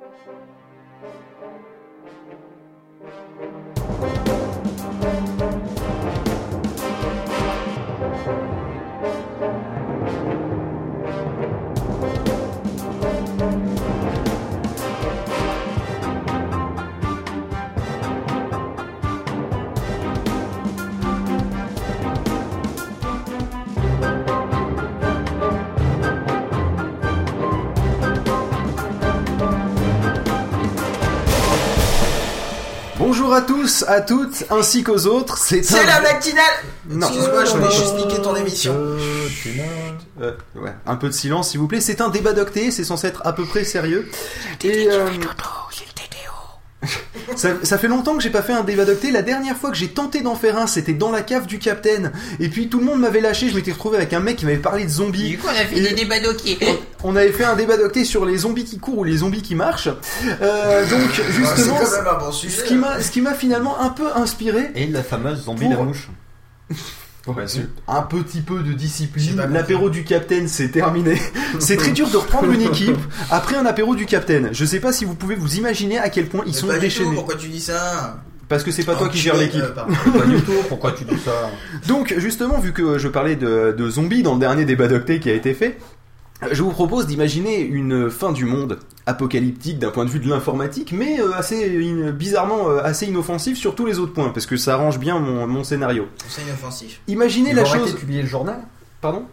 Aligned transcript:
Thank 0.00 0.26
you. 8.64 8.69
Bonjour 33.20 33.34
à 33.34 33.42
tous, 33.42 33.84
à 33.86 34.00
toutes, 34.00 34.44
ainsi 34.48 34.82
qu'aux 34.82 35.04
autres. 35.04 35.36
C'est 35.36 35.74
un- 35.74 35.84
la 35.84 36.00
matinale 36.00 36.42
Non. 36.88 37.06
Excuse-moi, 37.06 37.44
je 37.44 37.50
voulais 37.50 37.70
juste 37.70 37.94
niquer 37.96 38.22
ton 38.22 38.34
émission. 38.34 38.72
Euh, 40.22 40.32
ouais, 40.56 40.72
un 40.86 40.96
peu 40.96 41.08
de 41.08 41.12
silence, 41.12 41.50
s'il 41.50 41.60
vous 41.60 41.68
plaît. 41.68 41.82
C'est 41.82 42.00
un 42.00 42.08
débat 42.08 42.32
docté, 42.32 42.70
c'est 42.70 42.82
censé 42.82 43.08
être 43.08 43.20
à 43.26 43.34
peu 43.34 43.44
près 43.44 43.64
sérieux. 43.64 44.08
Et 44.64 44.88
euh, 44.90 45.06
ça, 47.40 47.48
ça 47.62 47.78
fait 47.78 47.88
longtemps 47.88 48.16
que 48.16 48.22
j'ai 48.22 48.30
pas 48.30 48.42
fait 48.42 48.52
un 48.52 48.62
débat 48.62 48.84
docté. 48.84 49.10
La 49.10 49.22
dernière 49.22 49.56
fois 49.56 49.70
que 49.70 49.76
j'ai 49.76 49.88
tenté 49.88 50.20
d'en 50.20 50.34
faire 50.36 50.58
un, 50.58 50.66
c'était 50.66 50.92
dans 50.92 51.10
la 51.10 51.22
cave 51.22 51.46
du 51.46 51.58
Capitaine. 51.58 52.12
Et 52.38 52.48
puis 52.48 52.68
tout 52.68 52.78
le 52.78 52.84
monde 52.84 53.00
m'avait 53.00 53.20
lâché. 53.20 53.48
Je 53.48 53.54
m'étais 53.54 53.72
retrouvé 53.72 53.96
avec 53.96 54.12
un 54.12 54.20
mec 54.20 54.36
qui 54.36 54.44
m'avait 54.44 54.58
parlé 54.58 54.84
de 54.84 54.90
zombies. 54.90 55.30
Du 55.30 55.38
coup, 55.38 55.46
on 55.48 55.50
a 55.50 55.64
fait 55.64 55.76
Et- 55.78 55.80
des 55.80 55.94
débats. 55.94 56.16
On 57.02 57.16
avait 57.16 57.32
fait 57.32 57.44
un 57.44 57.56
débat 57.56 57.76
docté 57.78 58.04
sur 58.04 58.26
les 58.26 58.36
zombies 58.38 58.64
qui 58.64 58.78
courent 58.78 58.98
ou 58.98 59.04
les 59.04 59.16
zombies 59.18 59.40
qui 59.42 59.54
marchent. 59.54 59.88
Euh, 60.42 60.82
donc 60.88 61.00
Ah, 61.18 61.22
justement, 61.32 61.76
quand 61.78 61.90
même 61.90 62.06
un 62.14 62.18
bon 62.18 62.30
sujet. 62.32 62.56
ce 62.60 62.64
qui 62.64 62.74
m'a, 62.74 63.00
ce 63.00 63.10
qui 63.10 63.20
m'a 63.22 63.32
finalement 63.34 63.80
un 63.80 63.88
peu 63.88 64.06
inspiré. 64.14 64.70
Et 64.74 64.86
la 64.86 65.02
fameuse 65.02 65.44
zombie 65.44 65.62
Pour- 65.64 65.70
la 65.72 65.82
mouche. 65.82 66.08
un 67.88 68.02
petit 68.02 68.40
peu 68.40 68.60
de 68.62 68.72
discipline. 68.72 69.42
L'apéro 69.50 69.90
du 69.90 70.04
Capitaine, 70.04 70.48
c'est 70.48 70.68
terminé. 70.70 71.20
c'est 71.58 71.76
très 71.76 71.92
dur 71.92 72.08
de 72.10 72.16
reprendre 72.16 72.50
une 72.50 72.62
équipe 72.62 72.96
après 73.30 73.56
un 73.56 73.66
apéro 73.66 73.94
du 73.94 74.06
Capitaine. 74.06 74.48
Je 74.52 74.64
sais 74.64 74.80
pas 74.80 74.92
si 74.92 75.04
vous 75.04 75.14
pouvez 75.14 75.34
vous 75.34 75.56
imaginer 75.56 75.98
à 75.98 76.08
quel 76.08 76.26
point 76.26 76.42
ils 76.46 76.52
Mais 76.52 76.56
sont 76.56 76.66
pas 76.66 76.74
du 76.74 76.78
tout, 76.80 76.84
déchaînés. 76.86 77.14
pourquoi 77.14 77.34
tu 77.36 77.48
dis 77.48 77.60
ça 77.60 78.18
Parce 78.48 78.62
que 78.64 78.70
c'est 78.70 78.84
pas 78.84 78.94
toi 78.96 79.08
qui 79.08 79.18
gères 79.18 79.36
l'équipe. 79.36 79.60
euh. 79.62 80.18
Pas 80.18 80.26
du 80.26 80.40
tout, 80.42 80.52
pourquoi 80.68 80.92
tu 80.92 81.04
dis 81.04 81.18
ça 81.18 81.50
Donc, 81.86 82.14
justement, 82.16 82.58
vu 82.58 82.72
que 82.72 82.98
je 82.98 83.08
parlais 83.08 83.36
de, 83.36 83.74
de 83.76 83.90
zombies 83.90 84.22
dans 84.22 84.34
le 84.34 84.40
dernier 84.40 84.64
débat 84.64 84.88
docté 84.88 85.20
qui 85.20 85.28
a 85.30 85.34
été 85.34 85.52
fait, 85.54 85.78
je 86.50 86.62
vous 86.62 86.70
propose 86.70 87.06
d'imaginer 87.06 87.60
une 87.60 88.10
fin 88.10 88.32
du 88.32 88.46
monde 88.46 88.78
apocalyptique 89.10 89.78
d'un 89.78 89.90
point 89.90 90.04
de 90.04 90.10
vue 90.10 90.20
de 90.20 90.28
l'informatique, 90.28 90.92
mais 90.92 91.20
euh, 91.20 91.32
assez 91.34 91.64
in- 91.86 92.10
bizarrement 92.10 92.70
euh, 92.70 92.80
assez 92.82 93.06
inoffensif 93.06 93.58
sur 93.58 93.74
tous 93.74 93.86
les 93.86 93.98
autres 93.98 94.12
points, 94.14 94.30
parce 94.30 94.46
que 94.46 94.56
ça 94.56 94.74
arrange 94.74 94.98
bien 94.98 95.18
mon, 95.18 95.46
mon 95.46 95.62
scénario. 95.64 96.06
C'est 96.28 96.42
inoffensif. 96.42 97.00
Imaginez 97.08 97.50
Ils 97.50 97.56
la 97.56 97.64
chose. 97.64 97.94
publier 97.94 98.22
le 98.22 98.28
journal? 98.28 98.60
Pardon? 99.00 99.24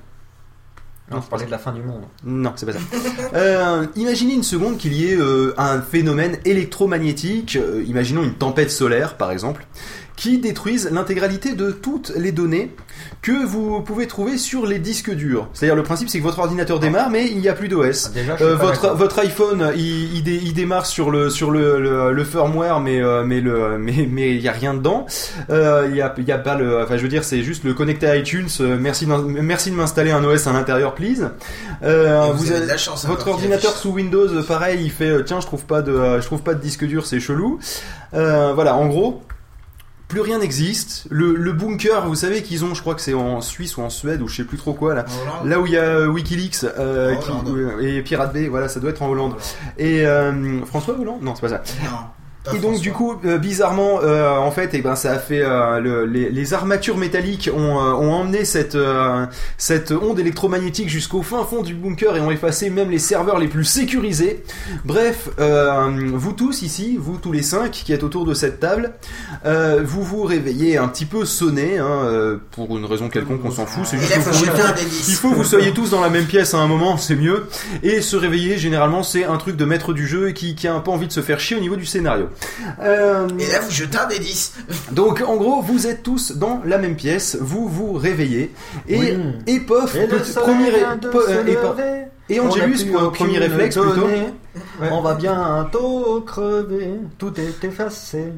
Non, 1.09 1.21
je 1.21 1.27
parlais 1.29 1.45
de 1.45 1.51
la 1.51 1.57
fin 1.57 1.71
du 1.71 1.81
monde. 1.81 2.01
Non, 2.25 2.51
c'est 2.57 2.65
pas 2.65 2.73
ça. 2.73 2.79
Euh, 3.33 3.85
imaginez 3.95 4.33
une 4.33 4.43
seconde 4.43 4.77
qu'il 4.77 4.93
y 4.93 5.05
ait 5.11 5.15
euh, 5.17 5.53
un 5.57 5.81
phénomène 5.81 6.37
électromagnétique, 6.45 7.55
euh, 7.57 7.83
imaginons 7.85 8.23
une 8.23 8.33
tempête 8.35 8.71
solaire 8.71 9.15
par 9.17 9.31
exemple, 9.31 9.65
qui 10.15 10.37
détruise 10.37 10.89
l'intégralité 10.91 11.53
de 11.53 11.71
toutes 11.71 12.11
les 12.15 12.31
données 12.31 12.73
que 13.27 13.45
vous 13.45 13.81
pouvez 13.81 14.07
trouver 14.07 14.37
sur 14.37 14.65
les 14.65 14.79
disques 14.79 15.11
durs. 15.13 15.49
C'est-à-dire 15.53 15.75
le 15.75 15.83
principe 15.83 16.09
c'est 16.09 16.19
que 16.19 16.23
votre 16.23 16.39
ordinateur 16.39 16.79
démarre 16.79 17.09
mais 17.09 17.27
il 17.29 17.39
n'y 17.39 17.49
a 17.49 17.53
plus 17.53 17.67
d'OS. 17.67 18.11
Ah, 18.15 18.35
Euh, 18.41 18.55
votre, 18.55 19.19
iPhone, 19.19 19.71
il, 19.75 20.15
il, 20.15 20.23
dé- 20.23 20.39
il 20.41 20.53
démarre 20.53 20.85
sur 20.85 21.11
le 21.11 21.29
sur 21.29 21.51
le, 21.51 21.79
le, 21.81 22.13
le 22.13 22.23
firmware, 22.23 22.79
mais 22.79 23.01
euh, 23.01 23.23
mais 23.25 23.41
le 23.41 23.77
mais 23.77 24.07
mais 24.09 24.33
il 24.35 24.41
y 24.41 24.47
a 24.47 24.53
rien 24.53 24.73
dedans. 24.73 25.05
Euh, 25.49 25.87
Il 25.89 25.95
y 25.97 26.01
a 26.01 26.13
il 26.17 26.23
y 26.23 26.31
a 26.31 26.37
pas 26.37 26.55
le, 26.55 26.81
enfin 26.83 26.95
je 26.97 27.01
veux 27.03 27.09
dire 27.09 27.23
c'est 27.25 27.43
juste 27.43 27.63
le 27.65 27.73
connecter 27.73 28.07
à 28.07 28.15
iTunes. 28.15 28.47
euh, 28.61 28.77
merci 28.79 29.71
de 29.71 29.75
m'installer 29.75 30.11
un 30.11 30.23
OS 30.23 30.47
à 30.47 30.53
l'intérieur, 30.53 30.95
please. 30.95 31.29
Euh, 31.83 32.21
vous, 32.33 32.45
vous 32.45 32.51
avez 32.51 32.61
de 32.61 32.67
la 32.67 32.77
chance. 32.77 33.03
hein, 33.05 33.09
votre 33.09 33.27
ordinateur 33.27 33.71
sous 33.75 33.91
Windows, 33.91 34.27
euh, 34.27 34.41
pareil, 34.43 34.79
il 34.83 34.91
fait 34.91 35.09
euh, 35.09 35.23
tiens, 35.23 35.41
je 35.41 35.45
trouve 35.47 35.65
pas 35.65 35.81
de, 35.81 35.91
euh, 35.91 36.21
je 36.21 36.25
trouve 36.25 36.41
pas 36.43 36.53
de 36.53 36.61
disque 36.61 36.85
dur, 36.85 37.05
c'est 37.05 37.19
chelou. 37.19 37.59
Euh, 38.13 38.53
voilà, 38.53 38.75
en 38.75 38.87
gros, 38.87 39.21
plus 40.07 40.21
rien 40.21 40.39
n'existe. 40.39 41.05
Le, 41.09 41.33
le 41.35 41.51
bunker, 41.53 42.07
vous 42.07 42.15
savez 42.15 42.41
qu'ils 42.43 42.63
ont, 42.63 42.73
je 42.73 42.81
crois 42.81 42.95
que 42.95 43.01
c'est 43.01 43.13
en 43.13 43.41
Suisse 43.41 43.75
ou 43.77 43.81
en 43.81 43.89
Suède 43.89 44.21
ou 44.21 44.27
je 44.27 44.37
sais 44.37 44.43
plus 44.45 44.57
trop 44.57 44.73
quoi 44.73 44.93
là. 44.95 45.05
Hollande 45.21 45.49
Là 45.49 45.59
où 45.59 45.65
il 45.65 45.73
y 45.73 45.77
a 45.77 45.81
euh, 45.83 46.07
WikiLeaks 46.07 46.63
euh, 46.63 47.15
qui- 47.15 47.29
Hollande. 47.29 47.81
et 47.81 48.01
Pirate 48.01 48.33
Bay, 48.33 48.47
voilà, 48.47 48.69
ça 48.69 48.79
doit 48.79 48.89
être 48.91 49.01
en 49.01 49.09
Hollande. 49.09 49.35
Et 49.77 50.05
euh, 50.05 50.63
François 50.65 50.97
Hollande? 50.99 51.21
Non, 51.21 51.35
c'est 51.35 51.41
pas 51.41 51.49
ça. 51.49 51.61
Non. 51.83 51.97
Et 52.53 52.59
donc 52.59 52.61
François. 52.71 52.79
du 52.81 52.91
coup, 52.91 53.15
euh, 53.25 53.37
bizarrement, 53.37 53.99
euh, 54.03 54.35
en 54.37 54.51
fait, 54.51 54.73
et 54.73 54.81
ben 54.81 54.95
ça 54.95 55.11
a 55.13 55.17
fait 55.19 55.41
euh, 55.41 55.79
le- 55.79 56.05
les, 56.05 56.29
les 56.29 56.53
armatures 56.53 56.97
métalliques 56.97 57.49
ont, 57.53 57.77
euh, 57.79 57.93
ont 57.93 58.13
emmené 58.13 58.45
cette 58.45 58.75
euh, 58.75 59.25
cette 59.57 59.91
onde 59.91 60.19
électromagnétique 60.19 60.89
jusqu'au 60.89 61.21
fin 61.23 61.43
fond 61.45 61.61
du 61.63 61.73
bunker 61.73 62.15
et 62.15 62.21
ont 62.21 62.31
effacé 62.31 62.69
même 62.69 62.89
les 62.89 62.99
serveurs 62.99 63.39
les 63.39 63.47
plus 63.47 63.65
sécurisés. 63.65 64.43
Bref, 64.85 65.29
euh, 65.39 65.89
vous 66.13 66.33
tous 66.33 66.61
ici, 66.61 66.97
vous 66.99 67.17
tous 67.17 67.31
les 67.31 67.41
cinq 67.43 67.71
qui 67.71 67.93
êtes 67.93 68.03
autour 68.03 68.25
de 68.25 68.33
cette 68.33 68.59
table, 68.59 68.93
euh, 69.45 69.81
vous 69.85 70.03
vous 70.03 70.23
réveillez 70.23 70.77
un 70.77 70.87
petit 70.87 71.05
peu 71.05 71.25
sonné, 71.25 71.77
hein, 71.77 72.39
pour 72.51 72.77
une 72.77 72.85
raison 72.85 73.09
quelconque, 73.09 73.41
on 73.43 73.51
s'en 73.51 73.65
fout. 73.65 73.83
C'est 73.85 73.97
juste 73.97 74.09
là, 74.09 74.17
que 74.17 74.21
faut 74.23 74.31
vous- 74.31 74.45
jeter 74.45 74.61
un 74.61 74.71
des 74.73 74.85
10. 74.85 75.05
il 75.09 75.15
faut 75.15 75.29
que 75.31 75.35
vous 75.35 75.43
soyez 75.43 75.71
tous 75.73 75.89
dans 75.91 76.01
la 76.01 76.09
même 76.09 76.25
pièce 76.25 76.53
à 76.53 76.57
un 76.59 76.67
moment, 76.67 76.97
c'est 76.97 77.15
mieux. 77.15 77.47
Et 77.83 78.01
se 78.01 78.15
réveiller, 78.15 78.57
généralement, 78.57 79.03
c'est 79.03 79.23
un 79.25 79.37
truc 79.37 79.55
de 79.57 79.65
maître 79.65 79.93
du 79.93 80.07
jeu 80.07 80.31
qui, 80.31 80.55
qui 80.55 80.67
a 80.67 80.73
un 80.73 80.79
peu 80.79 80.91
envie 80.91 81.07
de 81.07 81.11
se 81.13 81.21
faire 81.21 81.39
chier 81.39 81.57
au 81.57 81.59
niveau 81.59 81.75
du 81.75 81.85
scénario. 81.85 82.27
Euh, 82.81 83.27
Et 83.39 83.47
là, 83.51 83.59
vous 83.59 83.71
jetez 83.71 83.97
un 83.97 84.07
des 84.07 84.19
10. 84.19 84.53
donc, 84.91 85.21
en 85.25 85.35
gros, 85.37 85.61
vous 85.61 85.87
êtes 85.87 86.03
tous 86.03 86.33
dans 86.33 86.61
la 86.65 86.77
même 86.77 86.95
pièce, 86.95 87.37
vous 87.39 87.67
vous 87.67 87.93
réveillez. 87.93 88.53
Et, 88.87 88.99
Oui. 88.99 89.17
et 89.47 89.59
pof, 89.59 89.95
Et 89.95 90.07
petit- 90.07 90.33
premier, 90.33 90.69
euh, 90.73 91.43
et, 91.45 91.51
lever. 91.51 92.05
et 92.29 92.39
Angelus, 92.39 92.85
pour 92.91 93.11
premier 93.11 93.37
réflexe 93.39 93.75
plutôt. 93.77 94.07
Ouais. 94.07 94.89
On 94.91 95.01
va 95.01 95.13
bientôt 95.15 96.21
crever. 96.25 96.89
Tout 97.17 97.33
est 97.39 97.63
effacé. 97.63 98.25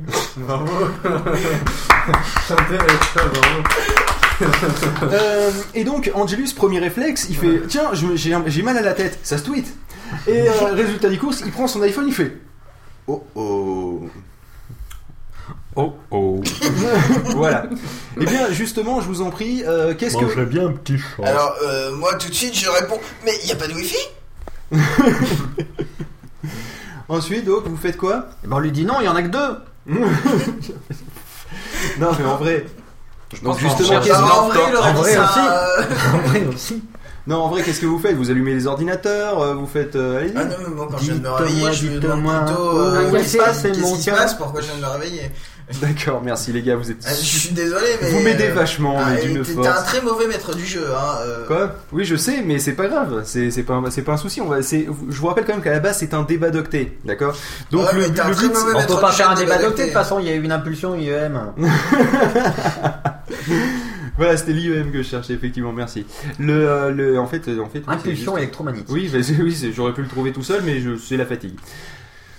Euh, 5.11 5.51
et 5.75 5.83
donc, 5.83 6.09
Angelus, 6.13 6.53
premier 6.55 6.79
réflexe, 6.79 7.27
il 7.29 7.35
fait 7.35 7.61
Tiens, 7.67 7.91
j'ai 7.93 8.61
mal 8.63 8.77
à 8.77 8.81
la 8.81 8.93
tête, 8.93 9.19
ça 9.21 9.37
se 9.37 9.43
tweet. 9.43 9.67
Et 10.27 10.47
euh, 10.47 10.51
résultat 10.73 11.09
des 11.09 11.17
courses, 11.17 11.43
il 11.45 11.51
prend 11.51 11.67
son 11.67 11.81
iPhone, 11.81 12.05
il 12.07 12.13
fait 12.13 12.37
Oh 13.09 13.23
oh. 13.35 14.01
Oh 15.75 15.93
oh. 16.11 16.41
voilà. 17.35 17.65
Eh 18.21 18.25
bien, 18.25 18.51
justement, 18.51 19.01
je 19.01 19.07
vous 19.07 19.21
en 19.21 19.31
prie, 19.31 19.63
euh, 19.65 19.95
qu'est-ce 19.95 20.15
que. 20.17 20.43
bien 20.45 20.67
un 20.67 20.71
petit 20.73 20.97
chat. 20.99 21.25
Alors, 21.25 21.55
euh, 21.63 21.95
moi, 21.95 22.13
tout 22.15 22.29
de 22.29 22.33
suite, 22.33 22.53
je 22.55 22.69
réponds 22.69 22.99
Mais 23.25 23.31
il 23.41 23.47
n'y 23.47 23.51
a 23.51 23.55
pas 23.55 23.67
de 23.67 23.73
wifi 23.73 23.97
Ensuite, 27.09 27.45
donc, 27.45 27.65
vous 27.67 27.77
faites 27.77 27.97
quoi? 27.97 28.27
Eh 28.43 28.47
ben, 28.47 28.57
on 28.57 28.59
lui 28.59 28.71
dit 28.71 28.85
non, 28.85 28.95
il 29.01 29.05
y 29.05 29.09
en 29.09 29.15
a 29.15 29.23
que 29.23 29.27
deux. 29.29 29.57
Non, 31.99 32.11
mais 32.19 32.25
en 32.25 32.37
vrai. 32.37 32.65
Donc, 33.41 33.59
pense 33.59 33.59
justement, 33.59 33.89
qu'en 33.99 34.01
qu'est-ce 34.01 34.17
que- 34.17 34.23
En 34.23 34.47
vrai, 34.49 34.59
il 34.69 34.75
aurait 34.75 34.89
En 34.89 34.93
dit 34.93 34.99
vrai 34.99 35.13
ça. 35.13 35.23
aussi. 35.25 35.39
euh, 35.39 35.83
En 36.13 36.17
vrai 36.27 36.45
aussi. 36.45 36.83
Non, 37.29 37.43
en 37.43 37.47
vrai, 37.47 37.61
qu'est-ce 37.61 37.79
que 37.79 37.85
vous 37.85 37.99
faites? 37.99 38.15
Vous 38.15 38.31
allumez 38.31 38.55
les 38.55 38.65
ordinateurs, 38.65 39.39
euh, 39.39 39.53
vous 39.53 39.67
faites. 39.67 39.95
euh, 39.95 40.17
allez-y. 40.17 40.33
Ah 40.35 40.45
non, 40.45 40.55
mais 40.67 40.73
moi, 40.73 40.87
quand 40.89 40.97
je 40.97 41.03
viens 41.03 41.15
de 41.15 41.19
me 41.19 41.29
réveiller, 41.29 41.73
je 41.73 41.87
me 41.87 41.99
demande 41.99 42.45
plutôt 42.47 42.79
euh, 42.79 43.11
qu'est-ce 43.11 43.33
se 43.33 43.37
passe, 43.37 43.61
qu'est-ce 43.61 43.79
mon 43.81 43.95
qui 43.95 44.01
se 44.01 44.09
passe, 44.09 44.33
pourquoi 44.33 44.61
je 44.61 44.65
viens 44.65 44.77
de 44.77 44.81
me 44.81 44.87
réveiller? 44.87 45.29
D'accord, 45.79 46.23
merci 46.25 46.51
les 46.51 46.63
gars, 46.63 46.75
vous 46.75 46.89
êtes. 46.89 46.97
Ah, 47.05 47.11
Je 47.13 47.23
suis 47.23 47.51
désolé, 47.51 47.85
mais. 48.01 48.09
Vous 48.09 48.21
m'aidez 48.21 48.49
euh, 48.49 48.55
vachement, 48.55 48.97
ah, 48.99 49.11
mais 49.13 49.21
d'une 49.21 49.45
force. 49.45 49.61
T'es 49.61 49.67
un 49.71 49.83
très 49.83 50.01
mauvais 50.01 50.25
maître 50.25 50.55
du 50.55 50.65
jeu, 50.65 50.87
hein. 50.91 51.17
euh. 51.21 51.45
Quoi? 51.45 51.75
Oui, 51.91 52.03
je 52.03 52.15
sais, 52.15 52.41
mais 52.43 52.57
c'est 52.57 52.73
pas 52.73 52.87
grave. 52.87 53.21
C'est 53.25 53.51
c'est 53.51 53.61
pas 53.61 53.79
pas 53.79 54.13
un 54.13 54.17
souci. 54.17 54.41
On 54.41 54.47
va. 54.47 54.61
Je 54.61 54.87
vous 54.89 55.27
rappelle 55.27 55.45
quand 55.45 55.53
même 55.53 55.61
qu'à 55.61 55.69
la 55.69 55.79
base 55.79 55.99
c'est 55.99 56.15
un 56.15 56.23
débat 56.23 56.49
docté, 56.49 56.97
d'accord? 57.05 57.35
Donc 57.69 57.85
Ouais, 57.85 57.93
le, 57.93 58.01
mais 58.01 58.09
t'es 58.09 58.21
un 58.21 58.29
le 58.29 58.35
très 58.35 58.47
but, 58.47 58.53
mauvais 58.55 58.73
On 58.75 58.85
peut 58.87 58.99
pas 58.99 59.11
faire 59.11 59.29
un 59.29 59.35
débat 59.35 59.59
docté, 59.59 59.83
de 59.83 59.87
toute 59.89 59.93
façon, 59.93 60.17
il 60.19 60.25
y 60.25 60.31
a 60.31 60.33
eu 60.33 60.43
une 60.43 60.51
impulsion 60.51 60.95
IEM. 60.95 61.39
voilà, 64.19 64.37
c'était 64.37 64.53
l'IEM 64.53 64.91
que 64.91 65.01
je 65.01 65.07
cherchais 65.07 65.33
effectivement. 65.33 65.71
Merci. 65.73 66.05
Le, 66.37 66.53
euh, 66.53 66.91
le 66.91 67.19
en 67.19 67.25
fait, 67.25 67.47
euh, 67.47 67.59
en 67.59 67.69
fait, 67.69 67.81
Impulsion 67.87 68.33
juste- 68.33 68.37
électromagnétique. 68.37 68.89
Oui, 68.91 69.09
bah, 69.11 69.17
oui, 69.41 69.71
j'aurais 69.75 69.93
pu 69.93 70.01
le 70.03 70.07
trouver 70.07 70.31
tout 70.31 70.43
seul, 70.43 70.61
mais 70.63 70.79
c'est 71.03 71.17
la 71.17 71.25
fatigue. 71.25 71.55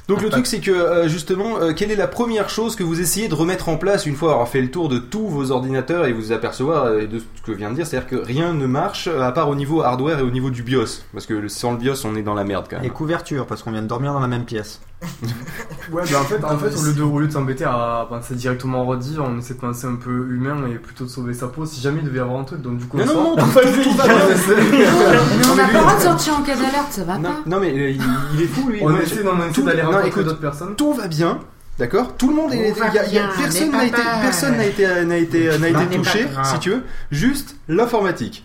Donc 0.09 0.23
le 0.23 0.29
truc 0.29 0.47
c'est 0.49 0.59
que 0.59 0.73
euh, 0.73 1.07
justement, 1.09 1.61
euh, 1.61 1.73
quelle 1.73 1.93
est 1.93 1.97
la 1.97 2.09
première 2.09 2.51
chose 2.51 2.75
que 2.75 2.83
vous 2.83 3.01
essayez 3.01 3.29
de 3.29 3.35
remettre 3.35 3.69
en 3.69 3.77
place 3.77 4.07
une 4.07 4.17
fois 4.17 4.33
avoir 4.33 4.49
fait 4.49 4.61
le 4.61 4.69
tour 4.69 4.89
de 4.89 4.99
tous 4.99 5.29
vos 5.29 5.53
ordinateurs 5.53 6.07
et 6.07 6.13
vous 6.13 6.33
apercevoir 6.33 6.87
euh, 6.87 7.07
de 7.07 7.21
ce 7.21 7.25
que 7.47 7.53
je 7.53 7.59
viens 7.59 7.71
de 7.71 7.77
dire, 7.77 7.87
c'est-à-dire 7.87 8.09
que 8.09 8.17
rien 8.17 8.53
ne 8.53 8.67
marche 8.67 9.07
à 9.07 9.31
part 9.31 9.49
au 9.49 9.55
niveau 9.55 9.83
hardware 9.83 10.19
et 10.19 10.23
au 10.23 10.31
niveau 10.33 10.51
du 10.51 10.65
BIOS, 10.65 11.03
parce 11.13 11.27
que 11.27 11.47
sans 11.47 11.71
le 11.73 11.79
BIOS 11.79 12.05
on 12.07 12.17
est 12.17 12.23
dans 12.23 12.35
la 12.35 12.43
merde 12.43 12.67
quand 12.69 12.79
Les 12.79 12.89
même. 12.89 12.91
couvertures, 12.91 13.47
parce 13.47 13.63
qu'on 13.63 13.71
vient 13.71 13.83
de 13.83 13.87
dormir 13.87 14.13
dans 14.13 14.19
la 14.19 14.27
même 14.27 14.47
pièce. 14.47 14.81
Ouais, 15.93 16.03
bah 16.13 16.19
en 16.21 16.25
fait, 16.25 16.45
en 16.45 16.57
fait 16.59 16.77
au 16.77 16.83
lieu 16.85 16.93
de, 16.93 17.03
au 17.03 17.19
lieu 17.19 17.27
de 17.27 17.33
s'embêter 17.33 17.65
à 17.65 18.07
penser 18.09 18.35
directement 18.37 18.83
en 18.83 18.87
redit, 18.87 19.17
on 19.19 19.39
essaie 19.39 19.55
de 19.55 19.59
penser 19.59 19.87
un 19.87 19.97
peu 19.97 20.29
humain 20.31 20.57
et 20.71 20.77
plutôt 20.77 21.05
de 21.05 21.09
sauver 21.09 21.35
sa 21.35 21.49
peau 21.49 21.67
si 21.67 21.81
jamais 21.81 21.99
il 22.01 22.05
devait 22.05 22.19
y 22.19 22.21
avoir 22.21 22.39
un 22.39 22.45
truc. 22.45 22.63
Donc 22.63 22.77
du 22.79 22.85
coup, 22.87 22.99
Non, 22.99 23.05
on 23.05 23.07
non, 23.07 23.37
sort. 23.37 23.37
non, 23.39 23.45
fait, 23.47 23.83
tout 23.83 23.93
va 23.97 24.05
bien. 24.07 24.17
Mais 24.47 25.47
on 25.51 25.55
n'a 25.57 25.67
mais 25.67 25.73
pas 25.73 25.79
le 25.79 25.79
droit 25.81 25.93
de 25.93 25.97
lui- 25.99 26.05
sortir 26.05 26.35
en 26.37 26.43
cas 26.43 26.55
d'alerte, 26.55 26.91
ça 26.93 27.05
va 27.05 27.19
Non, 27.19 27.23
pas. 27.31 27.37
non, 27.47 27.61
mais 27.61 27.71
euh, 27.73 27.91
il, 27.91 28.03
il 28.35 28.43
est 28.43 28.47
fou 28.47 28.69
lui. 28.69 28.79
On 28.83 28.97
essaie, 29.01 29.25
non, 29.25 29.33
d'aller 29.65 29.83
non, 29.83 29.91
rencontrer 29.91 30.23
d'autres 30.25 30.39
personnes. 30.41 30.77
Tout 30.77 30.93
va 30.93 31.09
bien. 31.09 31.41
D'accord? 31.79 32.15
Tout 32.17 32.29
le 32.29 32.35
monde 32.37 32.53
est. 32.53 32.69
Y 32.79 32.81
a- 32.83 32.93
y 32.95 32.99
a- 32.99 33.05
bien, 33.05 33.31
personne 33.37 33.71
n'a 33.73 33.79
pas 33.79 33.85
été, 33.87 34.03
personne 34.23 34.57
n'a 34.59 34.67
été, 34.67 35.05
n'a 35.05 35.17
été, 35.17 35.59
n'a 35.59 35.69
été 35.69 35.73
pas 35.73 35.87
touché, 35.97 36.29
si 36.45 36.59
tu 36.61 36.71
veux. 36.71 36.83
Juste 37.11 37.57
l'informatique. 37.69 38.45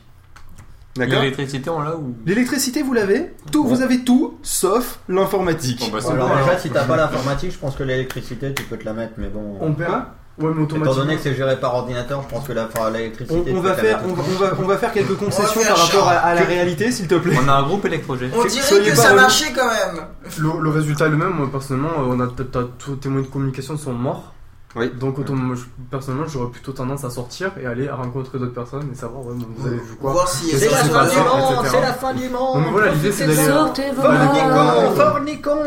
L'électricité, 0.98 1.70
on 1.70 1.82
l'a 1.82 1.96
ou? 1.96 2.16
L'électricité, 2.26 2.82
vous 2.82 2.94
l'avez 2.94 3.34
Tout, 3.52 3.66
vous 3.68 3.82
avez 3.82 4.00
tout, 4.04 4.38
sauf 4.44 5.00
l'informatique. 5.10 5.80
Bon, 5.80 5.88
bah, 5.92 6.00
c'est 6.02 6.12
Alors 6.14 6.30
bon, 6.30 6.36
déjà, 6.38 6.58
si 6.58 6.70
t'as 6.70 6.86
pas 6.86 6.96
l'informatique, 6.96 7.52
je 7.52 7.58
pense 7.58 7.76
que 7.76 7.84
l'électricité, 7.84 8.54
tu 8.54 8.64
peux 8.64 8.78
te 8.78 8.86
la 8.86 8.94
mettre, 8.94 9.14
mais 9.18 9.28
bon. 9.28 9.58
On 9.60 9.74
perd 9.74 10.04
Ouais, 10.38 10.52
mais 10.54 10.64
Étant 10.66 10.76
donné 10.76 10.84
automatiquement. 10.84 11.16
que 11.16 11.22
c'est 11.22 11.34
géré 11.36 11.58
par 11.62 11.76
ordinateur, 11.76 12.22
je 12.22 12.34
pense 12.36 12.46
que 12.46 12.52
la- 12.52 12.68
l'électricité. 12.92 13.54
On, 13.56 13.62
va 13.62 13.74
faire, 13.74 14.02
on 14.06 14.14
va, 14.14 14.24
on 14.28 14.38
va, 14.44 14.52
on 14.64 14.68
va 14.68 14.78
faire 14.78 14.92
quelques 14.92 15.16
concessions 15.16 15.62
faire 15.62 15.74
par 15.76 15.86
rapport 15.86 16.08
à, 16.10 16.12
à 16.16 16.36
la 16.36 16.42
réalité, 16.42 16.92
s'il 16.92 17.08
te 17.08 17.16
plaît. 17.16 17.38
On 17.42 17.48
a 17.48 17.54
un 17.54 17.64
groupe 17.64 17.86
électrogène. 17.86 18.32
On 18.36 18.44
dirait 18.44 18.62
soyez 18.62 18.90
que 18.92 18.98
ça 18.98 19.14
marchait 19.14 19.54
quand 19.54 19.66
même. 19.68 20.04
Le, 20.38 20.62
le 20.62 20.70
résultat 20.72 21.06
est 21.06 21.10
le 21.10 21.16
même, 21.16 21.30
moi, 21.30 21.48
personnellement, 21.50 21.92
euh, 22.00 22.08
on 22.10 22.20
a 22.20 22.28
t'as- 22.28 22.68
tous 22.78 22.98
tes 22.98 23.08
moyens 23.08 23.30
de 23.30 23.34
communication 23.34 23.78
sont 23.78 23.94
morts. 23.94 24.34
Oui. 24.76 24.92
Donc 25.00 25.16
je- 25.26 25.62
personnellement, 25.90 26.28
j'aurais 26.28 26.52
plutôt 26.52 26.72
tendance 26.74 27.04
à 27.06 27.10
sortir 27.10 27.52
et 27.62 27.66
aller 27.66 27.88
à 27.88 27.96
rencontrer 27.96 28.38
d'autres 28.40 28.54
personnes 28.54 28.90
et 28.92 28.96
savoir, 28.96 29.26
ouais, 29.26 29.34
bon, 29.36 29.46
vous 29.58 29.68
avez 29.68 29.78
vu 29.78 29.96
quoi. 30.02 30.12
Voir 30.12 30.28
si 30.28 30.50
C'est 30.52 30.70
la 30.70 30.78
c'est 30.84 30.90
fin 30.90 31.06
du 31.06 31.16
monde, 31.18 31.66
c'est 31.72 31.82
la 31.82 31.94
fin 31.94 32.14
du 32.14 32.30
monde. 32.30 32.64
Donc 32.64 32.72
voilà, 32.74 32.92
l'idée, 32.92 33.12
c'est 33.12 33.26
d'aller- 33.28 33.46
Sortez 33.48 33.92
vos 33.96 34.02
Fornicon, 34.02 34.96
fornicon. 34.96 35.58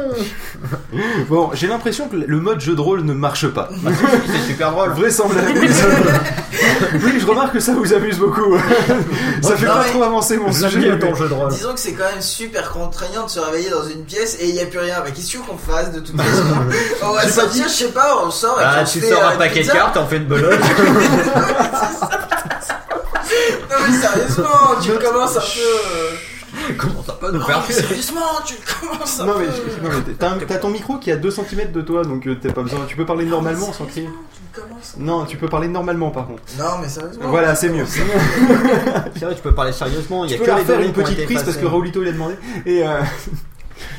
Bon, 1.28 1.50
j'ai 1.54 1.66
l'impression 1.66 2.08
que 2.08 2.16
le 2.16 2.40
mode 2.40 2.60
jeu 2.60 2.74
de 2.74 2.80
rôle 2.80 3.02
ne 3.02 3.12
marche 3.14 3.46
pas. 3.48 3.68
C'est 4.26 4.46
super 4.52 4.72
drôle. 4.72 4.90
Vraisemblablement. 4.90 5.60
oui, 7.04 7.18
je 7.20 7.26
remarque 7.26 7.52
que 7.54 7.60
ça 7.60 7.72
vous 7.74 7.92
amuse 7.92 8.18
beaucoup. 8.18 8.56
ça 9.42 9.56
fait 9.56 9.66
Non, 9.66 9.72
pas 9.72 9.82
mais- 9.84 9.90
trop 9.90 10.02
avancer 10.02 10.36
mon 10.36 10.52
sujet. 10.52 10.78
mais- 10.90 10.98
ton 10.98 11.14
jeu 11.14 11.28
de 11.28 11.34
rôle. 11.34 11.50
Disons 11.50 11.72
que 11.74 11.80
c'est 11.80 11.92
quand 11.92 12.04
même 12.12 12.20
super 12.20 12.70
contraignant 12.70 13.24
de 13.24 13.30
se 13.30 13.40
réveiller 13.40 13.70
dans 13.70 13.84
une 13.84 14.02
pièce 14.04 14.36
et 14.40 14.48
il 14.48 14.54
n'y 14.54 14.60
a 14.60 14.66
plus 14.66 14.78
rien. 14.78 14.96
Bah, 15.00 15.10
qu'est-ce 15.14 15.38
qu'on 15.38 15.56
fasse 15.56 15.92
de 15.92 16.00
toute 16.00 16.16
façon? 16.20 16.42
On 17.02 17.12
va 17.12 17.28
sortir, 17.28 17.64
je 17.68 17.72
sais 17.72 17.88
pas, 17.92 18.22
on 18.24 18.30
sort 18.30 18.60
et 18.60 18.64
Ah, 18.64 18.82
puis 18.84 18.97
on 18.97 18.97
tu 19.00 19.06
sors 19.06 19.24
un 19.24 19.36
paquet 19.36 19.62
de 19.64 19.70
cartes, 19.70 19.94
t'en 19.94 20.06
fais 20.06 20.16
une 20.18 20.24
belote. 20.26 20.58
Non 23.70 23.76
mais 23.86 23.96
sérieusement, 23.96 24.46
tu 24.82 24.90
commences 24.92 25.36
un 25.36 25.40
peu. 25.40 25.46
euh, 26.70 26.74
Comment 26.76 27.02
ça 27.06 27.12
peut 27.14 27.30
nous 27.30 27.40
faire 27.42 27.62
sérieusement, 27.70 28.20
tu 28.44 28.54
commences 28.56 29.20
un 29.20 29.26
Non 29.26 29.34
mais, 29.38 29.46
peu. 29.46 29.52
non, 29.88 29.90
mais 30.06 30.14
t'as, 30.18 30.30
t'as 30.46 30.56
ton 30.58 30.70
micro 30.70 30.96
qui 30.98 31.10
est 31.10 31.14
à 31.14 31.16
2 31.16 31.30
cm 31.30 31.72
de 31.72 31.80
toi 31.82 32.02
donc 32.04 32.26
euh, 32.26 32.36
t'as 32.40 32.52
pas 32.52 32.62
besoin. 32.62 32.80
Tu 32.88 32.96
peux 32.96 33.04
parler 33.06 33.24
normalement 33.26 33.72
sans 33.72 33.84
crier. 33.84 34.08
Tu 34.54 34.60
commences. 34.60 34.94
Non, 34.98 35.24
tu 35.26 35.36
peux 35.36 35.48
parler 35.48 35.68
normalement 35.68 36.10
par 36.10 36.26
contre. 36.26 36.42
Non 36.58 36.78
mais 36.80 36.88
sérieusement. 36.88 37.28
Voilà, 37.28 37.54
c'est 37.54 37.68
mieux. 37.68 37.84
C'est 37.86 39.24
vrai, 39.24 39.34
tu 39.34 39.42
peux 39.42 39.54
parler 39.54 39.72
sérieusement. 39.72 40.24
Il 40.24 40.32
y 40.32 40.36
Tu 40.36 40.42
a 40.42 40.54
peux 40.54 40.60
que 40.60 40.66
faire 40.66 40.80
une 40.80 40.92
petite 40.92 41.24
prise 41.26 41.42
parce 41.42 41.56
que 41.56 41.66
Raoulito 41.66 42.02
il 42.02 42.08
a 42.08 42.12
demandé. 42.12 42.34
Et 42.66 42.82
euh, 42.86 43.00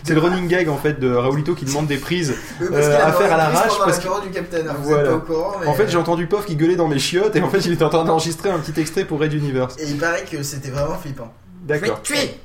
c'est 0.04 0.14
le 0.14 0.20
running 0.20 0.48
gag 0.48 0.70
en 0.70 0.78
fait 0.78 1.00
de 1.00 1.14
Raoulito 1.14 1.56
qui 1.56 1.66
demande 1.66 1.88
des 1.88 1.98
prises. 1.98 2.36
Euh, 2.62 2.66
qu'il 2.68 2.76
a 2.92 3.08
à 3.08 3.12
faire 3.14 3.34
à 3.34 3.38
l'arrache, 3.38 3.78
parce 3.78 3.98
l'apéro 3.98 4.20
du 4.22 4.30
capitaine. 4.30 4.68
hein, 4.68 4.76
Vous 4.82 4.90
Voilà. 4.90 5.04
êtes 5.04 5.10
pas 5.10 5.16
au 5.16 5.20
courant. 5.22 5.52
Mais... 5.62 5.68
En 5.68 5.74
fait, 5.74 5.88
j'ai 5.90 5.98
entendu 5.98 6.28
Pof 6.28 6.46
qui 6.46 6.56
gueulait 6.56 6.76
dans 6.76 6.88
mes 6.88 7.00
chiottes 7.00 7.36
et 7.36 7.42
en 7.42 7.50
fait 7.50 7.60
il 7.66 7.74
était 7.74 7.84
en 7.84 7.90
train 7.90 8.04
d'enregistrer 8.06 8.50
un 8.50 8.60
petit 8.60 8.80
extrait 8.80 9.06
pour 9.06 9.20
Red 9.20 9.34
Universe. 9.34 9.76
Et 9.80 9.88
il 9.90 9.98
paraît 9.98 10.24
que 10.30 10.42
c'était 10.44 10.70
vraiment 10.72 10.96
flippant. 10.96 11.34
D'accord. 11.64 12.02
tuer 12.02 12.40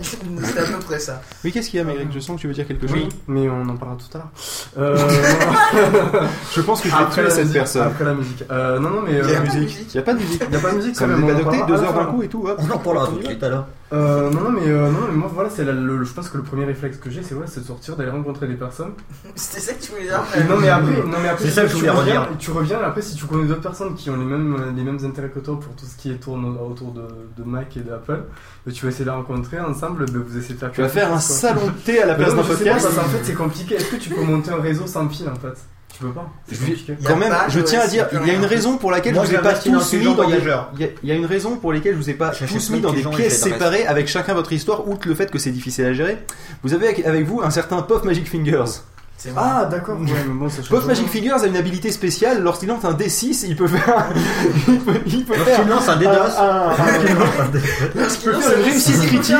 C'était 0.00 0.60
à 0.60 0.64
peu 0.64 0.78
près 0.84 0.98
ça. 0.98 1.22
Oui, 1.44 1.52
qu'est-ce 1.52 1.70
qu'il 1.70 1.78
y 1.78 1.80
a, 1.80 1.84
Maigric 1.84 2.08
Je 2.12 2.20
sens 2.20 2.36
que 2.36 2.42
tu 2.42 2.48
veux 2.48 2.52
dire 2.54 2.66
quelque 2.66 2.86
chose? 2.86 2.96
Oui, 2.96 3.08
mais 3.28 3.48
on 3.48 3.62
en 3.68 3.76
parlera 3.76 3.96
tout 3.98 4.16
à 4.16 4.18
l'heure. 4.18 4.28
Euh, 4.78 4.96
Je 6.54 6.60
pense 6.60 6.80
que 6.82 6.88
je 6.88 6.94
vais 6.96 7.04
tuer 7.10 7.30
cette 7.30 7.38
musique, 7.44 7.54
personne. 7.54 7.82
Après 7.86 8.04
la 8.04 8.14
musique. 8.14 8.44
Euh, 8.50 8.78
non, 8.78 8.90
non, 8.90 9.02
mais. 9.02 9.12
Il 9.12 9.16
y 9.16 9.20
a 9.20 9.24
Euh, 9.24 9.32
la 9.34 9.40
musique. 9.40 9.60
musique. 9.62 9.94
Il 9.94 9.96
y 9.96 10.00
a 10.00 10.02
pas 10.02 10.12
de 10.14 10.18
musique. 10.18 10.42
il 10.48 10.52
y 10.52 10.56
a 10.56 10.60
pas 10.60 10.70
de 10.70 10.76
musique 10.76 11.00
même. 11.00 11.24
on 11.24 11.26
parlera 11.44 11.66
deux 11.66 11.74
à 11.74 11.76
la 11.76 11.82
heures 11.84 11.94
d'un 11.94 12.04
coup 12.06 12.22
et 12.22 12.28
tout. 12.28 12.46
hop. 12.46 12.58
On 12.60 12.70
en 12.70 12.78
parlera 12.78 13.06
tout 13.08 13.16
de 13.18 13.24
suite 13.26 13.42
alors. 13.42 13.66
Euh, 13.92 14.30
non, 14.30 14.40
non, 14.40 14.50
mais, 14.50 14.66
euh, 14.66 14.90
non, 14.90 14.98
mais 15.08 15.14
moi, 15.16 15.30
voilà, 15.32 15.48
c'est 15.48 15.64
la- 15.64 15.70
le, 15.70 16.02
je 16.02 16.12
pense 16.12 16.28
que 16.28 16.36
le 16.36 16.42
premier 16.42 16.64
réflexe 16.64 16.96
que 16.96 17.08
j'ai, 17.08 17.22
c'est 17.22 17.36
ouais, 17.36 17.44
c'est 17.46 17.60
de 17.60 17.66
sortir, 17.66 17.94
d'aller 17.94 18.10
rencontrer 18.10 18.48
des 18.48 18.54
personnes. 18.56 18.90
C'était 19.36 19.60
ça 19.60 19.74
que 19.74 19.80
tu 19.82 19.92
voulais 19.92 20.04
dire 20.08 20.20
non, 20.48 20.56
mais 20.60 20.68
après, 20.68 20.90
non, 21.04 21.18
mais 21.22 21.28
après 21.28 21.44
C'est 21.44 21.50
ça 21.52 21.62
que 21.62 21.68
je 21.68 21.72
tu 21.74 21.78
voulais 21.80 21.90
reviens, 21.90 22.20
redire. 22.22 22.36
Tu 22.38 22.50
reviens, 22.50 22.80
et 22.80 22.84
après, 22.84 23.00
si 23.02 23.14
tu 23.14 23.26
connais 23.26 23.44
d'autres 23.46 23.60
personnes 23.60 23.94
qui 23.94 24.10
ont 24.10 24.16
les 24.16 24.24
mêmes, 24.24 24.74
les 24.76 24.82
mêmes 24.82 24.98
intérêts 25.04 25.28
que 25.28 25.38
toi 25.38 25.60
pour 25.60 25.72
tout 25.76 25.86
ce 25.86 25.96
qui 25.96 26.10
est 26.10 26.16
tourne 26.16 26.58
autour 26.68 26.90
de, 26.90 27.02
de 27.38 27.44
Mac 27.48 27.76
et 27.76 27.80
d'Apple, 27.80 28.24
bah, 28.66 28.72
tu 28.74 28.84
vas 28.84 28.88
essayer 28.90 29.04
de 29.04 29.10
les 29.10 29.16
rencontrer 29.16 29.60
ensemble, 29.60 29.85
vous 29.94 30.38
essayez 30.38 30.54
de 30.54 30.58
faire 30.58 30.72
Tu 30.72 30.80
vas 30.80 30.88
faire 30.88 31.12
un 31.12 31.20
salon 31.20 31.66
de 31.66 31.72
thé 31.72 32.02
à 32.02 32.06
la 32.06 32.14
place 32.14 32.34
d'un 32.34 32.42
podcast. 32.42 32.82
parce 32.82 32.94
qu'en 32.94 33.10
fait, 33.10 33.24
c'est 33.24 33.34
compliqué. 33.34 33.74
Est-ce 33.76 33.86
que 33.86 33.96
tu 33.96 34.10
peux 34.10 34.22
monter 34.22 34.50
un 34.50 34.60
réseau 34.60 34.86
sans 34.86 35.08
fil 35.08 35.28
en 35.28 35.34
fait? 35.34 35.56
Tu 35.96 36.02
peux 36.04 36.10
pas. 36.10 36.30
Quand 37.04 37.16
même, 37.16 37.32
je 37.48 37.60
tiens 37.60 37.80
à 37.80 37.86
dire, 37.86 38.06
il 38.12 38.26
y 38.26 38.30
a 38.30 38.34
une 38.34 38.44
raison 38.44 38.76
pour 38.76 38.90
laquelle 38.90 39.14
je 39.14 39.20
vous 39.20 39.34
ai 39.34 39.38
pas 39.38 39.54
tous 39.54 39.92
mis 39.94 40.14
dans. 40.14 40.28
Il 40.28 40.92
y, 41.02 41.10
a, 41.10 41.14
une 41.14 41.24
raison 41.24 41.56
pour 41.56 41.72
laquelle 41.72 41.94
je 41.94 41.98
vous 41.98 42.10
ai 42.10 42.14
pas 42.14 42.30
tous 42.30 42.70
mis 42.70 42.80
dans 42.80 42.92
des 42.92 43.02
pièces 43.02 43.42
séparées 43.42 43.86
avec 43.86 44.08
chacun 44.08 44.34
votre 44.34 44.52
histoire, 44.52 44.86
outre 44.88 45.08
le 45.08 45.14
fait 45.14 45.30
que 45.30 45.38
c'est 45.38 45.50
difficile 45.50 45.86
à 45.86 45.92
gérer. 45.92 46.18
Vous 46.62 46.74
avez 46.74 46.88
avec, 46.88 47.06
avec 47.06 47.24
vous 47.24 47.40
un 47.42 47.50
certain 47.50 47.82
Puff 47.82 48.04
Magic 48.04 48.28
Fingers. 48.28 48.80
C'est 49.18 49.30
vrai. 49.30 49.42
Ah, 49.44 49.64
d'accord. 49.64 49.96
Ouais, 49.98 50.06
mais 50.26 50.34
bon. 50.34 50.86
Magic 50.86 51.08
Fingers 51.08 51.42
a 51.42 51.46
une 51.46 51.56
habilité 51.56 51.90
spéciale. 51.90 52.42
Lorsqu'il 52.42 52.68
lance 52.68 52.84
un 52.84 52.92
D6, 52.92 53.46
il 53.48 53.56
peut 53.56 53.66
faire. 53.66 54.06
il 54.68 54.78
peut, 54.80 54.92
il 55.06 55.24
peut 55.24 55.34
faire. 55.34 55.62
Tu 55.62 55.68
lances 55.68 55.88
un 55.88 55.96
D2. 55.96 56.06
un- 56.06 56.70
un- 56.70 56.74
Parce 57.98 58.16
peux 58.18 58.32
que 58.32 58.40
faire 58.40 58.58
une 58.58 58.64
réussite 58.64 59.06
critique. 59.06 59.34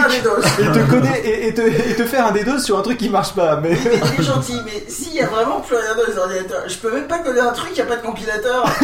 Et 0.58 0.64
te 0.72 0.90
connaît 0.90 1.20
et, 1.24 1.48
et 1.48 1.54
te, 1.54 1.60
et 1.60 1.94
te 1.94 2.04
faire 2.04 2.26
un 2.26 2.32
D2 2.32 2.58
sur 2.58 2.78
un 2.78 2.82
truc 2.82 2.96
qui 2.96 3.10
marche 3.10 3.34
pas. 3.34 3.60
Mais 3.60 3.72
il 4.16 4.20
est 4.20 4.24
gentil, 4.24 4.60
mais 4.64 4.84
s'il 4.88 5.12
y 5.14 5.20
a 5.20 5.26
vraiment 5.26 5.60
plus 5.60 5.76
rien 5.76 5.94
dans 5.94 6.10
les 6.10 6.18
ordinateurs, 6.18 6.62
je 6.68 6.76
peux 6.78 6.92
même 6.92 7.06
pas 7.06 7.18
coder 7.18 7.40
un 7.40 7.52
truc, 7.52 7.70
il 7.72 7.78
y 7.78 7.82
a 7.82 7.86
pas 7.86 7.96
de 7.96 8.02
compilateur. 8.02 8.64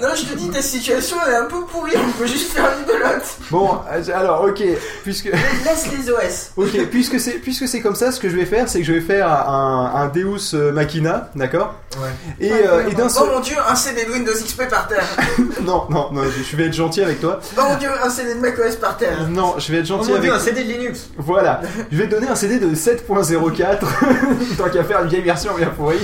non, 0.00 0.08
je 0.16 0.24
te 0.24 0.36
dis, 0.38 0.48
ta 0.48 0.62
situation 0.62 1.16
elle 1.26 1.34
est 1.34 1.36
un 1.36 1.44
peu 1.44 1.60
pourrie, 1.70 1.92
on 1.96 2.12
peut 2.18 2.26
juste 2.26 2.52
faire 2.52 2.70
une 2.78 2.86
belote. 2.86 3.22
bon, 3.50 3.78
alors 4.14 4.44
ok, 4.44 4.62
puisque 5.02 5.26
Laisse 5.26 5.88
les 5.92 6.10
OS. 6.10 6.50
ok, 6.56 6.86
puisque 6.90 7.20
c'est 7.20 7.32
puisque 7.32 7.68
c'est 7.68 7.80
comme 7.80 7.94
ça, 7.94 8.10
ce 8.10 8.18
que 8.20 8.28
je 8.30 8.36
vais 8.36 8.46
faire, 8.46 8.68
c'est 8.68 8.80
que 8.80 8.86
je 8.86 8.92
vais 8.92 9.00
faire 9.00 9.28
un, 9.30 9.81
un 9.94 10.08
Deus 10.08 10.54
euh, 10.54 10.72
Machina, 10.72 11.30
d'accord 11.34 11.74
Ouais. 12.00 12.08
Et, 12.40 12.50
euh, 12.50 12.88
et 12.88 12.94
d'un 12.94 13.04
Oh 13.06 13.08
seul. 13.10 13.28
mon 13.30 13.40
dieu, 13.40 13.56
un 13.68 13.74
CD 13.74 14.06
de 14.06 14.12
Windows 14.12 14.32
XP 14.32 14.68
par 14.68 14.88
terre. 14.88 15.04
Non, 15.62 15.86
non, 15.90 16.08
non, 16.12 16.22
je 16.24 16.56
vais 16.56 16.66
être 16.66 16.72
gentil 16.74 17.02
avec 17.02 17.20
toi. 17.20 17.38
Oh 17.56 17.60
mon 17.68 17.76
dieu, 17.76 17.88
un 18.02 18.08
CD 18.10 18.34
de 18.34 18.40
macOS 18.40 18.76
par 18.76 18.96
terre. 18.96 19.28
Non, 19.28 19.54
je 19.58 19.70
vais 19.70 19.78
être 19.78 19.84
Oh 19.90 19.98
gentil 19.98 20.08
mon 20.10 20.16
avec 20.16 20.22
dieu, 20.30 20.32
un 20.34 20.38
CD 20.38 20.64
de 20.64 20.68
Linux. 20.72 21.08
Voilà, 21.18 21.60
je 21.90 21.96
vais 21.98 22.06
te 22.06 22.10
donner 22.14 22.28
un 22.28 22.34
CD 22.34 22.58
de 22.58 22.74
7.04, 22.74 23.78
tant 24.58 24.68
qu'à 24.70 24.84
faire 24.84 25.02
une 25.02 25.08
vieille 25.08 25.22
version 25.22 25.54
bien 25.54 25.68
pourrie. 25.68 25.98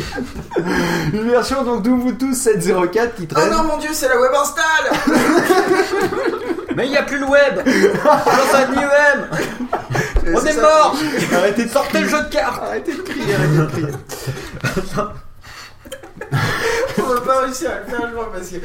Une 1.13 1.31
version 1.31 1.65
donc 1.65 1.83
d'Ubuntu 1.83 2.33
7.04 2.33 3.15
qui 3.17 3.29
Oh 3.31 3.35
traîne. 3.35 3.51
non 3.51 3.65
mon 3.65 3.77
dieu, 3.79 3.91
c'est 3.93 4.09
la 4.09 4.21
web 4.21 4.31
install. 4.41 5.17
Mais 6.77 6.87
il 6.87 6.91
n'y 6.91 6.97
a 6.97 7.03
plus 7.03 7.19
le 7.19 7.27
web. 7.27 7.61
Lance 7.67 8.55
un 8.55 8.73
IEM. 8.75 9.29
On 10.35 10.45
est 10.45 10.53
ça. 10.53 10.61
mort. 10.63 10.97
Arrêtez 11.37 11.65
de 11.65 11.71
Sortez 11.71 12.01
le 12.01 12.09
jeu 12.09 12.21
de 12.23 12.29
cartes. 12.29 12.63
Arrêtez 12.65 12.93
de 12.95 13.03
crier, 13.03 13.35
arrêtez 13.35 13.57
de 13.57 13.67
crier. 13.67 13.89
On 17.01 17.03
va 17.15 17.21
pas 17.21 17.41
réussir 17.43 17.71
à 17.71 17.79
le 17.79 17.85
faire, 17.97 18.09
je 18.11 18.15
vois, 18.15 18.31
parce 18.33 18.49
que. 18.49 18.57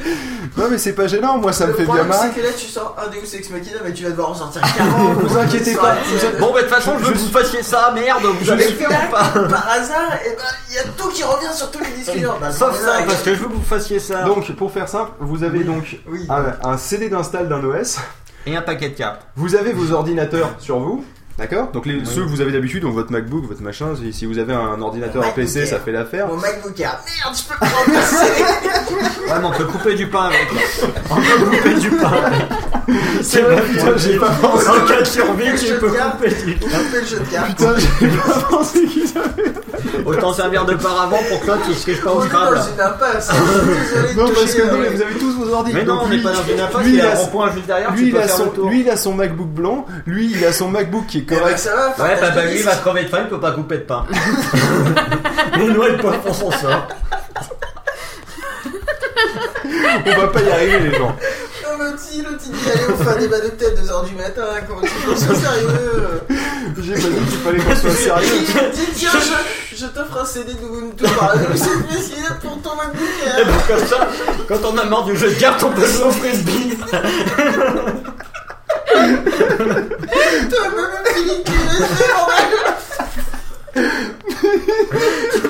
Non 0.60 0.68
mais 0.70 0.76
c'est 0.76 0.92
pas 0.92 1.06
gênant, 1.06 1.38
moi 1.38 1.52
ça 1.52 1.66
me 1.66 1.70
le 1.70 1.76
fait 1.76 1.84
bien 1.84 1.94
problème, 1.94 2.08
marrer. 2.08 2.28
c'est 2.34 2.40
que 2.40 2.44
là, 2.46 2.52
tu 2.52 2.66
sors 2.66 2.96
un 2.98 3.08
Deus 3.08 3.34
Ex 3.34 3.48
Machina, 3.50 3.78
mais 3.84 3.92
tu 3.92 4.02
vas 4.02 4.10
devoir 4.10 4.30
en 4.30 4.34
sortir 4.34 4.60
40. 4.60 5.18
Vous 5.22 5.38
inquiétez 5.38 5.74
pas. 5.76 5.94
Bon, 6.40 6.52
bah 6.52 6.60
de 6.62 6.66
toute 6.66 6.74
façon, 6.74 6.92
je 6.98 7.04
veux 7.04 7.12
que 7.12 7.18
vous 7.18 7.30
fassiez 7.30 7.62
ça. 7.62 7.92
Merde, 7.94 8.22
vous 8.24 8.44
Je 8.44 8.52
avez 8.52 8.64
suis 8.66 8.74
fait 8.74 8.86
ou 8.86 9.10
pas 9.10 9.24
Par 9.48 9.68
hasard, 9.70 10.14
et 10.26 10.30
ben, 10.30 10.42
il 10.68 10.74
y 10.74 10.78
a 10.78 10.82
tout 10.96 11.08
qui 11.10 11.22
revient 11.22 11.54
sur 11.54 11.70
tous 11.70 11.78
les 11.78 11.90
disques. 11.92 12.26
Bah, 12.40 12.50
Sauf 12.50 12.78
ça, 12.78 13.02
parce 13.06 13.22
que 13.22 13.34
je 13.34 13.40
veux 13.40 13.48
que 13.48 13.54
vous 13.54 13.62
fassiez 13.62 14.00
ça. 14.00 14.22
Donc 14.24 14.50
pour 14.56 14.72
faire 14.72 14.88
simple, 14.88 15.12
vous 15.20 15.44
avez 15.44 15.62
donc 15.64 15.98
Oui. 16.08 16.26
un, 16.28 16.68
un 16.68 16.76
CD 16.76 17.08
d'install 17.08 17.48
d'un 17.48 17.62
OS, 17.64 17.98
Et 18.46 18.56
un 18.56 18.62
paquet 18.62 18.90
de 18.90 18.94
cartes. 18.96 19.22
vous 19.36 19.54
avez 19.54 19.72
vos 19.72 19.92
ordinateurs 19.92 20.50
sur 20.58 20.80
vous. 20.80 21.04
D'accord 21.36 21.72
Donc 21.72 21.84
les, 21.86 22.04
ceux 22.04 22.22
que 22.22 22.28
vous 22.28 22.40
avez 22.40 22.52
d'habitude, 22.52 22.82
donc 22.82 22.94
votre 22.94 23.10
MacBook, 23.10 23.44
votre 23.48 23.60
machin, 23.62 23.88
si, 24.00 24.12
si 24.12 24.24
vous 24.24 24.38
avez 24.38 24.52
un 24.54 24.80
ordinateur 24.80 25.24
Mon 25.24 25.32
PC, 25.32 25.66
ça 25.66 25.80
fait 25.80 25.90
l'affaire. 25.90 26.28
Mon 26.28 26.36
MacBook 26.36 26.78
Air. 26.78 27.00
Merde, 27.04 27.36
je 27.36 27.42
peux 27.42 27.58
pas 27.58 27.66
remplacer. 27.76 28.42
Ouais, 29.26 29.38
mais 29.40 29.46
on 29.46 29.50
peut 29.50 29.64
couper 29.64 29.94
du 29.96 30.06
pain 30.06 30.26
avec. 30.26 30.46
On 31.10 31.16
peut 31.16 31.44
couper 31.56 31.74
du 31.74 31.90
pain 31.90 32.12
avec. 32.24 32.42
C'est 33.22 33.40
vrai, 33.40 33.62
putain, 33.62 33.96
j'ai 33.96 34.16
pas 34.18 34.30
pensé. 34.30 34.68
En 34.68 34.86
cas 34.86 35.00
de 35.00 35.06
survie, 35.06 35.50
Le 35.50 35.58
tu 35.58 35.66
jeu 35.66 35.78
peux 35.78 35.88
couper 35.88 36.28
du 36.28 36.34
fait 36.34 37.00
le 37.00 37.06
jeu 37.06 37.18
de 37.18 37.24
cartes. 37.32 37.48
Putain, 37.48 37.74
j'ai 38.00 38.08
pas 38.08 38.40
pensé 38.50 38.84
qu'ils 38.84 39.18
avaient. 39.18 39.52
Autant 40.04 40.32
servir 40.34 40.64
de 40.66 40.74
paravent 40.74 41.18
pour 41.28 41.40
que 41.40 41.46
toi 41.46 41.56
tu 41.66 41.72
triches 41.74 42.02
pas 42.02 42.12
au 42.12 42.22
Scrabble. 42.22 42.56
dans 42.58 42.62
une 42.66 42.80
impasse. 42.80 43.30
hein. 43.30 43.34
Non, 44.16 44.26
parce 44.28 44.54
que 44.54 44.60
euh, 44.62 44.90
vous 44.94 45.02
avez 45.02 45.14
tous 45.14 45.32
vos 45.32 45.52
ordi. 45.52 45.70
Mais 45.72 45.84
non, 45.84 46.00
on 46.04 46.08
n'est 46.08 46.18
pas 46.22 46.32
dans 46.32 46.42
une 46.44 46.60
impasse, 46.60 46.82
lui, 46.84 46.92
il 46.92 46.96
y 46.96 47.00
a 47.00 47.12
un 47.12 47.14
rond-point 47.14 47.52
juste 47.54 47.66
derrière, 47.66 47.92
lui, 47.94 48.10
il 48.80 48.90
a 48.90 48.96
son 48.96 49.14
MacBook 49.14 49.48
blanc. 49.48 49.86
Lui, 50.06 50.30
il 50.30 50.44
a 50.44 50.52
son 50.52 50.68
MacBook 50.68 51.06
qui 51.06 51.18
est 51.18 51.23
Eh 51.26 51.34
ben, 51.34 51.38
correct. 51.38 51.58
ça 51.58 51.74
va. 51.74 51.88
Ouais, 52.04 52.20
bah, 52.20 52.30
bah 52.34 52.42
de 52.42 52.48
lui 52.48 52.58
il 52.58 52.64
va 52.64 52.76
crever 52.76 53.04
de 53.04 53.08
faim, 53.08 53.18
il 53.22 53.28
peut 53.28 53.40
pas 53.40 53.52
couper 53.52 53.78
de 53.78 53.82
pain. 53.82 54.04
Mais 55.56 55.66
nous, 55.68 55.82
elle 55.84 55.96
peut 55.98 56.10
pour 56.24 56.34
son 56.34 56.50
sort. 56.50 56.88
On 60.06 60.20
va 60.20 60.26
pas 60.28 60.42
y 60.42 60.50
arriver, 60.50 60.78
les 60.80 60.92
gens. 60.98 61.16
Non, 61.62 61.70
mais 61.78 61.90
si, 61.98 62.22
l'autre 62.22 62.38
il 62.46 62.52
dit 62.52 62.70
allez, 62.72 62.82
on 62.92 62.96
fait 63.04 63.10
un 63.10 63.16
débat 63.20 63.40
de 63.40 63.48
tête 63.48 63.78
2h 63.78 64.08
du 64.08 64.14
matin. 64.14 64.42
Comment 64.68 64.80
tu 64.82 64.88
penses 64.88 65.18
ça 65.20 65.34
sérieux 65.34 66.20
J'ai 66.80 66.92
pas 66.94 66.98
dit 66.98 67.26
qu'il 67.30 67.38
fallait 67.38 67.58
qu'on 67.58 67.76
soit 67.76 67.90
sérieux. 67.90 68.28
Il 68.36 68.70
dit 68.72 68.86
tiens, 68.94 69.10
je, 69.72 69.76
je 69.76 69.86
t'offre 69.86 70.18
un 70.20 70.24
CD 70.24 70.52
d'Ubuntu 70.54 71.04
par 71.18 71.34
exemple, 71.34 71.56
c'est 71.56 72.40
pour 72.46 72.60
ton 72.62 72.76
MacBook 72.76 73.08
Et 73.24 73.28
Air. 73.40 73.46
puis 73.46 73.74
comme 73.74 73.86
ça, 73.86 74.08
quand 74.48 74.64
on 74.72 74.78
a 74.78 74.84
marre 74.84 75.04
du 75.04 75.16
jeu 75.16 75.28
de 75.30 75.34
cartes, 75.34 75.62
on 75.64 75.70
peut 75.70 75.86
jouer 75.86 76.04
au 76.04 76.10
frisbee. 76.10 76.78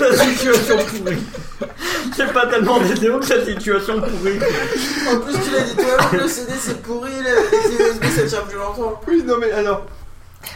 La 0.01 0.17
situation 0.17 0.77
pourrie. 0.79 1.19
C'est 2.17 2.33
pas 2.33 2.47
tellement 2.47 2.79
vidéo 2.81 3.19
que 3.19 3.29
la 3.35 3.45
situation 3.45 4.01
pourrie. 4.01 4.39
En 5.11 5.17
plus, 5.21 5.33
tu 5.35 5.51
l'as 5.53 5.63
dit 5.63 5.75
toi-même, 5.77 6.21
le 6.23 6.29
CD 6.29 6.53
c'est 6.59 6.83
pourri, 6.83 7.11
les 7.23 7.85
USB 7.85 8.05
ça 8.17 8.23
tient 8.25 8.47
plus 8.49 8.59
longtemps. 8.59 9.01
Oui, 9.09 9.23
non 9.27 9.35
mais 9.41 9.53
alors. 9.53 9.87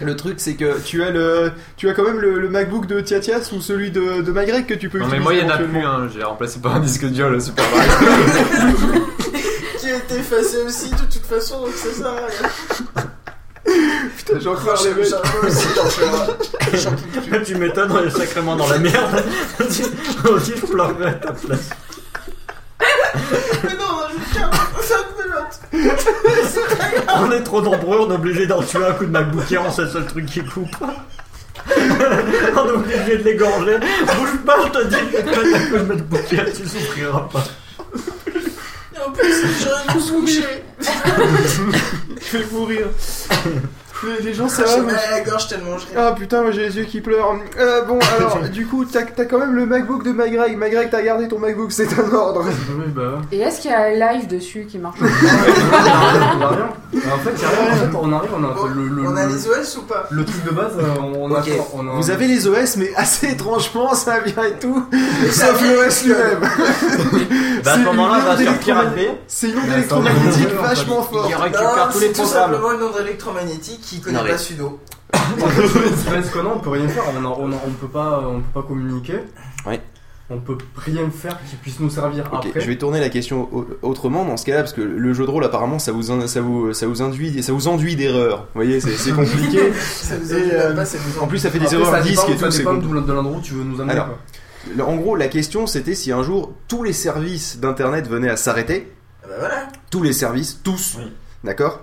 Le 0.03 0.15
truc 0.17 0.35
c'est 0.39 0.55
que 0.55 0.79
tu 0.85 1.03
as 1.03 1.11
le, 1.11 1.51
tu 1.79 1.89
as 1.89 1.95
quand 1.95 2.05
même 2.05 2.19
le, 2.21 2.39
le 2.39 2.49
MacBook 2.51 2.87
de 2.87 3.01
Tiatias 3.01 3.51
ou 3.57 3.61
celui 3.63 3.91
de, 3.91 4.21
de 4.21 4.33
MyGreg 4.33 4.67
que 4.67 4.75
tu 4.75 4.91
peux 4.91 4.99
Non 4.99 5.07
mais 5.07 5.17
utiliser. 5.17 5.25
moi 5.25 5.35
il 5.35 5.41
y 5.41 5.45
en 5.45 5.55
a 5.55 5.57
plus, 5.57 5.81
hein. 5.81 6.09
j'ai 6.15 6.23
remplacé 6.23 6.61
par 6.61 6.77
un 6.77 6.81
disque 6.81 7.07
dur 7.07 7.31
le 7.31 7.41
Super 7.41 7.65
Mario. 7.75 7.91
Qui 9.89 9.95
a 9.95 9.97
été 9.97 10.17
effacé 10.17 10.59
aussi 10.67 10.91
de 10.91 10.99
toute 10.99 11.25
façon, 11.25 11.63
donc 11.63 11.73
ça 11.73 11.91
sert 11.91 12.07
à 12.09 12.27
rien. 12.27 12.51
Putain, 14.19 14.39
j'ai 14.39 14.49
encore 14.51 14.85
les 14.85 14.93
mecs. 14.93 15.15
plus. 17.31 17.43
Tu 17.47 17.55
m'étonnes, 17.55 17.93
on 17.93 18.05
est 18.05 18.11
sacrément 18.11 18.55
dans 18.55 18.69
la 18.69 18.77
merde. 18.77 19.25
On 20.29 20.37
dit 20.37 20.53
je 20.57 20.67
pleurerai 20.67 21.07
à 21.07 21.13
ta 21.15 21.33
place. 21.33 21.71
Mais 23.65 23.77
non, 23.77 23.87
je 24.13 24.35
tiens, 24.35 24.51
ça 24.83 24.97
me 24.99 25.13
pelote. 25.23 25.59
On 27.21 27.33
est 27.33 27.43
trop 27.43 27.63
nombreux, 27.63 28.01
on 28.01 28.11
est 28.11 28.15
obligé 28.15 28.47
d'en 28.47 28.63
tuer 28.63 28.85
un 28.85 28.93
coup 28.93 29.07
de 29.07 29.11
MacBook 29.11 29.51
Air, 29.51 29.73
c'est 29.73 29.83
le 29.83 29.89
seul 29.89 30.05
truc 30.05 30.27
qui 30.27 30.45
coupe. 30.45 30.77
on 31.67 32.67
est 32.67 32.73
obligé 32.73 33.17
de 33.17 33.23
l'égorger. 33.23 33.79
Bouge 33.79 34.37
pas, 34.45 34.57
je 34.67 34.69
te 34.69 34.85
dis, 34.87 34.97
que 35.13 35.23
quand 35.35 35.41
un 35.41 35.71
coup 35.71 35.79
de 35.79 35.95
MacBook 35.95 36.33
Air, 36.35 36.45
tu 36.55 36.69
souffriras 36.69 37.27
pas. 37.33 37.45
En 39.09 39.13
plus, 39.13 39.65
j'aurais 39.65 39.95
dû 39.95 40.01
se 40.01 40.13
coucher. 40.13 40.43
Je 42.31 42.37
vais 42.37 42.45
mourir. 42.53 42.89
Les, 44.05 44.23
les 44.23 44.35
gens, 44.35 44.49
ça 44.49 44.63
J'ai 44.65 44.77
va 44.77 44.83
mal 44.83 44.95
moi, 44.95 45.03
à 45.09 45.11
la 45.11 45.21
gorge 45.23 45.49
tellement 45.49 45.77
je. 45.77 45.87
Ah 45.97 46.13
putain, 46.17 46.43
moi 46.43 46.53
j'ai 46.53 46.69
les 46.69 46.77
yeux 46.77 46.85
qui 46.85 47.01
pleurent. 47.01 47.35
Euh, 47.59 47.83
bon, 47.83 47.99
alors, 48.19 48.39
du 48.49 48.67
coup, 48.67 48.85
t'as 48.85 49.03
t'as 49.03 49.25
quand 49.25 49.39
même 49.39 49.55
le 49.55 49.67
MacBook 49.67 50.05
de 50.05 50.13
MyGreg. 50.13 50.57
MyGreg, 50.57 50.89
t'as 50.91 51.03
gardé 51.03 51.27
ton 51.27 51.39
MacBook, 51.41 51.73
c'est 51.73 51.89
un 51.99 52.13
ordre. 52.15 52.45
Oui, 52.79 52.93
bah. 52.95 53.21
Et 53.33 53.41
est-ce 53.41 53.61
qu'il 53.61 53.71
y 53.73 53.75
a 53.75 53.81
un 53.87 53.91
live 54.15 54.29
dessus 54.29 54.67
qui 54.71 54.79
marche 54.79 54.99
Il 55.01 55.07
y 55.07 55.29
a 56.43 56.49
rien. 56.49 56.69
En 57.13 57.19
fait, 57.19 57.31
il 57.35 57.43
y 57.43 57.45
a 57.45 57.49
rien. 57.49 57.73
En 57.73 57.77
fait, 57.77 57.97
on 58.01 58.13
arrive, 58.13 58.31
on 58.37 58.45
a 58.45 58.49
Bon, 58.55 58.65
le, 58.67 58.89
le, 58.89 59.09
on 59.09 59.17
a 59.17 59.27
le- 59.27 59.33
les 59.33 59.49
OS 59.49 59.77
ou 59.79 59.83
pas? 59.83 60.07
le 60.11 60.25
truc 60.25 60.45
de 60.45 60.51
base, 60.51 60.73
euh, 60.79 60.85
on 61.01 61.35
a 61.35 61.43
on 61.75 61.89
a 61.89 61.93
Vous 61.95 62.11
avez 62.11 62.27
les 62.29 62.47
OS, 62.47 62.77
mais 62.77 62.91
assez 62.97 63.29
étrangement, 63.33 63.95
ça 63.95 64.21
vient 64.21 64.45
et 64.45 64.59
tout. 64.61 64.85
ça 65.31 65.47
Sauf 65.49 65.63
l'OS 65.63 66.05
lui-même. 66.05 66.41
Bah 67.65 67.73
à 67.73 67.75
ce 67.75 67.81
C'est 67.81 67.85
moment-là, 67.87 68.19
une 68.19 68.25
va 68.25 68.37
sur 68.37 68.41
électromagnétique- 68.43 68.65
Pirate 68.65 68.95
Bay. 68.95 69.11
C'est 69.27 69.49
une 69.49 69.59
onde 69.59 69.73
électromagnétique 69.73 70.49
vachement 70.63 71.09
Il 71.11 71.17
forte. 71.17 71.35
récupère 71.43 71.63
Non, 71.87 71.93
tous 71.93 71.99
les 71.99 72.07
c'est 72.07 72.13
tout 72.13 72.25
simplement 72.29 72.73
une 72.73 72.83
onde 72.85 73.01
électromagnétique 73.01 73.81
qui 73.97 74.01
connaît 74.01 74.19
Non, 74.19 74.25
mais- 74.25 74.31
pas 74.31 74.39
sudo. 74.39 74.81
Parce 75.13 76.31
que 76.31 76.39
non, 76.43 76.53
on 76.57 76.59
peut 76.61 76.71
rien 76.71 76.89
faire, 76.89 77.05
on, 77.15 77.25
a- 77.25 77.29
on, 77.29 77.51
a- 77.53 77.61
on 77.67 77.71
peut 77.73 77.89
pas, 77.89 78.23
on 78.27 78.41
peut 78.41 78.61
pas 78.61 78.67
communiquer. 78.67 79.21
Ouais. 79.67 79.81
On 80.31 80.39
peut 80.39 80.59
rien 80.77 81.09
faire 81.11 81.39
qui 81.49 81.57
puisse 81.57 81.81
nous 81.81 81.89
servir 81.89 82.27
Ok, 82.31 82.47
après. 82.49 82.61
je 82.61 82.67
vais 82.67 82.77
tourner 82.77 83.01
la 83.01 83.09
question 83.09 83.49
au- 83.51 83.67
autrement 83.81 84.27
dans 84.27 84.37
ce 84.37 84.45
cas-là 84.45 84.61
parce 84.61 84.75
que 84.75 84.83
le 84.83 85.15
jeu 85.15 85.25
de 85.25 85.31
rôle 85.31 85.43
apparemment 85.45 85.79
ça 85.79 85.91
vous 85.91 86.11
in- 86.11 86.27
ça 86.27 86.43
vous 86.43 86.75
ça 86.75 86.87
vous 86.87 87.01
induit 87.01 87.43
ça 87.43 87.53
vous 87.55 87.67
enduit 87.67 87.97
d'erreurs. 87.97 88.41
Vous 88.41 88.61
voyez, 88.61 88.79
c'est 88.81 89.13
compliqué. 89.13 89.73
Ça 89.81 90.17
vous 90.19 90.33
euh, 90.35 90.67
même 90.69 90.77
pas, 90.77 90.85
ça 90.85 90.99
vous 90.99 91.21
En 91.23 91.27
plus, 91.27 91.39
ça 91.39 91.51
fait 91.51 91.59
des 91.59 91.65
Après, 91.65 91.79
erreurs 91.79 91.91
ça 91.95 92.01
disques 92.03 92.27
dépend, 92.27 92.33
et 92.35 92.39
ça 92.39 92.47
tout. 92.47 92.53
c'est 92.53 92.59
dépend 92.59 92.71
compliqué. 92.75 92.95
d'où- 92.95 93.01
de 93.07 93.13
l'endroit 93.15 93.39
où 93.39 93.41
tu 93.41 93.55
veux 93.55 93.65
nous 93.65 93.81
amener. 93.81 93.93
Alors, 93.95 94.07
quoi. 94.09 94.19
Le- 94.77 94.85
En 94.85 94.97
gros, 94.97 95.17
la 95.17 95.29
question 95.29 95.67
c'était 95.67 95.95
si 95.95 96.13
un 96.13 96.23
jour 96.23 96.53
tous 96.69 96.83
les 96.83 96.93
services 96.93 97.59
d'internet 97.59 98.07
venaient 98.07 98.29
à 98.29 98.37
s'arrêter, 98.37 98.93
Ah 99.25 99.29
bah 99.31 99.35
voilà. 99.39 99.69
tous 99.91 100.03
les 100.03 100.13
services, 100.13 100.61
tous, 100.63 100.97
Oui. 100.99 101.11
d'accord, 101.43 101.81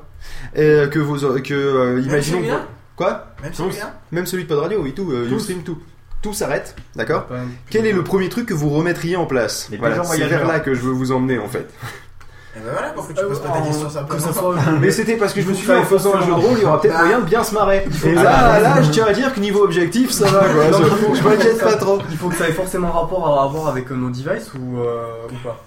Et 0.56 0.84
que 0.92 1.00
vos 1.00 1.16
que 1.42 1.54
euh, 1.54 2.02
imaginons 2.02 2.38
celui-là 2.40 2.62
quoi, 2.96 3.26
Même 3.44 3.52
Non, 3.60 3.66
celui-là 3.70 3.94
même 4.12 4.26
celui 4.26 4.44
de 4.44 4.48
Pod 4.50 4.60
Radio, 4.60 4.80
oui, 4.82 4.94
tout, 4.94 5.12
euh, 5.12 5.28
Tous. 5.30 5.36
Ustream, 5.38 5.64
tout, 5.64 5.78
tout 6.22 6.34
s'arrête, 6.34 6.76
d'accord. 6.96 7.26
Pas 7.26 7.36
Quel 7.70 7.86
est 7.86 7.92
le 7.92 8.04
premier 8.04 8.30
truc 8.30 8.46
que 8.48 8.54
vous 8.54 8.70
remettriez 8.70 9.16
en 9.18 9.26
place 9.26 9.68
Les 9.72 9.78
Voilà, 9.78 10.04
c'est 10.04 10.26
vers 10.28 10.48
là 10.48 10.60
que 10.60 10.74
je 10.74 10.82
veux 10.82 10.92
vous 10.94 11.12
emmener 11.12 11.38
en 11.40 11.48
fait. 11.48 11.68
Ah 12.58 12.60
bah 12.66 12.72
voilà, 12.72 12.90
pourquoi 12.92 13.14
tu 13.14 13.22
poses 13.26 13.42
pas 13.42 13.50
ta 13.50 13.58
Euh, 13.60 13.64
question 13.66 13.90
simplement 13.90 14.20
ça 14.22 14.32
soit. 14.34 14.56
Mais 14.80 14.90
c'était 14.90 15.18
parce 15.18 15.34
que 15.34 15.42
je 15.42 15.48
me 15.48 15.52
Il 15.52 15.58
suis 15.58 15.66
faut 15.68 15.74
dit 15.74 15.80
en 15.80 15.84
faisant 15.84 16.16
un 16.16 16.22
jeu 16.22 16.28
de 16.28 16.32
rôle, 16.32 16.58
il 16.58 16.62
y 16.62 16.66
aura 16.66 16.80
peut-être 16.80 16.94
Bah. 16.94 17.02
moyen 17.04 17.20
de 17.20 17.26
bien 17.26 17.44
se 17.44 17.54
marrer. 17.54 17.86
Et 18.06 18.16
là, 18.16 18.60
là, 18.62 18.82
je 18.82 18.92
tiens 18.92 19.06
à 19.08 19.12
dire 19.12 19.34
que 19.34 19.42
niveau 19.42 19.62
objectif, 19.62 20.12
ça 20.12 20.26
va 20.30 20.40
quoi. 20.40 20.72
Je- 20.72 20.84
il 20.84 20.90
faut- 20.90 21.16
je 21.16 21.22
m'inquiète 21.22 21.60
pas 21.60 21.74
trop. 21.76 22.00
Il 22.10 22.16
faut 22.16 22.30
que 22.30 22.36
ça 22.38 22.48
ait 22.48 22.54
forcément 22.54 22.92
rapport 22.94 23.28
à 23.28 23.44
avoir 23.44 23.68
avec 23.68 23.92
nos 23.92 24.10
devices 24.10 24.54
ou, 24.54 24.80
euh, 24.80 25.04
ou 25.34 25.36
pas 25.46 25.62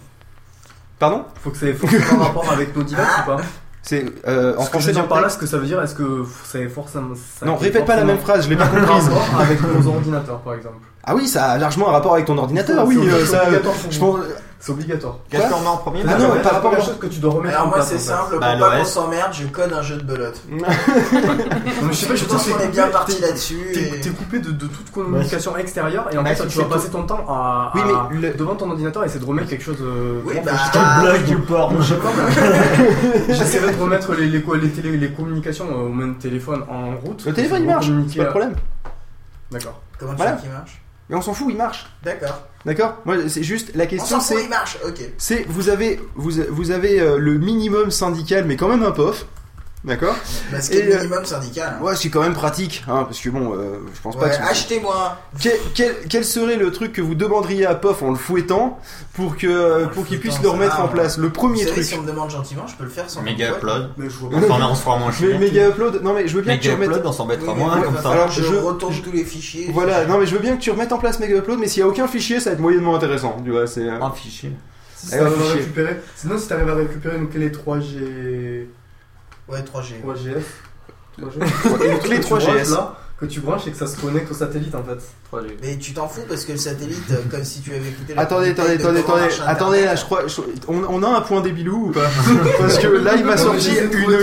Pardon? 0.98 1.24
Il 1.36 1.40
faut 1.42 1.50
que 1.50 1.58
ça 1.58 1.66
ait 1.66 1.74
forcément 1.74 2.24
rapport 2.24 2.50
avec 2.50 2.74
nos 2.74 2.82
devices 2.82 2.96
ou 3.22 3.26
pas 3.26 3.36
C'est 3.82 4.04
euh, 4.26 4.54
en 4.56 4.62
En 4.62 4.64
français 4.64 4.92
dans 4.92 5.00
dire 5.00 5.08
par 5.08 5.20
là, 5.20 5.28
ce 5.28 5.38
que 5.38 5.46
ça 5.46 5.56
veut 5.58 5.66
dire, 5.66 5.80
est-ce 5.82 5.94
que 5.94 6.24
ça 6.44 6.58
ait 6.58 6.68
forcément. 6.68 7.14
ça 7.38 7.46
Non, 7.46 7.56
répète 7.56 7.84
pas 7.84 7.96
la 7.96 8.04
même 8.04 8.18
phrase, 8.18 8.44
je 8.44 8.50
l'ai 8.50 8.56
pas 8.56 8.66
comprise. 8.66 9.10
avec 9.40 9.60
nos 9.62 9.86
ordinateurs, 9.88 10.40
par 10.40 10.54
exemple. 10.54 10.76
Ah 11.04 11.14
oui, 11.14 11.26
ça 11.26 11.44
a 11.52 11.58
largement 11.58 11.88
un 11.88 11.92
rapport 11.92 12.14
avec 12.14 12.26
ton 12.26 12.36
ordinateur, 12.36 12.86
oui. 12.86 12.98
euh, 12.98 13.24
ça, 13.24 13.44
pour 13.62 13.74
je 13.90 13.98
pense. 13.98 14.18
C'est 14.60 14.72
obligatoire. 14.72 15.18
Qu'est-ce 15.30 15.48
qu'on 15.52 15.60
met 15.60 15.66
en 15.68 15.76
premier 15.76 16.02
Ah 16.04 16.14
C'est 16.18 16.26
non, 16.26 16.34
la 16.34 16.40
par 16.40 16.52
rapport 16.54 16.74
à- 16.74 16.80
chose 16.80 16.98
que 16.98 17.06
tu 17.06 17.20
dois 17.20 17.32
remettre 17.32 17.56
Alors 17.56 17.68
moi 17.68 17.80
c'est 17.80 17.96
simple, 17.98 18.30
pour 18.32 18.40
Bah, 18.40 18.56
pas 18.58 18.78
qu'on 18.78 18.84
s'emmerde, 18.84 19.32
je 19.32 19.46
code 19.46 19.72
un 19.72 19.82
jeu 19.82 19.96
de 19.98 20.02
belote. 20.02 20.40
Mais 20.50 20.58
je 21.90 21.92
sais 21.94 22.06
pas, 22.06 22.14
Je 22.16 22.20
je 22.20 22.24
pense 22.24 22.48
qu'on 22.48 22.58
est 22.58 22.68
bien 22.68 22.88
parti 22.88 23.20
là-dessus. 23.20 23.56
T'es 23.72 24.08
et- 24.08 24.10
coupé 24.12 24.40
de, 24.40 24.50
de 24.50 24.66
toute 24.66 24.90
communication 24.90 25.56
extérieure 25.56 26.08
et 26.12 26.18
en 26.18 26.24
Ouais, 26.24 26.34
fait 26.34 26.46
tu 26.48 26.58
vas 26.58 26.64
passer 26.64 26.90
ton 26.90 27.04
temps 27.04 27.24
à, 27.28 27.70
Oui, 27.74 27.82
à- 27.82 28.08
mais 28.10 28.18
le- 28.20 28.34
devant 28.34 28.56
ton 28.56 28.68
ordinateur 28.70 29.04
et 29.04 29.06
essayer 29.06 29.20
de 29.20 29.24
remettre 29.24 29.48
quelque 29.48 29.62
chose. 29.64 29.78
euh, 29.80 30.20
Oui, 30.24 30.34
bah, 30.44 30.52
Ah, 30.74 31.00
Blague 31.02 31.24
du 31.24 31.36
porc. 31.38 31.72
Je 31.80 31.94
sais 31.94 32.00
pas, 32.00 32.08
mais 33.28 33.34
j'essaierai 33.34 33.72
de 33.74 33.80
remettre 33.80 34.12
les, 34.14 34.26
les, 34.26 34.42
les, 34.60 34.68
télé- 34.70 34.96
les 34.96 35.12
communications 35.12 35.66
euh, 35.70 35.86
au 35.86 35.92
même 35.92 36.16
téléphone 36.18 36.64
en 36.68 36.96
route. 36.96 37.24
Le 37.24 37.32
téléphone 37.32 37.60
il 37.62 37.66
marche, 37.66 37.86
c'est 38.08 38.16
pas 38.18 38.24
de 38.24 38.28
à- 38.28 38.30
problème. 38.30 38.54
D'accord. 39.52 39.80
Comment 39.98 40.12
tu 40.12 40.16
Voilà. 40.18 40.36
sais 40.36 40.42
qu'il 40.42 40.50
marche 40.52 40.82
Mais 41.08 41.16
on 41.16 41.22
s'en 41.22 41.32
fout, 41.32 41.46
il 41.50 41.56
marche. 41.56 41.86
D'accord. 42.02 42.42
D'accord? 42.68 42.98
Moi, 43.06 43.16
c'est 43.28 43.42
juste 43.42 43.74
la 43.74 43.84
On 43.84 43.86
question, 43.86 44.20
c'est. 44.20 44.46
C'est 45.16 45.46
vous 45.48 45.70
avez 45.70 45.98
vous, 46.16 46.32
vous 46.50 46.70
avez 46.70 47.00
euh, 47.00 47.16
le 47.16 47.38
minimum 47.38 47.90
syndical, 47.90 48.44
mais 48.44 48.56
quand 48.56 48.68
même 48.68 48.82
un 48.82 48.90
POF. 48.90 49.24
D'accord 49.84 50.16
Bah, 50.50 50.60
ce 50.60 50.70
qui 50.70 50.76
est 50.76 50.80
Et, 50.80 50.82
le 50.86 50.94
euh, 50.94 50.98
minimum 50.98 51.24
syndical. 51.24 51.76
hein. 51.78 51.82
Ouais, 51.84 51.94
c'est 51.94 52.08
quand 52.10 52.22
même 52.22 52.34
pratique, 52.34 52.82
hein, 52.88 53.04
parce 53.04 53.20
que 53.20 53.30
bon, 53.30 53.54
euh, 53.54 53.78
je 53.94 54.00
pense 54.02 54.16
pas 54.16 54.28
que. 54.28 54.42
achetez-moi. 54.42 55.16
Quel, 55.40 55.52
quel- 55.72 55.94
quel 56.10 56.24
serait 56.24 56.56
le 56.56 56.72
truc 56.72 56.92
que 56.92 57.00
vous 57.00 57.14
demanderiez 57.14 57.64
à 57.64 57.76
POF 57.76 58.02
en 58.02 58.10
le 58.10 58.16
fouettant 58.16 58.80
pour 59.14 59.36
que 59.36 59.46
euh, 59.46 59.86
pour 59.86 60.04
qu'il 60.04 60.18
puisse 60.18 60.42
le 60.42 60.48
remettre 60.48 60.78
va, 60.78 60.84
en 60.84 60.88
place 60.88 61.16
Le 61.16 61.28
Vous 61.28 61.32
premier 61.32 61.60
savez, 61.60 61.70
truc. 61.70 61.84
si 61.84 61.94
on 61.94 62.02
me 62.02 62.08
demande 62.08 62.28
gentiment, 62.28 62.66
je 62.66 62.74
peux 62.74 62.82
le 62.82 62.90
faire 62.90 63.08
sans 63.08 63.22
Méga 63.22 63.50
upload. 63.52 63.90
Mais 63.96 64.10
je 64.10 64.16
vois 64.16 64.30
pas. 64.30 64.36
Enfin, 64.38 64.66
on 64.68 64.74
se 64.74 64.82
fera 64.82 64.98
moins 64.98 65.08
Mais 65.10 65.14
chier. 65.28 65.38
méga 65.38 65.68
upload. 65.68 66.02
Non 66.02 66.12
mais 66.12 66.26
je 66.26 66.34
veux 66.34 66.42
bien 66.42 66.56
que 66.56 66.62
tu 66.62 66.68
Méga 66.70 66.74
remettes. 66.80 66.88
upload, 66.98 67.06
on 67.06 67.12
s'embêtera 67.16 67.52
Oui, 67.52 67.58
moins 67.60 67.80
comme 67.80 67.96
ça. 68.02 68.10
Alors, 68.10 68.30
je, 68.32 68.42
je- 68.42 68.54
retourne 68.56 68.92
je- 68.92 69.02
tous 69.02 69.12
les 69.12 69.22
fichiers. 69.24 69.70
Voilà, 69.72 70.06
non 70.06 70.18
mais 70.18 70.26
je 70.26 70.34
veux 70.34 70.40
bien 70.40 70.56
que 70.56 70.60
tu 70.60 70.72
remettes 70.72 70.90
en 70.92 70.98
place 70.98 71.20
méga 71.20 71.36
upload, 71.36 71.60
mais 71.60 71.68
s'il 71.68 71.80
y 71.80 71.82
a 71.84 71.88
aucun 71.88 72.08
fichier, 72.08 72.40
ça 72.40 72.50
va 72.50 72.54
être 72.54 72.60
moyennement 72.60 72.96
intéressant. 72.96 73.36
Tu 73.44 73.52
vois, 73.52 73.68
c'est. 73.68 73.82
euh, 73.88 74.02
Un 74.02 74.10
fichier. 74.10 74.50
Si 74.96 75.10
t'arrives 75.10 75.40
à 75.40 75.52
récupérer, 75.52 76.00
sinon 76.16 76.36
si 76.36 76.48
t'arrives 76.48 76.68
à 76.68 76.74
récupérer 76.74 77.16
une 77.16 77.28
clé 77.28 77.50
3G, 77.52 78.66
Ouais, 79.48 79.60
3G. 79.60 80.02
3GS, 80.04 80.42
3G, 81.18 81.90
Une 81.92 81.98
clé 81.98 82.16
que 82.18 82.22
tu 82.24 82.28
branches 82.30 82.44
3GS. 82.44 82.70
là, 82.72 82.96
que 83.18 83.26
tu 83.26 83.40
branches 83.40 83.66
et 83.66 83.70
que 83.72 83.76
ça 83.76 83.86
se 83.88 83.96
connecte 84.00 84.30
au 84.30 84.34
satellite 84.34 84.74
en 84.74 84.82
fait. 84.84 84.98
3G. 85.32 85.56
Mais 85.62 85.76
tu 85.78 85.92
t'en 85.92 86.06
fous 86.06 86.20
parce 86.28 86.44
que 86.44 86.52
le 86.52 86.58
satellite, 86.58 87.10
euh, 87.10 87.16
comme 87.30 87.42
si 87.44 87.60
tu 87.60 87.70
avais 87.74 87.88
écouté 87.88 88.14
la 88.14 88.22
Attendez, 88.22 88.50
attendez, 88.50 88.74
attendez, 88.74 89.00
attendez, 89.00 89.24
attendez, 89.46 89.84
là, 89.84 89.96
je 89.96 90.04
crois, 90.04 90.26
je- 90.28 90.40
on, 90.68 90.82
on 90.88 91.02
a 91.02 91.08
un 91.16 91.20
point 91.22 91.40
débilou 91.40 91.88
ou 91.88 91.90
pas? 91.90 92.08
Parce 92.58 92.78
que 92.78 92.86
là, 92.86 93.14
il 93.16 93.24
m'a 93.24 93.36
sorti 93.36 93.70
une 93.70 93.90
clé, 93.90 94.16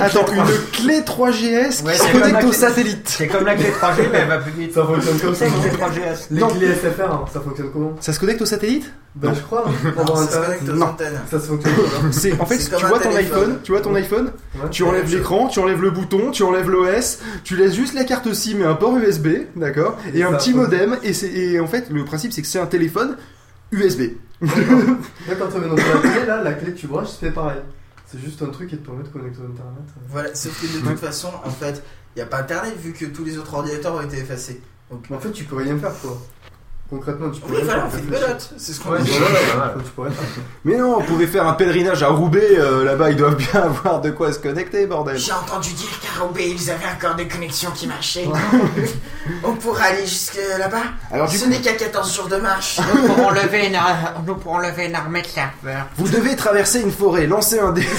attends, 0.00 0.26
une 0.32 0.70
clé 0.72 1.00
3GS 1.00 1.82
Ouais, 1.84 1.92
qui 1.94 1.98
se 1.98 2.04
c'est 2.04 2.12
connecte 2.12 2.44
au 2.44 2.52
satellite. 2.52 3.08
C'est 3.08 3.26
comme 3.28 3.44
la 3.44 3.54
clé 3.56 3.70
3G, 3.70 4.08
mais 4.12 4.18
elle 4.18 4.28
va 4.28 4.38
plus 4.38 4.52
vite. 4.52 4.74
Ça 4.74 4.84
fonctionne 4.84 5.18
comme 5.18 5.34
ça. 5.34 5.46
C'est 5.46 5.50
non 5.50 5.56
une 5.56 5.70
clé 5.70 5.78
3GS. 5.78 6.26
Les 6.30 6.40
Non. 6.40 6.48
clés 6.48 6.66
SFR, 6.74 7.10
hein, 7.10 7.24
ça 7.32 7.40
fonctionne 7.40 7.70
comment? 7.72 7.96
Ça 8.00 8.12
se 8.12 8.20
connecte 8.20 8.42
au 8.42 8.46
satellite? 8.46 8.92
Ben 9.14 9.28
Non. 9.28 9.34
je 9.34 9.40
crois, 9.42 9.64
hein, 9.68 9.72
Non, 9.94 10.00
avoir 10.02 10.18
ça 10.18 10.24
internet. 10.40 10.58
connecte 10.64 10.78
Non. 10.80 10.96
Ça 11.30 11.38
se 11.40 11.46
ça. 11.46 11.52
C'est 12.12 12.40
en 12.40 12.46
fait, 12.46 12.58
tu 12.58 12.86
vois 12.86 12.98
ton 12.98 13.14
iPhone, 13.14 13.58
tu 13.62 13.72
vois 13.72 13.80
ton 13.82 13.94
iPhone, 13.94 14.32
Ouais. 14.54 14.70
tu 14.70 14.84
enlèves 14.84 15.10
l'écran, 15.14 15.48
tu 15.48 15.58
enlèves 15.60 15.82
le 15.82 15.90
bouton, 15.90 16.30
tu 16.30 16.42
enlèves 16.42 16.70
l'OS, 16.70 17.18
tu 17.44 17.56
laisses 17.56 17.74
juste 17.74 17.92
la 17.94 18.04
carte 18.04 18.32
SIM 18.32 18.60
et 18.60 18.64
un 18.64 18.74
port 18.74 18.96
USB, 18.96 19.28
d'accord, 19.54 19.98
et 20.14 20.20
Et 20.20 20.22
un 20.24 20.30
ça, 20.30 20.36
petit 20.38 20.54
modem, 20.54 20.96
et 21.02 21.12
c'est 21.12 21.28
et 21.30 21.60
en 21.60 21.66
fait 21.66 21.90
le 21.90 22.04
principe 22.06 22.32
c'est 22.32 22.40
que 22.40 22.48
c'est 22.48 22.58
un 22.58 22.66
téléphone 22.66 23.16
USB. 23.70 24.12
Là 24.40 24.48
quand 25.38 25.48
tu 25.48 25.58
mets 25.58 25.68
notre 25.68 26.00
clé 26.00 26.26
là, 26.26 26.42
la 26.42 26.52
clé 26.54 26.72
que 26.72 26.78
tu 26.78 26.86
branches, 26.86 27.08
c'est 27.20 27.32
pareil. 27.32 27.58
C'est 28.06 28.18
juste 28.20 28.42
un 28.42 28.46
truc 28.48 28.68
qui 28.70 28.76
te 28.76 28.84
permet 28.86 29.02
de 29.04 29.08
connecter 29.08 29.40
au 29.40 29.50
internet. 29.50 29.84
Voilà, 30.10 30.34
sauf 30.34 30.60
que 30.60 30.66
de 30.66 30.86
toute 30.86 30.98
façon, 30.98 31.28
en 31.44 31.50
fait, 31.50 31.82
il 32.14 32.18
n'y 32.18 32.22
a 32.22 32.26
pas 32.26 32.38
internet 32.40 32.74
vu 32.78 32.92
que 32.92 33.06
tous 33.06 33.24
les 33.24 33.38
autres 33.38 33.54
ordinateurs 33.54 33.94
ont 33.94 34.02
été 34.02 34.18
effacés. 34.18 34.60
Donc, 34.90 35.06
Mais 35.08 35.16
en 35.16 35.20
fait, 35.20 35.30
tu 35.32 35.44
peux 35.44 35.56
rien 35.56 35.78
faire 35.78 35.92
quoi. 36.02 36.18
Concrètement, 36.92 37.30
tu 37.30 37.40
Oui, 37.44 37.48
pourrais. 37.52 37.62
voilà, 37.62 37.86
on 37.86 37.90
fait 37.90 38.00
une 38.00 38.04
belote. 38.10 38.50
C'est 38.58 38.72
ce 38.74 38.80
qu'on 38.80 38.90
Ouais, 38.90 39.00
dit. 39.00 39.12
Mais 40.66 40.76
non, 40.76 40.98
on 40.98 41.02
pouvait 41.02 41.26
faire 41.26 41.46
un 41.46 41.54
pèlerinage 41.54 42.02
à 42.02 42.08
Roubaix, 42.08 42.50
euh, 42.58 42.84
là-bas 42.84 43.08
ils 43.10 43.16
doivent 43.16 43.36
bien 43.36 43.62
avoir 43.62 44.02
de 44.02 44.10
quoi 44.10 44.30
se 44.30 44.38
connecter, 44.38 44.86
bordel. 44.86 45.16
J'ai 45.16 45.32
entendu 45.32 45.72
dire 45.72 45.88
qu'à 46.02 46.22
Roubaix, 46.22 46.50
ils 46.50 46.70
avaient 46.70 46.84
encore 46.94 47.14
des 47.14 47.26
connexions 47.26 47.70
qui 47.70 47.86
marchaient. 47.86 48.28
on 49.42 49.54
pourra 49.54 49.84
aller 49.84 50.06
jusque 50.06 50.38
là-bas. 50.58 50.82
Alors 51.10 51.28
du 51.30 51.38
Ce 51.38 51.44
coup, 51.44 51.50
n'est 51.50 51.62
qu'à 51.62 51.72
14 51.72 52.14
jours 52.14 52.28
de 52.28 52.36
marche. 52.36 52.78
Nous 52.94 53.06
pourrons 53.06 53.30
lever 53.30 53.68
une, 53.68 53.78
nous 54.26 54.34
pourrons 54.34 54.58
lever 54.58 54.84
une 54.84 54.94
armée 54.94 55.22
de 55.22 55.26
serveurs. 55.28 55.86
vous 55.96 56.08
devez 56.10 56.36
traverser 56.36 56.82
une 56.82 56.92
forêt, 56.92 57.26
lancer 57.26 57.58
un 57.58 57.72
dé. 57.72 57.86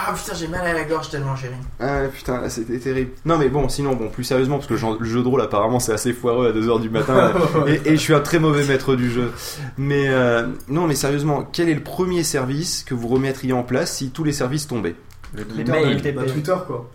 Ah 0.00 0.12
putain, 0.14 0.32
j'ai 0.34 0.46
mal 0.46 0.64
à 0.64 0.72
la 0.72 0.84
gorge 0.84 1.10
tellement 1.10 1.34
j'ai 1.34 1.48
ri. 1.48 1.54
Ah 1.80 2.02
putain, 2.14 2.40
là, 2.40 2.48
c'était 2.48 2.78
terrible. 2.78 3.10
Non 3.24 3.36
mais 3.36 3.48
bon, 3.48 3.68
sinon, 3.68 3.94
bon, 3.94 4.08
plus 4.08 4.22
sérieusement, 4.24 4.56
parce 4.58 4.68
que 4.68 4.74
le, 4.74 4.98
le 5.00 5.04
jeu 5.04 5.22
de 5.22 5.28
rôle 5.28 5.40
apparemment 5.42 5.80
c'est 5.80 5.92
assez 5.92 6.12
foireux 6.12 6.48
à 6.48 6.52
2h 6.52 6.80
du 6.80 6.88
matin, 6.90 7.32
et, 7.66 7.80
et 7.84 7.90
je 7.92 8.00
suis 8.00 8.14
un 8.14 8.20
très 8.20 8.38
mauvais 8.38 8.64
maître 8.64 8.94
du 8.94 9.10
jeu. 9.10 9.32
Mais 9.76 10.08
euh, 10.08 10.46
non 10.68 10.86
mais 10.86 10.94
sérieusement, 10.94 11.48
quel 11.52 11.68
est 11.68 11.74
le 11.74 11.82
premier 11.82 12.22
service 12.22 12.84
que 12.84 12.94
vous 12.94 13.08
remettriez 13.08 13.52
en 13.52 13.64
place 13.64 13.92
si 13.96 14.10
tous 14.10 14.24
les 14.24 14.32
services 14.32 14.66
tombaient? 14.68 14.94
Les 15.34 15.44
Twitter, 15.44 15.72
mails. 15.72 16.02
bah, 16.14 16.22
bah, 16.22 16.30
Twitter, 16.32 16.56
quoi. 16.66 16.88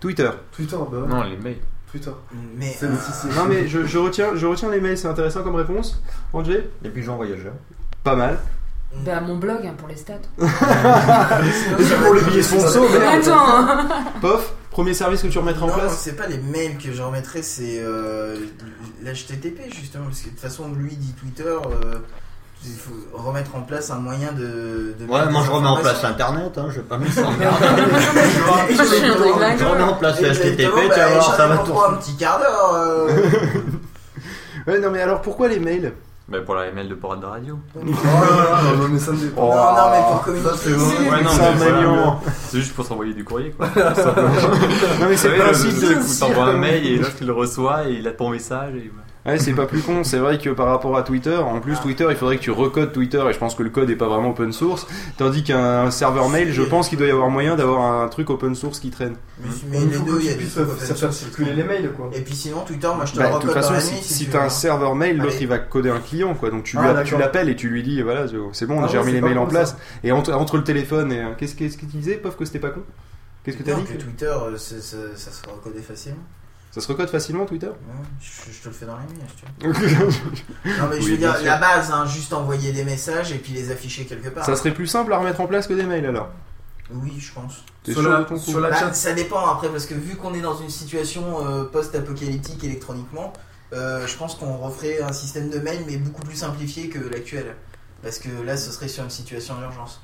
Twitter. 0.00 0.30
Twitter, 0.52 0.76
bah 0.90 0.98
ouais. 0.98 1.08
Non, 1.08 1.22
les 1.24 1.36
mails. 1.36 1.58
Twitter. 1.90 2.10
Mais. 2.56 2.76
Euh, 2.82 2.88
le 2.90 2.96
si, 2.96 3.36
Non 3.36 3.44
mais 3.48 3.66
je, 3.68 3.84
je 3.86 3.98
retiens, 3.98 4.30
je 4.34 4.46
retiens 4.46 4.70
les 4.70 4.80
mails, 4.80 4.98
c'est 4.98 5.08
intéressant 5.08 5.42
comme 5.42 5.54
réponse. 5.56 6.02
Angé 6.32 6.68
Les 6.82 6.90
pigeons 6.90 7.16
voyageurs. 7.16 7.54
Pas 8.04 8.14
mal. 8.16 8.38
Bah, 9.04 9.20
mon 9.20 9.36
blog 9.36 9.58
hein, 9.64 9.74
pour 9.76 9.86
les 9.88 9.96
stats. 9.96 10.14
Et 10.38 10.44
puis 11.76 11.94
pour 12.04 12.14
les 12.14 12.22
billets 12.22 12.42
sponsors. 12.42 12.84
Attends 12.84 13.36
hein. 13.36 13.86
Pof, 14.20 14.54
premier 14.70 14.94
service 14.94 15.22
que 15.22 15.28
tu 15.28 15.38
remettrais 15.38 15.62
en 15.64 15.66
Non, 15.68 15.74
place 15.74 15.98
c'est 15.98 16.16
pas 16.16 16.26
les 16.26 16.38
mails 16.38 16.78
que 16.78 16.92
je 16.92 17.02
remettrais, 17.02 17.42
c'est 17.42 17.78
euh, 17.80 18.36
l'HTTP 19.02 19.72
justement, 19.72 20.04
parce 20.06 20.20
que 20.20 20.26
de 20.26 20.30
toute 20.30 20.40
façon, 20.40 20.72
lui 20.74 20.96
dit 20.96 21.12
Twitter, 21.12 21.44
euh, 21.44 21.98
il 22.64 22.72
faut 22.72 22.92
remettre 23.12 23.54
en 23.54 23.60
place 23.60 23.90
un 23.90 23.98
moyen 23.98 24.32
de. 24.32 24.94
de 24.98 25.04
Ouais, 25.06 25.26
moi 25.30 25.42
je 25.44 25.50
remets 25.50 25.68
en 25.68 25.76
place 25.76 26.02
internet, 26.02 26.56
hein, 26.56 26.66
je 26.70 26.76
vais 26.76 26.82
pas 26.86 26.98
me 26.98 27.06
s'emmerder. 27.10 27.46
Je 29.58 29.64
remets 29.64 29.82
en 29.82 29.94
place 29.94 30.20
le 30.20 30.28
HTTP, 30.32 30.56
tu 30.56 30.64
vas 30.66 30.88
bah, 30.88 31.08
voir, 31.12 31.36
ça 31.36 31.46
va 31.46 31.58
tourner. 31.58 31.94
un 31.94 31.96
petit 31.98 32.16
quart 32.16 32.38
d'heure. 32.38 32.74
euh. 32.74 33.08
Ouais, 34.66 34.80
non 34.80 34.90
mais 34.90 35.00
alors 35.00 35.22
pourquoi 35.22 35.48
les 35.48 35.60
mails? 35.60 35.94
Bah, 36.28 36.40
pour 36.44 36.54
la 36.56 36.70
mail 36.72 36.88
de 36.90 36.94
Porte 36.94 37.20
de 37.20 37.26
radio. 37.26 37.58
Oh 37.74 37.80
là 37.80 37.90
là, 37.90 38.62
non, 38.62 38.82
non, 38.82 38.88
mais 38.88 38.98
ça 38.98 39.12
me 39.12 39.16
dépend. 39.16 39.48
Oh. 39.50 39.54
Non, 39.54 39.72
non, 39.72 39.90
mais 39.90 40.02
pour 40.02 40.18
Ça, 40.18 40.24
communiquer. 40.24 40.56
c'est 40.58 40.70
vrai. 40.70 41.10
Ouais, 41.10 41.22
non, 41.22 41.30
Ça, 41.30 41.52
mais 41.58 41.70
voilà. 41.70 42.20
C'est 42.48 42.58
juste 42.58 42.74
pour 42.74 42.84
s'envoyer 42.84 43.14
du 43.14 43.24
courrier, 43.24 43.50
quoi. 43.52 43.66
Non 43.76 45.06
mais 45.08 45.16
c'est 45.16 45.30
le 45.30 45.38
principe 45.42 45.74
de... 45.80 46.20
t'envoies 46.20 46.44
un 46.44 46.52
mail 46.58 46.86
et 46.86 46.96
l'autre 46.98 47.16
il 47.20 47.26
le 47.26 47.32
reçoit 47.32 47.88
et 47.88 47.94
il 47.94 48.06
a 48.08 48.12
ton 48.12 48.28
message 48.30 48.74
et. 48.74 48.90
Ouais, 49.28 49.38
c'est 49.38 49.52
pas 49.52 49.66
plus 49.66 49.80
con. 49.82 50.04
C'est 50.04 50.18
vrai 50.18 50.38
que 50.38 50.50
par 50.50 50.66
rapport 50.66 50.96
à 50.96 51.02
Twitter, 51.02 51.36
en 51.36 51.60
plus. 51.60 51.78
Twitter, 51.80 52.06
il 52.10 52.16
faudrait 52.16 52.36
que 52.38 52.42
tu 52.42 52.50
recodes 52.50 52.92
Twitter 52.92 53.22
et 53.28 53.32
je 53.32 53.38
pense 53.38 53.54
que 53.54 53.62
le 53.62 53.70
code 53.70 53.90
est 53.90 53.96
pas 53.96 54.08
vraiment 54.08 54.30
open 54.30 54.52
source. 54.52 54.86
Tandis 55.16 55.42
qu'un 55.44 55.90
serveur 55.90 56.28
mail, 56.28 56.52
je 56.52 56.62
pense 56.62 56.88
qu'il 56.88 56.98
doit 56.98 57.06
y 57.06 57.10
avoir 57.10 57.28
moyen 57.30 57.54
d'avoir 57.56 58.02
un 58.02 58.08
truc 58.08 58.30
open 58.30 58.54
source 58.54 58.80
qui 58.80 58.90
traîne. 58.90 59.14
Mais, 59.70 59.80
les 59.80 59.90
faut 59.92 60.04
deux, 60.04 60.18
il 60.20 60.26
y 60.26 60.30
a 60.30 60.34
des 60.34 60.44
trucs 60.46 61.12
circuler 61.12 61.52
les 61.54 61.64
mails, 61.64 61.92
quoi. 61.96 62.10
Et 62.14 62.20
puis 62.22 62.34
sinon, 62.34 62.60
Twitter, 62.66 62.88
moi 62.96 63.04
je 63.04 63.12
te 63.12 63.18
Bah, 63.18 63.24
le 63.28 63.34
de 63.34 63.34
toute 63.40 63.42
recode 63.50 63.54
façon, 63.62 63.68
dans 63.70 63.74
la 63.76 63.80
si, 63.82 63.94
nuit. 63.94 64.02
si 64.02 64.26
t'as 64.28 64.44
un 64.44 64.48
serveur 64.48 64.94
mail, 64.94 65.18
l'autre 65.18 65.36
il 65.40 65.46
va 65.48 65.58
coder 65.58 65.90
un 65.90 66.00
client, 66.00 66.34
quoi. 66.34 66.50
Donc 66.50 66.64
tu, 66.64 66.76
Ah, 66.78 66.82
lui- 66.82 66.88
tu 66.90 66.94
d'accord. 67.04 67.18
l'appelles 67.20 67.48
et 67.50 67.56
tu 67.56 67.68
lui 67.68 67.82
dis, 67.82 68.02
voilà, 68.02 68.26
c'est 68.52 68.66
bon, 68.66 68.82
Ah 68.82 68.88
j'ai 68.90 68.98
remis 68.98 69.12
les 69.12 69.20
mails 69.20 69.38
en 69.38 69.46
place. 69.46 69.76
Et 70.04 70.12
entre, 70.12 70.32
entre 70.32 70.56
le 70.56 70.64
téléphone 70.64 71.12
et. 71.12 71.20
euh, 71.20 71.28
Qu'est-ce 71.36 71.54
qu'est-ce 71.54 71.76
que 71.76 71.82
tu 71.86 71.96
disais, 71.96 72.14
Pof, 72.16 72.36
que 72.36 72.44
c'était 72.44 72.58
pas 72.58 72.70
con? 72.70 72.80
Qu'est-ce 73.44 73.56
que 73.56 73.62
t'as 73.62 73.74
dit? 73.74 73.84
que 73.84 73.92
Twitter, 74.02 74.26
euh, 74.26 74.56
ça 74.56 74.80
se 74.80 75.48
recodait 75.48 75.80
facilement. 75.82 76.18
Ça 76.70 76.80
se 76.82 76.88
recode 76.88 77.08
facilement 77.08 77.46
Twitter? 77.46 77.70
Je, 78.20 78.52
je 78.52 78.58
te 78.60 78.68
le 78.68 78.74
fais 78.74 78.86
dans 78.86 78.96
la 78.96 79.02
nuit, 79.02 79.18
si 79.28 79.42
tu 79.60 79.66
veux. 79.66 79.72
Non, 80.78 80.88
mais 80.90 81.00
je 81.00 81.04
Oui, 81.06 81.10
veux 81.12 81.16
dire, 81.16 81.34
sûr. 81.36 81.44
la 81.46 81.56
base, 81.58 81.90
hein, 81.90 82.04
juste 82.06 82.32
envoyer 82.32 82.72
des 82.72 82.84
messages 82.84 83.32
et 83.32 83.38
puis 83.38 83.52
les 83.52 83.70
afficher 83.70 84.04
quelque 84.04 84.28
part. 84.28 84.44
Ça 84.44 84.54
serait 84.54 84.72
plus 84.74 84.86
simple 84.86 85.12
à 85.12 85.18
remettre 85.18 85.40
en 85.40 85.46
place 85.46 85.66
que 85.66 85.72
des 85.74 85.84
mails 85.84 86.06
alors. 86.06 86.28
Oui, 86.90 87.14
je 87.18 87.32
pense. 87.32 87.64
Sur 87.86 88.02
la- 88.02 88.26
sur 88.38 88.60
la- 88.60 88.70
Bah, 88.70 88.76
chat. 88.78 88.92
ça 88.94 89.12
dépend 89.12 89.46
après, 89.46 89.68
parce 89.70 89.86
que 89.86 89.94
vu 89.94 90.16
qu'on 90.16 90.34
est 90.34 90.40
dans 90.40 90.56
une 90.58 90.70
situation 90.70 91.46
euh, 91.46 91.64
post-apocalyptique 91.64 92.62
électroniquement, 92.64 93.32
euh, 93.72 94.06
je 94.06 94.16
pense 94.16 94.34
qu'on 94.36 94.56
referait 94.58 95.00
un 95.02 95.12
système 95.12 95.50
de 95.50 95.58
mail, 95.58 95.80
mais 95.86 95.96
beaucoup 95.96 96.22
plus 96.22 96.36
simplifié 96.36 96.88
que 96.88 96.98
l'actuel. 96.98 97.56
Parce 98.02 98.18
que 98.18 98.28
là, 98.44 98.56
ce 98.56 98.70
serait 98.72 98.88
sur 98.88 99.04
une 99.04 99.10
situation 99.10 99.54
d'urgence. 99.58 100.00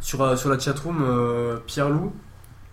Sur, 0.00 0.22
euh, 0.22 0.36
sur 0.36 0.48
la 0.50 0.58
chatroom, 0.58 1.02
euh, 1.02 1.56
Pierre 1.66 1.88
Loup 1.90 2.12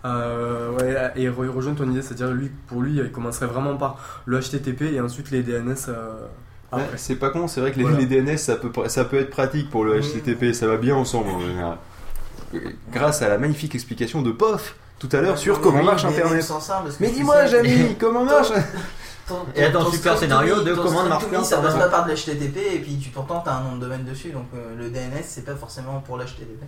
euh, 0.04 0.70
ouais, 0.72 1.12
et 1.16 1.28
re- 1.28 1.48
rejoint 1.48 1.74
ton 1.74 1.88
idée, 1.90 2.02
c'est-à-dire 2.02 2.30
lui, 2.30 2.50
pour 2.66 2.80
lui, 2.82 2.96
il 2.98 3.12
commencerait 3.12 3.46
vraiment 3.46 3.76
par 3.76 3.98
le 4.26 4.40
HTTP 4.40 4.82
et 4.94 5.00
ensuite 5.00 5.30
les 5.30 5.42
DNS. 5.42 5.74
euh, 5.88 6.26
Ouais, 6.72 6.80
c'est 6.96 7.16
pas 7.16 7.28
con, 7.30 7.48
c'est 7.48 7.60
vrai 7.60 7.70
que 7.70 7.76
les, 7.76 7.82
Voilà. 7.82 7.98
les 7.98 8.06
DNS 8.06 8.38
ça 8.38 8.56
peut, 8.56 8.70
ça 8.88 9.04
peut 9.04 9.18
être 9.18 9.28
pratique 9.30 9.68
pour 9.68 9.84
le 9.84 9.98
Oui. 9.98 10.00
HTTP, 10.00 10.54
ça 10.54 10.66
va 10.66 10.78
bien 10.78 10.94
ensemble 10.96 11.28
en 11.28 11.40
général. 11.40 11.76
Grâce 12.92 13.22
à 13.22 13.28
la 13.28 13.38
magnifique 13.38 13.74
explication 13.74 14.22
de 14.22 14.30
POF 14.32 14.74
tout 14.98 15.08
à 15.12 15.20
l'heure 15.20 15.36
sur 15.38 15.60
comment 15.60 15.80
oui, 15.80 15.84
marche 15.86 16.04
Internet. 16.04 16.42
ça, 16.42 16.84
Mais 17.00 17.08
tu 17.08 17.14
dis-moi, 17.16 17.46
Jamie, 17.46 17.96
comment 17.98 18.24
marche 18.24 18.52
Ton- 19.28 19.44
Et 19.54 19.64
attends, 19.64 19.84
ton 19.84 19.90
super 19.92 20.16
scénario 20.18 20.62
de 20.62 20.74
comment 20.74 21.04
marche 21.04 21.24
me, 21.30 21.42
ça 21.42 21.58
passe 21.58 21.74
pas 21.76 21.88
par 21.88 22.06
de 22.06 22.10
l'HTTP 22.12 22.56
et 22.74 22.78
puis 22.80 22.96
tu 22.98 23.10
pourtant 23.10 23.40
t'as 23.44 23.52
un 23.54 23.62
nom 23.64 23.76
de 23.76 23.80
domaine 23.80 24.04
dessus 24.04 24.30
donc 24.30 24.46
euh, 24.54 24.74
le 24.76 24.90
DNS 24.90 25.22
c'est 25.24 25.44
pas 25.44 25.54
forcément 25.54 26.00
pour 26.00 26.16
l'HTTP. 26.18 26.62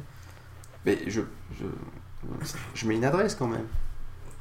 Mais 0.87 0.99
je, 1.07 1.20
je, 1.59 1.64
je 2.74 2.87
mets 2.87 2.94
une 2.96 3.04
adresse 3.04 3.34
quand 3.34 3.46
même. 3.46 3.66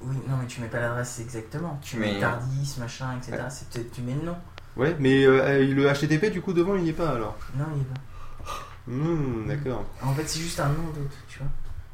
Oui, 0.02 0.16
non 0.28 0.36
mais 0.42 0.48
tu 0.48 0.60
mets 0.62 0.68
pas 0.68 0.80
l'adresse 0.80 1.20
exactement. 1.20 1.80
Tu 1.82 1.98
Mais- 1.98 2.14
mets 2.14 2.20
Tardis, 2.20 2.76
machin, 2.80 3.18
etc. 3.18 3.44
C'est 3.50 3.70
peut-être 3.70 3.92
tu 3.92 4.02
mets 4.02 4.14
le 4.16 4.24
nom. 4.26 4.36
Ouais, 4.76 4.96
mais 5.00 5.24
euh, 5.26 5.64
le 5.74 5.86
HTTP 5.94 6.32
du 6.32 6.42
coup 6.42 6.52
devant 6.54 6.76
il 6.76 6.84
n'y 6.84 6.90
est 6.90 6.94
pas 6.94 7.10
alors. 7.12 7.38
Non, 7.56 7.66
il 7.76 7.82
est 7.82 7.86
pas. 7.86 8.02
Hmm, 8.88 9.48
d'accord. 9.48 9.86
En 10.02 10.14
fait, 10.14 10.28
c'est 10.28 10.40
juste 10.40 10.60
un 10.60 10.68
nom 10.68 10.84
d'autre, 10.94 11.16
tu 11.30 11.40
vois. 11.40 11.48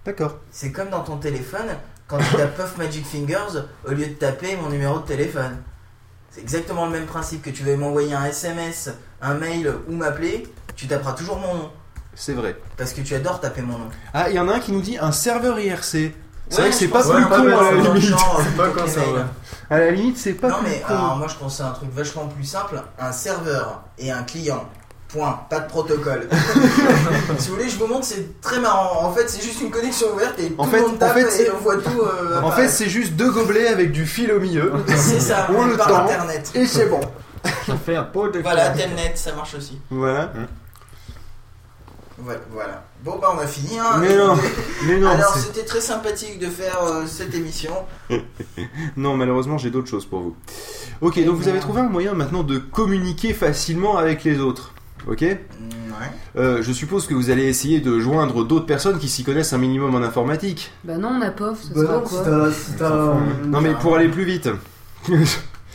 D'accord. 0.05 0.39
C'est 0.49 0.71
comme 0.71 0.89
dans 0.89 1.03
ton 1.03 1.17
téléphone, 1.17 1.67
quand 2.07 2.17
tu 2.17 2.35
tapes 2.35 2.55
Puff 2.55 2.77
Magic 2.77 3.05
Fingers, 3.05 3.59
au 3.85 3.91
lieu 3.91 4.07
de 4.07 4.13
taper 4.13 4.55
mon 4.55 4.69
numéro 4.69 4.97
de 4.99 5.05
téléphone. 5.05 5.57
C'est 6.31 6.41
exactement 6.41 6.85
le 6.85 6.91
même 6.93 7.05
principe 7.05 7.41
que 7.43 7.49
tu 7.51 7.63
veux 7.63 7.75
m'envoyer 7.75 8.13
un 8.13 8.25
SMS, 8.25 8.89
un 9.21 9.33
mail 9.35 9.71
ou 9.87 9.93
m'appeler, 9.95 10.47
tu 10.75 10.87
taperas 10.87 11.13
toujours 11.13 11.37
mon 11.37 11.53
nom. 11.55 11.71
C'est 12.21 12.33
vrai. 12.33 12.57
Parce 12.77 12.91
que 12.91 12.99
tu 12.99 13.15
adores 13.15 13.39
taper 13.39 13.61
mon 13.61 13.77
nom. 13.77 13.87
Ah, 14.13 14.29
il 14.29 14.35
y 14.35 14.39
en 14.39 14.49
a 14.49 14.55
un 14.55 14.59
qui 14.59 14.73
nous 14.73 14.81
dit 14.81 14.97
un 14.99 15.13
serveur 15.13 15.57
IRC. 15.57 15.81
C'est 15.85 16.13
Ouais, 16.57 16.61
vrai 16.61 16.69
que 16.71 16.75
c'est 16.75 16.87
pas 16.89 17.01
plus 17.01 17.09
con 17.11 17.15
c'est 17.15 17.25
à 17.25 17.29
pas 17.29 17.63
la 17.63 17.71
limite. 17.71 18.03
C'est 18.43 18.57
pas 18.57 18.67
que 18.69 18.89
ça, 18.89 18.99
ouais. 19.01 19.21
À 19.69 19.77
la 19.79 19.91
limite, 19.91 20.17
c'est 20.17 20.33
pas 20.33 20.49
Non 20.49 20.57
mais 20.63 20.81
con. 20.85 20.93
alors, 20.93 21.15
moi 21.17 21.27
je 21.29 21.35
pensais 21.35 21.63
à 21.63 21.67
un 21.67 21.71
truc 21.71 21.89
vachement 21.93 22.27
plus 22.27 22.43
simple, 22.43 22.81
un 22.99 23.11
serveur 23.13 23.83
et 23.97 24.11
un 24.11 24.23
client. 24.23 24.67
Point, 25.09 25.39
pas 25.49 25.59
de 25.61 25.67
protocole. 25.69 26.27
si 27.39 27.49
vous 27.49 27.55
voulez, 27.55 27.69
je 27.69 27.77
vous 27.79 27.87
montre, 27.87 28.05
c'est 28.05 28.39
très 28.41 28.59
marrant. 28.59 29.05
En 29.05 29.11
fait, 29.13 29.27
c'est 29.29 29.41
juste 29.41 29.59
une 29.61 29.71
connexion 29.71 30.07
ouverte 30.13 30.37
et 30.39 30.53
En 30.57 30.65
tout 30.65 30.69
fait- 30.71 30.77
le 30.77 30.83
monde 30.83 30.95
en 30.95 30.97
tape 30.97 31.17
fait, 31.17 31.45
et 31.45 31.51
on 31.51 31.57
voit 31.57 31.77
tout. 31.77 32.01
euh, 32.01 32.41
En 32.43 32.51
fait, 32.51 32.67
c'est 32.67 32.89
juste 32.89 33.13
deux 33.13 33.31
gobelets 33.31 33.67
avec 33.69 33.91
du 33.91 34.05
fil 34.05 34.31
au 34.31 34.39
milieu. 34.39 34.71
c'est 34.87 35.19
ça, 35.19 35.47
on 35.55 35.65
le 35.65 35.77
par 35.77 35.87
tend. 35.87 36.03
internet. 36.03 36.51
Et 36.53 36.65
c'est 36.67 36.85
bon. 36.87 36.99
Ça 37.65 37.75
fait 37.77 37.95
un 37.95 38.03
pot 38.03 38.27
de 38.29 38.39
Voilà, 38.39 38.69
Telnet, 38.71 39.13
ça 39.15 39.33
marche 39.33 39.55
aussi. 39.55 39.79
Voilà. 39.89 40.29
Voilà. 42.23 42.39
voilà. 42.51 42.83
Bon, 43.03 43.17
bah, 43.21 43.33
on 43.35 43.39
a 43.39 43.47
fini. 43.47 43.79
Hein. 43.79 43.97
Mais 43.99 44.15
non, 44.15 44.35
mais 44.87 44.99
non. 44.99 45.09
Alors, 45.09 45.35
c'était 45.35 45.63
très 45.65 45.81
sympathique 45.81 46.39
de 46.39 46.47
faire 46.47 46.81
euh, 46.83 47.05
cette 47.07 47.33
émission. 47.35 47.73
Non, 48.97 49.15
malheureusement, 49.15 49.57
j'ai 49.57 49.69
d'autres 49.71 49.87
choses 49.87 50.05
pour 50.05 50.19
vous. 50.21 50.35
Ok, 51.01 51.23
donc 51.23 51.35
vous 51.37 51.47
avez 51.47 51.59
trouvé 51.59 51.81
un 51.81 51.87
moyen 51.89 52.13
maintenant 52.13 52.43
de 52.43 52.57
communiquer 52.57 53.33
facilement 53.33 53.97
avec 53.97 54.23
les 54.23 54.39
autres. 54.39 54.73
Ok? 55.07 55.21
Mm, 55.21 55.25
ouais. 55.25 56.07
Euh, 56.37 56.61
Je 56.61 56.73
suppose 56.73 57.07
que 57.07 57.13
vous 57.13 57.29
allez 57.29 57.45
essayer 57.45 57.79
de 57.79 57.99
joindre 57.99 58.43
d'autres 58.43 58.65
personnes 58.65 58.99
qui 58.99 59.07
s'y 59.07 59.23
connaissent 59.23 59.53
un 59.53 59.57
minimum 59.57 59.95
en 59.95 59.99
informatique. 59.99 60.71
Bah 60.83 60.97
non, 60.97 61.09
on 61.17 61.21
a 61.21 61.31
POF, 61.31 61.61
ça 61.63 61.69
Bah 61.73 61.81
sera 61.81 61.93
non, 61.93 62.05
si 62.05 62.15
quoi 62.15 62.23
t'as. 62.25 62.51
Si 62.51 62.71
t'as 62.77 63.13
Non, 63.45 63.61
mais 63.61 63.73
pour 63.75 63.95
aller 63.95 64.09
plus 64.09 64.25
vite. 64.25 64.49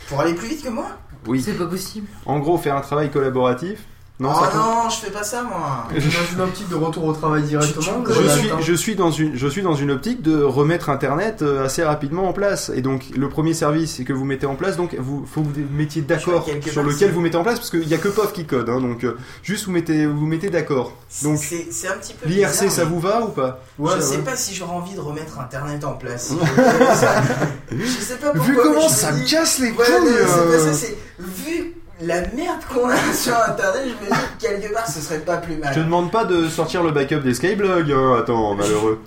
Pour 0.07 0.21
aller 0.21 0.33
plus 0.33 0.47
vite 0.49 0.63
que 0.63 0.69
moi? 0.69 0.85
Oui. 1.27 1.41
C'est 1.43 1.53
pas 1.57 1.65
possible. 1.65 2.07
En 2.27 2.37
gros, 2.39 2.57
faire 2.59 2.75
un 2.75 2.81
travail 2.81 3.09
collaboratif. 3.09 3.79
Non, 4.17 4.31
Oh 4.33 4.45
non, 4.55 4.89
je 4.89 4.95
fais 5.05 5.11
pas 5.11 5.23
ça 5.23 5.43
moi. 5.43 5.87
dans 5.93 6.33
une 6.35 6.41
optique 6.41 6.69
de 6.69 6.75
retour 6.75 7.03
au 7.03 7.11
travail 7.11 7.43
directement. 7.43 8.01
Tu- 8.05 8.13
tu- 8.13 8.23
Je 8.23 8.29
suis, 8.29 8.49
je, 8.61 8.73
suis 8.73 8.95
dans 8.95 9.11
une, 9.11 9.35
je 9.35 9.47
suis 9.47 9.61
dans 9.61 9.75
une 9.75 9.91
optique 9.91 10.21
de 10.21 10.41
remettre 10.41 10.89
Internet 10.89 11.41
euh, 11.41 11.65
assez 11.65 11.83
rapidement 11.83 12.29
en 12.29 12.31
place. 12.31 12.71
Et 12.73 12.81
donc, 12.81 13.03
le 13.13 13.27
premier 13.27 13.53
service 13.53 14.01
que 14.05 14.13
vous 14.13 14.23
mettez 14.23 14.45
en 14.45 14.55
place, 14.55 14.77
donc, 14.77 14.95
vous 14.97 15.25
faut 15.25 15.41
que 15.41 15.47
vous 15.47 15.53
mettiez 15.69 16.01
d'accord 16.01 16.45
Je 16.47 16.61
suis 16.61 16.71
sur 16.71 16.83
lequel 16.83 17.11
vous 17.11 17.19
mettez 17.19 17.35
en 17.35 17.43
place, 17.43 17.59
parce 17.59 17.69
qu'il 17.69 17.85
n'y 17.85 17.93
a 17.93 17.97
que 17.97 18.07
POF 18.07 18.31
qui 18.31 18.45
code. 18.45 18.69
hein, 18.69 18.79
donc, 18.79 19.03
euh, 19.03 19.17
juste 19.43 19.65
vous 19.65 19.71
mettez, 19.71 20.05
vous 20.05 20.25
mettez 20.25 20.49
d'accord. 20.49 20.93
Donc, 21.23 21.37
c'est 21.37 21.67
c'est 21.71 21.89
un 21.89 21.97
petit 21.97 22.13
peu. 22.13 22.29
L'IRC, 22.29 22.71
ça 22.71 22.85
vous 22.85 23.01
va 23.01 23.21
ou 23.21 23.27
pas? 23.29 23.59
Ouais, 23.77 23.91
je 23.91 23.95
ouais. 23.97 24.01
sais 24.01 24.17
pas 24.19 24.37
si 24.37 24.55
j'aurais 24.55 24.75
envie 24.75 24.95
de 24.95 25.01
remettre 25.01 25.39
Internet 25.39 25.83
en 25.83 25.91
place. 25.93 26.31
je 27.71 27.85
sais 27.85 28.15
pas 28.15 28.31
pourquoi. 28.31 28.45
Vu 28.45 28.55
comment 28.55 28.79
je 28.81 28.85
me 28.85 28.89
ça 28.89 29.11
me 29.11 29.29
casse 29.29 29.59
les 29.59 29.71
couilles 29.71 29.85
euh, 29.89 30.71
vu 31.19 31.73
la 32.01 32.21
merde 32.21 32.59
qu'on 32.73 32.89
a 32.89 32.95
sur 33.13 33.33
internet, 33.35 33.83
je 33.85 34.05
me 34.05 34.11
dis 34.11 34.19
quelque 34.39 34.73
part 34.73 34.87
ce 34.87 34.99
serait 34.99 35.19
pas 35.19 35.37
plus 35.37 35.55
mal. 35.55 35.73
Je 35.73 35.79
te 35.79 35.85
demande 35.85 36.11
pas 36.11 36.25
de 36.25 36.47
sortir 36.47 36.83
le 36.83 36.91
backup 36.91 37.21
des 37.21 37.33
Skyblog, 37.33 37.91
hein, 37.91 38.15
attends, 38.19 38.53
malheureux. 38.55 38.99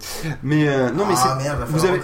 Mais 0.42 0.68
euh, 0.68 0.90
non, 0.90 1.04
mais 1.06 1.14
c'est. 1.14 1.28
ah 1.28 1.38
merde, 1.42 1.58
va 1.58 1.64
vous 1.66 1.84
avez-. 1.84 2.00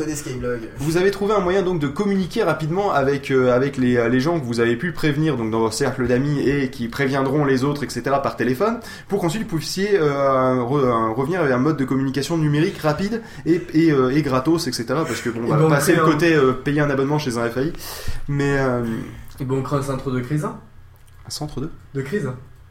Vous 0.79 0.97
avez 0.97 1.11
trouvé 1.11 1.35
un 1.35 1.41
moyen 1.41 1.63
donc 1.63 1.79
de 1.81 1.87
communiquer 1.89 2.43
rapidement 2.43 2.93
avec 2.93 3.31
euh, 3.31 3.55
avec 3.55 3.77
les, 3.79 3.97
euh, 3.97 4.09
les 4.09 4.21
gens 4.21 4.39
que 4.39 4.45
vous 4.45 4.61
avez 4.61 4.77
pu 4.77 4.93
prévenir 4.93 5.37
donc 5.37 5.51
dans 5.51 5.61
vos 5.61 5.71
cercles 5.71 6.07
d'amis 6.07 6.41
et 6.49 6.71
qui 6.71 6.89
préviendront 6.89 7.45
les 7.45 7.65
autres 7.65 7.83
etc 7.85 8.03
par 8.23 8.37
téléphone 8.37 8.79
pour 9.09 9.21
qu'ensuite 9.21 9.49
vous 9.49 9.57
puissiez 9.57 9.99
euh, 9.99 10.57
re- 10.57 11.13
revenir 11.15 11.41
avec 11.41 11.53
un 11.53 11.59
mode 11.59 11.77
de 11.77 11.85
communication 11.85 12.37
numérique 12.37 12.79
rapide 12.79 13.23
et 13.47 13.63
et, 13.73 13.91
euh, 13.91 14.11
et 14.15 14.23
gratos 14.23 14.67
etc 14.67 14.85
parce 14.89 15.21
que 15.21 15.31
bon 15.31 15.41
on 15.51 15.57
Et 15.57 15.63
va 15.63 15.69
passer 15.69 15.95
le 15.97 16.05
côté 16.05 16.35
euh, 16.35 16.53
payer 16.53 16.81
un 16.81 16.91
abonnement 16.91 17.19
chez 17.19 17.39
un 17.39 17.49
FAI 17.49 17.73
mais 18.29 18.59
euh, 18.59 18.83
Et 19.41 19.45
bon, 19.45 19.59
on 19.59 19.63
crée 19.63 19.77
un 19.77 19.83
centre 19.83 20.11
de 20.11 20.21
crise. 20.21 20.45
hein 20.45 20.59
un 21.27 21.31
centre 21.31 21.61
de 21.61 21.71
De 21.95 22.03
crise 22.03 22.29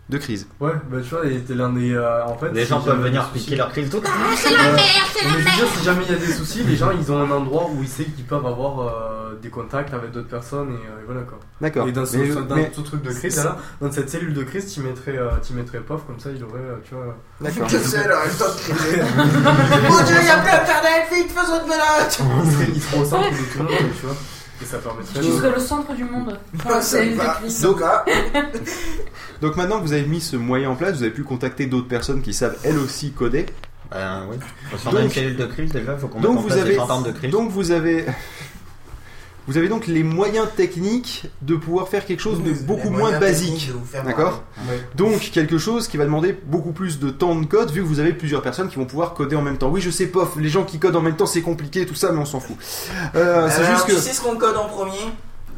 de 0.10 0.18
crise. 0.18 0.48
Ouais, 0.60 0.74
bah 0.92 0.98
tu 1.02 1.10
vois, 1.16 1.22
t'es 1.48 1.54
l'un 1.56 1.70
des. 1.72 1.94
euh, 1.94 2.26
en 2.26 2.36
fait, 2.38 2.52
Les 2.52 2.66
gens 2.66 2.82
peuvent 2.82 3.00
venir 3.02 3.26
il 3.34 3.38
y 3.40 3.40
a 3.40 3.42
piquer 3.42 3.56
leur 3.56 3.72
crise 3.72 3.90
tout. 3.90 4.02
Ah, 4.06 4.10
c'est 4.36 4.50
c'est 4.50 4.54
mais 4.54 4.60
je 4.60 5.28
veux 5.30 5.44
l'enfer. 5.46 5.56
dire, 5.56 5.68
si 5.78 5.84
jamais 5.86 6.04
il 6.06 6.12
y 6.12 6.16
a 6.16 6.20
des 6.20 6.34
soucis, 6.34 6.62
les 6.66 6.76
gens 6.76 6.92
ils 6.92 7.10
ont 7.10 7.20
un 7.24 7.32
endroit 7.32 7.70
où 7.74 7.82
ils 7.82 7.88
savent 7.88 8.08
qu'ils 8.08 8.26
peuvent 8.26 8.46
avoir 8.46 8.82
euh, 8.82 9.40
des 9.42 9.48
contacts 9.50 9.94
avec 9.94 10.12
d'autres 10.12 10.28
personnes 10.28 10.72
et, 10.72 10.74
euh, 10.74 11.02
et 11.02 11.06
voilà 11.06 11.22
quoi. 11.22 11.40
D'accord. 11.62 11.88
Et 11.88 11.94
dans 11.94 12.06
ce, 12.06 12.18
Mais- 12.18 12.28
dans 12.36 12.56
mais- 12.56 12.70
ce 12.76 12.82
truc 12.82 13.02
de 13.02 13.14
crise 13.14 13.46
là, 13.46 13.58
dans 13.80 13.90
cette 13.94 14.10
cellule 14.10 14.34
de 14.34 14.44
crise, 14.44 14.72
tu 14.74 14.82
mettrais, 14.82 15.18
euh, 15.18 15.30
tu 15.42 15.54
mettrais 15.54 15.80
POF 15.80 16.06
comme 16.06 16.20
ça, 16.20 16.32
il 16.36 16.44
aurait, 16.44 16.60
euh, 16.60 16.76
tu 16.84 16.96
vois. 16.96 17.18
D'accord. 17.40 17.68
Que 17.70 17.80
c'est 17.80 18.06
là, 18.06 18.20
le 18.26 18.38
temps 18.38 18.54
de 18.54 18.74
crier. 18.74 19.02
Mon 19.90 20.04
dieu, 20.04 20.16
y'a 20.16 20.38
plus 20.40 20.52
internet, 20.52 21.08
vite, 21.14 21.32
faisons 21.32 21.62
Il 21.66 22.52
serait, 22.52 22.68
il 22.76 22.82
serait 22.82 22.98
au 23.00 23.06
centre 23.06 23.30
de 23.32 23.36
tout 23.38 23.58
le 23.60 23.64
monde, 23.64 23.94
tu 24.00 24.06
vois. 24.06 24.16
Et 24.64 24.66
ça 24.66 24.78
permettrait 24.78 25.20
de- 25.20 25.32
serais 25.32 25.52
le 25.54 25.60
centre 25.60 25.94
du 25.94 26.04
monde. 26.06 26.40
Ah, 26.66 26.82
ça 26.82 26.82
C'est 26.82 27.08
une 27.08 27.16
va, 27.16 27.40
va. 27.44 28.06
Donc 29.42 29.56
maintenant 29.58 29.80
que 29.80 29.84
vous 29.84 29.94
avez 29.94 30.06
mis 30.06 30.22
ce 30.22 30.36
moyen 30.38 30.70
en 30.70 30.76
place, 30.76 30.96
vous 30.98 31.04
avez 31.04 31.12
pu 31.12 31.24
contacter 31.24 31.66
d'autres 31.66 31.88
personnes 31.90 32.22
qui 32.22 32.34
savent 32.34 32.56
elles 32.64 32.78
aussi 32.78 33.12
coder. 33.12 33.46
Ben 33.92 34.26
oui. 34.32 34.38
Si 34.78 34.88
on 34.88 34.96
a 34.96 35.02
une 35.02 35.10
cellule 35.10 35.36
de 35.36 35.46
crise 35.46 35.72
déjà, 35.72 35.94
il 35.94 36.00
faut 36.00 36.08
qu'on 36.08 36.20
mette 36.20 36.24
Donc 36.28 36.38
en 36.38 36.42
vous 36.42 36.48
place 36.48 36.60
avez 36.60 36.70
des 36.72 36.76
gendarmes 36.78 37.04
de 37.04 37.12
crise. 37.12 37.32
donc 37.32 37.52
vous 37.52 37.72
avez 37.72 38.06
vous 39.48 39.58
avez 39.58 39.68
donc 39.68 39.88
les 39.88 40.04
moyens 40.04 40.48
techniques 40.56 41.26
de 41.42 41.56
pouvoir 41.56 41.88
faire 41.90 42.06
quelque 42.06 42.22
chose 42.22 42.42
de 42.42 42.50
Les 42.50 42.56
beaucoup 42.62 42.90
moins 42.90 43.20
basique. 43.20 43.72
D'accord 44.06 44.44
Ouais. 44.70 44.80
Donc 44.96 45.20
quelque 45.32 45.58
chose 45.58 45.88
qui 45.88 45.98
va 45.98 46.06
demander 46.06 46.38
beaucoup 46.46 46.72
plus 46.72 47.00
de 47.00 47.10
temps 47.10 47.36
de 47.36 47.46
code 47.46 47.72
vu 47.72 47.82
que 47.82 47.88
vous 47.88 48.00
avez 48.00 48.14
plusieurs 48.14 48.42
personnes 48.42 48.70
qui 48.70 48.76
vont 48.78 48.86
pouvoir 48.86 49.14
coder 49.14 49.36
en 49.36 49.42
même 49.42 49.58
temps. 49.58 49.70
Oui, 49.70 49.82
je 49.82 49.90
sais 49.90 50.08
pas, 50.08 50.30
les 50.38 50.50
gens 50.50 50.64
qui 50.64 50.80
codent 50.80 50.96
en 50.96 51.02
même 51.02 51.16
temps 51.16 51.26
c'est 51.26 51.42
compliqué 51.42 51.86
tout 51.86 51.96
ça 51.96 52.12
mais 52.12 52.20
on 52.20 52.26
s'en 52.26 52.40
fout. 52.40 52.56
Euh, 53.16 53.50
c'est 53.50 53.62
Alors, 53.64 53.72
juste 53.72 53.86
tu 53.88 53.96
que 53.96 53.98
sais 54.00 54.14
ce 54.14 54.22
qu'on 54.22 54.36
code 54.38 54.56
en 54.58 54.68
premier? 54.70 54.94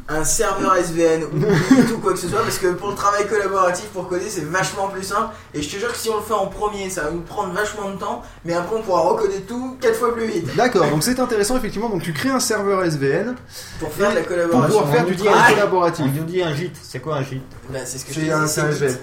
Un 0.08 0.22
serveur 0.22 0.76
SVN 0.76 1.24
ou 1.24 1.82
tout 1.88 1.98
quoi 1.98 2.12
que 2.12 2.18
ce 2.18 2.28
soit 2.28 2.42
parce 2.42 2.58
que 2.58 2.68
pour 2.68 2.90
le 2.90 2.94
travail 2.94 3.26
collaboratif 3.26 3.86
pour 3.86 4.08
coder 4.08 4.28
c'est 4.28 4.44
vachement 4.44 4.86
plus 4.88 5.02
simple 5.02 5.34
et 5.52 5.60
je 5.62 5.68
te 5.68 5.76
jure 5.80 5.90
que 5.90 5.98
si 5.98 6.08
on 6.10 6.16
le 6.18 6.22
fait 6.22 6.32
en 6.32 6.46
premier 6.46 6.88
ça 6.90 7.02
va 7.02 7.10
nous 7.10 7.22
prendre 7.22 7.52
vachement 7.52 7.90
de 7.90 7.96
temps 7.96 8.22
mais 8.44 8.54
après 8.54 8.76
on 8.76 8.82
pourra 8.82 9.00
recoder 9.00 9.40
tout 9.42 9.76
4 9.80 9.94
fois 9.96 10.14
plus 10.14 10.26
vite 10.26 10.54
D'accord, 10.56 10.88
donc 10.90 11.02
c'est 11.02 11.18
intéressant 11.18 11.56
effectivement. 11.56 11.88
Donc 11.88 12.02
tu 12.02 12.12
crées 12.12 12.30
un 12.30 12.40
serveur 12.40 12.84
SVN 12.84 13.34
pour 13.80 13.92
faire 13.92 14.10
de 14.10 14.14
la 14.16 14.20
pour 14.22 14.28
collaboration. 14.28 14.78
pouvoir 14.78 14.94
faire 14.94 15.04
on 15.06 15.10
du 15.10 15.16
travail 15.16 15.54
collaboratif. 15.54 16.04
On 16.08 16.18
nous 16.20 16.24
dit 16.24 16.42
un 16.42 16.54
gîte. 16.54 16.76
C'est 16.82 17.00
quoi 17.00 17.16
un 17.16 17.22
gîte? 17.22 17.42
Bah, 17.70 17.78
c'est 17.84 17.98
ce 17.98 18.04
que 18.04 18.12
C'est 18.14 18.20
disais, 18.20 18.32
un, 18.32 18.46
c'est 18.46 18.72
c'est. 18.72 18.86
SVN. 18.86 18.98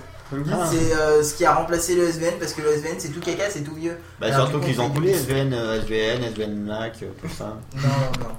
Ah. 0.52 0.66
C'est 0.72 0.96
euh, 0.96 1.22
ce 1.24 1.34
qui 1.36 1.46
a 1.46 1.54
remplacé 1.54 1.96
le 1.96 2.08
SVN 2.08 2.34
parce 2.40 2.54
que 2.54 2.62
le 2.62 2.70
SVN 2.72 2.96
c'est 2.98 3.10
tout 3.10 3.20
caca, 3.20 3.44
c'est 3.50 3.62
tout 3.62 3.76
vieux. 3.76 3.98
Bah 4.20 4.34
surtout 4.34 4.60
qu'ils 4.60 4.80
on 4.82 4.86
ont 4.86 4.90
coulé 4.90 5.12
SVN, 5.12 5.54
SVN, 5.54 6.24
SVN 6.34 6.66
NAC, 6.66 7.04
euh, 7.04 7.08
tout 7.22 7.30
ça. 7.38 7.58
Non, 7.76 7.82
non, 8.20 8.30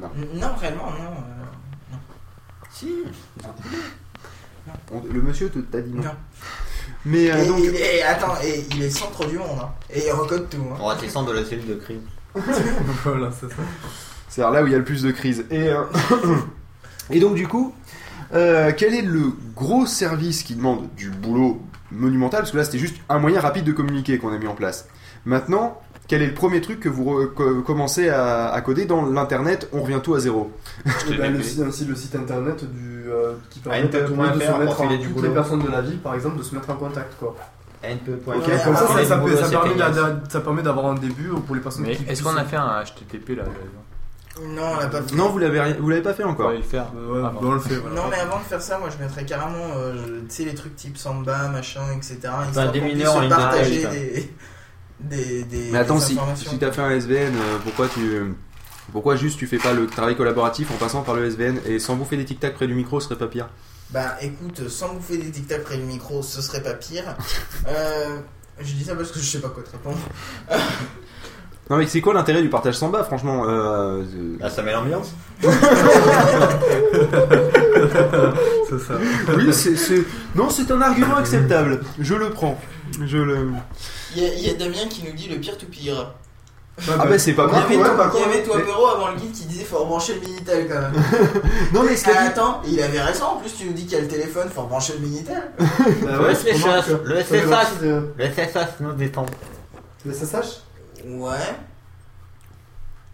non. 0.00 0.10
Non. 0.16 0.40
Non, 0.48 0.54
réellement, 0.56 0.86
non. 0.90 1.10
euh, 1.92 1.96
Si. 2.70 2.88
On- 4.92 5.02
Le 5.12 5.22
monsieur 5.22 5.48
te- 5.50 5.58
t'a 5.58 5.80
dit 5.80 5.92
non. 5.92 6.02
Non. 6.02 6.10
Mais 7.06 7.30
euh, 7.30 7.42
et, 7.42 7.46
donc 7.46 7.58
il 7.60 7.74
est- 7.76 8.02
attends, 8.02 8.34
et 8.42 8.66
il 8.70 8.82
est 8.82 8.90
centre 8.90 9.26
du 9.26 9.36
monde, 9.38 9.58
hein. 9.60 9.70
Et 9.90 10.06
il 10.06 10.12
recode 10.12 10.48
tout, 10.48 10.58
hein. 10.72 10.76
On 10.80 10.88
va 10.88 10.94
descendre 10.96 11.28
de 11.32 11.38
la 11.38 11.44
cellule 11.44 11.66
de 11.66 11.74
crise. 11.74 12.00
voilà, 13.04 13.30
c'est 13.30 13.48
ça. 13.50 13.62
C'est 14.28 14.40
là 14.40 14.62
où 14.62 14.66
il 14.66 14.72
y 14.72 14.74
a 14.74 14.78
le 14.78 14.84
plus 14.84 15.02
de 15.02 15.10
crises. 15.12 15.44
Et, 15.50 15.68
euh, 15.68 15.84
et 17.10 17.20
donc 17.20 17.34
du 17.34 17.46
coup, 17.46 17.74
euh, 18.32 18.72
quel 18.76 18.94
est 18.94 19.02
le 19.02 19.32
gros 19.54 19.86
service 19.86 20.42
qui 20.42 20.54
demande 20.56 20.88
du 20.96 21.10
boulot 21.10 21.62
monumental? 21.92 22.40
Parce 22.40 22.50
que 22.52 22.56
là, 22.56 22.64
c'était 22.64 22.78
juste 22.78 22.96
un 23.08 23.18
moyen 23.18 23.40
rapide 23.40 23.64
de 23.64 23.72
communiquer 23.72 24.18
qu'on 24.18 24.32
a 24.32 24.38
mis 24.38 24.46
en 24.48 24.54
place. 24.54 24.88
Maintenant, 25.24 25.80
quel 26.08 26.22
est 26.22 26.26
le 26.26 26.34
premier 26.34 26.60
truc 26.60 26.80
que 26.80 26.88
vous 26.88 27.28
commencez 27.66 28.08
à, 28.08 28.48
à 28.52 28.60
coder 28.60 28.84
dans 28.84 29.06
l'internet 29.06 29.68
On 29.72 29.82
revient 29.82 30.00
tout 30.02 30.14
à 30.14 30.20
zéro. 30.20 30.52
Ben, 31.18 31.32
le, 31.32 31.42
site, 31.42 31.60
aussi 31.60 31.84
le 31.86 31.94
site 31.94 32.14
internet 32.14 32.64
du, 32.70 33.04
euh, 33.08 33.32
qui 33.50 33.60
permet 33.60 33.78
à 33.80 33.86
tout 33.86 33.92
le 33.96 34.04
ANP.fr 34.04 34.16
monde 34.16 34.34
de 34.34 34.40
se 34.40 34.46
pour 34.50 34.58
mettre 34.58 34.76
filer 34.76 34.96
en, 34.96 34.98
du 35.00 35.08
toutes 35.12 35.22
les 35.22 35.28
personnes 35.30 35.62
de 35.62 35.70
la 35.70 35.80
ville, 35.80 35.98
par 35.98 36.14
exemple, 36.14 36.38
de 36.38 36.42
se 36.42 36.54
mettre 36.54 36.70
en 36.70 36.74
contact 36.76 37.14
quoi. 37.18 37.34
NPE.fr. 37.82 38.28
Ok, 38.28 38.44
Comme 38.64 38.76
ça, 38.76 38.86
peut- 38.86 40.40
permet 40.40 40.62
d'avoir 40.62 40.86
un 40.86 40.94
début 40.94 41.28
pour 41.46 41.54
les 41.54 41.60
personnes 41.60 41.84
Mais 41.86 41.96
qui. 41.96 42.04
est-ce 42.08 42.22
qu'on 42.22 42.36
a 42.36 42.44
fait 42.44 42.56
un 42.56 42.82
HTTP 42.82 43.36
là 43.36 43.44
Non, 44.42 44.62
on 44.74 44.80
l'a 44.80 44.86
pas 44.86 45.02
fait. 45.02 45.14
Non, 45.14 45.28
vous 45.28 45.38
l'avez 45.38 45.60
rien- 45.60 45.76
vous 45.78 45.88
l'avez 45.90 46.02
pas 46.02 46.14
fait 46.14 46.24
On 46.24 46.30
encore. 46.30 46.48
va 46.50 46.56
le 46.56 46.62
faire. 46.62 46.86
Euh, 46.96 47.12
ouais, 47.14 47.20
Ah, 47.26 47.32
bon, 47.38 47.48
on 47.50 47.52
le 47.54 47.60
fait. 47.60 47.76
Voilà. 47.76 47.94
Non, 47.96 48.02
mais 48.10 48.16
avant 48.18 48.38
de 48.38 48.44
faire 48.44 48.62
ça, 48.62 48.78
moi 48.78 48.88
je 48.90 49.02
mettrais 49.02 49.24
carrément, 49.24 49.74
euh, 49.76 50.20
tu 50.28 50.34
sais, 50.34 50.44
les 50.44 50.54
trucs 50.54 50.74
type 50.76 50.96
Samba, 50.96 51.48
machin, 51.48 51.82
etc. 51.96 52.18
Histoire 52.48 52.72
des 52.72 52.80
mineurs 52.80 53.16
en 53.16 53.28
partager 53.28 53.86
des, 53.86 54.32
des, 55.00 55.44
des, 55.44 55.70
Mais 55.70 55.78
attends, 55.78 55.98
des 55.98 56.04
si, 56.04 56.18
si 56.36 56.58
t'as 56.58 56.72
fait 56.72 56.82
un 56.82 56.90
SVN, 56.90 57.34
euh, 57.34 57.58
pourquoi 57.62 57.88
tu 57.88 58.34
pourquoi 58.92 59.16
juste 59.16 59.38
tu 59.38 59.46
fais 59.46 59.58
pas 59.58 59.72
le 59.72 59.86
travail 59.86 60.14
collaboratif 60.14 60.70
en 60.70 60.76
passant 60.76 61.02
par 61.02 61.14
le 61.14 61.30
SVN 61.30 61.58
et 61.66 61.78
sans 61.78 61.96
bouffer 61.96 62.16
des 62.16 62.24
tic 62.24 62.38
tac 62.38 62.54
près 62.54 62.66
du 62.66 62.74
micro, 62.74 63.00
ce 63.00 63.08
serait 63.08 63.18
pas 63.18 63.28
pire? 63.28 63.48
Bah 63.90 64.16
écoute, 64.20 64.68
sans 64.68 64.94
bouffer 64.94 65.18
des 65.18 65.30
tic-tac 65.30 65.62
près 65.62 65.76
du 65.76 65.84
micro, 65.84 66.22
ce 66.22 66.42
serait 66.42 66.62
pas 66.62 66.74
pire. 66.74 67.16
Euh, 67.66 68.18
je 68.58 68.74
dis 68.74 68.84
ça 68.84 68.94
parce 68.94 69.10
que 69.10 69.18
je 69.18 69.24
sais 69.24 69.40
pas 69.40 69.48
quoi 69.48 69.62
te 69.62 69.70
répondre. 69.70 69.98
Non 71.70 71.78
mais 71.78 71.86
c'est 71.86 72.00
quoi 72.02 72.12
l'intérêt 72.12 72.42
du 72.42 72.50
partage 72.50 72.74
sans 72.74 72.90
bas, 72.90 73.04
franchement 73.04 73.44
euh, 73.48 74.02
euh, 74.02 74.36
Là, 74.38 74.50
ça 74.50 74.62
met 74.62 74.72
l'ambiance. 74.72 75.12
C'est 78.68 78.78
ça. 78.78 78.94
Oui, 79.36 79.52
c'est, 79.52 79.76
c'est- 79.76 80.04
non, 80.34 80.48
c'est 80.50 80.70
un 80.70 80.80
argument 80.80 81.16
acceptable. 81.16 81.80
Je 81.98 82.14
le 82.14 82.30
prends. 82.30 82.58
Je 83.04 83.18
le. 83.18 83.48
Il 84.16 84.22
y, 84.22 84.26
a- 84.26 84.34
il 84.34 84.46
y 84.46 84.50
a 84.50 84.54
Damien 84.54 84.88
qui 84.88 85.04
nous 85.04 85.12
dit 85.12 85.28
le 85.28 85.36
pire 85.36 85.56
tout 85.58 85.66
pire. 85.66 86.12
Ah 86.98 87.06
bah 87.06 87.18
c'est 87.18 87.34
pas 87.34 87.44
Il 87.46 87.50
y 87.50 87.52
mal. 87.52 87.62
avait, 87.64 87.76
ouais, 87.76 87.84
toi- 87.84 87.96
par 87.96 88.10
il 88.14 88.18
y 88.18 88.22
contre. 88.24 88.34
avait 88.34 88.42
toi 88.42 88.54
Mais- 88.58 88.64
Perrault 88.64 88.86
avant 88.88 89.08
le 89.10 89.16
guide 89.16 89.30
qui 89.32 89.44
disait 89.44 89.64
faut 89.64 89.78
rebrancher 89.78 90.14
le 90.14 90.20
Minitel 90.26 90.66
quand 90.68 90.80
même. 90.80 90.92
Non 91.72 91.82
mais 91.84 91.94
ce 91.96 92.04
qu'a 92.04 92.10
Ah, 92.16 92.22
dit- 92.22 92.28
attends, 92.28 92.62
il 92.66 92.82
avait 92.82 93.00
raison 93.00 93.24
en 93.26 93.36
plus, 93.36 93.52
tu 93.56 93.66
nous 93.66 93.72
dis 93.74 93.84
qu'il 93.84 93.92
y 93.92 94.00
a 94.00 94.00
le 94.00 94.08
téléphone, 94.08 94.48
faut 94.52 94.62
rebrancher 94.62 94.94
le 94.94 95.06
Minitel. 95.06 95.40
Bah 95.58 95.66
Le 96.18 96.20
ouais, 96.24 96.34
SSH, 96.34 96.88
le 97.04 97.20
SSH, 97.22 97.48
partie 97.48 97.76
de- 97.80 98.08
le 98.18 98.24
SSH 98.24 98.80
nous 98.80 98.92
détend. 98.92 99.26
Le 100.04 100.12
SSH 100.12 100.62
Ouais, 101.04 101.38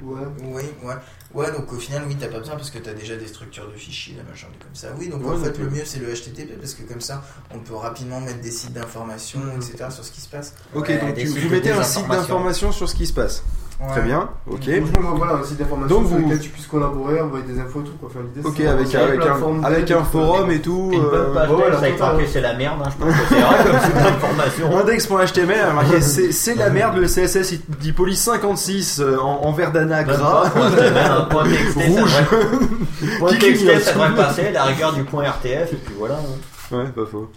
Ouais. 0.02 0.20
oui, 0.42 0.62
ouais. 0.82 0.94
Ouais, 1.34 1.52
donc 1.52 1.70
au 1.72 1.76
final, 1.78 2.04
oui, 2.08 2.16
t'as 2.18 2.28
pas 2.28 2.38
besoin 2.38 2.56
parce 2.56 2.70
que 2.70 2.78
t'as 2.78 2.94
déjà 2.94 3.16
des 3.16 3.26
structures 3.26 3.68
de 3.70 3.76
fichiers, 3.76 4.14
des 4.14 4.22
machins, 4.22 4.48
des 4.50 4.58
comme 4.64 4.74
ça. 4.74 4.88
Oui, 4.98 5.08
donc 5.08 5.22
Ouais, 5.22 5.34
en 5.36 5.38
fait, 5.38 5.58
le 5.58 5.66
euh, 5.66 5.70
mieux 5.70 5.84
c'est 5.84 5.98
le 5.98 6.06
HTTP 6.10 6.58
parce 6.58 6.72
que 6.72 6.82
comme 6.84 7.02
ça, 7.02 7.22
on 7.50 7.58
peut 7.58 7.74
rapidement 7.74 8.18
mettre 8.20 8.40
des 8.40 8.50
sites 8.50 8.72
d'information, 8.72 9.40
Mhm. 9.40 9.56
etc. 9.60 9.84
sur 9.90 10.02
ce 10.04 10.10
qui 10.10 10.22
se 10.22 10.28
passe. 10.28 10.54
Ok, 10.74 10.88
Ouais, 10.88 10.98
donc 10.98 11.14
tu, 11.16 11.26
vous 11.26 11.48
mettez 11.50 11.72
un 11.72 11.82
site 11.82 12.08
d'information 12.08 12.72
sur 12.72 12.88
ce 12.88 12.94
qui 12.94 13.06
se 13.06 13.12
passe. 13.12 13.42
Très 13.88 14.02
bien. 14.02 14.28
Ok. 14.50 14.68
Franchement, 14.92 15.14
voilà, 15.16 15.32
un 15.36 15.42
site 15.42 15.56
d'information 15.58 16.00
Donc 16.00 16.08
sur 16.08 16.16
vous- 16.18 16.36
tu 16.38 16.48
puisses 16.50 16.66
collaborer, 16.66 17.20
envoyer 17.20 17.44
des 17.46 17.58
infos, 17.58 17.80
tout 17.80 17.92
quoi. 17.98 18.10
Enfin, 18.10 18.20
l'idée, 18.24 18.46
Ok, 18.46 18.54
c'est 18.58 18.66
avec, 18.66 18.94
avec 18.94 19.14
une 19.24 19.28
un, 19.30 19.64
avec 19.64 19.92
forum 20.12 20.50
et 20.50 20.60
tout. 20.60 20.90
Une 20.92 21.00
bonne 21.00 21.14
euh, 21.14 21.34
page 21.34 21.48
ça 21.98 22.06
marqué 22.06 22.26
c'est 22.26 22.40
la 22.42 22.54
merde, 22.54 22.78
hein, 22.84 22.90
je 22.90 23.04
pense 23.04 23.14
que 23.14 23.20
c'est 23.28 23.40
vrai 23.40 23.64
comme 23.64 23.80
site 23.80 23.94
d'information. 23.94 24.78
Index.html 24.78 25.74
marqué 25.74 26.00
c'est, 26.02 26.30
c'est 26.32 26.54
la 26.56 26.68
merde, 26.70 26.96
le 26.98 27.06
CSS 27.06 27.52
il 27.52 27.60
dit 27.80 27.92
police 27.92 28.20
56 28.20 29.00
euh, 29.00 29.18
en, 29.18 29.40
en 29.46 29.52
verdana 29.52 30.04
gras. 30.04 30.50
point 30.50 30.70
point 31.30 31.44
TXT, 31.44 31.88
Rouge. 31.88 33.38
TXT, 33.38 33.80
ça 33.80 33.92
devrait 33.92 34.14
passer, 34.14 34.50
la 34.52 34.64
rigueur 34.64 34.92
du 34.92 35.04
point 35.04 35.24
RTF, 35.24 35.72
et 35.72 35.76
puis 35.76 35.94
voilà. 35.98 36.16
hein. 36.16 36.76
Ouais, 36.76 36.84
pas 36.84 37.06
faux. 37.10 37.30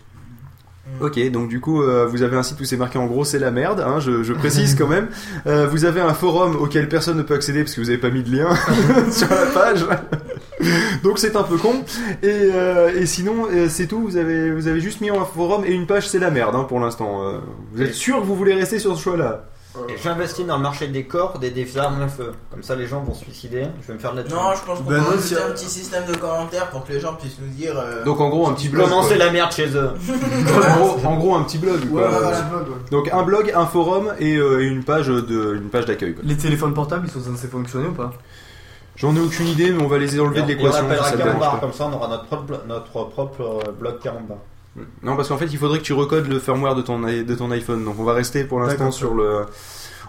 Mm. 0.85 1.01
Ok, 1.05 1.31
donc 1.31 1.47
du 1.47 1.61
coup, 1.61 1.81
euh, 1.81 2.05
vous 2.07 2.23
avez 2.23 2.35
un 2.35 2.43
site 2.43 2.59
où 2.59 2.65
c'est 2.65 2.75
marqué 2.75 2.97
en 2.97 3.05
gros 3.05 3.23
c'est 3.23 3.39
la 3.39 3.51
merde, 3.51 3.79
hein, 3.79 3.99
je, 4.01 4.21
je 4.23 4.33
précise 4.33 4.75
quand 4.75 4.87
même. 4.87 5.07
Euh, 5.45 5.67
vous 5.67 5.83
avez 5.83 5.99
un 5.99 6.13
forum 6.13 6.55
auquel 6.55 6.87
personne 6.87 7.17
ne 7.17 7.21
peut 7.21 7.33
accéder 7.33 7.63
parce 7.63 7.75
que 7.75 7.81
vous 7.81 7.89
avez 7.89 7.97
pas 7.97 8.09
mis 8.09 8.23
de 8.23 8.31
lien 8.33 8.47
sur 9.11 9.27
la 9.29 9.45
page. 9.47 9.85
donc 11.03 11.19
c'est 11.19 11.35
un 11.35 11.43
peu 11.43 11.57
con. 11.57 11.83
Et, 12.21 12.27
euh, 12.53 12.91
et 12.97 13.05
sinon, 13.05 13.47
c'est 13.67 13.87
tout. 13.87 14.01
Vous 14.01 14.15
avez, 14.15 14.51
vous 14.51 14.67
avez 14.67 14.79
juste 14.79 15.01
mis 15.01 15.09
un 15.09 15.25
forum 15.25 15.65
et 15.65 15.73
une 15.73 15.85
page 15.85 16.07
c'est 16.07 16.19
la 16.19 16.31
merde 16.31 16.55
hein, 16.55 16.63
pour 16.63 16.79
l'instant. 16.79 17.41
Vous 17.73 17.81
êtes 17.81 17.93
sûr 17.93 18.21
que 18.21 18.25
vous 18.25 18.35
voulez 18.35 18.53
rester 18.53 18.79
sur 18.79 18.95
ce 18.95 19.01
choix-là? 19.01 19.45
Et 19.89 19.95
j'investis 19.97 20.45
dans 20.45 20.57
le 20.57 20.61
marché 20.61 20.87
des 20.87 21.05
cordes 21.05 21.43
et 21.43 21.49
des 21.49 21.77
armes 21.79 22.01
à 22.03 22.07
feu. 22.07 22.33
Comme 22.51 22.61
ça, 22.61 22.75
les 22.75 22.85
gens 22.85 23.01
vont 23.01 23.13
se 23.15 23.23
suicider. 23.23 23.65
Je 23.81 23.87
vais 23.87 23.93
me 23.95 23.99
faire 23.99 24.11
de 24.11 24.17
la 24.17 24.23
thune. 24.23 24.35
Non, 24.35 24.53
je 24.55 24.63
pense 24.63 24.77
qu'on 24.79 24.83
Ben 24.85 25.03
peut 25.03 25.11
non, 25.11 25.47
un 25.47 25.51
petit 25.51 25.65
système 25.69 26.05
de 26.05 26.15
commentaires 26.15 26.69
pour 26.69 26.85
que 26.85 26.93
les 26.93 26.99
gens 26.99 27.15
puissent 27.15 27.39
nous 27.41 27.47
dire. 27.47 27.73
euh, 27.77 28.03
Donc 28.03 28.19
en 28.21 28.29
gros 28.29 28.47
un 28.47 28.53
petit 28.53 28.69
blog. 28.69 28.87
Comment 28.87 29.01
c'est 29.01 29.15
quoi. 29.17 29.25
la 29.25 29.31
merde 29.31 29.51
chez 29.51 29.75
eux 29.75 29.89
en, 30.69 30.79
gros, 30.79 31.05
en 31.07 31.17
gros 31.17 31.35
un 31.35 31.43
petit 31.43 31.57
blog. 31.57 31.79
Ouais, 31.85 31.89
quoi. 31.89 32.01
ouais, 32.03 32.07
voilà. 32.11 32.31
petit 32.37 32.49
blog, 32.49 32.67
ouais. 32.69 32.75
Donc 32.91 33.09
un 33.11 33.23
blog, 33.23 33.51
un 33.55 33.65
forum 33.65 34.13
et 34.19 34.35
euh, 34.35 34.59
une 34.67 34.83
page 34.83 35.07
de, 35.07 35.55
une 35.55 35.69
page 35.69 35.85
d'accueil. 35.85 36.13
quoi. 36.13 36.23
Les 36.25 36.37
téléphones 36.37 36.73
portables, 36.75 37.07
ils 37.07 37.11
sont 37.11 37.21
censés 37.31 37.47
fonctionner 37.47 37.87
ou 37.87 37.93
pas? 37.93 38.11
J'en 38.95 39.15
ai 39.15 39.19
aucune 39.19 39.47
idée, 39.47 39.71
mais 39.71 39.81
on 39.83 39.87
va 39.87 39.97
les 39.97 40.19
enlever 40.19 40.43
de 40.43 40.51
Et 40.51 40.55
on 40.55 40.57
l'équation. 40.65 40.87
si 40.87 41.03
ça 41.03 41.11
te 41.13 41.17
dérange 41.17 41.17
Carambar, 41.33 41.51
pas. 41.53 41.59
comme 41.61 41.73
ça 41.73 41.89
on 41.91 41.93
aura 41.95 42.07
notre 42.09 42.25
propre, 42.27 42.61
notre 42.67 43.05
propre 43.09 43.41
euh, 43.67 43.71
bloc 43.71 43.99
Carambar. 44.01 44.37
Non, 45.03 45.15
parce 45.15 45.27
qu'en 45.29 45.37
fait, 45.37 45.45
il 45.51 45.57
faudrait 45.57 45.77
que 45.79 45.83
tu 45.83 45.93
recodes 45.93 46.27
le 46.27 46.39
firmware 46.39 46.75
de 46.75 46.81
ton, 46.81 46.99
de 46.99 47.35
ton 47.35 47.51
iPhone. 47.51 47.83
Donc, 47.85 47.95
on 47.99 48.03
va 48.03 48.13
rester 48.13 48.43
pour 48.43 48.59
l'instant 48.59 48.91
sur 48.91 49.13
le. 49.13 49.41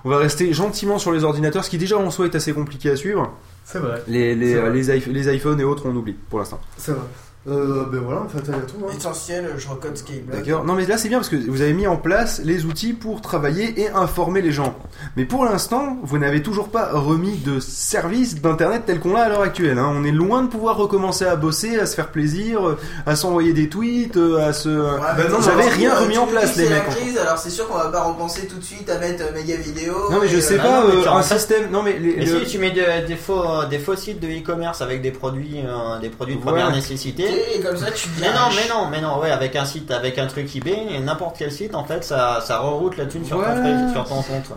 On 0.07 0.11
va 0.11 0.19
rester 0.19 0.53
gentiment 0.53 0.99
sur 0.99 1.13
les 1.13 1.25
ordinateurs, 1.25 1.65
ce 1.65 1.71
qui 1.71 1.79
déjà 1.79 1.97
en 1.97 2.11
soi 2.11 2.27
est 2.27 2.35
assez 2.35 2.53
compliqué 2.53 2.91
à 2.91 2.97
suivre. 2.97 3.33
C'est 3.65 3.79
vrai. 3.79 4.03
Les, 4.07 4.35
les, 4.35 4.55
euh, 4.55 4.61
vrai. 4.63 4.71
les, 4.73 4.91
iPh- 4.91 5.11
les 5.11 5.35
iPhones 5.35 5.59
et 5.61 5.65
autres, 5.65 5.85
on 5.87 5.97
oublie 5.97 6.13
pour 6.29 6.39
l'instant. 6.39 6.61
C'est 6.77 6.93
vrai. 6.93 7.01
Euh, 7.47 7.85
ben 7.93 8.01
voilà, 8.01 8.23
en 8.23 8.29
fait, 8.29 8.39
il 8.47 8.53
y 8.53 8.57
a 8.57 8.61
tout. 8.61 8.77
Hein. 8.89 8.95
Essentiel, 8.97 9.51
je 9.59 9.69
recode 9.69 9.97
Skyblock. 9.99 10.43
D'accord. 10.43 10.65
Non, 10.65 10.73
mais 10.73 10.87
là, 10.87 10.97
c'est 10.97 11.11
bien 11.11 11.19
parce 11.19 11.29
que 11.29 11.37
vous 11.37 11.61
avez 11.61 11.75
mis 11.75 11.87
en 11.87 11.97
place 11.99 12.41
les 12.43 12.65
outils 12.65 12.95
pour 12.95 13.21
travailler 13.21 13.79
et 13.83 13.91
informer 13.91 14.41
les 14.41 14.51
gens. 14.51 14.75
Mais 15.19 15.27
pour 15.27 15.45
l'instant, 15.45 15.99
vous 16.03 16.17
n'avez 16.17 16.43
toujours 16.43 16.69
pas 16.71 16.89
remis 16.93 17.37
de 17.37 17.61
service 17.61 18.41
d'internet 18.41 18.85
tel 18.87 18.99
qu'on 18.99 19.13
l'a 19.13 19.25
à 19.25 19.29
l'heure 19.29 19.43
actuelle. 19.43 19.79
hein. 19.79 19.93
On 19.95 20.05
est 20.05 20.11
loin 20.11 20.43
de 20.43 20.49
pouvoir 20.49 20.79
recommencer 20.79 21.27
à 21.27 21.37
bosser, 21.37 21.79
à 21.79 21.85
se 21.85 21.95
faire 21.95 22.09
plaisir, 22.09 22.67
euh, 22.67 22.79
à 23.05 23.15
s'envoyer 23.15 23.53
des 23.53 23.69
tweets, 23.69 24.17
euh, 24.17 24.49
à 24.49 24.55
se. 24.55 24.71
Ouais, 24.71 24.99
Ben 25.19 25.25
mais 25.25 25.29
non, 25.31 25.43
j'avais 25.43 25.65
alors, 25.65 25.75
rien 25.75 25.91
tu- 25.97 26.03
remis 26.03 26.17
en 26.19 26.27
place, 26.27 26.57
les 26.57 26.65
c'est 26.65 26.71
mecs. 26.71 26.87
la 26.89 26.95
crise, 26.95 27.19
alors 27.19 27.37
c'est 27.37 27.51
sûr 27.51 27.69
qu'on 27.69 27.77
va 27.77 27.89
pas 27.91 28.05
repenser 28.05 28.47
tout 28.47 28.57
de 28.57 28.65
suite 28.65 28.89
à 28.89 28.99
mettre 28.99 29.23
euh, 29.23 29.35
méga 29.35 29.57
vidéo. 29.57 29.93
Non, 30.11 30.19
mais 30.23 30.29
je 30.29 30.41
sais 30.41 30.59
euh, 30.59 30.63
pas, 30.63 30.81
non, 30.81 30.89
mais 30.89 31.07
euh, 31.07 31.13
un 31.13 31.23
système. 31.23 31.71
Non, 31.71 31.83
mais 31.83 31.99
les. 31.99 32.11
Et 32.11 32.25
le- 32.25 32.41
si 32.47 32.53
tu 32.53 32.59
mets 32.59 32.71
de- 32.71 33.07
des, 33.07 33.17
faux, 33.17 33.43
euh, 33.45 33.67
des 33.67 33.79
faux 33.79 33.97
sites 33.97 34.21
de 34.21 34.29
e-commerce 34.29 34.81
avec 34.81 35.03
des 35.03 35.11
produits, 35.11 35.61
euh, 35.63 35.99
des 36.01 36.09
produits 36.09 36.37
de 36.37 36.41
Voilà. 36.41 36.61
première 36.63 36.75
nécessité. 36.75 37.25
Et 37.57 37.61
comme 37.61 37.77
ça, 37.77 37.91
tu 37.91 38.09
Mais 38.21 38.29
non, 38.29 38.49
mais 38.55 38.69
non, 38.69 38.89
mais 38.91 39.01
non, 39.01 39.21
ouais, 39.21 39.31
avec 39.31 39.57
un 39.57 39.65
site, 39.65 39.91
avec 39.91 40.19
un 40.19 40.27
truc 40.27 40.55
eBay, 40.55 40.87
et 40.91 41.01
n'importe 41.01 41.37
quel 41.39 41.51
site, 41.53 41.75
en 41.75 41.85
fait, 41.85 42.05
ça, 42.05 42.41
ça 42.41 42.59
reroute 42.59 42.97
la 42.97 43.07
thune 43.07 43.25
sur, 43.25 43.39
Ouais. 43.39 43.45
ton, 43.47 43.57
frais- 43.63 43.93
sur 43.93 44.05
ton 44.05 44.23
compte. 44.23 44.53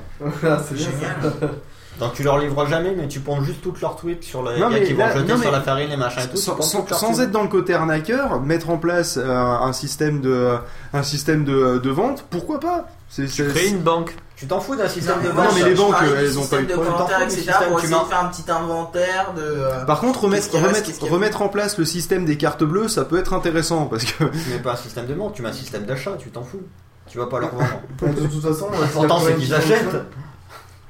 C'est 0.67 0.75
bien 0.75 0.85
ça. 0.85 0.91
Génial. 0.91 1.33
Donc 1.99 2.13
tu 2.13 2.21
leur 2.21 2.37
livres 2.37 2.63
jamais, 2.67 2.93
mais 2.95 3.07
tu 3.07 3.19
ponds 3.21 3.41
juste 3.41 3.61
toutes 3.63 3.81
leurs 3.81 3.95
tweets 3.95 4.23
sur 4.23 4.43
le 4.43 4.51
Non, 4.59 4.69
gars 4.69 4.77
mais 4.79 4.83
qui 4.83 4.93
vont 4.93 4.99
là- 5.07 5.15
jeter 5.15 5.31
non, 5.33 5.37
sur 5.41 5.45
mais- 5.49 5.57
la 5.57 5.61
farine, 5.61 5.89
les 5.89 5.97
machins 5.97 6.21
et 6.21 6.27
tout. 6.27 6.35
tu 6.35 6.37
sans, 6.43 6.53
ponds 6.55 6.61
sans- 6.61 6.81
toutes 6.81 6.91
leurs 6.91 6.99
sans 6.99 7.07
tweets. 7.07 7.19
être 7.21 7.31
dans 7.31 7.41
le 7.41 7.47
côté 7.47 7.73
arnaqueur, 7.73 8.39
mettre 8.39 8.69
en 8.69 8.77
place 8.77 9.17
euh, 9.17 9.27
un 9.27 9.73
système 9.73 10.21
de 10.21 10.57
un 10.93 11.01
système 11.01 11.43
de, 11.43 11.79
de 11.79 11.89
vente, 11.89 12.23
pourquoi 12.29 12.59
pas? 12.59 12.85
C'est 13.09 13.27
c'est- 13.27 13.47
Créer 13.47 13.69
une 13.69 13.79
banque. 13.81 14.15
Tu 14.37 14.45
t'en 14.47 14.59
fous 14.61 14.75
d'un 14.75 14.87
système 14.87 15.21
de 15.23 15.29
moi, 15.29 15.43
Non, 15.45 15.49
vente 15.49 15.59
mais 15.59 15.69
les 15.69 15.75
banques, 15.75 15.95
elles 16.15 16.37
ont 16.39 16.45
pas 16.45 16.61
eu 16.61 16.65
de 16.67 16.75
commentaires, 16.75 17.07
T'en 17.07 17.07
fous 17.07 17.17
du 17.17 17.23
etc. 17.25 17.37
système, 17.41 17.69
pour 17.69 17.79
tu 17.79 17.85
essayer 17.87 17.99
de 18.01 18.05
faire 18.05 18.19
un 18.23 18.27
petit 18.27 18.51
inventaire 18.51 19.33
de. 19.35 19.41
euh, 19.41 19.85
Par 19.85 19.99
contre, 19.99 20.23
remettre, 20.25 20.53
remettre, 20.53 21.03
remettre 21.11 21.41
en 21.41 21.49
place 21.49 21.77
le 21.79 21.85
système 21.85 22.23
des 22.23 22.37
cartes 22.37 22.63
bleues, 22.63 22.87
ça 22.87 23.03
peut 23.03 23.17
être 23.17 23.33
intéressant 23.33 23.87
parce 23.87 24.05
que 24.05 24.23
Tu 24.25 24.49
mets 24.51 24.59
pas 24.59 24.73
un 24.73 24.75
système 24.77 25.07
de 25.07 25.13
vente, 25.15 25.33
tu 25.33 25.41
mets 25.41 25.49
un 25.49 25.53
système 25.53 25.85
d'achat, 25.85 26.11
tu 26.19 26.29
t'en 26.29 26.43
fous. 26.43 26.61
Tu 27.09 27.17
vas 27.17 27.25
pas 27.25 27.39
leur 27.39 27.49
vendre. 27.55 27.81
De 28.15 28.27
toute 28.27 28.41
façon, 28.43 28.67
L'important 28.79 29.19
c'est 29.21 29.35
qu'ils 29.35 29.47
qui 29.47 29.53
achètent. 29.55 29.95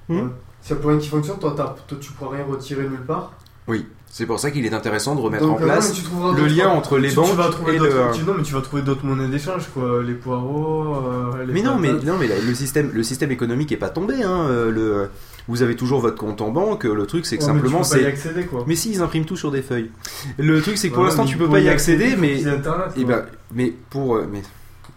Hmm 0.10 0.30
S'il 0.62 0.76
y 0.76 0.80
a 0.80 0.82
plus 0.82 0.90
rien 0.90 0.98
qui 1.00 1.08
fonctionne, 1.10 1.40
toi, 1.40 1.54
t'as- 1.56 1.76
toi, 1.88 1.98
tu 2.02 2.12
pourras 2.12 2.36
rien 2.38 2.46
retirer 2.46 2.84
nulle 2.84 3.06
part? 3.06 3.32
oui, 3.68 3.86
c'est 4.18 4.26
pour 4.26 4.40
ça 4.40 4.50
qu'il 4.50 4.66
est 4.66 4.74
intéressant 4.74 5.14
de 5.16 5.22
remettre 5.22 5.44
Donc, 5.46 5.60
en 5.60 5.62
euh, 5.62 5.66
place 5.66 5.94
le 6.36 6.48
lien 6.48 6.70
entre 6.70 6.98
les 6.98 7.10
tu- 7.10 7.16
banques 7.18 7.30
tu 7.30 7.36
vas 7.36 7.50
trouver 7.50 7.76
et 7.76 7.78
le. 7.78 7.90
tu- 8.16 8.24
Non, 8.24 8.34
mais 8.36 8.42
tu 8.42 8.54
vas 8.56 8.62
trouver 8.62 8.82
d'autres 8.82 9.06
monnaies 9.06 9.28
d'échange, 9.28 9.68
quoi. 9.76 10.02
Les 10.04 10.16
poireaux, 10.16 10.96
euh, 11.36 11.46
les 11.46 11.54
Mais 11.54 11.62
non, 11.62 11.78
mais 11.78 11.92
non, 11.94 12.16
mais 12.20 12.28
le 12.28 12.54
système, 12.56 12.90
le 12.92 13.04
système 13.04 13.30
économique 13.30 13.72
est 13.72 13.78
pas 13.78 13.90
tombé. 13.90 14.24
Hein. 14.24 14.48
euh, 14.50 14.72
Le, 14.72 15.10
vous 15.48 15.62
avez 15.62 15.76
toujours 15.76 16.00
votre 16.02 16.18
compte 16.18 16.42
en 16.42 16.50
banque. 16.50 16.86
Le 16.86 17.06
truc, 17.06 17.28
c'est 17.28 17.38
que 17.38 17.44
Ouais, 17.44 17.54
mais 17.54 17.60
simplement, 17.60 17.84
c'est. 17.84 18.06
accéder, 18.06 18.46
quoi. 18.46 18.64
Mais 18.68 18.74
si, 18.76 18.90
ils 18.92 19.02
impriment 19.04 19.26
tout 19.26 19.38
sur 19.38 19.52
des 19.52 19.62
feuilles. 19.62 19.92
Le 20.40 20.62
truc, 20.64 20.80
c'est 20.80 20.90
que 20.90 20.94
pour 20.96 21.04
Ouais, 21.04 21.10
l'instant, 21.10 21.26
tu 21.26 21.38
peux 21.38 21.48
pas 21.48 21.60
y 21.60 21.70
accéder, 21.70 22.16
mais. 22.18 22.44
Internet, 22.48 22.88
Eh 22.98 23.06
ben, 23.06 23.24
mais 23.54 23.72
pour. 23.92 24.20
Mais 24.32 24.42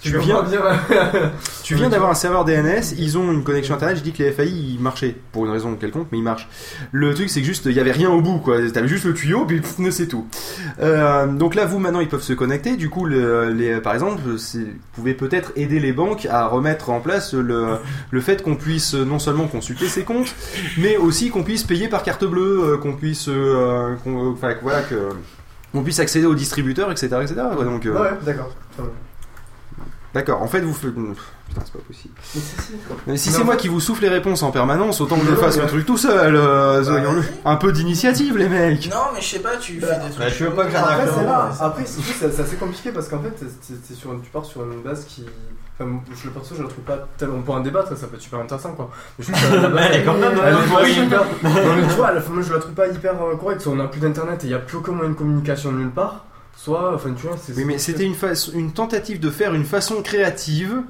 tu 0.00 0.18
viens, 0.18 0.42
dire- 0.44 0.62
tu 1.62 1.74
viens 1.74 1.88
d'avoir 1.88 2.10
un 2.10 2.14
serveur 2.14 2.44
DNS, 2.44 2.94
ils 2.98 3.18
ont 3.18 3.30
une 3.32 3.44
connexion 3.44 3.74
internet, 3.74 3.96
je 3.98 4.02
dis 4.02 4.12
que 4.12 4.22
les 4.22 4.32
FAI 4.32 4.48
ils 4.48 4.78
marchaient, 4.80 5.14
pour 5.32 5.44
une 5.46 5.52
raison 5.52 5.74
quelconque, 5.74 6.08
mais 6.12 6.18
ils 6.18 6.24
marchent. 6.24 6.48
Le 6.92 7.14
truc 7.14 7.28
c'est 7.30 7.40
que 7.40 7.46
juste, 7.46 7.66
il 7.66 7.72
y 7.72 7.80
avait 7.80 7.92
rien 7.92 8.10
au 8.10 8.20
bout, 8.20 8.38
quoi. 8.38 8.56
T'avais 8.70 8.88
juste 8.88 9.04
le 9.04 9.14
tuyau, 9.14 9.44
puis 9.46 9.60
pff, 9.60 9.76
c'est 9.90 10.06
tout. 10.08 10.26
Euh, 10.80 11.26
donc 11.26 11.54
là, 11.54 11.66
vous 11.66 11.78
maintenant, 11.78 12.00
ils 12.00 12.08
peuvent 12.08 12.22
se 12.22 12.32
connecter. 12.32 12.76
Du 12.76 12.88
coup, 12.90 13.04
le, 13.04 13.50
les, 13.50 13.80
par 13.80 13.94
exemple, 13.94 14.20
vous 14.24 14.38
pouvez 14.92 15.14
peut-être 15.14 15.52
aider 15.56 15.80
les 15.80 15.92
banques 15.92 16.26
à 16.30 16.46
remettre 16.46 16.90
en 16.90 17.00
place 17.00 17.34
le, 17.34 17.76
le 18.10 18.20
fait 18.20 18.42
qu'on 18.42 18.56
puisse 18.56 18.94
non 18.94 19.18
seulement 19.18 19.46
consulter 19.48 19.86
ses 19.86 20.04
comptes, 20.04 20.34
mais 20.78 20.96
aussi 20.96 21.30
qu'on 21.30 21.42
puisse 21.42 21.62
payer 21.64 21.88
par 21.88 22.02
carte 22.02 22.24
bleue, 22.24 22.60
euh, 22.62 22.76
qu'on 22.78 22.94
puisse, 22.94 23.28
euh, 23.28 23.94
enfin 24.06 24.54
voilà 24.62 24.82
que 24.82 24.94
qu'on 25.72 25.82
puisse 25.84 26.00
accéder 26.00 26.26
aux 26.26 26.34
distributeurs, 26.34 26.90
etc., 26.90 27.06
etc. 27.22 27.36
Donc, 27.62 27.86
euh, 27.86 27.92
Ouais, 28.02 28.10
d'accord. 28.26 28.50
D'accord. 30.14 30.42
En 30.42 30.48
fait, 30.48 30.60
vous 30.60 30.74
faites. 30.74 30.92
Putain, 30.94 31.62
c'est 31.64 31.72
pas 31.72 31.78
possible. 31.86 32.14
Mais 33.06 33.16
si. 33.16 33.28
Mais 33.30 33.36
c'est 33.36 33.44
moi 33.44 33.54
fait- 33.54 33.60
qui 33.60 33.68
vous 33.68 33.80
souffle 33.80 34.02
les 34.02 34.08
réponses 34.08 34.42
en 34.42 34.50
permanence, 34.50 35.00
autant 35.00 35.16
que 35.18 35.26
je 35.26 35.34
fasse 35.36 35.58
le 35.58 35.66
truc 35.66 35.86
tout 35.86 35.96
seul. 35.96 36.34
euh, 36.36 36.82
Bah, 36.82 37.50
un 37.50 37.56
peu 37.56 37.72
d'initiative, 37.72 38.36
les 38.36 38.48
mecs. 38.48 38.88
Non, 38.90 38.96
mais 39.14 39.20
je 39.20 39.26
sais 39.26 39.38
pas, 39.40 39.56
tu 39.56 39.74
Bah, 39.78 39.86
fais 39.88 39.94
des 39.94 40.10
trucs. 40.14 40.18
bah, 40.18 40.30
tu 40.36 40.42
veux 40.44 40.50
pas 40.50 40.64
que 40.66 40.76
Après, 40.76 41.06
c'est 41.06 41.24
là. 41.24 41.50
Après, 41.60 41.84
c'est 41.86 42.40
assez 42.40 42.56
compliqué 42.56 42.90
parce 42.92 43.08
qu'en 43.08 43.20
fait, 43.20 43.34
sur 43.94 44.12
une- 44.12 44.20
tu 44.22 44.30
pars 44.30 44.44
sur 44.44 44.62
une 44.64 44.82
base 44.82 45.04
qui. 45.04 45.24
Enfin, 45.82 45.90
je 46.14 46.26
le 46.26 46.30
perso, 46.32 46.54
je 46.58 46.62
la 46.62 46.68
trouve 46.68 46.84
pas 46.84 47.08
tellement. 47.16 47.36
On 47.38 47.42
peut 47.42 47.52
en 47.52 47.60
débattre, 47.60 47.96
ça 47.96 48.06
peut 48.06 48.16
être 48.16 48.20
super 48.22 48.40
intéressant 48.40 48.72
quoi. 48.72 48.90
Mais 49.18 49.24
je 49.24 49.32
trouve 49.32 49.44
que 49.50 49.78
Elle 49.78 50.00
est 50.00 50.04
quand 50.04 50.12
même 50.12 50.32
elle 50.44 50.52
est 50.52 50.56
un 50.56 50.74
pas 50.74 50.80
peu 50.82 50.86
super- 50.88 51.24
Non, 51.42 51.74
mais 51.76 51.82
tu 51.88 51.94
vois, 51.94 52.08
à 52.08 52.12
la 52.12 52.20
fin, 52.20 52.32
moi 52.34 52.42
je 52.46 52.52
la 52.52 52.58
trouve 52.58 52.74
pas 52.74 52.86
hyper 52.88 53.12
euh, 53.22 53.34
correcte. 53.36 53.66
On 53.66 53.80
a 53.80 53.86
plus 53.86 53.98
d'internet 54.00 54.44
et 54.44 54.48
il 54.48 54.50
y 54.50 54.54
a 54.54 54.58
plus 54.58 54.76
aucun 54.76 54.92
moyen 54.92 55.10
de 55.12 55.14
communication 55.16 55.72
nulle 55.72 55.88
part, 55.90 56.26
soit. 56.64 56.94
Enfin, 56.94 57.12
tu 57.16 57.26
vois, 57.26 57.36
c'est. 57.40 57.56
Oui, 57.56 57.64
mais 57.64 57.78
c'était 57.78 58.04
une, 58.04 58.72
tentative 58.72 59.20
de 59.20 59.30
faire 59.30 59.54
une 59.54 59.64
façon 59.64 60.02
créative 60.02 60.82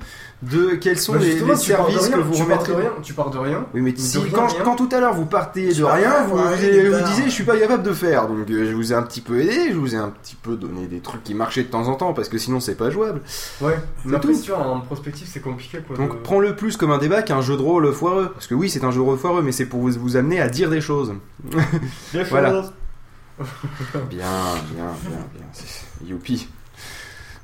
de 0.43 0.71
quels 0.77 0.99
sont 0.99 1.13
Bah, 1.13 1.19
les, 1.21 1.39
services 1.57 2.07
rien, 2.09 2.11
que 2.17 2.21
vous 2.21 2.33
tu 2.35 2.39
pars 2.45 2.63
de 2.63 2.71
remettrez. 2.73 2.75
rien, 2.75 2.91
Tu 3.03 3.13
pars 3.13 3.31
de 3.31 3.39
rien. 3.39 3.67
Oui, 3.75 3.83
mais 3.83 3.93
si, 3.95 4.17
rien, 4.19 4.29
quand, 4.33 4.47
rien. 4.47 4.63
quand 4.65 4.77
tout 4.77 4.89
à 4.93 4.99
l'heure 5.01 5.13
vous 5.15 5.27
partiez 5.27 5.75
de 5.75 5.85
rien, 5.85 5.95
rien, 6.11 6.25
vous, 6.25 6.37
vous, 6.39 7.05
disiez 7.07 7.25
je 7.27 7.31
suis 7.31 7.45
pas 7.45 7.59
capable 7.59 7.83
de 7.83 7.93
faire. 7.93 8.27
Donc 8.27 8.49
euh, 8.51 8.67
je 8.71 8.75
vous 8.75 8.93
ai 8.93 8.97
un 8.97 9.03
petit 9.03 9.21
peu 9.21 9.39
aidé, 9.41 9.71
je 9.71 9.77
vous 9.77 9.95
ai 9.95 9.99
un 9.99 10.09
petit 10.09 10.37
peu 10.37 10.57
donné 10.57 10.87
des 10.87 11.01
trucs 11.01 11.23
qui 11.23 11.35
marchaient 11.35 11.63
de 11.65 11.69
temps 11.69 11.89
en 11.89 11.95
temps 11.95 12.15
parce 12.15 12.31
que 12.31 12.39
sinon 12.39 12.59
c'est 12.59 12.75
pas 12.75 12.89
jouable. 12.91 13.21
Ouais. 13.61 13.79
Vois, 14.05 14.19
en 14.59 14.81
prospective, 14.81 15.29
c'est 15.31 15.41
compliqué 15.41 15.79
quoi. 15.87 15.97
Donc 15.97 16.15
de- 16.15 16.23
prends-le 16.23 16.57
plus 16.57 16.79
comme 16.79 16.91
un 16.91 16.99
débat 16.99 17.21
qu'un 17.23 17.43
jeu 17.43 17.57
de 17.59 17.63
rôle 17.63 17.93
foireux. 17.93 18.31
Parce 18.33 18.47
que 18.47 18.55
oui, 18.55 18.71
c'est 18.71 18.83
un 18.85 18.91
jeu 18.91 18.99
de 19.01 19.05
rôle 19.05 19.19
foireux, 19.19 19.43
mais 19.43 19.53
c'est 19.53 19.67
pour 19.67 19.81
vous, 19.81 19.93
vous 19.93 20.17
amener 20.17 20.41
à 20.41 20.49
dire 20.49 20.71
des 20.71 20.81
choses. 20.81 21.13
Des 22.15 22.23
Voilà. 22.31 22.51
choses. 22.51 22.73
Bien, 24.11 24.27
bien, 24.73 24.85
bien, 25.03 25.19
bien. 25.35 26.07
Youpi. 26.07 26.49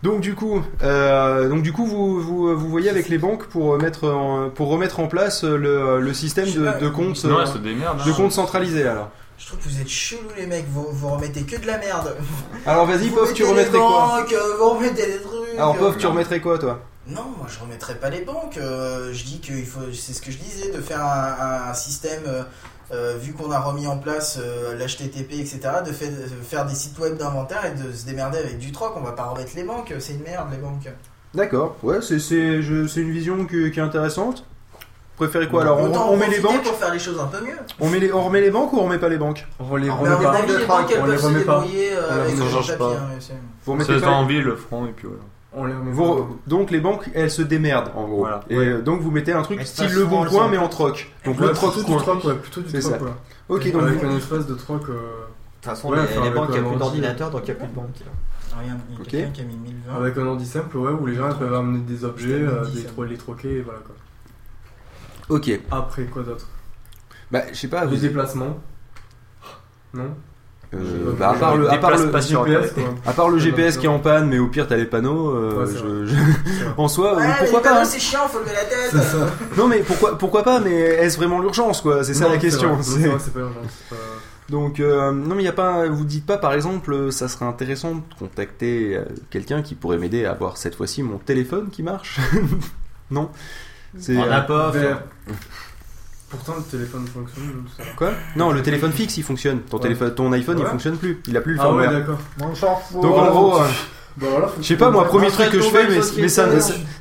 Donc 0.03 0.21
du 0.21 0.35
coup, 0.35 0.63
euh, 0.83 1.49
donc 1.49 1.63
du 1.63 1.73
coup, 1.73 1.87
vous, 1.87 2.21
vous, 2.21 2.57
vous 2.57 2.69
voyez 2.69 2.91
avec 2.91 3.09
les 3.09 3.19
banques 3.19 3.47
pour 3.47 3.79
mettre 3.79 4.09
en, 4.09 4.51
pour 4.51 4.69
remettre 4.69 5.01
en 5.01 5.09
place 5.09 5.43
le, 5.43 6.01
le 6.01 6.15
système 6.15 6.51
de, 6.53 6.79
de 6.81 6.89
comptes 6.89 7.25
Non, 7.25 7.39
euh, 7.39 7.43
elle 7.43 7.49
se 7.49 7.59
démerde. 7.59 8.05
de 8.05 8.11
hein. 8.11 8.15
comptes 8.17 8.33
centralisés 8.33 8.87
alors. 8.87 9.11
Je 9.39 9.47
trouve 9.47 9.59
que 9.59 9.65
vous 9.69 9.81
êtes 9.81 9.89
chelous 9.89 10.21
les 10.37 10.47
mecs, 10.47 10.67
vous, 10.69 10.87
vous 10.93 11.09
remettez 11.09 11.43
que 11.43 11.57
de 11.61 11.67
la 11.67 11.77
merde. 11.79 12.15
Alors 12.67 12.87
vas-y, 12.87 13.11
Pof, 13.11 13.35
tu 13.35 13.45
remettrais 13.45 13.79
quoi 13.79 14.19
banques, 14.21 14.33
euh, 14.33 14.57
Vous 14.59 14.71
remettez 14.71 15.07
des 15.07 15.19
trucs. 15.21 15.59
Alors 15.59 15.77
Pof, 15.77 15.95
euh, 15.97 15.99
tu 15.99 16.07
remettrais 16.07 16.41
quoi 16.41 16.59
toi? 16.59 16.81
Non, 17.07 17.25
moi 17.37 17.47
je 17.49 17.59
remettrais 17.59 17.97
pas 17.97 18.09
les 18.11 18.23
banques. 18.23 18.57
euh, 18.59 19.13
je 19.13 19.25
dis 19.25 19.41
qu'il 19.41 19.67
faut, 19.67 19.81
c'est 19.93 20.13
ce 20.15 20.23
que 20.23 20.31
je 20.31 20.39
disais, 20.39 20.71
de 20.73 20.81
faire 20.81 21.05
un, 21.05 21.69
un 21.71 21.75
système, 21.75 22.23
euh, 22.93 23.17
vu 23.21 23.33
qu'on 23.33 23.51
a 23.51 23.59
remis 23.59 23.87
en 23.87 23.97
place 23.99 24.39
euh, 24.41 24.75
l'HTTP, 24.77 25.33
etc., 25.41 25.61
de, 25.85 25.93
fait- 25.93 26.09
de 26.11 26.27
faire 26.43 26.67
des 26.67 26.75
sites 26.75 26.99
web 26.99 27.17
d'inventaire 27.17 27.65
et 27.67 27.73
de 27.73 27.93
se 27.93 28.07
démerder 28.07 28.39
avec 28.39 28.59
du 28.59 28.71
troc. 28.73 28.93
On 28.97 29.01
va 29.03 29.13
pas 29.13 29.25
remettre 29.25 29.53
les 29.57 29.65
banques, 29.65 29.93
c'est 29.99 30.13
une 30.15 30.23
merde 30.23 30.49
les 30.53 30.59
banques. 30.59 30.89
D'accord, 31.35 31.77
ouais, 31.83 32.01
c'est 32.01 32.19
c'est 32.19 32.63
je- 32.63 32.87
c'est 32.87 33.01
une 33.01 33.11
vision 33.11 33.45
que- 33.47 33.69
qui 33.69 33.79
est 33.79 33.83
intéressante. 33.83 34.45
Vous 35.19 35.25
préférez 35.25 35.49
quoi 35.49 35.63
alors 35.63 35.79
on, 35.79 35.87
Autant 35.87 36.11
on 36.11 36.15
en 36.15 36.17
met 36.19 36.29
les 36.29 36.41
banques 36.41 36.63
pour 36.63 36.75
faire 36.77 36.93
les 36.93 36.99
choses 36.99 37.19
un 37.19 37.27
peu 37.27 37.41
mieux. 37.45 37.57
on 37.81 37.89
met 37.89 37.99
les, 37.99 38.13
on 38.13 38.23
remet 38.23 38.43
les 38.43 38.51
banques 38.51 38.73
ou 38.75 38.79
on 38.79 38.85
remet 38.85 38.99
pas 38.99 39.09
les 39.09 39.17
banques? 39.17 39.47
On 39.59 39.75
les 39.77 39.87
Mais 39.87 39.93
remet 39.93 40.25
pas. 40.25 40.43
les 40.43 40.67
banques 40.67 40.91
elles 40.93 41.01
on 41.01 41.07
les 41.07 41.17
remet 41.17 41.41
pas. 41.41 41.65
euh, 41.65 42.25
On 42.29 42.29
les 42.29 42.43
remet 42.43 42.77
pas. 42.77 42.93
hein. 42.93 43.35
Vous 43.65 43.73
remettez 43.73 43.99
pas 43.99 44.11
envie, 44.11 44.41
le 44.43 44.57
front, 44.57 44.87
et 44.87 44.93
puis 44.93 45.09
voilà. 45.09 45.23
On 45.53 45.65
les 45.65 45.73
remet 45.75 45.91
Vous- 45.93 46.15
pas. 46.17 46.29
donc 46.47 46.71
les 46.71 46.81
banques 46.81 47.09
elles 47.15 47.31
se 47.31 47.41
démerdent 47.43 47.91
en 47.95 48.05
gros. 48.07 48.19
Voilà. 48.19 48.41
Et 48.51 48.59
Ouais. 48.59 48.67
euh, 48.67 48.83
donc 48.83 49.01
vous 49.01 49.11
mettez 49.11 49.33
un 49.33 49.43
truc 49.43 49.63
style 49.63 49.91
le 49.95 50.05
bon 50.05 50.25
coin 50.27 50.45
sont 50.45 50.49
mais 50.51 50.59
en 50.59 50.69
troc. 50.69 51.11
Donc 51.25 51.41
Ouais, 51.41 51.47
le 51.47 51.53
troc 51.53 51.73
plutôt 51.73 51.87
du 51.87 51.93
coin. 51.95 52.03
troc, 52.03 52.25
ouais, 52.25 52.35
plutôt 52.35 52.61
du 52.61 52.69
troc, 52.69 52.83
ça. 52.83 53.03
ouais. 53.03 53.11
Ok 53.49 53.73
donc 53.73 53.83
Avec 53.83 53.99
vous- 54.03 54.11
une 54.11 54.17
espèce 54.19 54.47
de 54.47 54.55
troc. 54.55 54.83
euh, 54.89 54.93
De 54.93 55.69
toute 55.69 55.75
façon, 55.75 55.89
Ouais, 55.89 55.97
les, 55.97 56.03
enfin, 56.05 56.13
les 56.15 56.19
avec 56.29 56.35
banques, 56.35 56.49
il 56.51 56.53
n'y 56.53 56.57
a 56.59 56.61
un 56.61 56.63
plus 56.65 56.69
ordi. 56.75 56.79
d'ordinateur, 56.79 57.31
donc 57.31 57.41
il 57.43 57.45
n'y 57.47 57.51
a 57.51 57.55
plus 57.55 57.67
de 57.67 57.73
banque. 57.75 57.87
Regarde, 58.57 58.79
il 58.89 58.95
y 58.95 58.99
a 58.99 59.01
Ok. 59.01 59.07
quelqu'un 59.09 59.31
qui 59.33 59.41
a 59.41 59.45
mis 59.45 59.57
1020. 59.57 59.97
Avec 59.97 60.17
un 60.19 60.27
ordi 60.27 60.47
simple, 60.47 60.77
ouais, 60.77 60.93
où 60.93 61.07
les 61.07 61.15
gens 61.17 61.33
peuvent 61.35 61.55
amener 61.55 61.81
des 61.81 62.05
objets, 62.05 62.41
euh, 62.43 62.65
des 62.67 62.85
tro- 62.85 63.05
les 63.05 63.17
troquer, 63.17 63.57
et 63.57 63.61
voilà 63.63 63.81
quoi. 63.81 63.95
Ok. 65.37 65.51
Après, 65.73 66.05
quoi 66.05 66.23
d'autre? 66.23 66.47
Bah 67.33 67.43
je 67.51 67.55
sais 67.59 67.67
pas. 67.69 67.85
Les 67.85 67.97
Vous, 67.97 68.03
déplacements 68.03 68.59
Non? 69.95 70.15
Euh, 70.75 71.13
bah, 71.19 71.31
à 71.31 71.35
part 71.35 71.57
le, 71.57 71.71
à 71.71 71.79
part 71.79 71.97
le, 71.97 72.11
pas 72.11 72.21
sur 72.21 72.47
GPS, 72.47 72.73
à 73.07 73.13
part 73.13 73.29
le 73.29 73.39
GPS 73.39 73.77
qui 73.77 73.87
est 73.87 73.89
en 73.89 73.99
panne, 74.01 74.29
mais 74.29 74.39
au 74.39 74.49
pire 74.49 74.67
t'as 74.67 74.77
les 74.77 74.85
panneaux. 74.85 75.31
euh, 75.31 75.65
Ouais, 75.65 75.73
je- 75.73 76.07
je- 76.07 76.17
en 76.77 76.89
soi, 76.89 77.15
Ouais, 77.17 77.23
euh, 77.23 77.27
mais 77.27 77.35
pourquoi 77.39 77.59
les 77.59 77.63
pas 77.63 77.69
panneaux, 77.71 77.81
hein. 77.83 77.85
c'est 77.85 77.99
chiant, 78.01 78.29
faut 78.29 78.41
lever 78.41 78.51
la 78.53 78.65
tête. 78.65 79.07
Non 79.57 79.69
mais 79.69 79.79
pourquoi 79.81 80.19
pourquoi 80.19 80.43
pas 80.43 80.61
Mais 80.61 80.73
est-ce 80.75 81.17
vraiment 81.19 81.41
l'urgence 81.41 81.81
quoi? 81.81 82.03
C'est 82.05 82.15
ça 82.15 82.29
la 82.29 82.39
question. 82.39 82.83
c'est- 82.83 83.09
pas 83.09 83.41
pas- 83.91 83.97
Donc 84.49 84.79
euh, 84.81 85.11
non 85.13 85.35
mais 85.35 85.43
il 85.43 85.47
y 85.47 85.49
a 85.49 85.53
pas 85.53 85.87
vous 85.89 86.05
dites 86.05 86.25
pas 86.27 86.39
par 86.39 86.53
exemple 86.53 87.11
ça 87.11 87.27
serait 87.29 87.47
intéressant 87.47 87.97
de 87.97 88.01
contacter 88.19 88.97
euh, 88.97 89.05
quelqu'un 89.31 89.61
qui 89.63 89.75
pourrait 89.75 89.99
m'aider 89.99 90.25
à 90.25 90.31
avoir 90.33 90.57
cette 90.57 90.75
fois-ci 90.77 91.03
mon 91.03 91.19
téléphone 91.19 91.69
qui 91.71 91.83
marche? 91.83 92.19
Non. 93.11 93.29
Euh, 94.11 94.31
apport. 94.33 94.73
Vers- 94.73 95.03
Pourtant, 96.29 96.55
le 96.57 96.63
téléphone 96.65 97.07
fonctionne. 97.07 97.45
tout 97.65 97.73
ça. 97.83 97.85
Quoi? 97.97 98.11
Non, 98.35 98.51
le 98.51 98.61
téléphone 98.63 98.91
fixe 98.93 99.17
il 99.17 99.23
fonctionne. 99.23 99.61
Ton, 99.61 99.77
Ouais. 99.77 99.83
téléphone, 99.85 100.15
ton 100.15 100.33
iPhone 100.33 100.59
il 100.59 100.65
Ouais. 100.65 100.71
fonctionne 100.71 100.97
plus. 100.97 101.23
Il 101.29 101.37
a 101.37 101.41
plus 101.41 101.55
le 101.55 101.61
Ah 101.61 101.73
ouais, 101.73 101.83
firmware. 101.85 102.01
d'accord. 102.01 102.19
On 102.43 102.55
s'en 102.55 102.77
fout. 102.77 103.01
Donc 103.01 103.17
en 103.17 103.31
gros, 103.31 103.61
euh, 103.61 103.67
Bah 104.17 104.29
voilà, 104.31 104.51
je 104.63 104.67
sais 104.67 104.77
pas 104.77 104.89
moi, 104.91 105.05
premier 105.05 105.31
truc 105.31 105.51
que 105.51 105.61
je 105.61 105.69
fais, 105.69 105.87
mais, 106.17 106.29
ça, 106.29 106.49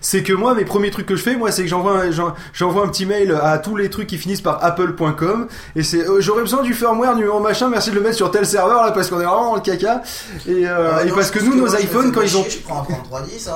c'est 0.01 0.21
que 0.21 0.33
moi, 0.33 0.53
mes 0.53 0.65
premiers 0.65 0.91
trucs 0.91 1.05
que 1.05 1.15
je 1.15 1.23
fais, 1.23 1.37
moi, 1.37 1.49
c'est 1.49 1.61
que 1.61 1.69
j'envoie, 1.69 2.03
j'envoie 2.53 2.83
un 2.83 2.89
petit 2.89 3.05
mail 3.05 3.31
à 3.41 3.57
tous 3.57 3.77
les 3.77 3.89
trucs 3.89 4.07
qui 4.07 4.17
finissent 4.17 4.41
par 4.41 4.61
apple.com 4.61 5.47
et 5.77 5.83
c'est, 5.83 6.05
euh, 6.05 6.19
j'aurais 6.19 6.41
besoin 6.41 6.61
du 6.61 6.73
firmware 6.73 7.15
numéro 7.15 7.39
machin, 7.39 7.69
merci 7.69 7.91
de 7.91 7.95
le 7.95 8.01
mettre 8.01 8.17
sur 8.17 8.31
tel 8.31 8.45
serveur 8.45 8.83
là 8.83 8.91
parce 8.91 9.09
qu'on 9.09 9.21
est 9.21 9.25
vraiment 9.25 9.51
dans 9.51 9.55
le 9.55 9.61
caca 9.61 10.01
et, 10.45 10.67
euh, 10.67 10.91
Ah 10.97 11.03
et 11.03 11.09
non, 11.09 11.15
parce 11.15 11.31
que 11.31 11.39
nous, 11.39 11.55
nos 11.55 11.73
iPhones 11.73 12.11
quand 12.11 12.21
ils 12.21 12.35
ont, 12.35 12.45
Je 12.49 12.57
prends 12.57 12.81
un 12.81 12.83
3310, 12.83 13.47
hein. 13.47 13.53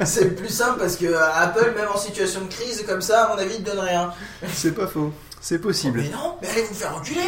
c'est 0.06 0.34
plus 0.34 0.48
simple 0.48 0.78
parce 0.78 0.96
que 0.96 1.04
euh, 1.04 1.20
Apple, 1.34 1.74
même 1.76 1.88
en 1.94 1.98
situation 1.98 2.40
de 2.40 2.48
crise 2.48 2.84
comme 2.88 3.02
ça, 3.02 3.24
à 3.24 3.34
mon 3.34 3.38
avis, 3.38 3.62
te 3.62 3.70
donne 3.70 3.80
rien. 3.80 4.12
c'est 4.50 4.74
pas 4.74 4.86
faux, 4.86 5.12
c'est 5.42 5.58
possible, 5.58 6.00
Mais 6.00 6.10
non, 6.10 6.36
mais 6.40 6.48
allez 6.48 6.62
vous 6.62 6.74
faire 6.74 6.96
reculer 6.96 7.20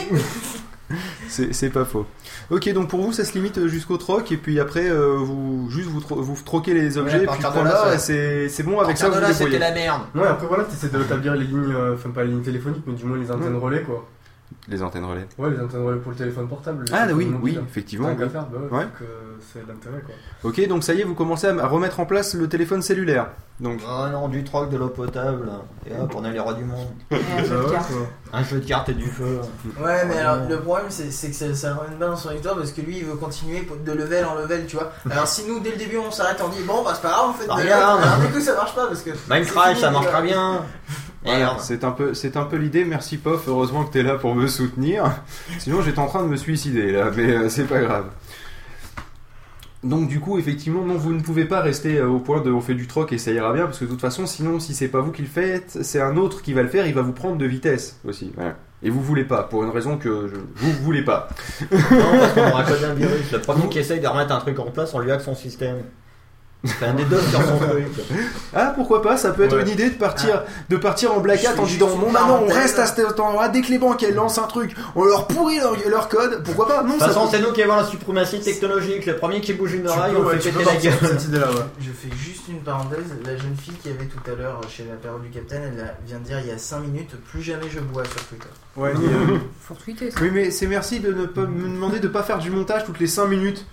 c'est, 1.28 1.52
c'est 1.52 1.70
pas 1.70 1.84
faux. 1.84 2.06
Ok, 2.50 2.68
donc 2.72 2.88
pour 2.88 3.00
vous, 3.00 3.12
ça 3.12 3.24
se 3.24 3.32
limite 3.34 3.66
jusqu'au 3.68 3.96
troc 3.96 4.32
et 4.32 4.36
puis 4.36 4.58
après, 4.58 4.90
euh, 4.90 5.16
vous 5.18 5.68
juste 5.70 5.88
vous, 5.88 6.00
tro- 6.00 6.20
vous 6.20 6.36
troquez 6.44 6.74
les 6.74 6.98
objets 6.98 7.18
et 7.22 7.26
puis 7.26 7.26
partir 7.42 7.50
de 7.50 7.54
point 7.54 7.64
là, 7.64 7.94
et 7.94 7.98
c'est, 7.98 8.48
c'est 8.48 8.62
bon 8.64 8.80
avec 8.80 8.96
ça, 8.98 9.06
vous 9.08 9.14
vous 9.14 9.20
là, 9.20 9.28
c'était 9.32 9.58
la 9.58 9.72
merde. 9.72 10.02
Ouais, 10.14 10.26
après 10.26 10.46
voilà, 10.48 10.64
t'essaies 10.64 10.88
de 10.88 10.98
rétablir 10.98 11.34
les 11.36 11.44
lignes, 11.44 11.72
euh, 11.72 11.94
enfin 11.94 12.10
pas 12.10 12.24
les 12.24 12.30
lignes 12.30 12.42
téléphoniques, 12.42 12.82
mais 12.86 12.94
du 12.94 13.04
moins 13.04 13.18
les 13.18 13.30
antennes 13.30 13.56
relais 13.56 13.82
quoi. 13.82 14.04
Les 14.68 14.82
antennes 14.82 15.04
relais. 15.04 15.26
Ouais, 15.38 15.50
les 15.50 15.60
antennes 15.60 15.84
relais 15.84 15.98
pour 16.00 16.12
le 16.12 16.16
téléphone 16.18 16.48
portable. 16.48 16.84
Ah 16.92 17.06
oui, 17.12 17.32
oui, 17.42 17.58
effectivement. 17.68 18.10
Oui. 18.18 18.28
faire, 18.28 18.46
bah 18.46 18.58
ouais, 18.78 18.84
euh, 19.02 19.36
c'est 19.52 19.66
l'intérêt 19.66 20.02
quoi. 20.04 20.14
Ok, 20.50 20.66
donc 20.68 20.84
ça 20.84 20.92
y 20.94 21.00
est, 21.00 21.04
vous 21.04 21.14
commencez 21.14 21.46
à 21.48 21.66
remettre 21.66 21.98
en 22.00 22.06
place 22.06 22.34
le 22.34 22.48
téléphone 22.48 22.82
cellulaire. 22.82 23.28
Donc, 23.58 23.80
Oh 23.86 24.04
non, 24.10 24.28
du 24.28 24.42
troc, 24.42 24.70
de 24.70 24.76
l'eau 24.78 24.88
potable. 24.88 25.50
Et 25.86 25.92
hop, 25.94 26.12
on 26.16 26.24
est 26.24 26.32
les 26.32 26.40
rois 26.40 26.54
du 26.54 26.64
monde. 26.64 26.86
Un 27.10 27.44
jeu 27.44 27.58
de 27.58 27.70
cartes. 27.70 27.88
quoi. 27.92 28.06
Un 28.32 28.42
jeu 28.42 28.58
de 28.60 28.66
cartes 28.66 28.88
et 28.88 28.94
du 28.94 29.06
feu. 29.06 29.40
Ouais, 29.82 30.04
mais 30.06 30.18
alors 30.18 30.48
le 30.48 30.58
problème 30.60 30.86
c'est 30.88 31.10
c'est 31.10 31.28
que 31.28 31.34
ça, 31.36 31.54
ça 31.54 31.74
pas 31.98 32.06
dans 32.06 32.16
son 32.16 32.30
victoire 32.30 32.56
parce 32.56 32.72
que 32.72 32.80
lui 32.80 32.98
il 32.98 33.04
veut 33.04 33.16
continuer 33.16 33.66
de 33.84 33.92
level 33.92 34.24
en 34.24 34.34
level, 34.36 34.66
tu 34.66 34.76
vois. 34.76 34.92
Alors 35.10 35.26
si 35.26 35.44
nous 35.46 35.60
dès 35.60 35.72
le 35.72 35.76
début 35.76 35.98
on 35.98 36.10
s'arrête, 36.10 36.40
on 36.44 36.48
dit 36.48 36.62
bon 36.66 36.82
bah 36.84 36.92
c'est 36.94 37.02
pas 37.02 37.10
grave, 37.10 37.26
on 37.30 37.32
fait 37.34 37.44
de 37.44 37.48
Bah, 37.48 37.56
level. 37.56 37.72
regarde. 37.72 38.02
Alors 38.02 38.18
du 38.20 38.26
coup 38.28 38.40
ça 38.40 38.54
marche 38.54 38.74
pas 38.74 38.86
parce 38.86 39.02
que. 39.02 39.10
Minecraft, 39.28 39.68
fini, 39.70 39.80
ça 39.80 39.90
marchera 39.90 40.22
bien. 40.22 40.62
C'est 41.58 41.84
un 41.84 41.90
peu, 41.90 42.14
c'est 42.14 42.36
un 42.36 42.44
peu 42.44 42.56
l'idée. 42.56 42.84
Merci 42.84 43.18
Pof, 43.18 43.46
heureusement 43.46 43.84
que 43.84 43.92
t'es 43.92 44.02
là 44.02 44.14
pour 44.14 44.34
me 44.34 44.46
soutenir. 44.46 45.04
Sinon, 45.58 45.82
j'étais 45.82 45.98
en 45.98 46.06
train 46.06 46.22
de 46.22 46.28
me 46.28 46.36
suicider 46.36 46.92
là, 46.92 47.10
mais 47.14 47.30
euh, 47.30 47.48
c'est 47.48 47.66
pas 47.66 47.80
grave. 47.80 48.06
Donc 49.82 50.08
du 50.08 50.20
coup, 50.20 50.38
effectivement, 50.38 50.84
non, 50.84 50.96
vous 50.96 51.12
ne 51.12 51.20
pouvez 51.20 51.46
pas 51.46 51.60
rester 51.60 51.96
euh, 51.96 52.08
au 52.08 52.18
point 52.18 52.42
de 52.42 52.50
on 52.50 52.60
fait 52.60 52.74
du 52.74 52.86
troc 52.86 53.12
et 53.12 53.18
ça 53.18 53.30
ira 53.30 53.52
bien, 53.52 53.64
parce 53.64 53.78
que 53.78 53.86
de 53.86 53.90
toute 53.90 54.00
façon, 54.00 54.26
sinon, 54.26 54.60
si 54.60 54.74
c'est 54.74 54.88
pas 54.88 55.00
vous 55.00 55.10
qui 55.10 55.22
le 55.22 55.28
faites, 55.28 55.78
c'est 55.82 56.00
un 56.00 56.16
autre 56.16 56.42
qui 56.42 56.52
va 56.52 56.62
le 56.62 56.68
faire, 56.68 56.86
il 56.86 56.94
va 56.94 57.02
vous 57.02 57.12
prendre 57.12 57.38
de 57.38 57.46
vitesse 57.46 57.98
aussi. 58.06 58.30
Voilà. 58.34 58.56
Et 58.82 58.88
vous 58.88 59.02
voulez 59.02 59.24
pas, 59.24 59.42
pour 59.42 59.62
une 59.62 59.70
raison 59.70 59.98
que 59.98 60.28
je, 60.28 60.36
vous 60.56 60.72
voulez 60.82 61.02
pas. 61.02 61.28
Non, 61.70 61.78
parce 62.18 62.32
qu'on 62.32 62.48
aura 62.48 62.64
codé 62.68 62.84
un 62.84 62.94
virus. 62.94 63.30
Le 63.32 63.40
premier 63.40 63.68
qui 63.68 63.78
essaye 63.78 64.00
de 64.00 64.06
remettre 64.06 64.32
un 64.32 64.40
truc 64.40 64.58
en 64.58 64.70
place, 64.70 64.94
on 64.94 65.00
lui 65.00 65.10
hack 65.10 65.20
son 65.20 65.34
système. 65.34 65.78
C'est 66.64 66.84
un 66.84 66.92
des 66.94 67.04
deux 67.04 67.20
sur 67.20 67.40
son 67.42 67.56
truc. 67.68 67.84
Ah 68.54 68.72
pourquoi 68.74 69.00
pas, 69.00 69.16
ça 69.16 69.30
peut 69.30 69.44
être 69.44 69.56
Ouais. 69.56 69.62
une 69.62 69.68
idée 69.70 69.88
de 69.90 69.94
partir, 69.96 70.42
de 70.68 70.76
partir 70.76 71.14
en 71.14 71.20
blackout 71.20 71.48
Je 71.48 71.54
fais 71.54 71.60
en 71.60 71.64
disant 71.66 71.96
bon 71.96 72.10
maintenant 72.12 72.34
on 72.42 72.46
parenthèse. 72.48 72.56
reste 72.56 72.78
à 72.78 72.86
cet 72.86 73.18
endroit, 73.18 73.48
dès 73.48 73.62
que 73.62 73.68
les 73.68 73.78
banques 73.78 74.02
elles 74.02 74.14
lancent 74.14 74.38
un 74.38 74.46
truc, 74.46 74.74
on 74.94 75.04
leur 75.04 75.26
pourrit 75.26 75.58
leur, 75.58 75.74
leur 75.88 76.08
code, 76.10 76.42
pourquoi 76.44 76.68
pas? 76.68 76.82
Non, 76.82 76.88
De 76.88 76.92
toute 76.92 77.00
ça 77.00 77.06
façon, 77.08 77.22
peut- 77.22 77.28
c'est 77.32 77.40
nous 77.42 77.52
qui 77.52 77.62
avons 77.62 77.76
la 77.76 77.84
suprématie 77.84 78.40
technologique. 78.40 79.06
Le 79.06 79.16
premier 79.16 79.40
qui 79.40 79.54
bouge 79.54 79.72
une 79.74 79.88
oreille, 79.88 80.14
on 80.18 80.22
ouais, 80.24 80.38
fait 80.38 80.50
péter 80.50 80.64
la 80.64 80.76
gueule. 80.76 80.92
ouais. 81.02 81.62
Je 81.80 81.90
fais 81.90 82.14
juste 82.16 82.42
une 82.48 82.60
parenthèse, 82.60 83.04
la 83.24 83.36
jeune 83.38 83.56
fille 83.56 83.74
qui 83.82 83.88
avait 83.88 84.04
tout 84.06 84.30
à 84.30 84.34
l'heure 84.34 84.60
chez 84.68 84.84
la 84.84 84.96
période 84.96 85.22
du 85.22 85.30
Capitaine, 85.30 85.62
elle 85.64 85.94
vient 86.06 86.18
de 86.18 86.24
dire 86.24 86.40
il 86.40 86.46
y 86.48 86.52
a 86.52 86.58
5 86.58 86.80
minutes, 86.80 87.10
plus 87.30 87.42
jamais 87.42 87.70
je 87.72 87.80
bois 87.80 88.04
sur 88.04 88.22
Twitter. 88.26 88.48
Ouais, 88.76 88.90
euh, 88.94 89.38
Faut 89.62 89.74
retweeter 89.74 90.10
ça. 90.10 90.18
Oui 90.20 90.30
mais 90.32 90.50
c'est 90.50 90.66
merci 90.66 91.00
de 91.00 91.12
ne 91.12 91.24
pas 91.26 91.42
me 91.42 91.68
demander 91.68 92.00
de 92.00 92.08
pas 92.08 92.22
faire 92.22 92.38
du 92.38 92.50
montage 92.50 92.84
toutes 92.84 93.00
les 93.00 93.06
5 93.06 93.26
minutes 93.26 93.64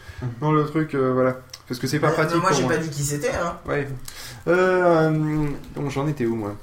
dans 0.41 0.51
le 0.53 0.65
truc, 0.65 0.95
euh, 0.95 1.11
voilà. 1.13 1.37
Parce 1.67 1.79
que 1.79 1.87
c'est 1.87 1.99
pas 1.99 2.07
Mais- 2.07 2.13
mais 2.17 2.23
pratique 2.23 2.41
moi 2.41 2.51
j'ai 2.53 2.63
pas 2.63 2.77
dit 2.77 2.89
qui 2.89 3.03
c'était, 3.03 3.31
hein. 3.31 3.57
Ouais. 3.67 3.87
Euh, 4.47 5.11
donc 5.75 5.89
j'en 5.91 6.07
étais 6.07 6.25
où 6.25 6.35
moi? 6.35 6.55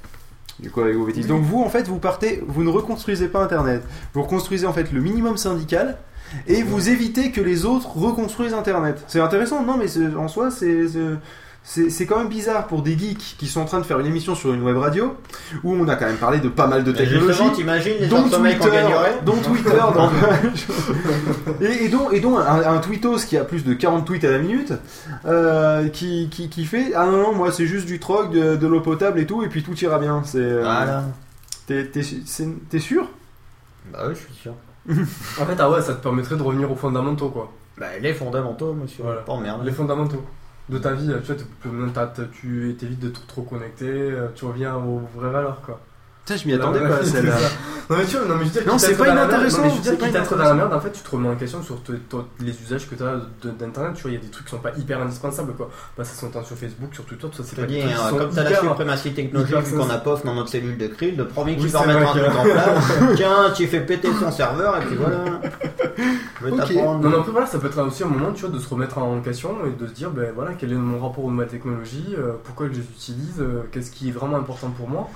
Du 0.59 0.71
coup 0.71 0.81
avec 0.81 0.95
vos 0.95 1.05
bêtises. 1.05 1.27
Donc 1.27 1.43
vous 1.43 1.61
en 1.61 1.69
fait 1.69 1.87
vous 1.87 1.99
partez, 1.99 2.43
vous 2.47 2.63
ne 2.63 2.69
reconstruisez 2.69 3.27
pas 3.27 3.43
Internet. 3.43 3.83
Vous 4.13 4.23
reconstruisez 4.23 4.65
en 4.65 4.73
fait 4.73 4.91
le 4.91 5.01
minimum 5.01 5.37
syndical 5.37 5.97
et 6.47 6.63
vous 6.63 6.89
évitez 6.89 7.31
que 7.31 7.41
les 7.41 7.65
autres 7.65 7.95
reconstruisent 7.97 8.53
Internet. 8.53 9.03
C'est 9.07 9.19
intéressant, 9.19 9.63
non 9.63 9.77
mais 9.77 9.87
en 10.15 10.27
soi 10.27 10.49
c'est 10.51 10.85
c'est- 11.89 12.05
quand 12.05 12.19
même 12.19 12.29
bizarre 12.29 12.67
pour 12.67 12.81
des 12.83 12.97
geeks 12.97 13.35
qui 13.37 13.47
sont 13.47 13.59
en 13.61 13.65
train 13.65 13.79
de 13.79 13.83
faire 13.85 13.99
une 13.99 14.05
émission 14.05 14.35
sur 14.35 14.53
une 14.53 14.61
web 14.61 14.77
radio 14.77 15.15
où 15.63 15.73
on 15.73 15.87
a 15.87 15.95
quand 15.95 16.05
même 16.05 16.17
parlé 16.17 16.39
de 16.39 16.47
pas 16.47 16.67
mal 16.67 16.83
de 16.83 16.91
technologies. 16.91 17.51
T'imagines 17.55 17.95
les 17.99 18.07
dont 18.07 18.23
Twitter, 18.23 18.69
dont 19.25 19.37
Twitter, 19.37 19.69
donc- 19.95 20.11
et, 21.61 21.85
et 21.85 21.89
dont, 21.89 22.09
et 22.11 22.19
dont 22.19 22.37
un, 22.37 22.63
un 22.75 22.77
tweetos 22.79 23.17
qui 23.25 23.37
a 23.37 23.43
plus 23.43 23.63
de 23.63 23.73
40 23.73 24.05
tweets 24.05 24.23
à 24.23 24.31
la 24.31 24.37
minute, 24.39 24.73
euh, 25.25 25.87
qui, 25.89 26.29
qui, 26.29 26.49
qui 26.49 26.65
fait 26.65 26.93
ah 26.95 27.05
non 27.05 27.17
non 27.17 27.33
moi 27.33 27.51
c'est 27.51 27.65
juste 27.65 27.85
du 27.87 27.99
troc, 27.99 28.31
de, 28.31 28.55
de 28.55 28.67
l'eau 28.67 28.81
potable 28.81 29.19
et 29.19 29.25
tout 29.25 29.43
et 29.43 29.49
puis 29.49 29.63
tout 29.63 29.73
ira 29.79 29.99
bien. 29.99 30.21
C'est 30.25 30.37
euh, 30.39 30.61
Voilà. 30.61 31.03
t'es, 31.67 31.85
t'es, 31.87 32.01
c'est- 32.03 32.47
t'es 32.69 32.79
sûr? 32.79 33.07
Bah 33.91 33.99
oui, 34.07 34.13
je 34.15 34.19
suis 34.19 34.41
sûr. 34.41 34.53
En 35.41 35.45
fait, 35.45 35.55
ah 35.59 35.69
ouais, 35.69 35.81
ça 35.81 35.93
te 35.93 36.01
permettrait 36.03 36.35
de 36.35 36.43
revenir 36.43 36.71
aux 36.71 36.75
fondamentaux 36.75 37.29
quoi. 37.29 37.51
Bah, 37.77 37.87
les 38.01 38.13
fondamentaux, 38.13 38.73
monsieur. 38.73 39.03
Voilà. 39.03 39.21
Pas 39.21 39.37
merde. 39.37 39.61
Les 39.65 39.71
fondamentaux 39.71 40.23
de 40.69 40.77
ta 40.79 40.93
vie, 40.93 41.07
tu 41.21 41.33
vois, 41.33 41.35
tu- 41.35 41.45
t'évites 42.77 42.99
de 42.99 43.09
trop, 43.09 43.25
trop 43.27 43.43
connecter, 43.43 43.85
euh, 43.89 44.29
tu 44.35 44.45
reviens 44.45 44.75
aux 44.75 44.99
vraies 44.99 45.31
valeurs 45.31 45.61
quoi. 45.61 45.81
Putain, 46.25 46.37
je 46.41 46.47
m'y 46.47 46.53
attendais 46.55 46.79
pas 46.79 46.95
à 46.97 47.05
celle-là. 47.05 47.35
Non 47.87 47.97
mais 47.97 48.05
tu 48.05 48.17
vois, 48.17 48.25
non 48.27 48.35
mais 48.39 48.45
je 48.45 48.49
veux 48.49 48.61
dire, 48.61 48.71
Non, 48.73 48.79
c'est 48.79 48.95
pas 48.97 49.09
inintéressant, 49.09 49.57
non, 49.59 49.63
mais 49.65 49.69
je 49.69 49.75
veux 49.75 49.81
dire, 49.95 50.07
quitte 50.07 50.15
à 50.15 50.19
être 50.21 50.35
dans 50.35 50.43
la 50.43 50.53
merde, 50.55 50.73
en 50.73 50.79
fait, 50.79 50.91
tu 50.91 51.01
te 51.01 51.11
remets 51.11 51.29
en 51.29 51.35
question 51.35 51.61
sur 51.61 51.83
te- 51.83 51.91
te- 51.91 52.15
les 52.39 52.59
usages 52.63 52.89
que 52.89 52.95
tu 52.95 53.03
as 53.03 53.17
d'internet. 53.43 53.91
Tu 53.93 54.01
vois, 54.01 54.09
il 54.09 54.13
y 54.15 54.17
a 54.17 54.21
des 54.21 54.29
trucs 54.29 54.45
qui 54.45 54.49
sont 54.51 54.57
pas 54.57 54.71
hyper 54.75 54.99
indispensables 55.03 55.53
quoi. 55.53 55.69
Passer 55.95 56.15
son 56.19 56.29
temps 56.31 56.43
sur 56.43 56.57
Facebook, 56.57 56.95
sur 56.95 57.05
Twitter, 57.05 57.27
tout 57.29 57.37
ça, 57.37 57.43
c'est 57.45 57.55
Je 57.57 57.61
pas 57.61 57.67
des 57.67 57.77
trucs 57.79 57.91
qui 57.91 57.95
hein, 57.95 58.09
sont 58.09 58.17
comme 58.17 58.29
t'as 58.33 58.41
la 58.43 58.49
hyper- 58.49 58.61
suprématie 58.61 59.13
technologique 59.13 59.51
hyper 59.51 59.61
vu 59.61 59.77
qu'on 59.77 59.89
a. 59.91 59.97
POF 59.99 60.25
dans 60.25 60.33
notre 60.33 60.49
cellule 60.49 60.79
de 60.79 60.87
crypte, 60.87 61.15
le 61.19 61.27
premier 61.27 61.55
qui 61.57 61.65
Oui, 61.65 61.69
va 61.69 61.79
c'est 61.79 61.85
remettre 61.93 62.09
un 62.09 62.13
vrai 62.19 62.23
truc 62.23 62.39
en 62.39 62.43
place, 62.51 62.91
tiens, 63.17 63.51
tu 63.55 63.67
fais 63.67 63.81
péter 63.81 64.09
son 64.19 64.31
serveur 64.31 64.77
et 64.77 64.85
puis 64.85 64.95
voilà. 64.95 65.17
Je 66.41 66.45
vais 66.45 66.51
Ok. 66.53 66.57
t'apprendre. 66.57 67.03
Non 67.03 67.09
mais 67.09 67.17
après 67.17 67.31
voilà, 67.31 67.45
ça 67.45 67.59
peut 67.59 67.67
être 67.67 67.81
aussi 67.85 68.03
un 68.03 68.07
moment, 68.07 68.31
tu 68.33 68.41
vois, 68.45 68.49
de 68.49 68.59
se 68.59 68.67
remettre 68.67 68.97
en 68.97 69.19
question 69.21 69.57
et 69.67 69.79
de 69.79 69.87
se 69.87 69.93
dire, 69.93 70.09
ben 70.09 70.31
voilà, 70.33 70.53
quel 70.57 70.71
est 70.71 70.75
mon 70.75 70.99
rapport 71.07 71.23
aux 71.23 71.29
nouvelles 71.31 71.49
technologies, 71.49 72.15
euh, 72.17 72.31
pourquoi 72.43 72.65
je 72.65 72.71
les 72.71 72.79
utilise, 72.79 73.35
euh, 73.41 73.61
qu'est-ce 73.71 73.91
qui 73.91 74.09
est 74.09 74.11
vraiment 74.11 74.37
important 74.37 74.69
pour 74.71 74.89
moi. 74.89 75.07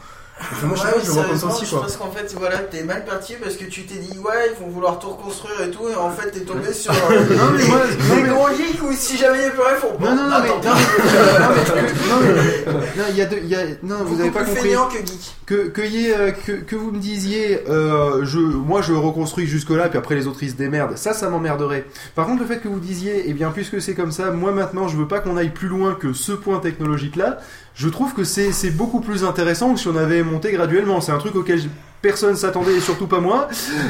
Enfin, 0.41 0.67
moi, 0.67 0.75
je 0.77 0.81
Ouais, 0.83 0.93
je 1.03 1.07
le 1.07 1.11
vois 1.13 1.23
comme 1.25 1.37
ça 1.37 1.47
aussi 1.47 1.65
je 1.65 1.69
quoi. 1.71 1.81
pense 1.81 1.97
qu'en 1.97 2.11
fait, 2.11 2.33
voilà, 2.37 2.57
t'es 2.59 2.83
mal 2.83 3.03
parti 3.05 3.33
parce 3.41 3.55
que 3.55 3.65
tu 3.65 3.83
t'es 3.83 3.95
dit, 3.99 4.17
ouais, 4.19 4.51
ils 4.55 4.63
vont 4.63 4.69
vouloir 4.71 4.97
tout 4.97 5.09
reconstruire 5.09 5.61
et 5.61 5.69
tout, 5.69 5.87
et 5.89 5.95
en 5.95 6.09
fait, 6.11 6.31
t'es 6.31 6.39
tombé 6.41 6.71
sur 6.73 6.91
euh, 6.93 6.95
Non, 7.37 7.51
mais 7.51 8.15
les 8.15 8.23
mais- 8.23 8.29
gros 8.29 8.47
geeks 8.49 8.81
où 8.81 8.93
si 8.93 9.17
jamais 9.17 9.37
il 9.39 9.43
y 9.43 9.45
a 9.47 9.49
plus 9.51 9.61
rien, 9.61 9.75
font. 9.75 9.99
Non, 9.99 10.15
non, 10.15 10.29
non, 10.29 10.37
mais- 10.41 10.47
non, 10.49 10.55
mais- 10.63 11.39
non, 11.39 12.19
mais- 12.21 12.71
non, 12.71 12.79
mais- 12.79 13.01
non, 13.01 13.03
il 13.09 13.15
y 13.17 13.21
a 13.21 13.25
deux- 13.25 13.41
y 13.43 13.55
a- 13.55 13.65
non, 13.83 13.97
vous 13.97 14.15
beaucoup 14.15 14.21
avez 14.21 14.31
pas 14.31 14.43
compris. 14.43 14.69
que 14.69 14.97
geek. 15.07 15.35
que, 15.45 15.67
que, 15.67 15.81
y 15.81 16.05
ait, 16.07 16.17
euh, 16.17 16.31
que, 16.31 16.51
que 16.53 16.75
vous 16.75 16.91
me 16.91 16.99
disiez, 16.99 17.63
euh, 17.69 18.23
je, 18.23 18.37
moi 18.39 18.81
je 18.81 18.93
reconstruis 18.93 19.45
jusque-là, 19.47 19.89
puis 19.89 19.97
après 19.97 20.15
les 20.15 20.25
autres 20.27 20.41
ils 20.43 20.51
se 20.51 20.55
démerdent, 20.55 20.97
ça, 20.97 21.13
ça 21.13 21.29
m'emmerderait. 21.29 21.85
Par 22.15 22.25
contre, 22.27 22.41
le 22.41 22.47
fait 22.47 22.59
que 22.59 22.67
vous 22.69 22.79
disiez, 22.79 23.25
eh 23.27 23.33
bien, 23.33 23.51
puisque 23.51 23.81
c'est 23.81 23.93
comme 23.93 24.11
ça, 24.11 24.31
moi 24.31 24.51
maintenant 24.51 24.87
je 24.87 24.95
veux 24.97 25.07
pas 25.07 25.19
qu'on 25.19 25.37
aille 25.37 25.49
plus 25.53 25.67
loin 25.67 25.95
que 25.95 26.13
ce 26.13 26.31
point 26.31 26.59
technologique-là, 26.59 27.39
je 27.79 27.87
trouve 27.87 28.13
que 28.13 28.25
c'est 28.25 28.51
c'est 28.51 28.71
beaucoup 28.71 28.99
plus 28.99 29.23
intéressant 29.23 29.73
que 29.73 29.79
si 29.79 29.87
on 29.87 29.95
avait 29.95 30.21
monté 30.21 30.51
graduellement. 30.51 30.99
C'est 30.99 31.13
un 31.13 31.17
truc 31.17 31.33
auquel 31.35 31.61
personne 32.01 32.35
s'attendait, 32.35 32.75
et 32.75 32.79
surtout 32.81 33.07
pas 33.07 33.21
moi. 33.21 33.47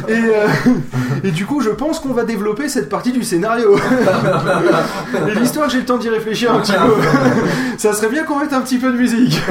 Et, 0.07 0.13
euh, 0.13 0.47
et 1.23 1.31
du 1.31 1.47
coup, 1.47 1.61
je 1.61 1.71
pense 1.71 1.99
qu'on 1.99 2.13
va 2.13 2.23
développer 2.23 2.69
cette 2.69 2.87
partie 2.87 3.11
du 3.11 3.23
scénario. 3.23 3.77
et 5.27 5.39
l'histoire, 5.39 5.69
j'ai 5.69 5.79
le 5.79 5.85
temps 5.85 5.97
d'y 5.97 6.09
réfléchir 6.09 6.53
un 6.53 6.59
petit 6.59 6.73
peu. 6.73 6.93
ça 7.79 7.93
serait 7.93 8.09
bien 8.09 8.25
qu'on 8.25 8.39
mette 8.39 8.53
un 8.53 8.61
petit 8.61 8.77
peu 8.77 8.91
de 8.91 8.97
musique. 8.97 9.41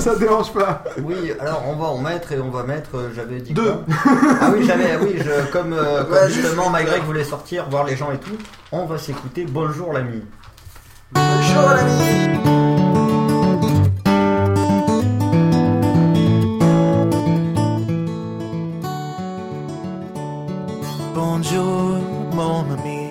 ça, 0.00 0.14
te 0.14 0.20
dérange 0.20 0.52
pas. 0.52 0.84
Oui, 1.02 1.32
alors 1.40 1.64
on 1.66 1.76
va 1.76 1.86
en 1.86 1.98
mettre 1.98 2.32
et 2.32 2.38
on 2.40 2.50
va 2.50 2.64
mettre, 2.64 2.96
euh, 2.96 3.08
j'avais 3.16 3.40
dit 3.40 3.54
Deux. 3.54 3.62
quoi? 3.64 3.84
Ah 4.40 4.50
oui, 4.54 4.64
j'avais, 4.66 4.98
oui, 5.02 5.16
je, 5.18 5.50
comme, 5.50 5.72
euh, 5.72 6.04
comme 6.04 6.12
Ouais, 6.12 6.28
justement 6.28 6.62
juste- 6.64 6.72
malgré 6.72 7.00
que 7.00 7.04
voulait 7.06 7.24
sortir, 7.24 7.68
voir 7.70 7.84
les 7.84 7.96
gens 7.96 8.12
et 8.12 8.18
tout, 8.18 8.36
on 8.70 8.84
va 8.84 8.98
s'écouter 8.98 9.46
Bonjour 9.48 9.94
l'ami. 9.94 10.22
Bonjour 11.12 11.70
l'ami. 11.74 12.87
Bonjour, 21.38 22.00
mon 22.34 22.68
ami. 22.68 23.10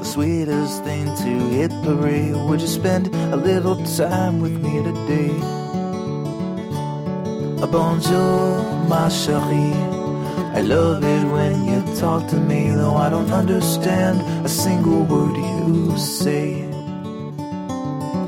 The 0.00 0.02
sweetest 0.02 0.82
thing 0.82 1.04
to 1.04 1.32
hit 1.54 1.70
parade. 1.84 2.34
Would 2.34 2.60
you 2.60 2.66
spend 2.66 3.06
a 3.14 3.36
little 3.36 3.76
time 3.96 4.40
with 4.40 4.58
me 4.60 4.82
today? 4.82 5.30
Bonjour, 7.70 8.64
ma 8.88 9.08
chérie. 9.08 9.76
I 10.58 10.60
love 10.62 11.04
it 11.04 11.24
when 11.30 11.64
you 11.66 11.82
talk 11.94 12.26
to 12.30 12.36
me, 12.36 12.70
though 12.70 12.96
I 12.96 13.10
don't 13.10 13.30
understand 13.30 14.18
a 14.44 14.48
single 14.48 15.04
word 15.04 15.36
you 15.36 15.96
say. 15.96 16.66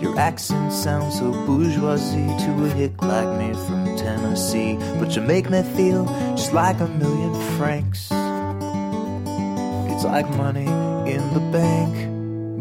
Your 0.00 0.16
accent 0.16 0.72
sounds 0.72 1.18
so 1.18 1.32
bourgeoisie 1.44 2.36
to 2.44 2.66
a 2.66 2.68
hick 2.68 3.02
like 3.02 3.36
me 3.36 3.52
from 3.66 3.96
Tennessee. 3.96 4.78
But 5.00 5.16
you 5.16 5.22
make 5.22 5.50
me 5.50 5.64
feel 5.74 6.04
just 6.36 6.52
like 6.52 6.78
a 6.78 6.86
million 6.86 7.34
francs. 7.58 8.12
It's 9.98 10.04
like 10.04 10.30
money 10.36 10.68
in 11.10 11.34
the 11.34 11.40
bank. 11.50 11.92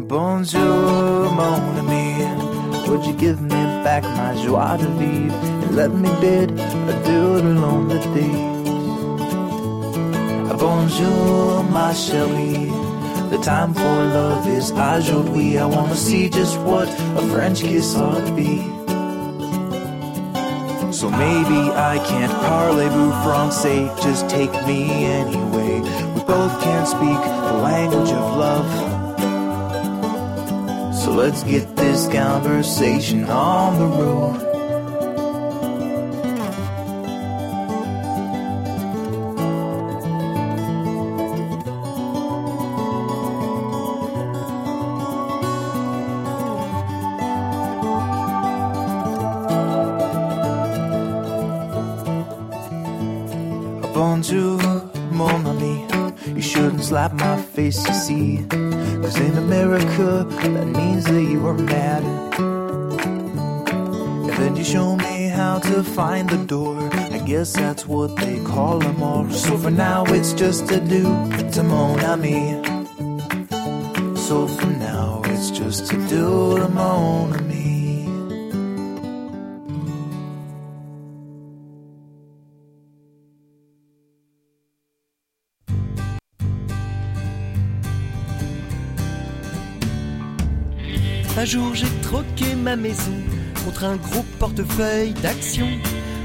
Bonjour, 0.08 1.30
mon 1.30 1.78
ami. 1.78 2.18
Would 2.88 3.06
you 3.06 3.12
give 3.12 3.40
me 3.40 3.62
back 3.86 4.02
my 4.02 4.34
joie 4.42 4.76
de 4.76 4.88
vivre 4.98 5.32
and 5.62 5.76
let 5.76 5.92
me 5.92 6.10
bid 6.20 6.50
adieu 6.90 7.40
to 7.40 7.52
lonely 7.62 8.00
days? 8.12 8.68
Bonjour, 10.58 11.62
ma 11.70 11.92
chérie. 11.92 12.74
The 13.30 13.38
time 13.38 13.72
for 13.72 13.96
love 14.18 14.44
is 14.48 14.72
aujourd'hui. 14.72 15.58
I 15.58 15.66
wanna 15.66 15.94
see 15.94 16.28
just 16.28 16.58
what 16.66 16.88
a 16.88 17.22
French 17.30 17.60
kiss 17.60 17.94
ought 17.94 18.26
to 18.26 18.32
be. 18.34 18.66
So 20.90 21.08
maybe 21.08 21.70
I 21.70 22.02
can't 22.04 22.34
parlez-vous 22.42 23.12
français, 23.22 23.86
just 24.02 24.28
take 24.28 24.50
me 24.66 25.04
anyway. 25.04 26.07
Both 26.28 26.62
can't 26.62 26.86
speak 26.86 27.20
the 27.48 27.54
language 27.54 28.10
of 28.10 28.36
love. 28.36 28.70
So 30.94 31.10
let's 31.12 31.42
get 31.42 31.74
this 31.74 32.06
conversation 32.08 33.24
on 33.24 33.78
the 33.78 33.86
road. 33.86 34.47
Face, 57.58 57.88
you 57.88 57.94
see. 57.94 58.46
Cause 59.02 59.18
in 59.18 59.36
America, 59.36 60.24
that 60.54 60.66
means 60.80 61.04
that 61.04 61.24
you 61.32 61.44
are 61.46 61.58
mad. 61.74 62.02
And 64.28 64.36
then 64.40 64.54
you 64.54 64.64
show 64.64 64.94
me 64.96 65.26
how 65.26 65.58
to 65.58 65.82
find 65.82 66.28
the 66.28 66.42
door. 66.54 66.78
I 67.16 67.18
guess 67.18 67.52
that's 67.52 67.84
what 67.84 68.14
they 68.16 68.36
call 68.44 68.78
them 68.78 69.02
all. 69.02 69.28
So 69.30 69.58
for 69.58 69.72
now, 69.72 70.04
it's 70.16 70.32
just 70.32 70.70
a 70.70 70.80
do 70.80 71.04
to 71.54 71.62
mon 71.64 71.98
ami. 72.12 72.67
Jour 91.48 91.74
j'ai 91.74 91.88
troqué 92.02 92.54
ma 92.54 92.76
maison 92.76 93.14
contre 93.64 93.84
un 93.84 93.96
gros 93.96 94.22
portefeuille 94.38 95.14
d'actions 95.14 95.70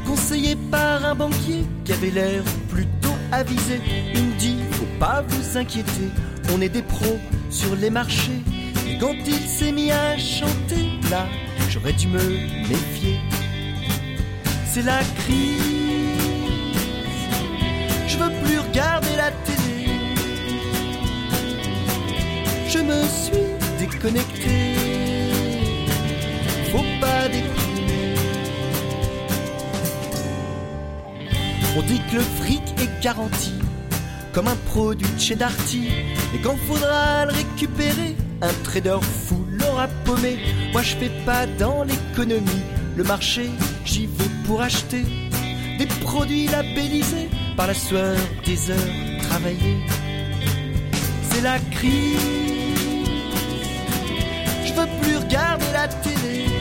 conseillé 0.05 0.57
par 0.69 1.05
un 1.05 1.15
banquier 1.15 1.63
qui 1.85 1.93
avait 1.93 2.09
l'air 2.09 2.43
plutôt 2.67 3.15
avisé. 3.31 3.79
Il 4.13 4.21
me 4.21 4.37
dit 4.37 4.57
faut 4.71 4.99
pas 4.99 5.23
vous 5.25 5.57
inquiéter, 5.57 6.09
on 6.53 6.59
est 6.59 6.67
des 6.67 6.81
pros 6.81 7.19
sur 7.49 7.73
les 7.77 7.89
marchés. 7.89 8.41
Et 8.85 8.97
quand 8.97 9.15
il 9.25 9.47
s'est 9.47 9.71
mis 9.71 9.91
à 9.91 10.17
chanter, 10.17 10.99
là 11.09 11.25
j'aurais 11.69 11.93
dû 11.93 12.07
me 12.07 12.23
méfier. 12.67 13.17
C'est 14.65 14.83
la 14.83 14.99
crise, 15.19 16.17
je 18.07 18.17
veux 18.17 18.31
plus 18.43 18.59
regarder 18.59 19.15
la 19.15 19.31
télé. 19.45 19.87
Je 22.67 22.79
me 22.79 23.03
suis 23.05 23.47
déconnecté. 23.79 24.92
On 31.75 31.81
dit 31.81 32.01
que 32.11 32.15
le 32.15 32.21
fric 32.21 32.61
est 32.79 33.03
garanti, 33.03 33.53
comme 34.31 34.47
un 34.47 34.55
produit 34.67 35.07
de 35.11 35.19
chez 35.19 35.35
Darty. 35.35 35.87
Et 36.35 36.39
quand 36.43 36.55
faudra 36.67 37.25
le 37.25 37.33
récupérer, 37.33 38.15
un 38.41 38.53
trader 38.63 38.97
fou 39.01 39.45
l'aura 39.51 39.87
paumé. 40.03 40.39
Moi 40.71 40.81
je 40.81 40.95
fais 40.95 41.11
pas 41.25 41.45
dans 41.59 41.83
l'économie, 41.83 42.63
le 42.95 43.03
marché, 43.03 43.49
j'y 43.85 44.07
vais 44.07 44.29
pour 44.45 44.61
acheter 44.61 45.03
des 45.77 45.87
produits 46.01 46.47
labellisés 46.47 47.29
par 47.55 47.67
la 47.67 47.73
sueur 47.73 48.15
des 48.45 48.71
heures 48.71 49.19
travaillées. 49.29 49.85
C'est 51.29 51.41
la 51.41 51.59
crise 51.71 52.43
je 54.65 54.81
veux 54.81 54.87
plus 55.01 55.17
regarder 55.17 55.65
la 55.73 55.87
télé. 55.87 56.52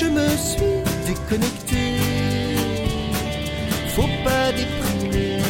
Je 0.00 0.06
me 0.06 0.28
suis 0.30 0.80
déconnecté. 1.06 1.76
Faut 3.88 4.08
pas 4.24 4.50
déprimer. 4.50 5.42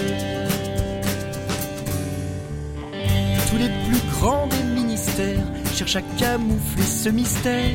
Tous 3.48 3.59
les 3.59 3.68
plus 3.68 4.03
grands 4.11 4.48
des 4.48 4.64
ministères 4.74 5.46
cherchent 5.72 5.94
à 5.94 6.03
camoufler 6.18 6.82
ce 6.82 7.11
mystère. 7.11 7.70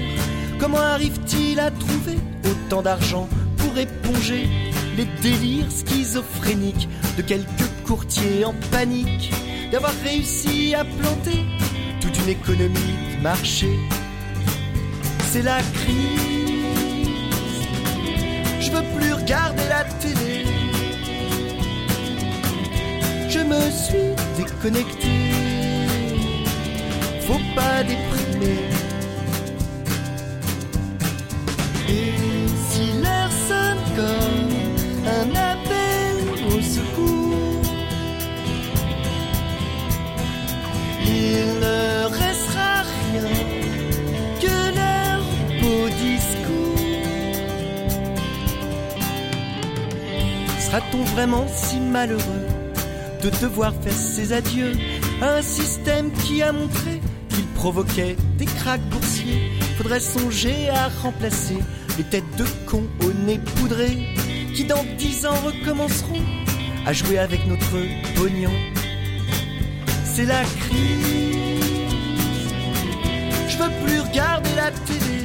Comment 0.60 0.80
arrive-t-il 0.80 1.62
à 1.62 1.72
trouver 1.72 2.18
autant 2.44 2.82
d'argent 2.82 3.30
pour 3.56 3.78
éponger 3.78 4.50
les 4.98 5.06
délires 5.22 5.72
schizophréniques 5.72 6.90
de 7.16 7.22
quelques 7.22 7.72
courtiers 7.86 8.44
en 8.44 8.54
panique 8.72 9.32
d'avoir 9.72 9.94
réussi 10.04 10.76
à 10.76 10.84
planter 10.84 11.40
toute 12.02 12.18
une 12.20 12.32
économie 12.32 12.98
de 13.16 13.22
marché? 13.22 13.70
C'est 15.32 15.44
la 15.44 15.62
crise. 15.62 16.55
Je 18.76 18.82
veux 18.82 18.98
plus 18.98 19.14
regarder 19.14 19.64
la 19.70 19.86
télé. 20.02 20.46
Je 23.30 23.40
me 23.40 23.62
suis 23.72 24.12
déconnecté. 24.36 25.08
Faut 27.22 27.40
pas 27.56 27.84
déprimer. 27.84 28.60
Et 31.88 32.35
Sera-t-on 50.76 51.04
vraiment 51.16 51.48
si 51.48 51.80
malheureux 51.80 52.48
de 53.24 53.30
devoir 53.42 53.74
faire 53.82 53.94
ses 53.94 54.34
adieux 54.34 54.74
à 55.22 55.38
un 55.38 55.42
système 55.42 56.12
qui 56.12 56.42
a 56.42 56.52
montré 56.52 57.00
qu'il 57.30 57.46
provoquait 57.56 58.18
des 58.38 58.44
cracks 58.44 58.86
boursiers? 58.90 59.52
Faudrait 59.78 60.02
songer 60.02 60.68
à 60.68 60.90
remplacer 61.02 61.60
les 61.98 62.04
têtes 62.04 62.36
de 62.38 62.44
cons 62.66 62.90
au 63.06 63.14
nez 63.26 63.40
poudré 63.56 63.88
qui 64.54 64.66
dans 64.66 64.84
dix 64.98 65.26
ans 65.26 65.40
recommenceront 65.46 66.22
à 66.86 66.92
jouer 66.92 67.20
avec 67.20 67.48
notre 67.48 67.78
pognon 68.18 68.52
c'est 70.04 70.26
la 70.26 70.44
crise. 70.44 71.72
Je 73.48 73.58
veux 73.58 73.72
plus 73.86 74.00
regarder 74.02 74.50
la 74.58 74.72
télé. 74.72 75.24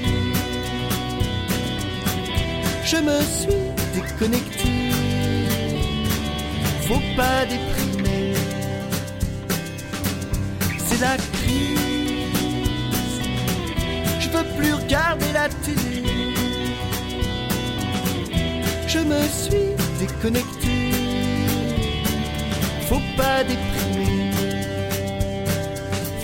Je 2.84 2.96
me 2.98 3.20
suis 3.20 4.01
déconnecté. 4.01 4.70
Faut 6.91 7.16
pas 7.16 7.47
déprimer. 7.47 8.34
C'est 10.76 11.01
la 11.01 11.16
crise. 11.16 11.78
Je 14.18 14.28
veux 14.28 14.45
plus 14.57 14.74
regarder 14.74 15.32
la 15.32 15.49
télé. 15.49 16.03
Je 18.88 18.99
me 18.99 19.22
suis 19.28 19.70
déconnecté. 20.01 20.76
Faut 22.88 23.03
pas 23.16 23.45
déprimer 23.45 23.80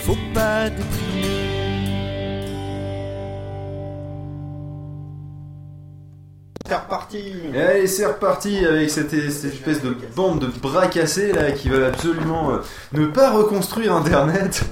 faut 0.07 0.17
pas 0.33 0.69
déprimer. 0.69 1.46
Reparti 6.77 7.33
allez, 7.55 7.87
c'est 7.87 8.05
reparti 8.05 8.65
avec 8.65 8.89
cette, 8.89 9.13
espèce 9.13 9.81
de 9.81 9.95
bande 10.15 10.39
de 10.39 10.59
bras 10.59 10.87
cassés 10.87 11.31
là 11.31 11.51
qui 11.51 11.69
veulent 11.69 11.85
absolument 11.85 12.51
euh, 12.51 12.57
ne 12.93 13.05
pas 13.07 13.31
reconstruire 13.31 13.93
Internet. 13.93 14.63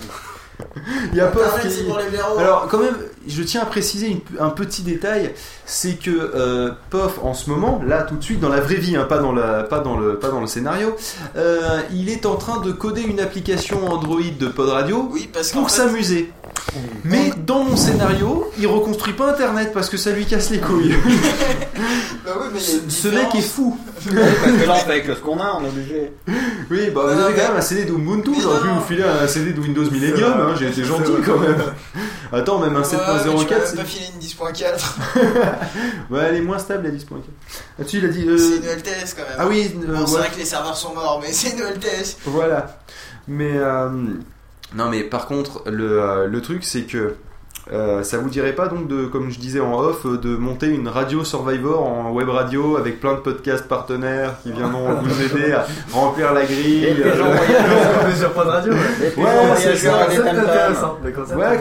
Il 1.11 1.17
y 1.17 1.21
a 1.21 1.28
Pof 1.28 1.41
Internet, 1.43 1.67
qui. 1.67 1.73
c'est 1.78 1.84
pour 1.84 1.97
les 1.99 2.05
blaireaux. 2.09 2.38
Alors, 2.38 2.67
quand 2.69 2.80
même, 2.80 2.95
je 3.28 3.41
tiens 3.43 3.61
à 3.61 3.65
préciser 3.65 4.07
une- 4.07 4.19
un 4.39 4.49
petit 4.49 4.82
détail, 4.82 5.32
c'est 5.65 5.93
que 5.93 6.11
euh, 6.11 6.71
Pof, 6.89 7.19
en 7.23 7.34
ce 7.34 7.49
moment, 7.49 7.82
là, 7.88 8.03
tout 8.03 8.15
de 8.17 8.23
suite, 8.23 8.39
dans 8.39 8.49
la 8.49 8.59
vraie 8.59 8.76
vie, 8.76 8.95
hein, 8.95 9.05
pas, 9.07 9.19
dans 9.19 9.32
la, 9.32 9.63
pas, 9.63 9.80
dans 9.80 9.97
le, 9.97 10.19
pas 10.19 10.30
dans 10.30 10.41
le 10.41 10.47
scénario, 10.47 10.95
euh, 11.38 11.80
il 11.93 12.09
est 12.09 12.26
en 12.26 12.36
train 12.36 12.59
de 12.61 12.71
coder 12.71 13.01
une 13.03 13.19
application 13.19 13.86
Android 13.88 14.19
de 14.39 14.47
Pod 14.47 14.69
Radio 14.69 15.09
Oui, 15.11 15.30
parce 15.32 15.51
qu'en 15.51 15.59
pour 15.61 15.71
fait, 15.71 15.78
s'amuser. 15.84 16.32
Mais 17.03 17.32
dans 17.45 17.63
mon 17.63 17.76
scénario, 17.78 18.49
il 18.57 18.67
reconstruit 18.67 19.13
pas 19.13 19.30
Internet 19.30 19.71
parce 19.73 19.89
que 19.89 19.97
ça 19.97 20.11
lui 20.11 20.26
casse 20.26 20.49
les 20.49 20.59
couilles. 20.59 20.95
bah 22.26 22.32
oui, 22.41 22.47
mais 22.53 22.59
Ce 22.59 23.07
mec 23.09 23.36
est 23.36 23.41
fou. 23.41 23.78
Parce 23.95 24.15
que 24.15 24.65
là, 24.67 24.76
avec 24.86 25.05
ce 25.05 25.11
qu'on 25.21 25.39
a, 25.39 25.57
on 25.59 25.65
est 25.65 25.69
obligé. 25.69 26.11
Oui, 26.71 26.89
bah 26.93 27.01
vous 27.05 27.21
avez 27.21 27.34
quand 27.34 27.47
même 27.49 27.57
un 27.57 27.61
CD 27.61 27.86
d'Ubuntu, 27.86 28.32
j'aurais 28.41 28.61
pu 28.61 28.67
vous 28.67 28.82
filer 28.82 29.03
un 29.03 29.28
CD 29.28 29.53
de 29.53 29.59
Windows 29.59 29.89
Millennium, 29.91 30.34
hein, 30.34 30.55
gentil 30.74 31.11
quand 31.26 31.38
même. 31.39 31.55
Attends, 32.32 32.59
même 32.59 32.76
un 32.76 32.82
Ouais, 32.82 32.88
mais 32.91 32.97
tu 33.45 33.45
7.04, 33.45 33.59
m'as 33.59 33.66
c'est- 33.66 33.76
pas 33.78 33.84
filé 33.86 34.05
une 34.13 34.20
10.4. 34.20 34.97
ouais, 36.09 36.20
elle 36.30 36.36
est 36.36 36.41
moins 36.41 36.57
stable 36.59 36.84
la 36.86 36.91
10.4. 36.91 37.22
Là-dessus, 37.80 37.97
il 37.99 38.05
a 38.05 38.07
dit. 38.09 38.26
euh, 38.28 38.38
C'est 38.38 38.57
une 38.57 38.66
LTS 38.66 39.13
quand 39.16 39.24
même. 39.24 39.38
Ah 39.38 39.47
oui, 39.47 39.72
euh, 39.76 39.95
Bon, 39.95 40.05
c'est 40.05 40.13
ouais. 40.16 40.20
vrai 40.22 40.30
que 40.32 40.38
les 40.39 40.45
serveurs 40.45 40.76
sont 40.78 40.93
morts, 40.93 41.20
mais 41.22 41.32
c'est 41.32 41.51
une 41.51 41.61
LTS. 41.63 42.18
Voilà. 42.26 42.80
Mais 43.28 43.51
euh, 43.55 43.89
non, 44.74 44.89
mais 44.89 45.03
par 45.03 45.28
contre, 45.28 45.63
le, 45.68 46.01
euh, 46.01 46.28
le 46.28 46.41
truc, 46.41 46.63
c'est 46.63 46.84
que 46.84 47.16
euh, 47.72 48.03
ça 48.03 48.18
vous 48.20 48.30
dirait 48.30 48.53
pas 48.53 48.68
donc 48.68 48.88
de, 48.88 49.05
comme 49.05 49.32
je 49.32 49.39
disais 49.39 49.59
en 49.59 49.80
off, 49.80 50.05
euh, 50.05 50.18
de 50.18 50.36
monter 50.36 50.68
une 50.68 50.88
radio 50.88 51.24
Survivor 51.24 51.84
en 51.84 52.11
web 52.11 52.30
radio 52.30 52.78
avec 52.78 52.99
plein 52.99 53.13
de 53.13 53.20
podcasts 53.20 53.68
partenaires 53.68 54.36
qui 54.43 54.51
viendront 54.51 54.93
vous 55.01 55.22
aider 55.24 55.51
à 55.51 55.66
remplir 55.91 56.34
la 56.34 56.45
grille. 56.45 56.86
Et 56.86 56.93
les 56.93 57.16
gens 57.16 57.26
sur 58.16 58.30
de 58.30 58.49
radio. 58.49 58.74
ouais. 58.74 58.80
C'est 59.57 59.76
ça, 59.78 60.03
intéressant. 60.03 60.97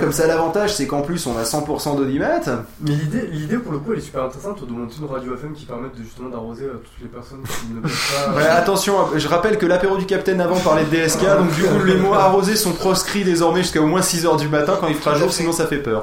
comme 0.00 0.12
ça 0.12 0.26
l'avantage 0.26 0.74
c'est 0.74 0.86
qu'en 0.86 1.00
plus 1.00 1.26
on 1.26 1.36
a 1.38 1.42
100% 1.42 1.96
d'audimat. 1.96 2.40
Mais 2.80 2.90
l'idée, 2.90 3.28
l'idée 3.32 3.56
pour 3.56 3.72
le 3.72 3.78
coup, 3.78 3.92
elle 3.92 3.98
est 3.98 4.02
super 4.02 4.24
intéressante 4.24 4.66
de 4.66 4.72
monter 4.72 4.96
une 5.00 5.06
radio 5.06 5.34
FM 5.34 5.52
qui 5.52 5.64
permette 5.64 5.96
de, 5.96 6.02
justement 6.02 6.28
d'arroser 6.28 6.64
euh, 6.64 6.82
toutes 6.84 7.02
les 7.02 7.08
personnes 7.08 7.42
qui 7.42 7.74
ne 7.74 7.80
peuvent 7.80 7.90
pas. 7.90 8.34
Ouais, 8.34 8.46
attention, 8.46 8.94
je 9.16 9.28
rappelle 9.28 9.58
que 9.58 9.66
l'apéro 9.66 9.96
du 9.96 10.06
Capitaine 10.06 10.40
avant 10.40 10.58
parlait 10.58 10.84
de 10.84 10.90
DSK, 10.90 11.20
donc 11.20 11.52
du 11.54 11.62
coup 11.62 11.84
les 11.84 11.96
mots 11.96 12.14
arrosés 12.14 12.56
sont 12.56 12.72
proscrits 12.72 13.24
désormais 13.24 13.62
jusqu'à 13.62 13.80
au 13.80 13.86
moins 13.86 14.00
6h 14.00 14.38
du 14.38 14.48
matin 14.48 14.76
quand 14.80 14.88
il 14.88 14.94
fera 14.94 15.14
jour, 15.14 15.32
sinon 15.32 15.52
ça 15.52 15.66
fait 15.66 15.78
peur. 15.78 15.93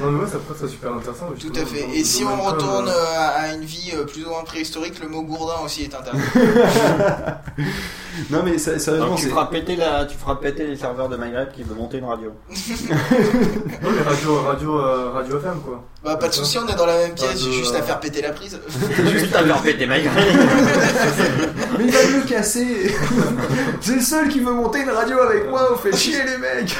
Non, 0.00 0.10
mais 0.10 0.20
ouais, 0.24 0.30
ça 0.30 0.38
pourrait 0.38 0.58
être 0.58 0.68
super 0.68 0.92
intéressant. 0.94 1.26
Tout 1.38 1.52
à 1.54 1.64
fait. 1.64 1.82
dans- 1.82 1.92
Et 1.92 1.98
dans 2.02 2.04
si 2.08 2.24
on 2.24 2.42
retourne 2.42 2.88
euh, 2.88 2.92
euh, 2.92 3.28
à 3.36 3.54
une 3.54 3.64
vie 3.64 3.90
euh, 3.94 4.04
plus 4.04 4.24
ou 4.24 4.28
moins 4.30 4.44
préhistorique, 4.44 4.98
le 5.00 5.08
mot 5.08 5.22
gourdin 5.22 5.62
aussi 5.64 5.84
est 5.84 5.94
interdit. 5.94 6.20
Non 8.30 8.42
mais 8.44 8.58
ça- 8.58 8.76
sérieusement, 8.80 9.10
Donc 9.10 9.18
tu 9.20 9.28
feras, 9.28 9.46
péter 9.46 9.76
la, 9.76 10.04
tu 10.04 10.16
feras 10.16 10.34
péter 10.34 10.66
les 10.66 10.76
serveurs 10.76 11.08
de 11.08 11.16
Maghreb 11.16 11.52
qui 11.52 11.62
veulent 11.62 11.76
monter 11.76 11.98
une 11.98 12.04
radio. 12.06 12.32
Non, 12.50 13.90
mais 13.94 14.02
radio, 14.02 14.40
radio, 14.42 14.78
euh, 14.80 15.10
radio 15.12 15.38
FM 15.38 15.60
quoi. 15.64 15.84
Bah, 16.02 16.16
pas 16.16 16.26
de 16.28 16.34
souci, 16.34 16.58
on 16.58 16.66
est 16.66 16.74
dans 16.74 16.86
la 16.86 16.96
même 16.98 17.14
pièce, 17.14 17.38
j'ai 17.40 17.52
juste 17.52 17.74
à 17.76 17.82
faire 17.82 18.00
péter 18.00 18.20
la 18.22 18.32
prise. 18.32 18.58
Juste 19.12 19.34
à 19.36 19.44
faire 19.44 19.62
péter 19.62 19.86
Maghreb. 19.86 20.12
Mais 21.78 21.84
il 21.84 21.92
va 21.92 22.02
me 22.08 22.16
le 22.22 22.28
casser 22.28 22.92
C'est 23.80 23.94
le 23.94 24.00
seul 24.00 24.28
qui 24.28 24.40
veut 24.40 24.52
monter 24.52 24.80
une 24.80 24.90
radio 24.90 25.20
avec 25.20 25.48
moi, 25.48 25.68
vous 25.70 25.76
faites 25.78 25.96
chier 25.96 26.18
les 26.24 26.38
mecs 26.38 26.76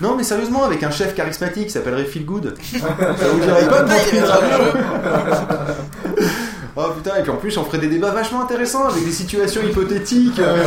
Non 0.00 0.16
mais 0.16 0.22
sérieusement, 0.24 0.64
avec 0.64 0.82
un 0.82 0.90
chef 0.90 1.14
charismatique 1.14 1.66
qui 1.66 1.70
s'appellerait 1.70 2.04
Feel 2.04 2.24
Good, 2.24 2.54
ça 2.62 3.28
vous 3.32 3.40
dirait 3.40 3.68
pas 3.68 3.82
de 3.82 3.88
Papa, 3.88 5.76
Oh 6.76 6.82
putain, 6.96 7.16
et 7.18 7.22
puis 7.22 7.30
en 7.30 7.36
plus 7.36 7.56
on 7.58 7.64
ferait 7.64 7.78
des 7.78 7.88
débats 7.88 8.10
vachement 8.10 8.42
intéressants 8.42 8.86
avec 8.86 9.04
des 9.04 9.10
situations 9.12 9.60
hypothétiques 9.62 10.38
euh, 10.38 10.62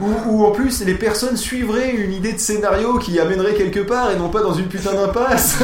où, 0.00 0.14
où 0.30 0.46
en 0.46 0.50
plus 0.50 0.82
les 0.84 0.94
personnes 0.94 1.36
suivraient 1.36 1.90
une 1.90 2.12
idée 2.12 2.32
de 2.32 2.38
scénario 2.38 2.98
qui 2.98 3.20
amènerait 3.20 3.54
quelque 3.54 3.80
part 3.80 4.10
et 4.10 4.16
non 4.16 4.28
pas 4.30 4.40
dans 4.42 4.54
une 4.54 4.68
putain 4.68 4.92
d'impasse. 4.94 5.56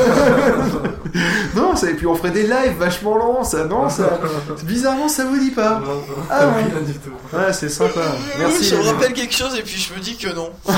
non, 1.56 1.74
ça, 1.74 1.90
et 1.90 1.94
puis 1.94 2.06
on 2.06 2.14
ferait 2.14 2.30
des 2.32 2.42
lives 2.42 2.76
vachement 2.78 3.16
longs, 3.16 3.44
ça, 3.44 3.64
non, 3.64 3.88
ça, 3.88 4.20
bizarrement 4.64 5.08
ça 5.08 5.24
vous 5.24 5.38
dit 5.38 5.50
pas. 5.52 5.80
Non, 5.80 5.86
non, 5.86 6.02
Ah 6.30 6.46
ouais. 6.48 6.64
rien 6.64 6.82
du 6.86 6.92
tout. 6.94 7.10
Ouais, 7.32 7.52
c'est 7.52 7.68
sympa. 7.70 8.00
Merci. 8.38 8.64
Je 8.64 8.76
me 8.76 8.82
rappelle 8.82 9.12
quelque 9.14 9.34
chose 9.34 9.54
et 9.58 9.62
puis 9.62 9.76
je 9.80 9.94
me 9.94 10.00
dis 10.00 10.16
que 10.16 10.28
non. 10.34 10.50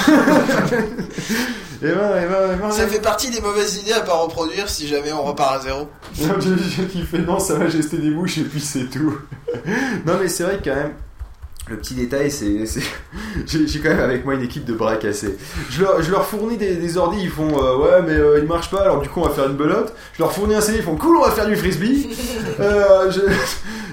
Et 1.83 1.87
ben, 1.87 1.95
et 1.95 2.27
ben, 2.27 2.53
et 2.53 2.57
ben, 2.61 2.71
Ça 2.71 2.87
fait 2.87 3.01
partie 3.01 3.31
des 3.31 3.41
mauvaises 3.41 3.79
idées 3.79 3.93
à 3.95 4.01
pas 4.01 4.13
reproduire 4.13 4.69
si 4.69 4.87
jamais 4.87 5.13
on 5.13 5.23
repart 5.23 5.55
à 5.57 5.61
zéro. 5.61 5.89
J'ai 6.15 6.85
kiffé, 6.85 7.19
non, 7.21 7.39
Sa 7.39 7.55
Majesté 7.55 7.97
des 7.97 8.11
Bouches 8.11 8.37
et 8.37 8.43
puis 8.43 8.61
c'est 8.61 8.91
tout. 8.91 9.00
Non, 10.07 10.15
mais 10.21 10.29
c'est 10.29 10.43
vrai 10.45 10.59
que 10.59 10.65
quand 10.71 10.77
même, 10.77 10.93
le 11.69 11.77
petit 11.77 11.95
détail, 11.95 12.31
c'est. 12.31 12.67
c'est- 12.67 12.83
J'ai 13.47 13.79
quand 13.81 13.91
même 13.91 14.01
avec 14.01 14.25
moi 14.25 14.35
une 14.35 14.43
équipe 14.43 14.65
de 14.65 14.73
bras 14.75 14.97
cassés. 14.97 15.37
Je 15.71 15.83
leur, 15.83 16.03
je 16.03 16.11
leur 16.11 16.27
fournis 16.27 16.57
des, 16.57 16.75
des 16.77 16.97
ordis, 16.97 17.21
ils 17.23 17.31
font 17.31 17.49
euh, 17.63 17.77
ouais, 17.77 18.03
mais 18.07 18.15
euh, 18.15 18.39
ils 18.41 18.47
marchent 18.49 18.71
pas, 18.71 18.83
alors 18.83 19.01
du 19.01 19.09
coup 19.09 19.21
on 19.21 19.29
va 19.29 19.31
faire 19.35 19.47
une 19.49 19.57
belote. 19.57 19.95
Je 20.15 20.23
leur 20.23 20.33
fournis 20.33 20.55
un 20.55 20.61
CD, 20.61 20.79
ils 20.79 20.85
font 20.85 20.97
cool, 20.97 21.17
on 21.17 21.25
va 21.25 21.31
faire 21.31 21.47
du 21.47 21.57
frisbee. 21.57 22.09
Euh, 22.61 23.11
je- 23.11 23.21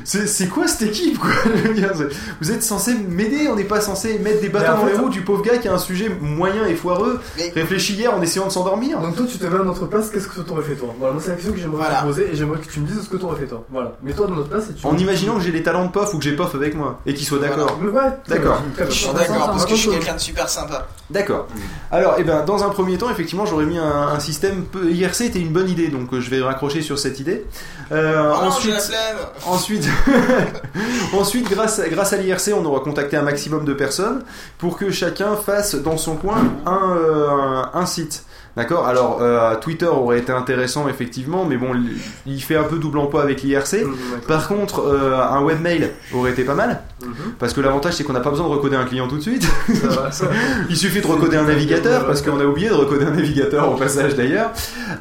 C'est 0.08 0.48
quoi 0.48 0.68
cette 0.68 0.84
équipe, 0.90 1.20
quoi 1.20 1.32
Vous 2.42 2.52
êtes 2.52 2.64
censé 2.64 2.94
m'aider, 2.94 3.50
on 3.50 3.56
n'est 3.56 3.66
pas 3.66 3.82
censé 3.82 4.18
mettre 4.20 4.40
des 4.42 4.48
bâtons 4.48 4.78
dans 4.82 4.86
les 4.86 4.94
roues 4.98 5.10
du 5.10 5.22
pauvre 5.22 5.44
gars 5.44 5.58
qui 5.58 5.68
a 5.68 5.74
un 5.74 5.78
sujet 5.78 6.10
moyen 6.22 6.66
et 6.66 6.76
foireux. 6.76 7.20
Mais- 7.38 7.52
Réfléchis 7.54 7.94
hier 7.94 8.14
en 8.14 8.22
essayant 8.22 8.48
de 8.48 8.52
s'endormir. 8.52 9.00
Donc 9.02 9.16
toi 9.18 9.26
tu 9.30 9.38
te 9.38 9.46
mets 9.46 9.60
à 9.60 9.64
notre 9.64 9.86
place, 9.86 10.10
qu'est-ce 10.10 10.28
que 10.30 10.40
t'aurais 10.40 10.64
fait 10.64 10.76
toi 10.76 10.94
Voilà, 10.98 11.14
moi 11.14 11.22
c'est 11.22 11.32
la 11.32 11.36
question 11.36 11.52
que 11.54 11.60
j'aimerais 11.60 11.78
Voilà. 11.84 12.00
te 12.02 12.06
poser 12.06 12.30
et 12.32 12.36
j'aimerais 12.36 12.60
que 12.60 12.68
tu 12.72 12.80
me 12.80 12.88
dises 12.88 13.02
ce 13.04 13.10
que 13.10 13.18
t'aurais 13.18 13.38
fait 13.38 13.48
toi. 13.48 13.66
Voilà. 13.70 13.98
Mais 14.02 14.14
toi 14.14 14.28
dans 14.28 14.36
notre 14.36 14.50
place 14.50 14.70
et 14.70 14.74
tu 14.74 14.86
En 14.88 14.96
imaginant 14.98 15.36
que 15.36 15.42
j'ai 15.42 15.52
les 15.52 15.64
talents 15.64 15.86
de 15.86 15.92
pof 15.92 16.14
ou 16.14 16.18
que 16.20 16.24
j'ai 16.24 16.36
pof 16.38 16.56
avec 16.56 16.74
moi 16.76 17.02
et 17.06 17.14
qu'ils 17.14 17.26
soient 17.28 17.40
d'accord. 17.40 17.78
Ouais, 17.82 18.02
D'accord. 18.30 18.64
Je 18.80 18.92
suis 18.94 19.10
d'accord 19.14 19.48
parce 19.48 19.66
que 19.66 19.72
je 19.72 19.76
suis 19.82 19.90
quelqu'un 19.90 20.16
de 20.16 20.20
super 20.20 20.48
sympa. 20.48 20.88
D'accord. 21.10 21.48
Alors, 21.92 22.16
eh 22.18 22.24
ben, 22.24 22.44
dans 22.46 22.64
un 22.64 22.70
premier 22.70 22.98
temps, 22.98 23.10
effectivement, 23.10 23.46
j'aurais 23.46 23.66
mis 23.66 23.78
un, 23.78 24.08
un 24.10 24.20
système. 24.20 24.64
peu- 24.66 24.90
IRC 24.92 25.22
était 25.22 25.40
une 25.40 25.52
bonne 25.54 25.70
idée, 25.70 25.88
donc 25.88 26.14
euh, 26.14 26.20
je 26.22 26.30
vais 26.30 26.42
raccrocher 26.42 26.82
sur 26.82 26.98
cette 27.00 27.20
idée. 27.20 27.46
Euh, 27.92 28.34
Oh 28.36 28.46
ensuite, 28.48 28.74
la 28.74 28.80
flemme. 28.80 29.18
ensuite, 29.46 29.88
ensuite, 31.14 31.50
grâce 31.50 31.80
à, 31.80 32.18
l'IRC, 32.18 32.52
on 32.56 32.66
aura 32.66 32.80
contacté 32.80 33.18
un 33.18 33.22
maximum 33.22 33.66
de 33.66 33.74
personnes 33.74 34.24
pour 34.58 34.78
que 34.78 34.92
chacun 34.92 35.36
fasse 35.36 35.76
dans 35.76 35.98
son 35.98 36.16
coin 36.16 36.38
un, 36.66 36.96
euh, 36.98 37.86
site. 37.86 38.24
D'accord 38.58 38.88
Alors, 38.88 39.20
euh, 39.22 39.56
Twitter 39.56 39.86
aurait 39.86 40.18
été 40.20 40.32
intéressant, 40.34 40.90
effectivement, 40.90 41.46
mais 41.46 41.56
bon, 41.58 41.72
il- 42.26 42.42
fait 42.42 42.56
un 42.56 42.64
peu 42.64 42.78
double 42.78 42.98
emploi 43.00 43.22
avec 43.24 43.42
l'IRC. 43.44 43.86
Par 44.28 44.48
contre, 44.48 44.80
euh, 44.82 45.18
un 45.22 45.42
webmail 45.44 45.92
aurait 46.14 46.32
été 46.32 46.44
pas 46.44 46.54
mal, 46.56 46.82
Mhm. 47.04 47.10
parce 47.40 47.54
que 47.54 47.62
l'avantage 47.62 47.94
c'est 47.94 48.04
qu'on 48.04 48.14
n'a 48.14 48.20
pas 48.22 48.30
besoin 48.32 48.48
de 48.48 48.52
recoder 48.54 48.76
un 48.78 48.86
client 48.86 49.08
tout 49.08 49.18
de 49.18 49.22
suite. 49.22 49.44
Ça 49.82 49.88
va, 49.88 50.12
ça 50.12 50.26
va. 50.26 50.32
Il 50.70 50.76
suffit 50.78 51.02
de 51.02 51.08
recoder 51.08 51.38
un 51.38 51.44
navigateur, 51.44 52.06
parce 52.08 52.22
qu'on 52.22 52.40
a 52.40 52.46
oublié 52.46 52.70
de 52.70 52.74
recoder 52.74 53.06
un 53.06 53.12
navigateur 53.12 53.72
au 53.72 53.76
passage 53.76 54.16
d'ailleurs. 54.16 54.52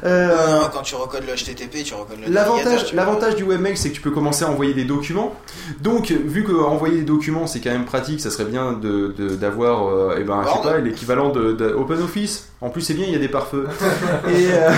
Euh, 0.03 0.35
quand 0.73 0.81
tu 0.83 0.95
recodes 0.95 1.23
le 1.25 1.33
HTTP, 1.33 1.83
tu 1.83 1.93
recodes 1.93 2.17
le 2.25 2.31
navigateur, 2.31 2.83
L'avantage, 2.93 3.35
du 3.35 3.43
webmail, 3.43 3.75
c'est 3.77 3.89
que 3.89 3.95
tu 3.95 4.01
peux 4.01 4.11
commencer 4.11 4.43
à 4.45 4.49
envoyer 4.49 4.73
des 4.73 4.85
documents. 4.85 5.33
Donc, 5.81 6.11
vu 6.11 6.43
que 6.43 6.51
envoyer 6.51 6.97
des 6.97 7.03
documents, 7.05 7.47
c'est 7.47 7.59
quand 7.59 7.71
même 7.71 7.85
pratique, 7.85 8.19
ça 8.21 8.29
serait 8.29 8.45
bien 8.45 8.73
de, 8.73 9.13
de- 9.17 9.35
d'avoir, 9.35 9.87
euh, 9.87 10.15
eh 10.19 10.23
ben, 10.23 10.41
je 10.43 10.47
sais 10.49 10.53
Word. 10.53 10.63
pas, 10.63 10.77
l'équivalent 10.77 11.29
de, 11.29 11.53
de 11.53 11.69
OpenOffice. 11.73 12.49
En 12.61 12.69
plus, 12.69 12.81
c'est 12.81 12.93
bien, 12.93 13.05
il 13.07 13.13
y 13.13 13.15
a 13.15 13.19
des 13.19 13.27
Et 13.53 14.47
euh, 14.51 14.71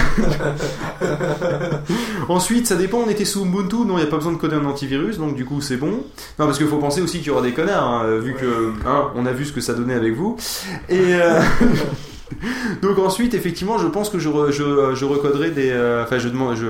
ensuite, 2.30 2.68
ça 2.68 2.76
dépend. 2.76 3.00
On 3.06 3.10
était 3.10 3.26
sous 3.26 3.46
Ubuntu, 3.46 3.78
non, 3.78 3.98
il 3.98 4.02
n'y 4.02 4.04
a 4.04 4.08
pas 4.08 4.18
besoin 4.18 4.34
de 4.34 4.38
coder 4.38 4.56
un 4.56 4.66
antivirus, 4.66 5.18
donc 5.18 5.36
du 5.36 5.46
coup, 5.46 5.62
c'est 5.62 5.78
bon. 5.78 5.92
Non, 6.38 6.46
parce 6.46 6.58
qu'il 6.58 6.68
faut 6.68 6.78
penser 6.78 7.02
aussi 7.02 7.20
qu'il 7.20 7.28
y 7.28 7.32
aura 7.32 7.42
des 7.42 7.54
connards, 7.54 7.84
hein, 7.84 8.18
vu 8.18 8.34
que, 8.34 8.74
hein, 8.86 9.12
on 9.16 9.26
a 9.26 9.32
vu 9.32 9.46
ce 9.46 9.54
que 9.54 9.62
ça 9.62 9.74
donnait 9.74 9.96
avec 9.96 10.16
vous. 10.16 10.38
Et 10.90 11.14
euh, 11.14 11.42
donc 12.82 12.98
ensuite, 13.00 13.34
effectivement, 13.34 13.78
je 13.78 13.88
pense 13.88 14.10
que 14.10 14.20
je, 14.20 14.30
re- 14.30 14.52
je, 14.52 14.96
je 14.96 15.06
recoderai 15.06 15.52
des, 15.52 15.70
euh, 15.72 16.04
enfin, 16.04 16.18
je 16.20 16.30
demande, 16.30 16.56
je 16.56 16.68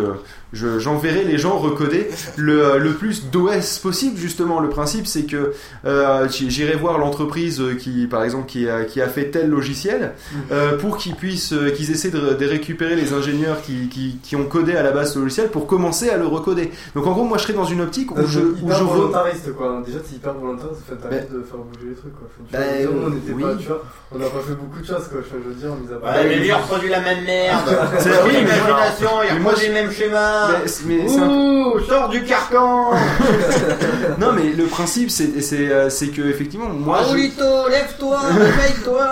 je- 0.52 0.80
j'enverrai 0.80 1.26
les 1.26 1.38
gens 1.38 1.60
recoder 1.60 2.08
le, 2.36 2.80
le 2.80 2.94
plus 2.94 3.30
d'OS 3.30 3.78
possible 3.84 4.18
justement 4.18 4.60
le 4.60 4.70
principe 4.70 5.06
c'est 5.06 5.26
que 5.28 5.54
euh, 5.86 6.28
j'irai 6.28 6.74
voir 6.76 6.98
l'entreprise 6.98 7.62
qui 7.78 8.08
par 8.08 8.24
exemple 8.24 8.48
qui 8.48 8.68
a, 8.68 8.84
qui 8.84 9.00
a 9.00 9.08
fait 9.08 9.26
tel 9.30 9.48
logiciel 9.52 10.14
euh, 10.52 10.76
pour 10.80 10.98
qu'ils 10.98 11.14
puissent 11.14 11.54
euh, 11.54 11.70
qu'ils 11.70 11.92
essaient 11.92 12.10
de, 12.10 12.34
de 12.34 12.46
récupérer 12.48 12.96
les 12.96 13.14
ingénieurs 13.14 13.62
qui, 13.62 13.90
qui, 13.90 14.18
qui 14.24 14.36
ont 14.36 14.46
codé 14.46 14.74
à 14.76 14.82
la 14.82 14.90
base 14.90 15.14
ce 15.14 15.20
logiciel 15.20 15.50
pour 15.50 15.68
commencer 15.68 16.10
à 16.10 16.18
le 16.18 16.26
recoder 16.26 16.72
donc 16.96 17.06
en 17.06 17.12
gros 17.12 17.26
moi 17.26 17.38
je 17.38 17.44
serai 17.44 17.54
dans 17.54 17.66
une 17.66 17.82
optique 17.82 18.10
où 18.12 18.26
je, 18.26 18.40
où 18.40 18.72
je 18.72 18.84
volontariste 18.84 19.54
quoi. 19.54 19.84
Déjà 19.86 20.00
c'est 20.04 20.16
hyper 20.16 20.34
volontaire, 20.34 20.70
ça 20.74 20.96
fait 20.96 21.00
t'arrêtes 21.00 21.32
de 21.32 21.44
faire 21.44 21.60
bouger 21.60 21.90
les 21.90 21.96
trucs 21.96 22.16
quoi. 22.16 22.28
Enfin, 22.28 22.44
tu 22.48 22.54
Bah, 22.54 22.92
vois, 22.92 23.08
nous, 23.10 23.14
on 23.14 23.18
était 23.18 23.34
oui. 23.34 23.44
pas, 23.44 23.56
tu 23.56 23.68
vois, 23.68 23.84
on 24.14 24.18
n'a 24.18 24.26
pas 24.26 24.40
fait 24.40 24.56
beaucoup 24.56 24.80
de 24.82 24.86
choses 24.88 25.08
quoi. 25.12 25.20
Je 25.24 25.30
veux 25.50 25.56
dire, 25.56 25.70
mis 25.76 25.94
à 25.94 25.98
part. 25.98 26.16
Ouais, 26.16 26.26
mais 26.28 26.36
lui, 26.38 26.48
il 26.48 26.54
reproduit 26.54 26.90
la 26.90 27.00
même 27.02 27.24
merde. 27.26 27.70
C'est- 28.00 28.10
oui, 28.26 28.32
l'imagination, 28.38 29.10
il 29.28 29.38
reproduit 29.38 29.68
le 29.68 29.74
même 29.74 29.92
schéma. 29.92 30.48
mais, 30.62 30.68
c'est- 30.68 30.84
mais 30.86 31.08
c'est 31.08 31.20
un- 31.20 31.28
Ouh, 31.30 31.80
sors 31.88 32.10
du 32.10 32.24
carcan. 32.24 32.92
non 34.20 34.32
mais 34.34 34.52
le 34.58 34.66
principe 34.66 35.10
c'est 35.12 35.42
c'est 35.42 35.70
euh, 35.70 35.90
c'est 35.90 36.08
que 36.08 36.22
effectivement 36.22 36.70
moi 36.70 37.00
je, 37.04 37.08
Raoulito, 37.10 37.68
lève-toi, 37.70 38.20
réveille-toi. 38.20 39.08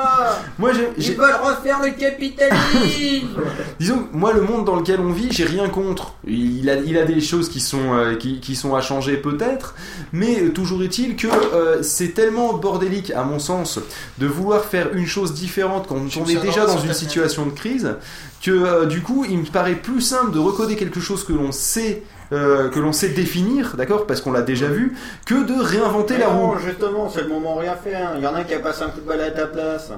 moi 0.58 0.72
j'ai- 0.74 0.90
Ils 0.98 1.04
j'ai 1.04 1.14
veulent 1.14 1.36
refaire 1.42 1.80
le 1.84 1.92
capitalisme. 1.92 3.28
Disons, 3.80 4.08
moi, 4.12 4.34
le 4.34 4.42
monde 4.42 4.66
dans 4.66 4.76
lequel 4.76 5.00
on 5.00 5.12
vit, 5.12 5.28
j'ai 5.32 5.46
rien 5.46 5.70
contre. 5.70 6.14
Il 6.26 6.68
a, 6.70 6.76
il 6.76 6.98
a 6.98 7.04
des 7.06 7.22
choses 7.22 7.48
qui 7.50 7.60
sont, 7.60 7.94
euh, 7.94 8.16
qui, 8.16 8.40
qui 8.40 8.56
sont 8.56 8.74
à 8.76 8.82
changer 8.82 9.18
peut-être, 9.18 9.76
mais 10.12 10.42
euh, 10.42 10.50
toujours 10.50 10.82
est-il 10.84 11.16
que 11.16 11.28
euh, 11.28 11.84
c'est 11.84 12.10
tellement 12.16 12.54
bordélique, 12.54 13.12
à 13.12 13.24
mon 13.24 13.38
sens, 13.40 13.80
de 14.18 14.26
vouloir 14.26 14.66
faire 14.66 14.90
une 14.94 15.06
chose 15.06 15.34
différente 15.34 15.86
quand 15.88 15.96
suis 16.10 16.27
on 16.28 16.42
est 16.42 16.46
déjà 16.46 16.66
dans 16.66 16.78
une 16.78 16.94
situation 16.94 17.46
de 17.46 17.52
crise 17.52 17.96
que 18.44 18.52
euh, 18.52 18.86
du 18.86 19.02
coup 19.02 19.26
il 19.30 19.40
me 19.40 19.46
paraît 19.46 19.76
plus 19.76 20.02
simple 20.02 20.32
de 20.32 20.40
recoder 20.40 20.76
quelque 20.76 21.00
chose 21.00 21.24
que 21.24 21.34
l'on 21.34 21.52
sait 21.52 22.04
euh, 22.34 22.68
que 22.70 22.80
l'on 22.82 22.92
sait 22.92 23.08
définir, 23.08 23.76
d'accord, 23.78 24.06
parce 24.06 24.20
qu'on 24.20 24.34
l'a 24.34 24.42
déjà 24.42 24.68
vu, 24.68 24.98
que 25.26 25.46
de 25.46 25.54
réinventer 25.64 26.18
la 26.18 26.28
roue. 26.28 26.48
Non, 26.56 26.58
justement, 26.60 27.10
c'est 27.10 27.22
le 27.22 27.30
moment 27.30 27.56
où 27.56 27.60
rien 27.60 27.74
faire. 27.82 28.16
Il 28.18 28.22
y 28.22 28.28
en 28.28 28.36
a 28.36 28.40
un 28.40 28.44
qui 28.44 28.54
a 28.54 28.60
passé 28.60 28.84
un 28.84 28.90
coup 28.90 29.00
de 29.00 29.06
balai 29.08 29.24
à 29.24 29.32
ta 29.32 29.48
place. 29.48 29.92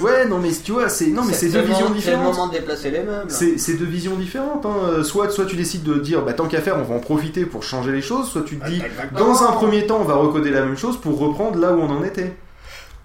Ouais, 0.00 0.24
non 0.26 0.38
mais 0.38 0.50
tu 0.64 0.70
vois, 0.70 0.88
c'est 0.88 1.08
non 1.08 1.22
mais 1.26 1.32
c'est 1.32 1.48
deux 1.48 1.58
visions 1.62 1.88
moment- 1.88 2.00
C'est 2.00 2.10
le 2.12 2.16
différentes. 2.18 2.34
moment 2.36 2.46
de 2.46 2.52
déplacer 2.52 2.90
les 2.92 3.02
meubles. 3.02 3.28
C'est 3.32 3.74
deux 3.74 3.84
visions 3.84 4.14
différentes. 4.14 4.64
Hein. 4.64 4.76
Euh, 4.84 5.02
Soit, 5.02 5.30
soit 5.30 5.44
tu 5.44 5.56
décides 5.56 5.82
de 5.82 5.94
dire, 5.94 6.22
bah, 6.22 6.34
tant 6.34 6.46
qu'à 6.46 6.60
faire, 6.60 6.76
on 6.78 6.84
va 6.84 6.94
en 6.94 7.00
profiter 7.00 7.46
pour 7.46 7.64
changer 7.64 7.90
les 7.90 8.00
choses. 8.00 8.28
Soit 8.28 8.42
tu 8.42 8.58
te 8.58 8.68
dis, 8.68 8.80
dans 9.18 9.42
un 9.42 9.50
premier 9.50 9.84
temps, 9.84 9.98
on 10.00 10.04
va 10.04 10.14
recoder 10.14 10.50
la 10.52 10.60
même 10.64 10.76
chose 10.76 11.00
pour 11.00 11.18
reprendre 11.18 11.58
là 11.58 11.72
où 11.72 11.80
on 11.80 11.90
en 11.90 12.04
était. 12.04 12.32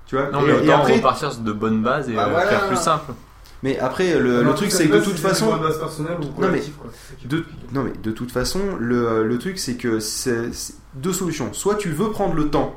Tu 0.07 0.15
vois 0.15 0.29
Non, 0.31 0.41
et, 0.41 0.45
mais 0.45 0.49
et 0.53 0.55
autant 0.69 0.77
après, 0.79 0.95
repartir 0.95 1.35
de 1.35 1.51
bonnes 1.51 1.83
bases 1.83 2.09
et 2.09 2.13
Bah 2.13 2.25
euh, 2.27 2.31
voilà. 2.31 2.47
faire 2.49 2.67
plus 2.67 2.77
simple. 2.77 3.11
mais 3.63 3.77
après, 3.79 4.17
le, 4.19 4.41
le 4.43 4.53
truc, 4.55 4.71
c'est 4.71 4.87
que 4.87 4.95
de 4.95 5.01
toute 5.01 5.19
façon, 5.19 5.47
Non, 5.47 6.47
mais- 6.51 6.61
de, 7.25 7.43
non 7.73 7.83
mais 7.83 7.91
de 8.01 8.11
toute 8.11 8.31
façon, 8.31 8.61
le, 8.79 9.23
le 9.27 9.37
truc 9.37 9.57
c'est 9.59 9.75
que 9.75 9.99
c'est 9.99 10.49
deux 10.95 11.13
solutions. 11.13 11.51
Soit 11.53 11.75
tu 11.75 11.89
veux 11.89 12.09
prendre 12.11 12.33
le 12.35 12.49
temps 12.49 12.75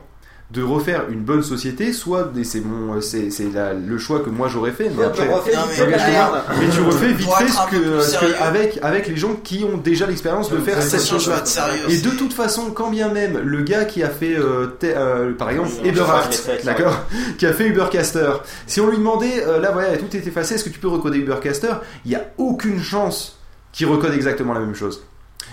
de 0.53 0.62
refaire 0.64 1.05
une 1.11 1.20
bonne 1.20 1.44
société, 1.44 1.92
soit 1.92 2.32
et 2.36 2.42
c'est 2.42 2.61
mon, 2.61 3.01
c'est 3.01 3.30
c'est 3.30 3.53
la- 3.55 3.72
le 3.72 3.98
choix 3.98 4.18
que 4.18 4.30
moi 4.30 4.48
j'aurais 4.48 4.72
fait. 4.72 4.88
Mais 4.90 4.96
tu 4.96 5.03
après, 5.05 5.28
refais 5.32 5.55
Non, 5.55 5.62
vite 5.62 5.84
mais 5.88 5.98
fait 5.98 6.18
mais 6.61 6.68
tu 6.74 6.80
refais 6.80 7.12
vite 7.12 7.28
ce 7.30 7.70
que, 7.70 8.01
ce 8.01 8.18
que- 8.18 8.42
avec 8.42 8.78
avec 8.82 9.07
les 9.07 9.16
gens 9.16 9.34
qui 9.44 9.62
ont 9.62 9.76
déjà 9.76 10.07
l'expérience 10.07 10.51
de 10.51 10.57
faire 10.59 10.82
cette 10.82 11.07
chose-là. 11.07 11.44
Et 11.84 11.86
aussi. 11.86 12.03
de 12.03 12.11
toute 12.11 12.32
façon, 12.32 12.72
quand 12.72 12.90
bien 12.90 13.11
même 13.12 13.38
le 13.38 13.62
gars 13.62 13.84
qui 13.84 14.03
a 14.03 14.09
fait, 14.11 14.34
euh, 14.34 14.66
euh, 14.82 15.32
par 15.34 15.51
exemple, 15.51 15.68
Oui, 15.84 15.88
Eberhardt, 15.90 16.30
d'accord, 16.64 16.96
qui 17.38 17.46
a 17.46 17.53
fait 17.53 17.68
Ubercaster, 17.68 18.32
si 18.66 18.80
on 18.80 18.88
lui 18.90 18.98
demandait, 18.98 19.44
euh, 19.46 19.61
là 19.61 19.70
voilà, 19.70 19.96
tout 19.98 20.16
est 20.16 20.26
effacé, 20.26 20.57
est-ce 20.57 20.64
que 20.64 20.70
tu 20.70 20.80
peux 20.80 20.88
recoder 20.88 21.18
Ubercaster? 21.18 21.74
Il 22.05 22.09
n'y 22.11 22.16
a 22.16 22.24
aucune 22.38 22.80
chance 22.82 23.38
qu'il 23.72 23.86
recode 23.86 24.14
exactement 24.14 24.53
la 24.53 24.59
même 24.61 24.74
chose. 24.74 25.05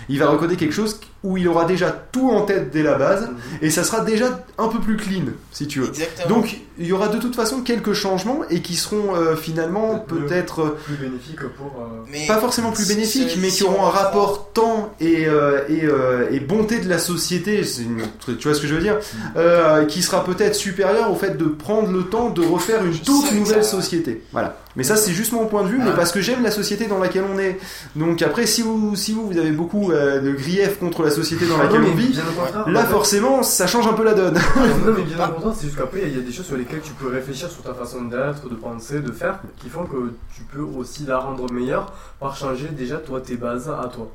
Il 0.08 0.18
va 0.18 0.28
recoder 0.28 0.56
quelque 0.56 0.74
chose 0.74 0.98
où 1.24 1.36
il 1.36 1.48
aura 1.48 1.64
déjà 1.64 1.90
tout 1.90 2.30
en 2.30 2.42
tête 2.42 2.70
dès 2.70 2.82
la 2.84 2.94
base, 2.94 3.28
et 3.60 3.70
ça 3.70 3.82
sera 3.82 4.02
déjà 4.02 4.44
un 4.56 4.68
peu 4.68 4.78
plus 4.78 4.96
clean, 4.96 5.24
si 5.52 5.66
tu 5.66 5.80
veux. 5.80 5.88
Exactement. 5.88 6.28
Donc, 6.36 6.58
il 6.78 6.86
y 6.86 6.92
aura 6.92 7.08
de 7.08 7.18
toute 7.18 7.34
façon 7.34 7.62
quelques 7.62 7.92
changements 7.92 8.42
et 8.50 8.60
qui 8.62 8.76
seront 8.76 9.16
euh, 9.16 9.34
finalement 9.34 9.98
Peut-être 9.98 10.60
euh, 10.62 10.78
plus 10.84 10.94
bénéfique 10.94 11.40
pour. 11.56 11.82
euh, 11.82 12.04
Mais 12.10 12.26
pas 12.28 12.38
forcément 12.38 12.70
plus 12.70 12.86
bénéfiques, 12.86 13.30
si- 13.30 13.38
mais 13.40 13.50
si 13.50 13.58
qui 13.58 13.64
auront 13.64 13.82
on 13.82 13.86
un 13.88 13.90
prend- 13.90 13.98
rapport 14.04 14.52
temps 14.52 14.94
et, 15.00 15.26
euh, 15.26 15.62
et, 15.68 15.84
euh, 15.84 16.28
et 16.30 16.38
bonté 16.38 16.78
de 16.78 16.88
la 16.88 16.98
société, 16.98 17.62
une- 17.80 18.02
tu 18.38 18.46
vois 18.46 18.54
ce 18.54 18.60
que 18.60 18.68
je 18.68 18.74
veux 18.76 18.80
dire, 18.80 18.98
euh, 19.36 19.84
qui 19.86 20.02
sera 20.02 20.24
peut-être 20.24 20.54
supérieur 20.54 21.10
au 21.10 21.16
fait 21.16 21.36
de 21.36 21.44
prendre 21.46 21.90
le 21.90 22.04
temps 22.04 22.30
de 22.30 22.42
refaire 22.46 22.84
une 22.84 22.92
Je 22.92 23.02
toute 23.02 23.32
nouvelle 23.32 23.64
ça- 23.64 23.70
société. 23.72 24.22
Voilà. 24.32 24.56
Mais 24.76 24.84
ça, 24.84 24.94
c'est 24.96 25.12
juste 25.12 25.32
mon 25.32 25.46
point 25.46 25.64
de 25.64 25.68
vue, 25.68 25.78
mais 25.78 25.90
Ah. 25.92 25.96
parce 25.96 26.12
que 26.12 26.20
j'aime 26.20 26.44
la 26.44 26.52
société 26.52 26.86
dans 26.86 26.98
laquelle 26.98 27.24
on 27.34 27.38
est. 27.40 27.58
Donc 27.96 28.22
après, 28.22 28.46
si 28.46 28.62
vous, 28.62 28.94
si 28.94 29.10
vous, 29.12 29.28
vous 29.28 29.36
avez 29.36 29.50
beaucoup 29.50 29.90
euh, 29.90 30.20
de 30.20 30.30
griefs 30.30 30.78
contre 30.78 31.02
la 31.02 31.07
société 31.10 31.46
dans 31.46 31.54
Ah 31.54 31.64
non, 31.66 31.72
laquelle 31.72 31.92
on 31.92 31.94
vit, 31.94 32.18
là 32.66 32.84
forcément, 32.84 33.42
ça 33.42 33.66
change 33.66 33.86
un 33.86 33.92
peu 33.92 34.04
la 34.04 34.14
donne. 34.14 34.34
Non 34.34 34.92
mais 34.96 35.02
bien 35.04 35.28
au 35.28 35.32
contraire, 35.32 35.54
c'est 35.56 35.66
juste 35.66 35.76
qu'après 35.78 36.02
il 36.06 36.16
y 36.16 36.18
a 36.18 36.22
des 36.22 36.32
choses 36.32 36.46
sur 36.46 36.56
lesquelles 36.56 36.80
tu 36.82 36.92
peux 36.92 37.08
réfléchir 37.08 37.50
sur 37.50 37.62
ta 37.62 37.74
façon 37.74 38.02
d'être, 38.02 38.48
de 38.48 38.54
penser, 38.54 39.00
de 39.00 39.12
faire, 39.12 39.40
qui 39.56 39.68
font 39.68 39.84
que 39.84 40.12
tu 40.34 40.42
peux 40.42 40.62
aussi 40.62 41.04
la 41.06 41.18
rendre 41.18 41.50
meilleure 41.52 41.92
par 42.20 42.36
changer 42.36 42.68
déjà 42.68 42.96
toi 42.96 43.20
tes 43.20 43.36
bases 43.36 43.68
à 43.68 43.88
toi. 43.88 44.10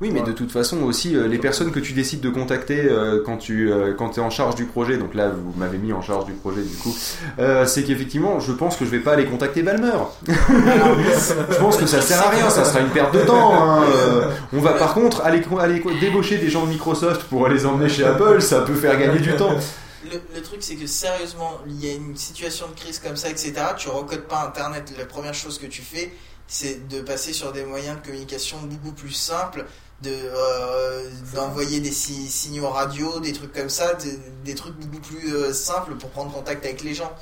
Oui, 0.00 0.10
mais 0.12 0.20
Ouais. 0.20 0.26
de 0.26 0.32
toute 0.32 0.52
façon 0.52 0.82
aussi, 0.82 1.16
euh, 1.16 1.26
les 1.26 1.38
personnes 1.38 1.72
que 1.72 1.80
tu 1.80 1.92
décides 1.92 2.20
de 2.20 2.30
contacter 2.30 2.86
euh, 2.88 3.20
quand 3.26 3.36
tu 3.36 3.72
euh, 3.72 3.94
quand 3.94 4.16
es 4.16 4.20
en 4.20 4.30
charge 4.30 4.54
du 4.54 4.64
projet, 4.64 4.96
donc 4.96 5.12
là 5.14 5.28
vous 5.30 5.52
m'avez 5.56 5.76
mis 5.78 5.92
en 5.92 6.02
charge 6.02 6.24
du 6.26 6.34
projet 6.34 6.62
du 6.62 6.76
coup, 6.76 6.94
euh, 7.40 7.66
c'est 7.66 7.82
qu'effectivement, 7.82 8.38
je 8.38 8.52
pense 8.52 8.76
que 8.76 8.84
je 8.84 8.90
vais 8.90 9.00
pas 9.00 9.14
aller 9.14 9.24
contacter 9.26 9.62
Balmer. 9.64 9.90
je 10.28 11.58
pense 11.58 11.76
que 11.78 11.86
ça 11.86 12.00
sert 12.00 12.24
à 12.24 12.30
rien, 12.30 12.48
ça 12.48 12.64
sera 12.64 12.80
une 12.80 12.90
perte 12.90 13.12
de 13.14 13.20
temps. 13.22 13.52
hein, 13.60 13.84
euh. 13.92 14.30
on 14.52 14.60
va 14.60 14.74
par 14.74 14.94
contre 14.94 15.22
aller, 15.22 15.42
aller 15.58 15.82
débaucher 16.00 16.38
des 16.38 16.48
gens 16.48 16.64
de 16.64 16.70
Microsoft 16.70 17.22
pour 17.24 17.48
les 17.48 17.66
emmener 17.66 17.88
chez 17.88 18.04
Apple, 18.04 18.40
ça 18.40 18.60
peut 18.60 18.74
faire 18.74 18.96
gagner 18.98 19.18
du 19.18 19.34
temps. 19.34 19.56
Le, 20.04 20.20
le 20.34 20.42
truc, 20.42 20.58
c'est 20.60 20.76
que 20.76 20.86
sérieusement, 20.86 21.58
il 21.66 21.84
y 21.84 21.90
a 21.90 21.94
une 21.94 22.16
situation 22.16 22.66
de 22.68 22.80
crise 22.80 23.00
comme 23.00 23.16
ça, 23.16 23.28
etc. 23.30 23.52
Tu 23.76 23.88
recodes 23.88 24.22
pas 24.28 24.44
Internet. 24.46 24.92
La 24.96 25.04
première 25.04 25.34
chose 25.34 25.58
que 25.58 25.66
tu 25.66 25.82
fais, 25.82 26.12
c'est 26.46 26.88
de 26.88 27.00
passer 27.02 27.32
sur 27.32 27.52
des 27.52 27.64
moyens 27.64 27.96
de 28.00 28.06
communication 28.06 28.58
beaucoup 28.62 28.92
plus 28.94 29.10
simples, 29.10 29.66
de 30.02 30.10
euh, 30.12 31.08
d'envoyer 31.34 31.80
des 31.80 31.90
si- 31.92 32.28
signaux 32.30 32.68
radio, 32.68 33.18
des 33.20 33.32
trucs 33.32 33.52
comme 33.52 33.68
ça, 33.70 33.94
des, 33.94 34.18
des 34.44 34.54
trucs 34.54 34.74
beaucoup 34.76 35.00
plus 35.00 35.34
euh, 35.34 35.52
simples 35.52 35.94
pour 35.96 36.10
prendre 36.10 36.32
contact 36.32 36.64
avec 36.64 36.82
les 36.82 36.94
gens. 36.94 37.12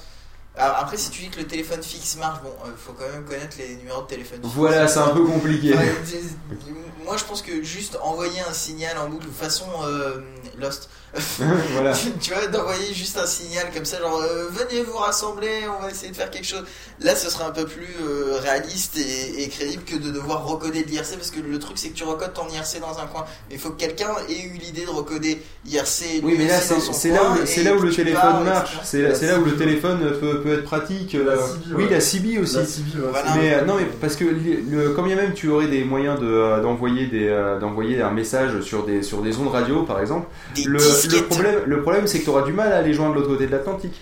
Alors, 0.59 0.77
Après, 0.79 0.97
si 0.97 1.11
tu 1.11 1.23
dis 1.23 1.29
que 1.29 1.39
le 1.39 1.47
téléphone 1.47 1.83
fixe 1.83 2.17
marche, 2.17 2.41
bon, 2.43 2.49
euh, 2.65 2.71
faut 2.77 2.93
quand 2.93 3.09
même 3.13 3.25
connaître 3.25 3.57
les 3.59 3.77
numéros 3.77 4.03
de 4.03 4.07
téléphone 4.07 4.41
fixe. 4.43 4.55
Voilà, 4.55 4.89
c'est 4.89 4.99
un 5.01 5.09
peu 5.09 5.25
compliqué. 5.25 5.75
Moi, 7.05 7.17
je 7.17 7.25
pense 7.25 7.43
que 7.43 7.63
juste 7.63 7.99
envoyer 8.03 8.41
un 8.49 8.53
signal 8.53 8.97
en 8.99 9.09
boucle, 9.09 9.29
façon 9.29 9.67
euh, 9.85 10.21
Lost. 10.59 10.89
voilà. 11.73 11.93
tu 12.21 12.33
vois, 12.33 12.47
d'envoyer 12.47 12.93
juste 12.93 13.19
un 13.19 13.27
signal 13.27 13.67
comme 13.75 13.85
ça, 13.85 13.99
genre 13.99 14.21
euh, 14.21 14.49
venez 14.51 14.83
vous 14.83 14.97
rassembler, 14.97 15.63
on 15.79 15.83
va 15.83 15.91
essayer 15.91 16.11
de 16.11 16.17
faire 16.17 16.31
quelque 16.31 16.47
chose. 16.47 16.65
Là, 17.01 17.15
ce 17.15 17.31
serait 17.31 17.45
un 17.45 17.51
peu 17.51 17.67
plus 17.67 17.89
euh, 18.03 18.39
réaliste 18.41 18.97
et, 18.99 19.43
et 19.43 19.49
crédible 19.49 19.85
que 19.85 19.97
de 19.97 20.11
devoir 20.11 20.47
recoder 20.47 20.83
de 20.83 20.89
l'IRC 20.89 21.17
parce 21.17 21.31
que 21.31 21.41
le 21.41 21.59
truc, 21.59 21.79
c'est 21.79 21.89
que 21.89 21.95
tu 21.95 22.05
recodes 22.05 22.33
ton 22.33 22.49
IRC 22.49 22.81
dans 22.81 22.99
un 22.99 23.07
coin. 23.07 23.25
Mais 23.49 23.57
il 23.57 23.61
faut 23.61 23.71
que 23.71 23.81
quelqu'un 23.81 24.11
ait 24.29 24.43
eu 24.43 24.59
l'idée 24.59 24.85
de 24.85 24.91
recoder 24.91 25.43
IRC. 25.67 26.23
Oui, 26.23 26.37
mais 26.39 26.47
là, 26.47 26.61
c'est 26.61 27.11
là 27.11 27.31
où, 27.31 27.37
c'est 27.45 27.61
et 27.61 27.65
là 27.65 27.75
où 27.75 27.81
le 27.81 27.93
téléphone 27.93 28.21
pars, 28.21 28.45
marche. 28.45 28.79
C'est 28.85 29.03
là, 29.03 29.15
c'est 29.15 29.27
là 29.27 29.39
où 29.39 29.45
le 29.45 29.57
téléphone 29.57 30.01
peut, 30.21 30.41
peut 30.43 30.55
être 30.55 30.65
pratique. 30.65 31.13
La 31.15 31.33
euh, 31.33 31.37
CB, 31.37 31.75
oui, 31.75 31.85
ouais. 31.85 31.91
la 31.91 32.01
CB 32.01 32.39
aussi. 32.39 32.57
La 32.57 32.65
CB, 32.65 32.99
ouais, 32.99 33.09
Voilà. 33.11 33.35
Mais 33.37 33.55
euh, 33.55 33.65
non, 33.65 33.75
mais 33.77 33.87
parce 34.01 34.17
que 34.17 34.25
le, 34.25 34.91
quand 34.91 35.03
bien 35.03 35.17
même 35.17 35.35
tu 35.35 35.49
aurais 35.49 35.69
des 35.69 35.85
moyens 35.85 36.19
de, 36.21 36.27
euh, 36.27 36.61
d'envoyer 36.63 37.07
des 37.07 37.29
euh, 37.29 37.59
d'envoyer 37.59 38.03
un 38.03 38.11
message 38.11 38.61
sur 38.63 38.85
des 38.85 39.03
sur 39.03 39.23
des 39.23 39.37
ondes 39.39 39.49
radio 39.49 39.83
par 39.83 40.01
exemple, 40.01 40.27
Des 40.55 40.65
le, 40.65 40.79
le 41.11 41.23
problème 41.25 41.55
le 41.67 41.83
problème 41.83 42.07
c'est 42.07 42.19
que 42.21 42.25
tu 42.25 42.31
auras 42.31 42.43
du 42.43 42.53
mal 42.53 42.73
à 42.73 42.83
les 42.83 42.93
joindre 42.95 43.15
de 43.15 43.21
l'autre 43.21 43.31
côté 43.33 43.47
de 43.47 43.53
l'Atlantique. 43.53 44.01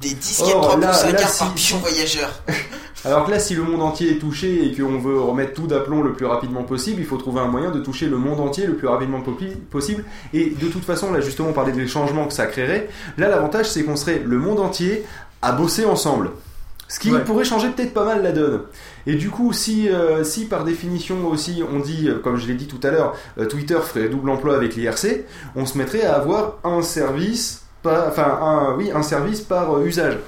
des 0.00 0.14
disquettes 0.14 0.54
Or, 0.54 0.62
3 0.62 0.76
là- 0.78 0.88
pouces 0.88 1.02
à 1.04 1.06
là, 1.12 1.18
quart 1.18 1.28
si- 1.30 1.38
par 1.40 1.54
pigeon 1.54 1.78
voyageur. 1.78 2.30
Alors 3.04 3.26
que 3.26 3.30
là, 3.32 3.38
si 3.40 3.54
le 3.56 3.62
monde 3.64 3.82
entier 3.82 4.12
est 4.12 4.18
touché 4.18 4.64
et 4.64 4.74
qu'on 4.76 4.98
veut 4.98 5.18
remettre 5.20 5.54
tout 5.54 5.66
d'aplomb 5.66 6.02
le 6.02 6.12
plus 6.12 6.24
rapidement 6.26 6.62
possible, 6.62 7.00
il 7.00 7.06
faut 7.06 7.16
trouver 7.16 7.40
un 7.40 7.46
moyen 7.48 7.70
de 7.72 7.80
toucher 7.80 8.06
le 8.06 8.16
monde 8.16 8.38
entier 8.40 8.66
le 8.66 8.74
plus 8.76 8.86
rapidement 8.86 9.20
possible. 9.70 10.04
Et 10.32 10.50
de 10.50 10.68
toute 10.68 10.84
façon, 10.84 11.12
là 11.12 11.20
justement, 11.20 11.48
on 11.48 11.52
parlait 11.52 11.72
des 11.72 11.86
changements 11.88 12.26
que 12.26 12.32
ça 12.32 12.46
créerait. 12.46 12.88
Là, 13.18 13.28
l'avantage, 13.28 13.68
c'est 13.70 13.82
qu'on 13.82 13.96
serait 13.96 14.22
le 14.24 14.38
monde 14.38 14.60
entier 14.60 15.04
à 15.42 15.50
bosser 15.52 15.84
ensemble. 15.84 16.30
Ce 16.88 17.00
qui 17.00 17.10
Ouais. 17.10 17.20
pourrait 17.24 17.44
changer 17.44 17.68
peut-être 17.70 17.92
pas 17.94 18.04
mal 18.04 18.22
la 18.22 18.32
donne. 18.32 18.62
Et 19.06 19.14
du 19.14 19.30
coup, 19.30 19.52
si, 19.52 19.88
euh, 19.88 20.22
si 20.24 20.46
par 20.46 20.64
définition 20.64 21.26
aussi 21.26 21.62
on 21.74 21.80
dit, 21.80 22.08
euh, 22.08 22.18
comme 22.18 22.36
je 22.36 22.46
l'ai 22.46 22.54
dit 22.54 22.66
tout 22.68 22.80
à 22.86 22.90
l'heure, 22.90 23.14
euh, 23.38 23.46
Twitter 23.46 23.78
ferait 23.82 24.08
double 24.08 24.30
emploi 24.30 24.54
avec 24.56 24.76
l'IRC, 24.76 25.24
on 25.56 25.66
se 25.66 25.76
mettrait 25.78 26.02
à 26.04 26.14
avoir 26.16 26.54
un 26.64 26.82
service, 26.82 27.62
pas, 27.82 28.06
enfin 28.08 28.38
un, 28.40 28.74
oui, 28.76 28.90
un 28.94 29.02
service 29.02 29.40
par 29.40 29.76
euh, 29.76 29.84
usage 29.84 30.18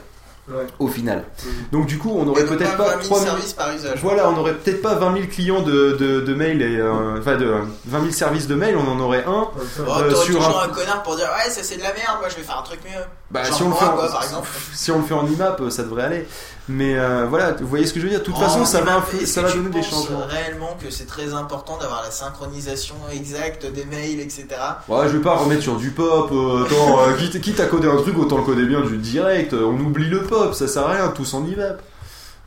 Ouais. 0.46 0.66
au 0.78 0.88
final. 0.88 1.24
Mhm. 1.42 1.52
Donc 1.72 1.86
du 1.86 1.96
coup, 1.96 2.12
on 2.14 2.24
donc, 2.26 2.36
peut-être 2.38 2.76
pas 2.76 2.84
pas 2.84 2.96
20 2.96 3.02
000 3.02 3.02
3 3.04 3.18
000 3.20 3.30
services 3.30 3.52
par 3.54 3.74
usage. 3.74 3.98
voilà, 4.02 4.28
on 4.28 4.32
n'aurait 4.32 4.52
peut-être 4.52 4.82
pas 4.82 4.94
20 4.94 5.14
000 5.14 5.26
clients 5.28 5.62
de, 5.62 5.92
de, 5.98 6.20
de 6.20 6.34
mail 6.34 6.60
et 6.60 6.76
euh, 6.76 7.18
enfin 7.18 7.36
de 7.36 7.46
20 7.86 8.00
000 8.00 8.12
services 8.12 8.46
de 8.46 8.54
mail, 8.54 8.76
on 8.76 8.86
en 8.86 9.00
aurait 9.00 9.24
un. 9.24 9.48
Oh, 9.54 9.58
Euh, 10.02 10.10
sur 10.14 10.26
toujours 10.26 10.60
un- 10.60 10.64
un... 10.64 10.68
connard 10.68 11.02
pour 11.02 11.16
dire 11.16 11.30
ouais 11.34 11.50
ça 11.50 11.62
c'est 11.62 11.76
de 11.78 11.80
la 11.82 11.94
merde 11.94 12.18
moi 12.20 12.28
je 12.28 12.36
vais 12.36 12.42
faire 12.42 12.58
un 12.58 12.62
truc 12.62 12.80
mieux. 12.84 13.00
Bah, 13.30 13.40
si 13.44 13.62
on 13.62 13.70
le 13.70 13.74
fait 13.74 13.86
en, 13.86 13.92
quoi, 13.96 14.08
par 14.10 14.22
exemple. 14.22 14.48
si 14.74 14.90
on 14.90 14.98
le 14.98 15.04
fait 15.04 15.14
en 15.14 15.26
IMAP, 15.26 15.62
ça 15.70 15.82
devrait 15.82 16.02
aller. 16.02 16.26
Mais 16.66 16.96
euh, 16.96 17.26
voilà, 17.28 17.52
vous 17.52 17.66
voyez 17.66 17.86
ce 17.86 17.92
que 17.92 18.00
je 18.00 18.04
veux 18.06 18.10
dire. 18.10 18.20
De 18.20 18.24
toute 18.24 18.34
Oh, 18.38 18.40
façon, 18.40 18.64
ça 18.64 18.80
mais 18.80 18.86
va, 18.86 19.04
ça 19.26 19.42
va 19.42 19.52
donner 19.52 19.68
des 19.68 19.82
changements. 19.82 20.24
réellement 20.26 20.76
que 20.82 20.90
c'est 20.90 21.04
très 21.04 21.34
important 21.34 21.76
d'avoir 21.76 22.02
la 22.02 22.10
synchronisation 22.10 22.94
exacte 23.12 23.66
des 23.66 23.84
mails 23.84 24.18
etc. 24.20 24.46
Ouais, 24.88 25.06
je 25.08 25.16
vais 25.18 25.22
pas 25.22 25.36
remettre 25.36 25.62
sur 25.62 25.76
du 25.76 25.90
pop. 25.90 26.30
euh, 26.32 26.64
attends, 26.64 27.00
euh, 27.00 27.12
quitte, 27.18 27.40
quitte 27.42 27.60
à 27.60 27.66
coder 27.66 27.88
un 27.88 27.96
truc, 27.96 28.16
autant 28.18 28.38
le 28.38 28.44
coder 28.44 28.64
bien 28.64 28.80
du 28.80 28.96
direct. 28.96 29.52
On 29.52 29.78
oublie 29.78 30.08
le 30.08 30.22
pop, 30.22 30.54
ça 30.54 30.66
sert 30.66 30.86
à 30.86 30.92
rien, 30.92 31.08
tous 31.08 31.34
en 31.34 31.44
IMAP. 31.46 31.82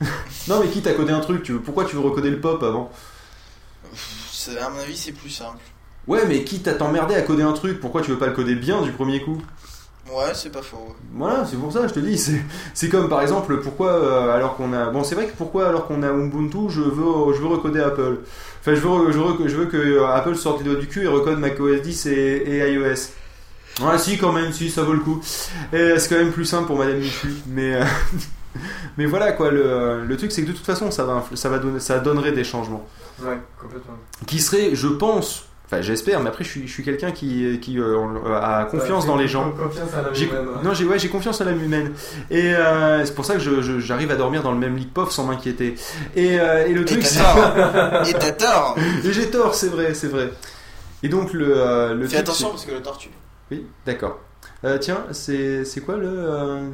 non, 0.47 0.59
mais 0.61 0.67
quitte 0.69 0.87
à 0.87 0.93
coder 0.93 1.13
un 1.13 1.19
truc, 1.19 1.43
tu 1.43 1.53
veux, 1.53 1.59
pourquoi 1.59 1.85
tu 1.85 1.95
veux 1.95 2.01
recoder 2.01 2.29
le 2.31 2.39
pop 2.41 2.61
avant? 2.63 2.91
À 4.61 4.69
mon 4.69 4.79
avis 4.79 4.95
c'est 4.97 5.11
plus 5.11 5.29
simple. 5.29 5.59
Ouais, 6.07 6.25
mais 6.25 6.43
quitte 6.43 6.67
à 6.67 6.73
t'emmerder 6.73 7.15
à 7.15 7.21
coder 7.21 7.43
un 7.43 7.51
truc, 7.53 7.79
pourquoi 7.81 8.01
tu 8.01 8.11
veux 8.11 8.17
pas 8.17 8.27
le 8.27 8.33
coder 8.33 8.55
bien 8.55 8.81
du 8.81 8.91
premier 8.93 9.21
coup? 9.21 9.41
Ouais 10.11 10.31
c'est 10.33 10.51
pas 10.51 10.61
faux. 10.61 10.95
Voilà, 11.13 11.45
c'est 11.45 11.57
pour 11.57 11.71
ça, 11.71 11.87
je 11.87 11.93
te 11.93 11.99
dis. 11.99 12.17
C'est, 12.17 12.39
c'est 12.73 12.89
comme 12.89 13.09
par 13.09 13.21
exemple, 13.21 13.59
pourquoi 13.61 13.89
euh, 13.91 14.35
alors 14.35 14.55
qu'on 14.55 14.71
a. 14.73 14.89
Bon, 14.89 15.03
c'est 15.03 15.15
vrai 15.15 15.27
que 15.27 15.35
pourquoi 15.37 15.67
alors 15.67 15.87
qu'on 15.87 16.01
a 16.03 16.11
Ubuntu, 16.11 16.69
je 16.69 16.81
veux, 16.81 17.33
je 17.33 17.39
veux 17.41 17.47
recoder 17.47 17.81
Apple. 17.81 18.19
Enfin, 18.61 18.75
je 18.75 18.79
veux, 18.81 19.11
je 19.11 19.17
veux, 19.19 19.47
je 19.49 19.55
veux 19.55 19.65
que 19.65 19.77
euh, 19.77 20.07
Apple 20.07 20.35
sorte 20.35 20.59
les 20.59 20.65
doigts 20.65 20.79
du 20.79 20.87
cul 20.87 21.03
et 21.03 21.07
recode 21.07 21.39
macOS 21.39 21.81
10 21.81 22.05
et, 22.07 22.11
et 22.11 22.73
iOS. 22.73 23.09
Ouais, 23.81 23.97
si, 23.99 24.17
quand 24.17 24.31
même, 24.31 24.51
si, 24.53 24.69
ça 24.71 24.81
vaut 24.83 24.93
le 24.93 24.99
coup. 25.01 25.21
Et 25.73 25.99
c'est 25.99 26.09
quand 26.09 26.21
même 26.21 26.31
plus 26.31 26.45
simple 26.45 26.67
pour 26.67 26.77
Madame 26.79 26.97
Michu. 26.99 27.27
Mais, 27.47 27.75
euh, 27.75 27.83
mais 28.97 29.05
voilà, 29.05 29.31
quoi. 29.33 29.51
Le, 29.51 30.03
le 30.05 30.17
truc, 30.17 30.31
c'est 30.31 30.41
que 30.43 30.47
de 30.47 30.53
toute 30.53 30.65
façon, 30.65 30.89
ça, 30.89 31.03
va, 31.03 31.13
influ- 31.19 31.35
ça, 31.35 31.49
va 31.49 31.59
donner, 31.59 31.79
ça 31.79 31.99
donnerait 31.99 32.31
des 32.31 32.43
changements 32.43 32.87
Ouais, 33.21 33.37
complètement. 33.61 33.93
qui 34.25 34.39
seraient, 34.39 34.73
je 34.73 34.87
pense, 34.87 35.46
Enfin, 35.69 35.81
j'espère, 35.81 36.21
mais 36.21 36.29
après, 36.29 36.45
je 36.45 36.49
suis, 36.49 36.65
je 36.67 36.71
suis 36.71 36.83
quelqu'un 36.83 37.11
qui, 37.11 37.59
qui 37.59 37.77
euh, 37.77 37.97
a 38.41 38.63
confiance 38.65 39.05
dans 39.05 39.17
les 39.17 39.27
gens. 39.27 39.51
Confiance 39.51 39.89
à 39.93 40.13
J'ai- 40.13 40.27
même. 40.31 40.47
Non, 40.63 40.73
j'ai 40.73 40.85
ouais, 40.85 40.97
j'ai 40.97 41.09
confiance 41.09 41.41
en 41.41 41.45
l'âme 41.45 41.61
humaine. 41.61 41.91
Et 42.31 42.53
euh, 42.55 43.03
c'est 43.05 43.13
pour 43.13 43.25
ça 43.25 43.33
que 43.33 43.41
je- 43.41 43.61
je- 43.61 43.79
j'arrive 43.79 44.09
à 44.11 44.15
dormir 44.15 44.43
dans 44.43 44.53
le 44.53 44.57
même 44.57 44.77
lit 44.77 44.85
que 44.87 44.93
POF 44.93 45.11
sans 45.11 45.25
m'inquiéter. 45.25 45.75
Et, 46.15 46.39
euh, 46.39 46.65
et 46.65 46.71
le 46.73 46.83
Et 46.83 46.85
truc, 46.85 47.01
t'as 47.01 48.03
c'est. 48.05 48.09
Et 48.11 48.13
t'as 48.13 48.31
tort. 48.31 48.77
Et 49.03 49.11
j'ai 49.11 49.29
tort, 49.29 49.53
c'est 49.55 49.67
vrai, 49.67 49.93
c'est 49.93 50.07
vrai. 50.07 50.29
Et 51.03 51.09
donc, 51.09 51.33
le. 51.33 51.57
euh, 51.57 51.93
le 51.93 52.03
Fais 52.07 52.15
truc, 52.15 52.19
attention 52.29 52.47
c'est- 52.47 52.51
parce 52.53 52.65
que 52.65 52.71
le 52.71 52.81
tortue. 52.81 53.09
Oui, 53.51 53.65
d'accord. 53.85 54.19
Euh, 54.63 54.77
tiens, 54.77 55.03
c'est 55.11 55.65
c'est 55.65 55.81
quoi 55.81 55.97
le. 55.97 56.69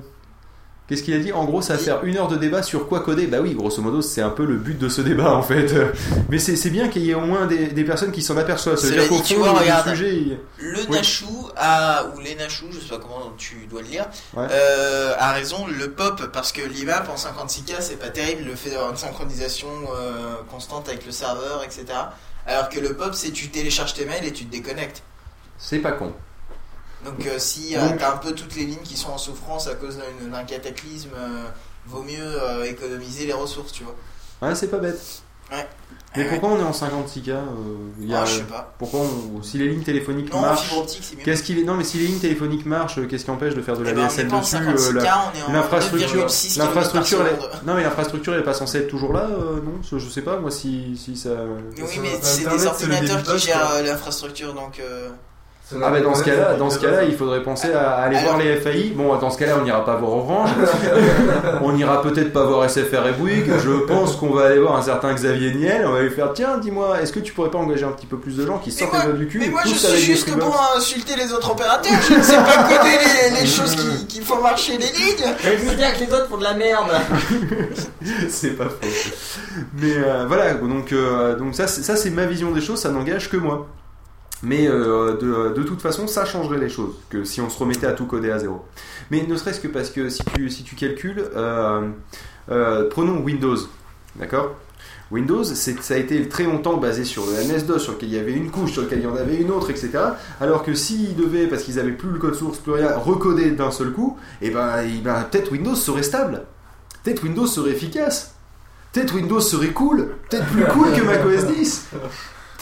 Qu'est-ce 0.87 1.01
qu'il 1.03 1.13
a 1.13 1.19
dit? 1.19 1.31
En 1.31 1.45
gros, 1.45 1.61
ça 1.61 1.73
va 1.73 1.79
faire 1.79 2.03
une 2.03 2.17
heure 2.17 2.27
de 2.27 2.35
débat 2.35 2.61
sur 2.61 2.89
quoi 2.89 2.99
coder. 2.99 3.25
Bah 3.27 3.37
oui, 3.41 3.53
grosso 3.55 3.81
modo, 3.81 4.01
c'est 4.01 4.21
un 4.21 4.29
peu 4.29 4.45
le 4.45 4.57
but 4.57 4.77
de 4.77 4.89
ce 4.89 4.99
débat 5.01 5.33
en 5.33 5.41
fait. 5.41 5.73
Mais 6.29 6.39
c'est 6.39 6.69
bien 6.69 6.89
qu'il 6.89 7.03
y 7.03 7.11
ait 7.11 7.15
au 7.15 7.21
moins 7.21 7.45
des, 7.47 7.67
des 7.67 7.83
personnes 7.85 8.11
qui 8.11 8.21
s'en 8.21 8.35
aperçoivent. 8.35 8.75
Ça 8.75 8.87
veut 8.87 8.93
dire 8.97 9.07
qu'au 9.07 9.19
fond, 9.23 9.35
vois, 9.37 9.61
le 9.63 9.89
sujet. 9.91 10.37
Le 10.59 10.79
Oui. 10.89 10.97
Nachou 10.97 11.47
a, 11.55 12.03
ou 12.13 12.19
les 12.19 12.35
Nachou, 12.35 12.65
je 12.71 12.79
sais 12.81 12.89
pas 12.89 12.97
comment 12.97 13.31
tu 13.37 13.65
dois 13.69 13.81
le 13.81 13.87
lire, 13.87 14.05
Ouais. 14.35 14.45
euh, 14.51 15.13
a 15.17 15.31
raison, 15.31 15.65
le 15.67 15.89
pop, 15.91 16.21
parce 16.33 16.51
que 16.51 16.61
l'IMAP 16.61 17.07
en 17.09 17.15
56K 17.15 17.75
c'est 17.79 17.97
pas 17.99 18.09
terrible, 18.09 18.43
le 18.49 18.55
fait 18.55 18.69
d'avoir 18.71 18.89
une 18.91 18.97
synchronisation 18.97 19.69
euh, 19.95 20.35
constante 20.51 20.89
avec 20.89 21.05
le 21.05 21.13
serveur, 21.13 21.63
etc. 21.63 21.85
Alors 22.45 22.67
que 22.67 22.79
le 22.81 22.93
pop 22.93 23.11
c'est 23.13 23.31
tu 23.31 23.47
télécharges 23.47 23.93
tes 23.93 24.03
mails 24.05 24.25
et 24.25 24.33
tu 24.33 24.45
te 24.45 24.51
déconnectes. 24.51 25.01
C'est 25.57 25.79
pas 25.79 25.93
con. 25.93 26.11
Donc 27.05 27.25
euh, 27.27 27.37
si 27.39 27.75
euh, 27.75 27.79
t'as 27.99 28.13
un 28.13 28.17
peu 28.17 28.31
toutes 28.33 28.55
les 28.55 28.65
lignes 28.65 28.83
qui 28.83 28.95
sont 28.97 29.09
en 29.11 29.17
souffrance 29.17 29.67
à 29.67 29.75
cause 29.75 29.97
d'un 30.31 30.43
cataclysme, 30.43 31.09
euh, 31.17 31.43
vaut 31.87 32.03
mieux 32.03 32.15
euh, 32.21 32.63
économiser 32.63 33.25
les 33.25 33.33
ressources, 33.33 33.71
tu 33.73 33.83
vois. 33.83 33.95
Ouais, 34.41 34.55
c'est 34.55 34.67
pas 34.67 34.77
bête. 34.79 34.99
Ouais. 35.51 35.67
Mais 36.15 36.25
pourquoi 36.25 36.49
on 36.49 36.59
est 36.59 36.63
en 36.63 36.71
56K 36.71 37.29
euh, 37.29 37.41
il 37.99 38.07
y 38.09 38.13
a- 38.13 38.21
Ah, 38.21 38.25
je 38.25 38.35
sais 38.37 38.43
pas. 38.43 38.75
Pourquoi 38.77 38.99
on- 39.01 39.41
si 39.41 39.57
les 39.57 39.67
lignes 39.67 39.81
téléphoniques 39.83 40.31
Non, 40.31 40.41
marchent. 40.41 40.69
Qu'est-ce 41.23 41.41
qu'il 41.43 41.57
est 41.59 41.63
Non, 41.63 41.73
mais 41.73 41.83
si 41.83 41.97
les 41.97 42.05
lignes 42.05 42.19
téléphoniques 42.19 42.65
marchent, 42.67 42.99
qu'est-ce 43.07 43.25
qui 43.25 43.31
empêche 43.31 43.55
de 43.55 43.61
faire 43.63 43.75
de 43.75 43.83
la 43.83 43.91
Eh 43.91 43.93
ben, 43.93 44.03
DSL 44.07 44.25
n'est 44.25 44.29
pas 44.31 44.37
en 44.37 44.39
dessus 44.41 44.55
56K, 44.55 44.93
la- 44.93 45.01
on 45.01 45.37
est 45.37 45.41
en 45.49 45.53
L'infrastructure, 45.53 46.09
9,6 46.27 46.57
l'infrastructure, 46.59 47.21
elle 47.21 47.27
est- 47.27 47.37
km/s. 47.39 47.61
non 47.65 47.73
mais 47.73 47.83
l'infrastructure 47.83 48.33
elle 48.35 48.39
est 48.41 48.43
pas 48.43 48.53
censée 48.53 48.77
être 48.79 48.87
toujours 48.89 49.11
là, 49.13 49.27
non 49.27 49.81
Je 49.81 50.09
sais 50.09 50.21
pas 50.21 50.37
moi 50.37 50.51
si 50.51 50.95
si 50.97 51.17
ça. 51.17 51.29
Oui, 51.77 51.83
mais 52.01 52.19
c'est 52.21 52.47
des 52.49 52.65
ordinateurs 52.67 53.23
qui 53.23 53.39
gèrent 53.39 53.83
l'infrastructure, 53.83 54.53
donc. 54.53 54.81
Ah 55.81 55.89
bah 55.89 56.01
dans 56.01 56.13
ce 56.13 56.23
cas-là, 56.23 56.53
dans 56.55 56.69
ce 56.69 56.77
cas-là, 56.77 57.03
il 57.03 57.15
faudrait 57.15 57.41
penser 57.41 57.71
à 57.73 57.93
aller 57.93 58.17
Alors- 58.17 58.33
voir 58.35 58.43
les 58.43 58.57
FAI. 58.57 58.91
Bon, 58.95 59.15
dans 59.15 59.29
ce 59.31 59.39
cas-là, 59.39 59.53
on 59.59 59.63
n'ira 59.63 59.83
pas 59.85 59.95
voir 59.95 60.11
Orange. 60.11 60.49
on 61.61 61.71
n'ira 61.71 62.01
peut-être 62.01 62.31
pas 62.33 62.43
voir 62.43 62.69
SFR 62.69 63.07
et 63.07 63.13
Bouygues. 63.13 63.51
Je 63.63 63.71
pense 63.85 64.15
qu'on 64.17 64.31
va 64.31 64.47
aller 64.47 64.59
voir 64.59 64.75
un 64.75 64.81
certain 64.81 65.13
Xavier 65.13 65.53
Niel. 65.53 65.85
On 65.87 65.93
va 65.93 66.01
lui 66.01 66.11
faire 66.11 66.33
tiens, 66.33 66.57
dis-moi, 66.57 67.01
est-ce 67.01 67.11
que 67.13 67.19
tu 67.19 67.33
pourrais 67.33 67.49
pas 67.49 67.57
engager 67.59 67.85
un 67.85 67.91
petit 67.91 68.05
peu 68.05 68.17
plus 68.17 68.35
de 68.37 68.45
gens 68.45 68.59
qui 68.59 68.71
sortent 68.71 68.93
les 68.93 69.03
doigts 69.05 69.13
du 69.17 69.27
cul 69.27 69.39
Mais 69.39 69.45
et 69.47 69.49
moi 69.49 69.61
je 69.65 69.73
suis 69.73 69.97
juste 70.01 70.37
pour 70.37 70.61
insulter 70.75 71.15
les 71.15 71.31
autres 71.33 71.51
opérateurs, 71.51 71.93
je 72.07 72.13
ne 72.15 72.21
sais 72.21 72.35
pas 72.35 72.63
coder 72.63 72.97
les, 73.33 73.39
les 73.41 73.47
choses 73.47 73.75
qui, 73.75 74.05
qui 74.07 74.21
font 74.21 74.41
marcher 74.41 74.73
les 74.73 74.85
lignes. 74.85 75.33
Je 75.43 75.69
veux 75.69 75.75
dire 75.75 75.93
que 75.95 75.99
les 76.01 76.13
autres 76.13 76.27
font 76.27 76.37
de 76.37 76.43
la 76.43 76.53
merde. 76.53 76.91
c'est 78.29 78.51
pas 78.57 78.65
faux. 78.65 78.87
Mais 79.79 79.93
euh, 79.97 80.25
voilà, 80.27 80.53
donc, 80.55 80.91
euh, 80.91 81.35
donc 81.35 81.55
ça, 81.55 81.67
ça 81.67 81.95
c'est 81.95 82.09
ma 82.09 82.25
vision 82.25 82.51
des 82.51 82.61
choses, 82.61 82.79
ça 82.79 82.89
n'engage 82.89 83.29
que 83.29 83.37
moi. 83.37 83.65
Mais 84.43 84.67
euh, 84.67 85.15
de, 85.15 85.53
de 85.55 85.63
toute 85.63 85.81
façon, 85.81 86.05
ça 86.05 86.25
changerait 86.25 86.59
les 86.59 86.67
choses, 86.67 86.95
que 87.09 87.23
si 87.23 87.39
on 87.39 87.49
se 87.49 87.57
remettait 87.57 87.87
à 87.87 87.93
tout 87.93 88.05
coder 88.05 88.29
à 88.29 88.39
zéro. 88.39 88.65
Mais 89.09 89.25
ne 89.25 89.35
serait-ce 89.37 89.61
que 89.61 89.69
parce 89.69 89.89
que 89.89 90.09
si 90.09 90.21
tu, 90.35 90.49
si 90.49 90.63
tu 90.63 90.75
calcules, 90.75 91.23
euh, 91.35 91.87
euh, 92.51 92.89
prenons 92.89 93.21
Windows, 93.21 93.55
d'accord? 94.17 94.55
Windows, 95.11 95.43
ça 95.45 95.93
a 95.93 95.97
été 95.97 96.27
très 96.27 96.43
longtemps 96.43 96.77
basé 96.77 97.05
sur 97.05 97.23
le 97.25 97.31
MS-DOS, 97.31 97.79
sur 97.79 97.93
lequel 97.93 98.09
il 98.09 98.15
y 98.15 98.19
avait 98.19 98.33
une 98.33 98.51
couche, 98.51 98.73
sur 98.73 98.81
lequel 98.81 98.99
il 98.99 99.05
y 99.05 99.07
en 99.07 99.15
avait 99.15 99.37
une 99.37 99.51
autre, 99.51 99.69
etc. 99.69 99.91
Alors 100.41 100.63
que 100.63 100.73
s'ils 100.73 101.15
devaient, 101.15 101.47
parce 101.47 101.63
qu'ils 101.63 101.79
avaient 101.79 101.91
plus 101.91 102.09
le 102.09 102.19
code 102.19 102.35
source, 102.35 102.57
plus 102.57 102.73
rien, 102.73 102.97
recoder 102.97 103.51
d'un 103.51 103.71
seul 103.71 103.91
coup, 103.91 104.17
et 104.41 104.49
ben, 104.49 104.81
eh 104.83 104.99
ben, 105.01 105.25
peut-être 105.29 105.51
Windows 105.51 105.75
serait 105.75 106.03
stable. 106.03 106.43
Peut-être 107.03 107.23
Windows 107.23 107.45
serait 107.45 107.71
efficace. 107.71 108.33
Peut-être 108.91 109.15
Windows 109.15 109.39
serait 109.39 109.69
cool. 109.69 110.15
Peut-être 110.29 110.47
plus 110.47 110.65
cool 110.65 110.91
que 110.93 111.01
macOS 111.01 111.45
10. 111.45 111.89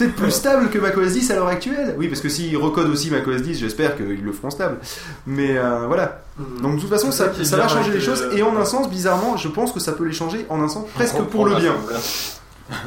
Peut-être 0.02 0.16
plus 0.16 0.30
stable 0.30 0.70
que 0.70 0.78
macOS 0.78 1.12
10 1.12 1.30
à 1.30 1.36
l'heure 1.36 1.48
actuelle. 1.48 1.94
Oui, 1.98 2.08
parce 2.08 2.20
que 2.20 2.28
s'ils 2.28 2.56
recodent 2.56 2.90
aussi 2.90 3.10
macOS 3.10 3.42
10, 3.42 3.58
j'espère 3.58 3.96
qu'ils 3.96 4.22
le 4.22 4.32
feront 4.32 4.50
stable. 4.50 4.78
Mais 5.26 5.56
euh, 5.56 5.86
voilà. 5.86 6.22
Donc 6.60 6.76
de 6.76 6.80
toute 6.80 6.90
façon, 6.90 7.12
ça, 7.12 7.26
va 7.28 7.68
changer 7.68 7.92
les 7.92 8.00
choses. 8.00 8.28
Et 8.34 8.42
en 8.42 8.56
un 8.56 8.64
sens, 8.64 8.88
bizarrement, 8.88 9.36
je 9.36 9.48
pense 9.48 9.72
que 9.72 9.80
ça 9.80 9.92
peut 9.92 10.04
les 10.04 10.12
changer 10.12 10.46
en 10.48 10.60
un 10.62 10.68
sens 10.68 10.86
presque 10.94 11.20
pour 11.22 11.46
le 11.46 11.56
bien. 11.56 11.74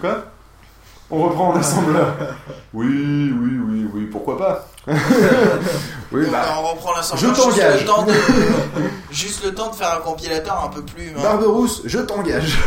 Quoi? 0.02 0.26
On 1.12 1.22
reprend 1.24 1.50
en 1.50 1.56
assembleur. 1.56 2.16
Oui, 2.74 2.88
oui, 2.88 3.52
oui, 3.66 3.88
oui, 3.94 4.06
pourquoi 4.12 4.38
pas 4.38 4.68
Oui, 6.12 6.28
bah. 6.32 6.44
on 6.60 6.68
reprend 6.70 6.94
l'assembleur. 6.96 7.34
je 7.36 7.36
juste 7.36 7.50
t'engage. 7.50 7.80
le 7.82 7.86
temps 7.88 8.04
de- 8.04 8.14
Juste 9.12 9.44
le 9.44 9.54
temps 9.54 9.70
de 9.72 9.76
faire 9.76 9.94
un 9.98 10.02
compilateur 10.02 10.64
un 10.64 10.68
peu 10.74 10.82
plus. 10.84 11.10
hein. 11.10 11.22
Barberousse, 11.22 11.82
je 11.86 12.00
t'engage. 12.00 12.58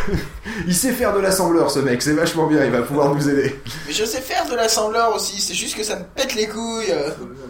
Il 0.66 0.74
sait 0.74 0.92
faire 0.92 1.14
de 1.14 1.20
l'assembleur, 1.20 1.70
ce 1.70 1.78
mec, 1.78 2.02
c'est 2.02 2.12
vachement 2.14 2.46
bien, 2.46 2.64
il 2.64 2.70
va 2.72 2.82
pouvoir 2.82 3.14
nous 3.14 3.28
aider. 3.28 3.58
Mais 3.86 3.92
je 3.92 4.04
sais 4.04 4.20
faire 4.20 4.46
de 4.50 4.54
l'assembleur 4.56 5.14
aussi, 5.14 5.40
c'est 5.40 5.54
juste 5.54 5.76
que 5.76 5.84
ça 5.84 5.96
me 5.96 6.04
pète 6.14 6.34
les 6.34 6.46
couilles. 6.48 6.92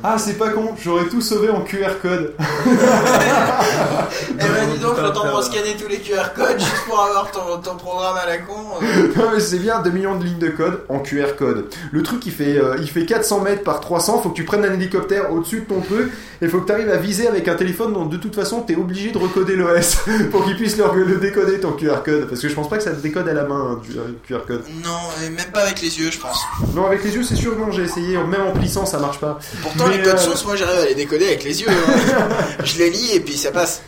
Ah, 0.04 0.16
c'est 0.18 0.34
pas 0.34 0.50
con, 0.50 0.74
j'aurais 0.82 1.06
tout 1.06 1.20
sauvé 1.20 1.48
en 1.50 1.62
QR 1.62 1.92
code. 2.02 2.34
Eh 4.30 4.34
ben 4.34 4.68
dis 4.72 4.78
donc, 4.78 4.96
le 4.98 5.10
temps 5.12 5.24
de 5.24 5.30
rescanner 5.30 5.76
tous 5.76 5.88
les 5.88 5.98
QR 5.98 6.32
codes 6.34 6.58
juste 6.58 6.84
pour 6.88 7.00
avoir 7.00 7.30
ton, 7.30 7.58
ton 7.62 7.76
programme 7.76 8.16
à 8.16 8.26
la 8.26 8.38
con. 8.38 8.54
Non, 9.16 9.30
mais 9.34 9.40
c'est 9.40 9.58
bien, 9.58 9.80
2 9.80 9.90
millions 9.90 10.16
de 10.16 10.24
lignes 10.24 10.38
de 10.38 10.48
code 10.48 10.80
en 10.88 11.00
QR 11.00 11.34
code. 11.36 11.66
Le 11.92 12.02
truc, 12.02 12.24
il 12.26 12.32
fait, 12.32 12.56
euh, 12.58 12.76
il 12.80 12.88
fait 12.88 13.04
400 13.04 13.40
mètres 13.40 13.62
par 13.64 13.80
300, 13.80 14.20
faut 14.22 14.30
que 14.30 14.34
tu 14.34 14.44
prennes 14.44 14.57
un 14.64 14.72
hélicoptère 14.74 15.32
au-dessus 15.32 15.60
de 15.60 15.64
ton 15.66 15.80
truc, 15.80 16.10
et 16.40 16.48
faut 16.48 16.60
que 16.60 16.66
tu 16.66 16.72
arrives 16.72 16.90
à 16.90 16.96
viser 16.96 17.28
avec 17.28 17.48
un 17.48 17.54
téléphone 17.54 17.92
dont 17.92 18.06
de 18.06 18.16
toute 18.16 18.34
façon, 18.34 18.60
t'es 18.62 18.76
obligé 18.76 19.10
de 19.10 19.18
recoder 19.18 19.56
l'OS 19.56 19.96
pour 20.30 20.44
qu'il 20.44 20.56
puisse 20.56 20.76
le, 20.76 21.04
le 21.04 21.16
décoder 21.16 21.60
ton 21.60 21.72
QR 21.72 22.02
code. 22.04 22.28
Parce 22.28 22.40
que 22.40 22.48
je 22.48 22.54
pense 22.54 22.68
pas 22.68 22.76
que 22.78 22.82
ça 22.84 22.90
te 22.92 23.00
décode 23.00 23.28
à 23.28 23.34
la 23.34 23.44
main, 23.44 23.72
hein, 23.72 23.80
du 23.82 23.98
euh, 23.98 24.02
QR 24.26 24.46
code. 24.46 24.62
Non, 24.84 24.98
et 25.24 25.30
même 25.30 25.50
pas 25.52 25.60
avec 25.62 25.80
les 25.82 25.98
yeux, 26.00 26.10
je 26.10 26.18
pense. 26.18 26.44
Non, 26.74 26.86
avec 26.86 27.02
les 27.04 27.14
yeux, 27.14 27.22
c'est 27.22 27.36
sûr, 27.36 27.56
non, 27.58 27.70
j'ai 27.72 27.82
essayé, 27.82 28.16
même 28.18 28.42
en 28.48 28.52
plissant, 28.52 28.86
ça 28.86 28.98
marche 28.98 29.18
pas. 29.20 29.38
Pourtant, 29.62 29.86
Mais, 29.88 29.98
les 29.98 30.02
codes 30.02 30.14
euh, 30.14 30.18
sources, 30.18 30.44
moi 30.44 30.56
j'arrive 30.56 30.80
à 30.80 30.84
les 30.86 30.94
décoder 30.94 31.26
avec 31.26 31.44
les 31.44 31.60
yeux. 31.62 31.68
hein. 31.68 32.28
je 32.64 32.78
les 32.78 32.90
lis 32.90 33.12
et 33.14 33.20
puis 33.20 33.36
ça 33.36 33.50
passe. 33.50 33.82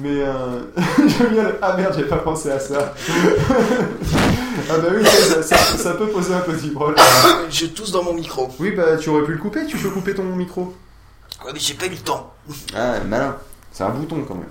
Mais 0.00 0.22
euh... 0.22 0.60
Ah 1.62 1.76
merde, 1.76 1.94
j'ai 1.96 2.04
pas 2.04 2.16
pensé 2.16 2.50
à 2.50 2.58
ça. 2.58 2.94
Ah 4.70 4.78
bah 4.78 4.88
oui, 4.96 5.04
ça, 5.04 5.42
ça- 5.42 5.56
ça 5.56 5.94
peut 5.94 6.08
poser 6.08 6.34
un 6.34 6.40
petit 6.40 6.68
problème. 6.68 6.96
Je 7.50 7.66
tousse 7.66 7.90
dans 7.92 8.02
mon 8.02 8.12
micro. 8.14 8.48
Oui, 8.58 8.72
bah 8.72 8.96
tu 8.98 9.08
aurais 9.10 9.24
pu 9.24 9.32
le 9.32 9.38
couper, 9.38 9.66
tu 9.66 9.76
peux 9.76 9.90
couper 9.90 10.14
ton 10.14 10.24
micro. 10.24 10.74
Ouais, 11.44 11.50
mais 11.52 11.58
j'ai 11.60 11.74
pas 11.74 11.86
eu 11.86 11.90
le 11.90 11.96
temps. 11.96 12.32
Ah, 12.74 13.00
malin. 13.08 13.36
C'est 13.72 13.84
un 13.84 13.90
bouton 13.90 14.24
quand 14.26 14.34
même. 14.34 14.44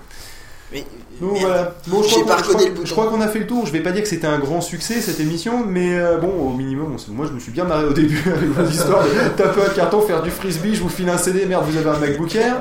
Mais, 0.72 0.84
Donc 1.20 1.38
voilà. 1.38 1.74
Bon, 1.86 2.02
je 2.02 2.08
crois 2.08 2.26
pas 2.26 2.42
qu'on- 2.42 2.42
je 2.42 2.48
recodé 2.48 2.54
crois- 2.56 2.64
le 2.68 2.70
bouton. 2.74 2.86
Je 2.86 2.92
crois 2.92 3.06
qu'on 3.08 3.20
a 3.20 3.28
fait 3.28 3.38
le 3.40 3.46
tour. 3.46 3.66
Je 3.66 3.72
vais 3.72 3.80
pas 3.80 3.92
dire 3.92 4.02
que 4.02 4.08
c'était 4.08 4.26
un 4.26 4.38
grand 4.38 4.60
succès 4.60 5.00
cette 5.00 5.20
émission, 5.20 5.64
mais 5.66 5.94
euh, 5.96 6.18
bon, 6.18 6.28
au 6.28 6.50
minimum, 6.50 6.96
moi 7.08 7.26
je 7.28 7.32
me 7.32 7.40
suis 7.40 7.52
bien 7.52 7.64
marré 7.64 7.84
au 7.84 7.92
début 7.92 8.22
avec 8.36 8.48
vos 8.50 8.64
histoires 8.68 9.04
taper 9.36 9.60
un 9.62 9.74
carton, 9.74 10.02
faire 10.02 10.22
du 10.22 10.30
frisbee, 10.30 10.74
je 10.74 10.82
vous 10.82 10.88
file 10.88 11.08
un 11.08 11.18
CD, 11.18 11.46
merde, 11.46 11.64
vous 11.68 11.76
avez 11.76 11.88
un 11.90 11.98
MacBook 11.98 12.34
Air. 12.34 12.56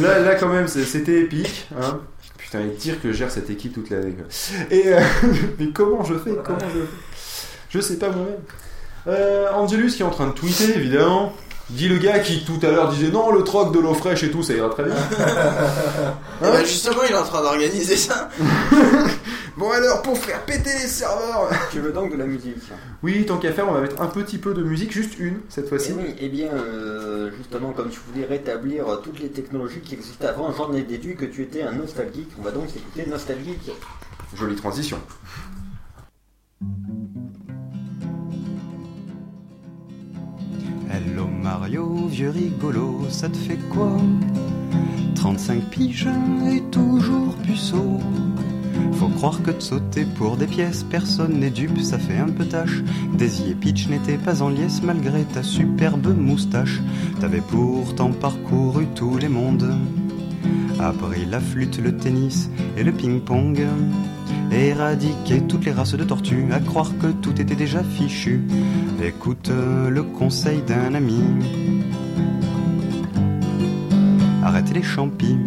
Là, 0.00 0.18
là 0.20 0.34
quand 0.34 0.48
même, 0.48 0.66
c'était 0.68 1.20
épique. 1.20 1.66
Hein. 1.80 1.98
Putain, 2.46 2.60
et 2.60 2.76
dire 2.76 3.02
que 3.02 3.12
gère 3.12 3.28
cette 3.32 3.50
équipe 3.50 3.72
toute 3.74 3.90
l'année. 3.90 4.14
Et 4.70 4.84
euh, 4.86 5.00
mais 5.58 5.70
comment 5.70 6.04
je 6.04 6.14
fais 6.14 6.30
Comment 6.44 6.60
je 6.72 6.78
Je 7.70 7.80
sais 7.80 7.98
pas 7.98 8.10
moi-même. 8.10 8.38
Euh, 9.08 9.50
Angelus 9.52 9.90
qui 9.90 10.02
est 10.02 10.04
en 10.04 10.10
train 10.10 10.28
de 10.28 10.32
tweeter, 10.32 10.76
évidemment. 10.76 11.32
Dit 11.70 11.88
le 11.88 11.98
gars 11.98 12.20
qui 12.20 12.44
tout 12.44 12.58
à 12.62 12.70
l'heure 12.70 12.88
disait 12.90 13.10
non, 13.10 13.32
le 13.32 13.42
troc 13.42 13.72
de 13.74 13.80
l'eau 13.80 13.92
fraîche 13.94 14.22
et 14.22 14.30
tout, 14.30 14.42
ça 14.42 14.52
ira 14.54 14.68
très 14.70 14.84
bien. 14.84 14.94
Eh 16.42 16.44
ben, 16.44 16.64
justement, 16.64 17.02
il 17.08 17.12
est 17.12 17.16
en 17.18 17.24
train 17.24 17.42
d'organiser 17.42 17.96
ça. 17.96 18.28
Bon 19.56 19.70
alors, 19.70 20.02
pour 20.02 20.18
faire 20.18 20.44
péter 20.44 20.68
les 20.82 20.86
serveurs 20.86 21.48
Tu 21.72 21.80
veux 21.80 21.90
donc 21.90 22.12
de 22.12 22.18
la 22.18 22.26
musique 22.26 22.56
Oui, 23.02 23.24
tant 23.24 23.38
qu'à 23.38 23.52
faire, 23.54 23.66
on 23.66 23.72
va 23.72 23.80
mettre 23.80 24.02
un 24.02 24.06
petit 24.08 24.36
peu 24.36 24.52
de 24.52 24.62
musique, 24.62 24.92
juste 24.92 25.18
une, 25.18 25.38
cette 25.48 25.64
Eh 25.64 25.68
fois-ci. 25.70 25.92
oui, 25.96 26.14
eh 26.20 26.28
bien, 26.28 26.48
euh, 26.52 27.30
justement, 27.38 27.72
comme 27.72 27.88
tu 27.88 27.98
voulais 28.12 28.26
rétablir 28.26 28.86
euh, 28.86 28.96
toutes 28.96 29.18
les 29.18 29.30
technologies 29.30 29.80
qui 29.80 29.94
existaient 29.94 30.26
avant, 30.26 30.52
j'en 30.52 30.74
ai 30.74 30.82
déduit 30.82 31.16
que 31.16 31.24
tu 31.24 31.42
étais 31.42 31.62
un 31.62 31.72
nostalgique. 31.72 32.28
On 32.38 32.42
va 32.42 32.50
donc 32.50 32.64
écouter 32.76 33.08
Nostalgique. 33.08 33.70
Jolie 34.38 34.56
transition. 34.56 34.98
Mario, 41.46 42.08
vieux 42.08 42.30
rigolo, 42.30 43.06
ça 43.08 43.28
te 43.28 43.36
fait 43.36 43.58
quoi? 43.70 43.96
35 45.14 45.62
piges 45.70 46.08
et 46.50 46.60
toujours 46.72 47.36
puceau. 47.36 48.00
Faut 48.94 49.06
croire 49.10 49.40
que 49.44 49.52
de 49.52 49.60
sauter 49.60 50.04
pour 50.04 50.36
des 50.36 50.48
pièces, 50.48 50.82
personne 50.82 51.38
n'est 51.38 51.50
dupe, 51.50 51.80
ça 51.82 52.00
fait 52.00 52.18
un 52.18 52.30
peu 52.30 52.46
tâche. 52.46 52.82
Daisy 53.16 53.52
et 53.52 53.54
Peach 53.54 53.88
n'étaient 53.88 54.18
pas 54.18 54.42
en 54.42 54.48
liesse 54.48 54.82
malgré 54.82 55.22
ta 55.22 55.44
superbe 55.44 56.12
moustache. 56.18 56.80
T'avais 57.20 57.42
pourtant 57.42 58.10
parcouru 58.10 58.88
tous 58.96 59.16
les 59.16 59.28
mondes. 59.28 59.72
Appris 60.78 61.24
la 61.26 61.40
flûte, 61.40 61.80
le 61.82 61.96
tennis 61.96 62.50
et 62.76 62.84
le 62.84 62.92
ping-pong. 62.92 63.64
éradiquer 64.52 65.40
toutes 65.42 65.64
les 65.64 65.72
races 65.72 65.94
de 65.94 66.04
tortues, 66.04 66.46
à 66.52 66.60
croire 66.60 66.92
que 67.00 67.08
tout 67.08 67.40
était 67.40 67.54
déjà 67.54 67.82
fichu. 67.82 68.42
Écoute 69.02 69.50
le 69.50 70.02
conseil 70.02 70.62
d'un 70.62 70.94
ami. 70.94 71.20
Arrêtez 74.42 74.74
les 74.74 74.82
champis. 74.82 75.38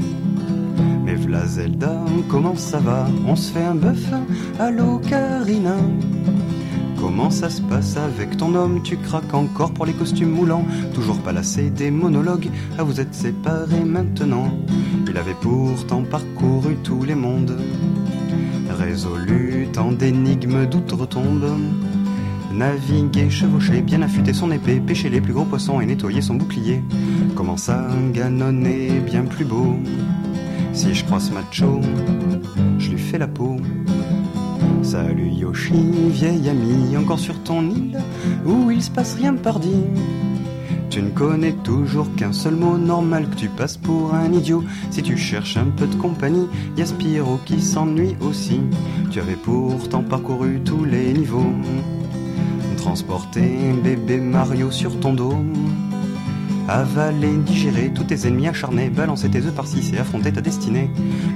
Mais 1.06 1.16
v'là 1.16 1.46
Zelda, 1.46 2.04
comment 2.28 2.56
ça 2.56 2.80
va? 2.80 3.08
On 3.28 3.36
se 3.36 3.52
fait 3.54 3.64
un 3.64 3.76
bœuf 3.76 4.06
à 4.60 4.70
l'ocarina. 4.70 5.78
Comment 7.10 7.32
ça 7.32 7.50
se 7.50 7.64
passe 7.64 7.98
avec 7.98 8.38
ton 8.38 8.54
homme? 8.54 8.84
Tu 8.84 8.96
craques 8.96 9.34
encore 9.34 9.74
pour 9.74 9.88
les 9.88 9.94
costumes 9.94 10.30
moulants. 10.30 10.64
Toujours 10.94 11.18
pas 11.18 11.32
lassé 11.32 11.72
des 11.72 11.90
monologues. 11.90 12.52
Ah 12.78 12.84
vous 12.84 13.02
êtes 13.02 13.16
séparés 13.16 13.84
maintenant. 13.84 14.54
Il 15.10 15.18
avait 15.18 15.34
pourtant 15.42 16.04
parcouru 16.04 16.76
tous 16.84 17.04
les 17.04 17.16
mondes. 17.16 17.58
Résolu 18.70 19.70
tant 19.74 19.92
d'énigmes 19.92 20.68
d'outre-tombe. 20.68 21.50
Naviguer, 22.54 23.32
chevaucher, 23.32 23.82
bien 23.82 24.04
affûter 24.04 24.34
son 24.34 24.52
épée 24.52 24.80
Pêcher 24.80 25.10
les 25.10 25.20
plus 25.20 25.34
gros 25.34 25.46
poissons 25.46 25.82
et 25.82 25.88
nettoyer 25.88 26.22
son 26.22 26.36
bouclier. 26.36 26.84
Comment 27.36 27.58
ça 27.58 27.88
ganonner 28.14 29.00
bien 29.00 29.24
plus 29.24 29.46
beau. 29.46 29.78
Si 30.74 30.94
je 30.94 31.04
croise 31.06 31.32
macho, 31.32 31.82
je 32.78 32.92
lui 32.92 33.00
fais 33.00 33.18
la 33.18 33.28
peau 33.28 33.58
Salut 34.90 35.30
Yoshi, 35.30 35.92
vieil 36.08 36.50
ami, 36.50 36.98
encore 36.98 37.20
sur 37.20 37.38
ton 37.44 37.62
île 37.70 38.00
où 38.44 38.72
il 38.72 38.82
se 38.82 38.90
passe 38.90 39.14
rien 39.14 39.36
pardi. 39.36 39.84
Tu 40.90 41.04
ne 41.04 41.12
connais 41.12 41.52
toujours 41.64 42.08
qu'un 42.16 42.34
seul 42.34 42.56
mot 42.56 42.76
normal 42.76 43.30
que 43.30 43.36
tu 43.36 43.50
passes 43.50 43.78
pour 43.78 44.16
un 44.16 44.34
idiot. 44.34 44.64
Si 44.90 45.04
tu 45.04 45.16
cherches 45.16 45.58
un 45.58 45.68
peu 45.78 45.86
de 45.86 45.94
compagnie, 45.94 46.48
y 46.76 46.82
a 46.82 46.88
Spyro 46.88 47.40
qui 47.46 47.62
s'ennuie 47.62 48.16
aussi. 48.20 48.62
Tu 49.12 49.20
avais 49.20 49.36
pourtant 49.36 50.02
parcouru 50.02 50.60
tous 50.66 50.86
les 50.86 51.14
niveaux. 51.14 51.54
Transporter 52.78 53.76
bébé 53.84 54.18
Mario 54.18 54.72
sur 54.72 55.00
ton 55.00 55.14
dos. 55.14 55.36
Avaler, 56.68 57.38
digérer 57.46 57.92
tous 57.94 58.06
tes 58.06 58.28
ennemis 58.28 58.48
acharnés, 58.48 58.90
balancer 58.90 59.30
tes 59.30 59.46
œufs 59.46 59.54
par 59.54 59.68
six 59.68 59.94
et 59.94 60.00
affronter 60.00 60.34
ta 60.34 60.42
destinée. 60.42 60.90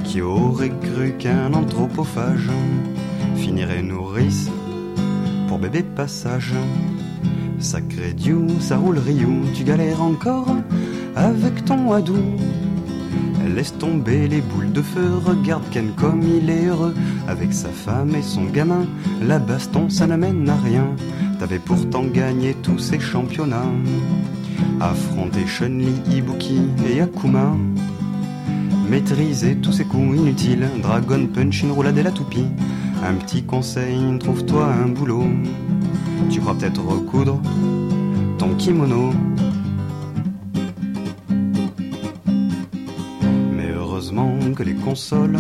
Qui 0.04 0.22
aurait 0.22 0.72
cru 0.82 1.14
qu'un 1.20 1.54
anthropophage 1.54 2.50
finirait 3.44 3.84
nourrice 3.84 4.50
pour 5.50 5.60
bébé 5.60 5.84
passage. 5.84 6.54
Sacré 7.60 8.14
Dieu, 8.14 8.48
ça 8.62 8.78
roule 8.78 8.98
Ryu, 8.98 9.28
tu 9.54 9.66
galères 9.66 10.02
encore 10.02 10.56
avec 11.18 11.66
ton 11.66 11.92
Hadou. 11.92 12.16
Laisse 13.54 13.78
tomber 13.78 14.30
les 14.30 14.40
boules 14.40 14.72
de 14.72 14.82
feu, 14.82 15.18
regarde 15.26 15.64
Ken 15.72 15.92
comme 15.98 16.22
il 16.24 16.50
est 16.50 16.68
heureux 16.68 16.96
avec 17.28 17.54
sa 17.54 17.68
femme 17.68 18.16
et 18.16 18.22
son 18.22 18.46
gamin. 18.46 18.86
La 19.22 19.40
baston, 19.40 19.90
ça 19.90 20.08
ne 20.08 20.16
mène 20.16 20.50
à 20.50 20.56
rien. 20.56 20.88
T'avais 21.38 21.60
pourtant 21.60 22.06
gagné 22.06 22.56
tous 22.64 22.80
ces 22.80 23.00
championnats. 23.02 23.74
Affronter 24.80 25.46
Chun-Li, 25.46 26.16
Ibuki 26.16 26.62
et 26.90 27.02
Akuma. 27.02 27.58
Maîtriser 28.90 29.58
tous 29.58 29.74
ces 29.74 29.84
coups 29.84 30.18
inutiles, 30.18 30.70
Dragon 30.82 31.28
Punch, 31.28 31.64
une 31.64 31.72
roulade 31.72 31.98
et 31.98 32.04
la 32.04 32.12
toupie. 32.12 32.48
Un 33.06 33.16
petit 33.16 33.44
conseil, 33.44 34.00
trouve-toi 34.18 34.66
un 34.66 34.88
boulot. 34.88 35.26
Tu 36.30 36.40
crois 36.40 36.56
peut-être 36.56 36.82
recoudre 36.82 37.38
ton 38.38 38.56
kimono. 38.56 39.12
Mais 43.56 43.70
heureusement 43.76 44.38
que 44.56 44.64
les 44.64 44.76
consoles 44.76 45.38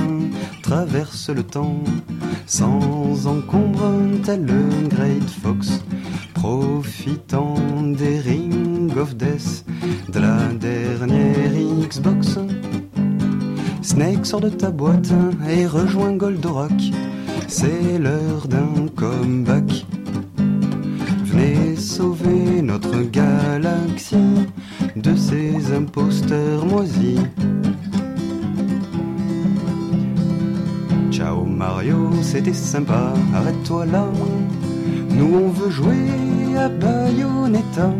traversent 0.61 1.29
le 1.29 1.43
temps 1.43 1.79
sans 2.45 3.27
encombre, 3.27 3.93
tel 4.25 4.45
le 4.45 4.89
Great 4.89 5.29
Fox, 5.29 5.81
profitant 6.33 7.55
des 7.97 8.19
Ring 8.19 8.91
of 8.97 9.15
Death 9.15 9.65
de 10.09 10.19
la 10.19 10.47
dernière 10.59 11.53
Xbox. 11.87 12.39
Snake 13.81 14.25
sort 14.25 14.41
de 14.41 14.49
ta 14.49 14.69
boîte 14.69 15.13
et 15.49 15.65
rejoint 15.65 16.11
Goldorak. 16.11 16.91
C'est 17.55 17.99
l'heure 17.99 18.47
d'un 18.47 18.87
comeback. 18.95 19.85
Venez 21.23 21.75
sauver 21.75 22.63
notre 22.63 23.03
galaxie 23.03 24.47
de 24.95 25.15
ces 25.15 25.71
imposteurs 25.71 26.65
moisis. 26.65 27.19
Ciao 31.11 31.45
Mario, 31.45 32.09
c'était 32.23 32.53
sympa, 32.53 33.13
arrête-toi 33.35 33.85
là. 33.85 34.07
Nous 35.11 35.35
on 35.35 35.49
veut 35.49 35.69
jouer 35.69 36.57
à 36.57 36.69
Bayonetta. 36.69 37.93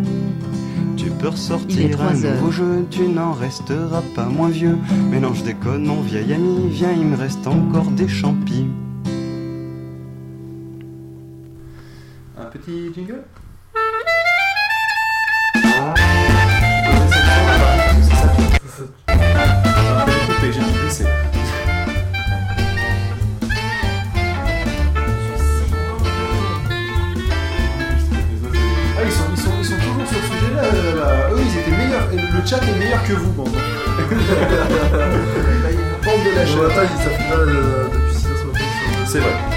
Tu 0.97 1.12
peux 1.12 1.28
ressortir 1.28 2.01
un 2.01 2.24
heures. 2.24 2.38
nouveau 2.38 2.51
jeu, 2.51 2.88
tu 2.89 3.08
n'en 3.08 3.34
resteras 3.34 4.01
pas 4.16 4.26
moins 4.26 4.49
vieux. 4.49 4.80
Mais 5.12 5.20
non, 5.20 5.36
je 5.36 5.43
déconne, 5.43 5.86
mon 5.86 6.01
vieil 6.01 6.34
ami, 6.34 6.70
viens, 6.70 6.91
il 6.91 7.06
me 7.06 7.16
reste 7.16 7.45
encore 7.45 7.91
des 7.91 8.08
champis. 8.08 8.66
Étaient 31.59 31.72
meilleurs. 31.72 32.07
Le 32.11 32.45
chat 32.47 32.57
est 32.57 32.80
meilleur 32.80 33.03
que 33.03 33.14
vous, 33.14 33.32
bon. 33.32 33.43
Bande 33.43 33.53
de 36.26 36.32
la 36.36 36.43
il- 36.43 36.89
ça 36.89 37.09
fait 37.09 37.30
pas 37.30 37.36
euh, 37.36 37.86
depuis 37.93 38.14
6 38.16 38.28
heures 38.28 38.38
ce 38.38 38.45
matin. 38.45 38.59
C'est 39.05 39.20
vrai. 39.20 39.53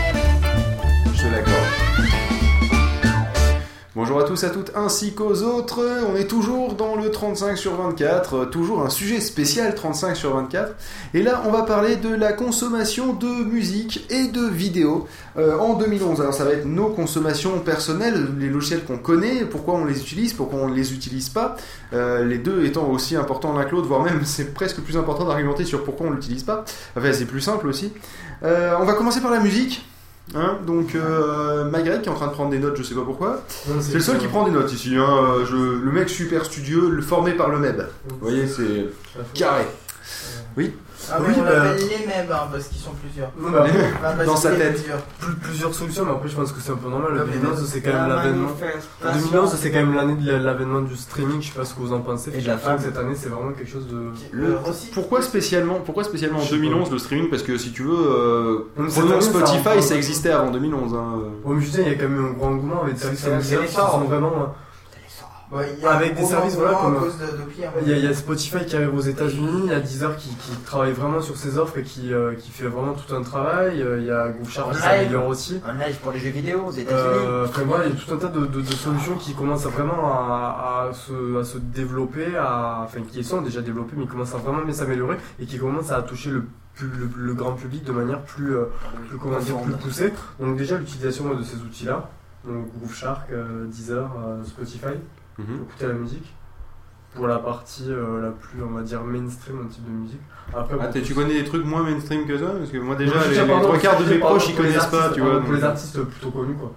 Bonjour 3.97 4.20
à 4.20 4.24
tous, 4.24 4.44
à 4.44 4.51
toutes, 4.51 4.72
ainsi 4.74 5.14
qu'aux 5.14 5.40
autres. 5.40 5.80
On 6.07 6.16
est 6.16 6.26
toujours 6.26 6.74
dans 6.74 6.97
le 6.97 7.11
35 7.11 7.57
sur 7.57 7.76
24, 7.76 8.34
euh, 8.34 8.44
toujours 8.44 8.82
un 8.82 8.90
sujet 8.90 9.20
spécial 9.20 9.74
35 9.74 10.14
sur 10.14 10.36
24. 10.36 10.74
Et 11.14 11.22
là, 11.22 11.42
on 11.47 11.51
va 11.51 11.62
parler 11.62 11.97
de 11.97 12.14
la 12.14 12.34
consommation 12.34 13.14
de 13.14 13.26
musique 13.26 14.05
et 14.11 14.26
de 14.26 14.47
vidéos 14.47 15.09
euh, 15.38 15.57
en 15.57 15.78
2011. 15.78 16.20
Alors, 16.20 16.34
ça 16.34 16.44
va 16.44 16.51
être 16.51 16.66
nos 16.66 16.90
consommations 16.90 17.59
personnelles, 17.61 18.26
les 18.38 18.51
logiciels 18.51 18.84
qu'on 18.84 18.99
connaît, 18.99 19.47
pourquoi 19.47 19.76
on 19.76 19.86
les 19.86 19.99
utilise, 19.99 20.34
pourquoi 20.34 20.59
on 20.59 20.68
ne 20.68 20.74
les 20.74 20.92
utilise 20.92 21.30
pas. 21.30 21.57
Euh, 21.94 22.22
les 22.22 22.36
deux 22.36 22.66
étant 22.66 22.90
aussi 22.90 23.16
importants 23.16 23.57
l'un 23.57 23.64
que 23.64 23.70
l'autre, 23.70 23.88
voire 23.88 24.03
même 24.03 24.20
c'est 24.26 24.53
presque 24.53 24.82
plus 24.82 24.99
important 24.99 25.24
d'argumenter 25.24 25.64
sur 25.64 25.84
pourquoi 25.84 26.09
on 26.09 26.11
ne 26.11 26.16
l'utilise 26.16 26.42
pas. 26.42 26.66
Enfin, 26.99 27.14
c'est 27.14 27.24
plus 27.24 27.40
simple 27.40 27.66
aussi. 27.66 27.94
On 28.42 28.84
va 28.84 28.92
commencer 28.92 29.22
par 29.22 29.30
la 29.30 29.40
musique. 29.40 29.86
Hein, 30.34 30.58
donc 30.66 30.94
euh, 30.96 31.70
Magret 31.70 32.00
qui 32.02 32.08
est 32.08 32.12
en 32.12 32.14
train 32.16 32.26
de 32.26 32.32
prendre 32.32 32.50
des 32.50 32.58
notes, 32.58 32.76
je 32.76 32.82
sais 32.82 32.94
pas 32.96 33.04
pourquoi. 33.04 33.42
C'est 33.80 33.94
le 33.94 34.00
seul 34.00 34.18
qui 34.18 34.26
prend 34.26 34.44
des 34.44 34.50
notes 34.50 34.72
ici. 34.72 34.94
Hein. 34.96 35.34
je- 35.48 35.54
le 35.56 35.92
mec 35.92 36.08
super 36.08 36.44
studieux, 36.44 36.90
le 36.90 37.00
formé 37.02 37.32
par 37.32 37.48
le 37.48 37.58
MEB. 37.58 37.86
Vous 38.08 38.16
voyez, 38.20 38.46
c'est 38.48 38.86
carré. 39.34 39.64
Oui. 40.56 40.72
Ah, 41.11 41.18
mais 41.20 41.28
Oui, 41.28 41.34
on 41.38 41.42
bah- 41.44 41.74
les 41.74 42.07
mèbres 42.07 42.34
hein, 42.34 42.49
parce 42.51 42.68
qu'ils 42.68 42.80
sont 42.80 42.90
plusieurs. 43.01 43.30
Non, 43.38 43.49
après, 43.57 43.72
Ah, 44.05 44.24
Dans 44.24 44.36
sa 44.36 44.51
tête. 44.57 44.74
plusieurs. 44.74 44.99
plus- 45.20 45.34
plusieurs 45.36 45.74
solutions, 45.74 46.05
mais 46.05 46.11
après 46.12 46.28
je 46.28 46.34
pense 46.36 46.53
que 46.53 46.61
c'est 46.61 46.72
un 46.72 46.76
peu 46.76 46.88
normal. 46.88 47.12
Non, 47.12 47.18
Le 47.20 47.26
mais 47.26 47.32
2011 47.38 47.68
c'est 47.68 47.80
quand 47.80 47.92
même 47.92 48.09
l'avènement. 48.09 48.49
manifestation. 48.49 49.28
2011 49.30 49.55
c'est 49.57 49.70
quand 49.70 49.78
même 49.78 49.94
l'année 49.94 50.14
de 50.16 50.32
l'avènement 50.32 50.80
du 50.80 50.97
streaming, 50.97 51.40
je 51.42 51.49
sais 51.53 51.59
pas 51.59 51.64
ce 51.64 51.74
que 51.74 51.80
vous 51.80 51.92
en 51.92 52.01
pensez. 52.01 52.30
Et 52.34 52.40
la 52.40 52.59
femme. 52.59 52.78
cette 52.80 52.97
année 52.97 53.14
c'est 53.14 53.28
vraiment 53.28 53.53
quelque 53.53 53.70
chose 53.70 53.86
de. 53.86 54.11
Le. 54.32 54.57
Pourquoi 54.94 55.22
spécialement, 55.22 55.80
pourquoi 55.84 56.05
spécialement 56.05 56.38
en 56.38 56.42
Je 56.42 56.47
sais 56.49 56.55
2011 56.57 56.90
le 56.90 56.99
streaming 56.99 57.30
Parce 57.30 57.42
que 57.42 57.57
si 57.59 57.72
tu 57.72 57.82
veux, 57.84 57.94
euh, 57.94 58.59
Spotify, 59.20 59.82
ça 59.82 59.94
existait 59.97 60.30
avant 60.30 60.51
2011. 60.51 60.94
Hein. 60.94 61.20
Ouais, 61.44 61.55
mais 61.57 61.64
je 61.64 61.70
dire, 61.70 61.80
il 61.86 61.88
y 61.88 61.94
a 61.94 61.94
quand 61.94 62.09
même 62.09 62.24
un 62.26 62.30
grand 62.32 62.49
engouement 62.49 62.82
avec 62.82 62.94
des 62.94 63.01
services 63.16 63.49
qui 63.66 63.74
sont 63.74 63.99
vraiment. 64.01 64.55
Ouais, 65.53 65.72
il 65.76 65.82
y 65.82 65.86
a 65.86 65.92
Avec 65.92 66.14
des 66.16 66.24
services, 66.24 66.57
voilà, 66.57 66.76
comme- 66.82 66.94
de 66.94 67.53
clients. 67.53 67.70
Il 67.82 67.88
y, 67.88 67.92
a, 67.92 67.97
il 67.99 68.05
y 68.05 68.09
a 68.09 68.14
Spotify 68.14 68.66
qui 68.66 68.74
arrive 68.74 68.92
aux 68.94 69.01
États-Unis, 69.01 69.61
il 69.66 69.70
y 69.70 69.74
a 69.74 69.78
Deezer 69.80 70.16
qui, 70.16 70.30
qui 70.30 70.51
travaille 70.64 70.92
vraiment 70.92 71.20
sur 71.20 71.36
ses 71.36 71.57
offres 71.57 71.78
et 71.78 71.82
qui, 71.84 72.12
euh, 72.12 72.34
qui 72.34 72.51
fait 72.51 72.66
vraiment 72.66 72.94
tout 72.94 73.14
un 73.14 73.22
travail. 73.22 73.80
euh, 73.80 73.99
Il 74.01 74.07
y 74.07 74.11
a 74.11 74.28
GoofShark 74.30 74.72
qui 74.72 74.78
s'améliore 74.82 75.26
aussi. 75.28 75.61
Un 75.64 75.74
live 75.74 75.97
pour 76.03 76.11
les 76.11 76.18
jeux 76.18 76.30
vidéo 76.30 76.62
aux 76.66 76.72
États-Unis. 76.72 76.90
Euh, 77.28 77.44
après 77.47 77.62
voilà, 77.64 77.86
il 77.86 77.94
y 77.94 77.97
a 77.97 78.01
tout 78.05 78.12
un 78.12 78.16
tas 78.18 78.26
de, 78.26 78.40
de- 78.47 78.61
de 78.61 78.66
solutions 78.72 79.14
qui 79.16 79.34
commencent 79.34 79.66
à 79.66 79.68
vraiment 79.68 80.12
à, 80.12 80.88
à 80.90 80.92
se, 80.92 81.38
à 81.38 81.44
se 81.44 81.59
développer, 81.59 82.36
à, 82.36 82.80
enfin 82.84 83.01
qui 83.09 83.22
sont 83.22 83.40
déjà 83.40 83.61
développées, 83.61 83.94
mais 83.97 84.03
qui 84.05 84.11
commencent 84.11 84.34
à 84.34 84.38
vraiment 84.38 84.62
bien 84.64 84.74
s'améliorer 84.74 85.16
et 85.38 85.47
qui 85.47 85.59
commencent 85.59 85.92
à 85.92 86.03
toucher 86.03 86.30
le, 86.30 86.44
pu- 86.74 86.86
le, 86.99 87.09
le 87.16 87.34
grand 87.34 87.53
public 87.53 87.84
de 87.84 87.92
manière 87.92 88.20
plus, 88.22 88.53
euh, 88.57 88.64
plus, 89.09 89.16
comment 89.18 89.38
dire, 89.38 89.59
plus 89.59 89.74
poussée. 89.74 90.12
Donc 90.40 90.57
déjà 90.57 90.76
l'utilisation 90.76 91.32
de 91.34 91.42
ces 91.44 91.57
outils-là, 91.59 92.11
donc 92.44 92.66
GoofShark, 92.80 93.30
euh, 93.30 93.66
Deezer, 93.66 94.11
euh, 94.26 94.44
Spotify, 94.44 94.94
Mhm. 95.39 95.62
écouter 95.62 95.87
la 95.87 95.93
musique. 95.95 96.34
pour 97.14 97.26
la 97.26 97.39
partie 97.39 97.87
euh, 97.89 98.20
la 98.20 98.30
plus, 98.30 98.62
on 98.62 98.72
va 98.72 98.82
dire, 98.82 99.03
mainstream 99.03 99.64
en 99.64 99.68
type 99.68 99.84
de 99.84 99.91
musique. 99.91 100.20
Après, 100.55 100.76
Ah, 100.78 100.89
tu 100.89 101.14
connais 101.14 101.32
des 101.34 101.45
trucs 101.45 101.64
moins 101.64 101.82
mainstream 101.82 102.26
que 102.26 102.37
ça 102.37 102.51
Parce 102.59 102.70
que 102.70 102.76
moi 102.76 102.95
déjà, 102.95 103.14
Non, 103.14 103.20
les, 103.30 103.62
trois 103.62 103.78
quarts 103.78 104.03
de 104.03 104.05
mes 104.05 104.18
proches 104.18 104.51
ils 104.51 104.55
connaissent 104.55 104.87
pas, 104.87 105.11
tu 105.11 105.20
vois. 105.20 105.41
Pour 105.41 105.53
les 105.55 105.64
artistes 105.64 106.03
plutôt 106.03 106.30
connus, 106.30 106.55
quoi. 106.55 106.72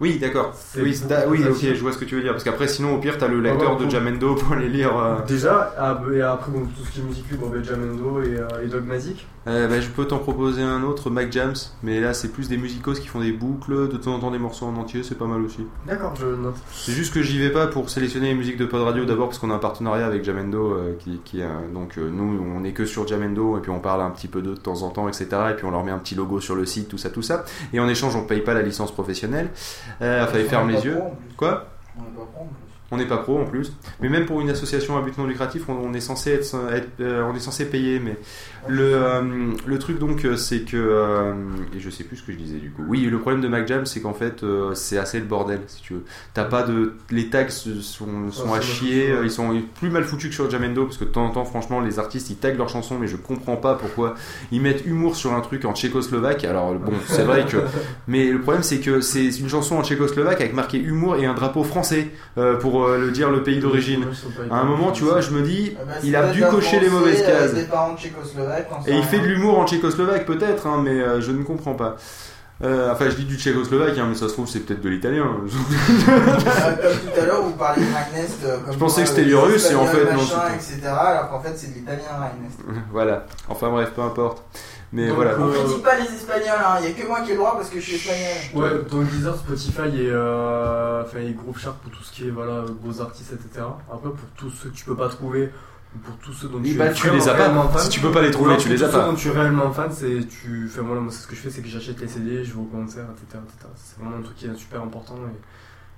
Oui, 0.00 0.18
d'accord. 0.18 0.52
Oui, 0.76 1.42
ok, 1.48 1.74
je 1.74 1.80
vois 1.80 1.92
ce 1.92 1.98
que 1.98 2.04
tu 2.04 2.16
veux 2.16 2.22
dire. 2.22 2.32
Parce 2.32 2.44
qu'après, 2.44 2.68
sinon, 2.68 2.94
au 2.94 2.98
pire, 2.98 3.16
t'as 3.18 3.28
le 3.28 3.40
lecteur 3.40 3.76
de 3.76 3.88
Jamendo 3.88 4.34
pour 4.36 4.54
les 4.54 4.68
lire. 4.68 4.96
euh. 4.96 5.16
Déjà, 5.26 5.74
ah, 5.78 5.98
et 6.12 6.20
après, 6.20 6.50
bon, 6.52 6.66
tout 6.66 6.84
ce 6.84 6.90
qui 6.90 7.00
est 7.00 7.02
musique 7.02 7.30
libre, 7.30 7.48
ben, 7.48 7.64
Jamendo 7.64 8.20
et, 8.22 8.36
euh, 8.36 8.64
et 8.64 8.66
Dogmatic. 8.66 9.26
Euh, 9.48 9.68
bah, 9.68 9.80
je 9.80 9.88
peux 9.88 10.04
t'en 10.04 10.18
proposer 10.18 10.60
un 10.60 10.82
autre, 10.82 11.08
Mac 11.08 11.30
Jams, 11.32 11.54
mais 11.84 12.00
là 12.00 12.14
c'est 12.14 12.32
plus 12.32 12.48
des 12.48 12.56
musicos 12.56 12.98
qui 12.98 13.06
font 13.06 13.20
des 13.20 13.30
boucles, 13.30 13.88
de 13.88 13.96
temps 13.96 14.14
en 14.14 14.18
temps 14.18 14.32
des 14.32 14.40
morceaux 14.40 14.66
en 14.66 14.74
entier, 14.74 15.04
c'est 15.04 15.14
pas 15.16 15.26
mal 15.26 15.40
aussi. 15.40 15.64
D'accord, 15.86 16.14
je 16.18 16.26
note. 16.26 16.56
C'est 16.72 16.90
juste 16.90 17.14
que 17.14 17.22
j'y 17.22 17.38
vais 17.38 17.50
pas 17.50 17.68
pour 17.68 17.88
sélectionner 17.88 18.30
les 18.30 18.34
musiques 18.34 18.56
de 18.56 18.66
Pod 18.66 18.82
Radio 18.82 19.04
d'abord 19.04 19.28
parce 19.28 19.38
qu'on 19.38 19.50
a 19.52 19.54
un 19.54 19.58
partenariat 19.58 20.04
avec 20.04 20.24
Jamendo 20.24 20.72
euh, 20.72 20.96
qui, 20.98 21.20
qui 21.24 21.42
donc 21.72 21.96
euh, 21.96 22.10
nous 22.10 22.44
on 22.56 22.64
est 22.64 22.72
que 22.72 22.84
sur 22.86 23.06
Jamendo 23.06 23.56
et 23.56 23.60
puis 23.60 23.70
on 23.70 23.78
parle 23.78 24.00
un 24.00 24.10
petit 24.10 24.26
peu 24.26 24.42
d'eux 24.42 24.54
de 24.54 24.60
temps 24.60 24.82
en 24.82 24.90
temps 24.90 25.08
etc 25.08 25.28
et 25.52 25.54
puis 25.54 25.64
on 25.64 25.70
leur 25.70 25.84
met 25.84 25.92
un 25.92 25.98
petit 25.98 26.16
logo 26.16 26.40
sur 26.40 26.56
le 26.56 26.66
site 26.66 26.88
tout 26.88 26.98
ça 26.98 27.10
tout 27.10 27.22
ça 27.22 27.44
et 27.72 27.78
en 27.78 27.88
échange 27.88 28.16
on 28.16 28.24
paye 28.24 28.40
pas 28.40 28.52
la 28.54 28.62
licence 28.62 28.90
professionnelle 28.92 29.50
euh, 30.02 30.24
On 30.44 30.48
ferment 30.48 30.70
est 30.70 30.72
les 30.74 30.84
yeux. 30.84 30.98
quoi? 31.36 31.66
On 31.98 32.02
pas. 32.02 32.65
On 32.90 32.96
n'est 32.96 33.06
pas 33.06 33.18
pro 33.18 33.38
en 33.38 33.44
plus. 33.44 33.72
Mais 34.00 34.08
même 34.08 34.26
pour 34.26 34.40
une 34.40 34.50
association 34.50 34.96
à 34.96 35.02
but 35.02 35.16
non 35.18 35.26
lucratif 35.26 35.68
on, 35.68 35.72
on 35.72 35.92
est 35.94 36.00
censé 36.00 36.32
être, 36.32 36.56
être, 36.72 36.88
euh, 37.00 37.24
on 37.24 37.34
est 37.34 37.40
censé 37.40 37.66
payer 37.66 37.98
mais 37.98 38.16
le, 38.68 38.94
euh, 38.94 39.52
le 39.66 39.78
truc 39.78 39.98
donc 39.98 40.24
euh, 40.24 40.36
c'est 40.36 40.60
que 40.60 40.76
euh, 40.76 41.32
et 41.74 41.80
je 41.80 41.90
sais 41.90 42.04
plus 42.04 42.16
ce 42.16 42.22
que 42.22 42.32
je 42.32 42.36
disais 42.36 42.58
du 42.58 42.70
coup. 42.70 42.82
Oui 42.88 43.02
le 43.02 43.18
problème 43.18 43.40
de 43.40 43.48
Mac 43.48 43.66
Jam 43.66 43.86
c'est 43.86 44.00
qu'en 44.00 44.14
fait 44.14 44.44
c'est 44.74 44.98
assez 44.98 45.18
le 45.18 45.26
bordel 45.26 45.60
si 45.66 45.82
tu 45.82 45.94
veux. 45.94 46.04
T'as 46.34 46.44
pas 46.44 46.62
de 46.62 46.94
les 47.10 47.28
tags 47.28 47.48
sont, 47.48 48.30
sont 48.30 48.54
à 48.54 48.60
chier 48.60 49.12
ils 49.22 49.30
sont 49.30 49.62
plus 49.78 49.90
mal 49.90 50.04
foutus 50.04 50.30
que 50.30 50.34
sur 50.34 50.50
Jamendo 50.50 50.84
parce 50.84 50.98
que 50.98 51.04
de 51.04 51.10
temps 51.10 51.26
en 51.26 51.30
temps 51.30 51.44
franchement 51.44 51.80
les 51.80 51.98
artistes 51.98 52.30
ils 52.30 52.36
taguent 52.36 52.58
leurs 52.58 52.68
chansons 52.68 52.98
mais 52.98 53.08
je 53.08 53.16
comprends 53.16 53.56
pas 53.56 53.74
pourquoi. 53.74 54.14
Ils 54.52 54.60
mettent 54.60 54.86
humour 54.86 55.16
sur 55.16 55.32
un 55.32 55.40
truc 55.40 55.64
en 55.64 55.74
tchécoslovaque 55.74 56.44
alors 56.44 56.74
bon 56.74 56.92
c'est 57.06 57.24
vrai 57.24 57.44
que 57.46 57.58
mais 58.06 58.30
le 58.30 58.40
problème 58.40 58.62
c'est 58.62 58.78
que 58.78 59.00
c'est 59.00 59.28
une 59.28 59.48
chanson 59.48 59.76
en 59.76 59.82
tchécoslovaque 59.84 60.40
avec 60.40 60.54
marqué 60.54 60.78
humour 60.78 61.16
et 61.16 61.26
un 61.26 61.34
drapeau 61.34 61.64
français 61.64 62.10
euh, 62.38 62.56
pour 62.76 62.86
euh, 62.86 62.98
le 62.98 63.10
dire 63.10 63.30
le 63.30 63.42
pays 63.42 63.58
d'origine 63.58 64.04
à 64.50 64.56
un 64.56 64.64
moment 64.64 64.92
tu 64.92 65.04
vois 65.04 65.20
je 65.20 65.30
me 65.30 65.42
dis 65.42 65.76
Ah 65.80 65.84
bah, 65.86 65.92
il 66.02 66.14
a 66.16 66.30
dû 66.30 66.42
cocher 66.42 66.80
les 66.80 66.90
mauvaises 66.90 67.22
cases 67.22 67.52
et 68.86 68.96
il 68.96 69.02
fait 69.04 69.18
de 69.18 69.26
l'humour 69.26 69.58
en 69.58 69.66
tchécoslovaque 69.66 70.26
peut-être, 70.26 70.66
hein, 70.66 70.80
mais 70.82 71.00
euh, 71.00 71.20
je 71.20 71.32
ne 71.32 71.42
comprends 71.42 71.74
pas. 71.74 71.96
Euh, 72.64 72.90
enfin, 72.90 73.10
je 73.10 73.16
dis 73.16 73.24
du 73.24 73.36
tchécoslovaque, 73.36 73.98
hein, 73.98 74.06
mais 74.08 74.14
ça 74.14 74.28
se 74.28 74.32
trouve 74.32 74.48
c'est 74.48 74.60
peut-être 74.60 74.80
de 74.80 74.88
l'italien. 74.88 75.24
Euh, 75.24 75.46
comme 76.06 77.12
tout 77.14 77.20
à 77.20 77.24
l'heure, 77.26 77.42
vous 77.42 77.52
parliez 77.52 77.84
de 77.84 77.92
Ragnest. 77.92 78.44
euh, 78.44 78.58
comme 78.64 78.72
Je 78.72 78.78
pensais 78.78 78.94
quoi, 78.94 79.02
que 79.04 79.08
c'était 79.10 79.24
du 79.24 79.36
russe, 79.36 79.70
et 79.70 79.74
en 79.74 79.84
fait, 79.84 80.04
non, 80.04 80.12
machin, 80.12 80.40
c'était- 80.58 80.78
etc. 80.78 80.94
Alors 80.98 81.30
qu'en 81.30 81.40
fait, 81.40 81.52
c'est 81.54 81.70
de 81.70 81.74
l'italien, 81.74 82.04
Ragnest. 82.18 82.58
voilà. 82.92 83.26
Enfin 83.48 83.68
bref, 83.70 83.92
peu 83.94 84.00
importe. 84.02 84.42
Mais 84.92 85.08
Donc, 85.08 85.16
voilà. 85.16 85.32
euh, 85.32 85.38
On 85.40 85.50
critique 85.64 85.82
pas 85.82 85.96
les 85.98 86.04
Espagnols, 86.06 86.48
hein. 86.64 86.76
il 86.80 86.88
y 86.88 86.92
a 86.92 86.92
que 86.94 87.06
moi 87.06 87.20
qui 87.22 87.30
ai 87.30 87.32
le 87.32 87.38
droit 87.38 87.54
parce 87.56 87.68
que 87.70 87.80
je 87.80 87.84
suis 87.84 87.94
espagnol. 87.96 88.28
Ouais, 88.54 88.84
donc 88.88 89.10
Deezer, 89.10 89.36
Spotify 89.36 89.80
et, 90.00 90.10
euh, 90.10 91.02
enfin, 91.02 91.18
et 91.18 91.32
Groove 91.32 91.58
Shark 91.58 91.76
pour 91.78 91.90
tout 91.90 92.02
ce 92.04 92.12
qui 92.12 92.28
est 92.28 92.30
voilà, 92.30 92.64
gros 92.82 93.00
artistes, 93.00 93.32
etc. 93.32 93.66
Après, 93.92 94.10
pour 94.10 94.28
tous 94.36 94.50
ceux 94.50 94.70
que 94.70 94.74
tu 94.76 94.84
peux 94.84 94.96
pas 94.96 95.08
trouver, 95.08 95.50
ou 95.94 95.98
pour 95.98 96.16
tous 96.18 96.32
ceux 96.32 96.48
dont 96.48 96.62
tu 96.62 96.74
bah, 96.74 96.86
es 96.86 96.92
tu 96.92 97.02
vraiment 97.08 97.18
les 97.24 97.28
as 97.28 97.34
pas. 97.34 97.68
fan, 97.68 97.80
Si 97.80 97.88
tu 97.88 98.00
peux 98.00 98.12
pas 98.12 98.22
les 98.22 98.30
trouver, 98.30 98.48
ou 98.48 98.50
alors 98.52 98.62
tu 98.62 98.68
pour 98.68 98.76
les 98.76 98.82
as 98.84 98.86
tous 98.86 98.92
pas. 98.92 99.00
ceux 99.04 99.10
dont 99.10 99.16
tu 99.16 99.28
es 99.28 99.30
réellement 99.32 99.72
fan, 99.72 99.90
c'est 99.92 100.28
tu 100.28 100.68
fais 100.68 100.80
voilà, 100.82 101.00
moi 101.00 101.12
c'est 101.12 101.22
ce 101.22 101.26
que 101.26 101.34
je 101.34 101.40
fais, 101.40 101.50
c'est 101.50 101.62
que 101.62 101.68
j'achète 101.68 102.00
les 102.00 102.08
CD, 102.08 102.44
je 102.44 102.52
vais 102.52 102.60
au 102.60 102.64
concert, 102.64 103.04
etc. 103.10 103.42
etc. 103.44 103.68
C'est 103.76 103.98
vraiment 104.00 104.18
un 104.18 104.22
truc 104.22 104.36
qui 104.36 104.46
est 104.46 104.54
super 104.56 104.82
important. 104.82 105.16
Et, 105.16 105.40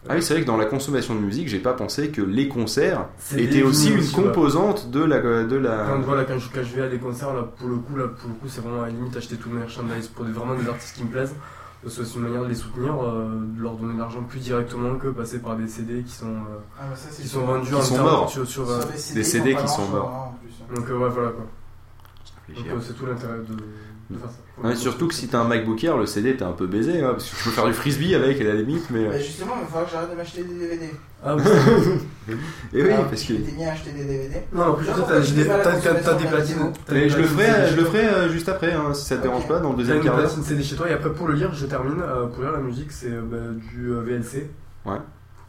Ah 0.08 0.14
oui, 0.14 0.22
c'est 0.22 0.34
vrai 0.34 0.42
que 0.42 0.46
dans 0.46 0.56
la 0.56 0.64
consommation 0.64 1.14
de 1.14 1.20
musique, 1.20 1.48
j'ai 1.48 1.58
pas 1.58 1.74
pensé 1.74 2.08
que 2.10 2.22
les 2.22 2.48
concerts 2.48 3.06
étaient 3.36 3.62
aussi 3.62 3.90
une 3.92 3.98
aussi, 4.00 4.16
ouais. 4.16 4.24
composante 4.24 4.90
de 4.90 5.04
la 5.04 5.20
de 5.44 5.56
la. 5.56 5.84
Quand, 5.88 6.00
voilà, 6.00 6.24
quand, 6.24 6.38
je, 6.38 6.48
quand 6.52 6.62
je 6.62 6.74
vais 6.76 6.82
à 6.82 6.88
des 6.88 6.98
concerts, 6.98 7.34
là, 7.34 7.42
pour 7.58 7.68
le 7.68 7.76
coup, 7.76 7.96
là, 7.96 8.08
pour 8.08 8.28
le 8.28 8.34
coup, 8.36 8.46
c'est 8.48 8.60
vraiment 8.62 8.82
à 8.82 8.86
la 8.86 8.92
limite 8.92 9.16
acheter 9.16 9.36
tout 9.36 9.50
le 9.50 9.58
merchandise 9.58 10.08
pour 10.08 10.24
des, 10.24 10.32
vraiment 10.32 10.54
des 10.54 10.68
artistes 10.68 10.96
qui 10.96 11.04
me 11.04 11.10
plaisent. 11.10 11.34
Parce 11.82 11.96
que 11.96 12.04
c'est 12.04 12.16
une 12.16 12.22
manière 12.22 12.42
de 12.42 12.48
les 12.48 12.56
soutenir, 12.56 12.92
euh, 13.00 13.38
de 13.56 13.62
leur 13.62 13.74
donner 13.76 13.94
de 13.94 13.98
l'argent 14.00 14.22
plus 14.24 14.40
directement 14.40 14.96
que 14.96 15.08
passer 15.08 15.38
par 15.38 15.54
des 15.56 15.68
CD 15.68 16.02
qui 16.02 16.10
sont, 16.12 16.26
euh, 16.26 16.58
Ah, 16.76 16.86
bah, 16.90 16.96
ça, 16.96 17.08
c'est 17.10 17.22
qui 17.22 17.28
sont 17.28 17.42
vendus 17.44 17.68
Qui 17.68 17.74
en 17.74 17.82
sont 17.82 17.98
morts. 18.02 18.28
Sur, 18.30 18.68
euh, 18.70 18.80
des 19.14 19.22
CD 19.22 19.54
qui 19.54 19.68
sont 19.68 19.86
morts. 19.88 20.08
hein, 20.12 20.34
en 20.34 20.74
plus. 20.74 20.80
donc 20.80 20.90
euh, 20.90 20.98
ouais, 20.98 21.08
voilà 21.08 21.30
quoi. 21.30 21.46
Euh, 22.50 22.78
c'est 22.80 22.94
tout 22.96 23.06
l'intérêt 23.06 23.38
de, 23.38 23.54
surtout 24.74 25.06
que 25.08 25.14
si 25.14 25.28
t'as 25.28 25.38
un 25.40 25.44
MacBook 25.44 25.82
Air, 25.84 25.96
le 25.98 26.06
CD 26.06 26.36
t'es 26.36 26.42
un 26.44 26.52
peu 26.52 26.66
baisé, 26.66 27.00
hein, 27.02 27.10
parce 27.12 27.30
que 27.30 27.36
tu 27.36 27.44
peux 27.44 27.50
faire 27.50 27.66
du 27.66 27.72
frisbee 27.74 28.14
avec 28.14 28.40
à 28.40 28.44
la 28.44 28.54
limite, 28.54 28.88
mais. 28.90 29.04
Bah, 29.06 29.18
justement, 29.18 29.52
il 29.56 29.60
va 29.62 29.66
falloir 29.66 29.84
que 29.86 29.92
j'arrête 29.92 30.10
de 30.10 30.16
m'acheter 30.16 30.42
des 30.44 30.54
DVD. 30.54 30.90
Ah 31.24 31.36
oui. 31.36 31.42
Et 32.72 32.82
oui, 32.82 32.88
Ah, 32.92 33.02
parce 33.08 33.22
que. 33.22 33.34
J'étais 33.34 33.52
mis 33.52 33.64
à 33.64 33.72
acheter 33.72 33.90
des 33.92 34.04
DVD. 34.04 34.36
Non, 34.52 34.62
en 34.64 34.72
plus, 34.74 34.86
t'as 34.86 35.20
tu 35.20 35.32
des- 35.32 35.44
platines. 35.44 36.72
Mais 36.90 37.08
je 37.08 37.18
le 37.18 37.24
ferai, 37.24 37.70
je 37.70 37.76
le 37.76 37.84
ferai 37.84 38.04
euh, 38.06 38.28
juste 38.30 38.48
après, 38.48 38.72
hein, 38.72 38.94
si 38.94 39.04
ça 39.04 39.16
te 39.16 39.22
dérange 39.22 39.46
pas, 39.46 39.60
dans 39.60 39.70
le 39.72 39.76
deuxième 39.78 39.98
une 39.98 40.02
quart 40.04 40.16
d'heure. 40.16 40.30
CD 40.30 40.62
chez 40.62 40.76
toi 40.76 40.88
et 40.88 40.92
après 40.94 41.12
pour 41.12 41.28
le 41.28 41.34
lire, 41.34 41.52
je 41.54 41.66
termine. 41.66 42.00
euh, 42.00 42.26
pour 42.26 42.42
lire 42.42 42.52
la 42.52 42.58
musique, 42.60 42.90
c'est 42.92 43.10
euh, 43.10 43.22
bah, 43.22 43.36
du 43.72 43.90
euh, 43.90 44.00
VLC. 44.02 44.48
Ouais. 44.86 44.98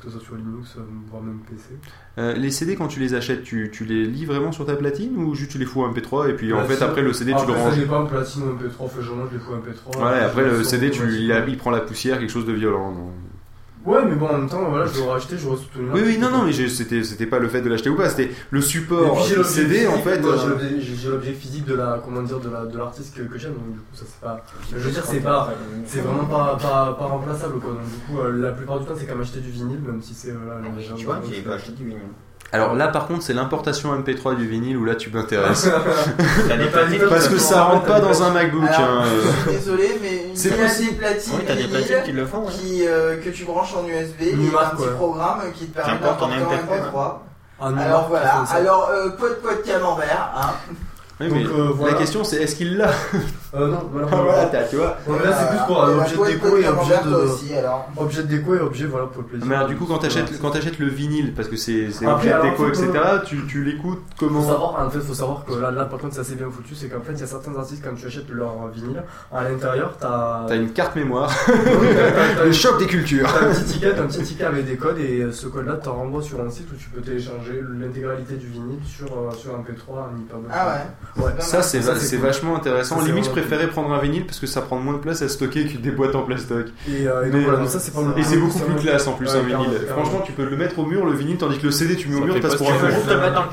Que 0.02 0.06
ce 0.10 0.12
soit 0.18 0.22
sur 0.28 0.36
Linux, 0.36 0.76
euh, 0.78 0.82
voire 1.12 1.22
même 1.22 1.40
PC. 1.50 1.72
Euh, 2.20 2.34
les 2.34 2.52
CD, 2.52 2.78
quand 2.78 2.88
tu 2.88 3.02
les 3.02 3.14
achètes, 3.16 3.44
tu, 3.44 3.70
tu 3.70 3.84
les 3.84 4.06
lis 4.06 4.24
vraiment 4.26 4.54
sur 4.54 4.66
ta 4.66 4.76
platine 4.76 5.18
ou 5.18 5.36
juste 5.36 5.52
tu 5.52 5.58
les 5.58 5.66
fous 5.66 5.82
en 5.82 5.92
MP3 5.92 6.30
et 6.30 6.34
puis 6.34 6.54
en 6.54 6.60
Platine. 6.60 6.78
fait 6.78 6.84
après 6.86 7.02
le 7.02 7.12
CD 7.12 7.32
tu 7.32 7.38
Après, 7.38 7.48
le 7.52 7.58
Ça 7.58 7.64
ranges? 7.66 7.78
dépend, 7.80 8.06
platine 8.06 8.44
ou 8.44 8.54
MP3, 8.54 8.90
fait 8.90 9.02
je 9.02 9.34
les 9.34 9.40
fous 9.40 9.52
MP3. 9.56 10.02
Ouais, 10.02 10.20
après 10.20 10.46
le 10.46 10.64
CD 10.64 10.90
tu, 10.90 11.02
il, 11.04 11.44
il 11.50 11.58
prend 11.58 11.72
la 11.72 11.82
poussière, 11.82 12.18
quelque 12.18 12.30
chose 12.32 12.46
de 12.46 12.54
violent. 12.54 12.92
non 12.92 13.12
Ouais, 13.86 14.04
mais 14.06 14.16
bon, 14.16 14.28
en 14.28 14.38
même 14.40 14.50
temps, 14.50 14.70
voilà, 14.70 14.86
je 14.88 15.00
l'aurais 15.00 15.16
acheté, 15.18 15.38
j'aurais 15.38 15.56
soutenu. 15.58 15.90
Oui, 15.94 16.02
oui, 16.06 16.18
non, 16.18 16.30
non, 16.30 16.44
mais 16.44 16.52
c'était 16.52 17.02
c'était 17.04 17.26
pas 17.26 17.40
le 17.40 17.48
fait 17.48 17.62
de 17.62 17.70
l'acheter 17.70 17.90
ou 17.90 17.96
pas, 17.96 18.10
c'était 18.10 18.30
le 18.52 18.60
Et 18.60 18.62
support 18.62 19.16
puis 19.16 19.24
j'ai 19.24 19.30
du 19.36 19.36
l'objet 19.38 19.54
CD 19.62 19.88
en 19.88 19.98
fait. 20.00 20.18
euh, 20.26 20.38
j'ai 20.82 21.10
l'objet- 21.10 21.34
physique 21.34 21.66
de 21.66 21.76
la 21.76 22.02
comment 22.04 22.22
dire 22.22 22.40
de 22.42 22.50
la 22.50 22.66
de 22.66 22.78
l'artiste 22.78 23.16
que, 23.16 23.22
que 23.24 23.38
j'aime 23.38 23.54
donc 23.54 23.72
du 23.72 23.80
coup 23.80 23.96
ça 23.96 24.04
c'est 24.06 24.20
pas 24.20 24.44
je 24.72 24.78
veux 24.78 24.92
dire 24.92 25.06
c'est 25.06 25.22
pas 25.22 25.54
c'est 25.86 26.02
vraiment 26.02 26.26
pas, 26.26 26.58
pas, 26.62 26.94
pas 27.00 27.06
remplaçable 27.06 27.60
quoi 27.62 27.72
donc 27.72 27.84
du 27.86 27.98
coup 28.14 28.20
euh, 28.20 28.32
la 28.42 28.52
plupart 28.52 28.80
du 28.82 28.86
temps 28.86 28.94
c'est 28.98 29.06
comme 29.06 29.22
acheter 29.22 29.40
du 29.40 29.50
vinyle 29.50 29.80
même 29.80 30.02
si 30.02 30.14
c'est 30.14 30.32
voilà 30.32 30.60
gens- 30.84 30.96
Tu 30.96 31.06
vois, 31.06 31.20
j'ai 31.32 31.42
pas 31.42 31.54
acheté 31.56 31.72
du 31.72 31.86
vinyle. 31.86 32.02
Alors 32.52 32.74
là 32.74 32.88
par 32.88 33.08
contre 33.08 33.22
c'est 33.22 33.34
l'importation 33.34 33.96
MP3 34.00 34.36
du 34.36 34.48
vinyle 34.48 34.78
où 34.78 34.86
là 34.86 34.96
tu 34.96 35.12
m'intéresses. 35.12 35.70
Parce 37.10 37.28
que 37.28 37.38
ça 37.38 37.64
rentre 37.64 37.86
pas 37.86 38.00
dans 38.00 38.24
un 38.24 38.32
MacBook. 38.32 38.64
Alors, 38.68 39.02
hein, 39.02 39.04
euh. 39.06 39.22
je 39.24 39.50
suis 39.50 39.52
désolé, 39.60 40.00
mais 40.02 40.30
une 40.30 40.36
C'est 40.36 40.50
Oui, 40.50 41.44
t'as 41.46 41.56
des 41.56 41.68
platines 41.68 42.04
qui 42.06 42.12
le 42.12 42.26
font. 42.26 42.46
ouais. 42.46 42.52
qui, 42.52 42.88
euh, 42.88 43.18
que 43.18 43.30
tu 43.30 43.46
branches 43.46 43.76
en 43.76 43.88
USB 43.88 44.22
il 44.22 44.52
y 44.52 44.56
a 44.56 44.60
un 44.62 44.70
petit 44.76 44.84
ouais. 44.84 44.96
programme 44.96 45.42
qui 45.54 45.68
te 45.68 45.76
permet 45.76 45.94
d'importer 45.94 46.24
en 46.26 46.30
MP3. 46.30 46.92
MP3. 46.92 47.14
Un 47.62 47.70
numéro 47.72 47.88
Alors 47.88 48.08
voilà, 48.08 48.44
alors 48.56 48.90
euh, 48.90 49.10
pod 49.10 49.36
pod 49.42 49.62
camembert, 49.64 50.32
hein. 50.36 50.50
Oui, 51.20 51.28
Donc, 51.28 51.38
mais 51.38 51.46
euh, 51.46 51.72
voilà. 51.76 51.94
La 51.94 52.00
question 52.00 52.24
c'est 52.24 52.38
est-ce 52.38 52.56
qu'il 52.56 52.78
l'a? 52.78 52.90
euh, 53.56 53.68
non 53.68 53.80
voilà, 53.92 54.08
Ah, 54.12 54.16
voilà, 54.22 54.46
t'as- 54.46 54.64
tu 54.66 54.76
vois. 54.76 54.98
Là 55.08 55.34
c'est 55.40 55.50
plus 55.50 55.66
pour 55.68 55.84
un 55.84 55.88
la 55.90 55.98
objet 56.04 56.16
de 56.18 56.26
déco 56.26 56.58
et 56.58 56.68
objet 56.68 57.00
de 57.04 57.14
aussi, 57.16 57.54
alors. 57.56 57.90
objet 57.98 58.24
de 58.24 58.28
déco 58.28 58.56
et 58.56 58.60
objet 58.60 58.86
voilà 58.86 59.08
pour 59.08 59.22
le 59.24 59.28
plaisir 59.28 59.48
Mais 59.48 59.56
alors, 59.56 59.68
du 59.68 59.76
coup, 59.76 59.86
quand 59.86 59.98
t'achètes 59.98 60.40
quand 60.42 60.52
t'achètes 60.52 60.78
le 60.80 60.88
vinyle, 60.88 61.34
parce 61.34 61.48
que 61.48 61.56
c'est 61.56 61.90
c'est 61.92 62.06
Après, 62.06 62.14
objet 62.16 62.30
de 62.30 62.34
alors, 62.34 62.46
déco, 62.52 62.64
faut 62.64 62.70
etc., 62.70 62.92
tu, 63.26 63.46
tu 63.48 63.64
l'écoutes 63.64 64.04
Faut 64.18 64.28
comment? 64.28 64.48
savoir, 64.48 64.86
en 64.86 64.90
fait, 64.90 65.00
faut 65.00 65.14
savoir 65.14 65.46
que 65.46 65.54
là, 65.56 65.72
là 65.72 65.86
par 65.86 66.00
contre, 66.00 66.14
c'est 66.14 66.22
assez 66.22 66.36
bien 66.36 66.48
foutu. 66.52 66.76
C'est 66.76 66.88
qu'en 66.90 67.02
fait, 67.02 67.14
il 67.14 67.20
y 67.20 67.24
a 67.24 67.28
certains 67.28 67.56
artistes, 67.58 67.84
quand 67.84 67.96
tu 67.96 68.06
achètes 68.06 68.30
leur 68.30 68.68
vinyle, 68.68 69.02
à 69.34 69.44
l'intérieur, 69.44 69.94
t'as. 70.00 70.46
T'as 70.48 70.56
une 70.56 70.72
carte 70.72 70.96
mémoire, 70.96 71.32
t'as- 71.46 71.54
t'as- 72.38 72.44
le 72.46 72.52
choc 72.52 72.78
des 72.80 72.86
cultures. 72.88 73.28
T'as 73.34 73.48
un 73.48 73.52
petit 73.52 73.64
ticket, 73.64 73.94
t'as 73.94 74.04
un 74.04 74.08
petit 74.08 74.24
ticket 74.24 74.44
avec 74.46 74.66
des 74.68 74.76
codes 74.78 75.00
et 75.00 75.22
euh, 75.22 75.32
ce 75.32 75.48
code-là 75.48 75.74
te 75.78 75.90
renvoie 75.90 76.22
sur 76.22 76.40
un 76.42 76.50
site 76.50 76.68
où 76.72 76.76
tu 76.76 76.90
peux 76.90 77.02
télécharger 77.02 77.62
l'intégralité 77.80 78.36
du 78.36 78.48
vinyle 78.48 78.80
sur, 78.86 79.08
euh, 79.08 79.32
sur 79.36 79.56
un 79.56 79.60
P3, 79.60 80.14
un 80.14 80.20
hyperbox. 80.20 80.54
Ah 80.54 80.68
ouais. 81.18 81.24
Ouais. 81.26 81.32
Ça 81.40 81.62
c'est 81.62 81.82
Ça, 81.82 81.94
va- 81.94 82.00
c'est 82.00 82.06
c'est 82.06 82.18
cool. 82.18 82.26
vachement 82.28 82.56
intéressant. 82.56 82.96
Ça, 82.98 83.02
c'est 83.02 83.08
Limite, 83.08 83.26
je 83.26 83.30
vraiment 83.30 83.39
préférais 83.40 83.68
prendre 83.68 83.92
un 83.94 84.00
vinyle 84.00 84.26
parce 84.26 84.40
que 84.40 84.48
ça 84.48 84.62
prend 84.62 84.78
moins 84.78 84.94
de 84.94 85.00
place 85.00 85.22
à 85.22 85.30
stocker 85.30 85.66
que 85.66 85.78
des 85.78 85.92
boîtes 85.92 86.16
en 86.16 86.24
plastoc. 86.24 86.68
Et, 86.88 87.08
euh, 87.08 87.26
et 87.26 87.30
voilà, 87.30 87.60
euh, 87.60 87.66
Et 88.18 88.24
c'est 88.24 88.38
beaucoup 88.38 88.60
plus 88.60 88.76
classe 88.76 89.08
en 89.08 89.14
plus 89.14 89.28
Ouais, 89.28 89.38
un 89.40 89.42
vinyle. 89.42 89.70
Franchement, 89.90 90.22
tu 90.26 90.32
peux 90.32 90.46
le 90.46 90.56
mettre 90.58 90.80
au 90.80 90.86
mur 90.86 91.06
le 91.06 91.14
vinyle 91.14 91.38
tandis 91.38 91.58
que 91.58 91.66
le 91.66 91.72
CD 91.72 91.96
tu 91.96 92.08
mets 92.10 92.16
au 92.22 92.26
mur, 92.26 92.40
pas 92.40 92.48
pour 92.50 92.68
ce 92.68 92.72
un. 92.72 93.50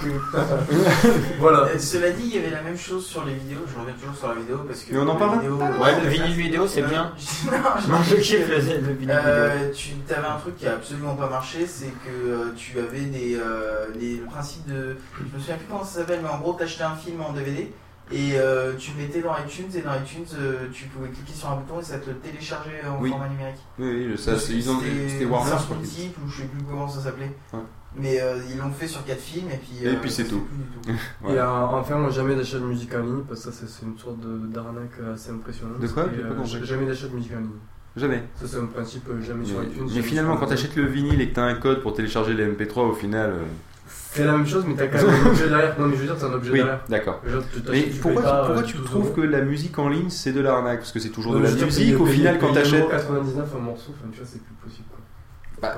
Voilà. 1.39 1.59
Euh, 1.65 1.79
Cela 1.79 2.11
dit, 2.11 2.23
il 2.25 2.35
y 2.37 2.39
avait 2.39 2.51
la 2.51 2.63
même 2.63 2.77
chose 2.79 3.05
sur 3.07 3.25
les 3.25 3.35
vidéos. 3.35 3.61
Je 3.73 3.79
reviens 3.79 3.95
toujours 3.95 4.17
sur 4.17 4.29
la 4.29 4.35
vidéo 4.35 4.59
parce 4.67 4.83
que. 4.83 4.93
Mais 4.93 4.99
on 5.01 5.09
en 5.09 5.17
parle 5.17 5.41
vidéos- 5.41 5.57
Ouais, 5.59 6.01
le 6.03 6.09
vinyle 6.09 6.33
vidéo, 6.37 6.67
c'est 6.67 6.83
Euh, 6.83 6.89
bien. 6.89 7.13
non, 7.89 7.97
je- 8.09 8.17
kiffe 8.17 8.49
le, 8.49 8.55
le 8.57 8.61
vinyle 8.61 8.97
vidéo. 8.99 9.15
Euh, 9.25 9.71
tu 9.75 9.91
avais 10.11 10.27
un 10.27 10.39
truc 10.39 10.57
qui 10.57 10.67
a 10.67 10.73
absolument 10.73 11.15
pas 11.15 11.29
marché, 11.29 11.67
c'est 11.67 11.87
que 11.87 12.29
euh, 12.31 12.45
tu 12.57 12.79
avais 12.79 13.01
des, 13.01 13.37
euh, 13.37 13.87
le 13.95 14.25
principe 14.27 14.67
de. 14.69 14.97
Je 15.19 15.37
me 15.37 15.41
souviens 15.41 15.57
plus 15.57 15.67
comment 15.71 15.85
ça 15.85 16.01
s'appelle, 16.01 16.21
mais 16.23 16.29
en 16.29 16.39
gros, 16.39 16.53
t'achetais 16.55 16.85
un 16.85 16.95
film 16.97 17.21
en 17.21 17.33
DVD 17.33 17.73
et 18.13 18.33
euh, 18.35 18.75
tu 18.79 18.93
le 18.93 18.99
mettais 19.03 19.21
dans 19.23 19.35
iTunes 19.37 19.67
et 19.75 19.83
dans 19.83 19.95
iTunes, 19.95 20.25
euh, 20.39 20.69
tu 20.73 20.87
pouvais 20.87 21.09
cliquer 21.09 21.33
sur 21.35 21.51
un 21.51 21.57
bouton 21.57 21.81
et 21.81 21.83
ça 21.83 21.99
te 21.99 22.09
le 22.11 22.17
téléchargeait 22.17 22.83
en 22.89 23.01
Oui. 23.01 23.11
format 23.11 23.29
numérique. 23.29 23.57
Oui, 23.79 23.87
oui, 23.89 24.05
le- 24.07 24.17
ça, 24.17 24.39
c'est- 24.39 24.53
ils 24.55 24.71
ont- 24.71 24.79
c'était 25.09 25.25
Warner, 25.25 25.51
je 25.59 25.65
crois. 25.65 25.77
ou 25.79 26.29
je 26.29 26.37
sais 26.43 26.45
plus 26.49 26.63
comment 26.69 26.89
ça 26.89 27.01
s'appelait. 27.01 27.33
Ouais. 27.53 27.61
Mais 27.99 28.21
euh, 28.21 28.39
ils 28.51 28.59
l'ont 28.59 28.71
fait 28.71 28.87
sur 28.87 29.05
4 29.05 29.19
films 29.21 29.49
et 29.51 29.57
puis. 29.57 29.79
Et 29.83 29.89
euh, 29.89 29.95
puis 30.01 30.11
c'est 30.11 30.25
tout. 30.25 30.41
fait 30.41 30.55
plus 30.55 30.57
du 30.59 30.65
tout. 30.99 31.03
Ouais. 31.25 31.35
Et 31.35 31.39
euh, 31.39 31.49
enfin, 31.49 31.97
moi, 31.97 32.11
jamais 32.11 32.37
d'achat 32.37 32.59
de 32.59 32.65
musique 32.65 32.95
en 32.95 33.01
ligne 33.01 33.23
parce 33.27 33.45
que 33.45 33.51
ça 33.51 33.67
c'est- 33.67 33.85
une 33.87 33.99
sorte 33.99 34.21
de- 34.21 34.47
d'arnaque 34.53 34.93
assez 35.15 35.31
impressionnante. 35.31 35.81
De 35.81 35.89
quoi 35.89 36.05
Et, 36.05 36.21
euh. 36.23 36.45
Jamais 36.65 36.87
d'achat 36.87 37.09
de 37.09 37.15
musique 37.15 37.33
en 37.35 37.41
ligne. 37.41 37.51
Jamais. 37.97 38.23
Ça 38.35 38.47
c'est 38.47 38.59
un 38.59 38.67
principe 38.67 39.09
jamais 39.23 39.45
sur 39.47 39.59
Mais, 39.61 39.67
iTunes. 39.69 39.89
mais 39.95 40.03
finalement, 40.03 40.37
quand 40.37 40.47
t'achètes 40.47 40.77
le 40.77 40.85
vinyle 40.85 41.19
et 41.23 41.31
que 41.31 41.35
t'as 41.35 41.45
un 41.45 41.55
code 41.55 41.81
pour 41.81 41.95
télécharger 41.95 42.35
les 42.35 42.45
MP3, 42.45 42.83
au 42.91 42.93
final, 42.93 43.31
euh, 43.31 43.43
C'est 44.17 44.25
la 44.25 44.33
même 44.33 44.47
chose, 44.47 44.65
mais 44.67 44.75
t'as 44.75 44.87
quand 44.87 45.07
même 45.07 45.27
un 45.27 45.27
objet 45.31 45.49
derrière. 45.49 45.79
Non, 45.81 45.87
mais 45.87 45.95
je 45.97 46.01
veux 46.01 46.07
dire, 46.07 46.15
c'est 46.19 46.25
un 46.27 46.33
objet 46.33 46.51
Oui, 46.53 46.59
derrière. 46.59 46.81
d'accord. 46.89 47.21
Tu 47.25 47.71
Mais 47.71 47.83
tu 47.85 47.91
pourquoi, 48.01 48.23
pas, 48.23 48.37
pourquoi 48.45 48.63
euh, 48.63 48.67
tu 48.67 48.77
12 48.79 48.87
trouves 48.87 49.05
euros. 49.07 49.15
que 49.15 49.21
la 49.21 49.41
musique 49.43 49.79
en 49.79 49.89
ligne 49.89 50.09
c'est 50.11 50.33
de 50.33 50.41
l'arnaque? 50.41 50.79
Parce 50.81 50.93
que 50.93 50.99
c'est 51.01 51.11
toujours 51.11 51.35
de 51.35 51.39
Euh, 51.41 51.43
la 51.43 51.65
musique, 51.65 52.01
au 52.01 52.07
final 52.07 52.39
quand 52.39 52.53
t'achètes. 52.53 52.89
99 52.89 53.49
un 53.55 53.59
morceau, 53.61 53.93
enfin, 53.99 54.09
tu 54.13 54.19
vois, 54.19 54.27
c'est 54.31 54.43
plus 54.43 54.55
possible 54.55 54.87
quoi. 54.91 55.01
Bah. 55.63 55.77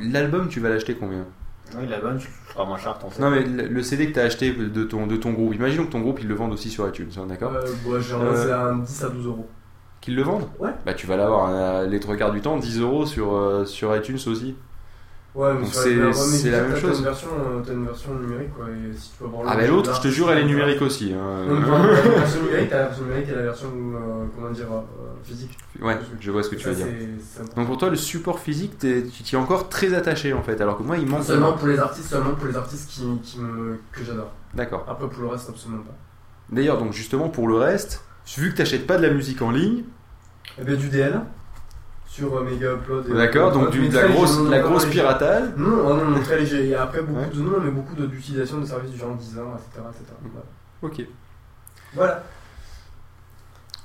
L'album 0.00 0.48
tu 0.48 0.60
vas 0.60 0.68
l'acheter 0.70 0.94
combien? 0.94 1.24
Oui, 1.78 1.86
la 1.86 1.98
bonne, 2.00 2.18
je 2.18 2.26
ferai 2.26 2.64
moins 2.66 2.78
cher 2.78 2.98
ton 2.98 3.08
Non 3.20 3.30
mais 3.30 3.42
le 3.44 3.68
le 3.68 3.82
CD 3.82 4.08
que 4.08 4.14
t'as 4.14 4.22
acheté 4.24 4.52
de 4.52 4.84
ton, 4.84 5.06
de 5.06 5.16
ton 5.16 5.32
groupe, 5.32 5.54
imaginons 5.54 5.84
que 5.84 5.92
ton 5.92 6.00
groupe 6.00 6.18
ils 6.22 6.26
le 6.28 6.34
vendent 6.34 6.52
aussi 6.54 6.70
sur 6.70 6.88
iTunes, 6.88 7.10
hein, 7.18 7.26
d'accord? 7.28 7.52
Euh, 7.54 7.90
ouais, 7.90 8.00
genre, 8.00 8.22
Euh, 8.22 8.34
c'est 8.46 8.52
un 8.52 8.76
10 8.78 9.04
à 9.04 9.08
12 9.10 9.26
euros. 9.26 9.46
Qu'ils 10.00 10.16
le 10.16 10.22
vendent? 10.22 10.48
Ouais. 10.58 10.70
Bah 10.86 10.94
tu 10.94 11.06
vas 11.06 11.16
l'avoir 11.18 11.50
euh, 11.52 11.86
les 11.86 12.00
trois 12.00 12.16
quarts 12.16 12.30
du 12.32 12.40
temps, 12.40 12.56
10 12.56 12.80
euros 12.80 13.04
sur, 13.04 13.34
euh, 13.34 13.66
sur 13.66 13.94
iTunes 13.94 14.16
aussi. 14.26 14.56
Ouais, 15.34 15.52
mais 15.54 15.60
Donc 15.62 15.72
c'est- 15.72 15.94
la 15.94 16.10
t'as- 16.10 16.62
même 16.64 16.72
t'as 16.74 16.80
chose. 16.80 16.98
Une 16.98 17.04
version, 17.04 17.28
euh, 17.38 17.60
t'as 17.64 17.72
une 17.72 17.84
version 17.84 18.14
numérique 18.14 18.54
quoi, 18.56 18.64
et 18.70 18.96
si 18.96 19.10
tu 19.12 19.18
peux 19.18 19.24
avoir 19.26 19.42
Ah 19.46 19.56
bah 19.56 19.66
l'autre, 19.66 19.94
je 19.94 20.00
te 20.00 20.08
jure, 20.08 20.32
elle 20.32 20.38
est 20.38 20.44
numérique 20.46 20.82
aussi. 20.82 21.12
hein. 21.14 21.44
Voilà, 21.46 21.94
t'as 21.94 22.08
la 22.08 22.18
version 22.18 22.42
numérique, 22.42 22.70
t'as 22.70 22.76
la 22.78 22.84
version 22.86 23.04
numérique 23.04 23.28
et 23.28 23.34
la 23.34 23.42
version, 23.42 23.68
euh, 23.68 24.24
comment 24.34 24.50
dire, 24.50 24.66
euh, 24.72 24.80
physique. 25.22 25.56
Ouais, 25.80 25.96
je 26.18 26.30
vois 26.32 26.42
ce 26.42 26.48
que 26.48 26.56
tu 26.56 26.66
veux 26.68 26.74
dire. 26.74 26.86
Donc 27.54 27.66
pour 27.66 27.76
toi, 27.76 27.90
le 27.90 27.96
support 27.96 28.40
physique, 28.40 28.78
t'es- 28.78 29.04
tu 29.04 29.22
t'y 29.22 29.36
es 29.36 29.38
encore 29.38 29.68
très 29.68 29.94
attaché 29.94 30.32
en 30.32 30.42
fait, 30.42 30.60
alors 30.60 30.78
que 30.78 30.82
moi, 30.82 30.96
il 30.96 31.06
manque. 31.06 31.22
Seulement 31.22 31.52
pour 31.52 31.68
les 31.68 31.78
artistes, 31.78 32.08
seulement 32.08 32.34
pour 32.34 32.46
les 32.48 32.56
artistes 32.56 32.88
qui, 32.90 33.02
qui 33.22 33.38
me, 33.38 33.78
que 33.92 34.02
j'adore. 34.04 34.32
D'accord. 34.54 34.86
Après, 34.88 35.08
pour 35.08 35.22
le 35.22 35.28
reste, 35.28 35.50
absolument 35.50 35.82
pas. 35.82 35.94
D'ailleurs, 36.50 36.78
donc 36.78 36.94
justement 36.94 37.28
pour 37.28 37.46
le 37.46 37.56
reste, 37.56 38.02
vu 38.38 38.50
que 38.50 38.56
t'achètes 38.56 38.86
pas 38.86 38.96
de 38.96 39.06
la 39.06 39.12
musique 39.12 39.42
en 39.42 39.50
ligne, 39.50 39.84
Eh 40.58 40.64
bien, 40.64 40.74
du 40.76 40.88
DL 40.88 41.20
sur 42.08 42.36
euh, 42.36 42.42
Mega 42.42 42.72
Upload. 42.72 43.08
et- 43.08 43.14
d'accord, 43.14 43.52
donc 43.52 43.70
du- 43.70 43.88
de 43.88 43.94
la 43.94 44.08
grosse, 44.08 44.38
non, 44.38 44.50
la 44.50 44.60
non, 44.60 44.68
grosse 44.70 44.84
léger. 44.86 44.98
piratage. 45.00 45.48
Non, 45.56 45.94
non, 45.94 46.04
non, 46.10 46.20
très 46.22 46.38
léger. 46.40 46.64
Il 46.64 46.68
y 46.70 46.74
a 46.74 46.82
après 46.82 47.02
beaucoup 47.02 47.20
Ouais. 47.20 47.30
de 47.32 47.40
non, 47.40 47.60
mais 47.62 47.70
beaucoup 47.70 47.94
d'utilisation 47.94 48.58
de 48.58 48.66
services 48.66 48.90
du 48.90 48.98
genre 48.98 49.14
Deezer, 49.14 49.44
etc. 49.44 49.86
etc. 49.90 50.04
Voilà. 50.22 50.46
Ok. 50.82 51.06
Voilà. 51.94 52.22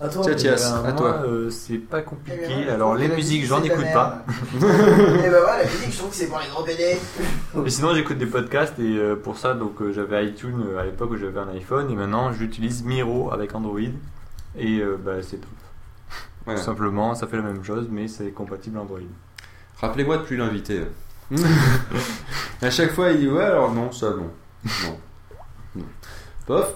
À 0.01 0.09
toi. 0.09 0.23
Tiens, 0.25 0.33
Thias, 0.35 0.55
Eh 0.57 0.71
ben, 0.71 0.77
à 0.77 0.81
moi, 0.81 0.91
toi. 0.93 1.23
euh, 1.27 1.49
c'est 1.49 1.77
pas 1.77 1.99
Eh 1.99 2.01
ben, 2.01 2.07
compliqué. 2.09 2.47
moi, 2.55 2.63
je 2.65 2.69
Alors 2.71 2.95
les 2.95 3.07
musiques, 3.09 3.45
j'en 3.45 3.61
écoute 3.63 3.85
pas. 3.93 4.23
Et 4.55 4.59
bah 4.59 5.39
voilà, 5.41 5.57
la 5.59 5.69
musique, 5.69 5.91
je 5.91 5.97
trouve 5.97 6.09
que 6.09 6.15
c'est 6.15 6.27
pour 6.27 6.39
les 6.39 6.47
gros 6.47 6.63
BD. 6.63 6.97
Mais 7.55 7.69
sinon, 7.69 7.93
j'écoute 7.93 8.17
des 8.17 8.25
podcasts 8.25 8.77
et 8.79 8.97
euh, 8.97 9.15
pour 9.15 9.37
ça, 9.37 9.53
donc 9.53 9.81
euh, 9.81 9.93
j'avais 9.93 10.25
iTunes 10.27 10.61
euh, 10.67 10.79
à 10.79 10.83
l'époque 10.85 11.11
où 11.11 11.17
j'avais 11.17 11.39
un 11.39 11.49
iPhone 11.49 11.89
et 11.91 11.95
maintenant 11.95 12.33
j'utilise 12.33 12.83
Miro 12.83 13.31
avec 13.31 13.53
Android 13.55 13.79
et 14.57 14.79
euh, 14.79 14.97
bah, 15.03 15.21
c'est 15.21 15.37
top. 15.37 15.49
Voilà. 16.45 16.59
Tout 16.59 16.65
simplement, 16.65 17.15
ça 17.15 17.27
fait 17.27 17.37
la 17.37 17.43
même 17.43 17.63
chose, 17.63 17.87
mais 17.89 18.07
c'est 18.07 18.31
compatible 18.31 18.77
Android. 18.77 18.99
Rappelez-moi 19.79 20.17
de 20.17 20.23
plus 20.23 20.37
l'inviter. 20.37 20.81
à 22.61 22.69
chaque 22.69 22.91
fois, 22.91 23.11
il 23.11 23.19
dit 23.21 23.27
ouais, 23.27 23.43
alors 23.43 23.73
non, 23.73 23.91
ça 23.91 24.09
non. 24.11 24.29
Non. 24.65 24.97
non. 25.75 25.85
Pof. 26.45 26.73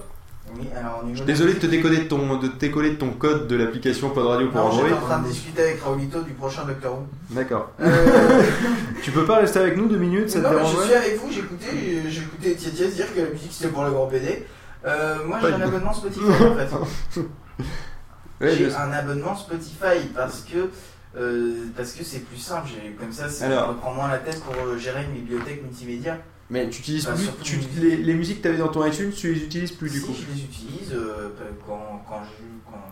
Oui, 0.56 0.66
alors, 0.74 1.04
Je 1.12 1.18
suis 1.18 1.26
désolé 1.26 1.54
de 1.56 1.60
te 1.60 1.66
décoller 1.66 1.98
de 1.98 2.04
ton, 2.08 2.38
de 2.38 2.48
te 2.48 2.56
décoller 2.58 2.92
de 2.92 2.96
ton 2.96 3.10
code 3.12 3.48
de 3.48 3.56
l'application 3.58 4.12
Pod 4.12 4.26
Radio 4.26 4.48
pour 4.48 4.62
Non, 4.62 4.68
Android. 4.68 4.84
j'étais 4.88 4.98
en 4.98 5.06
train 5.06 5.20
de 5.20 5.28
discuter 5.28 5.62
avec 5.62 5.82
Raulito 5.82 6.22
du 6.22 6.32
prochain 6.32 6.64
Doctor 6.66 6.94
Who. 7.00 7.06
D'accord. 7.32 7.72
Euh, 7.82 8.42
Tu 9.04 9.12
peux 9.12 9.26
pas 9.26 9.38
rester 9.38 9.60
avec 9.60 9.76
nous 9.76 9.88
deux 9.88 9.98
minutes, 9.98 10.30
ça 10.30 10.40
te 10.40 10.48
dérange 10.48 10.74
je 10.74 10.84
suis 10.86 10.94
avec 10.94 11.20
vous, 11.20 11.30
j'ai 11.32 11.40
écouté, 11.42 11.68
j'ai 12.08 12.22
écouté 12.22 12.56
Tietia 12.56 12.88
dire 12.88 13.14
que 13.14 13.20
la 13.20 13.30
musique 13.30 13.52
c'était 13.52 13.70
pour 13.70 13.84
le 13.84 13.92
grand 13.92 14.08
BD. 14.08 14.46
Euh, 14.86 15.18
moi 15.26 15.38
j'ai 15.42 15.52
un 15.52 15.62
abonnement 15.62 15.94
Spotify 15.94 16.22
en 16.22 16.56
fait. 16.56 17.22
J'ai 18.42 18.74
un 18.76 18.92
abonnement 18.92 19.36
Spotify 19.36 20.08
parce 20.16 20.42
que 20.42 20.70
euh, 21.16 21.66
parce 21.76 21.94
que 21.94 22.04
c'est 22.04 22.20
plus 22.20 22.38
simple, 22.38 22.70
comme 23.00 23.12
ça 23.12 23.28
je 23.28 23.46
me 23.46 23.74
prends 23.78 23.94
moins 23.94 24.08
la 24.10 24.20
tête 24.20 24.40
pour 24.44 24.54
euh, 24.56 24.78
gérer 24.78 25.04
une 25.06 25.14
bibliothèque 25.14 25.64
multimédia. 25.64 26.18
Mais 26.50 26.70
tu 26.70 26.80
utilises 26.80 27.06
Bah, 27.06 27.14
plus 27.14 27.30
tu- 27.44 27.60
les, 27.82 27.98
les 27.98 28.14
musiques 28.14 28.38
que 28.38 28.42
tu 28.44 28.48
avais 28.50 28.58
dans 28.58 28.68
ton 28.70 28.86
iTunes, 28.86 29.12
tu 29.12 29.34
les 29.34 29.44
utilises 29.44 29.72
plus 29.72 29.90
du 29.92 30.02
coup. 30.02 30.14
je 30.14 30.34
les 30.34 30.44
utilise 30.44 30.94
euh, 30.94 31.30
quand, 31.66 32.04
quand, 32.08 32.22
je, 32.24 32.44
quand, 32.72 32.86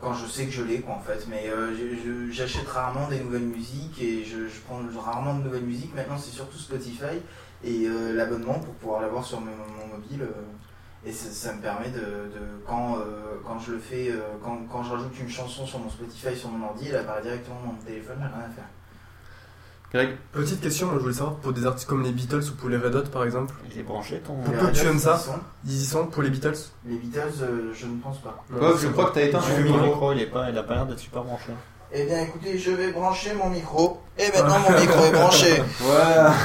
quand 0.00 0.14
je 0.14 0.26
sais 0.26 0.46
que 0.46 0.52
je 0.52 0.62
l'ai 0.62 0.80
quoi 0.80 0.94
en 0.94 1.00
fait, 1.00 1.26
mais 1.28 1.50
euh, 1.50 2.30
j'achète 2.30 2.68
rarement 2.68 3.08
des 3.08 3.18
nouvelles 3.20 3.42
musiques 3.42 4.00
et 4.00 4.24
je, 4.24 4.46
je 4.48 4.60
prends 4.66 4.80
rarement 5.02 5.34
de 5.38 5.42
nouvelles 5.44 5.64
musiques. 5.64 5.94
Maintenant 5.96 6.16
c'est 6.18 6.30
surtout 6.30 6.58
Spotify 6.58 7.18
et 7.64 7.86
l'abonnement 8.14 8.54
pour 8.60 8.74
pouvoir 8.74 9.02
l'avoir 9.02 9.24
sur 9.24 9.40
mon, 9.40 9.46
mon 9.50 9.96
mobile. 9.96 10.26
Et 11.04 11.12
ça, 11.12 11.30
ça 11.30 11.52
me 11.54 11.60
permet 11.60 11.88
de, 11.90 11.98
de- 12.00 12.62
quand, 12.66 12.96
euh, 12.98 13.40
quand 13.44 13.58
je 13.58 13.72
le 13.72 13.78
fais, 13.78 14.10
euh, 14.10 14.20
quand, 14.44 14.58
quand 14.70 14.82
je 14.84 14.90
rajoute 14.92 15.18
une 15.20 15.28
chanson 15.28 15.66
sur 15.66 15.78
mon 15.78 15.90
Spotify 15.90 16.36
sur 16.36 16.48
mon 16.50 16.64
ordi, 16.66 16.88
elle 16.88 16.96
apparaît 16.96 17.22
directement 17.22 17.56
dans 17.66 17.72
mon 17.72 17.78
téléphone, 17.84 18.16
j'ai 18.20 18.26
rien 18.26 18.46
à 18.46 18.50
faire. 18.50 18.64
Greg 19.92 20.16
Petite 20.32 20.62
question, 20.62 20.90
je 20.94 20.98
voulais 21.00 21.12
savoir 21.12 21.36
pour 21.36 21.52
des 21.52 21.66
artistes 21.66 21.86
comme 21.86 22.02
les 22.02 22.12
Beatles 22.12 22.42
ou 22.50 22.54
pour 22.56 22.70
les 22.70 22.78
Red 22.78 22.94
Hot 22.94 23.02
par 23.12 23.24
exemple. 23.24 23.52
Il 23.70 23.78
est 23.78 23.82
branché 23.82 24.20
ton. 24.20 24.36
Pourquoi 24.36 24.70
tu 24.70 24.86
aimes 24.86 24.98
ça 24.98 25.20
ils 25.66 25.72
y 25.82 25.84
sont. 25.84 26.06
Pour 26.06 26.22
les 26.22 26.30
Beatles 26.30 26.56
Les 26.86 26.96
Beatles, 26.96 27.42
euh, 27.42 27.72
je 27.74 27.86
ne 27.86 27.98
pense 28.00 28.18
pas. 28.22 28.42
Je 28.50 28.88
crois 28.88 29.10
que 29.10 29.14
t'as 29.14 29.22
éteint 29.24 29.40
Ton 29.40 29.48
ton 29.48 29.60
micro, 29.62 29.78
micro. 29.84 30.12
il, 30.12 30.20
est 30.22 30.26
pas, 30.30 30.48
il 30.48 30.56
a 30.56 30.62
pas 30.62 30.74
l'air 30.76 30.86
d'être 30.86 30.98
super 30.98 31.22
branché. 31.24 31.52
Eh 31.92 32.06
bien 32.06 32.20
écoutez, 32.22 32.56
je 32.56 32.70
vais 32.70 32.90
brancher 32.90 33.34
mon 33.34 33.50
micro. 33.50 34.00
Et 34.18 34.30
maintenant 34.36 34.58
mon 34.60 34.78
micro 34.80 35.04
est 35.04 35.10
branché. 35.12 35.62
Voilà. 35.80 36.32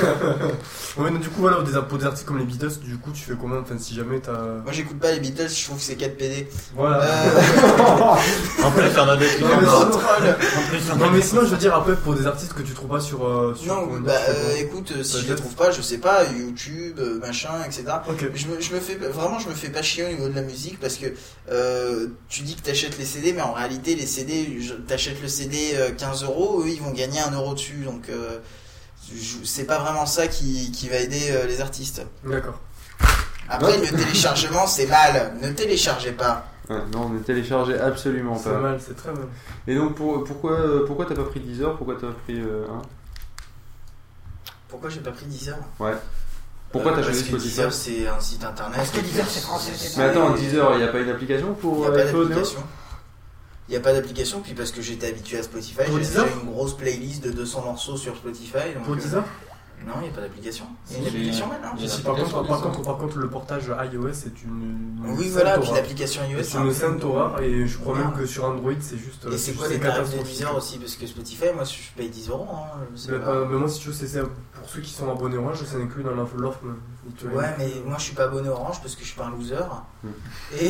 Ouais, 0.97 1.11
mais 1.11 1.19
du 1.19 1.29
coup, 1.29 1.41
voilà, 1.41 1.61
des- 1.61 1.79
pour 1.87 1.99
des 1.99 2.05
artistes 2.07 2.25
comme 2.25 2.39
les 2.39 2.43
Beatles, 2.43 2.79
du 2.81 2.97
coup, 2.97 3.11
tu 3.11 3.21
fais 3.21 3.33
comment 3.39 3.57
Enfin, 3.61 3.75
si 3.77 3.93
jamais 3.93 4.19
t'as. 4.19 4.31
Moi 4.63 4.71
j'écoute 4.71 4.97
pas 4.99 5.11
les 5.11 5.19
Beatles, 5.19 5.47
je 5.47 5.65
trouve 5.65 5.77
que 5.77 5.83
c'est 5.83 5.93
4 5.95 6.17
PD. 6.17 6.49
Voilà. 6.75 7.03
Euh, 7.03 7.39
En 8.63 8.71
plus, 8.71 8.81
il 8.89 8.95
y 8.97 8.99
en 8.99 9.07
a 9.09 9.15
d'autres 9.15 9.35
qui 9.37 9.43
Non, 9.43 9.49
mais. 9.59 11.05
Non, 11.05 11.11
mais 11.11 11.21
sinon, 11.21 11.41
je 11.41 11.47
veux 11.51 11.57
dire, 11.57 11.75
après, 11.75 11.95
pour 11.97 12.15
des 12.15 12.25
artistes 12.25 12.53
que 12.53 12.63
tu 12.63 12.73
trouves 12.73 12.89
pas 12.89 12.99
sur. 12.99 13.23
euh, 13.27 13.53
sur 13.53 13.75
Non, 13.75 13.85
dire, 13.85 14.01
bah 14.01 14.13
euh, 14.29 14.55
écoute, 14.57 14.91
euh, 14.97 15.03
si 15.03 15.21
je 15.21 15.27
les 15.29 15.35
trouve 15.35 15.53
pas, 15.53 15.69
je 15.69 15.83
sais 15.83 15.99
pas, 15.99 16.23
YouTube, 16.25 16.97
euh, 16.99 17.19
machin, 17.19 17.51
etc. 17.63 17.83
Ok. 18.09 18.25
Je 18.33 18.47
me, 18.47 18.59
je 18.59 18.73
me 18.73 18.79
fais 18.79 18.95
vraiment, 18.95 19.37
je 19.37 19.49
me 19.49 19.53
fais 19.53 19.69
pas 19.69 19.83
chier 19.83 20.05
au 20.05 20.09
niveau 20.09 20.29
de 20.29 20.35
la 20.35 20.41
musique 20.41 20.79
parce 20.79 20.95
que 20.95 21.05
euh, 21.51 22.07
tu 22.27 22.41
dis 22.41 22.55
que 22.55 22.61
t'achètes 22.63 22.97
les 22.97 23.05
CD, 23.05 23.33
mais 23.33 23.41
en 23.43 23.53
réalité, 23.53 23.93
les 23.93 24.07
CD, 24.07 24.59
t'achètes 24.87 25.21
le 25.21 25.27
CD 25.27 25.73
euh, 25.75 25.91
15 25.95 26.23
euros, 26.23 26.63
eux 26.65 26.69
ils 26.69 26.81
vont 26.81 26.91
gagner 26.91 27.19
1 27.19 27.35
euro 27.35 27.53
donc 27.83 28.09
euh, 28.09 28.39
c'est 29.43 29.65
pas 29.65 29.79
vraiment 29.79 30.05
ça 30.05 30.27
qui, 30.27 30.71
qui 30.71 30.89
va 30.89 30.97
aider 30.97 31.29
euh, 31.31 31.45
les 31.47 31.61
artistes. 31.61 32.01
D'accord. 32.23 32.59
Après, 33.49 33.77
le 33.77 33.87
téléchargement, 33.87 34.67
c'est 34.67 34.87
mal. 34.87 35.33
Ne 35.41 35.51
téléchargez 35.51 36.11
pas. 36.11 36.45
Ouais, 36.69 36.81
non, 36.93 37.07
ne 37.09 37.19
téléchargez 37.19 37.79
absolument 37.79 38.37
C'est 38.37 38.49
pas. 38.49 38.59
mal, 38.59 38.79
c'est 38.85 38.95
très 38.97 39.13
mal. 39.13 39.27
Et 39.67 39.75
donc 39.75 39.95
pour- 39.95 40.23
pourquoi 40.25 40.51
euh, 40.51 40.85
pourquoi 40.85 41.05
t'as 41.05 41.15
pas 41.15 41.23
pris 41.23 41.39
Deezer 41.39 41.77
Pourquoi 41.77 41.95
t'as 41.95 42.11
pris 42.25 42.41
euh, 42.41 42.65
un? 42.69 42.81
Pourquoi 44.67 44.89
j'ai 44.89 44.99
pas 44.99 45.11
pris 45.11 45.25
Deezer 45.25 45.55
Ouais. 45.79 45.93
Pourquoi 46.73 46.91
Euh, 46.91 46.95
t'as 46.95 47.03
choisi 47.03 47.19
Spotify? 47.23 47.47
Deezer 47.47 47.71
c'est 47.73 48.07
un 48.07 48.19
site 48.19 48.43
internet. 48.43 48.75
Parce 48.75 48.91
que 48.91 48.99
Deezer, 48.99 49.25
c'est 49.29 49.39
français, 49.39 49.71
c'est 49.77 49.97
Mais 49.97 50.03
attends, 50.05 50.31
Deezer, 50.31 50.73
il 50.73 50.77
n'y 50.79 50.83
a 50.83 50.87
pas 50.89 50.99
une 50.99 51.09
application 51.09 51.47
Il 51.57 51.61
pour 51.61 51.79
n'y 51.79 51.85
a 51.85 51.91
pas 51.91 51.97
d'application. 52.03 52.59
Il 53.67 53.71
n'y 53.71 53.77
a 53.77 53.81
pas 53.81 53.91
d'application, 53.93 54.39
puis 54.41 54.53
parce 54.53 54.71
que 54.71 54.81
j'étais 54.81 55.07
habitué 55.07 55.37
à 55.39 55.43
Spotify, 55.43 55.81
j'ai 55.87 56.19
une 56.43 56.49
grosse 56.51 56.75
playlist 56.77 57.23
de 57.23 57.31
200 57.31 57.63
morceaux 57.63 57.97
sur 57.97 58.15
Spotify. 58.15 58.73
Donc, 58.73 58.83
Pour 58.83 58.93
euh, 58.93 58.97
Deezer 58.97 59.23
Non, 59.85 59.93
il 59.97 60.03
n'y 60.03 60.07
a 60.07 60.11
pas 60.11 60.21
d'application. 60.21 60.65
Il 60.89 60.93
y 60.93 60.95
a 60.95 61.01
une 61.01 61.07
application 61.07 61.47
maintenant. 61.47 61.87
Si, 61.87 62.01
par 62.01 62.15
contre, 62.15 62.47
par, 62.47 62.61
contre, 62.61 62.81
par 62.81 62.97
contre, 62.97 63.17
le 63.17 63.29
portage 63.29 63.65
iOS, 63.93 64.13
c'est 64.13 64.41
une. 64.43 64.95
une 65.05 65.15
Oui, 65.17 65.27
voilà, 65.29 65.59
puis 65.59 65.69
l'application 65.73 66.21
iOS. 66.29 66.43
C'est 66.43 66.57
une 66.57 67.03
horreur, 67.03 67.41
et 67.41 67.67
je 67.67 67.77
crois 67.77 67.97
même 67.97 68.13
que 68.13 68.25
sur 68.25 68.45
Android, 68.45 68.71
c'est 68.79 68.97
juste. 68.97 69.27
Et 69.29 69.37
c'est 69.37 69.53
quoi 69.53 69.67
les 69.67 69.79
tarifs 69.79 70.17
de. 70.17 70.23
Deezer 70.23 70.55
aussi? 70.55 70.77
Parce 70.79 70.95
que 70.95 71.05
Spotify, 71.05 71.47
moi 71.53 71.65
je 71.65 71.75
paye 71.97 72.09
10 72.09 72.29
euros. 72.29 72.47
Hein, 72.49 72.79
je 72.93 72.99
sais 73.01 73.11
Mais, 73.11 73.19
pas. 73.19 73.31
euh, 73.31 73.45
mais 73.51 73.57
moi, 73.57 73.67
si 73.67 73.81
tu 73.81 73.89
veux, 73.89 73.93
c'est 73.93 74.07
ça. 74.07 74.21
Pour 74.21 74.69
ceux 74.69 74.79
qui 74.81 74.91
sont 74.91 75.11
abonnés 75.11 75.37
Orange, 75.37 75.61
ça 75.65 75.75
inclut 75.77 76.03
dans 76.03 76.11
l'offre. 76.15 76.35
Ouais, 77.33 77.45
mais 77.57 77.67
moi 77.85 77.95
je 77.97 78.03
suis 78.03 78.15
pas 78.15 78.25
abonné 78.25 78.49
Orange 78.49 78.81
parce 78.81 78.95
que 78.95 79.01
je 79.01 79.07
suis 79.07 79.17
pas 79.17 79.25
un 79.25 79.31
loser. 79.31 79.55
Hmm. 80.03 80.09
Et. 80.59 80.69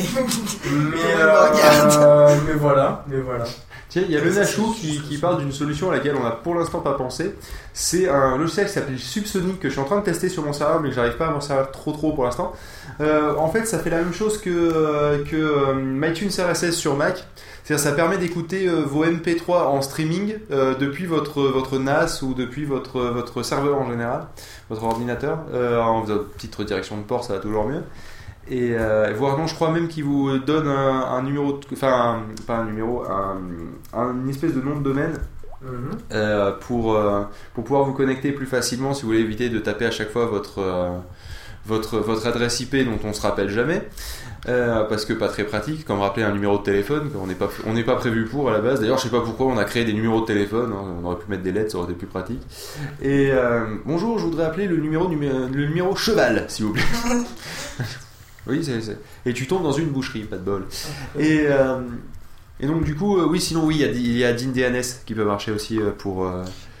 Mais, 0.64 1.14
euh, 1.16 2.36
mais 2.46 2.54
voilà, 2.54 3.04
mais 3.06 3.20
voilà. 3.20 3.44
Tiens, 3.88 4.02
il 4.06 4.12
y 4.12 4.16
a 4.16 4.22
le 4.22 4.30
Nachou 4.30 4.74
qui, 4.74 5.00
qui 5.00 5.16
parle 5.16 5.38
d'une 5.38 5.52
solution 5.52 5.90
à 5.90 5.94
laquelle 5.94 6.14
on 6.14 6.22
n'a 6.22 6.32
pour 6.32 6.54
l'instant 6.54 6.80
pas 6.80 6.92
pensé. 6.92 7.34
C'est 7.72 8.08
un 8.08 8.36
logiciel 8.36 8.66
qui 8.66 8.72
s'appelle 8.72 8.98
Subsonic 8.98 9.60
que 9.60 9.68
je 9.68 9.72
suis 9.72 9.80
en 9.80 9.84
train 9.84 9.98
de 9.98 10.04
tester 10.04 10.28
sur 10.28 10.44
mon 10.44 10.52
serveur, 10.52 10.80
mais 10.80 10.90
que 10.90 10.94
j'arrive 10.94 11.16
pas 11.16 11.28
à 11.28 11.30
m'en 11.30 11.40
servir 11.40 11.70
trop 11.70 11.92
trop 11.92 12.12
pour 12.12 12.24
l'instant. 12.24 12.52
Euh, 13.00 13.34
en 13.36 13.48
fait, 13.48 13.64
ça 13.64 13.78
fait 13.78 13.90
la 13.90 13.98
même 13.98 14.12
chose 14.12 14.38
que, 14.38 14.50
euh, 14.50 15.24
que 15.24 15.36
euh, 15.36 15.74
MyTunes 15.74 16.28
RSS 16.28 16.72
sur 16.72 16.96
Mac. 16.96 17.24
C'est-à-dire, 17.68 17.84
ça 17.84 17.92
permet 17.92 18.16
d'écouter 18.16 18.66
euh, 18.66 18.80
vos 18.86 19.04
MP3 19.04 19.64
en 19.66 19.82
streaming 19.82 20.36
euh, 20.50 20.74
depuis 20.74 21.04
votre, 21.04 21.42
votre 21.42 21.78
NAS 21.78 22.22
ou 22.22 22.32
depuis 22.32 22.64
votre, 22.64 22.98
votre 23.00 23.42
serveur 23.42 23.78
en 23.78 23.90
général, 23.90 24.22
votre 24.70 24.84
ordinateur. 24.84 25.40
Euh, 25.52 25.78
en 25.78 26.02
faisant 26.02 26.14
une 26.14 26.24
petite 26.24 26.54
redirection 26.54 26.96
de 26.96 27.02
port, 27.02 27.24
ça 27.24 27.34
va 27.34 27.40
toujours 27.40 27.66
mieux. 27.68 27.82
Et 28.50 28.70
euh, 28.72 29.12
voire 29.14 29.36
non, 29.36 29.46
je 29.46 29.54
crois 29.54 29.70
même 29.70 29.88
qu'il 29.88 30.04
vous 30.04 30.38
donne 30.38 30.66
un, 30.66 31.02
un 31.10 31.22
numéro, 31.22 31.60
enfin 31.70 32.22
un- 32.22 32.42
pas 32.46 32.56
un 32.56 32.64
numéro, 32.64 33.02
un, 33.04 33.36
un- 33.92 34.14
une 34.14 34.30
espèce 34.30 34.54
de 34.54 34.62
nom 34.62 34.76
de 34.78 34.82
domaine 34.82 35.12
Mhm. 35.60 35.90
euh, 36.12 36.52
pour, 36.60 36.94
euh, 36.96 37.22
pour 37.52 37.64
pouvoir 37.64 37.84
vous 37.84 37.92
connecter 37.92 38.30
plus 38.32 38.46
facilement 38.46 38.94
si 38.94 39.02
vous 39.02 39.08
voulez 39.08 39.20
éviter 39.20 39.50
de 39.50 39.58
taper 39.58 39.84
à 39.86 39.90
chaque 39.90 40.10
fois 40.10 40.24
votre, 40.24 40.62
votre, 41.66 41.98
votre 41.98 42.26
adresse 42.28 42.60
IP 42.60 42.76
dont 42.84 42.98
on 43.04 43.12
se 43.12 43.20
rappelle 43.20 43.50
jamais. 43.50 43.82
Euh, 44.48 44.84
parce 44.84 45.04
que 45.04 45.12
pas 45.12 45.28
très 45.28 45.44
pratique, 45.44 45.84
comme 45.84 46.00
rappeler 46.00 46.22
un 46.22 46.32
numéro 46.32 46.56
de 46.58 46.62
téléphone, 46.62 47.10
qu'on 47.10 47.26
n'est 47.26 47.34
pas, 47.34 47.50
on 47.66 47.74
n'est 47.74 47.84
pas 47.84 47.96
prévu 47.96 48.24
pour 48.24 48.48
à 48.48 48.52
la 48.52 48.60
base. 48.60 48.80
D'ailleurs, 48.80 48.96
je 48.98 49.02
sais 49.04 49.08
pas 49.10 49.20
pourquoi 49.20 49.46
on 49.46 49.58
a 49.58 49.64
créé 49.64 49.84
des 49.84 49.92
numéros 49.92 50.22
de 50.22 50.26
téléphone. 50.26 50.72
hein, 50.72 50.96
on 51.02 51.04
aurait 51.04 51.18
pu 51.18 51.28
mettre 51.28 51.42
des 51.42 51.52
lettres, 51.52 51.72
ça 51.72 51.78
aurait 51.78 51.88
été 51.90 51.98
plus 51.98 52.06
pratique. 52.06 52.40
Et 53.02 53.30
euh, 53.30 53.66
bonjour, 53.84 54.18
je 54.18 54.24
voudrais 54.24 54.44
appeler 54.46 54.66
le 54.66 54.78
numéro, 54.78 55.06
numé- 55.08 55.28
le 55.52 55.66
numéro 55.66 55.94
cheval, 55.96 56.46
s'il 56.48 56.64
vous 56.64 56.72
plaît. 56.72 56.82
oui, 58.46 58.64
c'est, 58.64 58.96
Et 59.26 59.32
tu 59.34 59.46
tombes 59.46 59.62
dans 59.62 59.72
une 59.72 59.88
boucherie, 59.90 60.20
pas 60.24 60.36
de 60.36 60.42
bol. 60.42 60.66
Et, 61.18 61.42
euh, 61.46 61.80
et 62.60 62.66
donc 62.66 62.84
du 62.84 62.94
coup, 62.94 63.20
oui, 63.20 63.40
sinon 63.40 63.64
oui, 63.66 63.82
il 63.82 64.16
y 64.16 64.24
a, 64.24 64.28
a 64.28 64.32
DIN 64.32 64.48
DNS 64.52 64.82
qui 65.04 65.14
peut 65.14 65.24
marcher 65.24 65.52
aussi 65.52 65.78
pour 65.98 66.20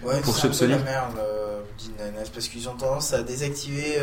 Ouais, 0.02 0.20
pour 0.22 0.36
Subsonic. 0.36 0.76
la 0.78 0.82
merde, 0.84 1.18
euh, 1.18 1.60
DNS, 1.98 2.28
parce 2.32 2.48
qu'ils 2.48 2.68
ont 2.68 2.74
tendance 2.76 3.12
à 3.12 3.22
désactiver 3.22 3.96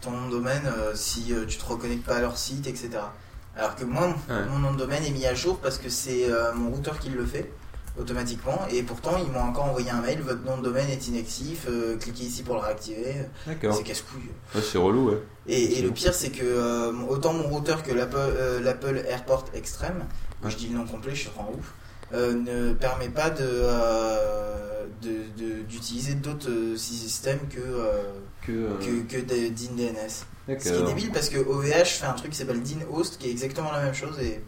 ton 0.00 0.10
nom 0.12 0.26
de 0.26 0.30
domaine 0.32 0.62
euh, 0.66 0.92
si 0.94 1.32
euh, 1.32 1.44
tu 1.46 1.58
te 1.58 1.64
reconnectes 1.64 2.04
pas 2.04 2.16
à 2.16 2.20
leur 2.20 2.36
site, 2.36 2.66
etc. 2.66 2.90
Alors 3.56 3.74
que 3.76 3.84
moi, 3.84 4.06
mon- 4.08 4.34
Ouais. 4.34 4.44
mon 4.50 4.58
nom 4.60 4.72
de 4.72 4.78
domaine 4.78 5.04
est 5.04 5.10
mis 5.10 5.26
à 5.26 5.34
jour 5.34 5.58
parce 5.58 5.78
que 5.78 5.88
c'est 5.88 6.30
euh, 6.30 6.52
mon 6.54 6.70
routeur 6.70 6.98
qui 6.98 7.08
le 7.10 7.24
fait 7.26 7.50
automatiquement, 7.98 8.60
et 8.70 8.84
pourtant 8.84 9.16
ils 9.18 9.28
m'ont 9.32 9.40
encore 9.40 9.64
envoyé 9.64 9.90
un 9.90 10.00
mail, 10.00 10.20
votre 10.20 10.44
nom 10.44 10.56
de 10.58 10.62
domaine 10.62 10.88
est 10.88 11.08
inactif, 11.08 11.66
euh, 11.68 11.96
cliquez 11.96 12.22
ici 12.26 12.44
pour 12.44 12.54
le 12.54 12.60
réactiver. 12.60 13.16
C'est 13.44 13.82
casse-couille. 13.82 14.30
Ouais, 14.54 14.60
c'est 14.62 14.78
relou, 14.78 15.10
ouais. 15.10 15.18
Et, 15.48 15.78
et 15.78 15.82
le 15.82 15.90
pire, 15.90 16.14
c'est 16.14 16.30
que 16.30 16.44
euh, 16.44 16.92
autant 17.08 17.32
mon 17.32 17.48
routeur 17.48 17.82
que 17.82 17.90
l'Apple 17.92 18.16
euh, 18.16 19.02
AirPort 19.08 19.46
Extreme, 19.52 20.04
je 20.46 20.54
dis 20.54 20.68
le 20.68 20.76
nom 20.78 20.84
complet, 20.86 21.12
je 21.12 21.22
suis 21.22 21.30
rend 21.36 21.50
ouf, 21.58 21.72
ne 22.12 22.72
permet 22.74 23.08
pas 23.08 23.30
de 23.30 23.64
d'utiliser 25.68 26.14
d'autres 26.14 26.76
systèmes 26.76 27.40
que, 27.50 27.58
Que, 28.48 28.52
euh, 28.52 29.04
que, 29.06 29.16
que 29.16 29.48
DIN 29.50 29.72
DNS. 29.76 30.24
Ce 30.58 30.68
qui 30.68 30.68
est 30.74 30.86
débile 30.86 31.12
parce 31.12 31.28
que 31.28 31.36
OVH 31.36 31.84
fait 31.84 32.06
un 32.06 32.14
truc 32.14 32.30
qui 32.30 32.38
s'appelle 32.38 32.62
DIN 32.62 32.78
Host 32.90 33.18
qui 33.18 33.28
est 33.28 33.30
exactement 33.30 33.70
la 33.70 33.82
même 33.82 33.92
chose 33.92 34.18
et 34.20 34.40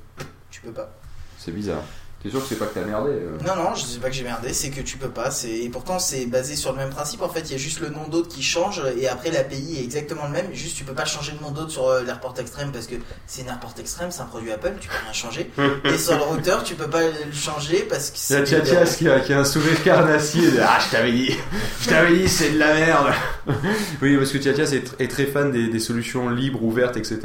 tu 0.50 0.62
peux 0.62 0.72
pas. 0.72 0.90
C'est 1.36 1.52
bizarre. 1.52 1.82
T'es 2.22 2.28
sûr 2.28 2.40
que 2.42 2.46
c'est 2.48 2.56
pas 2.58 2.66
que 2.66 2.74
t'as 2.74 2.84
merdé 2.84 3.12
euh 3.12 3.38
Non, 3.46 3.56
non, 3.56 3.74
je 3.74 3.82
sais 3.82 3.98
pas 3.98 4.08
que 4.08 4.14
j'ai 4.14 4.24
merdé, 4.24 4.52
c'est 4.52 4.68
que 4.68 4.82
tu 4.82 4.98
peux 4.98 5.08
pas. 5.08 5.30
c'est- 5.30 5.48
Et 5.60 5.70
pourtant, 5.70 5.98
c'est 5.98 6.26
basé 6.26 6.54
sur 6.54 6.72
le 6.72 6.76
même 6.76 6.90
principe. 6.90 7.22
En 7.22 7.30
fait, 7.30 7.40
il 7.40 7.52
y 7.52 7.54
a 7.54 7.58
juste 7.58 7.80
le 7.80 7.88
nom 7.88 8.06
d'hôte 8.10 8.28
qui 8.28 8.42
change 8.42 8.82
et 8.98 9.08
après 9.08 9.30
l'API 9.30 9.78
est 9.78 9.84
exactement 9.84 10.26
le 10.26 10.32
même. 10.32 10.46
Juste, 10.52 10.76
tu 10.76 10.84
peux 10.84 10.92
pas 10.92 11.06
changer 11.06 11.32
le 11.32 11.42
nom 11.42 11.50
d'hôte 11.50 11.70
sur 11.70 11.88
euh, 11.88 12.02
l'AirPort 12.02 12.34
Extreme 12.38 12.72
parce 12.72 12.86
que 12.86 12.96
c'est 13.26 13.40
une 13.40 13.48
AirPort 13.48 13.72
Extreme, 13.78 14.10
c'est 14.10 14.20
un 14.20 14.26
produit 14.26 14.52
Apple, 14.52 14.74
tu 14.80 14.88
peux 14.88 14.94
rien 15.02 15.12
changer. 15.14 15.50
et 15.84 15.96
sur 15.96 16.14
le 16.16 16.22
routeur, 16.24 16.62
tu 16.62 16.74
peux 16.74 16.88
pas 16.90 17.00
le 17.00 17.32
changer 17.32 17.86
parce 17.88 18.10
que 18.10 18.16
Il 18.30 18.36
y 18.36 18.36
a 18.36 18.44
c'est. 18.44 18.56
Tchatias 18.56 18.96
qui 18.98 19.08
a, 19.08 19.20
qui 19.20 19.32
a 19.32 19.38
un 19.40 19.44
sourire 19.44 19.82
carnassier 19.82 20.50
de 20.50 20.58
Ah, 20.60 20.78
je 20.84 20.90
t'avais 20.90 21.12
dit, 21.12 21.34
je 21.80 21.88
t'avais 21.88 22.16
dit, 22.18 22.28
c'est 22.28 22.50
de 22.50 22.58
la 22.58 22.74
merde. 22.74 23.12
oui, 24.02 24.16
parce 24.18 24.30
que 24.30 24.38
Tchatias 24.38 24.72
est, 24.74 24.86
tr- 24.86 24.94
est 24.98 25.08
très 25.08 25.24
fan 25.24 25.50
des, 25.50 25.68
des 25.68 25.78
solutions 25.80 26.28
libres, 26.28 26.62
ouvertes, 26.62 26.96
etc. 26.98 27.18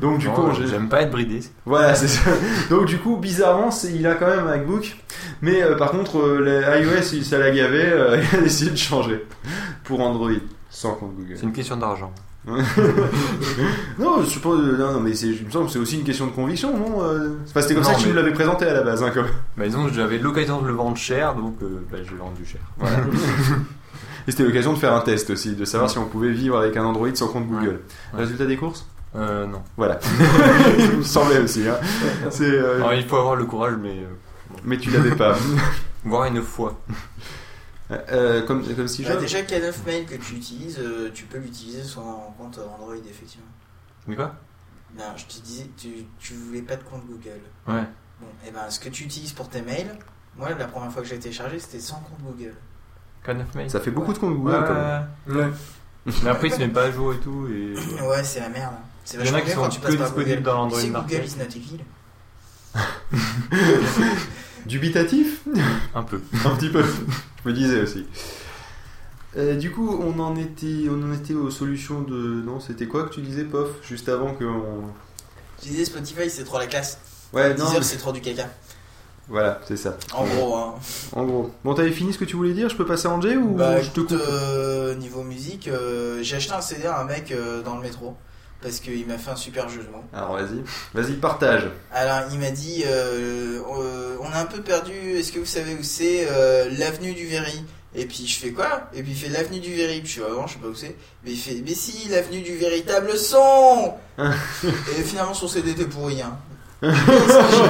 Donc, 0.00 0.18
du 0.18 0.28
Non, 0.28 0.34
coup, 0.34 0.50
j'aime 0.68 0.88
pas 0.88 1.02
être 1.02 1.10
bridé. 1.10 1.40
Voilà, 1.64 1.96
c'est 1.96 2.06
ça. 2.08 2.30
Donc, 2.70 2.86
du 2.86 2.98
coup, 2.98 3.16
bizarrement, 3.16 3.70
c'est- 3.72 3.92
il 3.92 4.06
a 4.06 4.14
quand 4.14 4.26
même 4.28 4.35
MacBook. 4.42 4.96
Mais 5.42 5.62
euh, 5.62 5.74
par 5.76 5.90
contre, 5.90 6.18
euh, 6.18 6.40
les 6.42 6.82
iOS, 6.84 7.12
il- 7.14 7.24
ça 7.24 7.38
l'a 7.38 7.50
gavé. 7.50 7.82
euh, 7.84 8.22
il 8.32 8.38
a 8.38 8.42
décidé 8.42 8.70
de 8.72 8.76
changer 8.76 9.24
pour 9.84 10.00
Android, 10.00 10.30
sans 10.70 10.94
compte 10.94 11.14
Google. 11.16 11.34
C'est 11.36 11.44
une 11.46 11.52
question 11.52 11.76
d'argent. 11.76 12.12
non, 13.98 14.22
je 14.22 14.38
pas. 14.38 14.50
euh, 14.50 14.76
Non, 14.78 14.92
non, 14.92 15.00
mais 15.00 15.14
c'est, 15.14 15.26
il 15.28 15.46
me 15.46 15.50
semble 15.50 15.66
que 15.66 15.72
c'est 15.72 15.78
aussi 15.80 15.96
une 15.98 16.04
question 16.04 16.26
de 16.26 16.30
conviction, 16.32 16.76
non 16.76 17.02
euh 17.02 17.30
Enfin, 17.48 17.60
c'était 17.60 17.74
comme 17.74 17.82
Non, 17.82 17.88
ça 17.90 17.94
que 17.96 18.02
tu 18.02 18.08
nous 18.08 18.14
l'avais 18.14 18.32
présenté 18.32 18.66
à 18.66 18.72
la 18.72 18.82
base, 18.82 19.02
hein, 19.02 19.10
même. 19.14 19.24
Bah, 19.56 19.64
disons 19.66 19.88
j'avais 19.92 20.18
l'occasion 20.18 20.60
de 20.62 20.68
le 20.68 20.72
vendre 20.74 20.96
cher, 20.96 21.34
donc 21.34 21.56
euh, 21.62 21.80
bah, 21.90 21.98
j'ai 22.08 22.14
vendu 22.14 22.44
cher. 22.44 22.60
Voilà. 22.78 22.98
Et 24.28 24.30
c'était 24.30 24.44
l'occasion 24.44 24.72
de 24.72 24.78
faire 24.78 24.92
un 24.92 25.00
test 25.00 25.30
aussi, 25.30 25.54
de 25.54 25.64
savoir 25.64 25.90
si 25.90 25.98
on 25.98 26.06
pouvait 26.06 26.30
vivre 26.32 26.56
avec 26.58 26.76
un 26.76 26.84
Android 26.84 27.08
sans 27.14 27.28
compte 27.28 27.46
Google. 27.46 27.80
Ouais. 28.14 28.20
Résultat 28.20 28.46
des 28.46 28.56
courses? 28.56 28.86
Euh, 29.16 29.46
non. 29.46 29.62
Voilà. 29.76 29.98
Il 30.78 30.98
me 30.98 31.02
semblait 31.02 31.38
aussi. 31.38 31.62
Hein. 31.68 31.76
C'est, 32.30 32.44
euh, 32.44 32.76
Alors, 32.76 32.92
il 32.94 33.04
faut 33.04 33.16
avoir 33.16 33.36
le 33.36 33.44
courage, 33.44 33.74
mais. 33.80 33.96
Euh. 34.66 34.70
Mais 34.70 34.78
tu 34.78 34.90
l'avais 34.90 35.14
pas. 35.14 35.36
Voir 36.04 36.24
une 36.24 36.42
fois. 36.42 36.80
Euh, 37.90 38.44
comme, 38.46 38.64
comme 38.74 38.88
si 38.88 39.04
Bah, 39.04 39.16
déjà, 39.16 39.42
K9 39.42 39.72
Mail 39.86 40.06
que 40.06 40.16
tu 40.16 40.34
utilises, 40.34 40.78
euh, 40.80 41.10
tu 41.14 41.24
peux 41.24 41.38
l'utiliser 41.38 41.84
sur 41.84 42.00
un 42.02 42.18
compte 42.36 42.58
Android, 42.58 42.94
effectivement. 43.08 43.46
Mais 44.08 44.16
quoi? 44.16 44.34
Non, 44.98 45.04
je 45.16 45.24
te 45.26 45.40
disais, 45.40 45.68
tu, 45.76 45.88
tu 46.18 46.34
voulais 46.34 46.62
pas 46.62 46.76
de 46.76 46.82
compte 46.82 47.06
Google. 47.06 47.40
Ouais. 47.68 47.84
Bon, 48.20 48.26
et 48.46 48.50
ben, 48.50 48.68
ce 48.70 48.80
que 48.80 48.88
tu 48.88 49.04
utilises 49.04 49.32
pour 49.32 49.48
tes 49.48 49.62
mails, 49.62 49.96
moi, 50.36 50.48
la 50.58 50.66
première 50.66 50.90
fois 50.92 51.02
que 51.02 51.08
j'ai 51.08 51.18
téléchargé, 51.18 51.58
c'était 51.60 51.80
sans 51.80 51.96
compte 52.00 52.20
Google. 52.22 52.54
K9 53.24 53.44
mail. 53.54 53.70
Ça 53.70 53.80
fait 53.80 53.90
beaucoup 53.90 54.12
de 54.12 54.18
comptes 54.18 54.32
Ouais, 54.32 54.38
Google, 54.38 54.64
quand 54.66 54.74
ouais, 54.74 55.34
même. 55.36 55.48
ouais. 55.50 55.52
Mais 56.22 56.30
après, 56.30 56.48
il 56.48 56.54
se 56.54 56.58
met 56.58 56.68
pas 56.68 56.84
à 56.84 56.90
jour 56.90 57.12
et 57.14 57.18
tout. 57.18 57.46
Et... 57.48 57.74
Ouais, 58.02 58.22
c'est 58.24 58.40
la 58.40 58.48
merde. 58.48 58.74
C'est 59.04 59.18
Il 59.18 59.26
y 59.26 59.30
en 59.30 59.34
a 59.34 59.38
vachement 59.38 59.38
qui 59.40 59.44
bien 59.46 59.54
sont 59.54 59.60
quand 59.62 59.68
tu 59.68 59.80
passes 59.80 59.90
que 59.92 59.96
par 59.98 60.06
disponibles 60.06 60.42
Google. 60.42 60.44
dans 60.44 60.70
sais, 60.70 60.88
Market. 60.88 61.18
Google 61.18 61.26
is 61.26 61.36
not 61.36 61.56
evil. 61.56 61.84
Dubitatif 64.66 65.42
Un 65.94 66.02
peu. 66.02 66.20
Un 66.44 66.56
petit 66.56 66.68
peu. 66.68 66.82
Je 67.44 67.48
me 67.48 67.54
disais 67.54 67.80
aussi. 67.80 68.04
Euh, 69.36 69.54
du 69.54 69.70
coup, 69.70 70.00
on 70.02 70.18
en 70.18 70.34
était, 70.36 70.88
on 70.90 71.02
en 71.02 71.12
était 71.12 71.34
aux 71.34 71.50
solutions 71.50 72.00
de. 72.00 72.14
Non, 72.16 72.58
c'était 72.60 72.86
quoi 72.86 73.04
que 73.04 73.14
tu 73.14 73.20
disais, 73.20 73.44
Pof, 73.44 73.68
juste 73.86 74.08
avant 74.08 74.34
que 74.34 74.44
on. 74.44 74.82
Tu 75.62 75.68
disais 75.68 75.84
Spotify, 75.84 76.28
c'est 76.30 76.44
trop 76.44 76.58
la 76.58 76.66
classe. 76.66 76.98
Ouais, 77.32 77.50
non. 77.50 77.64
Deezer, 77.64 77.78
mais- 77.78 77.82
c'est 77.84 77.98
trop 77.98 78.12
du 78.12 78.20
caca. 78.20 78.48
Voilà, 79.28 79.60
c'est 79.66 79.76
ça. 79.76 79.96
En 80.14 80.24
gros, 80.24 80.54
hein. 80.56 80.74
En 81.12 81.24
gros. 81.24 81.50
Bon, 81.64 81.74
t'avais 81.74 81.90
fini 81.90 82.12
ce 82.12 82.18
que 82.18 82.24
tu 82.24 82.36
voulais 82.36 82.52
dire 82.52 82.68
Je 82.68 82.76
peux 82.76 82.86
passer 82.86 83.08
à 83.08 83.10
Angers 83.10 83.36
ou 83.36 83.56
Bah 83.56 83.80
je 83.82 83.90
te 83.90 84.00
écoute, 84.00 84.16
coupe 84.16 84.20
euh, 84.28 84.94
niveau 84.94 85.24
musique, 85.24 85.66
euh, 85.66 86.22
j'ai 86.22 86.36
acheté 86.36 86.52
un 86.54 86.60
CD 86.60 86.86
à 86.86 87.00
un 87.00 87.04
mec 87.04 87.32
euh, 87.32 87.60
dans 87.62 87.74
le 87.76 87.82
métro 87.82 88.16
parce 88.62 88.80
qu'il 88.80 89.06
m'a 89.06 89.18
fait 89.18 89.30
un 89.30 89.36
super 89.36 89.68
jeu 89.68 89.82
de 89.82 89.90
mots. 89.90 90.04
Alors 90.12 90.32
vas-y, 90.34 90.62
vas-y, 90.94 91.12
partage. 91.14 91.68
Alors 91.92 92.22
il 92.32 92.38
m'a 92.38 92.50
dit, 92.50 92.84
euh, 92.86 93.60
euh, 93.78 94.16
on 94.20 94.30
a 94.32 94.38
un 94.38 94.46
peu 94.46 94.60
perdu, 94.62 94.92
est-ce 95.18 95.32
que 95.32 95.38
vous 95.38 95.44
savez 95.46 95.74
où 95.74 95.82
c'est 95.82 96.26
euh, 96.30 96.68
l'avenue 96.78 97.12
du 97.12 97.26
Véry 97.26 97.64
Et 97.94 98.06
puis 98.06 98.26
je 98.26 98.38
fais 98.38 98.50
quoi? 98.50 98.88
Et 98.94 99.02
puis 99.02 99.12
il 99.12 99.16
fait 99.16 99.28
l'avenue 99.28 99.60
du 99.60 99.74
Véry, 99.74 100.00
puis 100.00 100.08
je 100.08 100.20
fais 100.20 100.28
vraiment, 100.28 100.46
je 100.46 100.54
sais 100.54 100.58
pas 100.58 100.68
où 100.68 100.74
c'est. 100.74 100.96
Mais 101.24 101.32
il 101.32 101.38
fait, 101.38 101.62
mais 101.66 101.74
si, 101.74 102.08
l'avenue 102.08 102.40
du 102.42 102.56
véritable 102.56 103.16
son 103.16 103.94
Et 104.98 105.02
finalement 105.02 105.34
son 105.34 105.48
CD 105.48 105.70
était 105.72 105.84
pourri. 105.84 106.22
Hein. 106.22 106.36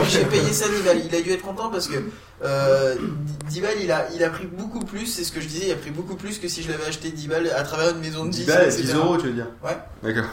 J'ai- 0.08 0.24
payé 0.24 0.52
ça 0.52 0.68
10 0.68 0.82
balles. 0.82 1.02
Il 1.08 1.14
a 1.14 1.20
dû 1.20 1.30
être 1.30 1.42
content 1.42 1.70
parce 1.70 1.86
que 1.88 1.94
euh, 2.44 2.96
10 3.48 3.60
balles, 3.60 3.76
il 3.80 3.90
a, 3.92 4.08
il 4.14 4.22
a 4.24 4.30
pris 4.30 4.46
beaucoup 4.46 4.80
plus. 4.80 5.06
C'est 5.06 5.24
ce 5.24 5.30
que 5.32 5.40
je 5.40 5.46
disais, 5.46 5.66
il 5.66 5.72
a 5.72 5.76
pris 5.76 5.90
beaucoup 5.90 6.16
plus 6.16 6.38
que 6.38 6.48
si 6.48 6.62
je 6.62 6.70
l'avais 6.70 6.86
acheté 6.86 7.10
10 7.10 7.28
balles 7.28 7.50
à 7.56 7.62
travers 7.62 7.90
une 7.90 8.00
maison 8.00 8.24
de 8.24 8.30
10. 8.30 8.40
10 8.40 8.46
balles, 8.46 8.64
etc. 8.66 8.82
10 8.82 8.94
euros, 8.94 9.16
tu 9.16 9.26
veux 9.28 9.32
dire? 9.32 9.46
Ouais. 9.64 9.76
D'accord. 10.02 10.30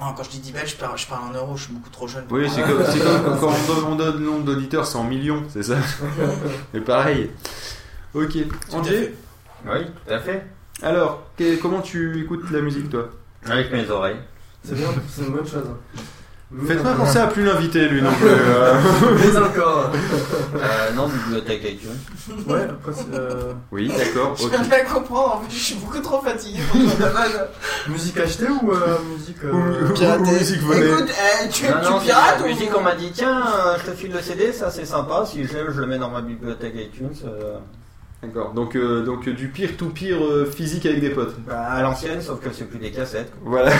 Non, 0.00 0.12
quand 0.16 0.24
je 0.24 0.30
dis 0.30 0.38
10 0.40 0.52
balles, 0.52 0.66
je 0.66 0.74
parle, 0.76 0.98
je 0.98 1.06
parle 1.06 1.30
en 1.30 1.32
euros, 1.32 1.56
je 1.56 1.64
suis 1.64 1.72
beaucoup 1.72 1.90
trop 1.90 2.08
jeune. 2.08 2.24
pour 2.24 2.36
Oui, 2.36 2.48
c'est 2.52 2.62
comme, 2.62 2.82
c'est 2.84 2.98
comme 2.98 3.38
quand 3.38 3.48
on 3.52 3.74
donne, 3.74 3.84
on 3.92 3.94
donne 3.94 4.18
le 4.18 4.24
nombre 4.26 4.44
d'auditeurs, 4.44 4.86
c'est 4.86 4.98
en 4.98 5.04
millions, 5.04 5.44
c'est 5.48 5.62
ça 5.62 5.76
Mais 6.74 6.80
pareil. 6.80 7.30
Ok. 8.12 8.32
Fait. 8.32 9.14
Oui, 9.66 9.78
tout 10.06 10.12
à 10.12 10.18
fait. 10.20 10.46
Alors, 10.82 11.22
que- 11.38 11.56
comment 11.62 11.80
tu 11.80 12.20
écoutes 12.22 12.50
la 12.50 12.60
musique, 12.60 12.90
toi? 12.90 13.08
Avec 13.46 13.70
mes 13.72 13.88
oreilles. 13.88 14.16
C'est 14.64 14.74
bien, 14.74 14.88
c'est 15.08 15.22
une 15.22 15.32
bonne 15.32 15.46
chose. 15.46 15.66
Faites 16.66 16.82
pas 16.82 16.92
penser 16.96 17.18
à 17.18 17.26
plus 17.26 17.44
l'inviter, 17.44 17.88
lui, 17.88 18.00
non 18.00 18.12
plus. 18.12 18.28
euh. 18.28 18.74
Mais 19.18 19.36
encore 19.38 19.90
Euh, 20.54 20.92
non, 20.94 21.08
bibliothèque 21.08 21.62
iTunes. 21.64 21.98
Ouais, 22.46 22.62
après 22.70 22.92
c'est. 22.92 23.12
euh, 23.18 23.52
Oui, 23.72 23.88
d'accord, 23.88 24.36
Je 24.36 24.48
viens 24.48 24.62
de 24.62 24.70
la 24.70 24.80
comprendre, 24.84 25.36
en 25.36 25.40
fait, 25.40 25.52
je 25.54 25.58
suis 25.62 25.74
beaucoup 25.76 25.98
trop 26.00 26.20
fatigué 26.22 26.60
pour 26.70 26.80
faire 26.92 27.08
de 27.08 27.12
mal. 27.14 27.48
Musique 27.88 28.18
achetée 28.20 28.46
ou 28.48 28.70
euh, 28.70 28.98
musique. 29.16 29.42
euh, 29.44 29.52
Ou- 30.18 30.30
musique 30.38 30.60
volée. 30.60 30.90
Écoute, 30.90 31.08
eh, 31.44 31.48
tu, 31.48 31.64
Non, 31.66 31.72
tu 31.84 31.90
non, 31.92 32.00
pirates 32.00 32.38
la 32.38 32.44
ou 32.44 32.48
musique, 32.48 32.70
on 32.76 32.82
m'a 32.82 32.94
dit 32.94 33.10
tiens, 33.12 33.42
euh, 33.46 33.76
je 33.84 33.90
te 33.90 33.96
file 33.96 34.12
le 34.12 34.20
CD, 34.20 34.52
ça 34.52 34.70
c'est 34.70 34.84
sympa. 34.86 35.24
Si 35.26 35.42
je 35.44 35.48
je 35.72 35.80
le 35.80 35.86
mets 35.86 35.98
dans 35.98 36.10
ma 36.10 36.20
bibliothèque 36.22 36.74
iTunes. 36.76 37.10
D'accord, 38.26 38.52
donc, 38.52 38.74
euh, 38.76 39.04
donc 39.04 39.28
euh, 39.28 39.32
du 39.32 39.48
pire 39.48 39.76
tout 39.76 39.90
pire 39.90 40.16
euh, 40.24 40.44
physique 40.46 40.86
avec 40.86 41.00
des 41.00 41.10
potes. 41.10 41.34
bah, 41.46 41.60
à 41.60 41.82
l'ancienne, 41.82 42.20
sauf 42.22 42.40
que 42.40 42.48
c'est 42.52 42.64
plus 42.64 42.78
des 42.78 42.90
cassettes. 42.90 43.32
Voilà, 43.44 43.70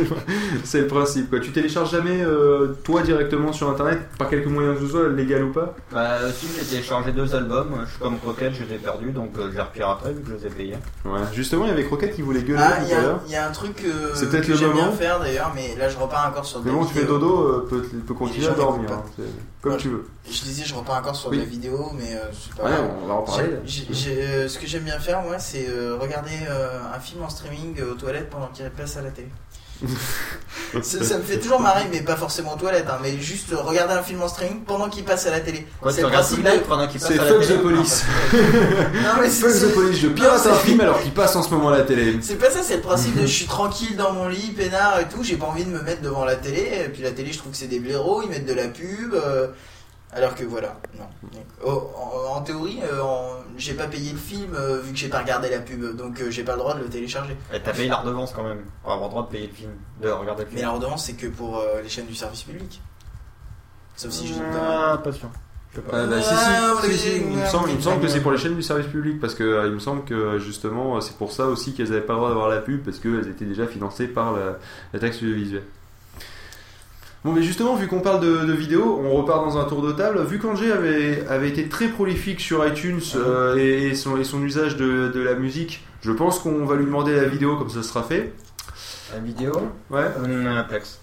c'est 0.64 0.80
le 0.82 0.86
principe. 0.86 1.30
Quoi. 1.30 1.40
Tu 1.40 1.52
télécharges 1.52 1.90
jamais 1.90 2.22
euh, 2.22 2.74
toi 2.84 3.02
directement 3.02 3.52
sur 3.52 3.68
internet 3.70 4.00
par 4.18 4.28
quelque 4.28 4.48
moyen 4.48 4.74
que 4.74 4.80
ce 4.80 4.86
soit, 4.88 5.08
légal 5.08 5.44
ou 5.44 5.52
pas? 5.52 5.74
Bah, 5.92 6.18
si 6.32 6.46
j'ai 6.58 6.64
téléchargé 6.64 7.12
deux 7.12 7.34
albums, 7.34 7.68
je 7.84 7.90
suis 7.90 7.98
comme 8.00 8.18
Croquette, 8.18 8.54
je 8.54 8.64
les 8.64 8.74
ai 8.74 8.78
perdus, 8.78 9.10
donc 9.12 9.30
euh, 9.38 9.48
je 9.50 9.56
les 9.56 9.62
repiraterai 9.62 10.12
vu 10.12 10.22
que 10.22 10.30
je 10.30 10.34
les 10.34 10.46
ai 10.46 10.50
payés. 10.50 10.76
Ouais. 11.04 11.20
Justement, 11.32 11.64
il 11.64 11.68
y 11.68 11.72
avait 11.72 11.84
Croquette 11.84 12.14
qui 12.14 12.22
voulait 12.22 12.42
gueuler 12.42 12.60
Ah, 12.62 12.78
il 12.80 12.84
tout 12.86 12.90
y, 12.90 12.94
à 12.94 12.98
a- 12.98 13.02
l'heure. 13.02 13.20
il 13.26 13.32
y 13.32 13.36
a 13.36 13.48
un 13.48 13.52
truc 13.52 13.82
euh, 13.84 14.10
C'est 14.14 14.28
peut-être 14.30 14.46
que 14.46 14.52
le 14.52 14.56
j'aime 14.58 14.72
bien 14.72 14.90
faire 14.92 15.20
d'ailleurs, 15.20 15.52
mais 15.54 15.74
là 15.78 15.88
je 15.88 15.96
repars 15.98 16.28
encore 16.28 16.44
sur 16.44 16.60
de 16.60 16.66
Mais 16.68 16.74
bon, 16.74 16.84
tu 16.84 16.94
fais 16.94 17.04
dodo, 17.04 17.38
euh, 17.48 17.66
peut, 17.68 17.82
peut 18.06 18.14
continuer 18.14 18.46
à 18.48 18.50
dormir. 18.50 18.90
hein, 18.92 19.02
c'est 19.16 19.22
comme 19.62 19.72
Ouais. 19.72 19.78
tu 19.78 19.88
veux. 19.88 20.04
Je 20.26 20.40
disais, 20.42 20.64
je 20.64 20.74
repars 20.74 20.96
encore 20.96 21.14
sur 21.14 21.28
Oui. 21.30 21.38
la 21.38 21.44
vidéo, 21.44 21.92
mais 21.94 22.14
euh, 22.14 22.20
c'est 22.32 22.54
pas 22.56 22.64
Ouais, 22.64 22.70
grave. 22.70 22.90
on 23.02 23.06
va 23.06 23.14
en 23.14 23.22
parler. 23.22 23.50
J'ai- 23.66 23.86
j'ai- 23.90 23.94
j'ai- 23.94 24.22
euh, 24.22 24.48
ce 24.48 24.58
que 24.58 24.66
j'aime 24.66 24.84
bien 24.84 24.98
faire, 24.98 25.20
moi, 25.22 25.38
c'est 25.38 25.66
euh, 25.68 25.98
regarder 26.00 26.30
euh, 26.48 26.78
un 26.94 26.98
film 26.98 27.22
en 27.22 27.28
streaming 27.28 27.78
euh, 27.80 27.92
aux 27.92 27.94
toilettes 27.94 28.30
pendant 28.30 28.46
qu'il 28.48 28.64
passe 28.70 28.96
à 28.96 29.02
la 29.02 29.10
télé. 29.10 29.28
ça, 30.82 31.04
ça 31.04 31.18
me 31.18 31.22
fait 31.22 31.38
toujours 31.38 31.60
marrer, 31.60 31.84
mais 31.92 32.00
pas 32.00 32.16
forcément 32.16 32.54
aux 32.54 32.58
toilettes, 32.58 32.86
hein, 32.88 32.98
mais 33.02 33.18
juste 33.18 33.52
euh, 33.52 33.56
regarder 33.60 33.92
un 33.94 34.02
film 34.02 34.22
en 34.22 34.28
streaming 34.28 34.62
pendant 34.62 34.88
qu'il 34.88 35.04
passe 35.04 35.26
à 35.26 35.30
la 35.30 35.40
télé. 35.40 35.66
C'est 35.90 36.00
le 36.02 36.08
principe 36.08 36.42
de- 36.42 36.58
pendant 36.66 36.86
qu'il 36.88 37.00
passe 37.00 37.10
C'est 37.12 37.18
à 37.18 37.24
la 37.24 37.30
fuck 37.30 37.40
télé 37.42 37.54
the 37.58 37.62
police. 37.62 38.04
Non, 38.32 39.10
mais 39.20 39.28
c'est- 39.28 39.40
Fuck 39.48 39.50
the 39.50 39.54
c'est- 39.54 39.74
police. 39.74 39.98
Je 39.98 40.08
pirate 40.08 40.30
Non, 40.46 40.52
un 40.52 40.54
c'est- 40.56 40.60
film 40.64 40.80
alors 40.80 41.02
qu'il 41.02 41.12
passe 41.12 41.36
en 41.36 41.42
ce 41.42 41.50
moment 41.50 41.68
à 41.68 41.76
la 41.78 41.82
télé. 41.82 42.16
C'est 42.22 42.36
pas 42.36 42.50
ça, 42.50 42.60
c'est 42.62 42.76
le 42.76 42.82
principe 42.82 43.14
de 43.20 43.22
je 43.26 43.32
suis 43.32 43.46
tranquille 43.46 43.96
dans 43.96 44.12
mon 44.12 44.28
lit, 44.28 44.52
peinard 44.56 45.00
et 45.00 45.08
tout, 45.08 45.22
j'ai 45.22 45.36
pas 45.36 45.46
envie 45.46 45.64
de 45.64 45.70
me 45.70 45.82
mettre 45.82 46.00
devant 46.00 46.24
la 46.24 46.36
télé, 46.36 46.70
et 46.86 46.88
puis 46.88 47.02
la 47.02 47.10
télé 47.10 47.32
je 47.32 47.38
trouve 47.38 47.52
que 47.52 47.58
c'est 47.58 47.66
des 47.66 47.80
blaireaux, 47.80 48.22
ils 48.22 48.30
mettent 48.30 48.46
de 48.46 48.54
la 48.54 48.68
pub, 48.68 49.12
euh, 49.12 49.48
alors 50.14 50.34
que 50.34 50.44
voilà, 50.44 50.76
non. 50.98 51.04
Oh, 51.64 51.90
en, 51.96 52.36
en 52.36 52.40
théorie, 52.42 52.78
euh, 52.84 53.00
en- 53.02 53.42
j'ai 53.56 53.74
pas 53.74 53.86
payé 53.86 54.12
le 54.12 54.18
film 54.18 54.54
euh, 54.54 54.80
vu 54.80 54.92
que 54.92 54.98
j'ai 54.98 55.08
pas 55.08 55.18
regardé 55.20 55.48
la 55.50 55.58
pub, 55.60 55.96
donc 55.96 56.20
euh, 56.20 56.30
j'ai 56.30 56.42
pas 56.44 56.52
le 56.52 56.58
droit 56.58 56.74
de 56.74 56.80
le 56.80 56.88
télécharger. 56.88 57.36
Et 57.52 57.60
T'as 57.60 57.72
payé 57.72 57.88
la 57.88 57.96
redevance 57.96 58.32
quand 58.32 58.42
même, 58.44 58.62
pour 58.82 58.92
avoir 58.92 59.08
le 59.08 59.12
droit 59.12 59.22
de 59.26 59.28
payer 59.32 59.46
le 59.48 59.52
film, 59.52 59.70
de 60.02 60.08
regarder 60.08 60.44
le 60.44 60.48
Mais 60.50 60.56
film. 60.56 60.68
la 60.68 60.74
redevance 60.74 61.04
c'est 61.06 61.14
que 61.14 61.26
pour 61.26 61.58
euh, 61.58 61.82
les 61.82 61.88
chaînes 61.88 62.06
du 62.06 62.14
service 62.14 62.42
public. 62.42 62.80
Sauf 63.96 64.10
si 64.10 64.26
je 64.26 64.32
dis 64.34 64.40
pas. 64.40 64.92
Ah, 64.94 64.98
pas 64.98 65.12
sûr. 65.12 65.28
Je 65.72 65.76
sais 65.76 65.82
pas. 65.82 66.02
Ah, 66.02 66.06
bah, 66.06 66.20
si, 66.22 66.28
Ah, 66.32 66.72
si, 66.84 66.98
si, 66.98 67.16
il 67.16 67.36
me 67.36 67.44
semble, 67.46 67.68
il 67.68 67.72
me 67.74 67.78
oui, 67.78 67.82
semble 67.82 68.00
que 68.00 68.08
c'est 68.08 68.20
pour 68.20 68.32
les 68.32 68.38
chaînes 68.38 68.56
du 68.56 68.62
service 68.62 68.86
public 68.86 69.20
parce 69.20 69.34
que 69.34 69.66
il 69.66 69.72
me 69.72 69.78
semble 69.78 70.04
que 70.04 70.38
justement 70.38 71.00
c'est 71.00 71.16
pour 71.16 71.32
ça 71.32 71.46
aussi 71.46 71.74
qu'elles 71.74 71.88
n'avaient 71.90 72.00
pas 72.00 72.12
le 72.14 72.18
droit 72.18 72.28
d'avoir 72.28 72.48
la 72.48 72.58
pub 72.60 72.82
parce 72.84 72.98
qu'elles 72.98 73.28
étaient 73.28 73.44
déjà 73.44 73.66
financées 73.66 74.06
par 74.08 74.32
la, 74.32 74.58
la 74.92 74.98
taxe 75.00 75.18
visuelle. 75.22 75.64
Bon 77.24 77.32
mais 77.32 77.42
justement 77.42 77.74
vu 77.74 77.88
qu'on 77.88 78.00
parle 78.00 78.20
de, 78.20 78.44
de 78.44 78.52
vidéos, 78.52 79.00
on 79.02 79.10
repart 79.14 79.44
dans 79.46 79.56
un 79.56 79.64
tour 79.64 79.80
de 79.80 79.92
table. 79.92 80.22
Vu 80.24 80.38
qu'Angers 80.38 80.72
avait, 80.72 81.26
avait 81.26 81.48
été 81.48 81.68
très 81.70 81.88
prolifique 81.88 82.40
sur 82.40 82.66
iTunes 82.66 83.00
euh, 83.16 83.56
et, 83.56 83.88
et 83.88 83.94
son, 83.94 84.18
et 84.18 84.24
son 84.24 84.42
usage 84.42 84.76
de, 84.76 85.08
de 85.08 85.20
la 85.20 85.34
musique, 85.34 85.86
je 86.02 86.12
pense 86.12 86.38
qu'on 86.38 86.66
va 86.66 86.76
lui 86.76 86.84
demander 86.84 87.16
la 87.16 87.24
vidéo 87.24 87.56
comme 87.56 87.70
ça 87.70 87.82
sera 87.82 88.02
fait. 88.02 88.34
La 89.14 89.20
vidéo 89.20 89.52
Ouais. 89.90 90.02
euh, 90.18 90.62
Plex. 90.64 91.00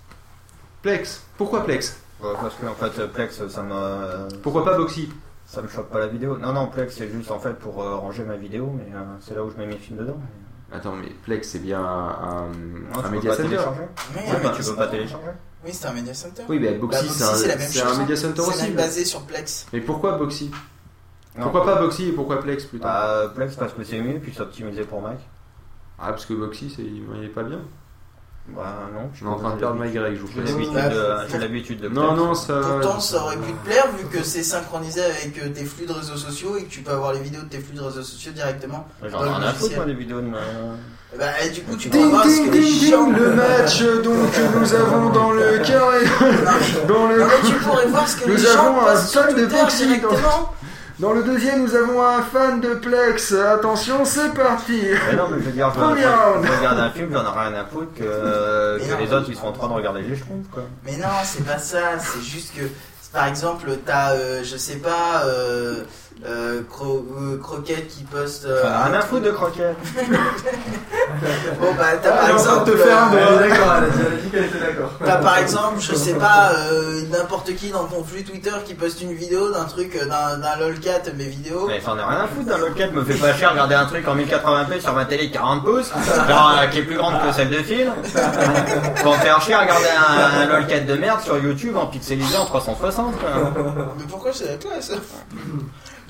Plex. 0.84 1.24
Pourquoi 1.38 1.64
Plex 1.64 1.98
parce 2.22 2.54
que 2.54 2.68
en 2.68 2.76
fait, 2.76 3.08
Plex, 3.08 3.48
ça 3.48 3.64
me. 3.64 4.28
Pourquoi 4.44 4.64
pas 4.64 4.78
Boxy 4.78 5.10
Ça 5.48 5.64
me 5.64 5.68
choque 5.68 5.90
pas 5.90 5.98
la 5.98 6.06
vidéo. 6.06 6.38
Non, 6.38 6.54
non, 6.54 6.68
Plex, 6.68 6.94
c'est 6.96 7.10
juste 7.12 7.32
en 7.32 7.40
fait 7.40 7.54
pour 7.58 7.82
euh, 7.82 7.96
ranger 7.96 8.24
ma 8.26 8.36
vidéo, 8.36 8.72
mais 8.78 8.94
euh, 8.96 9.00
c'est 9.22 9.34
là 9.34 9.44
où 9.44 9.50
je 9.50 9.58
mets 9.58 9.66
mes 9.66 9.78
films 9.78 9.98
dedans. 9.98 10.20
Attends 10.72 10.94
mais 10.96 11.10
Plex 11.26 11.48
c'est 11.50 11.58
bien 11.64 11.80
un, 11.84 12.46
Non, 12.94 13.00
un 13.00 13.02
pas 13.02 13.10
center. 13.34 13.38
télécharger. 13.44 13.82
Mais, 14.14 14.22
Ouais, 14.22 14.28
euh, 14.36 14.40
mais 14.44 14.52
tu 14.56 14.64
peux 14.70 14.76
pas 14.76 14.88
télécharger. 14.88 15.26
Oui, 15.64 15.72
c'est 15.74 15.86
un 15.88 15.94
media 15.94 16.14
center. 16.14 16.44
Oui, 16.50 16.60
mais 16.60 16.72
Boxy, 16.74 17.06
Bah, 17.08 17.14
c'est 17.14 17.24
un- 17.24 17.48
la 17.48 17.56
même 17.56 17.68
c'est 17.70 17.80
chose, 17.80 17.92
un 17.92 17.96
hein. 17.96 18.00
media 18.00 18.16
center 18.16 18.42
C'est 18.42 18.50
aussi, 18.50 18.64
mais- 18.70 18.76
basé 18.76 19.06
sur 19.06 19.22
Plex. 19.22 19.68
Mais 19.74 19.82
pourquoi 19.82 20.18
Boxy? 20.18 20.50
Non. 21.38 21.44
Pourquoi 21.44 21.66
pas 21.66 21.76
Boxy 21.82 22.10
et 22.10 22.12
pourquoi 22.12 22.42
Plex 22.42 22.66
plutôt 22.66 22.84
Bah, 22.84 23.32
Plex 23.36 23.56
parce 23.56 23.74
que 23.74 23.84
c'est 23.84 24.00
mieux, 24.02 24.20
puis 24.20 24.34
c'est 24.36 24.42
optimisé 24.42 24.84
pour 24.84 25.02
Mac. 25.02 25.20
Ah, 26.00 26.10
parce 26.10 26.26
que 26.26 26.34
Boxy, 26.34 26.74
c'est... 26.76 26.82
il 26.84 27.24
est 27.24 27.28
pas 27.30 27.44
bien. 27.44 27.60
Bah, 28.50 28.90
non. 28.92 29.10
Je 29.14 29.18
suis 29.18 29.28
en 29.28 29.36
train 29.36 29.54
de 29.54 29.60
perdre 29.60 29.76
ma 29.76 29.88
grec, 29.88 30.16
je 30.16 30.22
vous 30.22 30.28
J'ai 30.28 30.42
précise. 30.42 30.74
l'habitude 30.74 30.98
de- 30.98 31.16
j'ai 31.30 31.38
l'habitude 31.38 31.80
de. 31.82 31.90
Non, 31.90 32.16
non, 32.16 32.34
ça. 32.34 32.60
Pourtant, 32.60 33.00
ça 33.00 33.24
aurait 33.24 33.38
pu 33.38 33.54
te 33.54 33.66
plaire 33.66 33.86
vu 33.96 34.06
que 34.08 34.24
c'est 34.24 34.42
synchronisé 34.44 35.00
avec 35.04 35.38
euh, 35.42 35.50
tes 35.50 35.64
flux 35.64 35.86
de 35.86 35.94
réseaux 35.94 36.18
sociaux 36.18 36.58
et 36.58 36.64
que 36.64 36.70
tu 36.70 36.82
peux 36.82 36.92
avoir 36.92 37.14
les 37.14 37.20
vidéos 37.22 37.44
de 37.44 37.48
tes 37.50 37.60
flux 37.60 37.76
de 37.76 37.82
réseaux 37.82 38.02
sociaux 38.02 38.32
directement. 38.32 38.88
J'en 39.04 39.24
ai 39.26 39.30
rien 39.30 39.42
à 39.44 39.54
foutre, 39.54 39.76
moi, 39.76 39.86
des 39.86 39.94
vidéos 39.94 40.22
de 40.22 40.28
ma. 40.28 40.40
Bah, 41.18 41.26
du 41.54 41.62
coup, 41.64 41.76
tu 41.76 41.90
Ding 41.90 42.10
voir 42.10 42.24
ce 42.24 42.30
ding 42.30 42.52
ding 42.52 42.80
ding 42.80 43.16
le 43.18 43.34
match 43.36 43.82
donc 44.02 44.32
que 44.32 44.58
nous 44.60 44.74
avons 44.74 45.10
dans 45.10 45.32
le 45.32 45.58
carré 45.66 46.06
dans 46.88 47.08
le 47.08 47.26
tu 47.46 47.54
pourrais 47.66 47.86
voir 47.88 48.08
ce 48.08 48.16
que 48.18 48.30
Nous 48.30 48.36
les 48.38 48.42
gens 48.42 48.68
avons 48.78 48.88
un 48.88 48.96
fan 48.96 49.36
de 49.36 49.46
Boxy 49.46 49.82
dans- 49.88 49.88
directement. 50.10 50.54
dans 51.00 51.12
le 51.12 51.24
deuxième 51.24 51.64
nous 51.64 51.76
avons 51.76 52.02
un 52.02 52.22
fan 52.22 52.62
de 52.62 52.76
Plex 52.76 53.34
attention 53.34 54.06
c'est 54.06 54.34
parti 54.34 54.80
Mais 55.10 55.18
non, 55.18 55.28
mais 55.30 55.40
je 55.40 55.46
veux 55.48 55.52
dire, 55.52 55.70
je, 55.76 55.80
regarde 55.82 56.80
un 56.80 56.90
film, 56.92 57.10
j'en 57.12 57.24
ai 57.26 57.40
rien 57.50 57.60
à 57.60 57.66
foutre 57.66 57.94
que, 57.94 58.80
non. 58.90 58.98
les 58.98 59.14
autres 59.14 59.26
ils 59.30 59.36
sont 59.36 59.48
en 59.48 59.52
train 59.52 59.68
de 59.68 59.74
regarder 59.74 60.02
les 60.04 60.16
schtroumpfs, 60.16 60.50
quoi. 60.50 60.64
Mais 60.86 60.96
non, 60.96 61.08
c'est 61.26 61.46
pas 61.46 61.58
ça, 61.58 62.00
c'est 62.00 62.22
juste 62.24 62.56
que, 62.56 62.62
par 63.12 63.26
exemple, 63.28 63.70
t'as, 63.86 64.12
euh, 64.14 64.42
je 64.46 64.56
sais 64.56 64.78
pas, 64.78 65.24
euh, 65.26 65.84
euh, 66.26 66.62
Cro- 66.70 67.06
euh, 67.20 67.38
Croquette 67.42 67.88
qui 67.88 68.04
poste. 68.04 68.46
euh, 68.46 68.64
à 68.66 68.88
un 68.88 69.02
foutre 69.02 69.24
de 69.26 69.32
croquettes. 69.32 69.76
Bon, 71.60 71.68
bah, 71.78 71.86
t'as 72.02 72.10
Ah, 72.14 72.18
par 72.20 72.30
exemple. 72.32 72.72
te 72.72 72.78
faire 72.78 73.10
euh, 73.14 73.40
d'accord, 73.50 73.74
elle 73.78 73.84
a 73.84 73.90
dit, 73.90 74.00
elle 74.00 74.14
a 74.14 74.18
dit 74.22 74.30
qu'elle 74.30 74.46
était 74.46 74.60
d'accord. 74.60 74.92
T'as 75.04 75.18
par 75.18 75.38
exemple, 75.38 75.80
je 75.80 75.94
sais 75.94 76.14
pas, 76.14 76.54
euh, 76.56 77.02
n'importe 77.12 77.54
qui 77.56 77.70
dans 77.70 77.84
ton 77.84 78.04
flux 78.04 78.24
Twitter 78.24 78.52
qui 78.66 78.74
poste 78.76 79.02
une 79.02 79.14
vidéo 79.14 79.52
d'un 79.52 79.66
truc, 79.66 79.96
euh, 79.96 80.06
d'un, 80.06 80.58
lolcat, 80.60 81.02
mes 81.16 81.26
vidéos. 81.26 81.66
Mais 81.68 81.82
j'en 81.86 81.98
ai 81.98 82.02
rien 82.02 82.22
à 82.22 82.28
foutre 82.28 82.48
d'un 82.48 82.58
local, 82.58 82.92
me 82.94 83.04
fait 83.04 83.16
pas 83.16 83.34
cher 83.34 83.52
regarder 83.52 83.76
un 83.76 83.86
truc 83.86 84.08
en 84.08 84.16
1080p 84.16 84.80
sur 84.82 84.94
ma 84.94 85.06
télé 85.06 85.30
40 85.32 85.64
pouces, 85.66 85.92
genre 86.28 86.54
euh, 86.62 86.68
qui 86.68 86.80
est 86.80 86.84
plus 86.84 86.96
grande 86.98 87.16
que 87.22 87.34
celle 87.36 87.50
de 87.50 87.58
film. 87.58 87.92
Pour 89.04 89.14
me 89.14 89.18
faire 89.20 89.42
chier 89.42 89.54
à 89.54 89.60
regarder 89.62 89.90
un, 89.90 90.42
un 90.42 90.46
lolcat 90.60 90.80
de 90.80 90.94
merde 90.96 91.22
sur 91.22 91.38
YouTube 91.38 91.76
en 91.78 91.88
pixelisé 91.88 92.38
en 92.38 92.46
360, 92.46 93.16
quoi. 93.20 93.30
Mais 93.98 94.06
pourquoi 94.10 94.32
c'est 94.34 94.48
la 94.48 94.56
classe? 94.56 94.92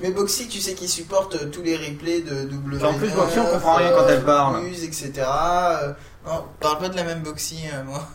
Mais 0.02 0.10
Boxy, 0.10 0.48
tu 0.48 0.60
sais 0.60 0.74
qu'il 0.74 0.88
supporte 0.88 1.36
euh, 1.36 1.48
tous 1.48 1.62
les 1.62 1.76
replays 1.76 2.22
de 2.22 2.50
W9. 2.50 2.84
En 2.84 2.94
plus, 2.94 3.10
Boxy, 3.10 3.38
on 3.38 3.46
comprend 3.46 3.76
rien 3.76 3.92
quand 3.92 4.08
elle 4.08 4.24
parle. 4.24 4.60
Plus, 4.62 4.82
etc. 4.82 5.12
Euh, 5.18 5.92
non, 6.26 6.44
parle 6.58 6.78
pas 6.78 6.88
de 6.88 6.96
la 6.96 7.04
même 7.04 7.22
Boxy, 7.22 7.60
euh, 7.72 7.84
moi. 7.84 8.08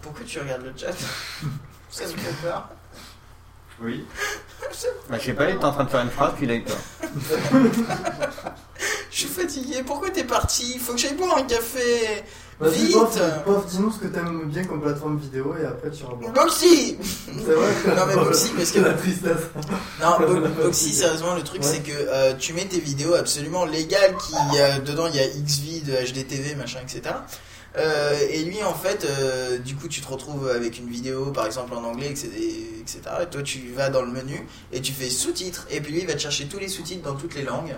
Pourquoi 0.00 0.24
tu 0.24 0.38
regardes 0.38 0.62
le 0.62 0.72
chat? 0.76 0.92
Ça 1.90 2.04
me 2.04 2.10
fait 2.10 2.42
peur. 2.42 2.68
oui 3.80 4.06
Bah, 5.08 5.18
je 5.18 5.24
sais 5.24 5.32
pas, 5.32 5.50
il 5.50 5.56
est 5.56 5.64
en 5.64 5.72
train 5.72 5.84
de 5.84 5.90
faire 5.90 6.00
une 6.00 6.10
phrase, 6.10 6.32
puis 6.36 6.44
il 6.44 6.50
a 6.50 6.54
eu 6.54 6.62
peur. 6.62 6.76
Je 9.16 9.20
suis 9.22 9.28
fatigué. 9.30 9.76
Pourquoi 9.86 10.10
t'es 10.10 10.24
parti? 10.24 10.78
Faut 10.78 10.92
que 10.92 10.98
j'aille 10.98 11.14
boire 11.14 11.38
un 11.38 11.44
café. 11.44 12.22
Vas-y, 12.60 12.86
Vite 12.88 12.96
Pof, 13.46 13.66
dis-nous 13.66 13.90
ce 13.90 13.98
que 14.00 14.08
t'aimes 14.08 14.42
bien 14.48 14.64
comme 14.64 14.82
plateforme 14.82 15.16
vidéo 15.18 15.54
et 15.58 15.64
après 15.64 15.90
tu 15.90 16.04
revois. 16.04 16.30
Boxy 16.32 16.98
C'est 17.26 17.52
vrai 17.54 17.94
Non, 17.96 18.02
mais 18.06 18.14
Boxy, 18.14 18.50
parce 18.50 18.70
que- 18.72 18.80
la 18.80 18.92
tristesse. 18.92 19.32
Non, 20.02 20.18
Bo- 20.20 20.48
Boxy, 20.64 20.92
sérieusement, 20.92 21.34
le 21.34 21.42
truc 21.42 21.62
Ouais. 21.62 21.66
c'est 21.66 21.80
que 21.80 21.92
euh, 21.96 22.34
tu 22.38 22.52
mets 22.52 22.66
tes 22.66 22.78
vidéos 22.78 23.14
absolument 23.14 23.64
légales 23.64 24.14
qui 24.18 24.34
euh, 24.58 24.78
dedans 24.80 25.06
il 25.06 25.16
y 25.16 25.20
a 25.20 25.26
XV 25.26 25.80
de 25.84 25.92
HDTV, 25.92 26.54
machin, 26.56 26.80
etc. 26.82 27.14
Euh, 27.76 28.18
et 28.30 28.42
lui, 28.44 28.62
en 28.62 28.74
fait, 28.74 29.04
euh, 29.04 29.58
du 29.58 29.74
coup, 29.74 29.88
tu 29.88 30.00
te 30.00 30.08
retrouves 30.08 30.48
avec 30.48 30.78
une 30.78 30.88
vidéo, 30.88 31.26
par 31.26 31.46
exemple 31.46 31.74
en 31.74 31.84
anglais, 31.84 32.10
etc. 32.10 33.00
Et 33.22 33.26
toi, 33.26 33.42
tu 33.42 33.72
vas 33.74 33.90
dans 33.90 34.02
le 34.02 34.10
menu 34.10 34.46
et 34.72 34.80
tu 34.80 34.92
fais 34.92 35.10
sous-titres. 35.10 35.66
Et 35.70 35.80
puis 35.80 35.92
lui, 35.92 36.00
il 36.00 36.06
va 36.06 36.14
te 36.14 36.20
chercher 36.20 36.46
tous 36.46 36.58
les 36.58 36.68
sous-titres 36.68 37.02
dans 37.02 37.16
toutes 37.16 37.34
les 37.34 37.42
langues. 37.42 37.74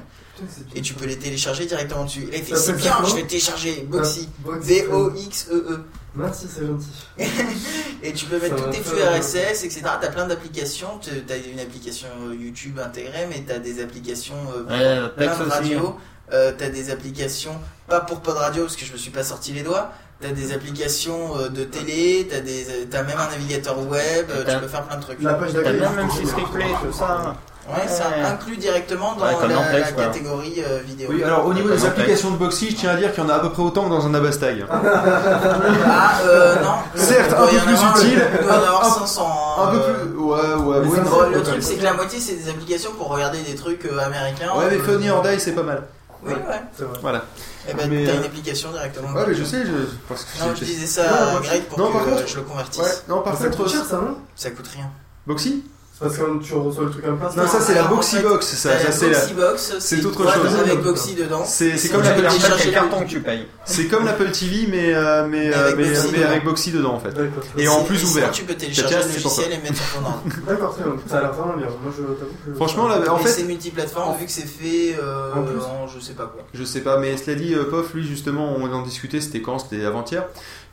Et 0.74 0.82
tu 0.82 0.94
peux 0.94 1.06
les 1.06 1.18
télécharger 1.18 1.66
directement 1.66 2.04
dessus. 2.04 2.28
Et 2.32 2.38
il 2.38 2.44
fait 2.44 2.56
c'est 2.56 2.74
bien, 2.74 2.96
je 3.04 3.16
vais 3.16 3.24
télécharger 3.24 3.86
Boxy. 3.88 4.28
Ah, 4.28 4.50
Boxy. 4.52 4.82
B-O-X-E-E. 4.82 5.84
Merci, 6.18 6.46
c'est 6.52 6.66
gentil. 6.66 6.88
Et 8.02 8.12
tu 8.12 8.26
peux 8.26 8.40
mettre 8.40 8.58
Ça 8.58 8.64
tous 8.64 8.70
tes 8.70 8.80
flux 8.82 9.02
RSS, 9.02 9.64
etc. 9.64 9.82
T'as 10.00 10.08
plein 10.10 10.26
d'applications. 10.26 10.98
Tu 11.00 11.10
as 11.32 11.36
une 11.36 11.60
application 11.60 12.08
euh, 12.28 12.34
YouTube 12.34 12.78
intégrée, 12.78 13.26
mais 13.28 13.42
t'as 13.46 13.58
des 13.58 13.82
applications 13.82 14.34
euh, 14.70 15.04
Ouais, 15.06 15.08
plein 15.16 15.36
de 15.38 15.50
radios. 15.50 15.96
Euh, 16.32 16.52
t'as 16.56 16.68
des 16.68 16.90
applications, 16.90 17.54
pas 17.88 18.00
pour 18.00 18.20
Pod 18.20 18.36
Radio 18.36 18.64
parce 18.64 18.76
que 18.76 18.84
je 18.84 18.92
me 18.92 18.98
suis 18.98 19.10
pas 19.10 19.22
sorti 19.24 19.52
les 19.54 19.62
doigts. 19.62 19.92
T'as 20.20 20.32
des 20.32 20.52
applications 20.52 21.38
euh, 21.38 21.48
de 21.48 21.64
télé, 21.64 22.26
t'as 22.30 22.40
des, 22.40 22.66
t'as 22.90 23.02
même 23.04 23.16
un 23.18 23.30
navigateur 23.30 23.78
web. 23.78 24.26
euh, 24.30 24.44
tu 24.44 24.60
peux 24.60 24.68
faire 24.68 24.82
plein 24.82 24.96
de 24.98 25.02
trucs. 25.02 25.22
La 25.22 25.34
page 25.34 25.52
T'as 25.52 25.62
d'accueil. 25.62 25.78
bien 25.80 25.92
même 25.92 26.10
si 26.10 26.24
replay, 26.26 26.66
tout 26.84 26.92
ça. 26.92 27.34
Ouais, 27.68 27.84
c'est 27.86 28.00
Ouais. 28.02 28.24
inclus 28.24 28.56
directement 28.56 29.14
dans 29.14 29.26
Ouais, 29.26 29.32
la, 29.46 29.92
catégorie 29.92 30.62
euh, 30.66 30.80
vidéo. 30.86 31.08
oui 31.12 31.22
alors 31.22 31.44
au 31.46 31.52
niveau 31.52 31.68
des 31.68 31.84
applications 31.84 32.30
de 32.30 32.36
Boxy 32.36 32.70
je 32.70 32.76
tiens 32.76 32.90
à 32.90 32.96
dire 32.96 33.12
qu'il 33.12 33.22
y 33.22 33.26
en 33.26 33.28
a 33.28 33.34
à 33.34 33.38
peu 33.40 33.50
près 33.50 33.62
autant 33.62 33.84
que 33.84 33.90
dans 33.90 34.06
un 34.06 34.14
Abastag 34.14 34.64
Ah, 34.70 36.18
euh, 36.24 36.54
non. 36.62 36.70
Certes, 36.94 37.30
Il 37.30 37.34
un 37.34 37.46
peu 37.46 37.56
en 37.56 37.92
plus 37.92 38.00
utile, 38.04 38.22
Il 38.40 38.46
doit 38.46 38.54
y 38.54 38.58
en 38.58 38.62
avoir 38.62 38.84
un- 38.86 38.90
500. 39.00 39.28
un 39.62 39.70
peu 39.70 39.76
euh, 39.76 40.04
plus 40.06 40.18
ouais 40.18 40.38
ouais 40.38 40.96
ça. 40.96 41.00
Bon, 41.02 41.20
le 41.30 41.36
Ouais. 41.38 41.42
truc, 41.42 41.62
c'est 41.62 41.76
que 41.76 41.84
la 41.84 41.92
moitié, 41.92 42.18
c'est 42.20 42.34
des 42.36 42.48
applications 42.48 42.92
pour 42.92 43.08
regarder 43.08 43.42
des 43.42 43.54
trucs 43.54 43.84
euh, 43.84 43.98
américains. 43.98 44.50
ouais 44.56 44.64
mais 44.70 44.78
Funny 44.78 45.10
or 45.10 45.22
Die 45.22 45.38
c'est 45.38 45.52
pas 45.52 45.62
mal 45.62 45.82
Oui, 46.24 46.32
ouais. 46.32 46.38
C'est 46.76 46.84
vrai. 46.84 46.98
voilà 47.02 47.24
Et 47.68 47.74
ben, 47.74 47.88
Mais, 47.90 48.06
t'as 48.06 48.14
une 48.14 48.24
application 48.24 48.70
directement. 48.72 49.12
ouais 49.12 49.24
mais 49.28 49.34
je 49.34 49.44
sais 49.44 49.62
je... 49.66 49.72
parce 50.08 50.24
que 50.24 50.38
Non, 50.40 50.54
je 50.54 50.64
disais 50.64 50.86
ça 50.86 51.02
Ouais, 51.02 51.36
à 51.36 51.40
Greg 51.42 51.62
pour 51.64 51.78
non, 51.78 51.88
que 51.88 51.92
par 51.92 52.04
contre- 52.06 52.26
je 52.26 52.36
le 52.36 52.42
convertisse. 52.42 52.82
ouais 52.82 52.92
non 53.08 53.20
par 53.20 53.36
Ça 53.36 53.44
contre 53.44 53.58
coûte 53.58 53.68
cher 53.70 53.84
ça, 53.84 53.96
non? 53.96 54.16
Ça 54.34 54.50
coûte 54.50 54.68
rien. 54.74 54.86
Boxy? 55.26 55.64
Parce 56.00 56.16
que 56.16 56.22
quand 56.22 56.38
tu 56.38 56.54
reçois 56.54 56.84
le 56.84 56.90
truc 56.90 57.04
en 57.08 57.16
place. 57.16 57.36
non 57.36 57.46
ça 57.46 57.60
c'est 57.60 57.74
la 57.74 57.84
Boxy 57.84 58.16
fait, 58.16 58.22
Box 58.22 58.46
ça, 58.46 58.56
ça 58.56 58.68
la 58.70 58.78
c'est 58.78 59.10
la 59.10 59.18
c'est 59.58 60.04
autre 60.04 60.22
chose. 60.32 60.56
avec 60.64 60.82
Boxy 60.82 61.14
dedans. 61.14 61.44
c'est 61.44 61.70
comme 61.90 62.02
tu 62.02 62.08
la 62.08 62.14
peux 62.14 62.26
En 62.26 62.30
fait, 62.30 62.36
petite 62.38 62.40
c'est 62.40 62.46
télécharger 62.48 62.64
le 62.64 62.70
le- 62.70 62.74
carton 62.74 63.00
que 63.04 63.08
tu 63.08 63.20
payes. 63.20 63.46
c'est 63.64 63.84
comme 63.86 64.04
l'Apple 64.04 64.30
TV 64.30 64.66
mais 64.70 64.94
euh, 64.94 65.26
mais 65.28 65.48
Mais 65.48 65.54
euh, 65.54 65.64
avec 65.68 65.76
mais, 65.76 65.84
Boxy 65.88 66.08
mais 66.12 66.18
dedans. 66.18 66.28
avec 66.30 66.44
Boxy 66.44 66.70
dedans 66.72 66.94
en 66.94 67.00
fait 67.00 67.14
et 67.56 67.68
en 67.68 67.82
plus 67.84 68.04
ouvert 68.04 68.30
tu 68.30 68.44
peux 68.44 68.54
télécharger 68.54 68.96
le 68.96 69.02
logiciel 69.02 69.52
et 69.52 69.58
mettre 69.58 69.76
sur 69.76 70.00
ton 70.00 70.06
ordi. 70.06 70.28
D'accord, 70.46 70.74
très 70.74 70.84
bien. 70.84 70.92
Ça 71.08 71.18
a 71.18 71.20
l'air 71.22 71.32
vraiment 71.32 71.56
bien. 71.56 71.66
Moi, 71.82 71.92
je 71.96 72.02
t'avoue 72.02 72.32
que. 72.46 72.54
Franchement, 72.54 72.88
là, 72.88 73.00
en 73.12 73.18
Et 73.18 73.22
fait- 73.22 73.28
c'est 73.28 73.42
multiplateforme 73.44 74.16
vu 74.18 74.26
que 74.26 74.30
c'est 74.32 74.46
fait 74.46 74.96
euh, 75.02 75.32
En 75.34 75.86
je 75.88 76.00
sais 76.00 76.12
pas 76.12 76.24
quoi. 76.24 76.42
Je 76.54 76.64
sais 76.64 76.80
pas, 76.80 76.98
mais 76.98 77.16
cela 77.16 77.36
dit, 77.36 77.54
Pof, 77.70 77.92
lui, 77.94 78.06
justement, 78.06 78.54
on 78.56 78.70
en 78.72 78.82
discutait, 78.82 79.20
c'était 79.20 79.40
quand? 79.40 79.58
C'était 79.58 79.84
avant-hier, 79.84 80.24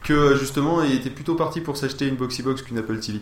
que 0.05 0.35
justement, 0.37 0.83
il 0.83 0.95
était 0.95 1.09
plutôt 1.09 1.35
parti 1.35 1.59
pour 1.59 1.75
s'acheter 1.75 2.07
une 2.07 2.15
Boxy 2.15 2.43
Box 2.43 2.61
qu'une 2.61 2.77
Apple 2.77 2.99
TV. 2.99 3.19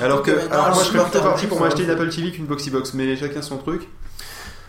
Alors 0.00 0.22
que, 0.22 0.30
alors 0.52 0.74
moi, 0.74 0.84
je 0.84 0.88
supporte 0.88 1.10
plutôt 1.10 1.24
parti 1.24 1.46
pour 1.46 1.60
m'acheter 1.60 1.84
une 1.84 1.90
Apple 1.90 2.10
TV 2.10 2.30
qu'une 2.30 2.46
Boxy 2.46 2.70
Box, 2.70 2.94
mais 2.94 3.16
chacun 3.16 3.42
son 3.42 3.56
truc. 3.56 3.88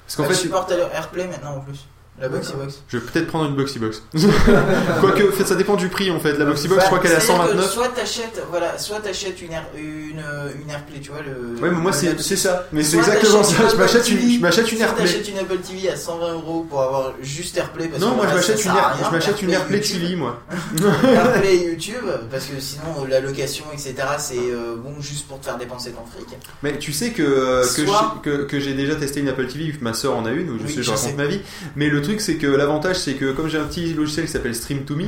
Parce 0.06 0.16
qu'en 0.16 0.24
Elle 0.24 0.30
fait, 0.30 0.36
supporte 0.36 0.72
Airplay 0.72 1.28
maintenant 1.28 1.58
en 1.58 1.60
plus. 1.60 1.86
La 2.20 2.30
Boxy 2.30 2.54
Box. 2.54 2.82
Je 2.90 2.98
vais 2.98 3.06
peut-être 3.06 3.28
prendre 3.28 3.46
une 3.50 3.56
Boxy 3.56 3.78
Box. 3.80 4.02
Quoique, 5.02 5.32
fait, 5.32 5.46
ça 5.46 5.56
dépend 5.56 5.76
du 5.76 5.88
prix 5.88 6.10
en 6.10 6.20
fait. 6.20 6.34
La 6.38 6.46
Boxy 6.46 6.68
Box, 6.68 6.82
je 6.82 6.86
crois 6.88 7.00
qu'elle 7.00 7.12
est 7.12 7.16
à 7.16 7.20
C'est-à-dire 7.20 7.44
que 7.46 7.50
129. 7.54 7.72
Soit 7.74 7.88
t'achètes, 7.90 8.44
voilà, 8.50 8.78
soit 8.80 9.00
t'achètes 9.00 9.42
une, 9.42 9.52
Air- 9.54 9.68
une, 9.76 10.20
euh, 10.20 10.50
une 10.64 10.70
AirPlay, 10.70 11.00
tu 11.00 11.12
vois 11.12 11.22
le. 11.22 11.62
Ouais, 11.62 11.70
mais 11.70 11.80
moi 11.80 11.92
c'est 11.94 12.18
ça. 12.36 12.68
Mais 12.72 12.84
c'est 12.84 12.98
exactement 12.98 13.44
ça. 13.44 13.70
Je 13.72 13.76
m'achète 13.76 14.10
une, 14.10 14.18
TV, 14.18 14.34
je 14.36 14.40
m'achète 14.42 14.72
une 14.72 14.82
AirPlay. 14.82 15.06
t'achètes 15.06 15.30
une 15.30 15.38
Apple 15.38 15.58
TV 15.60 15.90
à 15.90 15.96
120 15.96 16.34
euros 16.34 16.66
pour 16.68 16.82
avoir 16.82 17.14
juste 17.22 17.56
AirPlay. 17.58 17.88
Parce 17.88 18.02
Non, 18.02 18.12
que 18.12 18.16
moi 18.16 18.26
je 18.30 18.36
m'achète 18.36 18.66
une, 18.66 18.72
Air- 18.72 18.98
je 19.06 19.12
m'achète 19.12 19.42
une 19.44 19.52
AirPlay 19.52 19.78
YouTube. 19.78 20.02
TV, 20.02 20.16
moi. 20.16 20.42
AirPlay 21.04 21.58
YouTube, 21.58 22.06
parce 22.32 22.46
que 22.46 22.60
sinon 22.60 23.06
la 23.08 23.20
location, 23.20 23.66
etc., 23.74 23.94
c'est 24.18 24.36
euh, 24.38 24.76
bon 24.76 24.96
juste 25.02 25.28
pour 25.28 25.40
te 25.40 25.46
faire 25.46 25.58
dépenser 25.58 25.92
ton 25.92 26.06
fric. 26.06 26.28
Mais 26.64 26.78
tu 26.80 26.92
sais 26.94 27.12
que, 27.12 27.22
euh, 27.22 27.62
que, 27.64 27.86
j'ai- 27.86 28.22
que, 28.24 28.44
que 28.46 28.60
j'ai 28.60 28.74
déjà 28.74 28.96
testé 28.96 29.20
une 29.20 29.30
Apple 29.30 29.48
TV, 29.48 29.74
ma 29.82 29.94
soeur 29.94 30.16
en 30.18 30.26
a 30.26 30.32
une, 30.32 30.50
où 30.50 30.58
je 30.60 30.68
sais, 30.68 30.74
je 30.78 30.82
je 30.82 30.92
raconte 30.92 31.16
ma 31.18 31.26
vie. 31.26 31.42
Mais 31.76 31.90
le 31.90 32.02
truc, 32.08 32.22
c'est 32.22 32.36
que 32.36 32.48
l'avantage, 32.48 32.98
c'est 32.98 33.14
que 33.14 33.32
comme 33.34 33.48
j'ai 33.50 33.58
un 33.58 33.66
petit 33.66 33.94
logiciel 33.94 34.26
qui 34.26 34.32
s'appelle 34.32 34.56
Stream 34.56 34.84
to 34.86 34.96
Me, 34.96 35.06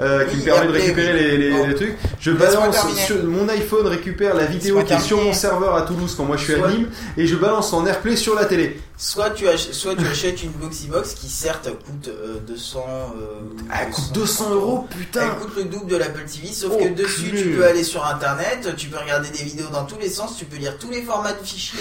euh, 0.00 0.24
qui 0.24 0.34
Oui, 0.36 0.40
me 0.40 0.44
permet 0.44 0.66
de 0.66 0.72
récupérer 0.72 1.12
les, 1.12 1.36
les- 1.36 1.50
Bon. 1.50 1.66
les 1.66 1.74
trucs, 1.74 1.94
je 2.20 2.30
balance 2.32 2.76
sur 3.06 3.22
mon 3.24 3.48
iPhone 3.48 3.86
récupère 3.86 4.34
la 4.34 4.46
vidéo 4.46 4.82
qui 4.82 4.92
est 4.92 5.00
sur 5.00 5.22
mon 5.22 5.32
serveur 5.32 5.74
à 5.74 5.82
Toulouse 5.82 6.14
quand 6.16 6.24
moi 6.24 6.36
je 6.36 6.44
suis 6.44 6.54
Soit- 6.54 6.66
à 6.68 6.70
Nîmes, 6.72 6.88
et 7.16 7.26
je 7.26 7.36
balance 7.36 7.72
en 7.72 7.84
AirPlay 7.86 8.16
sur 8.16 8.34
la 8.34 8.44
télé. 8.46 8.80
Soit 8.96 9.30
tu, 9.30 9.48
ach- 9.48 9.70
soit 9.72 9.94
tu 9.94 10.06
achètes 10.06 10.42
une 10.42 10.50
Boxy 10.52 10.86
Box 10.88 11.14
qui 11.14 11.28
certes 11.28 11.68
coûte 11.84 12.08
euh, 12.08 12.38
200. 12.46 12.84
euh, 13.16 13.40
Elle 13.82 13.90
coûte 13.90 14.12
200 14.12 14.50
euros, 14.50 14.86
putain. 14.98 15.22
Elle 15.24 15.38
coûte 15.46 15.56
le 15.56 15.64
double 15.64 15.90
de 15.90 15.96
l'Apple 15.96 16.24
TV, 16.24 16.52
sauf 16.52 16.72
Oh, 16.74 16.82
que 16.84 16.88
dessus 16.90 17.30
tu 17.36 17.50
peux 17.56 17.64
aller 17.64 17.84
sur 17.84 18.04
internet, 18.06 18.68
tu 18.76 18.88
peux 18.88 18.98
regarder 18.98 19.28
des 19.30 19.42
vidéos 19.44 19.68
dans 19.72 19.84
tous 19.84 19.98
les 19.98 20.08
sens, 20.10 20.36
tu 20.38 20.44
peux 20.44 20.56
lire 20.56 20.76
tous 20.78 20.90
les 20.90 21.02
formats 21.02 21.32
de 21.32 21.42
fichiers, 21.44 21.78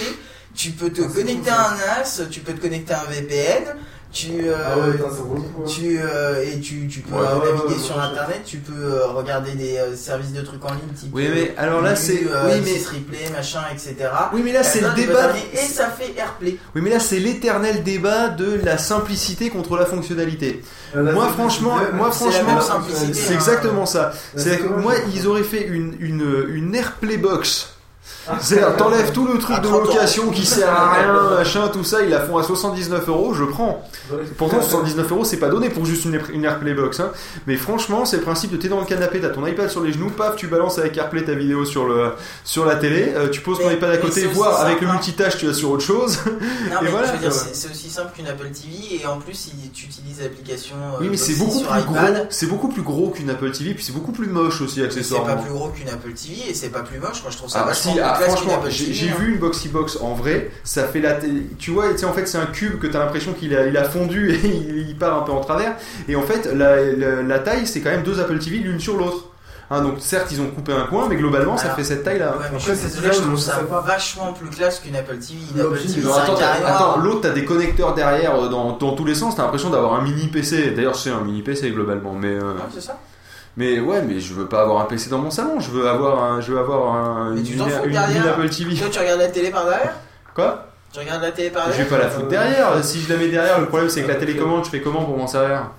tu 0.55 0.71
peux 0.71 0.89
te 0.89 1.01
Ah, 1.03 1.11
connecter 1.13 1.49
à 1.49 1.71
un 1.71 1.75
NAS, 1.75 2.21
tu 2.31 2.39
peux 2.39 2.53
te 2.53 2.61
connecter 2.61 2.93
à 2.93 3.01
un 3.01 3.11
VPN, 3.11 3.63
tu, 4.11 4.31
euh, 4.49 4.55
Ah 4.65 4.77
ouais, 4.79 4.93
tu 5.67 5.99
euh, 6.01 6.43
et 6.43 6.59
tu, 6.59 6.87
tu 6.87 7.01
peux 7.01 7.13
Ouais, 7.13 7.21
euh, 7.21 7.39
ouais, 7.39 7.51
naviguer 7.53 7.75
ouais, 7.75 7.79
sur 7.79 7.99
internet, 8.01 8.41
tu 8.43 8.57
peux 8.57 8.73
euh, 8.73 9.05
regarder 9.07 9.51
des 9.51 9.77
euh, 9.77 9.95
services 9.95 10.33
de 10.33 10.41
trucs 10.41 10.63
en 10.65 10.69
ligne 10.69 10.93
type 10.95 11.09
Oui, 11.13 11.27
mais 11.31 11.53
alors 11.57 11.81
là, 11.81 11.95
c'est- 11.95 12.23
euh, 12.27 12.45
oui, 12.47 12.61
mais- 12.65 12.71
M6 12.71 12.87
replay, 12.87 13.29
machin, 13.31 13.61
etc. 13.71 13.95
Oui, 14.33 14.41
mais 14.43 14.51
là, 14.51 14.63
c'est 14.63 14.81
le 14.81 14.89
débat. 14.95 15.31
Et 15.53 15.57
ça 15.57 15.89
fait 15.89 16.17
AirPlay. 16.17 16.57
Oui, 16.75 16.81
mais 16.81 16.89
là, 16.89 16.99
c'est 16.99 17.19
l'éternel 17.19 17.83
débat 17.83 18.29
de 18.29 18.59
la 18.63 18.79
simplicité 18.79 19.49
contre 19.51 19.77
la 19.77 19.85
fonctionnalité. 19.85 20.63
moi, 20.95 21.27
franchement, 21.29 21.77
moi, 21.93 22.11
franchement, 22.11 22.59
c'est 22.91 23.31
hein. 23.31 23.35
exactement 23.35 23.85
ça. 23.85 24.11
C'est 24.35 24.59
moi, 24.63 24.93
ils 25.13 25.27
auraient 25.27 25.43
fait 25.43 25.67
une, 25.67 25.95
une, 25.99 26.45
une 26.49 26.73
AirPlay 26.75 27.17
box. 27.17 27.75
C'est-à-dire, 28.41 28.75
t'enlèves 28.77 29.11
tout 29.11 29.25
le 29.25 29.37
truc 29.39 29.57
À 29.57 29.59
de 29.59 29.67
30 29.67 29.85
location 29.87 30.29
qui 30.31 30.45
sert 30.45 30.69
à 30.71 30.93
rien, 30.93 31.29
machin, 31.37 31.67
tout 31.71 31.83
ça, 31.83 32.01
ils 32.03 32.09
la 32.09 32.19
font 32.21 32.37
à 32.37 32.43
79 32.43 33.07
euros, 33.09 33.33
je 33.33 33.43
prends. 33.43 33.83
Pourtant, 34.37 34.61
79 34.61 35.11
euros, 35.11 35.23
c'est 35.25 35.37
pas 35.37 35.49
donné 35.49 35.69
pour 35.69 35.85
juste 35.85 36.05
une, 36.05 36.15
Air- 36.15 36.29
une 36.33 36.45
AirPlay 36.45 36.73
box. 36.73 36.99
Hein. 36.99 37.11
Mais 37.47 37.55
franchement, 37.55 38.05
c'est 38.05 38.17
le 38.17 38.23
principe 38.23 38.51
de 38.51 38.57
t'es 38.57 38.67
dans 38.67 38.79
le 38.79 38.85
canapé, 38.85 39.19
t'as 39.19 39.29
ton 39.29 39.45
iPad 39.45 39.69
sur 39.69 39.81
les 39.81 39.91
genoux, 39.93 40.09
paf, 40.09 40.35
tu 40.35 40.47
balances 40.47 40.77
avec 40.79 40.97
AirPlay 40.97 41.23
ta 41.23 41.33
vidéo 41.33 41.65
sur, 41.65 41.85
le, 41.87 42.11
sur 42.43 42.65
la 42.65 42.75
télé, 42.75 43.13
euh, 43.15 43.29
tu 43.29 43.41
poses 43.41 43.59
ton 43.59 43.67
Mais- 43.67 43.75
iPad 43.75 43.91
à 43.91 43.97
côté, 43.97 44.21
c'est 44.21 44.25
aussi 44.27 44.35
voir 44.35 44.61
avec 44.61 44.81
le 44.81 44.87
hein. 44.87 44.93
multitâche, 44.93 45.37
tu 45.37 45.47
as 45.49 45.53
sur 45.53 45.71
autre 45.71 45.83
chose. 45.83 46.19
Non, 46.25 46.31
Et 46.81 46.83
mais 46.83 46.89
voilà, 46.89 47.07
c'est 47.31 47.55
c'est 47.55 47.69
aussi 47.71 47.89
simple 47.89 48.11
qu'une 48.15 48.27
Apple 48.27 48.47
TV 48.49 49.01
et 49.01 49.05
en 49.05 49.19
plus, 49.19 49.49
il- 49.53 49.71
tu 49.71 49.85
utilises 49.85 50.21
l'application. 50.21 50.75
euh, 50.75 50.97
Oui, 51.01 51.07
mais 51.11 51.17
c'est 51.17 51.33
Boxy 51.33 51.63
beaucoup 51.63 51.73
plus 51.73 51.83
gros. 51.83 52.25
C'est 52.29 52.45
beaucoup 52.47 52.67
plus 52.69 52.81
gros 52.81 53.09
qu'une 53.09 53.29
Apple 53.29 53.51
TV, 53.51 53.73
puis 53.73 53.83
c'est 53.83 53.93
beaucoup 53.93 54.11
plus 54.11 54.27
moche 54.27 54.61
aussi 54.61 54.75
C'est 54.75 54.83
accessoirement. 54.85 55.27
pas 55.27 55.35
plus 55.35 55.51
gros 55.51 55.69
qu'une 55.69 55.89
Apple 55.89 56.11
TV 56.13 56.49
et 56.49 56.53
c'est 56.53 56.69
pas 56.69 56.81
plus 56.81 56.99
moche. 56.99 57.21
Moi, 57.21 57.31
je 57.31 57.37
trouve 57.37 57.49
ça 57.49 57.61
Ah, 57.63 57.67
vachement 57.67 57.91
si, 57.93 57.97
plus 57.97 58.05
ah, 58.07 58.18
franchement, 58.27 58.61
j'ai 58.69 59.09
hein. 59.09 59.13
vu 59.19 59.31
une 59.33 59.37
Boxy 59.39 59.69
Box 59.69 59.97
en 60.01 60.13
vrai, 60.13 60.51
ça 60.63 60.83
fait 60.85 60.99
la. 60.99 61.17
Tu 61.57 61.71
vois, 61.71 61.91
tu 61.91 61.99
sais, 61.99 62.05
en 62.05 62.13
fait, 62.13 62.27
c'est 62.27 62.37
un 62.37 62.45
cube 62.45 62.79
que 62.79 62.87
t'as 62.87 62.99
l'impression 62.99 63.33
qu'il 63.33 63.55
a, 63.55 63.65
il 63.65 63.75
a 63.77 63.83
fondu 63.83 64.31
et 64.31 64.39
il, 64.89 64.95
part 64.97 65.17
un 65.21 65.23
peu 65.23 65.31
en 65.31 65.41
travers. 65.41 65.75
Et 66.07 66.15
en 66.15 66.21
fait, 66.23 66.45
la, 66.53 66.81
la- 66.81 67.21
la 67.21 67.39
taille, 67.39 67.65
c'est 67.67 67.81
quand 67.81 67.91
même 67.91 68.03
deux 68.03 68.19
Apple 68.19 68.39
TV 68.39 68.57
l'une 68.57 68.79
sur 68.79 68.97
l'autre. 68.97 69.25
Hein, 69.71 69.83
donc 69.83 69.97
certes, 69.99 70.31
ils 70.31 70.41
ont 70.41 70.47
coupé 70.47 70.73
un 70.73 70.87
coin, 70.87 71.07
mais 71.07 71.15
globalement, 71.15 71.55
ça 71.55 71.75
fait 71.75 71.83
cette 71.83 72.03
taille-là. 72.03 72.31
Ouais, 72.31 72.45
mais 72.51 72.57
Après, 72.57 72.75
je 72.75 72.81
désolé, 72.87 73.09
trouve 73.11 73.37
ça 73.37 73.61
vachement 73.85 74.33
plus 74.33 74.49
classe 74.49 74.79
qu'une 74.79 74.95
Apple 74.95 75.17
TV. 75.17 75.39
Une 75.53 75.61
Apple 75.61 75.77
TV, 75.79 76.07
attends, 76.11 76.35
attends, 76.65 76.97
l'autre, 76.97 77.21
t'as 77.21 77.29
des 77.29 77.45
connecteurs 77.45 77.93
derrière 77.93 78.33
euh, 78.35 78.49
dans, 78.49 78.75
dans 78.77 78.93
tous 78.93 79.05
les 79.05 79.13
sens. 79.13 79.35
T'as 79.35 79.43
l'impression 79.43 79.69
d'avoir 79.69 79.93
un 79.93 80.01
mini 80.01 80.25
PC. 80.27 80.71
D'ailleurs, 80.71 80.95
c'est 80.95 81.11
un 81.11 81.21
mini 81.21 81.43
PC 81.43 81.69
globalement, 81.69 82.13
mais. 82.13 82.29
euh, 82.29 82.53
Ouais, 82.53 82.61
c'est 82.73 82.81
ça. 82.81 82.97
Mais 83.59 83.77
ouais, 83.81 84.01
mais 84.01 84.21
je 84.21 84.33
veux 84.33 84.45
pas 84.45 84.61
avoir 84.61 84.81
un 84.81 84.85
PC 84.85 85.09
dans 85.09 85.17
mon 85.17 85.29
salon. 85.29 85.59
Je 85.59 85.69
veux 85.69 85.85
avoir 85.85 86.23
un, 86.23 86.39
je 86.39 86.53
veux 86.53 86.59
avoir 86.59 86.95
un, 86.95 87.31
Mais 87.31 87.41
une, 87.41 87.45
tu 87.45 87.57
t'en 87.57 87.65
une- 87.65 87.71
fous 87.71 87.83
une- 87.87 87.91
derrière. 87.91 88.23
une 88.23 88.29
Apple 88.29 88.49
TV. 88.49 88.73
Toi, 88.73 88.87
tu 88.89 88.99
regardes 88.99 89.19
la 89.19 89.27
télé 89.27 89.49
par 89.49 89.65
derrière 89.65 89.93
Quoi? 90.33 90.65
Tu 90.93 90.99
regardes 90.99 91.21
la 91.21 91.31
télé 91.33 91.49
par 91.49 91.65
Je 91.65 91.71
vais 91.71 91.77
derrière 91.83 91.89
pas 91.99 92.03
la 92.05 92.09
foutre 92.09 92.27
derrière. 92.29 92.83
Si 92.85 93.01
je 93.01 93.11
la 93.11 93.19
mets 93.19 93.27
derrière, 93.27 93.59
le 93.59 93.65
problème 93.65 93.89
c'est 93.89 94.01
que 94.03 94.07
la 94.07 94.15
télécommande, 94.15 94.63
je 94.63 94.69
fais 94.69 94.79
comment 94.81 95.03
pour 95.03 95.17
m'en 95.17 95.27
servir? 95.27 95.71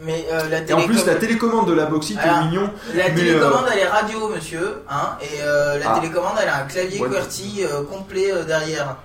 Mais 0.00 0.24
euh, 0.32 0.48
la 0.48 0.60
Et 0.62 0.72
en 0.72 0.80
plus, 0.86 1.04
la 1.06 1.16
télécommande. 1.16 1.68
de 1.68 1.74
la 1.74 1.84
Boxy, 1.84 2.14
qui 2.14 2.18
est 2.18 2.22
Alors, 2.22 2.46
mignon. 2.46 2.70
La 2.94 3.08
mais, 3.10 3.14
télécommande, 3.14 3.64
euh, 3.66 3.70
elle 3.74 3.78
est 3.80 3.86
radio, 3.88 4.28
monsieur. 4.34 4.82
Hein, 4.90 5.10
et 5.20 5.42
euh, 5.42 5.78
la 5.78 5.92
Ah. 5.92 5.98
télécommande, 6.00 6.32
elle 6.42 6.48
a 6.48 6.56
un 6.62 6.64
clavier 6.64 6.98
Ouais. 6.98 7.08
QWERTY 7.10 7.64
euh, 7.70 7.82
complet 7.84 8.32
derrière. 8.46 8.96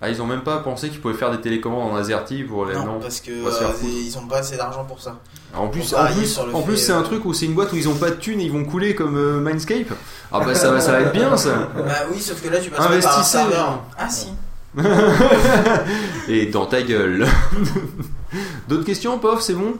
Ah, 0.00 0.10
ils 0.10 0.20
ont 0.20 0.26
même 0.26 0.42
pas 0.42 0.58
pensé 0.58 0.90
qu'ils 0.90 1.00
pouvaient 1.00 1.14
faire 1.14 1.30
des 1.30 1.40
télécommandes 1.40 1.90
en 1.90 1.96
AZERTY 1.96 2.44
pour 2.44 2.66
les. 2.66 2.74
non, 2.74 2.84
Non. 2.84 3.00
parce 3.00 3.20
que 3.20 3.30
On 3.30 3.46
euh, 3.46 3.72
ils 3.82 4.18
ont 4.18 4.26
pas 4.26 4.38
assez 4.38 4.56
d'argent 4.56 4.84
pour 4.84 5.00
ça. 5.00 5.16
En 5.54 5.68
plus, 5.68 5.94
en 5.94 6.04
plus, 6.06 6.38
en 6.38 6.62
plus, 6.62 6.76
c'est 6.76 6.92
euh, 6.92 6.98
un 6.98 7.02
truc 7.02 7.24
où 7.24 7.32
c'est 7.32 7.46
une 7.46 7.54
boîte 7.54 7.72
où 7.72 7.76
ils 7.76 7.88
ont 7.88 7.94
pas 7.94 8.10
de 8.10 8.16
thunes 8.16 8.40
et 8.40 8.44
ils 8.44 8.52
vont 8.52 8.64
couler 8.64 8.94
comme 8.94 9.16
euh, 9.16 9.40
Mindscape. 9.40 9.92
Ah 10.30 10.40
bah 10.40 10.54
ça 10.54 10.70
va, 10.70 10.80
ça 10.80 10.92
va 10.92 11.00
être 11.00 11.12
bien 11.12 11.34
ça. 11.38 11.70
Bah 11.74 11.92
oui, 12.12 12.20
sauf 12.20 12.42
que 12.42 12.48
là, 12.48 12.60
tu 12.60 12.70
passes 12.70 13.04
par 13.04 13.18
un 13.20 13.22
serveur. 13.22 13.82
Ah 13.96 14.08
si. 14.10 14.28
Et 16.28 16.46
dans 16.46 16.66
ta 16.66 16.82
gueule. 16.82 17.26
D'autres 18.68 18.84
questions, 18.84 19.18
Pof, 19.18 19.40
c'est 19.40 19.54
bon? 19.54 19.74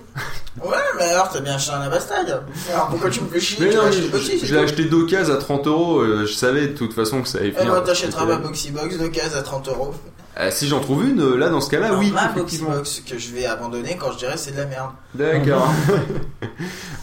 Ouais, 0.63 0.77
mais 0.97 1.05
alors, 1.05 1.29
t'as 1.31 1.41
bien 1.41 1.55
acheté 1.57 1.73
un 1.73 1.81
Avastag. 1.83 2.27
Alors 2.73 2.89
pourquoi 2.89 3.11
tu 3.11 3.21
me 3.21 3.29
fais 3.29 3.41
chier? 3.41 3.67
Mais 3.67 3.75
non, 3.75 3.83
mais 3.83 3.89
acheter 3.89 4.09
Boxy, 4.09 4.41
je, 4.47 4.55
l'ai 4.55 4.61
acheté 4.61 4.85
d'occasion 4.85 5.35
à 5.35 5.37
30 5.39 5.67
euros. 5.67 5.99
euh, 6.01 6.25
Je 6.27 6.33
savais 6.33 6.69
de 6.69 6.73
toute 6.77 6.95
façon 6.95 7.21
que 7.23 7.29
ça 7.29 7.39
allait 7.39 7.53
Eh 7.55 7.59
finir. 7.59 7.75
ben, 7.75 7.81
t'achèteras 7.83 8.25
ma 8.25 8.37
Boxy 8.37 8.71
Box 8.71 8.97
de 8.99 9.09
case 9.09 9.37
à 9.37 9.43
30 9.43 9.69
euros. 9.69 9.95
Ah, 10.39 10.51
si 10.51 10.69
j'en 10.69 10.81
trouve 10.81 11.03
une, 11.09 11.21
euh, 11.21 11.37
là 11.37 11.49
dans 11.49 11.63
ce 11.63 11.71
cas-là, 11.71 11.95
oui. 11.95 12.11
ma 12.13 12.27
Boxy 12.29 12.37
effectivement. 12.57 12.71
Box 12.71 13.03
que 13.09 13.17
je 13.19 13.33
vais 13.33 13.47
abandonner 13.47 13.97
quand 13.99 14.13
je 14.13 14.19
dirais 14.19 14.37
c'est 14.37 14.53
de 14.53 14.59
la 14.59 14.67
merde. 14.67 14.91
D'accord. 15.15 15.69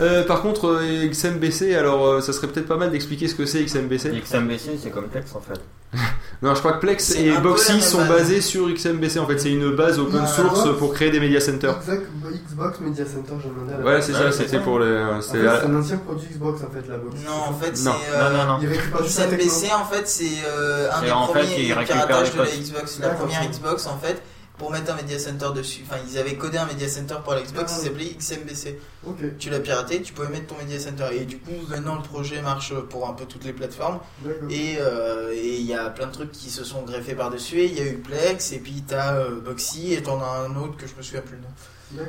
Euh, 0.01 0.23
par 0.25 0.41
contre, 0.41 0.69
euh, 0.81 1.07
XMBC, 1.07 1.75
alors 1.75 2.07
euh, 2.07 2.21
ça 2.21 2.33
serait 2.33 2.47
peut-être 2.47 2.67
pas 2.67 2.77
mal 2.77 2.89
d'expliquer 2.89 3.27
ce 3.27 3.35
que 3.35 3.45
c'est 3.45 3.63
XMBC. 3.63 4.09
XMBC, 4.21 4.79
c'est 4.81 4.89
comme 4.89 5.07
Plex 5.07 5.35
en 5.35 5.41
fait. 5.41 5.59
Non, 6.41 6.55
je 6.55 6.59
crois 6.59 6.73
que 6.73 6.79
Plex 6.81 7.15
et 7.15 7.31
Boxy 7.37 7.79
sont 7.81 8.03
basés 8.05 8.41
sur 8.41 8.67
XMBC. 8.67 9.17
En 9.19 9.27
fait, 9.27 9.37
c'est 9.39 9.51
une 9.51 9.73
base 9.75 9.97
open 9.97 10.19
Ah, 10.23 10.27
source 10.27 10.77
pour 10.77 10.93
créer 10.93 11.09
des 11.09 11.21
media 11.21 11.39
centers. 11.39 11.77
Exact, 11.77 12.01
Xbox 12.49 12.79
Media 12.81 13.05
Center, 13.05 13.33
j'ai 13.41 13.47
demandé 13.49 13.73
à 13.73 13.77
la 13.77 13.85
Ouais, 13.85 14.01
c'est 14.01 14.11
ça, 14.11 14.29
c'était 14.31 14.59
pour 14.59 14.79
les. 14.79 14.87
euh, 14.87 15.15
En 15.17 15.21
c'est- 15.21 15.37
un 15.47 15.75
ancien 15.75 15.97
produit 15.97 16.27
Xbox 16.29 16.61
en 16.63 16.69
fait, 16.71 16.89
la 16.89 16.97
box. 16.97 17.15
Non, 17.25 17.31
en 17.49 17.53
fait, 17.53 17.77
c'est. 17.77 17.85
Non. 17.85 17.95
euh, 18.13 18.29
Non, 18.31 18.45
non, 18.45 18.57
non. 18.59 19.03
XMBC 19.05 19.71
en 19.73 19.85
fait 19.85 20.05
c'est 20.07 20.25
euh, 20.47 20.89
un 20.91 20.99
C'est 20.99 21.05
des 21.05 21.11
en 21.11 21.27
fait, 21.27 21.39
premiers 21.39 21.55
piratages 21.85 22.33
de 22.33 22.39
la. 22.39 22.45
Xbox, 22.45 22.99
première. 23.23 23.49
Xbox 23.49 23.87
en 23.87 23.97
fait 23.97 24.21
pour 24.59 24.69
mettre 24.71 24.93
un 24.93 24.95
media 24.95 25.17
center 25.17 25.47
dessus. 25.55 25.81
Enfin 25.89 25.99
ils 26.07 26.17
avaient 26.19 26.35
codé 26.35 26.59
un 26.59 26.67
media 26.67 26.87
center 26.87 27.15
pour 27.23 27.33
la 27.33 27.41
Xbox, 27.41 27.71
Ah. 27.73 27.79
il 27.79 27.83
s'appelait 27.85 28.15
XMBC. 28.17 28.79
Tu 29.39 29.49
l'as 29.49 29.59
piraté, 29.59 30.01
tu 30.03 30.13
pouvais 30.13 30.27
mettre 30.29 30.47
ton 30.47 30.57
media 30.57 30.79
center 30.79 31.05
et 31.11 31.25
du 31.25 31.39
coup 31.39 31.51
maintenant 31.69 31.95
le 31.95 32.03
projet 32.03 32.39
marche 32.41 32.71
pour 32.89 33.09
un 33.09 33.13
peu 33.13 33.25
toutes 33.25 33.43
les 33.45 33.53
plateformes 33.53 33.99
euh, 34.25 35.31
et 35.33 35.57
il 35.59 35.65
y 35.65 35.73
a 35.73 35.89
plein 35.89 36.05
de 36.07 36.11
trucs 36.11 36.31
qui 36.31 36.49
se 36.51 36.63
sont 36.63 36.83
greffés 36.83 37.15
par 37.15 37.29
dessus. 37.31 37.63
Il 37.63 37.73
y 37.73 37.81
a 37.81 37.85
eu 37.85 37.97
Plex 37.97 38.51
et 38.51 38.59
puis 38.59 38.83
t'as 38.87 39.15
euh, 39.15 39.39
Boxy 39.43 39.93
et 39.93 40.03
t'en 40.03 40.21
as 40.21 40.45
un 40.47 40.55
autre 40.55 40.77
que 40.77 40.85
je 40.87 40.93
me 40.95 41.01
souviens 41.01 41.21
plus 41.21 41.35
le 41.37 41.41
nom. 41.41 42.03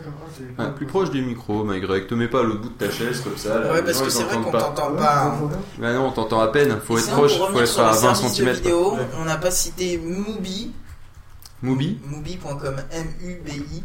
Ah, 0.59 0.69
plus 0.69 0.87
proche 0.87 1.11
du 1.11 1.21
micro, 1.23 1.63
my 1.65 1.79
Greg. 1.81 2.07
Te 2.07 2.15
mets 2.15 2.29
pas 2.29 2.41
à 2.41 2.43
l'autre 2.43 2.61
bout 2.63 2.71
de 2.71 2.75
ta 2.87 2.91
chaise 2.91 3.21
comme 3.21 3.37
ça. 3.37 3.59
là, 3.61 3.73
Ouais 3.73 3.83
parce 3.83 3.99
gens, 3.99 4.05
que 4.05 4.11
c'est 4.11 4.23
vrai 4.23 4.37
qu'on 4.37 4.51
pas. 4.51 4.61
t'entend 4.63 4.95
pas. 4.95 5.25
hein. 5.27 5.51
Bah 5.79 5.93
non, 5.93 6.07
on 6.07 6.13
t'entend 6.13 6.41
à 6.41 6.49
peine. 6.49 6.79
Faut 6.83 6.97
Et 6.97 7.01
être 7.01 7.05
sinon, 7.07 7.17
proche, 7.19 7.37
faut 7.39 7.61
être 7.61 7.81
à 7.81 7.93
les 7.93 7.99
20 7.99 8.15
services 8.15 8.33
cm. 8.37 8.47
de 8.49 8.53
vidéo, 8.53 8.95
Ouais. 8.95 9.07
on 9.21 9.25
n'a 9.27 9.37
pas 9.37 9.51
cité 9.51 9.99
Mubi, 9.99 10.73
Mubi 11.65 11.99
Mubi.com, 12.07 12.77
M-U-B-I, 12.93 13.83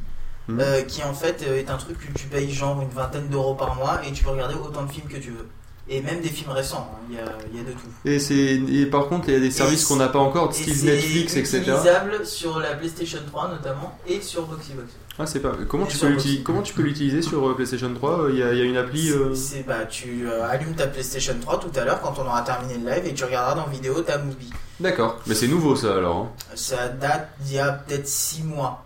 Hmm. 0.47 0.59
euh, 0.61 0.81
qui 0.81 1.03
en 1.03 1.13
fait 1.13 1.43
euh, 1.47 1.59
est 1.59 1.69
un 1.69 1.77
truc 1.77 1.95
que 1.99 2.11
tu 2.17 2.25
payes 2.25 2.51
genre 2.51 2.81
une 2.81 2.89
vingtaine 2.89 3.27
d'euros 3.27 3.53
par 3.53 3.75
mois 3.75 4.01
et 4.03 4.11
tu 4.11 4.23
peux 4.23 4.31
regarder 4.31 4.55
autant 4.55 4.81
de 4.83 4.91
films 4.91 5.07
que 5.07 5.17
tu 5.17 5.29
veux. 5.29 5.47
Et 5.87 6.01
même 6.01 6.21
des 6.21 6.29
films 6.29 6.49
récents, 6.49 6.89
hein, 6.91 6.99
il 7.07 7.15
y, 7.17 7.19
a, 7.19 7.23
y 7.55 7.61
a 7.63 7.67
de 7.67 7.71
tout. 7.73 7.87
Et, 8.03 8.17
c'est, 8.19 8.55
et 8.55 8.85
par 8.87 9.07
contre, 9.09 9.27
il 9.29 9.35
y 9.35 9.37
a 9.37 9.39
des 9.39 9.51
services 9.51 9.85
qu'on 9.85 9.97
n'a 9.97 10.07
pas 10.07 10.17
encore, 10.17 10.51
style 10.51 10.75
c'est 10.75 10.85
Netflix, 10.87 11.35
etc. 11.35 11.57
utilisable 11.59 12.25
sur 12.25 12.59
la 12.59 12.73
PlayStation 12.73 13.19
3 13.27 13.49
notamment 13.49 13.95
et 14.07 14.21
sur 14.21 14.47
Boxybox. 14.47 14.87
Ah, 15.21 15.25
c'est 15.25 15.41
pas. 15.41 15.51
Comment 15.67 15.85
tu, 15.85 15.97
peux 15.97 16.07
l'utiliser, 16.07 16.41
comment 16.43 16.61
tu 16.61 16.73
peux 16.73 16.81
l'utiliser 16.81 17.21
sur 17.21 17.49
euh, 17.49 17.53
PlayStation 17.53 17.93
3 17.93 18.27
Il 18.29 18.37
y, 18.37 18.43
a, 18.43 18.53
il 18.53 18.57
y 18.59 18.61
a 18.61 18.63
une 18.63 18.77
appli. 18.77 19.09
euh, 19.11 19.33
C'est- 19.35 19.57
C'est 19.57 19.63
bah 19.63 19.85
tu 19.89 20.25
euh, 20.27 20.49
allumes 20.49 20.73
ta 20.75 20.87
PlayStation 20.87 21.33
3 21.41 21.59
tout 21.59 21.71
à 21.77 21.83
l'heure 21.83 21.99
quand 22.01 22.13
on 22.19 22.25
aura 22.25 22.41
terminé 22.41 22.75
le 22.77 22.89
live 22.89 23.05
et 23.05 23.13
tu 23.13 23.25
regarderas 23.25 23.55
dans 23.61 23.67
vidéo 23.69 23.99
ta 24.01 24.17
Mubi. 24.17 24.49
D'accord. 24.79 25.19
Mais 25.27 25.35
c'est 25.35 25.49
nouveau 25.49 25.75
ça 25.75 25.97
alors. 25.97 26.17
hein. 26.17 26.29
Ça 26.55 26.87
date 26.87 27.31
d'il 27.41 27.55
y 27.55 27.59
a 27.59 27.73
peut-être 27.73 28.07
6 28.07 28.43
mois. 28.43 28.85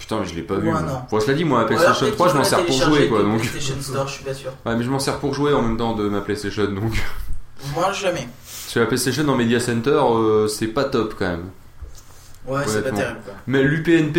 Putain, 0.00 0.18
mais 0.20 0.26
je 0.26 0.34
l'ai 0.34 0.42
pas 0.42 0.56
vu. 0.56 0.68
moi. 0.70 0.82
Bon, 1.08 1.20
cela 1.20 1.34
dit, 1.34 1.44
moi, 1.44 1.60
la 1.60 1.66
PlayStation 1.66 2.00
peut-être 2.00 2.14
3, 2.16 2.28
je 2.30 2.34
m'en 2.36 2.44
sers 2.44 2.66
pour 2.66 2.82
jouer 2.82 3.08
quoi. 3.08 3.22
Donc... 3.22 3.38
PlayStation 3.38 3.74
Store, 3.80 4.08
je 4.08 4.12
suis 4.14 4.24
pas 4.24 4.34
sûr. 4.34 4.50
Ouais, 4.66 4.74
mais 4.74 4.82
je 4.82 4.90
m'en 4.90 4.98
sers 4.98 5.18
pour 5.20 5.34
jouer 5.34 5.52
en 5.54 5.62
même 5.62 5.76
temps 5.76 5.94
de 5.94 6.08
ma 6.08 6.20
PlayStation 6.20 6.64
donc. 6.64 6.94
Moi 7.76 7.92
jamais. 7.92 8.26
Sur 8.66 8.80
la 8.80 8.86
PlayStation 8.86 9.28
en 9.28 9.36
Media 9.36 9.60
Center, 9.60 9.90
euh, 10.02 10.48
c'est 10.48 10.66
pas 10.68 10.84
top 10.84 11.14
quand 11.16 11.28
même. 11.28 11.50
Ouais, 12.48 12.62
c'est 12.66 12.82
pas 12.82 12.90
terrible 12.90 13.18
quoi. 13.24 13.34
Mais 13.46 13.62
l'UPnP, 13.62 14.18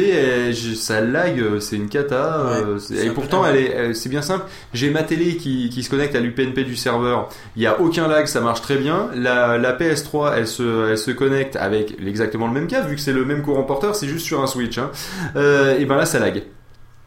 ça 0.75 1.01
lag, 1.01 1.39
euh, 1.39 1.59
c'est 1.59 1.75
une 1.75 1.89
cata. 1.89 2.39
euh, 2.45 2.77
Ouais, 2.89 3.05
et 3.05 3.09
pourtant, 3.09 3.41
peu 3.41 3.49
elle 3.49 3.55
est, 3.57 3.69
elle- 3.71 3.95
c'est 3.95 4.09
bien 4.09 4.21
simple. 4.21 4.45
J'ai 4.73 4.89
ma 4.91 5.01
télé 5.03 5.37
qui, 5.37 5.69
qui 5.69 5.81
se 5.83 5.89
connecte 5.89 6.15
à 6.15 6.19
l'UPnP 6.19 6.59
du 6.63 6.75
serveur. 6.75 7.29
Il 7.55 7.63
y 7.63 7.67
a 7.67 7.81
aucun 7.81 8.07
lag, 8.07 8.27
ça 8.27 8.39
marche 8.39 8.61
très 8.61 8.75
bien. 8.77 9.09
La, 9.15 9.57
la 9.57 9.73
PS3, 9.73 10.33
elle 10.37 10.47
se, 10.47 10.89
elle 10.91 10.97
se 10.97 11.11
connecte 11.11 11.55
avec 11.55 11.97
exactement 12.05 12.47
le 12.47 12.53
même 12.53 12.67
câble, 12.67 12.89
vu 12.89 12.95
que 12.95 13.01
c'est 13.01 13.11
le 13.13 13.25
même 13.25 13.41
courant 13.41 13.63
porteur, 13.63 13.95
c'est 13.95 14.07
juste 14.07 14.25
sur 14.25 14.41
un 14.41 14.47
switch. 14.47 14.77
Hein. 14.77 14.91
Euh, 15.35 15.77
et 15.79 15.85
ben 15.85 15.95
là, 15.97 16.05
ça 16.05 16.19
lag. 16.19 16.43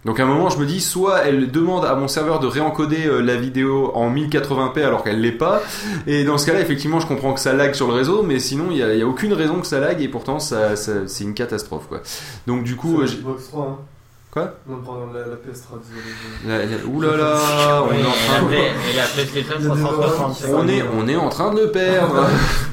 Donc 0.04 0.20
à 0.20 0.24
un 0.24 0.26
moment, 0.26 0.50
je 0.50 0.58
me 0.58 0.66
dis, 0.66 0.80
soit 0.80 1.20
elle 1.24 1.50
demande 1.50 1.84
à 1.86 1.94
mon 1.94 2.08
serveur 2.08 2.38
de 2.38 2.46
réencoder 2.46 3.06
euh, 3.06 3.20
la 3.20 3.36
vidéo 3.36 3.90
en 3.94 4.10
1080p 4.14 4.84
alors 4.84 5.02
qu'elle 5.02 5.20
l'est 5.22 5.32
pas, 5.32 5.62
et 6.06 6.24
dans 6.24 6.36
ce 6.36 6.44
cas-là, 6.46 6.60
effectivement, 6.60 7.00
je 7.00 7.06
comprends 7.06 7.32
que 7.32 7.40
ça 7.40 7.54
lag 7.54 7.72
sur 7.72 7.86
le 7.88 7.94
réseau, 7.94 8.22
mais 8.22 8.38
sinon, 8.38 8.66
il 8.70 8.76
y 8.76 8.82
a, 8.82 8.92
y 8.94 9.00
a 9.02 9.06
aucune 9.06 9.32
raison 9.32 9.60
que 9.60 9.66
ça 9.66 9.80
lag, 9.80 10.02
et 10.02 10.08
pourtant, 10.08 10.38
ça, 10.40 10.76
ça- 10.76 11.06
c'est 11.06 11.24
une 11.24 11.32
catastrophe, 11.32 11.86
quoi. 11.88 12.00
Donc 12.46 12.64
du 12.64 12.76
coup, 12.76 13.00
euh, 13.00 13.06
j'ai- 13.06 13.16
Xbox 13.16 13.48
3, 13.48 13.62
hein. 13.64 13.78
Quoi? 14.30 14.52
Non, 14.68 14.78
pardon, 14.84 15.06
la, 15.14 15.20
la 15.20 15.36
PS3, 15.36 15.78
désolé. 15.78 16.02
la- 16.48 16.66
la- 16.66 16.84
ouh 16.86 17.00
là 17.00 17.16
là, 17.16 17.84
on 17.88 17.92
est 17.94 18.04
en 18.04 18.10
train, 18.10 18.46
Play- 18.48 18.72
et 18.92 18.96
la 18.96 19.04
PlayStation 19.04 19.54
Il 19.60 19.64
y 19.68 19.70
a 19.70 19.74
des 19.76 19.80
360. 19.80 20.36
c'est 20.36 20.52
on 20.52 20.66
est, 20.68 20.82
on 20.82 21.06
est 21.08 21.14
en 21.16 21.28
train 21.28 21.54
de 21.54 21.60
le 21.60 21.70
perdre. 21.70 22.26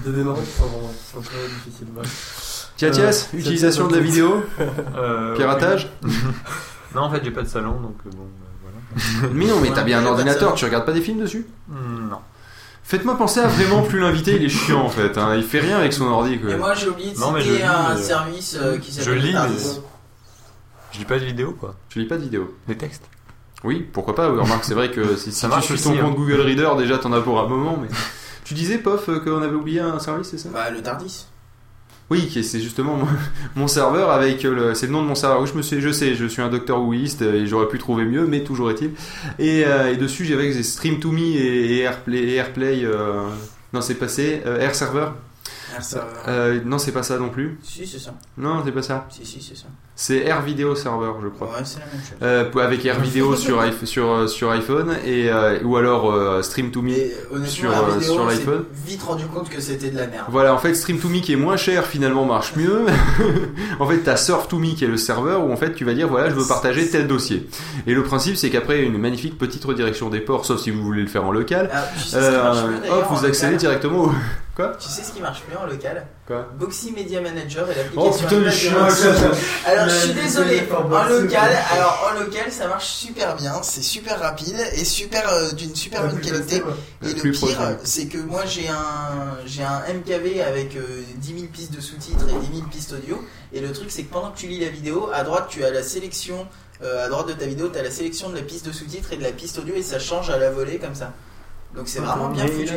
Sont 0.04 1.22
très 1.22 1.38
difficiles. 1.48 1.88
ouais. 1.96 2.04
Tiatias, 2.78 3.30
Euh, 3.34 3.38
utilisation 3.38 3.88
de 3.88 3.94
la 3.96 4.02
vidéo, 4.02 4.44
piratage. 5.36 5.88
Non, 6.96 7.02
en 7.04 7.12
fait, 7.12 7.22
j'ai 7.24 7.32
pas 7.32 7.42
de 7.44 7.48
salon, 7.48 7.80
donc 7.80 7.96
euh, 8.06 8.10
bon, 8.16 8.24
euh, 8.24 9.20
voilà. 9.22 9.34
Mais 9.34 9.46
non, 9.46 9.60
mais 9.62 9.72
t'as 9.74 9.84
bien 9.84 10.00
un 10.00 10.06
ordinateur, 10.06 10.54
tu 10.56 10.66
regardes 10.66 10.86
pas 10.86 10.92
des 10.94 11.02
films 11.02 11.20
dessus 11.22 11.46
Hmm, 11.68 12.10
non. 12.10 12.18
Faites-moi 12.84 13.18
penser 13.18 13.40
à 13.40 13.48
vraiment 13.48 13.84
plus 13.84 14.00
l'inviter, 14.00 14.36
il 14.36 14.44
est 14.44 14.50
chiant 14.50 14.82
en 14.82 14.90
fait. 14.90 15.18
hein. 15.18 15.36
Il 15.36 15.44
fait 15.44 15.60
rien 15.62 15.78
avec 15.78 15.94
son 15.94 16.06
ordi. 16.08 16.40
Quoi. 16.40 16.50
Et 16.52 16.56
moi 16.58 16.74
j'ai 16.74 16.90
oublié 16.90 17.14
de 17.14 17.20
Non, 17.20 17.32
mais 17.32 17.40
je 17.40 17.46
citer 17.46 17.58
lis, 17.60 17.64
un 17.64 17.94
mais- 17.96 18.02
service 18.02 18.58
euh, 18.60 18.78
qui 18.80 18.92
Je 18.92 18.98
s'appelle 19.02 19.20
lis, 19.20 19.28
mais 19.28 19.34
Tardis. 19.34 19.80
je 20.92 21.00
lis 21.00 21.06
pas 21.06 21.20
de 21.20 21.24
vidéo, 21.26 21.56
quoi. 21.58 21.76
Tu 21.88 22.00
lis 22.00 22.08
pas 22.08 22.18
de 22.18 22.24
vidéo 22.24 22.54
Des 22.68 22.76
textes. 22.76 23.04
Oui, 23.64 23.88
pourquoi 23.94 24.16
pas. 24.16 24.30
oui, 24.30 24.40
Remarque, 24.42 24.66
c'est 24.66 24.74
vrai 24.74 24.92
que 24.92 25.16
si, 25.16 25.26
si 25.32 25.40
Ça 25.40 25.48
tu 25.48 25.52
marche 25.52 25.66
suis 25.66 25.74
aussi, 25.76 25.84
ton 25.86 25.92
hein. 25.94 26.02
compte 26.02 26.16
Google 26.16 26.42
Reader, 26.42 26.72
déjà 26.78 26.98
t'en 26.98 27.14
as 27.14 27.22
pour 27.22 27.40
un 27.40 27.48
moment. 27.48 27.78
Mais 27.82 27.88
tu 28.44 28.56
disais, 28.56 28.78
Pof, 28.80 29.08
euh, 29.08 29.20
qu'on 29.20 29.42
avait 29.42 29.56
oublié 29.56 29.80
un 29.80 30.00
service, 30.00 30.28
c'est 30.32 30.38
ça? 30.40 30.50
Bah 30.52 30.70
le 30.70 30.82
Tardis. 30.82 31.28
Oui, 32.12 32.30
c'est 32.30 32.60
justement 32.60 33.00
mon, 33.56 33.68
serveur 33.70 34.12
avec 34.12 34.44
euh, 34.44 34.54
le, 34.54 34.76
c'est 34.76 34.88
le 34.88 34.92
nom 34.92 35.02
de 35.02 35.08
mon 35.08 35.16
serveur. 35.16 35.40
Oui, 35.40 35.48
je 35.50 35.58
me 35.58 35.62
suis, 35.62 35.80
je 35.80 35.94
sais, 35.94 36.14
je 36.14 36.26
suis 36.26 36.42
un 36.42 36.50
docteur 36.50 36.82
Wooist 36.82 37.22
et 37.22 37.48
j'aurais 37.48 37.70
pu 37.70 37.78
trouver 37.78 38.04
mieux, 38.04 38.28
mais 38.28 38.44
toujours 38.44 38.70
est-il. 38.70 38.92
Et, 39.40 39.64
euh, 39.66 39.94
et 39.94 39.96
dessus, 39.96 40.26
j'avais 40.26 40.52
Stream 40.62 41.00
to 41.00 41.10
Me 41.10 41.22
et, 41.22 41.80
Airplay, 41.80 42.34
Airplay. 42.34 42.84
euh, 42.84 43.30
non, 43.72 43.80
c'est 43.80 43.96
passé. 43.96 44.42
Euh, 44.46 44.60
Air 44.60 44.76
Server. 44.76 45.08
Ah, 45.78 45.82
ça... 45.82 46.08
Euh, 46.28 46.60
non, 46.66 46.78
c'est 46.78 46.92
pas 46.92 47.04
ça 47.04 47.18
non 47.18 47.30
plus. 47.30 47.58
Si 47.64 47.86
c'est 47.88 48.00
ça. 48.00 48.14
Non, 48.38 48.62
c'est 48.66 48.72
pas 48.72 48.82
ça. 48.82 49.08
Si 49.10 49.26
si 49.26 49.42
c'est 49.42 49.56
ça. 49.56 49.68
C'est 50.04 50.26
Air 50.26 50.42
Video 50.42 50.74
Server, 50.74 51.12
je 51.22 51.28
crois. 51.28 51.50
Ouais 51.50 51.64
c'est 51.64 51.80
la 51.80 51.86
même 51.86 52.02
chose. 52.02 52.18
Euh, 52.24 52.64
avec 52.64 52.84
Air 52.86 53.00
Vidéo 53.00 53.36
sur, 53.36 53.62
sur, 53.86 54.12
euh, 54.12 54.28
sur 54.28 54.50
iPhone 54.50 54.96
et 55.06 55.30
euh, 55.30 55.60
ou 55.64 55.78
alors 55.78 56.44
Stream 56.44 56.72
to 56.72 56.82
Me 56.82 56.92
Et 56.92 57.14
sur, 57.46 57.70
vidéo 57.70 58.02
sur 58.02 58.26
l'iPhone. 58.26 58.64
vite 58.86 59.04
rendu 59.04 59.26
compte 59.26 59.50
que 59.50 59.62
c'était 59.62 59.92
de 59.92 59.98
la 59.98 60.08
merde. 60.08 60.26
Voilà, 60.30 60.56
en 60.56 60.58
fait, 60.58 60.74
Stream 60.74 60.98
to 60.98 61.08
Me 61.08 61.20
qui 61.20 61.34
est 61.34 61.38
moins 61.38 61.56
cher 61.56 61.86
finalement 61.86 62.26
marche 62.26 62.56
mieux. 62.56 62.86
en 63.80 63.88
fait, 63.88 64.00
t'as 64.00 64.16
Surf 64.16 64.48
to 64.48 64.58
Me 64.58 64.74
qui 64.74 64.86
est 64.86 64.88
le 64.88 64.98
serveur 64.98 65.46
où 65.46 65.52
en 65.52 65.58
fait 65.58 65.74
tu 65.74 65.86
vas 65.86 65.94
dire 65.94 66.08
voilà, 66.08 66.30
je 66.30 66.36
veux 66.36 66.48
partager 66.48 66.90
tel 66.90 67.08
dossier. 67.08 67.48
Et 67.86 67.94
le 67.94 68.02
principe 68.02 68.38
c'est 68.38 68.50
qu'après 68.50 68.82
une 68.82 68.98
magnifique 68.98 69.38
petite 69.38 69.64
redirection 69.64 70.10
des 70.10 70.22
ports, 70.22 70.46
sauf 70.46 70.62
si 70.62 70.72
vous 70.72 70.82
voulez 70.82 71.02
le 71.02 71.10
faire 71.10 71.26
en 71.26 71.32
local. 71.32 71.70
Ah, 71.72 71.84
marche 72.16 72.64
hop, 72.90 73.06
vous 73.12 73.26
accédez 73.26 73.58
local 73.58 73.58
directement 73.58 74.06
au. 74.06 74.12
Quoi 74.56 74.76
Tu 74.80 74.90
sais 74.90 75.02
ce 75.04 75.14
qui 75.14 75.22
marche 75.22 75.44
mieux 75.50 75.58
en 75.58 75.66
local 75.66 76.06
Quoi 76.28 76.50
Boxy 76.60 76.92
Media 76.92 77.22
Manager 77.22 77.70
et 77.72 77.74
Oh 77.74 77.78
l'application. 77.78 78.28
putain, 78.28 78.40
le 78.42 78.52
chien. 78.52 78.74
Alors 79.66 79.88
je 79.90 79.96
suis 79.96 80.14
désolé, 80.14 80.64
en 80.74 81.04
local, 81.08 81.58
alors 81.72 82.12
en 82.12 82.20
local 82.20 82.52
ça 82.52 82.68
marche 82.68 82.88
super 82.88 83.38
bien, 83.38 83.62
c'est 83.64 83.82
super 83.82 84.20
rapide 84.20 84.60
et 84.74 84.84
super 84.84 85.28
euh, 85.30 85.52
d'une 85.54 85.74
super 85.74 86.04
bonne 86.06 86.20
qualité. 86.20 86.62
Et 87.02 87.14
Le 87.14 87.14
plus 87.16 87.32
pire, 87.32 87.78
c'est 87.86 88.08
que 88.08 88.18
moi 88.18 88.46
j'ai 88.46 88.68
un 88.68 89.38
j'ai 89.46 89.64
un 89.64 89.82
MKV 89.94 90.42
avec 90.42 90.76
euh, 90.76 91.02
10 91.16 91.34
000 91.34 91.46
pistes 91.52 91.74
de 91.74 91.80
sous-titres 91.80 92.26
et 92.30 92.46
10 92.52 92.58
000 92.58 92.68
pistes 92.70 92.92
audio. 92.94 93.24
Et 93.54 93.62
le 93.62 93.72
truc 93.72 93.90
c'est 93.90 94.04
que 94.04 94.12
pendant 94.12 94.32
que 94.32 94.38
tu 94.38 94.48
lis 94.48 94.60
la 94.60 94.70
vidéo, 94.70 95.10
à 95.14 95.24
droite 95.24 95.46
tu 95.50 95.64
as 95.64 95.72
la 95.72 95.82
sélection, 95.84 96.46
euh, 96.84 97.06
à 97.06 97.10
droite 97.10 97.28
de 97.30 97.34
ta 97.34 97.46
vidéo 97.46 97.70
tu 97.70 97.80
as 97.80 97.84
la 97.84 97.92
sélection 97.92 98.30
de 98.30 98.36
la 98.36 98.42
piste 98.42 98.66
de 98.66 98.74
sous-titres 98.74 99.14
et 99.14 99.18
de 99.18 99.24
la 99.24 99.32
piste 99.32 99.58
audio 99.60 99.76
et 99.76 99.84
ça 99.84 99.98
change 100.00 100.30
à 100.30 100.38
la 100.38 100.52
volée 100.52 100.78
comme 100.78 100.96
ça. 100.96 101.14
Donc 101.76 101.88
c'est 101.88 102.00
vraiment 102.00 102.30
bien 102.30 102.46
foutu. 102.48 102.74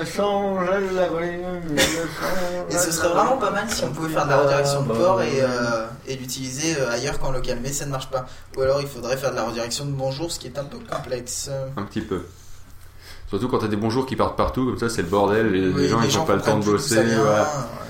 Et 2.71 2.77
ce 2.79 2.93
serait 2.93 3.09
vraiment 3.09 3.37
pas 3.39 3.51
mal 3.51 3.69
si 3.69 3.83
on 3.85 3.91
pouvait 3.91 4.13
faire 4.13 4.25
de 4.25 4.31
la 4.31 4.39
redirection 4.39 4.83
de 4.83 4.93
port 4.93 5.21
et, 5.21 5.41
euh, 5.43 5.87
et 6.07 6.15
l'utiliser 6.17 6.77
euh, 6.79 6.91
ailleurs 6.93 7.19
qu'en 7.19 7.33
local, 7.33 7.59
mais 7.63 7.73
ça 7.73 7.87
ne 7.87 7.91
marche 7.91 8.09
pas. 8.11 8.27
Ou 8.57 8.63
alors 8.63 8.81
il 8.81 8.87
faudrait 8.87 9.17
faire 9.17 9.33
de 9.33 9.37
la 9.37 9.45
redirection 9.45 9.85
de 9.87 9.91
bonjour, 9.91 10.31
ce 10.31 10.39
qui 10.39 10.47
est 10.47 10.59
un 10.59 10.65
peu 10.65 10.79
complexe. 10.79 11.51
Un 11.77 11.83
petit 11.83 12.03
peu. 12.03 12.23
Surtout 13.29 13.49
quand 13.49 13.59
t'as 13.59 13.69
des 13.69 13.77
bonjours 13.77 14.07
qui 14.07 14.15
partent 14.15 14.37
partout, 14.37 14.65
comme 14.67 14.79
ça 14.79 14.89
c'est 14.89 15.03
le 15.03 15.09
bordel, 15.09 15.51
les, 15.51 15.67
Oui, 15.69 15.83
les 15.83 15.89
gens 15.89 16.01
ils 16.03 16.17
ont 16.19 16.25
pas 16.25 16.37
le 16.37 16.43
temps 16.43 16.59
de 16.59 16.65
bosser. 16.65 17.03
vient, 17.03 17.21
ouais. 17.25 17.43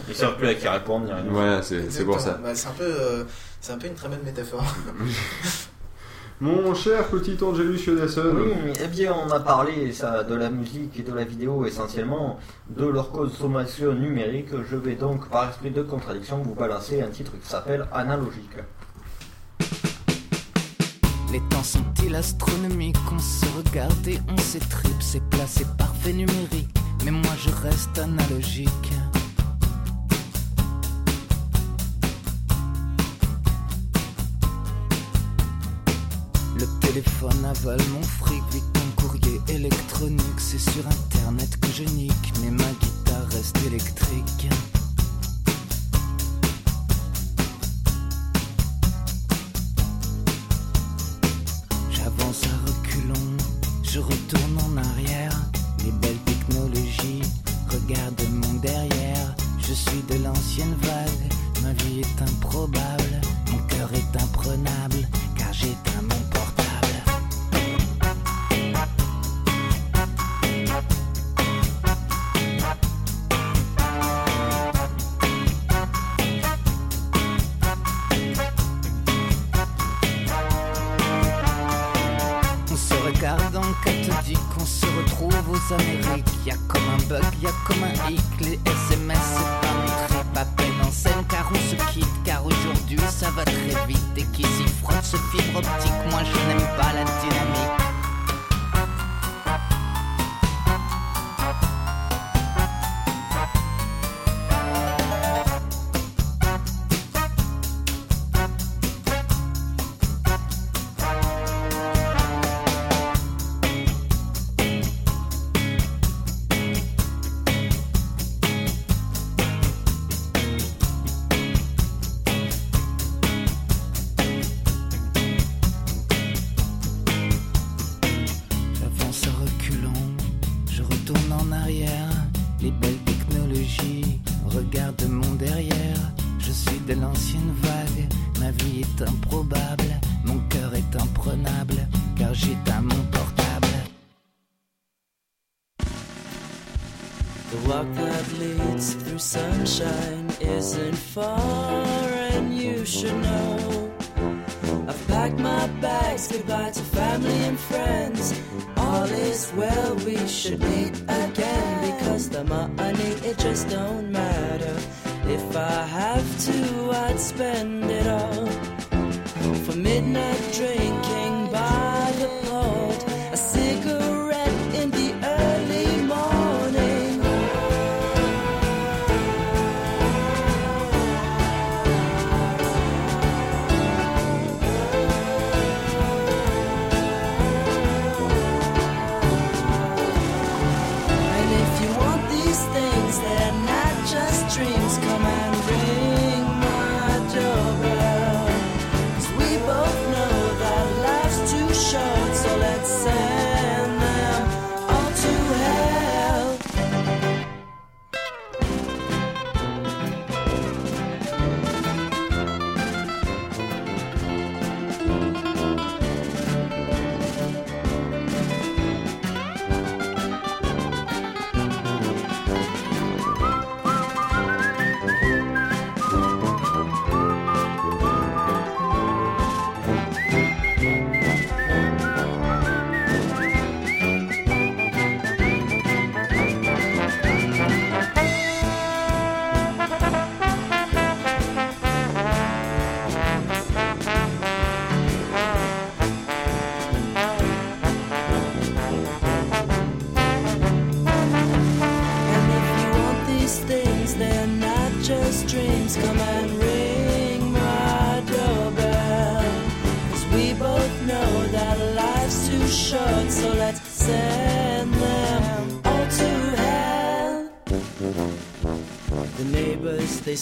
Ils 0.08 0.14
savent 0.14 0.36
plus 0.36 0.48
à 0.48 0.54
qui 0.54 0.68
répondre. 0.68 1.06
Voilà, 1.30 1.60
c'est 1.62 1.90
c'est 1.90 2.04
pour 2.04 2.18
ça. 2.20 2.38
Bah, 2.42 2.54
c'est 2.54 2.68
un 2.68 2.72
peu, 2.72 2.84
euh, 2.84 3.24
c'est 3.60 3.72
un 3.72 3.78
peu 3.78 3.88
une 3.88 3.94
très 3.94 4.08
bonne 4.08 4.22
métaphore. 4.24 4.64
Mon 6.40 6.74
cher 6.74 7.06
petit 7.06 7.36
Angelus 7.42 7.86
Yodasson. 7.86 8.34
Oui, 8.34 8.72
eh 8.82 8.88
bien, 8.88 9.14
on 9.14 9.30
a 9.30 9.38
parlé 9.38 9.92
ça, 9.92 10.24
de 10.24 10.34
la 10.34 10.50
musique 10.50 10.98
et 10.98 11.02
de 11.02 11.12
la 11.12 11.24
vidéo 11.24 11.64
essentiellement, 11.64 12.40
de 12.68 12.86
leur 12.86 13.12
consommation 13.12 13.94
numérique. 13.94 14.48
Je 14.68 14.74
vais 14.76 14.96
donc, 14.96 15.28
par 15.28 15.48
esprit 15.48 15.70
de 15.70 15.82
contradiction, 15.82 16.42
vous 16.42 16.54
balancer 16.54 17.00
un 17.02 17.08
titre 17.08 17.32
qui 17.40 17.48
s'appelle 17.48 17.86
Analogique. 17.92 18.56
Les 21.32 21.40
temps 21.50 21.62
sont-ils 21.62 22.14
astronomiques? 22.16 22.96
On 23.12 23.18
se 23.20 23.46
regarde 23.56 24.08
et 24.08 24.18
on 24.28 24.36
s'étripe 24.36 25.00
C'est 25.00 25.22
placé 25.30 25.64
parfait 25.76 26.12
numérique 26.12 26.68
Mais 27.04 27.10
moi 27.10 27.32
je 27.36 27.50
reste 27.50 27.98
analogique 27.98 28.92
téléphone 36.94 37.44
avale 37.44 37.80
mon 37.92 38.02
fric 38.02 38.42
Vite 38.52 38.64
mon 38.76 39.02
courrier 39.02 39.40
électronique 39.48 40.38
C'est 40.38 40.60
sur 40.60 40.86
internet 40.86 41.56
que 41.60 41.68
je 41.72 41.82
nique 41.82 42.32
Mais 42.40 42.50
ma 42.50 42.70
guitare 42.80 43.26
reste 43.32 43.58
électrique 43.66 44.48
J'avance 51.90 52.42
à 52.44 52.70
reculons, 52.70 53.36
je 53.82 53.98
retourne 53.98 54.58
en 54.58 54.76
arrière. 54.76 55.32
Les 55.84 55.90
belles 55.90 56.22
technologies, 56.26 57.22
regarde 57.70 58.22
mon 58.30 58.54
derrière. 58.60 59.34
Je 59.58 59.72
suis 59.72 60.02
de 60.10 60.22
l'ancienne 60.22 60.74
vague, 60.82 61.32
ma 61.62 61.72
vie 61.72 62.00
est 62.00 62.22
improbable. 62.22 63.03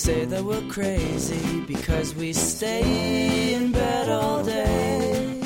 Say 0.03 0.25
that 0.25 0.43
we're 0.43 0.69
crazy 0.69 1.61
because 1.61 2.13
we 2.17 2.33
stay 2.33 3.55
in 3.55 3.71
bed 3.71 4.09
all 4.09 4.43
day. 4.43 5.41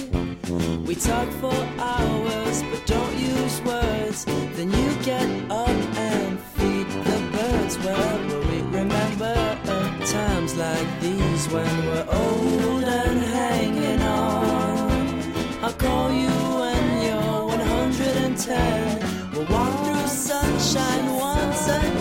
We 0.87 0.95
talk 0.95 1.29
for 1.43 1.59
hours 1.79 2.63
but 2.71 2.87
don't 2.87 3.19
use 3.19 3.61
words. 3.61 4.25
Then 4.57 4.73
you 4.73 4.89
get 5.03 5.29
up 5.51 5.69
and 6.09 6.41
feed 6.57 6.89
the 6.89 7.19
birds. 7.37 7.77
Well, 7.85 8.19
will 8.29 8.47
we 8.49 8.63
remember 8.81 9.35
times 10.07 10.55
like 10.57 10.89
these 11.03 11.47
when 11.51 11.75
we're 11.89 12.07
old 12.11 12.85
and 12.85 13.21
hanging 13.21 14.01
on? 14.01 15.65
I'll 15.65 15.79
call 15.87 16.11
you 16.11 16.35
when 16.63 16.83
you're 17.07 17.45
110. 17.45 19.33
We'll 19.33 19.49
walk 19.55 19.75
through 19.85 20.09
sunshine 20.09 21.07
once 21.15 21.69
again. 21.69 21.96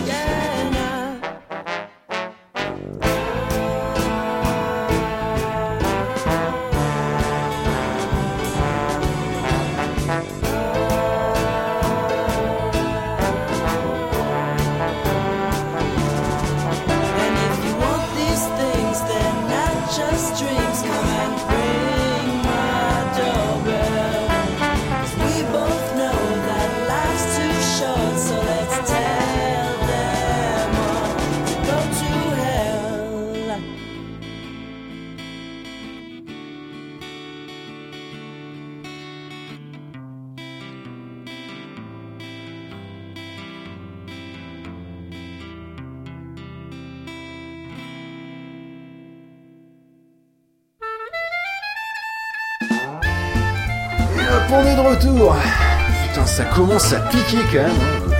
Commence 56.76 56.92
à 56.92 57.00
piquer 57.08 57.38
quand 57.50 57.54
même. 57.54 57.70
hein. 57.70 58.12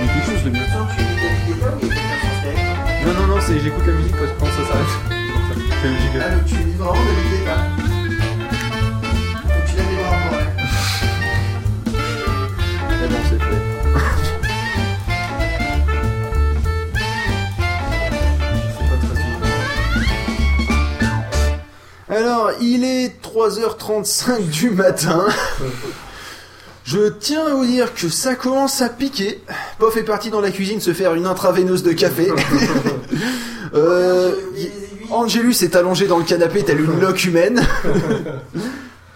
Il 0.00 0.06
y 0.06 0.08
a 0.08 0.12
quelque 0.12 0.30
chose 0.32 0.42
de 0.44 0.50
bien. 0.50 0.62
Non, 3.06 3.12
non, 3.14 3.26
non, 3.28 3.40
c'est 3.40 3.60
j'écoute 3.60 3.86
la 3.86 3.92
musique 3.92 4.16
parce 4.16 4.32
que 4.32 4.40
quand 4.40 4.46
ça 4.46 4.52
s'arrête? 4.66 4.86
C'est 5.08 5.32
pour 5.32 5.42
ça. 5.46 5.54
C'est 5.80 5.88
le 5.88 5.96
jiggle. 5.96 6.24
Ah, 6.24 6.30
donc 6.34 6.44
tu 6.44 6.54
vraiment 6.76 6.92
de 6.94 6.98
l'idée 7.22 7.44
là? 7.46 7.56
Tu 9.66 9.76
lèves 9.76 9.90
les 9.90 9.96
bras 10.02 10.10
en 10.10 10.18
l'air. 10.32 10.48
Mais 13.00 13.08
bon, 13.08 13.20
c'est 13.28 13.38
fait. 13.38 13.60
Alors, 22.08 22.50
il 22.60 22.82
est 22.82 23.22
3h35 23.22 24.48
du 24.50 24.70
matin. 24.70 25.26
Je 26.90 27.08
tiens 27.08 27.46
à 27.46 27.54
vous 27.54 27.64
dire 27.66 27.94
que 27.94 28.08
ça 28.08 28.34
commence 28.34 28.82
à 28.82 28.88
piquer. 28.88 29.40
Pof 29.78 29.96
est 29.96 30.02
parti 30.02 30.28
dans 30.28 30.40
la 30.40 30.50
cuisine 30.50 30.80
se 30.80 30.92
faire 30.92 31.14
une 31.14 31.24
intraveineuse 31.26 31.84
de 31.84 31.92
café. 31.92 32.32
Euh, 33.72 34.34
Angelus 35.12 35.54
est 35.62 35.76
allongé 35.76 36.08
dans 36.08 36.18
le 36.18 36.24
canapé 36.24 36.64
tel 36.64 36.80
une 36.80 36.98
loque 36.98 37.22
humaine. 37.22 37.64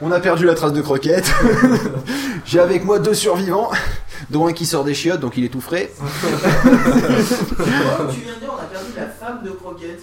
On 0.00 0.12
a 0.12 0.20
perdu 0.20 0.46
la 0.46 0.54
trace 0.54 0.72
de 0.72 0.80
croquette. 0.80 1.28
J'ai 2.46 2.60
avec 2.60 2.84
moi 2.84 3.00
deux 3.00 3.14
survivants, 3.14 3.72
dont 4.30 4.46
un 4.46 4.52
qui 4.52 4.64
sort 4.64 4.84
des 4.84 4.94
chiottes, 4.94 5.18
donc 5.18 5.36
il 5.36 5.44
est 5.44 5.48
tout 5.48 5.60
frais. 5.60 5.90
tu 5.92 6.04
viens 6.06 6.70
de 8.34 8.38
dire, 8.38 8.52
on 8.52 8.62
a 8.62 8.66
perdu 8.66 8.92
la 8.96 9.08
femme 9.08 9.40
de 9.44 9.50
Croquette. 9.50 10.02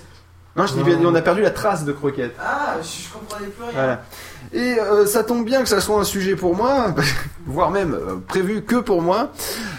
Non, 0.58 0.68
je 0.68 0.74
dis 0.74 0.84
bien, 0.84 1.00
on 1.06 1.16
a 1.16 1.22
perdu 1.22 1.42
la 1.42 1.52
trace 1.52 1.86
de 1.86 1.94
croquette. 1.94 2.36
Ah, 2.38 2.76
je, 2.82 3.06
je 3.08 3.14
comprenais 3.14 3.48
plus 3.48 3.64
rien. 3.64 3.74
Voilà. 3.74 4.04
Et 4.54 4.78
euh, 4.80 5.06
ça 5.06 5.24
tombe 5.24 5.46
bien 5.46 5.64
que 5.64 5.70
ça 5.70 5.80
soit 5.80 6.00
un 6.00 6.04
sujet 6.04 6.36
pour 6.36 6.56
moi, 6.56 6.94
voire 7.46 7.72
même 7.72 7.94
euh, 7.94 8.16
prévu 8.28 8.62
que 8.64 8.76
pour 8.76 9.02
moi. 9.02 9.32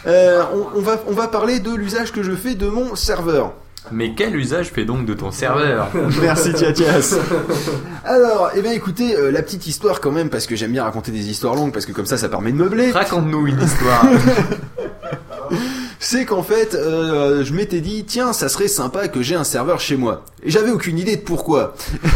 Euh, 0.06 0.42
on, 0.54 0.78
on 0.78 0.80
va, 0.80 1.00
on 1.06 1.12
va 1.12 1.28
parler 1.28 1.60
de 1.60 1.74
l'usage 1.74 2.12
que 2.12 2.22
je 2.22 2.32
fais 2.32 2.54
de 2.54 2.66
mon 2.68 2.94
serveur. 2.96 3.52
Mais 3.90 4.14
quel 4.14 4.36
usage 4.36 4.70
fais 4.70 4.84
donc 4.84 5.06
de 5.06 5.14
ton 5.14 5.30
serveur 5.32 5.88
Merci 6.22 6.54
Tiatias. 6.54 7.16
Alors, 8.04 8.50
eh 8.54 8.62
bien 8.62 8.72
écoutez, 8.72 9.16
euh, 9.16 9.30
la 9.32 9.42
petite 9.42 9.66
histoire 9.66 10.00
quand 10.00 10.12
même, 10.12 10.30
parce 10.30 10.46
que 10.46 10.54
j'aime 10.54 10.72
bien 10.72 10.84
raconter 10.84 11.10
des 11.10 11.28
histoires 11.28 11.54
longues, 11.54 11.72
parce 11.72 11.84
que 11.84 11.92
comme 11.92 12.06
ça, 12.06 12.16
ça 12.16 12.28
permet 12.28 12.52
de 12.52 12.56
meubler. 12.56 12.92
Raconte-nous 12.92 13.48
une 13.48 13.60
histoire. 13.60 14.04
C'est 15.98 16.24
qu'en 16.24 16.42
fait, 16.42 16.74
euh, 16.74 17.44
je 17.44 17.52
m'étais 17.52 17.80
dit, 17.80 18.04
tiens, 18.04 18.32
ça 18.32 18.48
serait 18.48 18.68
sympa 18.68 19.08
que 19.08 19.22
j'ai 19.22 19.34
un 19.34 19.44
serveur 19.44 19.80
chez 19.80 19.96
moi. 19.96 20.24
Et 20.44 20.50
j'avais 20.50 20.70
aucune 20.70 20.98
idée 20.98 21.16
de 21.16 21.20
pourquoi. 21.20 21.74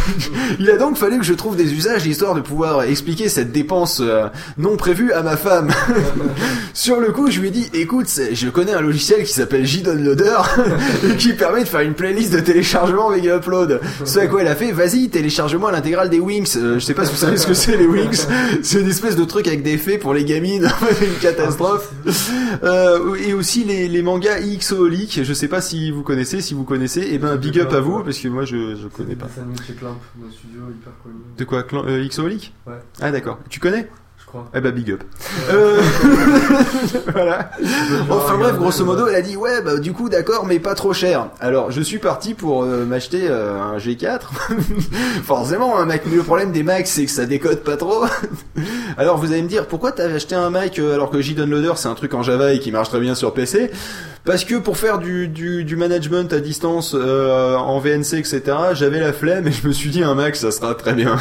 Il 0.59 0.69
a 0.69 0.77
donc 0.77 0.97
fallu 0.97 1.17
que 1.17 1.23
je 1.23 1.33
trouve 1.33 1.55
des 1.55 1.73
usages 1.73 2.05
histoire 2.05 2.35
de 2.35 2.41
pouvoir 2.41 2.83
expliquer 2.83 3.29
cette 3.29 3.53
dépense 3.53 4.01
euh, 4.01 4.27
non 4.57 4.75
prévue 4.75 5.13
à 5.13 5.23
ma 5.23 5.37
femme. 5.37 5.69
Sur 6.73 6.99
le 6.99 7.11
coup, 7.11 7.31
je 7.31 7.39
lui 7.39 7.47
ai 7.47 7.51
dit, 7.51 7.69
écoute, 7.73 8.07
je 8.33 8.49
connais 8.49 8.73
un 8.73 8.81
logiciel 8.81 9.23
qui 9.23 9.31
s'appelle 9.31 9.65
JDownloader 9.65 10.39
et 11.05 11.15
qui 11.17 11.33
permet 11.33 11.63
de 11.63 11.69
faire 11.69 11.79
une 11.79 11.93
playlist 11.93 12.33
de 12.33 12.39
téléchargement 12.41 13.09
méga 13.09 13.37
upload. 13.37 13.79
Ce 14.03 14.19
à 14.19 14.27
quoi 14.27 14.41
elle 14.41 14.47
a 14.47 14.55
fait, 14.55 14.73
vas-y, 14.73 15.09
télécharge-moi 15.09 15.71
l'intégrale 15.71 16.09
des 16.09 16.19
Wings. 16.19 16.57
Euh, 16.57 16.79
je 16.79 16.85
sais 16.85 16.93
pas 16.93 17.05
si 17.05 17.11
vous 17.11 17.17
savez 17.17 17.37
ce 17.37 17.47
que 17.47 17.53
c'est 17.53 17.77
les 17.77 17.87
Wings. 17.87 18.25
C'est 18.61 18.81
une 18.81 18.89
espèce 18.89 19.15
de 19.15 19.23
truc 19.23 19.47
avec 19.47 19.63
des 19.63 19.77
fées 19.77 19.97
pour 19.97 20.13
les 20.13 20.25
gamines. 20.25 20.69
une 21.01 21.19
catastrophe. 21.21 21.91
Euh, 22.63 23.15
et 23.15 23.33
aussi 23.33 23.63
les, 23.63 23.87
les 23.87 24.01
mangas 24.01 24.39
XOLIC. 24.41 25.21
Je 25.23 25.33
sais 25.33 25.47
pas 25.47 25.61
si 25.61 25.91
vous 25.91 26.03
connaissez. 26.03 26.41
Si 26.41 26.53
vous 26.53 26.63
connaissez, 26.63 27.07
eh 27.11 27.17
ben 27.17 27.37
big 27.37 27.59
up 27.59 27.73
à 27.73 27.79
vous 27.79 28.03
parce 28.03 28.16
que 28.21 28.27
moi 28.27 28.45
je 28.45 28.75
je 28.75 28.87
connais 28.87 29.15
pas. 29.15 29.27
Clamp, 29.79 29.97
studio 30.31 30.61
hyper 30.71 30.93
connu. 31.03 31.15
De 31.37 31.43
quoi 31.43 31.63
clan- 31.63 31.85
euh, 31.85 32.07
XOLIC 32.07 32.53
Ouais. 32.65 32.73
Ah 33.01 33.11
d'accord. 33.11 33.39
Tu 33.49 33.59
connais? 33.59 33.89
Crois. 34.27 34.45
Eh 34.53 34.61
bah 34.61 34.71
big 34.71 34.91
up. 34.91 35.03
Euh, 35.49 35.81
voilà. 37.11 37.51
Enfin 38.09 38.37
bref, 38.37 38.55
grosso 38.57 38.85
modo, 38.85 39.07
elle 39.07 39.15
a 39.15 39.21
dit 39.21 39.35
ouais 39.35 39.61
bah 39.61 39.77
du 39.77 39.93
coup 39.93 40.09
d'accord 40.09 40.45
mais 40.45 40.59
pas 40.59 40.75
trop 40.75 40.93
cher. 40.93 41.27
Alors 41.39 41.71
je 41.71 41.81
suis 41.81 41.97
parti 41.99 42.33
pour 42.33 42.63
euh, 42.63 42.85
m'acheter 42.85 43.27
euh, 43.29 43.59
un 43.59 43.77
G4. 43.77 44.19
Forcément 45.23 45.77
un 45.79 45.85
Mac. 45.85 46.03
Mais 46.05 46.15
le 46.15 46.23
problème 46.23 46.51
des 46.51 46.63
Macs 46.63 46.87
c'est 46.87 47.05
que 47.05 47.11
ça 47.11 47.25
décode 47.25 47.63
pas 47.63 47.77
trop. 47.77 48.05
alors 48.97 49.17
vous 49.17 49.31
allez 49.31 49.41
me 49.41 49.47
dire 49.47 49.65
pourquoi 49.67 49.91
t'as 49.91 50.11
acheté 50.13 50.35
un 50.35 50.49
Mac 50.49 50.77
alors 50.79 51.09
que 51.09 51.21
JDownloader 51.21 51.73
c'est 51.75 51.87
un 51.87 51.95
truc 51.95 52.13
en 52.13 52.23
Java 52.23 52.53
et 52.53 52.59
qui 52.59 52.71
marche 52.71 52.89
très 52.89 52.99
bien 52.99 53.15
sur 53.15 53.33
PC 53.33 53.71
parce 54.27 54.43
que 54.43 54.55
pour 54.55 54.75
faire 54.75 54.97
du, 54.99 55.29
du, 55.29 55.63
du 55.63 55.77
management 55.77 56.33
à 56.33 56.41
distance 56.41 56.93
euh, 56.93 57.55
en 57.55 57.79
VNC 57.79 58.15
etc 58.15 58.41
j'avais 58.73 58.99
la 58.99 59.13
flemme 59.13 59.47
et 59.47 59.53
je 59.53 59.65
me 59.65 59.71
suis 59.71 59.89
dit 59.89 60.03
un 60.03 60.15
Mac 60.15 60.35
ça 60.35 60.51
sera 60.51 60.75
très 60.75 60.93
bien 60.93 61.15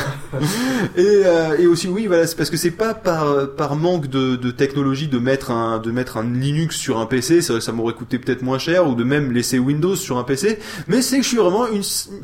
et, 0.97 1.23
euh, 1.25 1.57
et 1.57 1.69
aussi 1.69 1.87
oui 1.87 2.09
voilà 2.09 2.27
c'est 2.27 2.37
parce 2.37 2.51
que 2.51 2.57
c'est 2.57 2.73
pas 2.73 2.95
par, 3.03 3.49
par 3.57 3.77
manque 3.77 4.09
de, 4.09 4.37
de 4.37 4.51
technologie 4.51 5.09
de 5.09 5.19
mettre 5.19 5.51
un 5.51 5.79
de 5.79 5.91
mettre 5.91 6.17
un 6.17 6.25
Linux 6.25 6.77
sur 6.77 6.99
un 6.99 7.07
PC 7.07 7.41
ça, 7.43 7.61
ça 7.61 7.73
m'aurait 7.73 7.95
coûté 7.95 8.19
peut-être 8.19 8.43
moins 8.43 8.59
cher 8.59 8.89
ou 8.89 8.95
de 8.95 9.05
même 9.05 9.33
laisser 9.33 9.59
Windows 9.59 9.97
sur 9.97 10.19
un 10.19 10.25
PC 10.25 10.59
mais 10.89 11.03
c'est 11.03 11.19
que 11.19 11.23
je 11.23 11.29
suis 11.29 11.37
vraiment 11.37 11.67
une, 11.69 11.83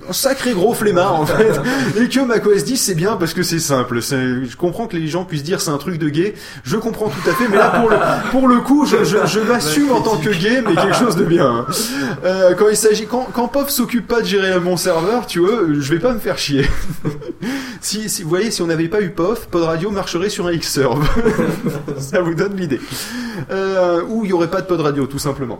un 0.08 0.12
sacré 0.12 0.52
gros 0.52 0.74
flemmard 0.74 1.14
en 1.14 1.26
fait. 1.26 1.60
Et 2.00 2.08
que 2.08 2.20
macOS 2.20 2.64
10 2.64 2.76
c'est 2.76 2.94
bien 2.94 3.16
parce 3.16 3.34
que 3.34 3.42
c'est 3.42 3.58
simple. 3.58 4.00
Je 4.00 4.56
comprends 4.56 4.86
que 4.86 4.96
les 4.96 5.08
gens 5.08 5.24
puissent 5.24 5.42
dire 5.42 5.60
c'est 5.60 5.70
un 5.70 5.78
truc 5.78 5.98
de 5.98 6.08
gay. 6.08 6.34
Je 6.64 6.76
comprends 6.76 7.08
tout 7.08 7.30
à 7.30 7.34
fait 7.34 7.48
mais 7.48 7.56
là 7.56 7.70
pour 7.70 7.90
le, 7.90 7.96
pour 8.30 8.48
le 8.48 8.60
coup 8.60 8.86
je, 8.86 9.04
je, 9.04 9.26
je 9.26 9.40
m'assume 9.40 9.92
en 9.92 10.00
tant 10.00 10.16
que 10.16 10.30
gay 10.30 10.62
mais 10.66 10.74
quelque 10.74 10.96
chose 10.96 11.16
de 11.16 11.24
bien 11.24 11.46
hein. 11.46 11.66
Euh, 12.24 12.54
quand 12.54 12.68
il 12.68 12.76
s'agit 12.76 13.06
quand, 13.06 13.28
quand 13.32 13.48
Pop 13.48 13.70
s'occupe 13.70 14.06
pas 14.06 14.20
de 14.20 14.26
gérer 14.26 14.58
mon 14.60 14.76
serveur 14.76 15.26
tu 15.26 15.40
vois 15.40 15.60
je 15.72 15.92
vais 15.92 15.98
pas 16.00 16.12
me 16.12 16.18
faire 16.20 16.38
chier. 16.38 16.66
Si, 17.80 18.08
si 18.08 18.22
vous 18.22 18.28
voyez 18.28 18.52
si 18.52 18.62
on 18.62 18.66
n'avait 18.68 18.86
pas 18.86 19.00
eu 19.00 19.10
POF 19.10 19.48
Pod 19.48 19.64
Radio 19.64 19.90
marcherait 19.90 20.28
sur 20.28 20.46
un 20.46 20.52
Xserve 20.62 21.06
ça 21.98 22.20
vous 22.20 22.34
donne 22.34 22.56
l'idée. 22.56 22.80
Euh, 23.50 24.02
ou 24.08 24.24
il 24.24 24.30
y 24.30 24.32
aurait 24.32 24.50
pas 24.50 24.60
de 24.60 24.66
Pod 24.66 24.80
Radio 24.80 25.06
tout 25.06 25.18
simplement. 25.18 25.58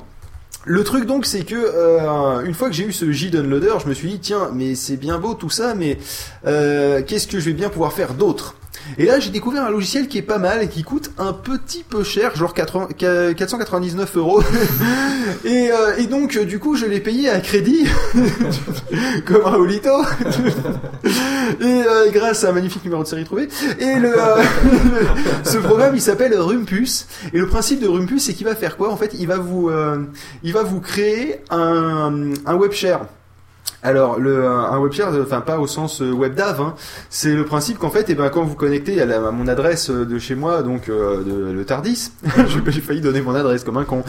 Le 0.64 0.84
truc 0.84 1.06
donc 1.06 1.26
c'est 1.26 1.44
que 1.44 1.56
euh, 1.56 2.44
une 2.44 2.54
fois 2.54 2.68
que 2.68 2.74
j'ai 2.74 2.84
eu 2.84 2.92
ce 2.92 3.10
JDownloader, 3.10 3.80
je 3.82 3.88
me 3.88 3.94
suis 3.94 4.08
dit 4.08 4.18
tiens 4.20 4.50
mais 4.54 4.74
c'est 4.74 4.96
bien 4.96 5.18
beau 5.18 5.34
tout 5.34 5.50
ça 5.50 5.74
mais 5.74 5.98
euh, 6.46 7.02
qu'est-ce 7.02 7.26
que 7.26 7.40
je 7.40 7.46
vais 7.46 7.52
bien 7.52 7.68
pouvoir 7.68 7.92
faire 7.92 8.14
d'autre? 8.14 8.54
Et 8.98 9.06
là 9.06 9.20
j'ai 9.20 9.31
découvert 9.31 9.64
un 9.64 9.70
logiciel 9.70 10.09
qui 10.09 10.19
est 10.19 10.23
pas 10.23 10.39
mal 10.39 10.62
et 10.62 10.69
qui 10.69 10.82
coûte 10.82 11.10
un 11.19 11.32
petit 11.32 11.82
peu 11.89 12.02
cher, 12.05 12.35
genre 12.36 12.55
80 12.55 12.89
qua- 12.98 13.35
499 13.35 14.16
euros. 14.16 14.43
et, 15.44 15.70
euh, 15.70 15.97
et 15.98 16.06
donc 16.06 16.36
euh, 16.36 16.44
du 16.44 16.59
coup 16.59 16.77
je 16.77 16.86
l'ai 16.86 17.01
payé 17.01 17.28
à 17.28 17.40
crédit 17.40 17.86
comme 19.27 19.43
Raoulito. 19.43 19.90
et 21.60 21.64
euh, 21.64 22.10
grâce 22.12 22.44
à 22.44 22.51
un 22.51 22.52
magnifique 22.52 22.85
numéro 22.85 23.02
de 23.02 23.09
série 23.09 23.24
trouvé. 23.24 23.48
Et 23.78 23.94
le, 23.98 24.12
euh, 24.19 24.43
ce 25.44 25.59
programme 25.59 25.94
il 25.94 26.01
s'appelle 26.02 26.35
Rumpus. 26.39 27.06
Et 27.32 27.39
le 27.39 27.47
principe 27.47 27.81
de 27.81 27.89
Rumpus 27.89 28.24
c'est 28.24 28.35
qu'il 28.35 28.47
va 28.47 28.55
faire 28.55 28.77
quoi? 28.77 28.90
En 28.93 28.97
fait 28.97 29.12
il 29.19 29.27
va 29.27 29.39
vous, 29.39 29.69
euh, 29.69 29.98
il 30.43 30.52
va 30.52 30.62
vous 30.62 30.81
créer 30.81 31.40
un, 31.51 32.32
un 32.47 32.55
web 32.55 32.73
share. 32.73 33.06
Alors 33.84 34.18
le 34.18 34.46
un 34.46 34.78
web 34.78 34.92
share, 34.92 35.12
enfin 35.20 35.40
pas 35.40 35.59
au 35.59 35.66
sens 35.66 36.02
euh, 36.02 36.12
web 36.12 36.34
dev, 36.34 36.60
hein, 36.60 36.74
c'est 37.10 37.34
le 37.34 37.44
principe 37.44 37.78
qu'en 37.78 37.90
fait, 37.90 38.09
et 38.10 38.14
ben 38.14 38.28
quand 38.28 38.44
vous 38.44 38.54
connectez 38.54 39.02
à, 39.02 39.30
mon 39.32 39.48
adresse 39.48 39.90
euh, 39.90 40.04
de 40.04 40.20
chez 40.20 40.36
moi, 40.36 40.62
donc 40.62 40.88
euh, 40.88 41.52
le 41.52 41.64
Tardis, 41.64 42.12
j'ai 42.68 42.80
failli 42.80 43.00
donner 43.00 43.20
mon 43.22 43.34
adresse 43.34 43.64
comme 43.64 43.78
un 43.78 43.84
con. 43.84 44.04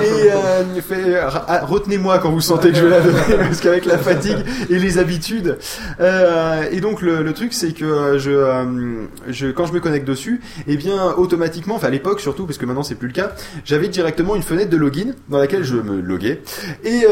Et 0.00 0.30
euh, 0.30 1.28
ah, 1.48 1.64
retenez-moi 1.64 2.18
quand 2.18 2.30
vous 2.30 2.40
sentez 2.40 2.70
que 2.70 2.76
je 2.76 2.84
vais 2.84 2.90
la 2.90 3.00
donner, 3.00 3.18
parce 3.38 3.60
qu'avec 3.60 3.84
la 3.84 3.98
fatigue 3.98 4.38
et 4.70 4.78
les 4.78 4.98
habitudes. 4.98 5.58
Euh, 5.98 6.64
et 6.70 6.80
donc 6.80 7.02
le, 7.02 7.24
le 7.24 7.32
truc 7.32 7.52
c'est 7.52 7.72
que 7.72 8.18
je, 8.18 8.30
euh, 8.30 9.06
je 9.28 9.48
quand 9.48 9.66
je 9.66 9.72
me 9.72 9.80
connecte 9.80 10.06
dessus, 10.06 10.40
et 10.68 10.76
bien 10.76 11.14
automatiquement, 11.16 11.74
enfin 11.74 11.88
à 11.88 11.90
l'époque 11.90 12.20
surtout, 12.20 12.46
parce 12.46 12.58
que 12.58 12.66
maintenant 12.66 12.84
c'est 12.84 12.94
plus 12.94 13.08
le 13.08 13.14
cas, 13.14 13.32
j'avais 13.64 13.88
directement 13.88 14.36
une 14.36 14.42
fenêtre 14.42 14.70
de 14.70 14.76
login 14.76 15.14
dans 15.28 15.38
laquelle 15.38 15.64
je 15.64 15.74
me 15.74 16.00
loguais 16.00 16.42
et, 16.84 17.06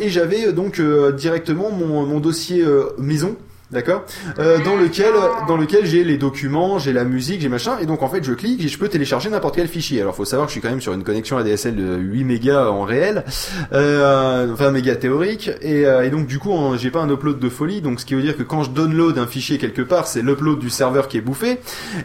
et 0.00 0.08
j'avais 0.08 0.52
donc 0.52 0.80
euh, 0.80 1.12
mon 1.54 2.20
dossier 2.20 2.62
euh, 2.62 2.90
maison. 2.98 3.36
D'accord 3.72 4.04
Euh, 4.38 4.58
Dans 4.64 4.76
lequel, 4.76 5.12
dans 5.48 5.56
lequel 5.56 5.86
j'ai 5.86 6.04
les 6.04 6.18
documents, 6.18 6.78
j'ai 6.78 6.92
la 6.92 7.04
musique, 7.04 7.40
j'ai 7.40 7.48
machin, 7.48 7.78
et 7.80 7.86
donc 7.86 8.02
en 8.02 8.08
fait 8.08 8.22
je 8.22 8.32
clique 8.34 8.62
et 8.64 8.68
je 8.68 8.78
peux 8.78 8.88
télécharger 8.88 9.30
n'importe 9.30 9.56
quel 9.56 9.66
fichier. 9.68 10.00
Alors 10.02 10.14
faut 10.14 10.24
savoir 10.26 10.46
que 10.46 10.50
je 10.50 10.54
suis 10.54 10.60
quand 10.60 10.68
même 10.70 10.80
sur 10.82 10.92
une 10.92 11.04
connexion 11.04 11.38
ADSL 11.38 11.74
de 11.74 11.96
8 11.96 12.24
mégas 12.24 12.66
en 12.68 12.82
réel, 12.84 13.24
euh, 13.72 14.52
enfin 14.52 14.70
mégas 14.70 14.96
théorique, 14.96 15.50
et, 15.62 15.86
euh, 15.86 16.04
et 16.04 16.10
donc 16.10 16.26
du 16.26 16.38
coup 16.38 16.52
j'ai 16.76 16.90
pas 16.90 17.00
un 17.00 17.08
upload 17.10 17.38
de 17.38 17.48
folie, 17.48 17.80
donc 17.80 18.00
ce 18.00 18.04
qui 18.06 18.14
veut 18.14 18.22
dire 18.22 18.36
que 18.36 18.42
quand 18.42 18.62
je 18.62 18.70
download 18.70 19.18
un 19.18 19.26
fichier 19.26 19.58
quelque 19.58 19.82
part, 19.82 20.06
c'est 20.06 20.22
l'upload 20.22 20.58
du 20.58 20.70
serveur 20.70 21.08
qui 21.08 21.16
est 21.16 21.20
bouffé, 21.22 21.58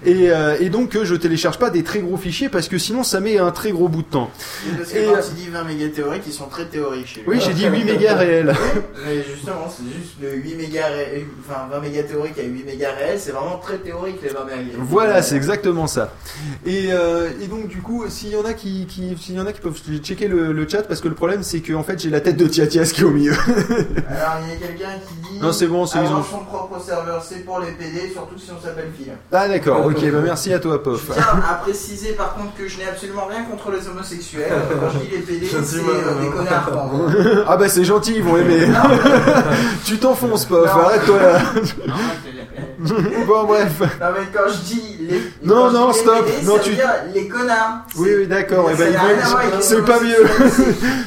et, 0.06 0.30
euh, 0.31 0.56
et 0.60 0.69
donc 0.69 0.98
je 1.03 1.15
télécharge 1.15 1.57
pas 1.60 1.69
des 1.69 1.84
très 1.84 1.99
gros 1.99 2.18
fichiers 2.18 2.49
parce 2.49 2.68
que 2.69 2.77
sinon 2.77 3.03
ça 3.03 3.19
met 3.19 3.38
un 3.39 3.52
très 3.52 3.72
gros 3.72 3.89
bout 3.89 4.03
de 4.03 4.07
temps. 4.07 4.31
Parce 4.77 4.91
que 4.94 4.98
Et, 4.99 5.06
quand 5.06 5.19
il 5.31 5.35
dit 5.44 5.49
20 5.52 5.64
mégas 5.65 5.88
théoriques, 5.89 6.23
ils 6.27 6.34
sont 6.34 6.48
très 6.48 6.65
théoriques 6.65 7.07
chez 7.07 7.19
lui. 7.22 7.27
Oui, 7.27 7.39
j'ai 7.45 7.53
dit 7.53 7.65
8 7.65 7.84
mégas 7.84 8.15
réels. 8.15 8.53
Mais 9.06 9.23
justement, 9.23 9.68
c'est 9.69 9.84
juste 9.85 10.15
le 10.22 10.34
8 10.35 10.56
mégas 10.56 10.88
ré- 10.88 11.26
enfin 11.39 11.56
20 11.71 11.79
mégas 11.79 12.03
théoriques 12.03 12.38
à 12.39 12.43
8 12.43 12.63
mégas 12.65 12.91
réels, 12.97 13.19
c'est 13.19 13.31
vraiment 13.31 13.57
très 13.57 13.77
théorique 13.77 14.17
les 14.21 14.29
20 14.29 14.45
mégas. 14.45 14.77
Voilà, 14.79 15.21
c'est 15.21 15.35
exactement 15.35 15.88
ça. 15.88 16.13
Et, 16.65 16.88
euh, 16.91 17.29
et 17.41 17.47
donc 17.47 17.67
du 17.67 17.81
coup, 17.81 18.05
s'il 18.09 18.29
y 18.29 18.35
en 18.38 18.45
a 18.45 18.53
qui, 18.53 18.85
qui 18.88 19.17
s'il 19.19 19.35
y 19.35 19.39
en 19.39 19.45
a 19.45 19.51
qui 19.53 19.61
peuvent 19.61 19.79
checker 20.03 20.27
le, 20.27 20.51
le 20.51 20.67
chat, 20.69 20.84
parce 20.84 21.01
que 21.01 21.07
le 21.07 21.15
problème 21.15 21.43
c'est 21.43 21.59
que 21.61 21.73
en 21.73 21.84
fait 21.84 21.99
j'ai 21.99 22.09
la 22.09 22.21
tête 22.21 22.38
de 22.38 22.47
Tiatias 22.47 22.91
qui 22.93 23.01
est 23.01 23.05
au 23.05 23.09
milieu. 23.11 23.34
Alors 24.09 24.38
il 24.43 24.53
y 24.53 24.55
a 24.63 24.67
quelqu'un 24.67 24.91
qui 25.07 25.29
dit 25.34 25.39
Non, 25.41 25.51
c'est 25.51 25.67
bon, 25.67 25.85
c'est- 25.85 25.99
ont- 25.99 26.23
son 26.23 26.39
propre 26.45 26.79
serveur, 26.81 27.23
c'est 27.27 27.45
pour 27.45 27.59
les 27.59 27.71
PD, 27.71 28.09
surtout 28.13 28.38
si 28.38 28.49
on 28.57 28.61
s'appelle 28.63 28.89
Phil. 28.97 29.11
ah 29.31 29.47
d'accord, 29.47 29.85
ok, 29.85 29.99
bah 30.11 30.19
merci 30.23 30.53
à 30.53 30.59
toi, 30.59 30.81
Pof. 30.84 31.05
Je 31.09 31.13
tiens 31.13 31.23
à 31.49 31.55
préciser 31.55 32.13
par 32.13 32.34
contre 32.35 32.55
que 32.57 32.67
je 32.67 32.77
n'ai 32.77 32.85
absolument 32.85 33.25
rien 33.29 33.43
contre 33.43 33.71
les 33.71 33.88
homosexuels. 33.88 34.51
Quand 34.79 34.89
je 34.91 34.97
dis 35.05 35.11
les 35.11 35.19
PD, 35.19 35.47
c'est 35.49 35.57
Gentil, 35.57 35.77
euh, 35.89 36.21
des 36.21 36.29
connards. 36.29 36.69
pardon. 36.71 37.07
ah 37.47 37.57
bah 37.57 37.69
c'est 37.69 37.84
gentil, 37.84 38.13
ils 38.17 38.23
vont 38.23 38.38
aimer. 38.38 38.67
tu 39.85 39.97
t'enfonces, 39.97 40.45
Pof, 40.45 40.67
arrête-toi 40.69 41.21
là. 41.21 41.39
Bon 43.28 43.44
bref. 43.45 43.80
Non 43.80 44.07
mais 44.14 44.28
quand 44.34 44.49
je 44.49 44.57
dis 44.74 44.98
les. 45.02 45.22
Non, 45.44 45.56
quand 45.56 45.69
je 45.69 45.74
non, 45.76 45.91
dis 45.91 45.98
les 45.98 46.03
stop. 46.03 46.26
PD, 46.26 46.45
Non, 46.45 46.53
ça 46.56 46.60
tu- 46.64 46.69
veut 46.69 46.76
dire 46.76 46.94
les 47.14 47.28
connards. 47.28 47.78
Oui, 47.98 48.10
oui, 48.18 48.28
d'accord. 48.28 48.69
Ça 48.69 48.76
eh 48.88 48.91
ben, 48.91 49.61
C'est 49.61 49.86
pas 49.86 49.99
mieux. 49.99 50.26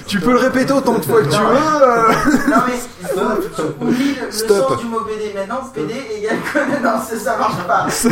tu 0.07 0.21
peux 0.21 0.33
le 0.33 0.39
répéter 0.39 0.73
autant 0.73 0.95
de 0.99 1.05
fois 1.05 1.23
que 1.23 1.29
tu 1.29 1.37
Non. 1.37 1.49
veux. 1.49 1.83
euh. 1.83 2.13
Non 2.49 2.57
mais 2.67 2.75
il 3.03 3.07
faut- 3.09 3.21
tu 3.57 3.85
oublies 3.85 4.17
le, 4.25 4.31
sens 4.33 4.79
du 4.81 4.87
mot 4.87 5.01
PD 5.01 5.33
maintenant, 5.35 5.63
PD 5.75 5.95
égale 6.19 6.39
connaît, 6.53 6.81
non 6.81 6.99
c'est- 7.09 7.19
ça 7.19 7.37
marche 7.37 7.63
pas. 7.67 7.87
C'est- 7.91 8.09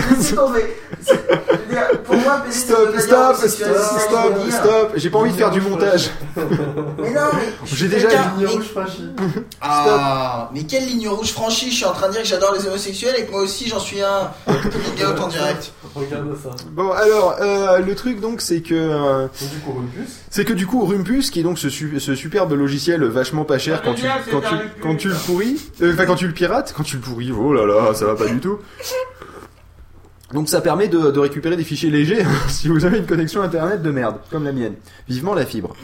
dire, 1.69 2.01
Pour 2.05 2.17
moi 2.17 2.39
PD 2.45 2.53
ça 2.55 2.59
Stop, 2.75 2.99
stop, 2.99 3.37
c'est 3.39 3.49
stop, 3.49 4.35
stop. 4.51 4.93
J'ai 4.97 5.11
pas 5.11 5.19
envie 5.19 5.33
de 5.33 5.37
faire 5.37 5.51
du 5.51 5.61
montage. 5.61 6.11
Mais 6.37 7.11
non 7.11 7.21
mais. 7.35 7.53
J'ai 7.65 7.89
déjà 7.89 8.09
une 8.11 8.41
mais- 8.43 8.47
rouge 8.47 8.71
franchie. 8.73 9.11
Ah, 9.61 10.51
mais 10.53 10.63
quelle 10.65 10.85
ligne 10.87 11.09
rouge 11.09 11.33
franchie? 11.33 11.71
Je 11.71 11.77
suis 11.77 11.85
en 11.85 11.93
train 11.93 12.09
de 12.09 12.15
dire 12.23 12.23
que 12.23 12.29
j'adore 12.29 12.55
les 12.55 12.67
homosexuels 12.67 13.15
et 13.19 13.25
que 13.27 13.31
moi 13.31 13.41
aussi 13.43 13.69
j'en 13.69 13.79
suis 13.81 14.01
un. 14.03 14.31
En 15.19 15.29
direct. 15.29 15.73
Regarde 15.95 16.37
ça. 16.43 16.51
Bon 16.73 16.91
alors 16.91 17.37
euh, 17.41 17.79
le 17.79 17.95
truc 17.95 18.21
donc 18.21 18.41
c'est 18.41 18.61
que 18.61 18.75
euh, 18.75 19.27
Donc, 19.41 19.51
du 19.51 19.59
coup, 19.61 19.73
Rumpus. 19.73 20.11
c'est 20.31 20.45
que 20.45 20.53
du 20.53 20.67
coup 20.67 20.85
Rumpus 20.85 21.31
qui 21.31 21.41
est 21.41 21.43
donc 21.43 21.59
ce, 21.59 21.69
su- 21.69 21.99
ce 22.01 22.15
superbe 22.15 22.53
logiciel 22.53 23.03
vachement 23.05 23.45
pas 23.45 23.59
cher 23.59 23.83
quand 23.83 23.95
tu 23.95 24.05
quand 24.31 24.41
tu 24.41 24.55
quand 24.83 24.95
tu 24.97 25.09
le 25.09 25.15
pourris 25.15 25.61
euh, 25.83 25.93
enfin 25.95 26.07
quand 26.07 26.15
tu 26.17 26.27
le 26.27 26.33
pirates 26.35 26.75
quand 26.77 26.83
tu 26.83 26.97
le 26.97 27.03
pourris 27.03 27.33
oh 27.33 27.53
là 27.53 27.65
là 27.67 27.95
ça 27.95 28.07
va 28.07 28.15
pas 28.15 28.27
du 28.27 28.39
tout 28.41 28.59
donc 30.33 30.49
ça 30.49 30.61
permet 30.61 30.89
de, 30.89 31.11
de 31.11 31.19
récupérer 31.21 31.57
des 31.57 31.65
fichiers 31.65 31.91
légers 31.91 32.23
si 32.49 32.69
vous 32.69 32.85
avez 32.85 32.99
une 32.99 33.07
connexion 33.07 33.41
internet 33.43 33.83
de 33.83 33.91
merde 33.91 34.17
comme 34.31 34.45
la 34.45 34.53
mienne 34.53 34.75
vivement 35.09 35.35
la 35.35 35.47
fibre 35.47 35.75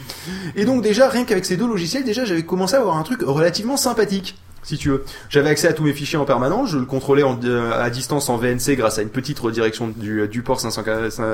et 0.55 0.65
donc 0.65 0.83
déjà 0.83 1.09
rien 1.09 1.25
qu'avec 1.25 1.45
ces 1.45 1.57
deux 1.57 1.67
logiciels 1.67 2.05
déjà 2.05 2.25
j'avais 2.25 2.43
commencé 2.45 2.75
à 2.75 2.81
avoir 2.81 2.99
un 2.99 3.03
truc 3.05 3.23
relativement 3.23 3.77
sympathique 3.77 4.37
si 4.65 4.77
tu 4.79 4.89
veux. 4.89 5.05
J'avais 5.31 5.51
accès 5.51 5.69
à 5.69 5.73
tous 5.73 5.85
mes 5.85 5.93
fichiers 5.93 6.19
en 6.19 6.25
permanence, 6.25 6.71
je 6.71 6.79
le 6.79 6.85
contrôlais 6.87 7.23
en- 7.23 7.39
euh, 7.45 7.71
à 7.81 7.89
distance 7.91 8.29
en 8.29 8.37
VNC 8.37 8.75
grâce 8.77 8.99
à 8.99 9.03
une 9.03 9.11
petite 9.11 9.39
redirection 9.39 9.89
du, 9.95 10.27
du 10.27 10.43
port 10.43 10.59
500 10.61 10.83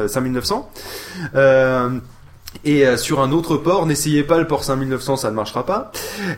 5900. 0.09 0.71
Euh, 1.35 1.91
Et 2.65 2.85
euh, 2.87 2.97
sur 2.97 3.21
un 3.23 3.31
autre 3.33 3.57
port, 3.57 3.87
n'essayez 3.87 4.23
pas 4.23 4.37
le 4.37 4.47
port 4.47 4.65
5900, 4.65 5.17
ça 5.17 5.31
ne 5.31 5.37
marchera 5.37 5.65
pas. 5.65 5.93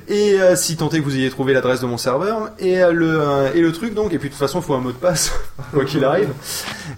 Et 0.09 0.35
euh, 0.39 0.55
si 0.55 0.77
tant 0.77 0.89
est 0.91 0.99
que 0.99 1.05
vous 1.05 1.17
ayez 1.17 1.31
trouvé 1.31 1.53
l'adresse 1.53 1.81
de 1.81 1.87
mon 1.87 1.97
serveur, 1.97 2.51
et 2.61 2.81
euh, 2.83 2.93
le 2.93 3.21
euh, 3.21 3.51
et 3.55 3.61
le 3.61 3.73
truc 3.73 3.95
donc, 3.95 4.13
et 4.13 4.19
puis 4.19 4.29
de 4.29 4.35
toute 4.35 4.39
façon, 4.41 4.61
il 4.61 4.65
faut 4.65 4.75
un 4.75 4.81
mot 4.81 4.93
de 4.93 4.97
passe 4.97 5.33
quoi 5.73 5.85
qu'il 5.85 6.05
arrive. 6.05 6.29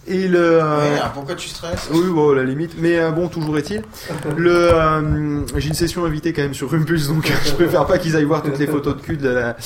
Et 0.07 0.29
le 0.29 0.59
euh, 0.63 0.97
pourquoi 1.15 1.37
tu 1.37 1.49
stresses? 1.49 1.89
Oui, 1.93 2.03
bon, 2.11 2.33
à 2.33 2.35
la 2.35 2.43
limite. 2.45 2.73
Mais 2.79 2.99
euh, 2.99 3.13
bon, 3.13 3.29
toujours 3.29 3.57
est-il. 3.57 3.83
Le, 4.37 4.75
euh, 4.75 5.41
j'ai 5.57 5.69
une 5.69 5.75
session 5.75 6.05
invitée 6.05 6.33
quand 6.35 6.43
même 6.43 6.53
sur 6.55 6.71
Rumpus, 6.71 7.09
donc 7.09 7.33
je 7.47 7.53
préfère 7.53 7.87
pas 7.87 7.97
qu'ils 7.99 8.17
aillent 8.17 8.25
voir 8.25 8.43
toutes 8.43 8.59
les 8.59 8.67
photos 8.67 8.97
de 8.97 9.01
cul 9.01 9.17
de 9.17 9.29
la, 9.31 9.57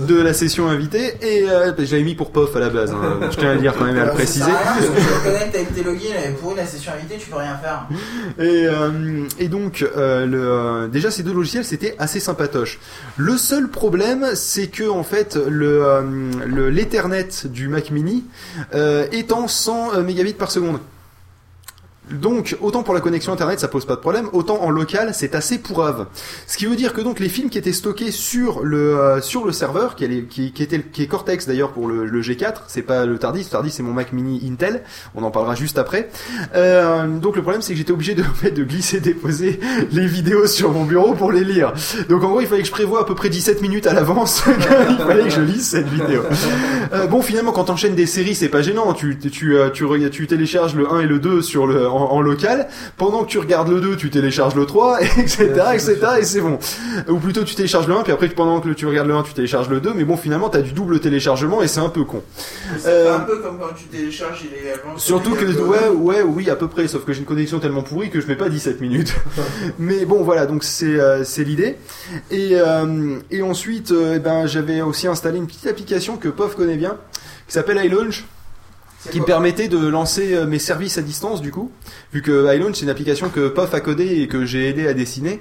de 0.00 0.20
la 0.20 0.32
session 0.32 0.68
invitée. 0.68 1.14
Et 1.20 1.48
euh, 1.48 1.72
je 1.78 1.92
l'avais 1.92 2.02
mis 2.02 2.14
pour 2.16 2.32
POF 2.32 2.56
à 2.56 2.60
la 2.60 2.70
base. 2.70 2.90
hein. 2.92 3.20
Je 3.30 3.36
tiens 3.36 3.50
à 3.50 3.54
le 3.54 3.60
dire 3.60 3.74
quand 3.78 3.84
même 3.84 3.98
et 3.98 4.00
à 4.00 4.06
le 4.06 4.12
préciser. 4.12 4.46
Ça 4.50 4.56
rien, 4.56 4.64
parce 4.64 4.86
que 4.86 5.24
connectes 5.24 5.54
avec 5.54 5.74
tes 5.74 5.84
logins 5.84 6.14
et 6.26 6.30
pour 6.32 6.52
une 6.52 6.56
la 6.56 6.66
session 6.66 6.92
invitée, 6.92 7.18
tu 7.18 7.28
peux 7.30 7.36
rien 7.36 7.56
faire. 7.58 7.86
Et, 8.38 8.66
euh, 8.92 9.26
et 9.38 9.48
donc, 9.48 9.82
euh, 9.82 10.26
euh, 10.32 10.88
déjà 10.88 11.10
ces 11.10 11.22
deux 11.22 11.32
logiciels, 11.32 11.64
c'était 11.64 11.94
assez 11.98 12.20
sympatoche. 12.20 12.78
Le 13.16 13.36
seul 13.36 13.68
problème, 13.68 14.26
c'est 14.34 14.68
que 14.68 14.88
en 14.88 15.02
fait, 15.02 15.36
le, 15.48 15.82
le- 16.46 16.70
l'Ethernet 16.70 17.46
du 17.46 17.68
Mac 17.68 17.90
Mini 17.90 18.24
est 18.72 19.32
en 19.32 19.48
100 19.48 19.94
euh, 19.94 20.02
mégabits 20.02 20.32
par 20.34 20.50
seconde. 20.50 20.78
Donc, 22.10 22.56
autant 22.60 22.82
pour 22.82 22.94
la 22.94 23.00
connexion 23.00 23.32
internet, 23.32 23.58
ça 23.58 23.68
pose 23.68 23.84
pas 23.84 23.96
de 23.96 24.00
problème, 24.00 24.28
autant 24.32 24.62
en 24.62 24.70
local, 24.70 25.10
c'est 25.12 25.34
assez 25.34 25.58
pourrave. 25.58 26.06
Ce 26.46 26.56
qui 26.56 26.66
veut 26.66 26.76
dire 26.76 26.92
que 26.92 27.00
donc 27.00 27.18
les 27.18 27.28
films 27.28 27.50
qui 27.50 27.58
étaient 27.58 27.72
stockés 27.72 28.10
sur 28.12 28.62
le 28.62 28.96
euh, 28.98 29.20
sur 29.20 29.44
le 29.44 29.52
serveur, 29.52 29.96
qui, 29.96 30.04
est, 30.04 30.24
qui, 30.28 30.52
était 30.62 30.80
qui 30.80 31.02
est 31.02 31.06
Cortex 31.08 31.46
d'ailleurs 31.46 31.72
pour 31.72 31.88
le, 31.88 32.06
le 32.06 32.20
G4, 32.22 32.54
c'est 32.68 32.82
pas 32.82 33.06
le 33.06 33.18
Tardis, 33.18 33.40
le 33.40 33.48
Tardis 33.50 33.70
c'est 33.70 33.82
mon 33.82 33.92
Mac 33.92 34.12
Mini 34.12 34.40
Intel, 34.50 34.82
on 35.14 35.22
en 35.24 35.30
parlera 35.30 35.54
juste 35.56 35.78
après. 35.78 36.08
Euh, 36.54 37.06
donc 37.18 37.34
le 37.36 37.42
problème 37.42 37.62
c'est 37.62 37.72
que 37.72 37.78
j'étais 37.78 37.92
obligé 37.92 38.14
de 38.14 38.22
de 38.54 38.64
glisser 38.64 39.00
déposer 39.00 39.58
les 39.90 40.06
vidéos 40.06 40.46
sur 40.46 40.70
mon 40.72 40.84
bureau 40.84 41.14
pour 41.14 41.32
les 41.32 41.42
lire. 41.44 41.72
Donc 42.08 42.22
en 42.22 42.28
gros 42.28 42.40
il 42.40 42.46
fallait 42.46 42.62
que 42.62 42.68
je 42.68 42.72
prévoie 42.72 43.00
à 43.00 43.04
peu 43.04 43.14
près 43.14 43.28
17 43.30 43.62
minutes 43.62 43.86
à 43.86 43.92
l'avance, 43.94 44.42
il 44.90 44.96
fallait 45.04 45.24
que 45.24 45.30
je 45.30 45.40
lise 45.40 45.66
cette 45.66 45.88
vidéo. 45.88 46.22
Euh, 46.92 47.06
bon 47.06 47.20
finalement 47.22 47.52
quand 47.52 47.64
t'enchaînes 47.64 47.94
des 47.96 48.06
séries 48.06 48.34
c'est 48.34 48.48
pas 48.48 48.62
gênant, 48.62 48.92
tu 48.94 49.18
tu 49.18 49.30
tu, 49.30 49.56
euh, 49.58 49.70
tu, 49.70 49.84
re- 49.84 50.08
tu 50.10 50.26
télécharges 50.26 50.74
le 50.74 50.90
1 50.90 51.00
et 51.00 51.06
le 51.06 51.18
2 51.18 51.42
sur 51.42 51.66
le 51.66 51.88
en, 51.96 52.12
en 52.12 52.20
local, 52.20 52.68
pendant 52.96 53.24
que 53.24 53.28
tu 53.30 53.38
regardes 53.38 53.68
le 53.68 53.80
2 53.80 53.96
tu 53.96 54.10
télécharges 54.10 54.54
le 54.54 54.66
3 54.66 55.00
etc 55.02 55.44
etc 55.74 55.96
et 56.20 56.24
c'est 56.24 56.40
bon. 56.40 56.58
Ou 57.08 57.16
plutôt 57.18 57.44
tu 57.44 57.54
télécharges 57.54 57.88
le 57.88 57.94
1 57.94 58.02
puis 58.02 58.12
après 58.12 58.28
pendant 58.28 58.60
que 58.60 58.68
tu 58.70 58.86
regardes 58.86 59.08
le 59.08 59.14
1 59.14 59.22
tu 59.22 59.32
télécharges 59.34 59.68
le 59.68 59.80
2 59.80 59.92
mais 59.94 60.04
bon 60.04 60.16
finalement 60.16 60.48
t'as 60.48 60.60
du 60.62 60.72
double 60.72 61.00
téléchargement 61.00 61.62
et 61.62 61.68
c'est 61.68 61.80
un 61.80 61.88
peu 61.88 62.04
con. 62.04 62.22
C'est 62.78 62.88
Euh, 62.88 63.16
un 63.16 63.20
peu 63.20 63.38
comme 63.38 63.58
quand 63.58 63.74
tu 63.76 63.84
télécharges 63.84 64.42
illégalement. 64.44 64.96
Surtout 64.96 65.34
que, 65.34 65.44
ouais, 65.44 65.88
ouais, 65.88 66.22
oui, 66.22 66.50
à 66.50 66.56
peu 66.56 66.68
près, 66.68 66.88
sauf 66.88 67.04
que 67.04 67.12
j'ai 67.12 67.20
une 67.20 67.24
connexion 67.26 67.58
tellement 67.58 67.82
pourrie 67.82 68.10
que 68.10 68.20
je 68.20 68.26
mets 68.26 68.36
pas 68.36 68.48
17 68.48 68.80
minutes. 68.80 69.14
Mais 69.78 70.04
bon, 70.04 70.22
voilà, 70.22 70.46
donc 70.46 70.64
c'est 70.64 70.86
euh, 70.98 71.24
c'est 71.24 71.44
l'idée. 71.44 71.76
Et, 72.30 72.50
euh, 72.52 73.16
et 73.30 73.42
ensuite, 73.42 73.90
euh, 73.92 74.14
eh 74.16 74.18
ben, 74.18 74.46
j'avais 74.46 74.80
aussi 74.82 75.06
installé 75.06 75.38
une 75.38 75.46
petite 75.46 75.66
application 75.66 76.16
que 76.16 76.28
POF 76.28 76.54
connaît 76.54 76.76
bien, 76.76 76.96
qui 77.46 77.52
s'appelle 77.54 77.80
iLaunch, 77.84 78.24
qui 79.10 79.20
me 79.20 79.24
permettait 79.24 79.68
de 79.68 79.78
lancer 79.86 80.34
euh, 80.34 80.46
mes 80.46 80.58
services 80.58 80.98
à 80.98 81.02
distance, 81.02 81.40
du 81.42 81.50
coup, 81.50 81.70
vu 82.12 82.22
que 82.22 82.54
iLaunch, 82.54 82.76
c'est 82.76 82.82
une 82.82 82.90
application 82.90 83.28
que 83.28 83.48
POF 83.48 83.74
a 83.74 83.80
codée 83.80 84.20
et 84.22 84.28
que 84.28 84.44
j'ai 84.44 84.68
aidé 84.68 84.86
à 84.88 84.94
dessiner, 84.94 85.40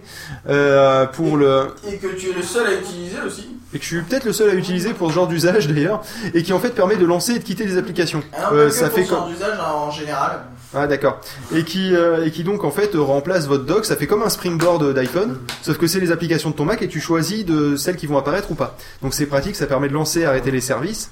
euh, 0.50 1.06
pour 1.06 1.38
le... 1.38 1.68
Et 1.88 1.98
que 1.98 2.08
tu 2.08 2.30
es 2.30 2.34
le 2.34 2.42
seul 2.42 2.68
à 2.68 2.74
utiliser 2.74 3.18
aussi. 3.26 3.50
Et 3.74 3.78
que 3.80 3.84
je 3.84 3.90
suis 3.90 4.02
peut-être 4.02 4.26
le 4.26 4.34
seul 4.34 4.50
à 4.50 4.54
utiliser 4.54 4.94
pour 4.94 5.10
ce 5.10 5.16
genre 5.16 5.28
d'usage 5.28 5.68
d'ailleurs, 5.68 6.02
et 6.34 6.44
qui 6.44 6.54
en 6.54 6.60
fait 6.60 6.70
permet 6.70 6.96
de 6.96 7.06
lancer 7.06 7.34
et 7.34 7.40
de 7.40 7.44
quitter 7.44 7.66
des 7.66 7.78
applications. 7.78 8.24
Alors, 8.34 8.54
Euh, 8.54 8.70
ça 8.70 8.88
pour 8.88 8.98
fait 8.98 9.04
ce 9.06 9.10
genre 9.10 9.28
d'usage 9.28 9.60
en 9.60 9.92
général. 9.92 10.42
Ah 10.76 10.88
d'accord. 10.88 11.22
Et 11.54 11.64
qui 11.64 11.96
euh, 11.96 12.26
et 12.26 12.32
qui 12.32 12.44
donc 12.44 12.66
en 12.66 12.72
fait 12.72 12.96
euh, 12.96 13.02
remplace 13.02 13.48
votre 13.48 13.64
dock. 13.64 13.86
Ça 13.86 13.96
fait 13.96 14.08
comme 14.08 14.24
un 14.24 14.30
springboard 14.30 14.94
d'iPhone, 14.94 15.38
sauf 15.62 15.78
que 15.78 15.88
c'est 15.88 16.02
les 16.02 16.12
applications 16.12 16.50
de 16.50 16.56
ton 16.56 16.66
Mac 16.66 16.82
et 16.82 16.88
tu 16.90 17.00
choisis 17.00 17.46
de 17.46 17.78
celles 17.78 17.96
qui 17.96 18.08
vont 18.08 18.18
apparaître 18.18 18.52
ou 18.52 18.56
pas. 18.56 18.78
Donc 19.02 19.14
c'est 19.14 19.26
pratique, 19.26 19.56
ça 19.56 19.68
permet 19.68 19.88
de 19.88 19.94
lancer, 19.94 20.22
et 20.22 20.26
arrêter 20.26 20.52
les 20.52 20.62
services. 20.62 21.12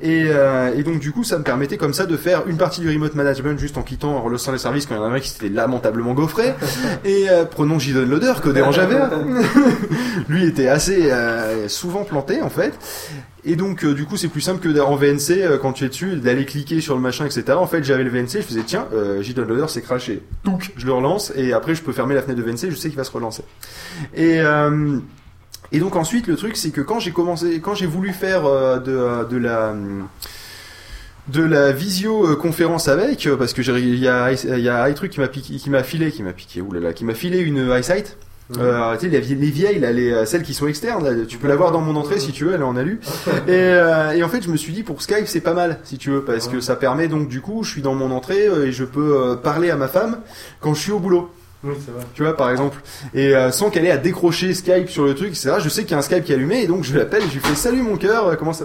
Et, 0.00 0.24
euh, 0.28 0.74
et 0.74 0.82
donc 0.82 0.98
du 0.98 1.12
coup 1.12 1.24
ça 1.24 1.36
me 1.38 1.44
permettait 1.44 1.76
comme 1.76 1.92
ça 1.92 2.06
de 2.06 2.16
faire 2.16 2.46
une 2.46 2.56
partie 2.56 2.80
du 2.80 2.88
remote 2.88 3.14
management 3.14 3.58
juste 3.58 3.76
en 3.76 3.82
quittant, 3.82 4.16
en 4.16 4.22
relançant 4.22 4.52
les 4.52 4.58
services 4.58 4.86
quand 4.86 4.94
il 4.94 4.98
y 4.98 5.00
en 5.00 5.04
a 5.04 5.08
un 5.08 5.20
qui 5.20 5.28
s'était 5.28 5.50
lamentablement 5.50 6.14
gaufré. 6.14 6.54
Et 7.04 7.28
euh, 7.28 7.44
prenons 7.44 7.78
JDon 7.78 8.06
Loader 8.06 8.34
que 8.42 8.48
dérange 8.48 8.78
avait. 8.78 8.96
Lui 10.28 10.46
était 10.46 10.68
assez 10.68 11.10
euh, 11.10 11.68
souvent 11.68 12.04
planté 12.04 12.40
en 12.40 12.50
fait. 12.50 12.72
Et 13.44 13.56
donc, 13.56 13.84
euh, 13.84 13.92
du 13.92 14.04
coup, 14.04 14.16
c'est 14.16 14.28
plus 14.28 14.40
simple 14.40 14.60
que 14.60 14.78
en 14.80 14.94
VNC, 14.94 15.30
euh, 15.42 15.58
quand 15.58 15.72
tu 15.72 15.84
es 15.84 15.88
dessus, 15.88 16.14
d'aller 16.16 16.44
cliquer 16.46 16.80
sur 16.80 16.94
le 16.94 17.00
machin, 17.00 17.24
etc. 17.26 17.44
En 17.56 17.66
fait, 17.66 17.82
j'avais 17.82 18.04
le 18.04 18.10
VNC, 18.10 18.34
je 18.36 18.40
faisais, 18.42 18.62
tiens, 18.64 18.86
euh, 18.94 19.20
JDon 19.20 19.42
Loader 19.44 19.66
s'est 19.68 19.82
craché. 19.82 20.22
Donc, 20.44 20.70
je 20.76 20.86
le 20.86 20.92
relance, 20.92 21.32
et 21.34 21.52
après, 21.52 21.74
je 21.74 21.82
peux 21.82 21.92
fermer 21.92 22.14
la 22.14 22.22
fenêtre 22.22 22.40
de 22.40 22.44
VNC, 22.48 22.70
je 22.70 22.76
sais 22.76 22.88
qu'il 22.88 22.96
va 22.96 23.02
se 23.04 23.10
relancer. 23.10 23.42
Et, 24.14 24.38
euh, 24.40 24.98
et 25.72 25.80
donc, 25.80 25.96
ensuite, 25.96 26.28
le 26.28 26.36
truc, 26.36 26.56
c'est 26.56 26.70
que 26.70 26.80
quand 26.80 27.00
j'ai 27.00 27.10
commencé, 27.10 27.58
quand 27.60 27.74
j'ai 27.74 27.86
voulu 27.86 28.12
faire 28.12 28.42
de, 28.44 29.24
de 29.28 29.36
la... 29.36 29.74
de 31.28 31.42
la 31.42 31.72
visioconférence 31.72 32.86
avec, 32.88 33.28
parce 33.38 33.52
que 33.54 33.62
j'ai- 33.62 33.78
il 33.80 33.98
y 33.98 34.06
a, 34.08 34.32
il 34.32 34.60
y 34.60 34.68
a 34.68 34.88
iTruc 34.88 35.10
qui 35.10 35.20
m'a 35.20 35.28
piqué, 35.28 35.54
qui 35.56 35.70
m'a 35.70 35.82
filé, 35.82 36.10
qui 36.12 36.22
m'a 36.22 36.32
piqué, 36.32 36.60
oulala, 36.60 36.92
qui 36.92 37.04
m'a 37.04 37.14
filé 37.14 37.38
une 37.40 37.72
iSight. 37.78 38.16
Euh, 38.58 38.94
tu 38.96 39.06
sais, 39.06 39.08
les, 39.08 39.20
vie- 39.20 39.34
les 39.34 39.50
vieilles, 39.50 39.78
là, 39.78 39.92
les, 39.92 40.12
euh, 40.12 40.26
celles 40.26 40.42
qui 40.42 40.52
sont 40.52 40.66
externes, 40.66 41.04
là, 41.04 41.24
tu 41.26 41.38
peux 41.38 41.48
l'avoir 41.48 41.72
dans 41.72 41.80
mon 41.80 41.96
entrée 41.96 42.18
si 42.18 42.32
tu 42.32 42.44
veux, 42.44 42.54
elle 42.54 42.60
est 42.60 42.64
en 42.64 42.76
alu. 42.76 43.00
Et, 43.46 43.50
euh, 43.50 44.10
et 44.12 44.22
en 44.22 44.28
fait, 44.28 44.42
je 44.42 44.50
me 44.50 44.56
suis 44.56 44.72
dit 44.74 44.82
pour 44.82 45.00
Skype, 45.00 45.26
c'est 45.26 45.40
pas 45.40 45.54
mal, 45.54 45.78
si 45.84 45.96
tu 45.96 46.10
veux, 46.10 46.22
parce 46.22 46.48
que 46.48 46.60
ça 46.60 46.76
permet 46.76 47.08
donc 47.08 47.28
du 47.28 47.40
coup, 47.40 47.62
je 47.64 47.70
suis 47.70 47.82
dans 47.82 47.94
mon 47.94 48.10
entrée 48.10 48.46
euh, 48.48 48.66
et 48.66 48.72
je 48.72 48.84
peux 48.84 49.38
parler 49.42 49.70
à 49.70 49.76
ma 49.76 49.88
femme 49.88 50.18
quand 50.60 50.74
je 50.74 50.80
suis 50.80 50.92
au 50.92 50.98
boulot. 50.98 51.30
Oui, 51.64 51.74
vrai. 51.94 52.04
Tu 52.14 52.24
vois, 52.24 52.36
par 52.36 52.50
exemple. 52.50 52.76
Et 53.14 53.34
euh, 53.36 53.52
sans 53.52 53.70
qu'elle 53.70 53.86
ait 53.86 53.90
à 53.92 53.96
décrocher 53.96 54.52
Skype 54.52 54.90
sur 54.90 55.04
le 55.04 55.14
truc, 55.14 55.28
etc. 55.28 55.52
Je 55.60 55.68
sais 55.68 55.82
qu'il 55.82 55.92
y 55.92 55.94
a 55.94 55.98
un 55.98 56.02
Skype 56.02 56.24
qui 56.24 56.32
est 56.32 56.34
allumé 56.34 56.62
et 56.62 56.66
donc 56.66 56.82
je 56.82 56.98
l'appelle 56.98 57.22
et 57.22 57.28
je 57.28 57.34
lui 57.34 57.40
fais 57.40 57.54
Salut 57.54 57.82
mon 57.82 57.96
cœur, 57.96 58.36
comment 58.36 58.52
ça. 58.52 58.64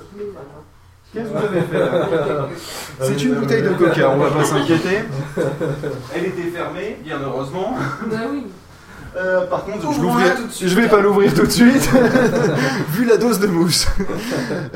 Qu'est-ce 1.14 1.24
que 1.26 1.30
vous 1.30 1.38
avez 1.46 1.62
fait 1.62 1.78
là 1.80 2.50
C'est 3.02 3.24
une 3.24 3.36
bouteille 3.36 3.62
de 3.62 3.70
coca, 3.70 4.10
on 4.10 4.18
va 4.18 4.32
pas 4.32 4.44
s'inquiéter. 4.44 5.04
Elle 6.16 6.26
était 6.26 6.50
fermée, 6.54 6.98
bien 7.06 7.20
heureusement. 7.24 7.78
Bah 8.12 8.18
oui. 8.32 8.44
Euh, 9.18 9.46
par 9.48 9.66
contre, 9.66 9.82
je, 9.82 9.88
Ouvre-la 9.88 10.04
l'ouvrirai- 10.28 10.36
tout 10.36 10.48
de 10.48 10.52
suite. 10.52 10.70
je 10.70 10.76
vais 10.76 10.88
pas 10.88 11.02
l'ouvrir 11.02 11.34
tout 11.34 11.46
de 11.46 11.52
suite, 11.52 11.90
vu 12.94 13.06
la 13.06 13.18
dose 13.18 13.40
de 13.40 13.48
mousse. 13.48 13.88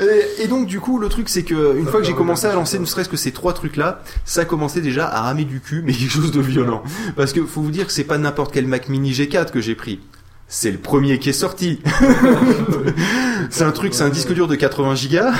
et, 0.00 0.42
et 0.42 0.48
donc, 0.48 0.66
du 0.66 0.80
coup, 0.80 0.98
le 0.98 1.08
truc, 1.08 1.28
c'est 1.28 1.42
que 1.44 1.76
une 1.78 1.86
fois 1.86 2.00
que 2.00 2.06
j'ai 2.06 2.14
commencé 2.14 2.46
à 2.46 2.52
lancer 2.54 2.78
ne 2.78 2.84
serait-ce 2.84 3.08
que 3.08 3.16
ces 3.16 3.32
trois 3.32 3.52
trucs-là, 3.52 4.02
ça 4.24 4.44
commençait 4.44 4.80
déjà 4.80 5.06
à 5.08 5.20
ramer 5.22 5.44
du 5.44 5.60
cul, 5.60 5.82
mais 5.84 5.92
quelque 5.92 6.10
chose 6.12 6.32
de 6.32 6.40
violent. 6.40 6.82
Parce 7.16 7.32
que 7.32 7.44
faut 7.44 7.60
vous 7.60 7.70
dire 7.70 7.86
que 7.86 7.92
c'est 7.92 8.04
pas 8.04 8.18
n'importe 8.18 8.52
quel 8.52 8.66
Mac 8.66 8.88
Mini 8.88 9.12
G4 9.12 9.50
que 9.50 9.60
j'ai 9.60 9.74
pris. 9.76 10.00
C'est 10.48 10.70
le 10.70 10.78
premier 10.78 11.18
qui 11.18 11.30
est 11.30 11.32
sorti. 11.32 11.80
c'est 13.50 13.64
un 13.64 13.70
truc, 13.72 13.94
c'est 13.94 14.02
un 14.02 14.10
disque 14.10 14.32
dur 14.32 14.48
de 14.48 14.54
80 14.54 14.94
gigas. 14.96 15.32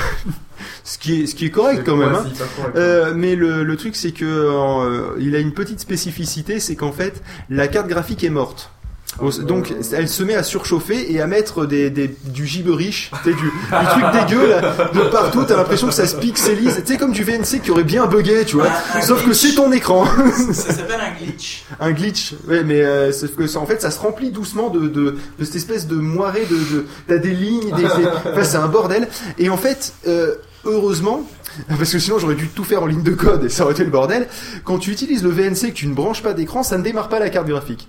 Ce 0.83 0.97
qui 0.97 1.21
est, 1.23 1.27
ce 1.27 1.35
qui 1.35 1.45
est 1.45 1.49
correct 1.49 1.83
quand 1.85 1.95
même. 1.97 2.13
Hein. 2.15 2.23
correct. 2.57 2.75
Euh, 2.77 3.13
mais 3.15 3.35
le, 3.35 3.63
le 3.63 3.77
truc 3.77 3.95
c'est 3.95 4.11
que 4.11 4.25
euh, 4.25 5.09
il 5.19 5.35
a 5.35 5.39
une 5.39 5.53
petite 5.53 5.79
spécificité, 5.79 6.59
c'est 6.59 6.75
qu'en 6.75 6.91
fait 6.91 7.21
la 7.49 7.67
carte 7.67 7.87
graphique 7.87 8.23
est 8.23 8.29
morte. 8.29 8.71
Donc 9.43 9.73
elle 9.93 10.09
se 10.09 10.23
met 10.23 10.33
à 10.35 10.43
surchauffer 10.43 11.11
et 11.13 11.21
à 11.21 11.27
mettre 11.27 11.65
des, 11.65 11.89
des, 11.89 12.15
du 12.25 12.45
gibberish, 12.47 13.11
du, 13.23 13.31
du 13.33 13.39
truc 13.39 14.03
dégueu 14.11 14.49
là, 14.49 14.61
de 14.93 15.01
partout, 15.09 15.43
t'as 15.47 15.55
l'impression 15.55 15.87
que 15.87 15.93
ça 15.93 16.07
se 16.07 16.15
pixelise, 16.15 16.81
tu 16.85 16.93
sais 16.93 16.97
comme 16.97 17.11
du 17.11 17.23
VNC 17.23 17.61
qui 17.63 17.71
aurait 17.71 17.83
bien 17.83 18.07
bugué, 18.07 18.43
tu 18.45 18.55
vois, 18.55 18.67
Un- 18.67 18.97
un 18.97 19.01
sauf 19.01 19.23
que 19.25 19.33
c'est 19.33 19.53
ton 19.53 19.71
écran. 19.71 20.05
Ça 20.53 20.53
s'appelle 20.73 20.99
un 20.99 21.11
glitch. 21.23 21.63
un 21.79 21.91
glitch, 21.91 22.33
ouais, 22.47 22.63
mais 22.63 22.81
euh, 22.81 23.11
sauf 23.11 23.35
que 23.35 23.45
ça, 23.47 23.59
en 23.59 23.65
fait 23.65 23.81
ça 23.81 23.91
se 23.91 23.99
remplit 23.99 24.31
doucement 24.31 24.69
de, 24.69 24.87
de, 24.87 25.15
de 25.39 25.45
cette 25.45 25.55
espèce 25.55 25.87
de 25.87 25.95
moirée 25.95 26.45
de, 26.49 26.55
de 26.55 26.85
t'as 27.07 27.17
des 27.17 27.31
lignes, 27.31 27.71
des, 27.75 27.83
des- 27.83 28.07
enfin 28.25 28.43
c'est 28.43 28.57
un 28.57 28.67
bordel. 28.67 29.07
Et 29.37 29.49
en 29.49 29.57
fait, 29.57 29.93
euh, 30.07 30.35
heureusement, 30.65 31.21
parce 31.69 31.91
que 31.91 31.99
sinon 31.99 32.17
j'aurais 32.17 32.35
dû 32.35 32.47
tout 32.47 32.63
faire 32.63 32.81
en 32.81 32.87
ligne 32.87 33.03
de 33.03 33.11
code 33.13 33.43
et 33.45 33.49
ça 33.49 33.63
aurait 33.63 33.73
été 33.73 33.83
le 33.83 33.91
bordel. 33.91 34.27
Quand 34.63 34.79
tu 34.79 34.89
utilises 34.91 35.23
le 35.23 35.29
VNC 35.29 35.67
que 35.69 35.73
tu 35.75 35.87
ne 35.87 35.93
branches 35.93 36.23
pas 36.23 36.33
d'écran, 36.33 36.63
ça 36.63 36.77
ne 36.79 36.83
démarre 36.83 37.09
pas 37.09 37.19
la 37.19 37.29
carte 37.29 37.47
graphique. 37.47 37.87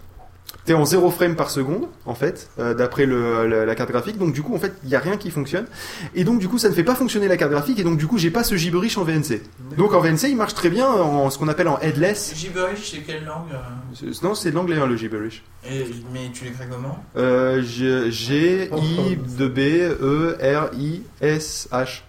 T'es 0.64 0.72
en 0.72 0.86
0 0.86 1.10
frame 1.10 1.36
par 1.36 1.50
seconde, 1.50 1.88
en 2.06 2.14
fait, 2.14 2.48
euh, 2.58 2.72
d'après 2.72 3.04
le, 3.04 3.46
la, 3.46 3.66
la 3.66 3.74
carte 3.74 3.90
graphique. 3.90 4.16
Donc 4.16 4.32
du 4.32 4.40
coup, 4.42 4.54
en 4.54 4.58
fait, 4.58 4.72
il 4.82 4.88
y 4.88 4.94
a 4.96 4.98
rien 4.98 5.18
qui 5.18 5.30
fonctionne. 5.30 5.66
Et 6.14 6.24
donc 6.24 6.38
du 6.38 6.48
coup, 6.48 6.56
ça 6.56 6.70
ne 6.70 6.74
fait 6.74 6.82
pas 6.84 6.94
fonctionner 6.94 7.28
la 7.28 7.36
carte 7.36 7.50
graphique. 7.52 7.78
Et 7.78 7.84
donc 7.84 7.98
du 7.98 8.06
coup, 8.06 8.16
j'ai 8.16 8.30
pas 8.30 8.44
ce 8.44 8.54
gibberish 8.56 8.96
en 8.96 9.04
VNC. 9.04 9.42
Donc 9.76 9.92
en 9.92 10.00
VNC, 10.00 10.22
il 10.30 10.36
marche 10.36 10.54
très 10.54 10.70
bien 10.70 10.88
en 10.88 11.28
ce 11.28 11.36
qu'on 11.38 11.48
appelle 11.48 11.68
en 11.68 11.78
headless. 11.80 12.32
Gibberish, 12.34 12.92
c'est 12.92 12.98
quelle 13.02 13.24
langue 13.24 13.48
euh 13.52 14.10
Non, 14.22 14.34
c'est 14.34 14.50
de 14.52 14.54
l'anglais 14.54 14.78
hein, 14.78 14.86
le 14.86 14.96
gibberish. 14.96 15.42
Et- 15.68 15.84
Mais 16.14 16.30
tu 16.32 16.44
l'écris 16.44 16.64
comment? 16.70 17.04
Euh, 17.16 17.62
G, 17.62 18.10
G, 18.10 18.70
I, 18.74 19.16
de 19.38 19.46
B, 19.48 19.58
E, 19.58 20.38
R, 20.40 20.74
I, 20.78 21.02
S, 21.20 21.68
H. 21.72 22.02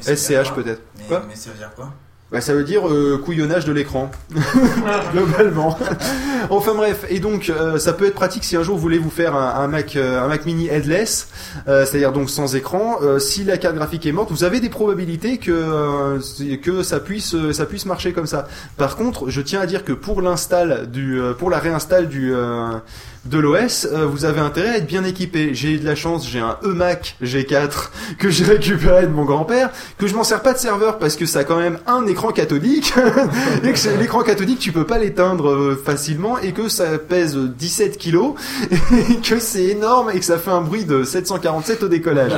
Dire 0.00 0.16
SCH 0.16 0.52
quoi? 0.54 0.62
peut-être. 0.62 0.82
Mais 1.28 1.34
ça 1.36 1.50
veut 1.50 1.58
dire 1.58 1.70
quoi? 1.76 1.92
Bah, 2.32 2.40
ça 2.40 2.54
veut 2.54 2.64
dire 2.64 2.88
euh, 2.88 3.20
couillonnage 3.22 3.66
de 3.66 3.72
l'écran, 3.72 4.10
globalement. 5.12 5.78
enfin 6.50 6.72
bref, 6.74 7.04
et 7.10 7.20
donc 7.20 7.50
euh, 7.50 7.78
ça 7.78 7.92
peut 7.92 8.06
être 8.06 8.14
pratique 8.14 8.44
si 8.44 8.56
un 8.56 8.62
jour 8.62 8.76
vous 8.76 8.80
voulez 8.80 8.96
vous 8.96 9.10
faire 9.10 9.36
un, 9.36 9.68
Mac, 9.68 9.96
euh, 9.96 10.24
un 10.24 10.28
Mac 10.28 10.46
Mini 10.46 10.66
headless, 10.66 11.28
euh, 11.68 11.84
c'est-à-dire 11.84 12.10
donc 12.10 12.30
sans 12.30 12.56
écran. 12.56 12.96
Euh, 13.02 13.18
si 13.18 13.44
la 13.44 13.58
carte 13.58 13.74
graphique 13.74 14.06
est 14.06 14.12
morte, 14.12 14.30
vous 14.30 14.44
avez 14.44 14.60
des 14.60 14.70
probabilités 14.70 15.36
que 15.36 16.18
que 16.62 16.82
ça 16.82 17.00
puisse 17.00 17.36
ça 17.52 17.66
puisse 17.66 17.84
marcher 17.84 18.14
comme 18.14 18.26
ça. 18.26 18.48
Par 18.78 18.96
contre, 18.96 19.28
je 19.28 19.42
tiens 19.42 19.60
à 19.60 19.66
dire 19.66 19.84
que 19.84 19.92
pour 19.92 20.22
l'install 20.22 20.90
du 20.90 21.20
pour 21.38 21.50
la 21.50 21.58
réinstall 21.58 22.08
du 22.08 22.32
de 23.24 23.38
l'OS, 23.38 23.86
euh, 23.92 24.04
vous 24.04 24.24
avez 24.24 24.40
intérêt 24.40 24.68
à 24.70 24.76
être 24.78 24.86
bien 24.86 25.04
équipé. 25.04 25.50
J'ai 25.54 25.74
eu 25.74 25.78
de 25.78 25.84
la 25.86 25.94
chance, 25.94 26.28
j'ai 26.28 26.40
un 26.40 26.56
eMac 26.64 27.16
G4 27.22 27.90
que 28.18 28.30
j'ai 28.30 28.44
récupéré 28.44 29.02
de 29.06 29.12
mon 29.12 29.24
grand-père, 29.24 29.70
que 29.96 30.08
je 30.08 30.14
m'en 30.16 30.24
sers 30.24 30.42
pas 30.42 30.52
de 30.54 30.58
serveur 30.58 30.98
parce 30.98 31.14
que 31.14 31.24
ça 31.24 31.40
a 31.40 31.44
quand 31.44 31.56
même 31.58 31.78
un 31.86 32.04
écran 32.06 32.32
cathodique 32.32 32.92
et 33.62 33.70
que 33.72 33.78
c'est- 33.78 33.96
l'écran 33.96 34.22
cathodique 34.24 34.58
tu 34.58 34.72
peux 34.72 34.84
pas 34.86 34.98
l'éteindre 34.98 35.50
euh, 35.50 35.80
facilement 35.84 36.36
et 36.38 36.52
que 36.52 36.68
ça 36.68 36.98
pèse 36.98 37.36
17 37.36 37.96
kilos 37.96 38.34
et 39.10 39.16
que 39.18 39.38
c'est 39.38 39.66
énorme 39.66 40.10
et 40.12 40.18
que 40.18 40.24
ça 40.24 40.38
fait 40.38 40.50
un 40.50 40.60
bruit 40.62 40.84
de 40.84 41.04
747 41.04 41.84
au 41.84 41.88
décollage. 41.88 42.32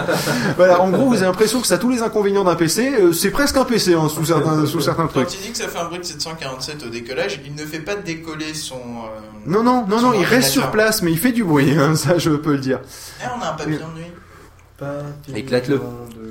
voilà, 0.59 0.83
en 0.83 0.91
gros 0.91 1.07
vous 1.07 1.15
avez 1.17 1.25
l'impression 1.27 1.63
que 1.63 1.67
ça 1.67 1.77
a 1.77 1.79
tous 1.79 1.91
les 1.91 2.03
inconvénients 2.03 2.45
d'un 2.45 2.57
PC. 2.57 2.93
euh, 3.01 3.13
c'est 3.15 3.31
presque 3.31 3.57
un 3.57 3.65
PC 3.65 3.95
hein, 3.95 4.09
sous 4.11 4.27
certains 4.27 4.67
sous 4.67 4.81
certains 4.83 5.05
Quand 5.07 5.23
trucs. 5.23 5.35
il 5.35 5.41
dit 5.47 5.53
que 5.53 5.59
ça 5.59 5.69
fait 5.69 5.79
un 5.79 5.87
bruit 5.87 6.01
de 6.01 6.05
747 6.05 6.85
au 6.85 6.89
décollage, 6.91 7.41
il 7.47 7.55
ne 7.55 7.65
fait 7.67 7.81
pas 7.81 7.95
décoller 7.95 8.53
son. 8.53 8.75
euh, 8.77 9.34
Non 9.47 9.63
non 9.63 9.87
non 9.87 10.01
non, 10.01 10.13
il 10.13 10.25
reste 10.25 10.51
sur 10.51 10.71
place 10.71 11.03
mais 11.03 11.13
il 11.13 11.19
fait 11.19 11.33
du 11.33 11.45
bruit, 11.45 11.73
hein, 11.73 11.95
ça 11.97 12.19
je 12.19 12.31
peux 12.31 12.53
le 12.53 12.59
dire. 12.59 12.81
Eh, 13.23 13.27
on 13.37 13.43
a 13.43 13.51
un 13.51 13.53
papillon 13.55 13.89
de 13.95 14.01
nuit. 14.01 14.13
Éclate-le. 15.35 15.81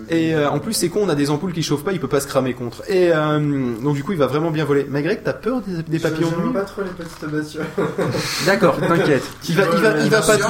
Et 0.10 0.36
euh, 0.36 0.50
en 0.50 0.60
plus, 0.60 0.74
c'est 0.74 0.90
con, 0.90 1.02
on 1.04 1.10
a 1.10 1.16
des 1.16 1.30
ampoules 1.30 1.54
qui 1.54 1.64
chauffent 1.64 1.84
pas, 1.84 1.94
il 1.94 2.00
peut 2.00 2.10
pas 2.10 2.20
se 2.20 2.28
cramer 2.28 2.54
contre. 2.54 2.84
Et 2.90 3.12
euh, 3.12 3.40
donc 3.82 3.96
du 3.96 4.04
coup, 4.04 4.12
il 4.12 4.18
va 4.18 4.28
vraiment 4.28 4.52
bien 4.52 4.66
voler. 4.66 4.86
Malgré 4.90 5.18
que 5.18 5.24
t'as 5.24 5.34
peur 5.34 5.62
des, 5.62 5.82
des 5.82 6.00
papillons 6.00 6.30
de 6.30 6.36
J'aime 6.36 6.46
nuit 6.48 6.54
pas 6.54 6.62
trop 6.62 6.82
les 6.82 6.90
petites 6.90 7.26
bestioles. 7.26 7.66
D'accord, 8.46 8.78
t'inquiète. 8.88 9.24
Il 9.48 9.56
va, 9.56 9.64
il 9.74 9.82
va, 9.82 10.00
il 10.00 10.10
va 10.10 10.22
pas 10.22 10.38
te 10.38 10.44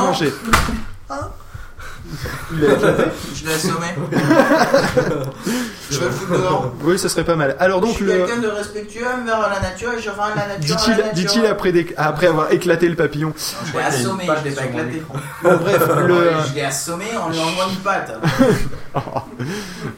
Je 2.54 3.46
l'ai 3.48 3.54
assommé. 3.54 3.88
je 5.90 6.00
vais 6.00 6.06
le 6.06 6.12
foutre 6.12 6.32
dehors. 6.40 6.74
Oui, 6.84 7.00
ça 7.00 7.10
serait 7.10 7.24
pas 7.24 7.36
mal. 7.36 7.56
Alors 7.60 7.80
je 7.82 7.86
donc 7.88 7.96
suis 7.96 8.06
le. 8.06 8.12
quelqu'un 8.26 8.40
de 8.42 8.48
respectueux 8.48 9.06
envers 9.06 9.50
la 9.50 9.60
nature 9.62 9.94
et 9.98 10.02
je 10.02 10.10
rends 10.10 10.30
la 10.36 10.48
nature 10.48 10.48
à 10.48 10.58
la 10.58 10.58
Dit-il, 10.58 10.98
nature. 10.98 11.14
dit-il 11.14 11.46
après, 11.46 11.72
des- 11.72 11.94
après 11.98 12.28
avoir 12.28 12.52
éclaté 12.52 12.88
le 12.90 12.96
papillon. 12.96 13.34
Je 13.66 13.74
l'ai 13.78 13.84
assommé, 13.84 14.24
je 14.44 14.50
l'ai 14.50 14.56
pas 14.56 14.66
éclaté. 14.66 15.04
Bon, 15.44 15.56
bref, 15.58 15.88
le. 16.08 16.14
Ouais, 16.14 16.30
Je 16.50 16.56
l'ai 16.56 16.64
assommé 16.64 17.06
en 17.18 17.30
lui 17.30 17.40
enlevant 17.40 17.70
une 17.70 17.78
patte. 17.78 18.12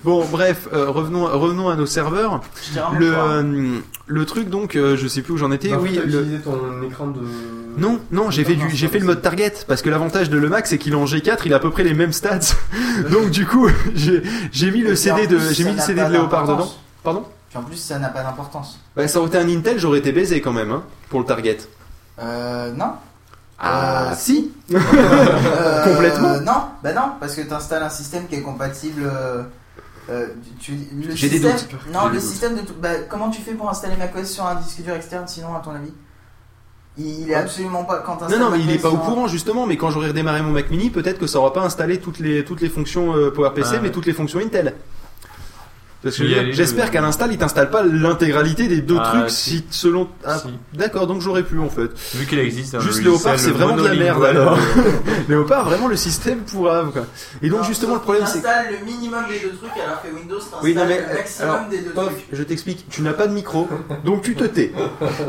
Bon, 0.03 0.23
bref, 0.25 0.67
euh, 0.73 0.89
revenons, 0.89 1.25
revenons 1.25 1.67
à 1.69 1.75
nos 1.75 1.85
serveurs. 1.85 2.41
Je 2.73 2.79
Le, 2.99 3.13
euh, 3.13 3.79
le 4.07 4.25
truc 4.25 4.49
donc, 4.49 4.75
euh, 4.75 4.95
je 4.97 5.07
sais 5.07 5.21
plus 5.21 5.33
où 5.33 5.37
j'en 5.37 5.51
étais. 5.51 5.69
Bah, 5.69 5.79
oui, 5.81 5.95
fait, 5.95 6.01
t'as 6.01 6.05
le. 6.05 6.19
utilisé 6.21 6.39
ton 6.43 6.83
écran 6.83 7.07
de. 7.07 7.21
Non, 7.77 7.99
non, 8.11 8.31
j'ai 8.31 8.43
fait 8.43 8.55
du, 8.55 8.69
j'ai 8.69 8.87
fait 8.87 8.99
le 8.99 9.05
mode 9.05 9.21
target 9.21 9.51
parce 9.67 9.81
que 9.81 9.89
l'avantage 9.89 10.29
de 10.29 10.37
le 10.37 10.47
Mac 10.47 10.65
c'est 10.67 10.77
qu'il 10.77 10.93
est 10.93 10.95
en 10.95 11.05
G4, 11.05 11.39
il 11.45 11.53
a 11.53 11.57
à 11.57 11.59
peu 11.59 11.71
près 11.71 11.83
les 11.83 11.93
mêmes 11.93 12.13
stats. 12.13 12.39
Donc 13.11 13.31
du 13.31 13.45
coup, 13.45 13.67
j'ai 13.95 14.21
j'ai 14.51 14.71
mis 14.71 14.81
le 14.81 14.95
CD 14.95 15.27
de, 15.27 15.37
j'ai 15.39 15.63
mis 15.65 15.73
le 15.73 15.79
CD 15.81 16.03
de 16.03 16.11
Léopard 16.11 16.47
dedans. 16.47 16.71
Pardon? 17.03 17.25
Puis 17.49 17.57
en 17.57 17.63
plus, 17.63 17.77
ça 17.77 17.99
n'a 17.99 18.09
pas 18.09 18.23
d'importance. 18.23 18.79
Bah 18.95 19.07
ça 19.07 19.19
aurait 19.19 19.29
été 19.29 19.37
un 19.37 19.49
Intel, 19.49 19.79
j'aurais 19.79 19.99
été 19.99 20.11
baisé 20.11 20.39
quand 20.41 20.53
même 20.53 20.71
hein, 20.71 20.83
pour 21.09 21.19
le 21.19 21.25
target. 21.25 21.57
Euh, 22.19 22.71
non. 22.71 22.91
Ah 23.59 24.11
Euh, 24.11 24.15
si. 24.17 24.51
Euh, 24.73 25.83
Complètement. 25.83 26.39
Non, 26.41 26.63
bah 26.83 26.93
non, 26.93 27.11
parce 27.19 27.35
que 27.35 27.41
tu 27.41 27.53
installes 27.53 27.83
un 27.83 27.89
système 27.89 28.27
qui 28.27 28.35
est 28.35 28.41
compatible. 28.41 29.03
Euh, 30.09 30.27
tu, 30.59 30.73
le 30.73 31.15
J'ai 31.15 31.29
des 31.29 31.39
doutes. 31.39 31.67
Non, 31.91 32.09
le 32.09 32.19
système 32.19 32.55
de 32.55 32.61
tout. 32.61 32.73
Bah, 32.79 32.89
comment 33.09 33.29
tu 33.29 33.41
fais 33.41 33.53
pour 33.53 33.69
installer 33.69 33.95
macOS 33.97 34.31
sur 34.31 34.45
un 34.45 34.55
disque 34.55 34.81
dur 34.81 34.93
externe 34.93 35.27
sinon, 35.27 35.55
à 35.55 35.59
ton 35.59 35.71
avis? 35.71 35.91
Il, 36.97 37.29
est 37.29 37.35
absolument 37.35 37.83
pas. 37.83 37.99
Quand 37.99 38.21
Non 38.29 38.39
non, 38.39 38.49
mais 38.51 38.59
il 38.59 38.71
est 38.71 38.81
pas 38.81 38.89
au 38.89 38.97
courant 38.97 39.27
justement. 39.27 39.65
Mais 39.65 39.77
quand 39.77 39.89
j'aurai 39.89 40.09
redémarré 40.09 40.41
mon 40.41 40.51
Mac 40.51 40.69
Mini, 40.69 40.89
peut-être 40.89 41.19
que 41.19 41.27
ça 41.27 41.39
aura 41.39 41.51
pas 41.51 41.61
installé 41.61 41.99
toutes 41.99 42.19
les 42.19 42.45
toutes 42.45 42.61
les 42.61 42.69
fonctions 42.69 43.15
euh, 43.15 43.31
PowerPC, 43.31 43.67
Ah, 43.67 43.73
mais 43.81 43.87
ouais. 43.87 43.91
toutes 43.91 44.05
les 44.05 44.13
fonctions 44.13 44.39
Intel. 44.39 44.65
Parce 44.65 44.71
que 44.71 44.71
Il 44.71 44.71
y 44.71 44.71
a 44.71 44.73
les 44.73 45.93
j'espère 46.05 46.91
qu'à 46.91 47.01
l'install, 47.01 47.31
il 47.31 47.37
t'installe 47.37 47.69
pas 47.69 47.83
l'intégralité 47.83 48.67
des 48.67 48.81
deux 48.81 48.97
Ah, 48.99 49.09
trucs 49.11 49.29
si. 49.29 49.49
si 49.57 49.65
selon. 49.71 50.07
Ah, 50.25 50.37
Si. 50.39 50.47
D'accord, 50.77 51.07
donc 51.07 51.21
j'aurais 51.21 51.43
pu 51.43 51.59
en 51.59 51.69
fait. 51.69 51.89
Vu 52.15 52.25
qu'il 52.25 52.39
existe 52.39 52.75
un 52.75 52.79
Juste 52.79 53.01
Léopard, 53.03 53.39
c'est 53.39 53.51
vraiment 53.51 53.75
de 53.75 53.83
la 53.87 53.93
merde 53.95 54.23
alors. 54.23 54.57
Léopard, 55.29 55.65
vraiment 55.65 55.87
le 55.87 55.95
système 55.95 56.39
pourrave 56.39 56.91
quoi. 56.91 57.05
Et 57.41 57.49
donc 57.49 57.59
Non, 57.61 57.65
justement 57.65 57.95
le 57.95 58.01
problème 58.01 58.25
c'est. 58.25 58.37
installe 58.39 58.67
le 58.79 58.85
minimum 58.85 59.23
des 59.29 59.39
deux 59.39 59.55
trucs 59.55 59.71
alors 59.83 60.01
que 60.01 60.07
Windows 60.15 60.37
t'installe 60.39 60.59
Oui, 60.63 60.73
le 60.73 61.15
maximum 61.15 61.49
alors, 61.55 61.69
des 61.69 61.79
deux 61.79 61.89
Pof, 61.91 62.05
trucs. 62.07 62.25
je 62.31 62.43
t'explique, 62.43 62.85
tu 62.89 63.01
n'as 63.01 63.13
pas 63.13 63.27
de 63.27 63.33
micro, 63.33 63.67
donc 64.03 64.21
tu 64.21 64.35
te 64.35 64.43
tais. 64.45 64.71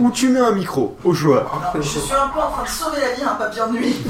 Ou 0.01 0.11
tu 0.11 0.29
mets 0.29 0.41
un 0.41 0.53
micro 0.53 0.97
au 1.05 1.15
choix. 1.15 1.51
Non, 1.75 1.81
je 1.83 1.87
suis 1.89 2.01
un 2.13 2.29
peu 2.29 2.41
en 2.41 2.51
train 2.51 2.65
de 2.65 2.69
sauver 2.69 2.99
la 3.01 3.15
vie 3.15 3.23
à 3.23 3.33
un 3.33 3.35
papillon 3.37 3.73
de 3.73 3.79
nuit. 3.79 3.97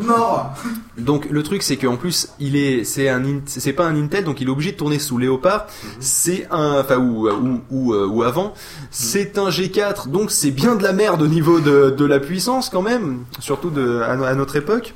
Mort. 0.00 0.54
Donc 0.98 1.26
le 1.30 1.42
truc 1.42 1.62
c'est 1.62 1.76
qu'en 1.76 1.96
plus 1.96 2.28
il 2.40 2.56
est 2.56 2.84
c'est 2.84 3.08
un 3.08 3.22
c'est 3.46 3.72
pas 3.72 3.84
un 3.86 3.96
Intel 3.96 4.24
donc 4.24 4.40
il 4.40 4.48
est 4.48 4.50
obligé 4.50 4.72
de 4.72 4.76
tourner 4.76 4.98
sous 4.98 5.18
Léopard. 5.18 5.66
C'est 6.00 6.46
un 6.50 6.80
enfin 6.80 6.96
ou 6.98 7.28
ou 7.28 7.60
ou, 7.70 7.92
euh, 7.94 8.06
ou 8.06 8.22
avant 8.22 8.54
c'est 8.90 9.38
un 9.38 9.48
G4 9.48 10.08
donc 10.08 10.30
c'est 10.30 10.50
bien 10.50 10.74
de 10.76 10.82
la 10.82 10.92
merde 10.92 11.22
au 11.22 11.26
niveau 11.28 11.60
de, 11.60 11.90
de 11.90 12.04
la 12.04 12.20
puissance 12.20 12.68
quand 12.68 12.82
même 12.82 13.24
surtout 13.40 13.70
de 13.70 14.00
à, 14.00 14.16
no- 14.16 14.24
à 14.24 14.34
notre 14.34 14.56
époque. 14.56 14.94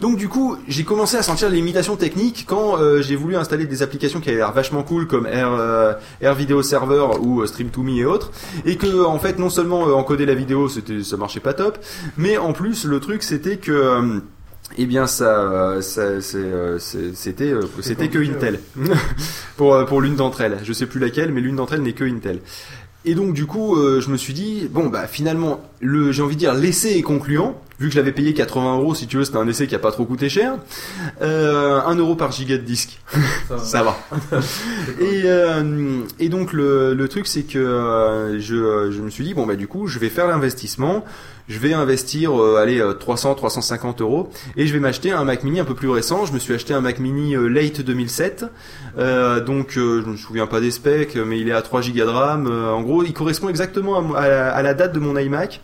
Donc 0.00 0.16
du 0.16 0.28
coup 0.28 0.56
j'ai 0.68 0.84
commencé 0.84 1.16
à 1.16 1.22
sentir 1.22 1.48
les 1.48 1.56
limitations 1.56 1.96
techniques 1.96 2.44
quand 2.48 2.78
euh, 2.78 3.02
j'ai 3.02 3.16
voulu 3.16 3.36
installer 3.36 3.66
des 3.66 3.82
applications 3.82 4.20
qui 4.20 4.28
avaient 4.28 4.38
l'air 4.38 4.52
vachement 4.52 4.82
cool 4.82 5.06
comme 5.06 5.26
Air 5.26 5.50
euh, 5.52 5.92
Air 6.20 6.34
Video 6.34 6.62
Server 6.62 7.06
ou 7.20 7.40
euh, 7.42 7.46
Stream2Me 7.46 7.98
et 8.00 8.04
autres 8.04 8.30
et 8.64 8.76
que 8.76 9.04
en 9.04 9.18
fait 9.18 9.38
non 9.38 9.50
seulement 9.50 9.82
encoder 9.96 10.26
la 10.26 10.34
vidéo 10.34 10.68
c'était 10.68 11.02
ça 11.02 11.16
marchait 11.16 11.40
pas 11.40 11.54
top 11.54 11.78
mais 12.16 12.36
en 12.38 12.52
plus 12.52 12.84
le 12.84 13.00
truc 13.00 13.22
c'était 13.22 13.56
que 13.58 14.20
eh 14.78 14.86
bien, 14.86 15.06
ça, 15.06 15.40
euh, 15.40 15.80
ça 15.80 16.20
c'était, 16.20 17.52
euh, 17.52 17.60
c'était 17.80 18.08
que 18.08 18.18
Intel 18.18 18.60
pour 19.56 19.74
euh, 19.74 19.84
pour 19.84 20.00
l'une 20.00 20.16
d'entre 20.16 20.40
elles. 20.40 20.58
Je 20.64 20.72
sais 20.72 20.86
plus 20.86 21.00
laquelle, 21.00 21.32
mais 21.32 21.40
l'une 21.40 21.56
d'entre 21.56 21.74
elles 21.74 21.82
n'est 21.82 21.92
que 21.92 22.04
Intel. 22.04 22.40
Et 23.04 23.14
donc 23.14 23.34
du 23.34 23.46
coup, 23.46 23.76
je 23.76 24.10
me 24.10 24.16
suis 24.16 24.34
dit 24.34 24.68
bon 24.68 24.88
bah 24.88 25.06
finalement, 25.06 25.60
le, 25.80 26.12
j'ai 26.12 26.22
envie 26.22 26.34
de 26.34 26.40
dire 26.40 26.54
l'essai 26.54 26.96
est 26.96 27.02
concluant. 27.02 27.60
Vu 27.78 27.88
que 27.88 27.92
je 27.92 27.98
l'avais 27.98 28.12
payé 28.12 28.32
80 28.32 28.78
euros, 28.78 28.94
si 28.94 29.06
tu 29.06 29.18
veux, 29.18 29.24
c'était 29.26 29.36
un 29.36 29.46
essai 29.46 29.66
qui 29.66 29.74
a 29.74 29.78
pas 29.78 29.92
trop 29.92 30.06
coûté 30.06 30.30
cher. 30.30 30.54
Euh, 31.20 31.78
1 31.84 31.96
euro 31.96 32.14
par 32.14 32.32
giga 32.32 32.56
de 32.56 32.62
disque, 32.62 32.98
ça 33.58 33.82
va. 33.82 33.98
Et, 35.00 35.22
euh, 35.26 36.00
et 36.18 36.30
donc 36.30 36.54
le, 36.54 36.94
le 36.94 37.08
truc 37.08 37.26
c'est 37.26 37.42
que 37.42 37.58
euh, 37.58 38.40
je, 38.40 38.90
je 38.90 39.02
me 39.02 39.10
suis 39.10 39.24
dit 39.24 39.34
bon 39.34 39.44
bah 39.44 39.56
du 39.56 39.68
coup 39.68 39.88
je 39.88 39.98
vais 39.98 40.08
faire 40.08 40.26
l'investissement, 40.26 41.04
je 41.48 41.58
vais 41.58 41.74
investir 41.74 42.40
euh, 42.40 42.56
allez 42.56 42.82
300 42.98 43.34
350 43.34 44.00
euros 44.00 44.30
et 44.56 44.66
je 44.66 44.72
vais 44.72 44.80
m'acheter 44.80 45.12
un 45.12 45.24
Mac 45.24 45.44
Mini 45.44 45.60
un 45.60 45.66
peu 45.66 45.74
plus 45.74 45.90
récent. 45.90 46.24
Je 46.24 46.32
me 46.32 46.38
suis 46.38 46.54
acheté 46.54 46.72
un 46.72 46.80
Mac 46.80 46.98
Mini 46.98 47.36
euh, 47.36 47.46
late 47.48 47.82
2007, 47.82 48.46
euh, 48.96 49.40
donc 49.40 49.76
euh, 49.76 50.02
je 50.02 50.10
me 50.10 50.16
souviens 50.16 50.46
pas 50.46 50.60
des 50.60 50.70
specs 50.70 51.14
mais 51.16 51.38
il 51.38 51.48
est 51.48 51.52
à 51.52 51.60
3 51.60 51.82
Go 51.82 51.88
de 51.92 52.02
RAM. 52.04 52.46
Euh, 52.46 52.70
en 52.70 52.80
gros 52.80 53.02
il 53.04 53.12
correspond 53.12 53.50
exactement 53.50 54.14
à 54.14 54.62
la 54.62 54.72
date 54.72 54.94
de 54.94 54.98
mon 54.98 55.18
iMac. 55.18 55.60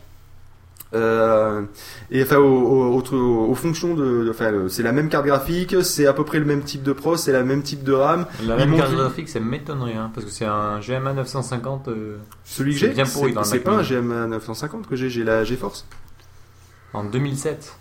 Euh, 0.95 1.63
et 2.11 2.23
enfin, 2.23 2.37
au- 2.37 2.43
au- 2.45 2.97
au- 3.01 3.15
aux, 3.17 3.51
aux 3.51 3.55
fonctions 3.55 3.95
de, 3.95 4.29
enfin, 4.31 4.53
euh, 4.53 4.69
c'est 4.69 4.83
la 4.83 4.93
même 4.93 5.09
carte 5.09 5.25
graphique, 5.25 5.77
c'est 5.83 6.07
à 6.07 6.13
peu 6.13 6.25
près 6.25 6.39
le 6.39 6.45
même 6.45 6.63
type 6.63 6.83
de 6.83 6.93
pros, 6.93 7.17
c'est 7.17 7.33
la 7.33 7.43
même 7.45 7.63
type 7.63 7.83
de 7.83 7.93
RAM. 7.93 8.27
La 8.45 8.57
même 8.57 8.77
carte 8.77 8.93
graphique, 8.93 9.29
ça 9.31 9.41
m'étonnerait, 9.41 9.95
hein, 9.95 10.11
parce 10.15 10.27
que 10.27 10.31
c'est 10.33 10.45
un 10.45 10.81
GMA 10.81 11.15
950. 11.15 11.89
euh, 11.89 12.19
Celui 12.45 12.73
que 12.75 12.79
j'ai, 12.81 12.89
bien 12.89 13.05
pourri 13.07 13.35
c'est 13.45 13.61
pas 13.61 13.77
un. 13.79 13.83
GMA 13.83 14.27
950 14.27 14.87
que 14.87 14.95
j'ai, 14.97 15.09
j'ai 15.09 15.25
la 15.25 15.45
GeForce. 15.45 15.87
En 16.93 17.05
2007. 17.05 17.75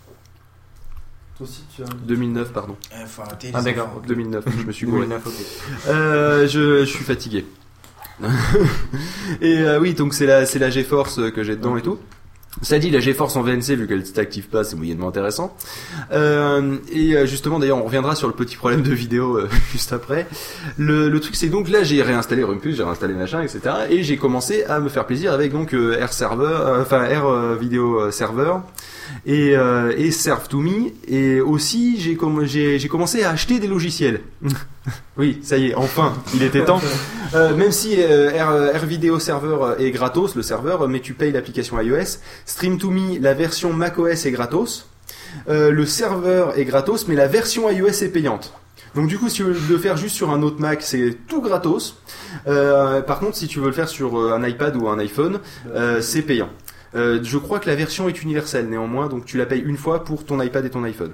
Toi 1.36 1.46
aussi, 1.46 1.64
tu 1.76 1.82
as. 1.82 1.86
2009, 2.06 2.52
pardon. 2.52 2.76
Faut 3.06 3.22
arrêter 3.22 3.48
les 3.48 3.52
Ah, 3.54 3.60
d'accord. 3.62 3.88
enfants. 3.88 4.02
2009, 4.06 4.44
je 4.58 4.66
me 4.66 4.72
suis 4.72 4.86
gouré. 4.86 5.00
2009, 5.06 5.26
ok. 5.26 5.88
Euh, 5.88 6.46
je, 6.48 6.80
je 6.80 6.84
suis 6.90 7.04
fatigué. 7.04 7.44
et 9.40 9.58
euh, 9.58 9.80
oui, 9.80 9.94
donc 9.94 10.14
c'est 10.14 10.26
la, 10.26 10.46
c'est 10.46 10.58
la 10.58 10.70
GeForce 10.70 11.20
que 11.32 11.42
j'ai 11.42 11.56
dedans 11.56 11.76
et 11.76 11.82
tout. 11.82 11.98
Ça 12.60 12.78
dit, 12.78 12.90
la 12.90 13.00
GeForce 13.00 13.34
en 13.36 13.42
VNC, 13.42 13.76
vu 13.76 13.88
qu'elle 13.88 14.00
ne 14.00 14.04
s'active 14.04 14.48
pas, 14.48 14.62
c'est 14.62 14.76
moyennement 14.76 15.08
intéressant. 15.08 15.56
Euh, 16.12 16.76
et 16.92 17.16
euh, 17.16 17.26
justement, 17.26 17.58
d'ailleurs, 17.58 17.78
on 17.78 17.84
reviendra 17.84 18.14
sur 18.14 18.28
le 18.28 18.34
petit 18.34 18.56
problème 18.56 18.82
de 18.82 18.92
vidéo 18.92 19.38
euh, 19.38 19.48
juste 19.72 19.92
après. 19.92 20.26
Le, 20.76 21.08
le 21.08 21.20
truc, 21.20 21.34
c'est 21.34 21.48
donc 21.48 21.70
là, 21.70 21.82
j'ai 21.82 22.02
réinstallé 22.02 22.44
Rumpus, 22.44 22.76
j'ai 22.76 22.82
réinstallé 22.82 23.14
machin, 23.14 23.42
etc. 23.42 23.60
Et 23.88 24.02
j'ai 24.02 24.18
commencé 24.18 24.64
à 24.64 24.80
me 24.80 24.90
faire 24.90 25.06
plaisir 25.06 25.32
avec 25.32 25.50
donc 25.50 25.72
euh, 25.72 25.98
Air 25.98 26.12
Server, 26.12 26.44
euh, 26.44 26.82
enfin 26.82 27.04
Air 27.04 27.26
euh, 27.26 27.56
Video 27.58 28.10
Server 28.10 28.54
et, 29.26 29.56
euh, 29.56 29.92
et 29.96 30.10
Serve 30.10 30.48
to 30.48 30.58
Me. 30.60 30.90
Et 31.08 31.40
aussi, 31.40 32.00
j'ai 32.00 32.16
comm- 32.16 32.44
j'ai 32.44 32.78
j'ai 32.78 32.88
commencé 32.88 33.22
à 33.22 33.30
acheter 33.30 33.58
des 33.58 33.66
logiciels. 33.68 34.20
oui, 35.16 35.38
ça 35.42 35.56
y 35.58 35.68
est, 35.68 35.74
enfin, 35.74 36.14
il 36.34 36.42
était 36.42 36.64
temps. 36.64 36.80
Euh, 37.34 37.56
même 37.56 37.72
si 37.72 37.94
euh, 37.96 38.30
Air, 38.30 38.52
Air 38.74 38.84
Video 38.84 39.18
Server 39.18 39.56
euh, 39.62 39.78
est 39.78 39.90
gratos, 39.90 40.34
le 40.36 40.42
serveur, 40.42 40.86
mais 40.86 41.00
tu 41.00 41.14
payes 41.14 41.32
l'application 41.32 41.80
iOS. 41.80 42.18
Stream 42.44 42.76
to 42.76 42.90
Me, 42.90 43.18
la 43.22 43.32
version 43.32 43.72
macOS 43.72 44.26
est 44.26 44.30
gratos. 44.32 44.86
Euh, 45.48 45.70
le 45.70 45.86
serveur 45.86 46.58
est 46.58 46.66
gratos, 46.66 47.08
mais 47.08 47.14
la 47.14 47.28
version 47.28 47.70
iOS 47.70 48.02
est 48.02 48.12
payante. 48.12 48.52
Donc 48.94 49.06
du 49.06 49.16
coup, 49.18 49.30
si 49.30 49.36
tu 49.36 49.44
veux 49.44 49.56
le 49.70 49.78
faire 49.78 49.96
juste 49.96 50.14
sur 50.14 50.28
un 50.30 50.42
autre 50.42 50.60
Mac, 50.60 50.82
c'est 50.82 51.16
tout 51.26 51.40
gratos. 51.40 51.96
Euh, 52.46 53.00
par 53.00 53.18
contre, 53.18 53.34
si 53.38 53.46
tu 53.46 53.60
veux 53.60 53.68
le 53.68 53.72
faire 53.72 53.88
sur 53.88 54.20
euh, 54.20 54.34
un 54.34 54.46
iPad 54.46 54.76
ou 54.76 54.88
un 54.90 54.98
iPhone, 54.98 55.38
euh, 55.74 56.02
c'est 56.02 56.20
payant. 56.20 56.50
Euh, 56.94 57.20
je 57.22 57.38
crois 57.38 57.58
que 57.58 57.68
la 57.68 57.76
version 57.76 58.08
est 58.08 58.22
universelle 58.22 58.68
néanmoins, 58.68 59.08
donc 59.08 59.24
tu 59.24 59.38
la 59.38 59.46
payes 59.46 59.62
une 59.62 59.76
fois 59.78 60.04
pour 60.04 60.24
ton 60.24 60.40
iPad 60.40 60.64
et 60.64 60.70
ton 60.70 60.84
iPhone. 60.84 61.12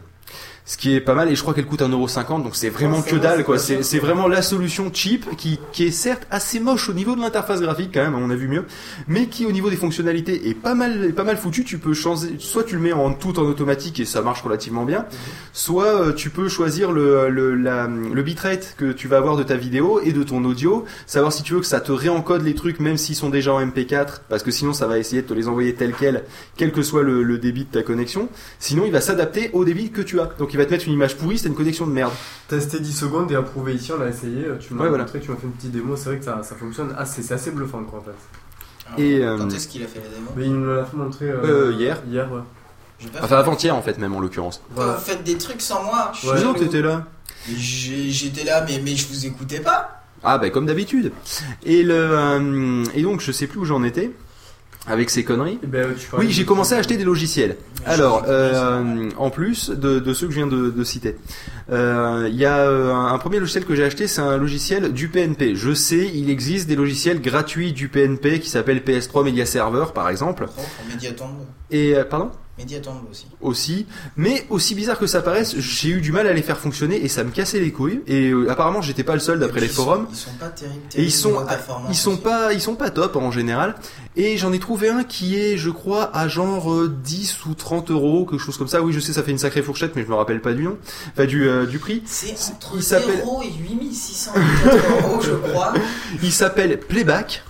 Ce 0.70 0.76
qui 0.76 0.94
est 0.94 1.00
pas 1.00 1.14
mal, 1.14 1.30
et 1.30 1.34
je 1.34 1.40
crois 1.40 1.54
qu'elle 1.54 1.64
coûte 1.64 1.80
1,50€, 1.80 2.42
donc 2.42 2.54
c'est 2.54 2.68
vraiment 2.68 3.00
que 3.00 3.16
dalle, 3.16 3.38
c'est 3.38 3.42
quoi. 3.44 3.56
C'est 3.58 3.82
c'est 3.82 3.98
vraiment 3.98 4.28
la 4.28 4.42
solution 4.42 4.90
cheap, 4.92 5.24
qui, 5.38 5.58
qui 5.72 5.84
est 5.86 5.90
certes 5.90 6.26
assez 6.30 6.60
moche 6.60 6.90
au 6.90 6.92
niveau 6.92 7.16
de 7.16 7.22
l'interface 7.22 7.62
graphique, 7.62 7.90
quand 7.94 8.02
même, 8.02 8.14
on 8.14 8.28
a 8.28 8.34
vu 8.34 8.48
mieux, 8.48 8.64
mais 9.06 9.28
qui 9.28 9.46
au 9.46 9.50
niveau 9.52 9.70
des 9.70 9.76
fonctionnalités 9.76 10.50
est 10.50 10.52
pas 10.54 10.74
mal, 10.74 11.06
est 11.06 11.12
pas 11.14 11.24
mal 11.24 11.38
foutu. 11.38 11.64
Tu 11.64 11.78
peux 11.78 11.94
changer, 11.94 12.36
soit 12.38 12.64
tu 12.64 12.74
le 12.74 12.82
mets 12.82 12.92
en 12.92 13.14
tout 13.14 13.38
en 13.38 13.44
automatique 13.44 13.98
et 13.98 14.04
ça 14.04 14.20
marche 14.20 14.42
relativement 14.42 14.84
bien, 14.84 15.06
soit 15.54 15.86
euh, 15.86 16.12
tu 16.12 16.28
peux 16.28 16.48
choisir 16.50 16.92
le, 16.92 17.30
le, 17.30 17.54
la- 17.54 17.86
le 17.88 18.22
bitrate 18.22 18.74
que 18.76 18.92
tu 18.92 19.08
vas 19.08 19.16
avoir 19.16 19.38
de 19.38 19.44
ta 19.44 19.56
vidéo 19.56 20.00
et 20.04 20.12
de 20.12 20.22
ton 20.22 20.44
audio, 20.44 20.84
savoir 21.06 21.32
si 21.32 21.42
tu 21.42 21.54
veux 21.54 21.60
que 21.60 21.66
ça 21.66 21.80
te 21.80 21.92
réencode 21.92 22.42
les 22.42 22.54
trucs 22.54 22.78
même 22.78 22.98
s'ils 22.98 23.16
sont 23.16 23.30
déjà 23.30 23.54
en 23.54 23.64
MP4, 23.64 24.20
parce 24.28 24.42
que 24.42 24.50
sinon 24.50 24.74
ça 24.74 24.86
va 24.86 24.98
essayer 24.98 25.22
de 25.22 25.26
te 25.28 25.32
les 25.32 25.48
envoyer 25.48 25.74
tel 25.74 25.94
quel, 25.98 26.24
quel 26.58 26.72
que 26.72 26.82
soit 26.82 27.02
le, 27.02 27.22
le 27.22 27.38
débit 27.38 27.64
de 27.64 27.70
ta 27.70 27.82
connexion. 27.82 28.28
Sinon 28.58 28.82
il 28.84 28.92
va 28.92 29.00
s'adapter 29.00 29.48
au 29.54 29.64
débit 29.64 29.90
que 29.92 30.02
tu 30.02 30.20
as. 30.20 30.28
Donc 30.38 30.52
il 30.52 30.57
va 30.58 30.66
te 30.66 30.70
mettre 30.70 30.86
une 30.86 30.92
image 30.94 31.16
pourrie, 31.16 31.38
c'est 31.38 31.48
une 31.48 31.54
connexion 31.54 31.86
de 31.86 31.92
merde. 31.92 32.12
Testé 32.48 32.80
10 32.80 32.92
secondes 32.92 33.32
et 33.32 33.34
approuvé 33.36 33.74
ici, 33.74 33.92
on 33.92 34.00
a 34.02 34.08
essayé. 34.08 34.44
Tu 34.60 34.74
m'as 34.74 34.82
Ouais, 34.82 34.88
voilà. 34.88 35.04
montré, 35.04 35.20
tu 35.20 35.30
m'as 35.30 35.36
fait 35.36 35.46
une 35.46 35.52
petite 35.52 35.70
démo. 35.72 35.96
C'est 35.96 36.10
vrai 36.10 36.18
que 36.18 36.24
ça, 36.24 36.42
ça 36.42 36.54
fonctionne 36.56 36.94
assez, 36.98 37.22
c'est 37.22 37.34
assez 37.34 37.50
bluffant 37.50 37.82
quoi 37.84 38.00
en 38.00 38.02
fait. 38.02 39.00
Et, 39.02 39.22
euh, 39.24 39.36
Quand 39.38 39.48
est-ce 39.52 39.68
qu'il 39.68 39.82
a 39.82 39.86
fait 39.86 40.00
la 40.00 40.08
démo? 40.08 40.30
Mais 40.36 40.44
il 40.46 40.52
nous 40.54 40.66
l'a 40.74 40.84
fait 40.84 40.96
montrer 40.96 41.30
Euh, 41.30 41.72
hier. 41.72 42.00
Hier, 42.08 42.30
ouais. 42.32 42.40
Enfin 43.22 43.36
avant-hier 43.38 43.74
en 43.76 43.82
fait 43.82 43.96
même 43.98 44.14
en 44.14 44.20
l'occurrence. 44.20 44.60
Vous 44.74 44.82
faites 44.98 45.22
des 45.24 45.38
trucs 45.38 45.60
sans 45.60 45.84
moi. 45.84 46.10
je 46.14 46.18
suis 46.18 46.28
jaloux. 46.38 46.54
t'étais 46.54 46.82
là. 46.82 47.04
J'étais 47.56 48.44
là, 48.44 48.64
mais, 48.66 48.80
mais 48.84 48.96
je 48.96 49.06
vous 49.08 49.26
écoutais 49.26 49.60
pas. 49.60 50.02
Ah 50.24 50.36
bah 50.38 50.50
comme 50.50 50.66
d'habitude. 50.66 51.12
Et 51.64 51.82
le 51.84 51.94
euh, 51.94 52.84
et 52.94 53.02
donc 53.02 53.20
je 53.20 53.30
sais 53.30 53.46
plus 53.46 53.60
où 53.60 53.64
j'en 53.64 53.84
étais 53.84 54.10
avec 54.88 55.10
ces 55.10 55.24
conneries. 55.24 55.58
Eh 55.62 55.66
ben, 55.66 55.88
Oui, 56.18 56.30
j'ai 56.30 56.44
commencé 56.44 56.74
à 56.74 56.78
acheter 56.78 56.96
des 56.96 57.04
logiciels. 57.04 57.56
Alors, 57.86 58.24
euh, 58.28 59.08
en 59.16 59.30
plus 59.30 59.70
de, 59.70 59.98
de 59.98 60.12
ceux 60.12 60.26
que 60.26 60.32
je 60.32 60.38
viens 60.38 60.46
de, 60.46 60.70
de 60.70 60.84
citer, 60.84 61.16
euh, 61.70 62.26
il 62.30 62.36
y 62.36 62.44
a 62.44 62.58
euh, 62.58 62.92
un, 62.92 63.06
un 63.14 63.18
premier 63.18 63.38
logiciel 63.38 63.64
que 63.64 63.74
j'ai 63.74 63.84
acheté, 63.84 64.06
c'est 64.06 64.20
un 64.20 64.36
logiciel 64.36 64.92
du 64.92 65.08
PNP. 65.08 65.54
Je 65.54 65.72
sais, 65.72 66.10
il 66.12 66.30
existe 66.30 66.68
des 66.68 66.76
logiciels 66.76 67.20
gratuits 67.20 67.72
du 67.72 67.88
PNP 67.88 68.40
qui 68.40 68.48
s'appellent 68.50 68.80
PS3 68.80 69.24
Media 69.24 69.46
Server, 69.46 69.86
par 69.94 70.08
exemple. 70.08 70.46
Et 71.70 71.94
euh, 71.94 72.04
pardon? 72.04 72.30
Mediatomb 72.58 72.96
aussi. 73.10 73.26
aussi. 73.40 73.86
Mais 74.16 74.44
aussi 74.50 74.74
bizarre 74.74 74.98
que 74.98 75.06
ça 75.06 75.22
paraisse, 75.22 75.54
j'ai 75.58 75.90
eu 75.90 76.00
du 76.00 76.10
mal 76.12 76.26
à 76.26 76.32
les 76.32 76.42
faire 76.42 76.58
fonctionner 76.58 76.96
et 77.04 77.08
ça 77.08 77.22
me 77.24 77.30
cassait 77.30 77.60
les 77.60 77.70
couilles. 77.72 78.02
Et 78.06 78.30
euh, 78.30 78.50
apparemment, 78.50 78.82
j'étais 78.82 79.04
pas 79.04 79.14
le 79.14 79.20
seul 79.20 79.38
d'après 79.38 79.60
les 79.60 79.68
sont- 79.68 79.84
forums. 79.84 80.06
Ils 80.10 80.16
sont 80.16 80.30
pas 80.40 80.48
terribles. 80.48 80.80
Et 80.96 81.02
ils 81.04 81.12
sont, 81.12 81.34
ils 81.88 81.94
sont 81.94 82.12
aussi. 82.12 82.20
pas, 82.20 82.52
ils 82.52 82.60
sont 82.60 82.74
pas 82.74 82.90
top 82.90 83.16
en 83.16 83.30
général. 83.30 83.76
Et 84.16 84.36
j'en 84.36 84.52
ai 84.52 84.58
trouvé 84.58 84.88
un 84.88 85.04
qui 85.04 85.38
est, 85.38 85.56
je 85.56 85.70
crois, 85.70 86.10
à 86.16 86.26
genre 86.26 86.72
euh, 86.72 86.88
10 87.04 87.46
ou 87.46 87.54
30 87.54 87.92
euros, 87.92 88.26
quelque 88.26 88.40
chose 88.40 88.58
comme 88.58 88.66
ça. 88.66 88.82
Oui, 88.82 88.92
je 88.92 88.98
sais, 89.00 89.12
ça 89.12 89.22
fait 89.22 89.30
une 89.30 89.38
sacrée 89.38 89.62
fourchette, 89.62 89.94
mais 89.94 90.02
je 90.02 90.08
me 90.08 90.14
rappelle 90.14 90.40
pas 90.40 90.52
du 90.52 90.64
nom, 90.64 90.76
enfin 91.12 91.26
du 91.26 91.46
euh, 91.48 91.66
du 91.66 91.78
prix. 91.78 92.02
C'est 92.06 92.32
entre 92.52 92.72
il 92.76 92.82
s'appelle- 92.82 93.18
0 93.18 93.42
et 93.42 93.52
8604 93.62 95.02
euros, 95.06 95.20
je 95.22 95.30
crois. 95.50 95.72
Il 96.22 96.32
s'appelle 96.32 96.78
Playback. 96.80 97.44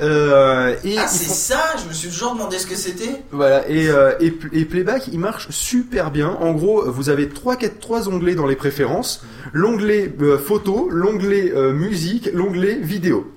Euh, 0.00 0.74
et 0.84 0.96
Ah, 0.98 1.06
c'est 1.08 1.26
font- 1.26 1.32
ça 1.34 1.60
Je 1.82 1.88
me 1.88 1.92
suis 1.92 2.08
toujours 2.08 2.32
demandé 2.34 2.58
ce 2.58 2.66
que 2.66 2.74
c'était. 2.76 3.22
Voilà, 3.32 3.68
et, 3.68 3.88
euh, 3.88 4.12
et, 4.20 4.32
et 4.52 4.64
Playback, 4.64 5.08
il 5.12 5.18
marche 5.18 5.48
super 5.50 6.10
bien. 6.10 6.28
En 6.40 6.52
gros, 6.52 6.90
vous 6.90 7.08
avez 7.08 7.28
trois, 7.28 7.56
quatre, 7.56 7.78
trois 7.80 8.08
onglets 8.08 8.34
dans 8.34 8.46
les 8.46 8.56
préférences. 8.56 9.24
L'onglet 9.52 10.12
euh, 10.20 10.38
photo, 10.38 10.88
l'onglet 10.90 11.52
musique, 11.72 12.30
l'onglet 12.32 12.74
vidéo. 12.80 13.32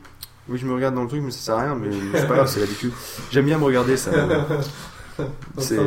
Oui, 0.50 0.58
je 0.60 0.66
me 0.66 0.74
regarde 0.74 0.94
dans 0.96 1.04
le 1.04 1.08
truc, 1.08 1.22
mais 1.24 1.32
ça 1.32 1.40
sert 1.40 1.56
à 1.56 1.62
rien, 1.64 1.76
mais 1.76 1.88
c'est 2.14 2.28
pas 2.28 2.36
grave, 2.36 2.50
c'est 2.54 2.60
l'habitude. 2.60 2.92
J'aime 3.32 3.46
bien 3.46 3.58
me 3.58 3.64
regarder, 3.64 3.96
ça. 3.96 4.12
C'est- 5.60 5.78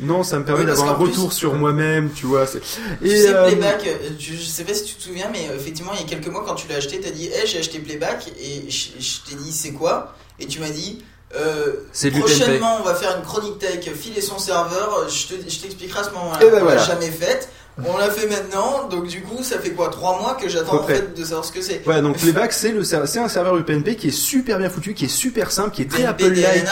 non, 0.00 0.22
ça 0.22 0.38
me 0.38 0.44
permet 0.44 0.60
Oui, 0.60 0.66
d'avoir 0.66 0.90
un 0.90 0.94
plus- 0.94 1.06
retour 1.10 1.32
sur 1.32 1.54
moi-même, 1.54 2.10
tu 2.14 2.26
vois. 2.26 2.46
c'est- 2.46 2.60
Tu 2.60 3.08
Et 3.08 3.22
sais, 3.22 3.34
euh, 3.34 3.46
Playback, 3.46 3.86
euh, 3.86 4.08
je, 4.18 4.34
je 4.34 4.42
sais 4.44 4.64
pas 4.64 4.74
si 4.74 4.84
tu 4.84 4.94
te 4.94 5.02
souviens, 5.02 5.28
mais 5.32 5.48
euh, 5.50 5.56
effectivement, 5.56 5.92
il 5.94 6.00
y 6.00 6.04
a 6.04 6.06
quelques 6.06 6.28
mois, 6.28 6.44
quand 6.46 6.54
tu 6.54 6.68
l'as 6.68 6.76
acheté, 6.76 7.00
t'as 7.00 7.10
dit, 7.10 7.26
hey, 7.26 7.46
j'ai 7.46 7.58
acheté 7.58 7.78
Playback, 7.78 8.28
et 8.40 8.70
je, 8.70 8.88
je 9.00 9.30
t'ai 9.30 9.36
dit, 9.36 9.52
c'est 9.52 9.72
quoi? 9.72 10.14
Et 10.38 10.46
tu 10.46 10.60
m'as 10.60 10.68
dit, 10.70 11.02
euh, 11.34 11.72
C'est 11.92 12.10
prochainement, 12.10 12.78
on 12.80 12.84
va 12.84 12.94
faire 12.94 13.16
une 13.16 13.24
chronique 13.24 13.58
tech, 13.58 13.88
filer 13.94 14.20
son 14.20 14.38
serveur, 14.38 15.08
je 15.08 15.34
te- 15.34 15.48
je 15.50 15.58
t'expliquerai 15.58 16.00
à 16.00 16.04
ce 16.04 16.10
moment-là. 16.10 16.44
Et 16.44 16.50
ben 16.50 16.58
on 16.58 16.64
voilà. 16.64 16.80
l'a 16.82 16.86
jamais 16.86 17.10
faite. 17.10 17.48
On 17.84 17.98
l'a 17.98 18.08
fait 18.10 18.26
maintenant, 18.26 18.88
donc 18.88 19.06
du 19.06 19.20
coup, 19.22 19.42
ça 19.42 19.58
fait 19.58 19.72
quoi 19.72 19.88
Trois 19.90 20.18
mois 20.18 20.34
que 20.40 20.48
j'attends 20.48 20.80
en 20.80 20.86
fait 20.86 21.14
de 21.14 21.22
savoir 21.24 21.44
ce 21.44 21.52
que 21.52 21.60
c'est. 21.60 21.82
Voilà, 21.84 22.00
donc 22.00 22.16
Playback, 22.20 22.54
c'est 22.54 22.72
le 22.72 22.82
c'est 22.84 22.96
un 23.18 23.28
serveur 23.28 23.54
UPnP 23.58 23.96
qui 23.96 24.08
est 24.08 24.12
super 24.12 24.58
bien 24.58 24.70
foutu, 24.70 24.94
qui 24.94 25.04
est 25.04 25.08
super 25.08 25.50
simple, 25.50 25.72
qui 25.74 25.82
est 25.82 25.90
très 25.90 26.04
Apple-like. 26.04 26.64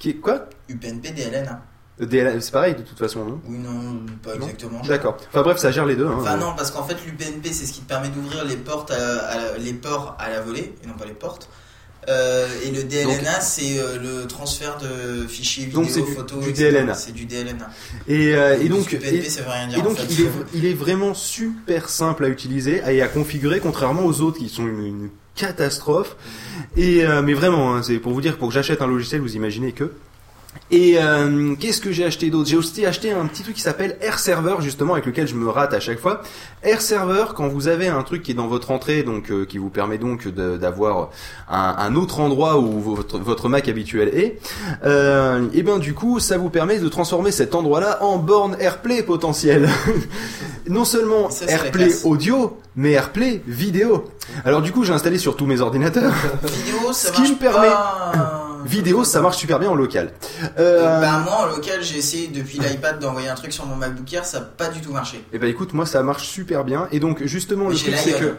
Qui 0.00 0.10
est 0.10 0.14
quoi 0.16 0.48
UPnP 0.68 1.14
DLNA. 1.14 1.62
Euh, 2.00 2.06
DLL, 2.06 2.42
C'est 2.42 2.50
pareil 2.52 2.74
de 2.74 2.80
toute 2.82 2.98
façon, 2.98 3.24
non 3.24 3.40
Oui, 3.46 3.58
non, 3.58 4.00
pas 4.22 4.34
Non 4.34 4.46
exactement. 4.46 4.80
D'accord. 4.80 5.16
Enfin 5.28 5.42
bref, 5.42 5.58
ça 5.58 5.70
gère 5.70 5.84
les 5.86 5.94
deux. 5.96 6.06
Hein. 6.06 6.16
Enfin 6.18 6.36
non, 6.38 6.54
parce 6.56 6.70
qu'en 6.72 6.82
fait 6.84 6.96
l'UPnP 7.06 7.46
c'est 7.52 7.66
ce 7.66 7.72
qui 7.72 7.80
te 7.82 7.88
permet 7.88 8.08
d'ouvrir 8.08 8.44
les 8.46 8.56
portes 8.56 8.90
à, 8.90 9.18
à- 9.26 9.58
les 9.58 9.74
ports 9.74 10.16
à 10.18 10.30
la 10.30 10.40
volée 10.40 10.74
et 10.82 10.86
non 10.86 10.94
pas 10.94 11.04
les 11.04 11.12
portes. 11.12 11.48
Euh, 12.08 12.48
et 12.64 12.70
le 12.70 12.84
DLNA 12.84 13.42
c'est 13.42 13.78
euh, 13.78 13.98
le 14.22 14.26
transfert 14.26 14.78
de 14.78 15.26
fichiers 15.26 15.66
vidéo, 15.66 15.82
Donc, 15.82 15.90
c'est 15.90 16.00
du- 16.00 16.12
photos, 16.14 16.42
du 16.42 16.48
etc. 16.48 16.70
DLNA. 16.72 16.94
C'est 16.94 17.12
du 17.12 17.26
DLNA. 17.26 17.68
Et, 18.08 18.34
euh, 18.34 18.58
et 18.58 18.70
donc, 18.70 18.88
PNP, 18.88 19.16
et, 19.16 19.28
ça 19.28 19.42
veut 19.42 19.50
rien 19.50 19.66
dire, 19.68 19.78
et 19.78 19.82
donc 19.82 19.92
en 19.92 19.96
fait. 19.96 20.06
il, 20.08 20.20
est, 20.22 20.30
il 20.54 20.64
est 20.64 20.72
vraiment 20.72 21.12
super 21.12 21.90
simple 21.90 22.24
à 22.24 22.28
utiliser 22.28 22.80
et 22.88 23.02
à 23.02 23.08
configurer, 23.08 23.60
contrairement 23.60 24.06
aux 24.06 24.22
autres 24.22 24.38
qui 24.38 24.48
sont 24.48 24.66
une, 24.66 24.82
une 24.86 25.10
catastrophe. 25.40 26.16
Et 26.76 27.04
euh, 27.04 27.22
mais 27.22 27.34
vraiment, 27.34 27.74
hein, 27.74 27.82
c'est 27.82 27.98
pour 27.98 28.12
vous 28.12 28.20
dire 28.20 28.36
pour 28.36 28.48
que 28.48 28.54
j'achète 28.54 28.82
un 28.82 28.86
logiciel, 28.86 29.20
vous 29.20 29.36
imaginez 29.36 29.72
que. 29.72 29.90
Et 30.72 30.96
euh, 30.98 31.54
qu'est-ce 31.58 31.80
que 31.80 31.92
j'ai 31.92 32.04
acheté 32.04 32.30
d'autre? 32.30 32.48
J'ai 32.48 32.56
aussi 32.56 32.84
acheté 32.86 33.12
un 33.12 33.26
petit 33.26 33.42
truc 33.42 33.56
qui 33.56 33.60
s'appelle 33.60 33.96
Air 34.00 34.18
Server 34.18 34.56
justement 34.60 34.94
avec 34.94 35.06
lequel 35.06 35.26
je 35.26 35.34
me 35.34 35.48
rate 35.48 35.74
à 35.74 35.80
chaque 35.80 35.98
fois. 35.98 36.22
Air 36.62 36.80
Server, 36.80 37.26
quand 37.34 37.48
vous 37.48 37.68
avez 37.68 37.88
un 37.88 38.02
truc 38.02 38.22
qui 38.22 38.32
est 38.32 38.34
dans 38.34 38.46
votre 38.46 38.70
entrée, 38.70 39.02
donc 39.02 39.30
euh, 39.30 39.44
qui 39.44 39.58
vous 39.58 39.68
permet 39.68 39.98
donc 39.98 40.28
d'avoir 40.28 41.10
un, 41.48 41.74
un 41.78 41.94
autre 41.96 42.20
endroit 42.20 42.58
où 42.58 42.80
votre, 42.80 43.18
votre 43.18 43.48
Mac 43.48 43.68
habituel 43.68 44.08
est, 44.08 44.40
euh, 44.84 45.48
et 45.52 45.62
ben 45.62 45.78
du 45.78 45.94
coup 45.94 46.20
ça 46.20 46.38
vous 46.38 46.50
permet 46.50 46.78
de 46.78 46.88
transformer 46.88 47.30
cet 47.30 47.54
endroit-là 47.54 48.02
en 48.02 48.18
borne 48.18 48.56
AirPlay 48.60 49.02
potentielle. 49.02 49.68
non 50.68 50.84
seulement 50.84 51.30
Ça, 51.30 51.46
AirPlay 51.46 51.90
audio, 52.04 52.58
mais 52.80 52.92
AirPlay 52.92 53.42
vidéo. 53.46 54.10
Alors 54.44 54.62
du 54.62 54.72
coup 54.72 54.84
j'ai 54.84 54.92
installé 54.94 55.18
sur 55.18 55.36
tous 55.36 55.44
mes 55.46 55.60
ordinateurs. 55.60 56.12
Vidéo 56.42 56.92
ça 56.92 57.08
Ce 57.08 57.12
qui 57.12 57.20
marche 57.20 57.32
me 57.34 57.36
permet- 57.38 57.68
pas. 57.68 58.46
Vidéo, 58.64 59.04
ça 59.04 59.20
marche 59.22 59.36
super 59.38 59.58
bien 59.58 59.70
en 59.70 59.74
local. 59.74 60.12
Euh, 60.58 61.00
Bah 61.00 61.18
moi 61.24 61.34
en 61.42 61.46
local 61.46 61.82
j'ai 61.82 61.96
essayé 61.98 62.28
depuis 62.28 62.58
l'iPad 62.58 62.98
d'envoyer 62.98 63.28
un 63.28 63.34
truc 63.34 63.52
sur 63.52 63.64
mon 63.66 63.74
MacBook 63.76 64.10
Air, 64.12 64.24
ça 64.24 64.38
a 64.38 64.40
pas 64.42 64.68
du 64.68 64.80
tout 64.80 64.92
marché. 64.92 65.22
Et 65.32 65.38
bah 65.38 65.46
écoute, 65.46 65.72
moi 65.74 65.84
ça 65.86 66.02
marche 66.02 66.26
super 66.28 66.64
bien. 66.64 66.86
Et 66.92 67.00
donc 67.00 67.22
justement 67.24 67.66
Mais 67.68 67.74
le 67.74 67.78
truc 67.78 67.94
c'est 67.96 68.18
que. 68.18 68.34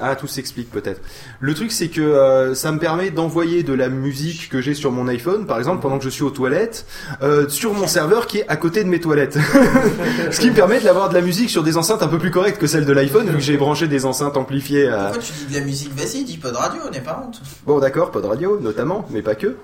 Ah 0.00 0.16
tout 0.16 0.26
s'explique 0.26 0.70
peut-être. 0.70 1.00
Le 1.40 1.54
truc 1.54 1.72
c'est 1.72 1.88
que 1.88 2.00
euh, 2.00 2.54
ça 2.54 2.72
me 2.72 2.78
permet 2.78 3.10
d'envoyer 3.10 3.62
de 3.62 3.72
la 3.72 3.88
musique 3.88 4.48
que 4.48 4.60
j'ai 4.60 4.74
sur 4.74 4.92
mon 4.92 5.08
iPhone, 5.08 5.46
par 5.46 5.58
exemple 5.58 5.80
pendant 5.80 5.98
que 5.98 6.04
je 6.04 6.10
suis 6.10 6.22
aux 6.22 6.30
toilettes, 6.30 6.86
euh, 7.22 7.48
sur 7.48 7.74
mon 7.74 7.86
serveur 7.86 8.26
qui 8.26 8.38
est 8.38 8.48
à 8.48 8.56
côté 8.56 8.84
de 8.84 8.88
mes 8.88 9.00
toilettes. 9.00 9.38
Ce 10.30 10.40
qui 10.40 10.50
me 10.50 10.54
permet 10.54 10.80
d'avoir 10.80 11.08
de 11.08 11.14
la 11.14 11.20
musique 11.20 11.50
sur 11.50 11.62
des 11.62 11.76
enceintes 11.76 12.02
un 12.02 12.08
peu 12.08 12.18
plus 12.18 12.30
correctes 12.30 12.58
que 12.58 12.66
celles 12.66 12.86
de 12.86 12.92
l'iPhone 12.92 13.26
vu 13.28 13.34
que 13.34 13.40
j'ai 13.40 13.56
branché 13.56 13.88
des 13.88 14.04
enceintes 14.04 14.36
amplifiées. 14.36 14.88
À... 14.88 15.04
Pourquoi 15.04 15.22
tu 15.22 15.32
dis 15.32 15.54
de 15.54 15.58
la 15.58 15.64
musique? 15.64 15.92
Vas-y, 15.94 16.24
dis 16.24 16.38
pas 16.38 16.50
de 16.50 16.56
radio, 16.56 16.80
n'aie 16.92 17.00
pas 17.00 17.22
honte. 17.24 17.40
Bon 17.66 17.78
d'accord, 17.78 18.10
pas 18.10 18.20
de 18.20 18.26
radio 18.26 18.58
notamment, 18.60 19.06
mais 19.10 19.22
pas 19.22 19.34
que. 19.34 19.56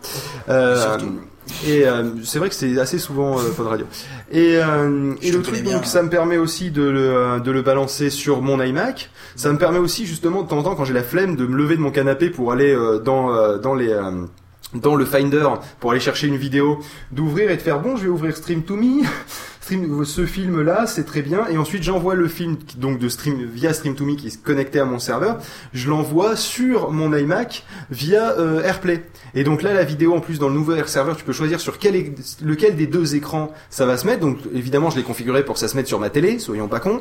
Euh, 0.48 0.98
Surtout. 0.98 1.20
Et 1.66 1.86
euh, 1.86 2.04
c'est 2.24 2.38
vrai 2.38 2.48
que 2.48 2.54
c'est 2.54 2.78
assez 2.78 2.98
souvent 2.98 3.38
euh, 3.38 3.42
de 3.56 3.62
radio. 3.62 3.86
Et, 4.30 4.56
euh, 4.56 5.14
et 5.22 5.30
le 5.30 5.42
truc 5.42 5.62
donc 5.62 5.86
ça 5.86 6.02
me 6.02 6.10
permet 6.10 6.38
aussi 6.38 6.70
de 6.70 6.82
le, 6.82 7.40
de 7.40 7.50
le 7.50 7.62
balancer 7.62 8.10
sur 8.10 8.42
mon 8.42 8.60
iMac. 8.62 9.10
Ça 9.36 9.52
me 9.52 9.58
permet 9.58 9.78
aussi 9.78 10.06
justement 10.06 10.42
de 10.42 10.48
temps 10.48 10.58
en 10.58 10.62
temps 10.62 10.74
quand 10.74 10.84
j'ai 10.84 10.94
la 10.94 11.02
flemme 11.02 11.36
de 11.36 11.46
me 11.46 11.56
lever 11.56 11.76
de 11.76 11.80
mon 11.80 11.90
canapé 11.90 12.30
pour 12.30 12.52
aller 12.52 12.74
euh, 12.74 12.98
dans 12.98 13.32
euh, 13.32 13.58
dans 13.58 13.74
les 13.74 13.90
euh, 13.90 14.26
dans 14.74 14.96
le 14.96 15.04
Finder 15.04 15.46
pour 15.80 15.92
aller 15.92 16.00
chercher 16.00 16.26
une 16.26 16.36
vidéo, 16.36 16.80
d'ouvrir 17.12 17.50
et 17.50 17.56
de 17.56 17.62
faire 17.62 17.80
bon, 17.80 17.96
je 17.96 18.04
vais 18.04 18.08
ouvrir 18.08 18.36
Stream 18.36 18.62
to 18.62 18.76
Me. 18.76 19.04
Stream, 19.66 20.04
ce 20.04 20.26
film 20.26 20.62
là, 20.62 20.86
c'est 20.86 21.02
très 21.02 21.22
bien. 21.22 21.48
Et 21.50 21.58
ensuite, 21.58 21.82
j'envoie 21.82 22.14
le 22.14 22.28
film 22.28 22.56
donc 22.76 23.00
de 23.00 23.08
stream 23.08 23.44
via 23.52 23.72
Stream 23.72 23.96
to 23.96 24.04
Me 24.04 24.14
qui 24.14 24.28
est 24.28 24.40
connecté 24.40 24.78
à 24.78 24.84
mon 24.84 25.00
serveur. 25.00 25.38
Je 25.74 25.90
l'envoie 25.90 26.36
sur 26.36 26.92
mon 26.92 27.12
iMac 27.12 27.64
via 27.90 28.38
euh, 28.38 28.62
AirPlay. 28.62 29.02
Et 29.34 29.42
donc 29.42 29.62
là, 29.62 29.74
la 29.74 29.82
vidéo 29.82 30.14
en 30.14 30.20
plus 30.20 30.38
dans 30.38 30.46
le 30.46 30.54
nouveau 30.54 30.76
Air 30.76 30.88
Server, 30.88 31.14
tu 31.18 31.24
peux 31.24 31.32
choisir 31.32 31.58
sur 31.58 31.80
quel 31.80 32.14
lequel 32.44 32.76
des 32.76 32.86
deux 32.86 33.16
écrans 33.16 33.52
ça 33.68 33.86
va 33.86 33.96
se 33.96 34.06
mettre. 34.06 34.20
Donc 34.20 34.38
évidemment, 34.54 34.88
je 34.90 34.98
l'ai 34.98 35.02
configuré 35.02 35.44
pour 35.44 35.54
que 35.54 35.60
ça 35.60 35.66
se 35.66 35.74
mette 35.74 35.88
sur 35.88 35.98
ma 35.98 36.10
télé, 36.10 36.38
soyons 36.38 36.68
pas 36.68 36.78
cons. 36.78 37.00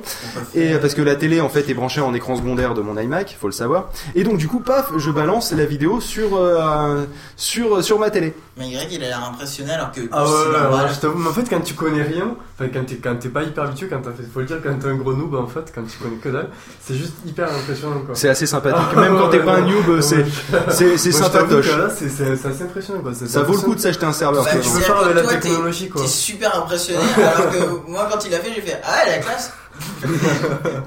Et 0.55 0.73
parce 0.81 0.95
que 0.95 1.03
la 1.03 1.15
télé 1.15 1.41
en 1.41 1.49
fait 1.49 1.69
est 1.69 1.75
branchée 1.75 2.01
en 2.01 2.15
écran 2.15 2.35
secondaire 2.35 2.73
de 2.73 2.81
mon 2.81 2.99
iMac, 2.99 3.37
faut 3.39 3.45
le 3.45 3.53
savoir. 3.53 3.91
Et 4.15 4.23
donc 4.23 4.37
du 4.37 4.47
coup, 4.47 4.59
paf, 4.59 4.89
je 4.97 5.11
balance 5.11 5.51
la 5.51 5.65
vidéo 5.65 6.01
sur 6.01 6.35
euh, 6.35 7.05
sur 7.35 7.83
sur 7.83 7.99
ma 7.99 8.09
télé. 8.09 8.33
Mais 8.57 8.71
Greg 8.71 8.87
il 8.91 9.03
a 9.03 9.07
l'air 9.09 9.23
impressionné 9.23 9.73
alors 9.73 9.91
que 9.91 10.01
Ah 10.11 10.23
ouais, 10.23 10.31
ouais, 10.31 10.75
ouais, 10.77 10.93
je 10.93 10.99
t'avoue, 10.99 11.19
mais 11.19 11.29
en 11.29 11.33
fait, 11.33 11.47
quand 11.47 11.61
tu 11.61 11.73
connais 11.75 12.03
rien, 12.03 12.35
Enfin, 12.57 12.69
quand 12.73 12.85
t'es, 12.85 12.95
quand 12.95 13.15
t'es 13.19 13.27
pas 13.27 13.43
hyper 13.43 13.65
habitué, 13.65 13.87
quand 13.89 13.99
t'as 14.01 14.11
fait, 14.11 14.23
faut 14.33 14.39
le 14.39 14.45
dire, 14.45 14.57
quand 14.63 14.73
t'es 14.79 14.87
un 14.87 14.95
gros 14.95 15.13
noob 15.13 15.35
en 15.35 15.45
fait, 15.45 15.69
quand 15.75 15.81
tu 15.83 15.97
connais 15.97 16.15
que 16.15 16.29
dalle, 16.29 16.47
c'est 16.81 16.93
juste 16.95 17.15
hyper 17.25 17.51
impressionnant 17.53 17.99
quoi. 18.05 18.15
C'est 18.15 18.29
assez 18.29 18.45
sympathique. 18.45 18.79
Ah, 18.95 18.99
Même 19.01 19.17
quand 19.17 19.27
t'es 19.27 19.39
ouais, 19.39 19.43
pas 19.45 19.55
un 19.57 19.61
noob, 19.61 19.99
c'est- 19.99 20.25
c'est- 20.69 20.97
c'est 20.97 21.11
sympatoche. 21.11 21.67
Là, 21.67 21.89
c'est, 21.93 22.07
c'est, 22.07 22.37
c'est 22.37 22.47
assez 22.47 22.63
impressionnant 22.63 23.01
quoi. 23.01 23.13
Ça 23.13 23.41
vaut 23.43 23.53
le 23.55 23.59
coup 23.59 23.75
de 23.75 23.79
s'acheter 23.81 24.05
un 24.05 24.13
serveur. 24.13 24.45
Bah, 24.45 24.51
quoi. 24.51 24.59
tu 24.61 24.69
veux 24.69 24.79
faire 24.79 24.97
avec 24.99 25.15
la 25.15 25.21
toi, 25.23 25.33
t'es- 25.33 25.39
technologie, 25.41 25.89
quoi. 25.89 26.01
T'es 26.01 26.07
super 26.07 26.55
impressionné, 26.63 26.99
alors 27.17 27.51
que 27.51 27.91
moi, 27.91 28.07
quand 28.09 28.25
il 28.25 28.33
a 28.33 28.39
fait, 28.39 28.53
j'ai 28.55 28.61
fait 28.61 28.79
Ah, 28.85 29.03
la 29.05 29.17
classe 29.17 29.51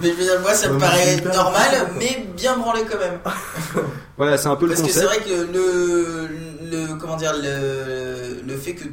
Mais 0.01 0.09
je 0.09 0.15
veux 0.15 0.23
dire, 0.24 0.40
moi, 0.40 0.55
ça 0.55 0.69
me 0.69 0.74
Ouais, 0.74 0.81
paraît 0.81 1.20
normal, 1.35 1.90
mais 1.99 2.27
bien 2.35 2.57
branlé 2.57 2.81
quand 2.90 2.99
même. 2.99 3.19
Voilà, 4.16 4.36
c'est 4.39 4.49
un 4.49 4.57
peu 4.57 4.66
le 4.66 4.73
Parce 4.73 4.82
que 4.86 4.90
c'est 4.93 5.05
concept. 5.05 5.23
vrai 5.23 5.31
que 5.31 5.53
le, 5.53 6.28
le, 6.70 6.95
comment 6.99 7.16
dire, 7.16 7.35
le, 7.40 8.40
le 8.51 8.57
fait 8.57 8.73
que 8.74 8.85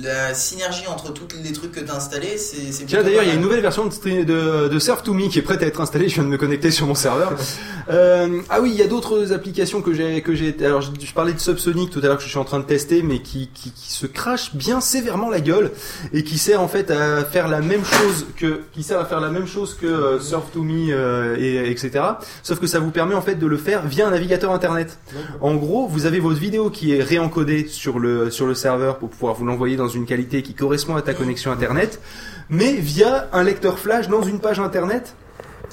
la 0.00 0.32
synergie 0.34 0.86
entre 0.86 1.12
tous 1.12 1.26
les 1.42 1.52
trucs 1.52 1.72
que 1.72 1.80
t'as 1.80 1.96
installés, 1.96 2.38
c'est 2.38 2.86
Tiens, 2.86 3.02
d'ailleurs, 3.02 3.22
il 3.22 3.28
y 3.28 3.32
a 3.32 3.34
une 3.34 3.42
nouvelle 3.42 3.60
version 3.60 3.86
de, 3.86 4.24
de, 4.24 4.68
de 4.68 4.78
Surf 4.78 5.02
to 5.02 5.12
Me 5.12 5.28
qui 5.28 5.38
est 5.38 5.42
prête 5.42 5.62
à 5.62 5.66
être 5.66 5.80
installée. 5.80 6.08
Je 6.08 6.14
viens 6.14 6.24
de 6.24 6.28
me 6.28 6.38
connecter 6.38 6.70
sur 6.70 6.86
mon 6.86 6.94
serveur. 6.94 7.34
Euh, 7.88 8.40
ah 8.48 8.60
oui, 8.60 8.70
il 8.72 8.78
y 8.78 8.82
a 8.82 8.86
d'autres 8.86 9.32
applications 9.32 9.82
que 9.82 9.92
j'ai 9.92 10.22
que 10.22 10.36
j'ai. 10.36 10.54
Alors, 10.64 10.82
je, 10.82 10.90
je 11.00 11.12
parlais 11.12 11.32
de 11.32 11.40
Subsonic 11.40 11.90
tout 11.90 11.98
à 11.98 12.02
l'heure 12.02 12.16
que 12.16 12.22
je 12.22 12.28
suis 12.28 12.38
en 12.38 12.44
train 12.44 12.60
de 12.60 12.64
tester, 12.64 13.02
mais 13.02 13.20
qui, 13.20 13.50
qui, 13.52 13.72
qui 13.72 13.92
se 13.92 14.06
crache 14.06 14.54
bien 14.54 14.80
sévèrement 14.80 15.28
la 15.28 15.40
gueule 15.40 15.72
et 16.12 16.22
qui 16.22 16.38
sert 16.38 16.60
en 16.60 16.68
fait 16.68 16.92
à 16.92 17.24
faire 17.24 17.48
la 17.48 17.60
même 17.60 17.84
chose 17.84 18.26
que 18.36 18.60
qui 18.72 18.84
sert 18.84 19.00
à 19.00 19.04
faire 19.04 19.20
la 19.20 19.30
même 19.30 19.48
chose 19.48 19.74
que 19.74 19.86
euh, 19.86 20.20
Surf 20.20 20.52
to 20.52 20.62
Me 20.62 20.92
euh, 20.92 21.36
et 21.36 21.70
etc. 21.70 22.04
Sauf 22.44 22.60
que 22.60 22.68
ça 22.68 22.78
vous 22.78 22.92
permet 22.92 23.16
en 23.16 23.20
fait 23.20 23.34
de 23.34 23.46
le 23.46 23.56
faire 23.56 23.84
via 23.84 24.06
un 24.06 24.12
navigateur 24.12 24.52
internet. 24.52 25.00
En 25.40 25.56
gros, 25.56 25.88
vous 25.88 26.06
avez 26.06 26.20
votre 26.20 26.38
vidéo 26.38 26.70
qui 26.70 26.94
est 26.94 27.02
réencodée 27.02 27.66
sur 27.66 27.98
le 27.98 28.30
sur 28.30 28.46
le 28.46 28.54
serveur 28.54 28.98
pour 28.98 29.10
pouvoir 29.10 29.34
vous 29.34 29.44
l'envoyer 29.44 29.76
dans 29.82 29.88
une 29.88 30.06
qualité 30.06 30.42
qui 30.42 30.54
correspond 30.54 30.96
à 30.96 31.02
ta 31.02 31.14
connexion 31.14 31.50
internet, 31.50 32.00
mais 32.48 32.72
via 32.74 33.28
un 33.32 33.42
lecteur 33.42 33.78
flash 33.78 34.08
dans 34.08 34.22
une 34.22 34.40
page 34.40 34.60
internet 34.60 35.14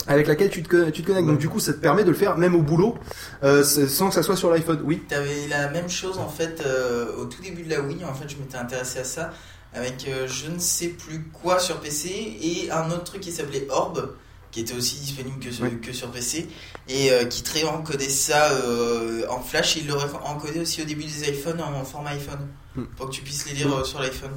avec 0.07 0.27
laquelle 0.27 0.49
tu 0.49 0.63
te, 0.63 1.01
connectes. 1.01 1.27
Donc 1.27 1.37
du 1.37 1.49
coup, 1.49 1.59
ça 1.59 1.73
te 1.73 1.77
permet 1.77 2.03
de 2.03 2.09
le 2.09 2.15
faire 2.15 2.37
même 2.37 2.55
au 2.55 2.61
boulot 2.61 2.97
euh, 3.43 3.63
sans 3.63 4.09
que 4.09 4.15
ça 4.15 4.23
soit 4.23 4.35
sur 4.35 4.49
l'iPhone. 4.49 4.81
Oui. 4.83 5.03
T'avais 5.07 5.47
la 5.47 5.69
même 5.69 5.89
chose 5.89 6.17
en 6.17 6.29
fait 6.29 6.63
euh, 6.65 7.15
au 7.17 7.25
tout 7.25 7.41
début 7.41 7.63
de 7.63 7.69
la 7.69 7.81
Wii. 7.81 8.03
En 8.05 8.13
fait, 8.13 8.27
je 8.27 8.37
m'étais 8.37 8.57
intéressé 8.57 8.99
à 8.99 9.03
ça 9.03 9.31
avec 9.73 10.07
euh, 10.07 10.27
je 10.27 10.49
ne 10.49 10.57
sais 10.57 10.87
plus 10.87 11.23
quoi 11.31 11.59
sur 11.59 11.79
PC 11.79 12.09
et 12.41 12.71
un 12.71 12.89
autre 12.89 13.03
truc 13.03 13.21
qui 13.21 13.31
s'appelait 13.31 13.67
Orb, 13.69 14.15
qui 14.51 14.61
était 14.61 14.73
aussi 14.73 14.95
disponible 14.97 15.39
que 15.39 15.51
sur, 15.51 15.63
Ouais. 15.63 15.71
que 15.71 15.93
sur 15.93 16.09
PC 16.09 16.47
et 16.87 17.11
euh, 17.11 17.25
qui 17.25 17.43
très 17.43 17.63
encodait 17.65 18.09
ça 18.09 18.51
euh, 18.51 19.23
en 19.29 19.39
flash. 19.41 19.77
Et 19.77 19.81
il 19.81 19.87
l'aurait 19.87 20.07
encodé 20.25 20.59
aussi 20.59 20.81
au 20.81 20.85
début 20.85 21.03
des 21.03 21.29
iPhones 21.29 21.61
en 21.61 21.83
format 21.83 22.11
iPhone 22.11 22.39
Hmm. 22.75 22.83
pour 22.97 23.07
que 23.07 23.11
tu 23.11 23.21
puisses 23.23 23.47
les 23.47 23.53
lire 23.55 23.73
euh, 23.75 23.83
sur 23.83 23.99
l'iPhone. 23.99 24.29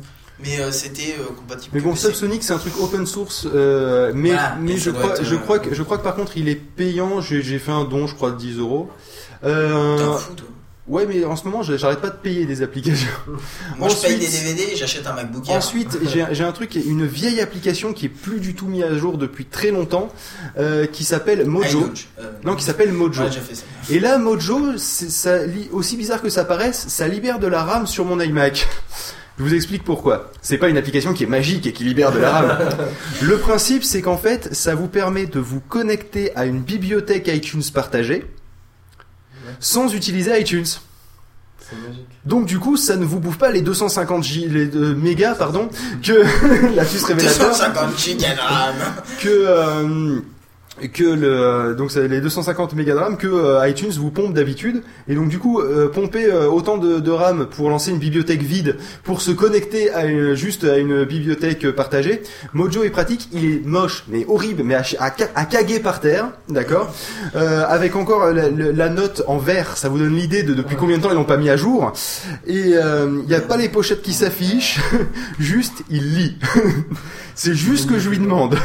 Mais 0.42 0.58
euh, 0.58 0.72
c'était 0.72 1.14
compatible. 1.36 1.70
Mais 1.76 1.82
bon. 1.82 1.94
Subsonic 1.94 2.42
c'est 2.42 2.54
un 2.54 2.58
truc 2.58 2.72
open 2.80 3.06
source, 3.06 3.44
mais 3.44 3.50
Voilà, 4.30 4.56
mais 4.58 4.76
je 4.78 4.90
crois 4.90 5.10
être, 5.12 5.24
je 5.24 5.34
crois 5.36 5.58
que 5.58 5.74
je 5.74 5.82
crois 5.82 5.98
que 5.98 6.02
par 6.02 6.14
contre 6.14 6.36
il 6.38 6.48
est 6.48 6.56
payant. 6.56 7.20
J'ai 7.20 7.58
fait 7.58 7.70
un 7.72 7.84
don, 7.84 8.06
je 8.06 8.14
crois 8.14 8.30
de 8.30 8.36
10 8.38 8.58
euros. 8.58 8.88
T'en 9.42 10.16
fous, 10.18 10.34
toi. 10.34 10.46
Ouais, 10.88 11.06
mais 11.06 11.24
en 11.24 11.36
ce 11.36 11.44
moment, 11.44 11.62
j'arrête 11.62 12.00
pas 12.00 12.10
de 12.10 12.16
payer 12.16 12.44
des 12.44 12.60
applications. 12.60 13.06
Moi, 13.78 13.88
je 13.88 13.94
paye 13.94 14.16
Ensuite- 14.16 14.18
des 14.18 14.38
DVD 14.54 14.72
et 14.72 14.76
j'achète 14.76 15.06
un 15.06 15.12
MacBook 15.12 15.48
Air. 15.48 15.54
Ensuite, 15.56 15.96
j'ai 16.12 16.44
un 16.44 16.52
truc, 16.52 16.74
une 16.74 17.06
vieille 17.06 17.40
application 17.40 17.92
qui 17.92 18.06
est 18.06 18.08
plus 18.08 18.40
du 18.40 18.54
tout 18.54 18.66
mise 18.66 18.82
à 18.82 18.98
jour 18.98 19.16
depuis 19.16 19.44
très 19.44 19.70
longtemps, 19.70 20.08
euh, 20.58 20.86
qui 20.86 21.04
s'appelle 21.04 21.46
Mojo. 21.46 21.78
iLaunch, 21.82 22.08
euh, 22.18 22.32
Non, 22.44 22.56
qui 22.56 22.64
s'appelle 22.64 22.92
Mojo. 22.92 23.22
Ouais, 23.22 23.30
j'ai 23.32 23.38
fait 23.40 23.54
ça. 23.54 23.62
Et 23.90 24.00
là, 24.00 24.18
Mojo, 24.18 24.76
c'est- 24.76 25.08
ça, 25.10 25.38
aussi 25.70 25.96
bizarre 25.96 26.20
que 26.20 26.28
ça 26.30 26.44
paraisse, 26.44 26.86
ça 26.88 27.06
libère 27.06 27.38
de 27.38 27.46
la 27.46 27.62
RAM 27.62 27.86
sur 27.86 28.04
mon 28.04 28.18
iMac. 28.18 28.66
Je 29.38 29.44
vous 29.44 29.54
explique 29.54 29.84
pourquoi. 29.84 30.30
C'est 30.42 30.58
pas 30.58 30.68
une 30.68 30.76
application 30.76 31.14
qui 31.14 31.22
est 31.22 31.28
magique 31.28 31.66
et 31.66 31.72
qui 31.72 31.84
libère 31.84 32.10
de 32.12 32.18
la 32.18 32.30
RAM. 32.32 32.58
Le 33.22 33.38
principe, 33.38 33.84
c'est 33.84 34.02
qu'en 34.02 34.18
fait, 34.18 34.52
ça 34.52 34.74
vous 34.74 34.88
permet 34.88 35.26
de 35.26 35.38
vous 35.38 35.60
connecter 35.60 36.34
à 36.36 36.44
une 36.44 36.60
bibliothèque 36.60 37.28
iTunes 37.28 37.62
partagée 37.72 38.24
sans 39.60 39.94
utiliser 39.94 40.40
iTunes. 40.40 40.64
C'est 41.58 41.76
magique. 41.76 42.06
Donc 42.26 42.46
du 42.46 42.58
coup, 42.58 42.76
ça 42.76 42.96
ne 42.96 43.04
vous 43.04 43.20
bouffe 43.20 43.38
pas 43.38 43.50
les 43.50 43.62
250 43.62 44.22
G, 44.24 44.48
les 44.48 44.74
euh, 44.76 44.94
mégas, 44.94 45.34
pardon, 45.34 45.68
que 46.02 46.12
la 46.74 46.84
puce 46.84 47.04
révélateur, 47.04 47.48
250 47.50 47.98
gigas 47.98 48.34
de 48.34 48.40
RAM. 48.40 48.74
que 49.20 49.28
euh, 49.28 50.20
que 50.88 51.04
le 51.04 51.74
donc 51.74 51.90
c'est 51.90 52.08
les 52.08 52.20
250 52.20 52.74
mégas 52.74 52.94
de 52.94 52.98
RAM 52.98 53.16
que 53.16 53.26
euh, 53.26 53.68
iTunes 53.68 53.92
vous 53.96 54.10
pompe 54.10 54.34
d'habitude. 54.34 54.82
Et 55.08 55.14
donc 55.14 55.28
du 55.28 55.38
coup 55.38 55.60
euh, 55.60 55.88
pomper 55.88 56.26
euh, 56.26 56.48
autant 56.48 56.78
de, 56.78 57.10
RAM 57.10 57.46
pour 57.46 57.68
lancer 57.68 57.90
une 57.90 57.98
bibliothèque 57.98 58.42
vide 58.42 58.76
pour 59.04 59.20
se 59.20 59.30
connecter 59.30 59.90
à 59.92 60.06
une- 60.06 60.34
juste 60.34 60.64
à 60.64 60.78
une 60.78 61.04
bibliothèque 61.04 61.70
partagée 61.72 62.22
Mojo 62.54 62.84
est 62.84 62.90
pratique. 62.90 63.28
Il 63.32 63.44
est 63.44 63.66
moche 63.66 64.04
mais 64.08 64.24
horrible 64.26 64.62
mais 64.64 64.74
à, 64.74 65.10
caguer 65.44 65.80
par 65.80 66.00
terre 66.00 66.30
d'accord? 66.48 66.94
Euh, 67.36 67.64
avec 67.68 67.96
encore 67.96 68.32
la, 68.32 68.88
note 68.88 69.22
en 69.26 69.38
vert 69.38 69.76
ça 69.76 69.88
vous 69.88 69.98
donne 69.98 70.16
l'idée 70.16 70.42
de 70.42 70.54
depuis 70.54 70.76
combien 70.76 70.98
de 70.98 71.02
temps 71.02 71.10
ils 71.10 71.16
l'ont 71.16 71.24
pas 71.24 71.36
mis 71.36 71.50
à 71.50 71.56
jour. 71.56 71.92
Et 72.46 72.72
euh, 72.74 73.20
il 73.22 73.28
n'y 73.28 73.34
a 73.34 73.40
pas 73.40 73.56
les 73.56 73.68
pochettes 73.68 74.02
qui 74.02 74.12
s'affichent 74.12 74.80
juste 75.38 75.84
il 75.90 76.14
lit 76.14 76.36
c'est 77.34 77.54
juste 77.54 77.84
ce 77.84 77.88
que 77.88 77.98
je 77.98 78.08
lui 78.10 78.18
demande 78.18 78.56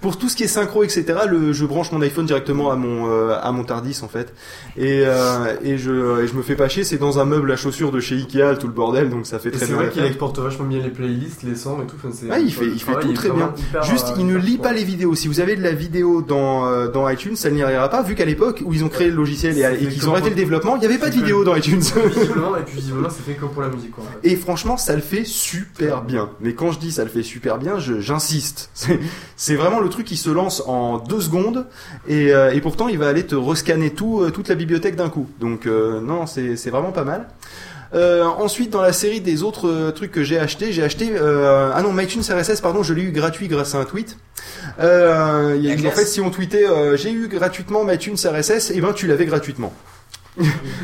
pour 0.00 0.18
tout 0.18 0.28
ce 0.28 0.36
qui 0.36 0.44
est 0.44 0.48
synchro 0.48 0.82
etc 0.84 1.04
le, 1.28 1.52
je 1.52 1.64
branche 1.64 1.92
mon 1.92 2.00
iPhone 2.02 2.26
directement 2.26 2.70
à 2.70 2.76
mon 2.76 3.08
euh, 3.10 3.36
à 3.40 3.52
mon 3.52 3.64
Tardis 3.64 4.00
en 4.02 4.08
fait 4.08 4.32
et 4.76 5.02
euh, 5.06 5.56
et 5.62 5.78
je 5.78 6.22
et 6.22 6.26
je 6.28 6.34
me 6.34 6.42
fais 6.42 6.56
pas 6.56 6.68
chier 6.68 6.84
c'est 6.84 6.98
dans 6.98 7.18
un 7.18 7.24
meuble 7.24 7.50
à 7.52 7.56
chaussures 7.56 7.90
de 7.92 8.00
chez 8.00 8.16
Ikea 8.16 8.56
tout 8.58 8.66
le 8.66 8.72
bordel 8.72 9.10
donc 9.10 9.26
ça 9.26 9.38
fait 9.38 9.50
très 9.50 9.60
c'est 9.60 9.66
bien 9.72 9.76
vrai 9.76 9.90
qu'il 9.90 10.04
exporte 10.04 10.38
vachement 10.38 10.66
bien 10.66 10.80
les 10.82 10.90
playlists, 10.90 11.42
les 11.42 11.54
sons 11.56 11.78
et 11.82 11.86
tout. 11.86 11.96
Enfin, 11.96 12.08
c'est- 12.12 12.26
Ouais, 12.26 12.42
il 12.42 12.52
fait, 12.52 12.66
il 12.66 12.80
fait 12.80 12.98
tout 13.00 13.12
très 13.12 13.30
bien. 13.30 13.52
hyper, 13.56 13.82
Juste, 13.82 14.08
euh, 14.10 14.14
il 14.18 14.26
ne 14.26 14.36
lit 14.36 14.58
pas 14.58 14.72
les 14.72 14.84
vidéos. 14.84 15.14
Si 15.14 15.28
vous 15.28 15.40
avez 15.40 15.56
de 15.56 15.62
la 15.62 15.72
vidéo 15.72 16.22
dans, 16.22 16.86
dans 16.88 17.08
iTunes, 17.08 17.36
ça 17.36 17.50
n'y 17.50 17.62
arrivera 17.62 17.88
pas, 17.88 18.02
vu 18.02 18.14
qu'à 18.14 18.24
l'époque 18.24 18.62
où 18.64 18.72
ils 18.72 18.84
ont 18.84 18.88
créé 18.88 19.08
le 19.10 19.16
logiciel 19.16 19.56
et, 19.58 19.84
et 19.84 19.88
qu'ils 19.88 20.08
ont 20.08 20.12
arrêté 20.12 20.30
le 20.30 20.36
développement, 20.36 20.76
il 20.76 20.80
n'y 20.80 20.86
avait 20.86 20.98
pas 20.98 21.08
de 21.08 21.12
C'est 21.14 21.18
vidéo 21.20 21.44
dans 21.44 21.54
iTunes. 21.54 21.80
Visiblement, 22.14 22.56
et 22.56 22.62
puis 22.62 22.76
visiblement, 22.76 23.08
c'est 23.10 23.22
fait 23.22 23.34
que 23.38 23.44
pour 23.46 23.62
la 23.62 23.68
musique. 23.68 23.90
Quoi, 23.92 24.04
en 24.04 24.06
fait. 24.22 24.28
Et 24.28 24.36
franchement, 24.36 24.76
ça 24.76 24.94
le 24.94 25.02
fait 25.02 25.24
super 25.24 26.02
bien. 26.02 26.30
Mais 26.40 26.54
quand 26.54 26.72
je 26.72 26.78
dis 26.78 26.92
ça 26.92 27.04
le 27.04 27.10
fait 27.10 27.22
super 27.22 27.58
bien, 27.58 27.78
je- 27.78 28.00
j'insiste. 28.12 28.70
C'est- 29.36 29.54
vraiment 29.56 29.80
le 29.80 29.88
truc 29.88 30.06
qui 30.06 30.16
se 30.16 30.30
lance 30.30 30.62
en 30.66 30.98
deux 30.98 31.20
secondes 31.20 31.66
et, 32.08 32.32
euh, 32.32 32.52
et 32.52 32.60
pourtant 32.60 32.88
il 32.88 32.98
va 32.98 33.08
aller 33.08 33.26
te 33.26 33.34
rescanner 33.34 33.90
tout, 33.90 34.20
euh, 34.22 34.30
toute 34.30 34.48
la 34.48 34.54
bibliothèque 34.54 34.96
d'un 34.96 35.08
coup. 35.08 35.26
Donc 35.40 35.66
euh, 35.66 36.00
non, 36.00 36.26
c'est 36.26 36.70
vraiment 36.70 36.92
pas 36.92 37.04
mal. 37.04 37.28
Ensuite, 37.94 38.70
dans 38.70 38.80
la 38.80 38.94
série 38.94 39.20
des 39.20 39.42
autres 39.42 39.90
trucs 39.90 40.10
que 40.12 40.22
j'ai 40.24 40.38
acheté, 40.38 40.72
j'ai 40.72 40.82
acheté 40.82 41.12
ah 41.18 41.80
non, 41.82 41.92
MyTunes 41.92 42.22
RSS, 42.22 42.60
pardon, 42.62 42.82
je 42.82 42.94
l'ai 42.94 43.02
eu 43.02 43.12
gratuit 43.12 43.48
grâce 43.48 43.74
à 43.74 43.78
un 43.78 43.84
tweet. 43.84 44.16
Euh, 44.80 45.56
y 45.60 45.70
a- 45.70 45.88
en 45.88 45.90
fait, 45.90 46.06
si 46.06 46.20
on 46.20 46.30
tweetait 46.30 46.64
j'ai 46.96 47.12
eu 47.12 47.28
gratuitement 47.28 47.84
MyTunes 47.84 48.16
RSS, 48.16 48.70
et 48.70 48.80
ben 48.80 48.92
tu 48.94 49.06
l'avais 49.06 49.26
gratuitement. 49.26 49.72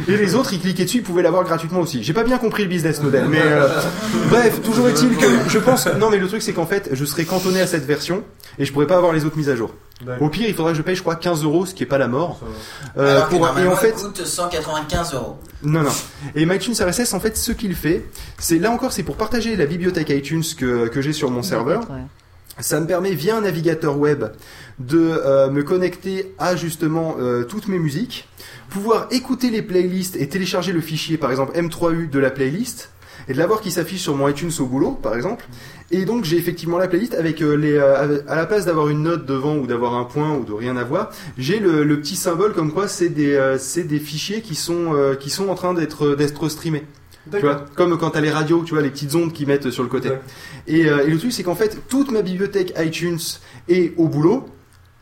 Et 0.09 0.17
les 0.17 0.35
autres, 0.35 0.53
ils 0.53 0.61
cliquaient 0.61 0.85
dessus, 0.85 0.99
ils 0.99 1.03
pouvaient 1.03 1.23
l'avoir 1.23 1.43
gratuitement 1.45 1.81
aussi. 1.81 2.03
J'ai 2.03 2.13
pas 2.13 2.23
bien 2.25 2.37
compris 2.39 2.65
le 2.65 2.69
business 2.69 3.01
model, 3.03 3.27
mais 3.29 3.41
euh, 3.43 3.67
bref, 4.29 4.61
toujours 4.63 4.89
est-il 4.89 5.17
que 5.17 5.27
je 5.49 5.59
pense. 5.59 5.87
Non, 5.87 6.11
mais 6.11 6.19
le 6.19 6.29
truc 6.29 6.43
c'est 6.43 6.53
qu'en 6.53 6.67
fait, 6.67 6.91
je 6.93 7.05
serais 7.07 7.25
cantonné 7.25 7.61
à 7.61 7.67
cette 7.67 7.87
version 7.87 8.23
et 8.59 8.65
je 8.67 8.73
pourrais 8.73 8.87
pas 8.87 8.97
avoir 8.97 9.13
les 9.13 9.25
autres 9.25 9.39
mises 9.39 9.49
à 9.49 9.57
jour. 9.57 9.73
Au 10.21 10.29
pire, 10.29 10.47
il 10.49 10.55
faudrait 10.55 10.73
que 10.73 10.79
je 10.79 10.83
paye, 10.83 10.95
je 10.95 11.01
crois, 11.01 11.17
15 11.17 11.43
euros, 11.45 11.67
ce 11.67 11.75
qui 11.75 11.83
est 11.83 11.87
pas 11.87 11.99
la 11.99 12.07
mort. 12.09 12.41
Euh, 12.99 13.17
Alors 13.17 13.29
que 13.31 13.35
pour- 13.37 13.59
et 13.59 13.67
en 13.67 13.75
fait, 13.75 13.93
coûte 13.93 14.25
195 14.25 15.15
euros. 15.15 15.37
non, 15.65 15.83
non. 15.83 15.91
Et 16.37 16.47
MyTunes 16.47 16.75
RSS, 16.79 17.15
en 17.15 17.21
fait, 17.21 17.37
ce 17.37 17.51
qu'il 17.53 17.75
fait, 17.75 18.05
c'est 18.39 18.59
là 18.59 18.71
encore, 18.71 18.93
c'est 18.93 19.03
pour 19.03 19.17
partager 19.17 19.57
la 19.57 19.67
bibliothèque 19.67 20.11
iTunes 20.11 20.45
que, 20.57 20.87
que 20.89 21.01
j'ai 21.03 21.13
sur 21.13 21.31
mon 21.31 21.43
serveur. 21.43 21.81
Ça 22.61 22.81
me 22.81 22.87
permet 22.87 23.13
via 23.15 23.37
un 23.37 23.41
navigateur 23.43 23.99
web 23.99 24.25
de 24.81 24.99
euh, 25.01 25.49
me 25.51 25.63
connecter 25.63 26.35
à 26.39 26.55
justement 26.57 27.17
euh, 27.21 27.45
toutes 27.45 27.69
mes 27.69 27.79
musiques, 27.79 28.29
pouvoir 28.69 29.09
écouter 29.11 29.51
les 29.51 29.63
playlists 29.63 30.17
et 30.17 30.29
télécharger 30.29 30.73
le 30.73 30.81
fichier 30.81 31.17
par 31.17 31.31
exemple 31.31 31.57
M3U 31.59 32.11
de 32.11 32.19
la 32.19 32.31
playlist 32.31 32.91
et 33.29 33.33
de 33.33 33.39
l'avoir 33.39 33.61
qui 33.61 33.71
s'affiche 33.71 34.01
sur 34.01 34.17
mon 34.17 34.29
iTunes 34.29 34.51
au 34.59 34.67
boulot 34.67 34.93
par 34.93 35.15
exemple. 35.15 35.47
Et 35.91 36.05
donc 36.05 36.25
j'ai 36.25 36.37
effectivement 36.37 36.79
la 36.79 36.89
playlist 36.89 37.15
avec 37.15 37.43
euh, 37.43 37.55
les 37.55 37.73
euh, 37.73 38.23
à 38.29 38.37
la 38.37 38.47
place 38.47 38.65
d'avoir 38.65 38.89
une 38.89 39.03
note 39.03 39.27
devant 39.27 39.57
ou 39.57 39.67
d'avoir 39.67 39.95
un 39.95 40.05
point 40.05 40.35
ou 40.35 40.45
de 40.45 40.53
rien 40.53 40.77
avoir, 40.77 41.11
j'ai 41.37 41.59
le, 41.59 41.83
le 41.83 42.01
petit 42.01 42.17
symbole 42.17 42.53
comme 42.53 42.73
quoi 42.73 42.89
c'est 42.89 43.09
des 43.09 43.35
euh, 43.35 43.59
c'est 43.59 43.85
des 43.85 43.99
fichiers 43.99 44.43
qui 44.43 44.55
sont 44.55 44.95
qui 45.21 45.31
sont 45.31 45.49
en 45.49 45.55
train 45.55 45.75
d'être 45.75 46.15
d'être 46.15 46.49
streamés. 46.49 46.85
Tu 47.31 47.41
vois, 47.41 47.67
comme 47.75 47.99
quand 47.99 48.11
t'as 48.11 48.23
les 48.23 48.31
radios, 48.31 48.63
tu 48.65 48.73
vois, 48.73 48.83
les 48.83 48.89
petites 48.89 49.15
ondes 49.15 49.35
qui 49.35 49.45
mettent 49.45 49.71
sur 49.71 49.83
le 49.83 49.91
côté. 49.91 50.09
Ouais. 50.09 50.21
Et, 50.67 50.81
et 50.81 51.11
le 51.11 51.19
truc, 51.19 51.31
c'est 51.31 51.43
qu'en 51.43 51.55
fait, 51.55 51.83
toute 51.87 52.11
ma 52.11 52.23
bibliothèque 52.23 52.73
iTunes 52.79 53.19
est 53.69 53.93
au 53.99 54.09
boulot 54.09 54.47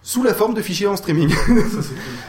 sous 0.06 0.22
la 0.22 0.34
forme 0.34 0.54
de 0.54 0.62
fichiers 0.62 0.86
en 0.86 0.94
streaming. 0.94 1.28
Ça, 1.48 1.80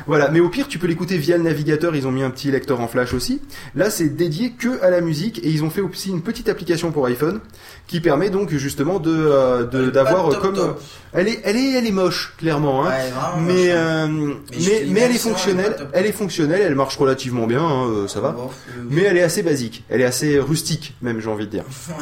voilà. 0.08 0.30
Mais 0.30 0.40
au 0.40 0.50
pire, 0.50 0.68
tu 0.68 0.80
peux 0.80 0.88
l'écouter 0.88 1.20
via 1.20 1.38
le 1.38 1.44
navigateur. 1.44 1.96
Ils 1.96 2.08
ont 2.08 2.12
mis 2.12 2.24
un 2.24 2.32
petit 2.32 2.50
lecteur 2.50 2.80
en 2.82 2.88
flash 2.88 3.14
aussi. 3.14 3.40
Là, 3.76 3.92
c'est 3.92 4.10
dédié 4.10 4.50
que 4.54 4.82
à 4.84 4.90
la 4.90 5.00
musique 5.00 5.38
et 5.44 5.50
ils 5.50 5.64
ont 5.64 5.70
fait 5.70 5.82
aussi 5.82 6.10
une 6.10 6.24
petite 6.24 6.50
application 6.50 6.92
pour 6.92 7.06
iPhone 7.06 7.40
qui 7.86 8.02
permet 8.02 8.32
donc 8.32 8.50
justement 8.50 8.98
de 9.00 9.12
euh, 9.16 9.92
d'avoir 9.92 10.28
comme 10.40 10.56
top. 10.56 10.82
elle 11.14 11.28
est 11.28 11.40
elle 11.44 11.56
est 11.56 11.74
elle 11.74 11.86
est 11.86 11.92
moche 11.92 12.34
clairement. 12.40 12.84
Hein. 12.84 12.90
Ouais, 12.90 13.12
vraiment 13.12 13.46
Mais, 13.46 13.54
moche, 13.54 13.70
hein. 13.70 14.10
euh, 14.10 14.34
Mais 14.54 14.86
mais, 14.90 15.00
elle 15.02 15.12
est 15.12 15.18
sinon, 15.20 15.36
elle 15.36 15.36
est 15.36 15.36
fonctionnelle, 15.36 15.88
elle 15.94 16.06
est 16.08 16.12
fonctionnelle, 16.12 16.62
elle 16.64 16.76
marche 16.76 16.98
relativement 16.98 17.46
bien, 17.46 17.62
hein, 17.62 17.86
euh, 17.90 18.08
ça 18.08 18.22
va. 18.22 18.32
Bon, 18.32 18.48
euh, 18.48 18.82
Mais 18.90 19.04
elle 19.04 19.18
est 19.18 19.24
assez 19.24 19.44
basique, 19.44 19.84
elle 19.90 20.02
est 20.02 20.06
assez 20.06 20.40
rustique 20.40 20.96
même 21.04 21.20
j'ai 21.22 21.30
envie 21.30 21.46
de 21.46 21.52
dire. 21.52 21.64
ouais. 21.90 21.94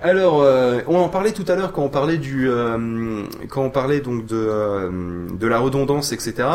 Alors, 0.00 0.42
euh, 0.42 0.80
on 0.86 0.98
en 0.98 1.08
parlait 1.08 1.32
tout 1.32 1.44
à 1.48 1.54
l'heure 1.54 1.72
quand 1.72 1.82
on 1.82 1.88
parlait 1.88 2.18
du, 2.18 2.50
euh, 2.50 3.24
quand 3.48 3.62
on 3.62 3.70
parlait 3.70 4.00
donc 4.00 4.26
de 4.26 4.36
euh, 4.36 5.26
de 5.30 5.46
la 5.46 5.58
redondance, 5.58 6.12
etc. 6.12 6.48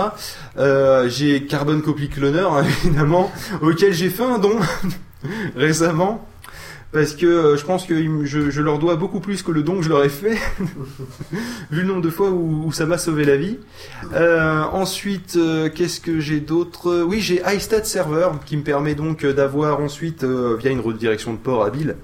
J'ai 1.08 1.46
Carbon 1.46 1.82
Copy 1.82 2.10
Cloner 2.10 2.40
hein, 2.42 2.64
évidemment, 2.84 3.32
auquel 3.62 3.94
j'ai 3.94 4.10
fait 4.10 4.24
un 4.24 4.38
don 4.38 4.60
récemment. 5.56 6.26
Parce 6.94 7.14
que 7.14 7.26
euh, 7.26 7.56
je 7.58 7.64
pense 7.66 7.86
que 7.86 7.96
je, 8.26 8.50
je 8.50 8.62
leur 8.62 8.78
dois 8.78 8.98
beaucoup 8.98 9.22
plus 9.22 9.44
que 9.44 9.52
le 9.52 9.64
don 9.64 9.78
que 9.78 9.84
je 9.84 9.90
leur 9.90 10.04
ai 10.04 10.10
fait, 10.10 10.38
vu 11.72 11.82
le 11.82 11.84
nombre 11.84 12.02
de 12.02 12.10
fois 12.10 12.30
où, 12.30 12.66
où 12.66 12.72
ça 12.72 12.86
m'a 12.86 12.98
sauvé 12.98 13.24
la 13.24 13.38
vie. 13.38 13.58
Euh, 14.14 14.62
ensuite, 14.74 15.36
euh, 15.38 15.70
qu'est-ce 15.74 16.02
que 16.02 16.20
j'ai 16.20 16.40
d'autre? 16.40 17.04
Oui, 17.08 17.20
j'ai 17.22 17.42
iStat 17.48 17.84
Server 17.86 18.28
qui 18.46 18.58
me 18.58 18.64
permet 18.64 18.96
donc 18.96 19.24
euh, 19.24 19.34
d'avoir 19.34 19.80
ensuite, 19.80 20.24
euh, 20.24 20.58
via 20.60 20.72
une 20.72 20.80
redirection 20.82 21.32
de 21.34 21.38
port 21.38 21.64
habile, 21.64 21.96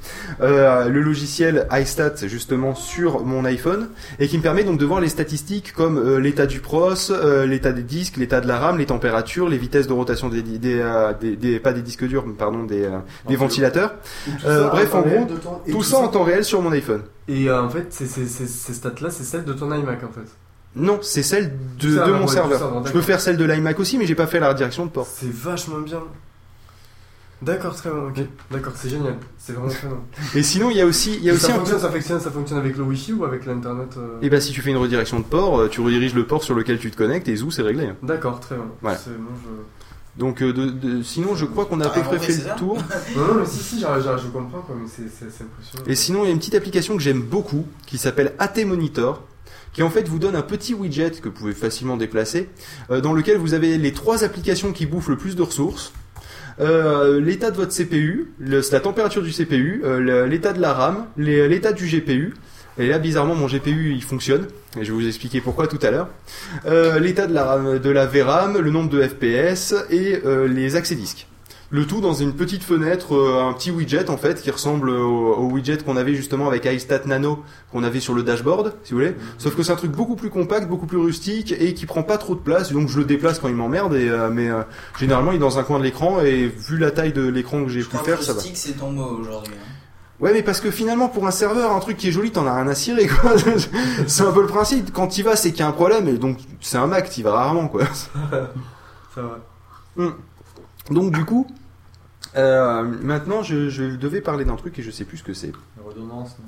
euh, 0.42 0.88
le 0.88 1.02
logiciel 1.02 1.68
iStat 1.72 2.14
justement 2.28 2.74
sur 2.76 3.26
mon 3.26 3.44
iPhone 3.46 3.90
et 4.20 4.28
qui 4.28 4.38
me 4.38 4.44
permet 4.44 4.64
donc 4.64 4.80
de 4.80 4.86
voir 4.86 5.02
les 5.02 5.10
statistiques 5.10 5.74
comme 5.74 5.98
euh, 5.98 6.20
l'état 6.20 6.46
du 6.46 6.60
pros, 6.60 6.94
euh, 7.12 7.46
l'état 7.46 7.72
des 7.74 7.84
disques, 7.84 8.18
l'état 8.18 8.40
de 8.42 8.48
la 8.48 8.58
RAM, 8.58 8.78
les 8.78 8.86
températures, 8.86 9.50
les 9.50 9.58
vitesses 9.58 9.88
de 9.88 9.94
rotation 9.94 10.30
des, 10.30 10.42
des, 10.42 10.58
des- 11.20 11.36
des- 11.36 11.60
pas 11.60 11.74
des 11.74 11.82
disques 11.82 12.06
durs, 12.08 12.24
mais 12.26 12.34
pardon, 12.34 12.64
des, 12.64 12.84
euh, 12.84 13.00
des 13.28 13.36
ventilateurs. 13.36 13.94
Bref, 14.78 14.95
en 14.95 15.02
gros, 15.02 15.26
ton- 15.26 15.72
tout 15.72 15.84
ça 15.84 15.98
en 15.99 16.08
temps 16.08 16.24
réel 16.24 16.44
sur 16.44 16.62
mon 16.62 16.72
iPhone. 16.72 17.02
Et 17.28 17.49
euh, 17.49 17.62
en 17.62 17.70
fait, 17.70 17.91
ces 17.91 18.74
stats-là, 18.74 19.10
c'est 19.12 19.24
celles 19.24 19.45
de 19.45 19.54
ton 19.54 19.74
iMac 19.74 20.04
en 20.04 20.12
fait. 20.12 20.28
Non, 20.76 20.99
c'est 21.02 21.24
celle 21.24 21.54
de, 21.80 21.90
mon 22.12 22.28
serveur. 22.28 22.60
serveur, 22.60 22.78
Je 22.86 22.91
peux 22.91 22.99
d'accord. 22.99 23.04
faire 23.04 23.22
celle 23.22 23.38
de 23.38 23.45
l'iMac 23.45 23.80
aussi, 23.80 23.98
mais 23.98 24.06
j'ai 24.06 24.16
pas 24.16 24.28
fait 24.28 24.40
la 24.40 24.49
redirection 24.49 24.86
de 24.86 24.91
port. 24.91 25.08
C'est 25.12 25.32
vachement 25.32 25.80
bien. 25.80 26.02
D'accord, 27.41 27.76
très 27.76 27.90
bien, 27.91 27.99
ok. 27.99 28.20
D'accord, 28.49 28.74
c'est 28.76 28.90
génial. 28.90 29.16
C'est 29.38 29.54
vraiment 29.54 29.70
très 29.70 29.88
bien. 29.88 29.98
Et 30.36 30.41
sinon, 30.44 30.72
il 30.72 30.78
y 30.78 30.82
a 30.82 30.86
aussi, 30.86 31.16
il 31.16 31.24
y 31.24 31.30
a 31.30 31.34
Et 31.34 31.36
aussi 31.36 31.45
ça, 31.45 31.54
un 31.54 31.56
fonctionne, 31.58 31.80
ça, 31.80 31.90
fonctionne, 31.91 32.20
ça 32.20 32.32
fonctionne 32.32 32.58
avec 32.58 32.78
le 32.78 32.84
Wi-Fi 32.84 33.14
ou 33.14 33.26
avec 33.26 33.45
l'internet 33.45 33.90
euh 33.98 34.18
Et 34.24 34.30
bah 34.30 34.41
si 34.41 34.52
tu 34.52 34.62
fais 34.62 34.72
une 34.72 34.78
redirection 34.78 35.20
de 35.20 35.24
port, 35.24 35.60
euh, 35.60 35.68
tu 35.68 35.82
rediriges 35.82 36.16
le 36.16 36.26
port 36.26 36.44
sur 36.44 36.56
lequel 36.56 36.80
tu 36.80 36.90
te 36.90 36.98
connectes 36.98 37.28
et 37.28 37.36
zou 37.36 37.52
c'est 37.52 37.62
réglé. 37.62 37.91
D'accord, 38.02 38.40
très 38.40 38.56
bien. 38.56 38.66
Voilà. 38.82 38.98
C'est 38.98 39.12
bon, 39.12 39.30
je... 39.44 39.49
Donc 40.18 40.41
euh, 40.41 40.52
de, 40.53 40.65
de- 40.69 41.03
sinon 41.03 41.35
je 41.35 41.45
crois 41.45 41.65
qu'on 41.65 41.80
a 41.81 41.85
à 41.85 41.89
peu 41.89 42.02
près 42.02 42.19
fait 42.19 42.34
le 42.49 42.57
tour. 42.57 42.77
Non, 43.15 43.27
non, 43.27 43.34
mais 43.41 43.45
si, 43.45 43.60
si, 43.60 43.80
je 43.80 44.27
comprends 44.27 44.61
quoi, 44.61 44.76
mais 44.80 44.88
c'est 44.89 45.03
impressionnant. 45.44 45.84
Et 45.85 45.95
sinon 45.95 46.23
il 46.23 46.27
y 46.27 46.30
a 46.30 46.31
une 46.34 46.39
petite 46.39 46.56
application 46.56 46.95
que 46.98 47.03
j'aime 47.03 47.22
beaucoup 47.22 47.65
qui 47.85 47.98
s'appelle 47.98 48.34
AT 48.39 48.64
Monitor 48.65 49.23
qui 49.73 49.84
en 49.84 49.89
fait 49.91 50.07
vous 50.07 50.18
donne 50.18 50.35
un 50.35 50.41
petit 50.41 50.73
widget 50.73 51.11
que 51.22 51.30
vous 51.30 51.35
pouvez 51.35 51.53
facilement 51.53 51.98
déplacer 51.98 52.49
euh, 52.89 52.99
dans 52.99 53.14
lequel 53.14 53.38
vous 53.38 53.53
avez 53.53 53.77
les 53.77 53.94
trois 53.94 54.23
applications 54.23 54.72
qui 54.73 54.88
bouffent 54.88 55.10
le 55.10 55.18
plus 55.18 55.35
de 55.35 55.44
ressources. 55.44 55.94
euh, 56.60 57.22
l'état 57.22 57.52
de 57.52 57.56
votre 57.57 57.72
CPU, 57.76 58.31
le- 58.39 58.61
la 58.72 58.80
température 58.80 59.22
du 59.22 59.31
CPU, 59.31 59.81
euh, 59.84 60.26
l'état 60.26 60.53
de 60.53 60.60
la 60.60 60.73
RAM, 60.73 61.06
l'état 61.18 61.73
du 61.73 61.85
GPU. 61.85 62.34
Et 62.80 62.88
là, 62.88 62.99
bizarrement, 62.99 63.36
mon 63.36 63.48
GPU 63.48 63.94
il 63.94 64.04
fonctionne. 64.04 64.48
Et 64.80 64.86
je 64.86 64.91
vais 64.94 64.98
vous 65.02 65.08
expliquer 65.08 65.41
pourquoi 65.41 65.68
tout 65.68 65.80
à 65.82 65.91
l'heure. 65.91 66.10
Euh, 66.66 66.99
l'état 66.99 67.28
de 67.28 67.34
la, 67.34 67.44
RAM- 67.45 67.80
de 67.80 67.90
la 67.90 68.06
VRAM, 68.06 68.58
le 68.58 68.70
nombre 68.70 68.90
de 68.90 69.02
FPS 69.02 69.74
et 69.90 70.22
euh, 70.26 70.48
les 70.48 70.76
accès 70.76 70.95
disques. 70.95 71.28
Le 71.70 71.86
tout 71.86 71.99
dans 71.99 72.14
une 72.14 72.32
petite 72.34 72.64
fenêtre, 72.64 73.14
euh, 73.14 73.44
un 73.44 73.52
petit 73.52 73.72
widget 73.72 74.10
en 74.10 74.16
fait 74.16 74.41
qui 74.41 74.49
ressemble 74.52 74.90
au, 74.90 75.34
au 75.36 75.49
widget 75.52 75.80
qu'on 75.84 75.98
avait 75.98 76.14
justement 76.16 76.48
avec 76.48 76.64
iStat 76.64 77.02
Nano 77.08 77.44
qu'on 77.74 77.84
avait 77.84 77.99
sur 77.99 78.14
le 78.14 78.24
dashboard, 78.24 78.74
si 78.86 78.94
vous 78.94 78.99
voulez. 78.99 79.16
Sauf 79.38 79.54
que 79.54 79.64
c'est 79.64 79.74
un 79.74 79.76
truc 79.76 79.91
beaucoup 79.91 80.16
plus 80.16 80.30
compact, 80.30 80.70
beaucoup 80.70 80.86
plus 80.88 80.98
rustique 80.98 81.54
et 81.60 81.74
qui 81.74 81.86
prend 81.86 82.04
pas 82.04 82.18
trop 82.18 82.36
de 82.36 82.40
place. 82.40 82.72
Donc 82.72 82.88
je 82.88 82.98
le 82.99 83.04
déplace 83.04 83.40
quand 83.40 83.49
il 83.49 83.56
m'emmerde. 83.56 83.95
Et 83.95 84.08
euh, 84.08 84.30
mais 84.32 84.48
euh, 84.49 84.62
généralement 84.98 85.34
il 85.34 85.36
est 85.36 85.40
dans 85.40 85.60
un 85.60 85.64
coin 85.64 85.78
de 85.80 85.84
l'écran 85.84 86.22
et 86.22 86.45
vu 86.48 86.78
la 86.78 86.91
taille 86.91 87.12
de 87.12 87.28
l'écran 87.28 87.62
que 87.66 87.70
j'ai 87.70 87.82
pu 87.84 87.98
faire, 87.98 88.20
que 88.20 88.24
ça 88.24 88.32
le 88.32 88.38
va. 88.38 88.44
stick, 88.44 88.56
c'est 88.56 88.74
ton 88.80 88.91
mot 88.91 89.18
aujourd'hui. 89.20 89.54
hein. 89.54 89.74
Ouais, 90.19 90.34
mais 90.34 90.41
parce 90.41 90.61
que 90.61 90.72
finalement, 90.72 91.10
pour 91.10 91.27
un 91.27 91.31
serveur, 91.31 91.72
un 91.72 91.80
truc 91.80 91.95
qui 91.98 92.07
est 92.07 92.11
joli, 92.11 92.31
t'en 92.31 92.48
as 92.48 92.56
rien 92.56 92.68
à 92.68 92.73
cirer, 92.76 93.07
quoi. 93.22 93.34
c'est 94.07 94.23
un 94.23 94.31
peu 94.31 94.41
le 94.41 94.48
principe. 94.48 94.91
Quand 94.91 95.07
t'y 95.07 95.22
vas, 95.22 95.35
c'est 95.35 95.52
qu'il 95.52 95.60
y 95.60 95.64
a 95.64 95.68
un 95.68 95.72
problème, 95.73 96.07
et 96.07 96.18
donc, 96.18 96.39
c'est 96.60 96.77
un 96.77 96.88
Mac, 96.88 97.10
t'y 97.10 97.22
vas 97.22 97.34
rarement, 97.34 97.68
quoi. 97.68 97.85
Ça 99.14 99.22
va. 99.22 99.39
Hmm. 99.95 100.14
Donc, 100.89 101.11
du 101.14 101.23
coup, 101.23 101.48
euh, 102.35 102.84
maintenant, 103.02 103.44
je, 103.44 103.69
je 103.69 103.84
devais 103.84 104.22
parler 104.22 104.45
d'un 104.45 104.56
truc 104.56 104.77
et 104.80 104.84
je 104.84 104.91
sais 104.91 105.06
plus 105.06 105.18
ce 105.18 105.23
que 105.23 105.34
c'est. 105.34 105.52
La 105.77 105.84
redondance. 105.88 106.35
non 106.39 106.45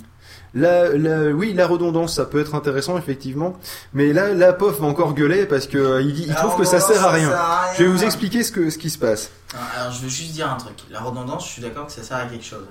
La, 0.54 0.90
la- 0.90 1.32
oui, 1.32 1.54
la 1.54 1.68
redondance, 1.68 2.16
ça 2.16 2.26
peut 2.26 2.40
être 2.40 2.56
intéressant, 2.56 2.98
effectivement. 2.98 3.56
Mais 3.94 4.14
là, 4.14 4.34
la 4.34 4.54
POF 4.54 4.80
va 4.80 4.88
encore 4.88 5.14
gueuler 5.14 5.46
parce 5.46 5.68
que 5.68 5.78
euh, 5.78 6.02
il, 6.02 6.34
trouve 6.36 6.58
que 6.58 6.64
ça 6.64 6.80
sert 6.80 7.00
à 7.00 7.04
ça 7.04 7.10
rien. 7.12 7.30
sert 7.30 7.40
à 7.40 7.62
rien. 7.62 7.74
Je 7.78 7.84
vais 7.84 7.90
vous 7.90 8.04
expliquer 8.04 8.44
ce, 8.44 8.52
que, 8.52 8.70
ce 8.70 8.78
qui 8.78 8.90
se 8.90 8.98
passe. 8.98 9.32
Alors, 9.78 9.92
je 9.92 10.02
veux 10.02 10.10
juste 10.10 10.34
dire 10.34 10.52
un 10.52 10.58
truc. 10.58 10.76
La 10.92 11.02
redondance, 11.02 11.46
je 11.48 11.54
suis 11.54 11.62
d'accord 11.62 11.86
que 11.88 11.92
ça 11.92 12.04
sert 12.04 12.18
à 12.18 12.26
quelque 12.26 12.46
chose. 12.46 12.66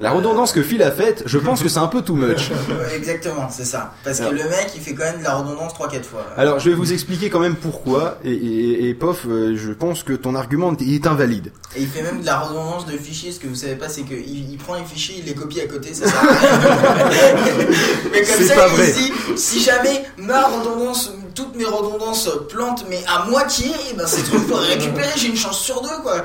La 0.00 0.10
redondance 0.10 0.50
que 0.52 0.60
Phil 0.60 0.82
a 0.82 0.90
faite, 0.90 1.22
je 1.24 1.38
pense 1.38 1.62
que 1.62 1.68
c'est 1.68 1.78
un 1.78 1.86
peu 1.86 2.02
too 2.02 2.16
much. 2.16 2.50
Exactement, 2.96 3.48
c'est 3.48 3.64
ça. 3.64 3.94
Parce 4.02 4.18
que 4.18 4.24
le 4.24 4.42
mec, 4.48 4.72
il 4.74 4.80
fait 4.80 4.92
quand 4.92 5.04
même 5.04 5.20
de 5.20 5.22
la 5.24 5.36
redondance 5.36 5.72
3-4 5.74 6.02
fois. 6.02 6.26
Alors, 6.36 6.58
je 6.58 6.70
vais 6.70 6.74
vous 6.74 6.92
expliquer 6.92 7.30
quand 7.30 7.38
même 7.38 7.54
pourquoi. 7.54 8.18
Et, 8.24 8.32
et, 8.32 8.88
et 8.88 8.94
Pof, 8.94 9.24
euh, 9.28 9.54
je 9.56 9.70
pense 9.70 10.02
que 10.02 10.12
ton 10.12 10.34
argument 10.34 10.74
est 10.80 11.06
invalide. 11.06 11.52
Et 11.76 11.82
il 11.82 11.88
fait 11.88 12.02
même 12.02 12.22
de 12.22 12.26
la 12.26 12.40
redondance 12.40 12.86
de 12.86 12.96
fichiers. 12.98 13.30
Ce 13.30 13.38
que 13.38 13.46
vous 13.46 13.54
savez 13.54 13.76
pas, 13.76 13.88
c'est 13.88 14.02
qu'il 14.02 14.50
il 14.50 14.58
prend 14.58 14.74
les 14.74 14.84
fichiers, 14.84 15.16
il 15.20 15.26
les 15.26 15.34
copie 15.34 15.60
à 15.60 15.66
côté, 15.66 15.94
ça 15.94 16.08
sert 16.08 16.18
à 16.18 17.08
rien. 17.08 17.46
mais 18.12 18.22
comme 18.22 18.46
ça, 18.46 18.54
pas 18.56 18.66
il 18.70 18.74
vrai. 18.74 18.92
dit 18.92 19.12
si 19.36 19.60
jamais 19.60 20.02
ma 20.18 20.42
redondance, 20.46 21.12
toutes 21.36 21.54
mes 21.54 21.64
redondances 21.64 22.28
plantent, 22.48 22.84
mais 22.90 23.00
à 23.06 23.26
moitié, 23.26 23.70
eh 23.92 23.96
ben 23.96 24.08
ces 24.08 24.24
trucs 24.24 24.46
pour 24.48 24.58
récupérer, 24.58 25.10
j'ai 25.16 25.28
une 25.28 25.36
chance 25.36 25.60
sur 25.60 25.80
deux, 25.82 26.02
quoi. 26.02 26.24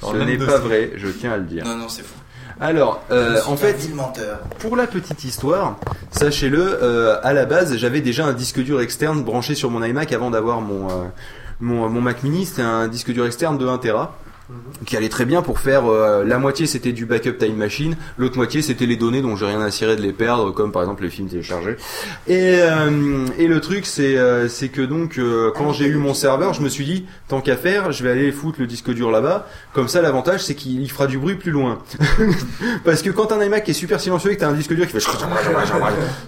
Ce 0.00 0.16
n'est 0.16 0.38
pas 0.38 0.58
vrai, 0.58 0.92
je 0.96 1.08
tiens 1.08 1.32
à 1.32 1.36
le 1.36 1.44
dire. 1.44 1.64
Non, 1.64 1.76
non, 1.76 1.88
c'est 1.90 2.02
faux. 2.02 2.23
Alors, 2.60 3.02
euh, 3.10 3.40
en 3.46 3.56
fait, 3.56 3.90
pour 4.60 4.76
la 4.76 4.86
petite 4.86 5.24
histoire, 5.24 5.76
sachez-le, 6.10 6.78
euh, 6.82 7.18
à 7.22 7.32
la 7.32 7.46
base, 7.46 7.76
j'avais 7.76 8.00
déjà 8.00 8.24
un 8.26 8.32
disque 8.32 8.60
dur 8.60 8.80
externe 8.80 9.22
branché 9.24 9.54
sur 9.54 9.70
mon 9.70 9.82
iMac 9.82 10.12
avant 10.12 10.30
d'avoir 10.30 10.60
mon, 10.60 10.88
euh, 10.88 11.04
mon, 11.60 11.88
mon 11.88 12.00
Mac 12.00 12.22
mini. 12.22 12.46
C'était 12.46 12.62
un 12.62 12.86
disque 12.86 13.10
dur 13.12 13.26
externe 13.26 13.58
de 13.58 13.66
1 13.66 13.78
Tera. 13.78 14.14
Qui 14.84 14.96
allait 14.96 15.08
très 15.08 15.24
bien 15.24 15.40
pour 15.40 15.58
faire 15.58 15.86
euh, 15.86 16.22
la 16.24 16.38
moitié 16.38 16.66
c'était 16.66 16.92
du 16.92 17.06
backup 17.06 17.38
time 17.38 17.56
machine 17.56 17.96
l'autre 18.18 18.36
moitié 18.36 18.60
c'était 18.60 18.84
les 18.84 18.96
données 18.96 19.22
dont 19.22 19.36
j'ai 19.36 19.46
rien 19.46 19.60
à 19.62 19.70
cirer 19.70 19.96
de 19.96 20.02
les 20.02 20.12
perdre 20.12 20.50
comme 20.50 20.70
par 20.70 20.82
exemple 20.82 21.02
les 21.02 21.08
films 21.10 21.28
téléchargés. 21.28 21.76
Et, 22.26 22.58
euh, 22.60 23.26
et 23.38 23.46
le 23.48 23.60
truc 23.60 23.86
c'est 23.86 24.16
euh, 24.16 24.48
que 24.72 24.82
donc 24.82 25.18
quand 25.56 25.72
j'ai 25.72 25.86
eu 25.86 25.96
mon 25.96 26.14
serveur 26.14 26.52
je 26.54 26.60
me 26.62 26.68
suis 26.68 26.84
dit 26.84 27.06
tant 27.28 27.40
qu'à 27.40 27.56
faire 27.56 27.92
je 27.92 28.02
vais 28.02 28.10
aller 28.10 28.32
foutre 28.32 28.60
le 28.60 28.66
disque 28.66 28.90
dur 28.90 29.10
là-bas. 29.10 29.46
Comme 29.72 29.88
ça 29.88 30.02
l'avantage 30.02 30.42
c'est 30.44 30.54
qu'il 30.54 30.80
il 30.80 30.90
fera 30.90 31.06
du 31.06 31.18
bruit 31.18 31.36
plus 31.36 31.50
loin. 31.50 31.78
Parce 32.84 33.02
que 33.02 33.10
quand 33.10 33.32
un 33.32 33.42
iMac 33.42 33.68
est 33.68 33.72
super 33.72 34.00
silencieux 34.00 34.32
et 34.32 34.36
que 34.36 34.40
t'as 34.40 34.48
un 34.48 34.52
disque 34.52 34.74
dur 34.74 34.86
qui 34.86 34.92
fait 34.92 35.00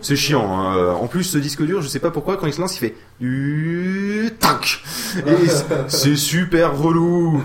c'est 0.01 0.16
chiant 0.16 0.59
hein. 0.59 0.94
en 1.01 1.06
plus 1.06 1.24
ce 1.24 1.38
disque 1.38 1.62
dur 1.62 1.82
je 1.82 1.88
sais 1.88 1.98
pas 1.98 2.10
pourquoi 2.10 2.36
quand 2.36 2.47
il 2.47 2.52
se 2.52 2.60
lance 2.60 2.76
il 2.76 2.80
fait 2.80 2.94
c'est- 5.88 6.16
super 6.16 6.76
relou 6.76 7.43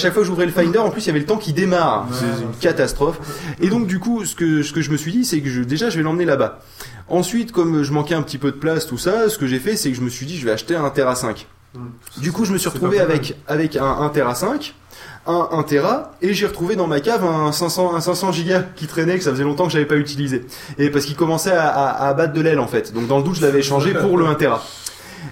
chaque 0.00 0.12
fois 0.12 0.22
que 0.22 0.26
j'ouvrais 0.26 0.46
le 0.46 0.52
Finder 0.52 0.78
en 0.78 0.90
plus 0.90 1.02
il 1.02 1.06
y 1.06 1.10
avait 1.10 1.20
le 1.20 1.26
temps 1.26 1.36
qui 1.36 1.52
démarre. 1.52 2.06
C'est 2.12 2.42
une 2.42 2.52
catastrophe. 2.60 3.18
Et 3.60 3.68
donc 3.68 3.86
du 3.86 3.98
coup 3.98 4.24
ce 4.24 4.34
que 4.34 4.62
ce 4.62 4.72
que 4.72 4.80
je 4.80 4.90
me 4.90 4.96
suis 4.96 5.12
dit 5.12 5.24
c'est 5.24 5.40
que 5.40 5.48
je, 5.48 5.62
déjà 5.62 5.90
je 5.90 5.96
vais 5.96 6.02
l'emmener 6.02 6.24
là-bas. 6.24 6.58
Ensuite 7.08 7.52
comme 7.52 7.82
je 7.82 7.92
manquais 7.92 8.14
un 8.14 8.22
petit 8.22 8.38
peu 8.38 8.50
de 8.50 8.56
place 8.56 8.86
tout 8.86 8.98
ça 8.98 9.28
ce 9.28 9.38
que 9.38 9.46
j'ai 9.46 9.58
fait 9.58 9.76
c'est 9.76 9.90
que 9.90 9.96
je 9.96 10.02
me 10.02 10.10
suis 10.10 10.26
dit 10.26 10.36
je 10.38 10.44
vais 10.44 10.52
acheter 10.52 10.74
un 10.76 10.90
Tera 10.90 11.14
5 11.14 11.46
du 12.20 12.32
coup 12.32 12.44
je 12.44 12.52
me 12.52 12.58
suis 12.58 12.68
retrouvé 12.68 12.98
avec 13.00 13.36
avec 13.46 13.76
un 13.76 13.84
1 14.00 14.08
Tera 14.10 14.34
5 14.34 14.74
un 15.26 15.48
1 15.52 15.62
Tera 15.64 16.12
et 16.22 16.34
j'ai 16.34 16.46
retrouvé 16.46 16.76
dans 16.76 16.86
ma 16.86 17.00
cave 17.00 17.24
un 17.24 17.52
500 17.52 17.94
un 17.94 18.00
500 18.00 18.32
gigas 18.32 18.62
qui 18.74 18.86
traînait 18.86 19.18
que 19.18 19.24
ça 19.24 19.30
faisait 19.30 19.44
longtemps 19.44 19.66
que 19.66 19.72
j'avais 19.72 19.84
pas 19.84 19.96
utilisé. 19.96 20.46
Et 20.78 20.90
parce 20.90 21.04
qu'il 21.04 21.14
commençait 21.14 21.52
à, 21.52 21.68
à, 21.68 22.08
à 22.08 22.14
battre 22.14 22.32
de 22.32 22.40
l'aile 22.40 22.58
en 22.58 22.66
fait. 22.66 22.92
Donc 22.92 23.06
dans 23.06 23.18
le 23.18 23.22
doute 23.24 23.36
je 23.36 23.42
l'avais 23.42 23.58
échangé 23.60 23.92
pour 23.92 24.16
le 24.16 24.26
1 24.26 24.34
Tera 24.34 24.64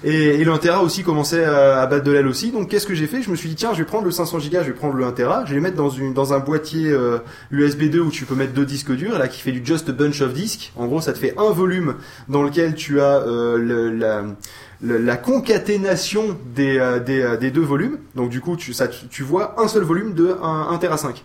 et, 0.04 0.40
et 0.40 0.44
le 0.44 0.52
1 0.52 0.58
Tera 0.58 0.82
aussi 0.82 1.02
commençait 1.02 1.44
à, 1.44 1.86
battre 1.86 2.04
de 2.04 2.12
l'aile 2.12 2.26
aussi. 2.26 2.50
Donc 2.50 2.68
qu'est-ce 2.68 2.86
que 2.86 2.94
j'ai 2.94 3.06
fait? 3.06 3.22
Je 3.22 3.30
me 3.30 3.36
suis 3.36 3.48
dit 3.48 3.54
tiens, 3.54 3.72
je 3.72 3.78
vais 3.78 3.84
prendre 3.84 4.04
le 4.04 4.10
500 4.10 4.38
Go, 4.38 4.44
je 4.52 4.58
vais 4.58 4.72
prendre 4.72 4.94
le 4.94 5.04
1 5.04 5.12
Tera, 5.12 5.44
je 5.44 5.54
vais 5.54 5.60
mettre 5.60 5.76
dans 5.76 5.90
une 5.90 6.14
dans 6.14 6.32
un 6.32 6.38
boîtier 6.38 6.90
euh, 6.90 7.18
USB 7.50 7.84
2 7.84 8.00
où 8.00 8.10
tu 8.10 8.24
peux 8.24 8.34
mettre 8.34 8.52
deux 8.52 8.66
disques 8.66 8.92
durs 8.92 9.18
là 9.18 9.28
qui 9.28 9.40
fait 9.40 9.52
du 9.52 9.64
just 9.64 9.88
a 9.88 9.92
bunch 9.92 10.20
of 10.20 10.32
disques. 10.32 10.72
En 10.76 10.86
gros, 10.86 11.00
ça 11.00 11.12
te 11.12 11.18
fait 11.18 11.34
un 11.38 11.50
volume 11.50 11.94
dans 12.28 12.42
lequel 12.42 12.74
tu 12.74 13.00
as 13.00 13.22
euh, 13.26 14.34
la 14.80 15.16
concaténation 15.16 16.38
des, 16.54 16.78
euh, 16.78 17.00
des, 17.00 17.20
euh, 17.20 17.50
deux 17.50 17.62
volumes. 17.62 17.98
Donc 18.14 18.30
du 18.30 18.40
coup, 18.40 18.56
tu, 18.56 18.72
ça, 18.72 18.88
tu, 18.88 19.22
vois 19.22 19.60
un 19.60 19.68
seul 19.68 19.82
volume 19.82 20.14
de 20.14 20.36
1, 20.42 20.68
1 20.70 20.78
Tera 20.78 20.96
5. 20.96 21.24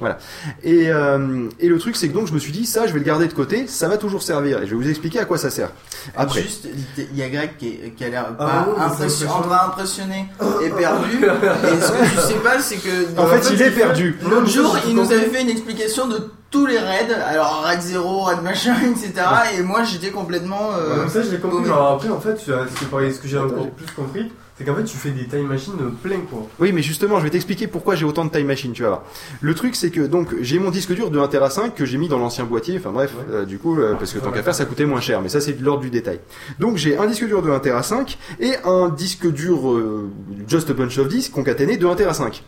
Voilà. 0.00 0.18
Et, 0.64 0.90
euh, 0.90 1.48
et 1.60 1.68
le 1.68 1.78
truc, 1.78 1.94
c'est 1.96 2.08
que 2.08 2.14
donc 2.14 2.26
je 2.26 2.32
me 2.32 2.38
suis 2.38 2.52
dit, 2.52 2.66
ça, 2.66 2.86
je 2.86 2.92
vais 2.92 2.98
le 2.98 3.04
garder 3.04 3.28
de 3.28 3.32
côté, 3.34 3.66
ça 3.68 3.86
va 3.88 3.96
toujours 3.98 4.22
servir. 4.22 4.62
Et 4.62 4.66
je 4.66 4.70
vais 4.74 4.82
vous 4.82 4.88
expliquer 4.88 5.20
à 5.20 5.24
quoi 5.26 5.38
ça 5.38 5.50
sert. 5.50 5.70
Après. 6.16 6.42
Juste, 6.42 6.66
il 6.98 7.16
y 7.16 7.22
a 7.22 7.28
Greg 7.28 7.50
qui, 7.58 7.68
est- 7.68 7.90
qui 7.96 8.04
a 8.04 8.08
l'air 8.08 8.26
Ah 8.38 8.66
pas 8.76 8.84
impression- 8.86 9.30
entre 9.30 9.52
impressionné 9.52 10.26
et 10.64 10.70
perdu. 10.70 11.18
et 11.24 11.80
ce 11.80 11.92
que 11.92 12.20
tu 12.20 12.26
sais 12.28 12.38
pas, 12.42 12.58
c'est 12.60 12.76
que. 12.78 13.20
En 13.20 13.26
fait, 13.26 13.50
il 13.52 13.60
est 13.62 13.70
perdu. 13.70 14.18
L'autre 14.22 14.46
jour, 14.46 14.76
je 14.82 14.88
il 14.90 14.96
nous 14.96 15.12
avait 15.12 15.26
fait 15.26 15.42
une 15.42 15.50
explication 15.50 16.08
de 16.08 16.30
tous 16.50 16.66
les 16.66 16.78
raids. 16.78 17.12
Alors, 17.28 17.62
raid 17.64 17.80
0, 17.80 18.22
raid 18.22 18.42
machin, 18.42 18.74
etc. 18.90 19.12
Et 19.58 19.62
moi, 19.62 19.84
j'étais 19.84 20.10
complètement. 20.10 20.70
euh, 20.76 20.96
Comme 21.00 21.08
ça, 21.10 21.22
je 21.22 21.30
l'ai 21.30 21.38
compris. 21.38 21.64
Alors 21.66 21.92
après, 21.92 22.08
en 22.08 22.20
fait, 22.20 22.36
tu 22.36 22.52
as- 22.52 22.66
ce 22.66 22.84
que, 22.84 23.12
ce 23.12 23.18
que 23.20 23.28
j'ai 23.28 23.38
encore 23.38 23.68
plus 23.70 23.86
compris, 23.94 24.32
C'est 24.60 24.66
qu'en 24.66 24.74
fait, 24.74 24.84
tu 24.84 24.98
fais 24.98 25.10
des 25.12 25.24
time 25.24 25.46
machines 25.46 25.72
plein 26.02 26.18
quoi. 26.30 26.46
Oui, 26.58 26.70
mais 26.72 26.82
justement, 26.82 27.18
je 27.18 27.24
vais 27.24 27.30
t'expliquer 27.30 27.66
pourquoi 27.66 27.94
j'ai 27.94 28.04
autant 28.04 28.26
de 28.26 28.30
time 28.30 28.46
machine, 28.46 28.72
tu 28.74 28.82
vas 28.82 28.88
voir. 28.88 29.04
Le 29.40 29.54
truc, 29.54 29.74
c'est 29.74 29.88
que 29.88 30.02
donc 30.02 30.34
j'ai 30.42 30.58
mon 30.58 30.70
disque 30.70 30.92
dur 30.92 31.10
de 31.10 31.18
1 31.18 31.28
Tera 31.28 31.48
5 31.48 31.74
que 31.74 31.86
j'ai 31.86 31.96
mis 31.96 32.08
dans 32.08 32.18
l'ancien 32.18 32.44
boîtier. 32.44 32.76
Enfin 32.76 32.90
bref, 32.90 33.14
euh, 33.30 33.46
du 33.46 33.58
coup, 33.58 33.80
euh, 33.80 33.94
parce 33.94 34.12
que 34.12 34.18
tant 34.18 34.30
qu'à 34.30 34.42
faire, 34.42 34.54
ça 34.54 34.66
coûtait 34.66 34.84
moins 34.84 35.00
cher. 35.00 35.22
Mais 35.22 35.30
ça, 35.30 35.40
c'est 35.40 35.54
de 35.54 35.64
l'ordre 35.64 35.80
du 35.80 35.88
détail. 35.88 36.20
Donc 36.58 36.76
j'ai 36.76 36.98
un 36.98 37.06
disque 37.06 37.24
dur 37.24 37.40
de 37.40 37.50
1 37.50 37.58
Tera 37.60 37.82
5 37.82 38.18
et 38.38 38.52
un 38.64 38.90
disque 38.90 39.32
dur 39.32 39.70
euh, 39.70 40.10
Just 40.46 40.68
a 40.68 40.74
bunch 40.74 40.98
of 40.98 41.08
disks 41.08 41.32
concaténé 41.32 41.78
de 41.78 41.86
1 41.86 41.94
Tera 41.94 42.12
5. 42.12 42.44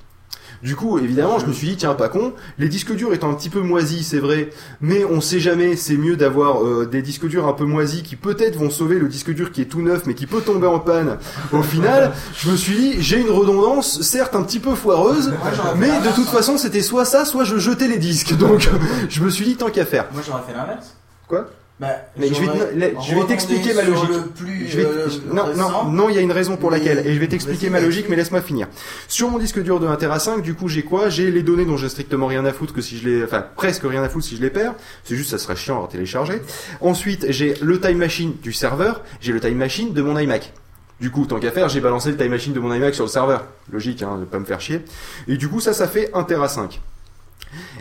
Du 0.62 0.76
coup, 0.76 0.98
évidemment, 0.98 1.40
je 1.40 1.46
me 1.46 1.52
suis 1.52 1.66
dit, 1.68 1.76
tiens, 1.76 1.94
pas 1.94 2.08
con, 2.08 2.34
les 2.58 2.68
disques 2.68 2.94
durs 2.94 3.12
étant 3.12 3.30
un 3.30 3.34
petit 3.34 3.50
peu 3.50 3.60
moisis, 3.60 4.06
c'est 4.06 4.20
vrai, 4.20 4.50
mais 4.80 5.04
on 5.04 5.20
sait 5.20 5.40
jamais, 5.40 5.74
c'est 5.74 5.96
mieux 5.96 6.16
d'avoir 6.16 6.64
euh, 6.64 6.86
des 6.86 7.02
disques 7.02 7.26
durs 7.26 7.48
un 7.48 7.52
peu 7.52 7.64
moisis 7.64 8.02
qui 8.02 8.14
peut-être 8.14 8.56
vont 8.56 8.70
sauver 8.70 9.00
le 9.00 9.08
disque 9.08 9.32
dur 9.32 9.50
qui 9.50 9.62
est 9.62 9.66
tout 9.66 9.82
neuf, 9.82 10.06
mais 10.06 10.14
qui 10.14 10.26
peut 10.26 10.40
tomber 10.40 10.68
en 10.68 10.78
panne. 10.78 11.18
Au 11.52 11.62
final, 11.62 12.12
je 12.36 12.50
me 12.50 12.56
suis 12.56 12.76
dit, 12.76 13.02
j'ai 13.02 13.20
une 13.20 13.30
redondance, 13.30 14.02
certes 14.02 14.36
un 14.36 14.42
petit 14.44 14.60
peu 14.60 14.76
foireuse, 14.76 15.32
mais 15.78 15.88
de 15.88 16.14
toute 16.14 16.28
façon, 16.28 16.56
c'était 16.56 16.82
soit 16.82 17.04
ça, 17.04 17.24
soit 17.24 17.44
je 17.44 17.56
jetais 17.58 17.88
les 17.88 17.98
disques. 17.98 18.36
Donc, 18.36 18.70
je 19.08 19.22
me 19.22 19.30
suis 19.30 19.44
dit, 19.44 19.56
tant 19.56 19.70
qu'à 19.70 19.84
faire. 19.84 20.06
Moi 20.12 20.22
j'aurais 20.24 20.42
fait 20.46 20.56
l'inverse. 20.56 20.94
Quoi? 21.26 21.46
Bah, 21.82 21.88
Mais 22.16 22.28
je 22.28 22.34
vais, 22.34 22.94
je 23.02 23.26
t'expliquer 23.26 23.74
ma 23.74 23.82
logique. 23.82 24.08
le 24.08 24.20
plus, 24.28 24.68
Je 24.68 24.76
vais- 24.76 24.84
euh, 24.86 25.08
non, 25.26 25.34
non, 25.34 25.44
récent. 25.66 25.90
non, 25.90 26.08
il 26.08 26.14
y 26.14 26.18
a 26.18 26.20
une 26.20 26.30
raison 26.30 26.56
pour 26.56 26.70
laquelle. 26.70 27.04
Et 27.04 27.12
je 27.12 27.18
vais 27.18 27.26
t'expliquer 27.26 27.70
ma 27.70 27.80
logique, 27.80 28.06
mais 28.08 28.14
laisse-moi 28.14 28.40
finir. 28.40 28.68
Sur 29.08 29.30
mon 29.30 29.38
disque 29.38 29.60
dur 29.60 29.80
de 29.80 29.88
1 29.88 29.96
Tera 29.96 30.20
5, 30.20 30.42
du 30.42 30.54
coup, 30.54 30.68
j'ai 30.68 30.84
quoi? 30.84 31.08
J'ai 31.08 31.32
les 31.32 31.42
données 31.42 31.64
dont 31.64 31.76
j'ai 31.76 31.88
strictement 31.88 32.28
rien 32.28 32.44
à 32.44 32.52
foutre 32.52 32.72
que 32.72 32.80
si 32.80 32.98
je 32.98 33.08
les, 33.08 33.24
enfin, 33.24 33.44
presque 33.56 33.82
rien 33.82 34.00
à 34.04 34.08
foutre 34.08 34.24
si 34.24 34.36
je 34.36 34.42
les 34.42 34.50
perds. 34.50 34.74
C'est 35.02 35.16
juste, 35.16 35.30
ça 35.30 35.38
serait 35.38 35.56
chiant 35.56 35.84
à 35.84 35.88
télécharger. 35.88 36.40
Ensuite, 36.80 37.26
j'ai 37.30 37.54
le 37.60 37.80
time 37.80 37.98
machine 37.98 38.34
du 38.40 38.52
serveur. 38.52 39.02
J'ai 39.20 39.32
le 39.32 39.40
time 39.40 39.56
machine 39.58 39.92
de 39.92 40.02
mon 40.02 40.16
iMac. 40.16 40.52
Du 41.00 41.10
coup, 41.10 41.26
tant 41.26 41.40
qu'à 41.40 41.50
faire, 41.50 41.68
j'ai 41.68 41.80
balancé 41.80 42.12
le 42.12 42.16
time 42.16 42.28
machine 42.30 42.52
de 42.52 42.60
mon 42.60 42.72
iMac 42.72 42.94
sur 42.94 43.06
le 43.06 43.10
serveur. 43.10 43.44
Logique, 43.72 44.02
hein, 44.04 44.18
de 44.20 44.24
pas 44.24 44.38
me 44.38 44.44
faire 44.44 44.60
chier. 44.60 44.82
Et 45.26 45.36
du 45.36 45.48
coup, 45.48 45.58
ça, 45.58 45.72
ça 45.72 45.88
fait 45.88 46.10
1 46.14 46.22
Tera 46.22 46.46
5. 46.46 46.80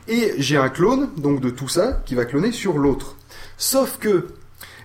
Et 0.07 0.33
j'ai 0.39 0.57
un 0.57 0.69
clone, 0.69 1.09
donc 1.17 1.39
de 1.39 1.51
tout 1.51 1.67
ça, 1.67 2.01
qui 2.05 2.15
va 2.15 2.25
cloner 2.25 2.51
sur 2.51 2.79
l'autre. 2.79 3.15
Sauf 3.61 3.99
que 3.99 4.25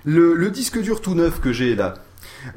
le, 0.04 0.34
le 0.34 0.50
disque 0.50 0.78
dur 0.78 1.00
tout 1.00 1.14
neuf 1.14 1.40
que 1.40 1.50
j'ai 1.50 1.74
là, 1.74 1.94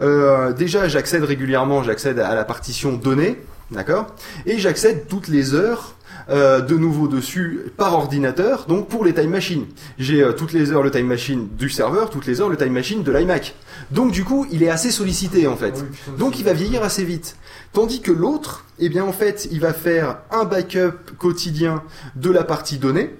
euh, 0.01 0.51
déjà 0.51 0.89
j'accède 0.89 1.23
régulièrement, 1.23 1.81
j'accède 1.81 2.19
à 2.19 2.35
la 2.35 2.43
partition 2.43 2.91
données, 2.91 3.39
d'accord? 3.71 4.07
Et 4.45 4.59
j'accède 4.59 5.07
toutes 5.07 5.29
les 5.29 5.53
heures 5.53 5.95
euh, 6.29 6.59
de 6.59 6.75
nouveau 6.75 7.07
dessus 7.07 7.61
par 7.77 7.93
ordinateur, 7.93 8.65
donc 8.67 8.89
pour 8.89 9.05
les 9.05 9.13
time 9.13 9.29
machines. 9.29 9.65
J'ai 9.97 10.21
euh, 10.21 10.33
toutes 10.33 10.51
les 10.51 10.73
heures 10.73 10.83
le 10.83 10.91
time 10.91 11.07
machine 11.07 11.47
du 11.57 11.69
serveur, 11.69 12.09
toutes 12.09 12.25
les 12.25 12.41
heures 12.41 12.49
le 12.49 12.57
time 12.57 12.73
machine 12.73 13.01
de 13.01 13.13
l'iMac. 13.13 13.55
Donc 13.91 14.11
du 14.11 14.25
coup, 14.25 14.45
il 14.51 14.61
est 14.61 14.69
assez 14.69 14.91
sollicité 14.91 15.47
en 15.47 15.55
fait. 15.55 15.85
Donc 16.17 16.37
il 16.37 16.43
va 16.43 16.51
vieillir 16.51 16.83
assez 16.83 17.05
vite. 17.05 17.37
Tandis 17.71 18.01
que 18.01 18.11
l'autre, 18.11 18.65
eh 18.79 18.89
bien 18.89 19.05
en 19.05 19.13
fait, 19.13 19.47
il 19.51 19.61
va 19.61 19.71
faire 19.71 20.17
un 20.31 20.43
backup 20.43 21.15
quotidien 21.17 21.81
de 22.17 22.29
la 22.29 22.43
partie 22.43 22.77
donnée. 22.77 23.15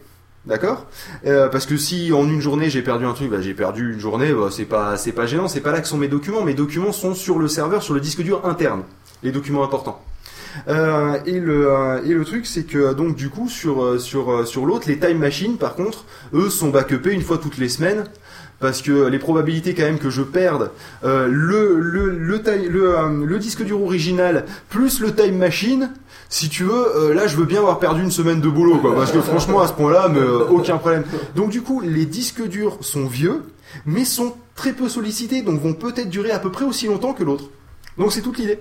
D'accord? 0.46 0.86
Euh, 1.26 1.50
Parce 1.50 1.66
que 1.66 1.78
si 1.78 2.14
en 2.14 2.26
une 2.26 2.42
journée 2.42 2.70
j'ai 2.70 2.82
perdu 2.82 3.06
un 3.06 3.14
truc, 3.14 3.30
bah, 3.30 3.42
j'ai 3.42 3.54
perdu 3.54 3.94
une 3.94 4.00
journée, 4.00 4.32
bah, 4.34 4.48
c'est 4.50 4.66
pas 4.66 4.96
pas 5.16 5.26
gênant, 5.26 5.48
c'est 5.48 5.60
pas 5.60 5.72
là 5.72 5.82
que 5.82 5.88
sont 5.88 5.98
mes 5.98 6.08
documents. 6.08 6.44
Mes 6.44 6.54
documents 6.54 6.92
sont 6.92 7.14
sur 7.14 7.40
le 7.40 7.48
serveur, 7.48 7.84
sur 7.84 7.94
le 7.94 8.00
disque 8.00 8.22
dur 8.22 8.46
interne, 8.46 8.84
les 9.22 9.32
documents 9.32 9.64
importants. 9.64 10.02
Euh, 10.68 11.20
et 11.26 11.40
le 11.40 11.72
euh, 11.72 12.04
et 12.04 12.14
le 12.14 12.26
truc 12.26 12.48
c'est 12.48 12.64
que 12.64 12.94
donc 12.94 13.16
du 13.16 13.30
coup 13.30 13.48
sur 13.50 14.02
sur 14.02 14.48
sur 14.48 14.66
l'autre 14.66 14.88
les 14.88 14.98
time 14.98 15.20
machines 15.20 15.58
par 15.58 15.76
contre 15.76 16.06
eux 16.34 16.50
sont 16.50 16.70
backupés 16.70 17.14
une 17.14 17.22
fois 17.22 17.38
toutes 17.38 17.60
les 17.60 17.70
semaines 17.70 18.06
parce 18.60 18.82
que 18.82 19.08
les 19.08 19.20
probabilités 19.20 19.76
quand 19.76 19.84
même 19.84 20.00
que 20.00 20.10
je 20.10 20.24
perde 20.24 20.72
le 21.04 21.80
le 21.80 22.10
le 22.10 23.38
disque 23.38 23.64
dur 23.64 23.80
original 23.84 24.46
plus 24.70 25.02
le 25.02 25.14
time 25.14 25.38
machine 25.38 25.92
si 26.30 26.48
tu 26.48 26.64
veux 26.64 26.96
euh, 26.96 27.14
là 27.14 27.28
je 27.28 27.36
veux 27.36 27.46
bien 27.46 27.60
avoir 27.60 27.80
perdu 27.80 28.04
une 28.04 28.12
semaine 28.12 28.40
de 28.40 28.50
boulot 28.50 28.78
quoi 28.78 28.96
parce 28.96 29.12
que 29.12 29.20
franchement 29.20 29.62
à 29.62 29.68
ce 29.68 29.74
point 29.74 29.92
là 29.92 30.08
mais 30.08 30.20
euh, 30.20 30.46
aucun 30.50 30.78
problème 30.78 31.04
donc 31.36 31.50
du 31.50 31.62
coup 31.62 31.82
les 31.82 32.06
disques 32.06 32.48
durs 32.48 32.78
sont 32.82 33.08
vieux 33.08 33.44
mais 33.86 34.06
sont 34.06 34.36
très 34.56 34.74
peu 34.74 34.88
sollicités 34.88 35.42
donc 35.42 35.60
vont 35.60 35.74
peut-être 35.74 36.10
durer 36.10 36.32
à 36.32 36.40
peu 36.40 36.52
près 36.52 36.66
aussi 36.66 36.88
longtemps 36.88 37.14
que 37.14 37.24
l'autre 37.24 37.46
donc 37.98 38.14
c'est 38.14 38.22
toute 38.22 38.38
l'idée 38.38 38.60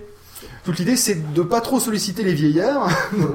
toute 0.65 0.79
l'idée, 0.79 0.97
c'est 0.97 1.33
de 1.33 1.43
pas 1.43 1.61
trop 1.61 1.81
solliciter 1.81 2.23
les 2.23 2.35
vieillards 2.35 2.89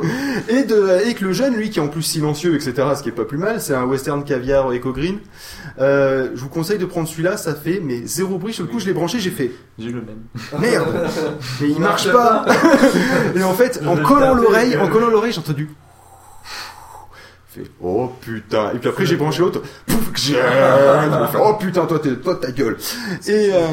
et 0.49 0.63
de 0.63 1.01
et 1.05 1.13
que 1.13 1.25
le 1.25 1.33
jeune, 1.33 1.55
lui, 1.55 1.69
qui 1.69 1.79
est 1.79 1.81
en 1.81 1.87
plus 1.87 2.01
silencieux, 2.01 2.55
etc., 2.55 2.73
ce 2.95 3.03
qui 3.03 3.09
est 3.09 3.13
pas 3.13 3.25
plus 3.25 3.37
mal, 3.37 3.59
c'est 3.59 3.73
un 3.73 3.83
western 3.85 4.23
caviar 4.23 4.71
Eco 4.71 4.93
Green. 4.93 5.19
Euh, 5.79 6.29
je 6.35 6.39
vous 6.41 6.49
conseille 6.49 6.77
de 6.77 6.85
prendre 6.85 7.07
celui-là, 7.07 7.35
ça 7.37 7.55
fait 7.55 7.79
mais 7.83 8.05
zéro 8.05 8.37
bruit. 8.37 8.53
Sur 8.53 8.63
le 8.65 8.69
coup, 8.69 8.79
je 8.79 8.85
l'ai 8.85 8.93
branché, 8.93 9.19
j'ai 9.19 9.31
fait 9.31 9.51
J'ai 9.79 9.89
le 9.89 10.01
même. 10.01 10.19
merde, 10.59 11.09
mais 11.61 11.69
il 11.69 11.79
marche 11.79 12.11
pas. 12.11 12.45
et 13.35 13.43
en 13.43 13.53
fait, 13.53 13.81
en 13.85 13.97
collant 13.97 14.35
l'oreille, 14.35 14.77
en 14.77 14.87
collant 14.87 15.07
l'oreille, 15.09 15.31
j'ai 15.33 15.39
entendu. 15.39 15.69
Fait, 17.47 17.69
oh 17.83 18.11
putain 18.19 18.71
et 18.73 18.79
puis 18.79 18.89
après 18.89 19.05
j'ai 19.05 19.15
branché 19.15 19.41
l'autre 19.41 19.61
pouf 19.85 20.11
que 20.11 20.19
j'ai 20.19 20.33
fait, 21.31 21.37
oh 21.39 21.53
putain 21.59 21.85
toi 21.85 21.99
t'es 21.99 22.15
toi 22.15 22.33
ta 22.35 22.51
gueule 22.51 22.77
et 23.27 23.51
euh, 23.53 23.67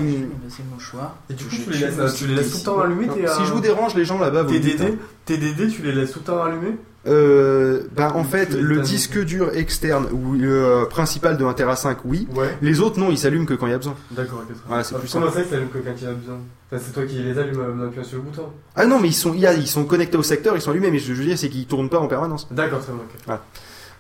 C'est 0.50 0.62
le 0.62 0.74
mouchoir. 0.74 1.16
Et 1.30 1.32
du 1.32 1.44
coup, 1.44 1.56
tu 1.64 1.70
les 1.70 1.78
laisses, 1.78 1.94
je- 1.96 2.14
tu 2.18 2.26
les 2.26 2.34
laisses 2.34 2.50
tout 2.50 2.58
le 2.58 2.62
temps 2.64 2.80
allumés 2.80 3.08
si 3.08 3.44
je 3.46 3.52
vous 3.54 3.60
dérange 3.60 3.94
les 3.94 4.04
gens 4.04 4.18
là-bas 4.18 4.42
vous 4.42 4.50
tes 4.50 4.58
me 4.58 4.62
dites, 4.62 4.78
DD, 4.82 4.84
hein. 4.92 4.96
tes 5.24 5.38
DD, 5.38 5.68
tu 5.70 5.80
les 5.80 5.92
laisses 5.92 6.12
tout 6.12 6.18
le 6.18 6.24
temps 6.26 6.42
allumés? 6.42 6.76
Euh, 7.06 7.84
bah 7.96 8.12
en 8.14 8.24
fait, 8.24 8.52
le 8.52 8.80
disque 8.80 9.18
dur 9.24 9.50
externe 9.54 10.06
ou 10.12 10.34
euh, 10.34 10.84
principal 10.84 11.36
de 11.38 11.44
1 11.44 11.54
Tera 11.54 11.74
5, 11.76 11.98
oui. 12.04 12.28
Ouais. 12.34 12.54
Les 12.60 12.80
autres, 12.80 12.98
non, 13.00 13.10
ils 13.10 13.16
s'allument 13.16 13.46
que 13.46 13.54
quand 13.54 13.66
il 13.66 13.70
y 13.70 13.74
a 13.74 13.78
besoin. 13.78 13.94
D'accord, 14.10 14.42
ok. 14.48 14.54
Voilà, 14.68 14.84
c'est 14.84 14.94
Ah, 14.94 14.98
plus 14.98 15.10
Comment 15.12 15.26
simple. 15.30 15.38
ça, 15.44 15.48
ça 15.50 15.56
allume 15.56 15.68
que 15.70 15.78
quand 15.78 15.90
il 15.96 16.04
y 16.04 16.06
a 16.06 16.12
besoin? 16.12 16.38
Enfin, 16.70 16.82
C'est 16.86 16.92
toi 16.92 17.04
qui 17.06 17.22
les 17.22 17.38
allumes 17.38 17.80
en 17.80 17.86
appuyant 17.86 18.04
sur 18.04 18.16
le 18.18 18.24
bouton 18.24 18.44
Ah 18.76 18.84
non, 18.84 19.00
mais 19.00 19.08
ils 19.08 19.14
sont, 19.14 19.32
ils 19.34 19.66
sont 19.66 19.84
connectés 19.84 20.18
au 20.18 20.22
secteur, 20.22 20.54
ils 20.56 20.60
sont 20.60 20.72
allumés, 20.72 20.90
mais 20.90 20.98
ce 20.98 21.08
que 21.08 21.14
je 21.14 21.20
veux 21.20 21.26
dire, 21.26 21.38
c'est 21.38 21.48
qu'ils 21.48 21.66
tournent 21.66 21.88
pas 21.88 21.98
en 21.98 22.06
permanence. 22.06 22.46
D'accord, 22.50 22.80
très 22.80 22.92
bien, 22.92 23.00
ok. 23.02 23.20
Voilà. 23.24 23.42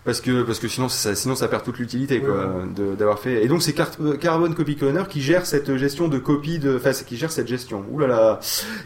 Parce 0.02 0.22
que, 0.22 0.42
parce 0.44 0.58
que 0.58 0.66
sinon, 0.66 0.88
ça, 0.88 1.14
sinon 1.14 1.34
ça 1.34 1.46
perd 1.46 1.62
toute 1.62 1.78
l'utilité, 1.78 2.20
quoi, 2.20 2.46
Ouais, 2.46 2.96
d'avoir 2.96 3.18
fait. 3.18 3.44
Et 3.44 3.48
donc, 3.48 3.62
c'est 3.62 3.74
Car- 3.74 3.90
euh, 4.00 4.16
Carbon 4.16 4.50
Copy 4.52 4.74
Cloner 4.76 5.02
qui 5.08 5.20
gère 5.20 5.44
cette 5.44 5.76
gestion 5.76 6.08
de 6.08 6.18
copie 6.18 6.58
de, 6.58 6.76
enfin, 6.76 6.92
qui 6.92 7.18
gère 7.18 7.30
cette 7.30 7.48
gestion. 7.48 7.84
Ouh 7.90 7.98
là 7.98 8.06
là, 8.06 8.40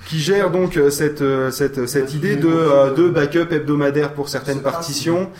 qui 0.08 0.18
gère 0.18 0.50
donc 0.50 0.76
euh, 0.76 0.90
cette, 0.90 1.22
euh, 1.22 1.52
cette, 1.52 1.86
cette 1.86 2.14
idée 2.14 2.34
de, 2.34 2.94
de 2.96 3.08
backup 3.08 3.52
hebdomadaire 3.52 4.12
pour 4.12 4.28
certaines 4.28 4.58
Ce 4.58 4.62
partitions. 4.64 5.30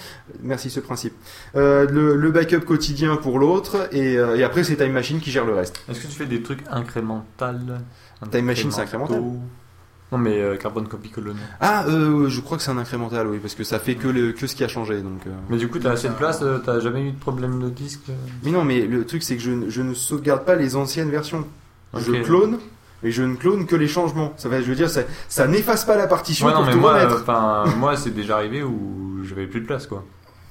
Merci 0.42 0.70
ce 0.70 0.78
principe. 0.78 1.14
Euh, 1.56 1.86
le, 1.90 2.14
le 2.14 2.30
backup 2.30 2.60
quotidien 2.60 3.16
pour 3.16 3.40
l'autre, 3.40 3.88
et, 3.90 4.16
euh, 4.16 4.36
et 4.36 4.44
après 4.44 4.62
c'est 4.62 4.76
Time 4.76 4.92
Machine 4.92 5.18
qui 5.20 5.32
gère 5.32 5.44
le 5.44 5.54
reste. 5.54 5.80
Est-ce 5.90 6.00
que 6.00 6.06
tu 6.06 6.12
fais 6.12 6.26
des 6.26 6.40
trucs 6.42 6.60
incrémentales? 6.70 7.80
Time 8.30 8.44
Machine, 8.44 8.70
c'est 8.70 8.82
incrémental 8.82 9.20
Non, 10.12 10.18
mais 10.18 10.38
euh, 10.40 10.56
Carbon 10.56 10.84
Copy 10.84 11.10
Colony. 11.10 11.38
Ah, 11.60 11.86
euh, 11.88 12.28
je 12.28 12.40
crois 12.40 12.56
que 12.56 12.62
c'est 12.62 12.70
un 12.70 12.78
incrémental, 12.78 13.26
oui, 13.26 13.38
parce 13.40 13.54
que 13.54 13.64
ça 13.64 13.78
fait 13.80 13.96
que, 13.96 14.06
le, 14.06 14.32
que 14.32 14.46
ce 14.46 14.54
qui 14.54 14.62
a 14.62 14.68
changé. 14.68 15.00
Donc, 15.00 15.26
euh. 15.26 15.30
Mais 15.48 15.56
du 15.56 15.68
coup, 15.68 15.78
t'as 15.78 15.92
assez 15.92 16.08
de 16.08 16.14
place, 16.14 16.40
euh, 16.42 16.58
t'as 16.64 16.78
jamais 16.78 17.02
eu 17.08 17.10
de 17.12 17.18
problème 17.18 17.60
de 17.60 17.68
disque 17.70 18.02
Mais 18.44 18.50
non, 18.52 18.64
mais 18.64 18.82
le 18.86 19.04
truc 19.06 19.22
c'est 19.22 19.36
que 19.36 19.42
je, 19.42 19.50
ne- 19.50 19.70
je 19.70 19.82
ne 19.82 19.92
sauvegarde 19.94 20.44
pas 20.44 20.54
les 20.54 20.76
anciennes 20.76 21.10
versions. 21.10 21.44
Je 21.96 22.12
Ok. 22.12 22.22
clone, 22.22 22.58
et 23.02 23.10
je 23.10 23.22
ne 23.22 23.34
clone 23.34 23.66
que 23.66 23.76
les 23.76 23.88
changements. 23.88 24.32
Ça 24.36 24.48
va, 24.48 24.60
je 24.60 24.66
veux 24.66 24.74
dire, 24.76 24.88
ça, 24.90 25.02
ça 25.28 25.46
n'efface 25.48 25.84
pas 25.84 25.96
la 25.96 26.06
partition 26.06 26.46
Ouais, 26.46 26.52
non, 26.52 26.58
pour 26.58 26.66
mais 26.66 26.72
tout 26.72 26.78
moi, 26.80 26.92
remettre. 26.94 27.16
euh, 27.16 27.20
enfin, 27.22 27.64
moi, 27.76 27.96
c'est 27.96 28.10
déjà 28.14 28.36
arrivé 28.36 28.62
où 28.62 29.20
j'avais 29.24 29.46
plus 29.46 29.60
de 29.62 29.66
place, 29.66 29.86
quoi. 29.86 30.04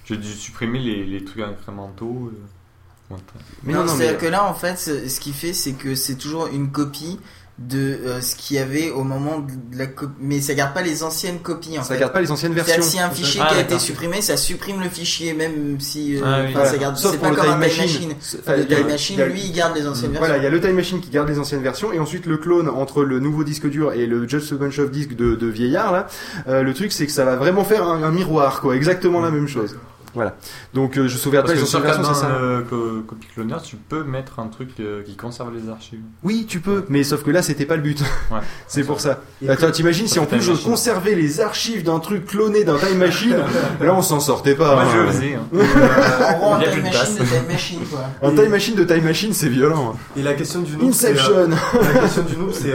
J'ai 0.06 0.18
dû 0.18 0.28
supprimer 0.34 0.80
les, 0.80 1.06
les 1.06 1.24
trucs 1.24 1.42
incrémentaux. 1.44 2.32
euh. 2.34 3.16
Mais 3.64 3.74
non, 3.74 3.80
non, 3.80 3.86
non, 3.86 3.92
c'est-à-dire 3.92 4.18
mais- 4.20 4.28
que 4.28 4.32
là, 4.32 4.46
en 4.46 4.54
fait, 4.54 4.78
ce 4.78 5.08
ce 5.08 5.20
qu'il 5.20 5.34
fait, 5.34 5.54
c'est 5.54 5.74
que 5.74 5.94
c'est 5.96 6.16
toujours 6.16 6.48
une 6.48 6.72
copie 6.72 7.20
de 7.60 7.78
euh, 7.78 8.20
ce 8.20 8.36
qu'il 8.36 8.58
y 8.58 8.60
avait 8.60 8.90
au 8.90 9.04
moment 9.04 9.38
de 9.40 9.78
la 9.78 9.86
copie. 9.86 10.12
Mais 10.20 10.42
ça 10.42 10.56
garde 10.56 10.74
pas 10.74 10.82
les 10.82 11.04
anciennes 11.04 11.40
copies, 11.40 11.78
en 11.78 11.84
Ça 11.84 11.94
fait. 11.94 12.00
garde 12.00 12.12
pas 12.12 12.20
les 12.22 12.32
anciennes 12.32 12.54
versions. 12.54 12.82
si 12.82 13.00
un 13.00 13.12
fichier 13.12 13.42
Ah, 13.44 13.50
qui 13.52 13.56
a 13.60 13.62
été 13.62 13.78
supprimé, 13.78 14.22
ça 14.22 14.38
supprime 14.38 14.82
le 14.82 14.90
fichier, 14.90 15.34
même 15.34 15.80
si. 15.80 16.16
euh, 16.18 16.22
Ah 16.26 16.38
oui. 16.40 16.44
enfin, 16.46 16.52
Voilà. 16.54 16.70
ça 16.72 16.78
garde. 16.78 16.98
C'est 16.98 17.20
pas 17.20 17.30
le 17.30 17.36
comme 17.36 17.46
un 17.46 17.52
Time 17.52 17.60
Machine. 17.60 17.84
machine. 17.84 18.14
Enfin, 18.40 18.56
Le 18.58 18.66
time 18.68 18.88
machine, 18.88 19.22
a- 19.22 19.26
lui, 19.28 19.42
il 19.46 19.52
garde 19.54 19.76
les 19.78 19.88
anciennes 19.88 20.12
Voilà, 20.18 20.38
il 20.38 20.42
versions. 20.42 20.44
y 20.44 20.48
a 20.48 20.50
le 20.50 20.62
Time 20.62 20.76
Machine 20.76 21.00
qui 21.00 21.10
garde 21.12 21.30
les 21.30 21.38
anciennes 21.40 21.62
versions 21.62 21.94
et 21.94 22.00
ensuite 22.00 22.26
le 22.26 22.38
clone 22.38 22.68
entre 22.70 23.04
le 23.04 23.20
nouveau 23.20 23.44
disque 23.44 23.70
dur 23.70 23.94
et 23.94 24.08
le 24.08 24.28
Just 24.28 24.52
a 24.52 24.56
Bunch 24.56 24.80
of 24.80 24.90
de, 24.92 25.36
de 25.36 25.48
vieillard 25.48 25.92
là. 25.92 26.08
euh, 26.48 26.64
le 26.64 26.74
truc 26.74 26.92
c'est 26.92 27.06
que 27.06 27.12
ça 27.12 27.24
va 27.24 27.36
vraiment 27.36 27.64
faire 27.64 27.88
un, 27.88 28.02
un 28.04 28.12
miroir 28.12 28.62
quoi, 28.62 28.76
exactement 28.76 29.22
la 29.22 29.30
même 29.32 29.48
chose. 29.48 29.78
Voilà. 30.14 30.36
Donc 30.74 30.98
euh, 30.98 31.08
je 31.08 31.18
sauvegarde 31.18 31.48
pas 31.48 31.54
les 31.54 31.60
versions, 31.60 31.80
c'est 32.14 32.20
ça. 32.22 32.28
euh, 32.30 32.62
Co- 32.70 33.02
Copy 33.08 33.28
Cloner, 33.34 33.56
tu 33.64 33.76
peux 33.78 34.04
mettre 34.04 34.40
un 34.40 34.48
truc 34.48 34.70
euh, 34.80 35.02
qui 35.04 35.16
conserve 35.16 35.52
les 35.56 35.70
archives. 35.70 36.00
Oui, 36.24 36.46
tu 36.48 36.60
peux, 36.60 36.86
mais 36.90 37.04
sauf 37.04 37.24
que 37.24 37.32
là 37.32 37.42
c'était 37.42 37.66
pas 37.66 37.76
le 37.76 37.82
but. 37.82 38.00
Ouais. 38.32 38.40
c'est 38.68 38.84
pour 38.84 39.00
ça. 39.00 39.22
Et 39.42 39.50
Attends, 39.50 39.70
t'imagines 39.72 40.08
si 40.08 40.18
en 40.20 40.26
plus 40.26 40.42
je 40.42 40.54
conservais 40.54 41.14
les 41.16 41.42
archives 41.42 41.84
d'un 41.84 42.00
truc 42.00 42.26
cloné 42.26 42.64
d'un 42.64 42.78
Time 42.78 42.98
Machine, 42.98 43.36
là 43.82 43.94
on 43.94 44.02
s'en 44.02 44.20
sortait 44.20 44.56
pas. 44.56 44.76
Moi, 44.76 44.86
je 44.94 44.98
le 45.00 45.08
faisais. 45.08 45.36
hein. 45.36 45.48
En 46.34 46.38
gros, 46.38 46.54
un 46.54 46.60
time 46.62 46.84
machine 46.84 47.16
de 47.18 47.24
time 47.26 47.48
machine, 47.48 47.80
quoi. 47.90 48.00
Un 48.22 48.36
Time 48.36 48.50
Machine 48.50 48.76
de 48.76 48.84
Time 48.84 49.04
Machine 49.04 49.34
c'est 49.34 49.50
violent. 49.50 49.94
hein. 49.96 49.98
Et 50.18 50.22
la 50.24 50.34
question 50.34 50.62
du 50.62 50.76
noob, 50.78 50.92
c'est. 50.94 51.08
euh, 51.08 51.48
Inception. 51.48 51.50
La 51.94 52.00
question 52.02 52.24
du 52.24 52.38
noob, 52.38 52.52
c'est 52.52 52.74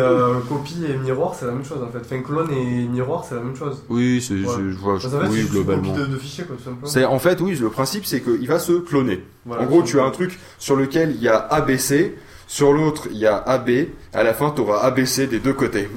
copie 0.48 0.84
et 0.88 0.96
miroir, 0.96 1.34
c'est 1.38 1.46
la 1.46 1.52
même 1.52 1.64
chose 1.64 1.78
en 1.82 1.88
fait. 1.90 1.98
Enfin, 2.04 2.22
clone 2.22 2.50
et 2.52 2.86
miroir, 2.88 3.24
c'est 3.28 3.34
la 3.34 3.40
même 3.42 3.56
chose. 3.56 3.82
Oui, 3.88 4.20
je, 4.20 4.34
vois, 4.44 4.94
oui, 4.94 5.00
c'est 5.02 5.10
juste 5.32 5.36
une 5.42 5.46
globalement. 5.48 5.82
copie 5.94 6.00
de, 6.00 6.06
de 6.06 6.16
fichiers 6.18 6.44
quoi, 6.44 6.56
tout 6.56 6.64
simplement. 6.64 6.86
Fait 7.28 7.40
oui, 7.42 7.54
le 7.56 7.68
principe 7.68 8.06
c'est 8.06 8.20
qu'il 8.20 8.48
va 8.48 8.58
se 8.58 8.72
cloner. 8.72 9.22
Voilà, 9.44 9.62
en 9.62 9.66
gros, 9.66 9.82
tu 9.82 10.00
as 10.00 10.04
un 10.04 10.10
truc 10.10 10.38
sur 10.58 10.76
lequel 10.76 11.10
il 11.14 11.22
y 11.22 11.28
a 11.28 11.36
ABC. 11.36 12.16
Sur 12.46 12.72
l'autre, 12.72 13.08
il 13.10 13.18
y 13.18 13.26
a 13.26 13.36
AB. 13.36 13.68
À 14.14 14.22
la 14.22 14.32
fin, 14.32 14.50
tu 14.50 14.62
auras 14.62 14.78
ABC 14.80 15.26
des 15.26 15.38
deux 15.38 15.52
côtés. 15.52 15.90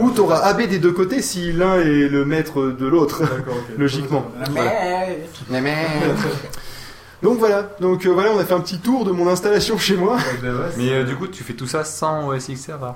Ou 0.00 0.10
tu 0.10 0.20
auras 0.20 0.40
AB 0.40 0.62
des 0.66 0.80
deux 0.80 0.90
côtés 0.90 1.22
si 1.22 1.52
l'un 1.52 1.78
est 1.78 2.08
le 2.08 2.24
maître 2.24 2.62
de 2.76 2.86
l'autre, 2.88 3.22
logiquement. 3.78 4.26
Voilà. 4.50 4.72
Donc 7.22 7.38
voilà, 7.38 7.70
donc 7.80 8.04
euh, 8.04 8.10
voilà, 8.10 8.32
on 8.32 8.38
a 8.40 8.44
fait 8.44 8.52
un 8.54 8.60
petit 8.60 8.78
tour 8.78 9.04
de 9.04 9.12
mon 9.12 9.28
installation 9.28 9.78
chez 9.78 9.96
moi. 9.96 10.18
Mais 10.76 10.90
euh, 10.90 11.04
du 11.04 11.14
coup, 11.14 11.28
tu 11.28 11.44
fais 11.44 11.54
tout 11.54 11.68
ça 11.68 11.84
sans 11.84 12.28
OS 12.28 12.48
X 12.48 12.60
Server. 12.60 12.90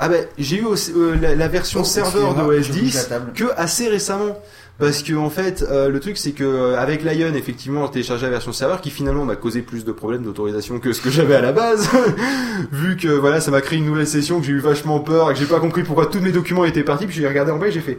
Ah 0.00 0.08
ben, 0.08 0.26
j'ai 0.36 0.56
eu 0.56 0.64
aussi, 0.64 0.92
euh, 0.96 1.14
la, 1.20 1.36
la 1.36 1.48
version 1.48 1.84
serveur 1.84 2.34
de 2.34 2.42
OS 2.42 2.62
je 2.64 2.72
bouge 2.72 2.80
10 2.82 2.94
la 2.96 3.02
table. 3.04 3.32
que 3.34 3.44
assez 3.56 3.88
récemment. 3.88 4.36
Parce 4.80 5.02
que 5.02 5.12
en 5.14 5.28
fait, 5.30 5.62
euh, 5.70 5.88
le 5.90 6.00
truc 6.00 6.16
c'est 6.16 6.32
que 6.32 6.42
euh, 6.42 6.78
avec 6.80 7.04
Lion, 7.04 7.34
effectivement, 7.34 7.86
téléchargé 7.88 8.24
la 8.24 8.30
version 8.30 8.52
serveur 8.52 8.80
qui 8.80 8.90
finalement 8.90 9.24
m'a 9.26 9.36
causé 9.36 9.60
plus 9.62 9.84
de 9.84 9.92
problèmes 9.92 10.22
d'autorisation 10.22 10.78
que 10.80 10.92
ce 10.94 11.00
que 11.02 11.10
j'avais 11.10 11.34
à 11.36 11.42
la 11.42 11.52
base. 11.52 11.88
Vu 12.72 12.96
que 12.96 13.08
voilà, 13.08 13.40
ça 13.40 13.50
m'a 13.50 13.60
créé 13.60 13.78
une 13.78 13.86
nouvelle 13.86 14.06
session 14.06 14.40
que 14.40 14.46
j'ai 14.46 14.52
eu 14.52 14.58
vachement 14.58 14.98
peur 15.00 15.30
et 15.30 15.34
que 15.34 15.38
j'ai 15.40 15.46
pas 15.46 15.60
compris 15.60 15.82
pourquoi 15.82 16.06
tous 16.06 16.20
mes 16.20 16.32
documents 16.32 16.64
étaient 16.64 16.82
partis. 16.82 17.06
Puis 17.06 17.16
j'ai 17.16 17.28
regardé 17.28 17.52
en 17.52 17.58
bas 17.58 17.68
et 17.68 17.72
j'ai 17.72 17.80
fait. 17.80 17.98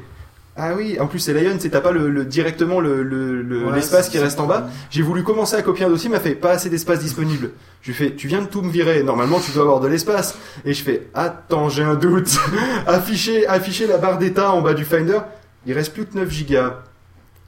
Ah 0.58 0.74
oui, 0.76 0.98
en 1.00 1.08
plus 1.08 1.20
c'est 1.20 1.34
Lion, 1.34 1.56
c'est 1.60 1.70
t'as 1.70 1.80
pas 1.80 1.94
le, 1.94 2.10
le- 2.10 2.26
directement 2.26 2.82
le- 2.82 3.04
le- 3.04 3.42
le- 3.42 3.66
Ouais, 3.68 3.76
l'espace 3.76 4.10
qui 4.10 4.20
reste 4.20 4.38
en 4.40 4.48
bas. 4.48 4.68
J'ai 4.90 5.02
voulu 5.02 5.24
commencer 5.24 5.56
à 5.56 5.62
copier 5.62 5.86
un 5.86 5.90
dossier, 5.90 6.10
il 6.10 6.12
m'a 6.12 6.20
fait 6.20 6.36
pas 6.36 6.52
assez 6.52 6.70
d'espace 6.70 7.00
disponible. 7.00 7.52
Je 7.82 7.88
lui 7.92 7.94
fais, 7.98 8.14
tu 8.16 8.28
viens 8.28 8.42
de 8.42 8.48
tout 8.48 8.62
me 8.62 8.70
virer, 8.70 9.02
normalement 9.02 9.40
tu 9.40 9.52
dois 9.54 9.64
avoir 9.64 9.80
de 9.80 9.88
l'espace. 9.88 10.36
Et 10.66 10.74
je 10.74 10.84
fais, 10.84 11.08
attends, 11.14 11.70
j'ai 11.70 11.84
un 11.84 11.96
doute. 11.96 12.38
afficher, 12.88 13.48
afficher 13.48 13.88
la 13.88 13.98
barre 13.98 14.18
d'état 14.18 14.52
en 14.52 14.62
bas 14.62 14.74
du 14.74 14.84
Finder, 14.84 15.20
il 15.66 15.74
reste 15.74 15.94
plus 15.94 16.06
que 16.06 16.16
9 16.16 16.30
gigas. 16.30 16.84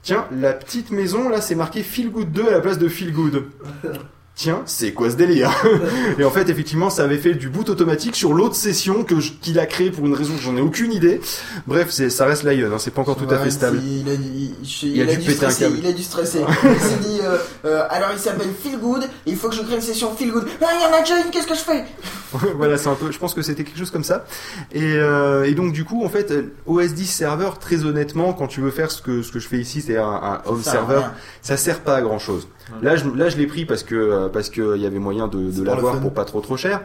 Tiens, 0.01 0.27
la 0.31 0.53
petite 0.53 0.91
maison 0.91 1.29
là, 1.29 1.39
c'est 1.41 1.55
marqué 1.55 1.81
Feel 1.81 2.11
Good 2.11 2.31
2 2.31 2.47
à 2.47 2.51
la 2.51 2.59
place 2.59 2.77
de 2.77 2.87
Feel 2.87 3.13
Good. 3.13 3.45
Tiens, 4.35 4.63
c'est 4.65 4.93
quoi 4.93 5.11
ce 5.11 5.15
délire 5.15 5.51
Et 6.17 6.23
en 6.23 6.31
fait, 6.31 6.49
effectivement, 6.49 6.89
ça 6.89 7.03
avait 7.03 7.19
fait 7.19 7.35
du 7.35 7.49
boot 7.49 7.69
automatique 7.69 8.15
sur 8.15 8.33
l'autre 8.33 8.55
session 8.55 9.03
que 9.03 9.13
qu'il 9.41 9.59
a 9.59 9.67
créé 9.67 9.91
pour 9.91 10.07
une 10.07 10.15
raison 10.15 10.33
que 10.35 10.41
j'en 10.41 10.57
ai 10.57 10.61
aucune 10.61 10.91
idée. 10.91 11.21
Bref, 11.67 11.89
c'est, 11.91 12.09
ça 12.09 12.25
reste 12.25 12.41
Lion, 12.43 12.71
hein, 12.73 12.77
c'est 12.79 12.89
pas 12.91 13.01
encore 13.01 13.15
tout 13.15 13.29
à 13.29 13.37
fait 13.37 13.51
stable. 13.51 13.79
Il 13.83 14.09
a, 14.09 14.13
il, 14.13 14.55
je- 14.63 14.87
Il 14.87 15.01
a 15.01 15.05
dû 15.05 15.17
dû 15.17 15.27
péter 15.27 15.45
un 15.45 15.49
stresser, 15.51 15.63
câble. 15.65 15.77
il 15.83 15.87
a 15.87 15.91
dû 15.91 16.01
stresser. 16.01 16.39
il 16.63 16.79
s'est 16.79 16.97
dit, 17.07 17.19
euh, 17.21 17.37
euh, 17.65 17.83
alors 17.91 18.09
il 18.11 18.17
s'appelle 18.19 18.49
Feel 18.59 18.79
Good, 18.79 19.07
il 19.27 19.35
faut 19.35 19.49
que 19.49 19.55
je 19.55 19.61
crée 19.61 19.75
une 19.75 19.81
session 19.81 20.15
Feel 20.15 20.31
Good. 20.31 20.47
Ah, 20.63 20.65
il 20.79 20.81
y 20.81 20.85
en 20.91 20.97
a 20.97 21.01
déjà 21.01 21.19
une, 21.23 21.29
qu'est-ce 21.29 21.47
que 21.47 21.53
je 21.55 21.59
fais 21.59 21.85
voilà, 22.57 22.79
c'est 22.79 22.87
un 22.89 22.95
peu. 22.95 23.11
Je 23.11 23.19
pense 23.19 23.35
que 23.35 23.43
c'était 23.43 23.63
quelque 23.63 23.77
chose 23.77 23.91
comme 23.91 24.03
ça. 24.03 24.25
Et, 24.71 24.81
euh, 24.95 25.43
et 25.43 25.53
donc 25.53 25.71
du 25.73 25.83
coup, 25.85 26.03
en 26.03 26.09
fait, 26.09 26.33
OS 26.65 26.93
10 26.95 27.05
serveur, 27.05 27.59
très 27.59 27.85
honnêtement, 27.85 28.33
quand 28.33 28.47
tu 28.47 28.59
veux 28.61 28.71
faire 28.71 28.89
ce 28.89 29.03
que 29.03 29.21
ce 29.21 29.31
que 29.31 29.37
je 29.37 29.47
fais 29.47 29.59
ici, 29.59 29.81
c'est 29.83 29.97
un, 29.97 30.03
un 30.07 30.41
home 30.47 30.63
server, 30.63 31.01
ça 31.43 31.55
sert 31.57 31.81
pas 31.81 31.95
à 31.97 32.01
grand 32.01 32.17
chose. 32.17 32.47
Là, 32.81 32.95
je, 32.95 33.09
là, 33.09 33.29
je 33.29 33.37
l'ai 33.37 33.45
pris 33.45 33.65
parce 33.65 33.83
que 33.83 33.93
euh, 33.95 34.29
parce 34.29 34.49
que 34.49 34.75
il 34.75 34.81
y 34.81 34.85
avait 34.85 34.99
moyen 34.99 35.27
de, 35.27 35.63
l'avoir 35.63 35.99
pour 35.99 36.13
pas 36.13 36.25
trop 36.25 36.39
trop 36.41 36.55
cher, 36.57 36.81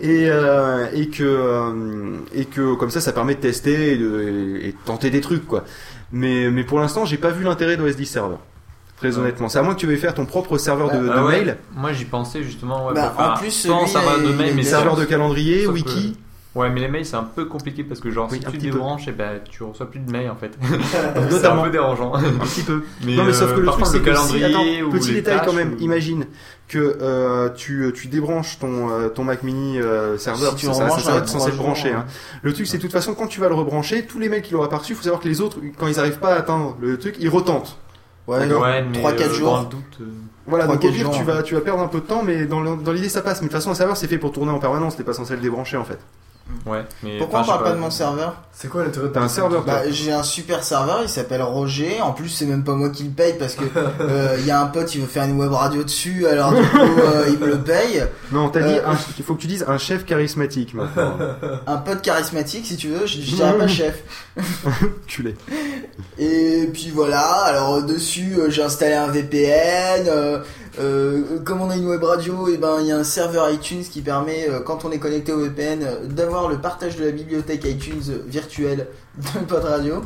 et 0.00 0.26
euh, 0.28 0.86
et 0.92 1.08
que 1.08 1.24
euh, 1.24 2.16
et 2.34 2.44
que 2.44 2.74
comme 2.74 2.90
ça, 2.90 3.00
ça 3.00 3.12
permet 3.12 3.34
de 3.34 3.40
tester 3.40 3.92
et 3.92 3.96
de, 3.96 4.58
et 4.62 4.72
de 4.72 4.76
tenter 4.84 5.10
des 5.10 5.20
trucs 5.20 5.46
quoi. 5.46 5.64
Mais 6.12 6.50
mais 6.50 6.64
pour 6.64 6.78
l'instant, 6.80 7.04
j'ai 7.06 7.16
pas 7.16 7.30
vu 7.30 7.44
l'intérêt 7.44 7.76
d'OS 7.76 7.96
10 7.96 8.06
serveur. 8.06 8.38
Très 8.98 9.18
honnêtement, 9.18 9.48
c'est 9.48 9.58
à 9.58 9.62
moins 9.62 9.74
que 9.74 9.80
tu 9.80 9.86
veuilles 9.86 9.96
faire 9.96 10.14
ton 10.14 10.26
propre 10.26 10.58
serveur 10.58 10.90
de, 10.90 10.98
de 11.02 11.10
Ah 11.12 11.24
ouais, 11.24 11.44
mail, 11.44 11.56
Moi 11.74 11.92
j'y 11.92 12.04
pensais 12.04 12.42
justement. 12.44 12.86
Ouais, 12.86 12.94
Bah, 12.94 13.12
en 13.18 13.36
plus, 13.38 13.46
lui, 13.46 13.88
serveur 13.88 14.18
de 14.20 14.24
il- 14.30 14.36
mail, 14.36 14.48
il- 14.50 14.54
mais 14.56 14.62
serveur 14.62 14.94
ça- 14.94 15.00
de 15.00 15.06
calendrier, 15.06 15.64
sauf 15.64 15.74
wiki. 15.74 16.12
que- 16.12 16.18
Ouais, 16.54 16.68
mais 16.68 16.80
les 16.80 16.88
mails 16.88 17.06
c'est 17.06 17.16
un 17.16 17.22
peu 17.24 17.46
compliqué 17.46 17.82
parce 17.82 17.98
que 18.00 18.10
genre 18.10 18.28
Oui, 18.30 18.38
si 18.44 18.50
tu 18.50 18.58
débranches, 18.58 19.08
et 19.08 19.12
ben 19.12 19.40
tu 19.50 19.62
reçois 19.62 19.90
plus 19.90 20.00
de 20.00 20.10
mails 20.12 20.28
en 20.30 20.36
fait. 20.36 20.52
c'est 21.30 21.46
un 21.46 21.56
peu 21.62 21.70
dérangeant. 21.70 22.14
un 22.14 22.22
petit 22.22 22.60
peu. 22.62 22.82
Mais, 23.06 23.16
non 23.16 23.24
mais 23.24 23.32
sauf 23.32 23.50
euh, 23.52 23.54
que 23.56 23.60
le 23.60 23.66
truc 23.68 23.86
c'est 23.86 24.00
que 24.00 24.14
si, 24.14 24.38
calendrier 24.40 24.44
attends, 24.80 24.86
ou 24.86 24.90
petit 24.90 25.12
détail 25.14 25.40
quand 25.46 25.54
même, 25.54 25.72
ou- 25.74 25.78
imagine 25.78 26.26
que 26.68 26.98
euh, 27.00 27.48
tu, 27.50 27.90
tu 27.94 28.08
débranches 28.08 28.58
ton, 28.58 28.90
euh, 28.90 29.08
ton 29.08 29.24
Mac 29.24 29.42
mini 29.42 29.78
serveur, 30.18 30.50
Si 30.58 30.66
tu 30.66 30.72
ça, 30.74 31.16
être 31.16 31.28
censé 31.28 31.48
être 31.48 31.56
branché. 31.56 31.88
jours, 31.90 32.00
Hein. 32.00 32.06
Le 32.42 32.52
truc 32.52 32.66
c'est 32.66 32.76
de 32.76 32.82
toute 32.82 32.92
façon 32.92 33.14
quand 33.14 33.26
tu 33.28 33.40
vas 33.40 33.48
le 33.48 33.54
rebrancher, 33.54 34.04
tous 34.04 34.18
les 34.18 34.28
mails 34.28 34.42
qu'il 34.42 34.54
aura 34.56 34.68
pas 34.68 34.76
reçus, 34.76 34.92
il 34.92 34.96
faut 34.96 35.02
savoir 35.04 35.22
que 35.22 35.28
les 35.28 35.40
autres, 35.40 35.56
quand 35.78 35.86
ils 35.86 35.98
arrivent 35.98 36.18
pas 36.18 36.34
à 36.34 36.38
atteindre 36.38 36.76
le 36.82 36.98
truc, 36.98 37.16
ils 37.18 37.30
retentent. 37.30 37.78
Ouais. 38.28 38.46
Ouais, 38.46 38.82
mais 38.82 39.02
3-4 39.02 39.20
euh, 39.22 39.32
jours. 39.32 39.58
le 39.60 39.66
doute. 39.70 40.08
Voilà, 40.46 40.66
donc 40.66 40.84
au 40.84 40.90
pire 40.90 41.10
tu 41.10 41.20
en 41.20 41.24
vas, 41.24 41.42
tu 41.42 41.54
vas 41.54 41.60
perdre 41.62 41.82
un 41.82 41.88
peu 41.88 42.00
de 42.00 42.04
temps, 42.06 42.22
mais 42.22 42.44
dans 42.44 42.60
le- 42.60 42.76
dans 42.76 42.92
l'idée 42.92 43.08
ça 43.08 43.22
passe. 43.22 43.40
Mais 43.40 43.48
de 43.48 43.52
toute 43.52 43.58
façon 43.60 43.70
un 43.70 43.74
serveur 43.74 43.96
c'est 43.96 44.06
fait 44.06 44.18
pour 44.18 44.32
tourner 44.32 44.52
en 44.52 44.58
permanence, 44.58 44.96
t'es 44.96 45.02
pas 45.04 45.12
censé 45.14 45.34
le 45.34 45.40
débrancher 45.40 45.76
en 45.78 45.84
fait. 45.84 45.98
Ouais, 46.66 46.84
mais. 47.02 47.18
Pourquoi 47.18 47.40
on 47.40 47.44
parle 47.44 47.64
pas 47.64 47.72
de 47.72 47.78
mon 47.78 47.90
serveur 47.90 48.34
C'est 48.52 48.68
quoi 48.68 48.84
l'intérêt 48.84 49.06
de 49.08 49.12
T'as 49.12 49.20
un 49.22 49.28
serveur 49.28 49.64
Bah, 49.64 49.82
j'ai 49.90 50.12
un 50.12 50.22
super 50.22 50.62
serveur, 50.64 51.00
il 51.02 51.08
s'appelle 51.08 51.40
Roger. 51.42 52.00
En 52.02 52.12
plus, 52.12 52.28
c'est 52.28 52.44
même 52.46 52.62
pas 52.64 52.74
moi 52.74 52.90
qui 52.90 53.04
le 53.04 53.10
paye 53.10 53.34
parce 53.38 53.54
que 53.54 53.64
euh, 54.00 54.36
il 54.38 54.46
y 54.46 54.50
a 54.50 54.60
un 54.60 54.66
pote, 54.66 54.94
il 54.94 55.00
veut 55.00 55.06
faire 55.06 55.24
une 55.24 55.38
web 55.38 55.52
radio 55.52 55.82
dessus, 55.82 56.26
alors 56.26 56.52
du 56.52 56.62
coup, 56.62 56.78
euh, 56.98 57.24
il 57.28 57.38
me 57.38 57.46
le 57.46 57.58
paye. 57.58 58.04
Non, 58.32 58.48
t'as 58.50 58.60
dit, 58.62 58.74
Euh, 58.74 58.86
un- 58.88 58.98
il 59.18 59.24
faut 59.24 59.34
que 59.34 59.40
tu 59.40 59.46
dises 59.46 59.64
un 59.66 59.78
chef 59.78 60.04
charismatique 60.04 60.74
maintenant. 60.74 61.16
Un 61.66 61.76
pote 61.78 62.02
charismatique, 62.02 62.66
si 62.66 62.76
tu 62.76 62.88
veux, 62.88 63.06
je, 63.06 63.20
je 63.20 63.34
dirais 63.36 63.56
pas 63.56 63.68
chef. 63.68 64.02
Culé. 65.06 65.34
Et 66.18 66.68
puis 66.72 66.90
voilà, 66.94 67.20
alors 67.20 67.76
euh, 67.76 67.82
dessus, 67.82 68.34
euh, 68.38 68.50
j'ai 68.50 68.62
installé 68.62 68.94
un 68.94 69.06
VPN. 69.08 70.40
Euh, 70.78 71.38
comme 71.44 71.60
on 71.60 71.68
a 71.68 71.76
une 71.76 71.86
web 71.86 72.02
radio, 72.02 72.48
et 72.48 72.56
ben 72.56 72.78
il 72.80 72.86
y 72.86 72.92
a 72.92 72.96
un 72.96 73.04
serveur 73.04 73.50
iTunes 73.50 73.82
qui 73.82 74.00
permet, 74.00 74.48
euh, 74.48 74.60
quand 74.60 74.84
on 74.84 74.90
est 74.90 74.98
connecté 74.98 75.32
au 75.32 75.40
VPN, 75.40 75.82
euh, 75.82 76.06
d'avoir 76.06 76.48
le 76.48 76.58
partage 76.58 76.96
de 76.96 77.04
la 77.04 77.10
bibliothèque 77.10 77.64
iTunes 77.64 78.02
virtuelle 78.26 78.88
de 79.16 79.38
Pod 79.48 79.64
Radio. 79.64 80.02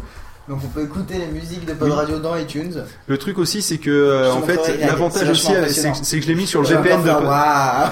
Donc 0.49 0.61
on 0.65 0.69
peut 0.69 0.83
écouter 0.85 1.15
les 1.19 1.27
musiques 1.27 1.65
de 1.67 1.73
Pod 1.73 1.89
Oui. 1.89 1.95
Radio 1.95 2.19
dans 2.21 2.37
iTunes. 2.37 2.85
Le 3.09 3.19
truc 3.19 3.37
aussi, 3.39 3.63
c'est 3.63 3.79
que 3.79 3.91
euh, 3.91 4.33
en 4.33 4.43
fait, 4.43 4.79
l'avantage 4.81 5.29
aussi, 5.31 5.53
euh, 5.53 5.67
c'est 5.69 6.19
que 6.19 6.23
je 6.23 6.29
l'ai 6.29 6.37
mis 6.37 6.47
sur 6.47 6.63
le 6.63 6.69
VPN 6.69 7.03
de. 7.03 7.09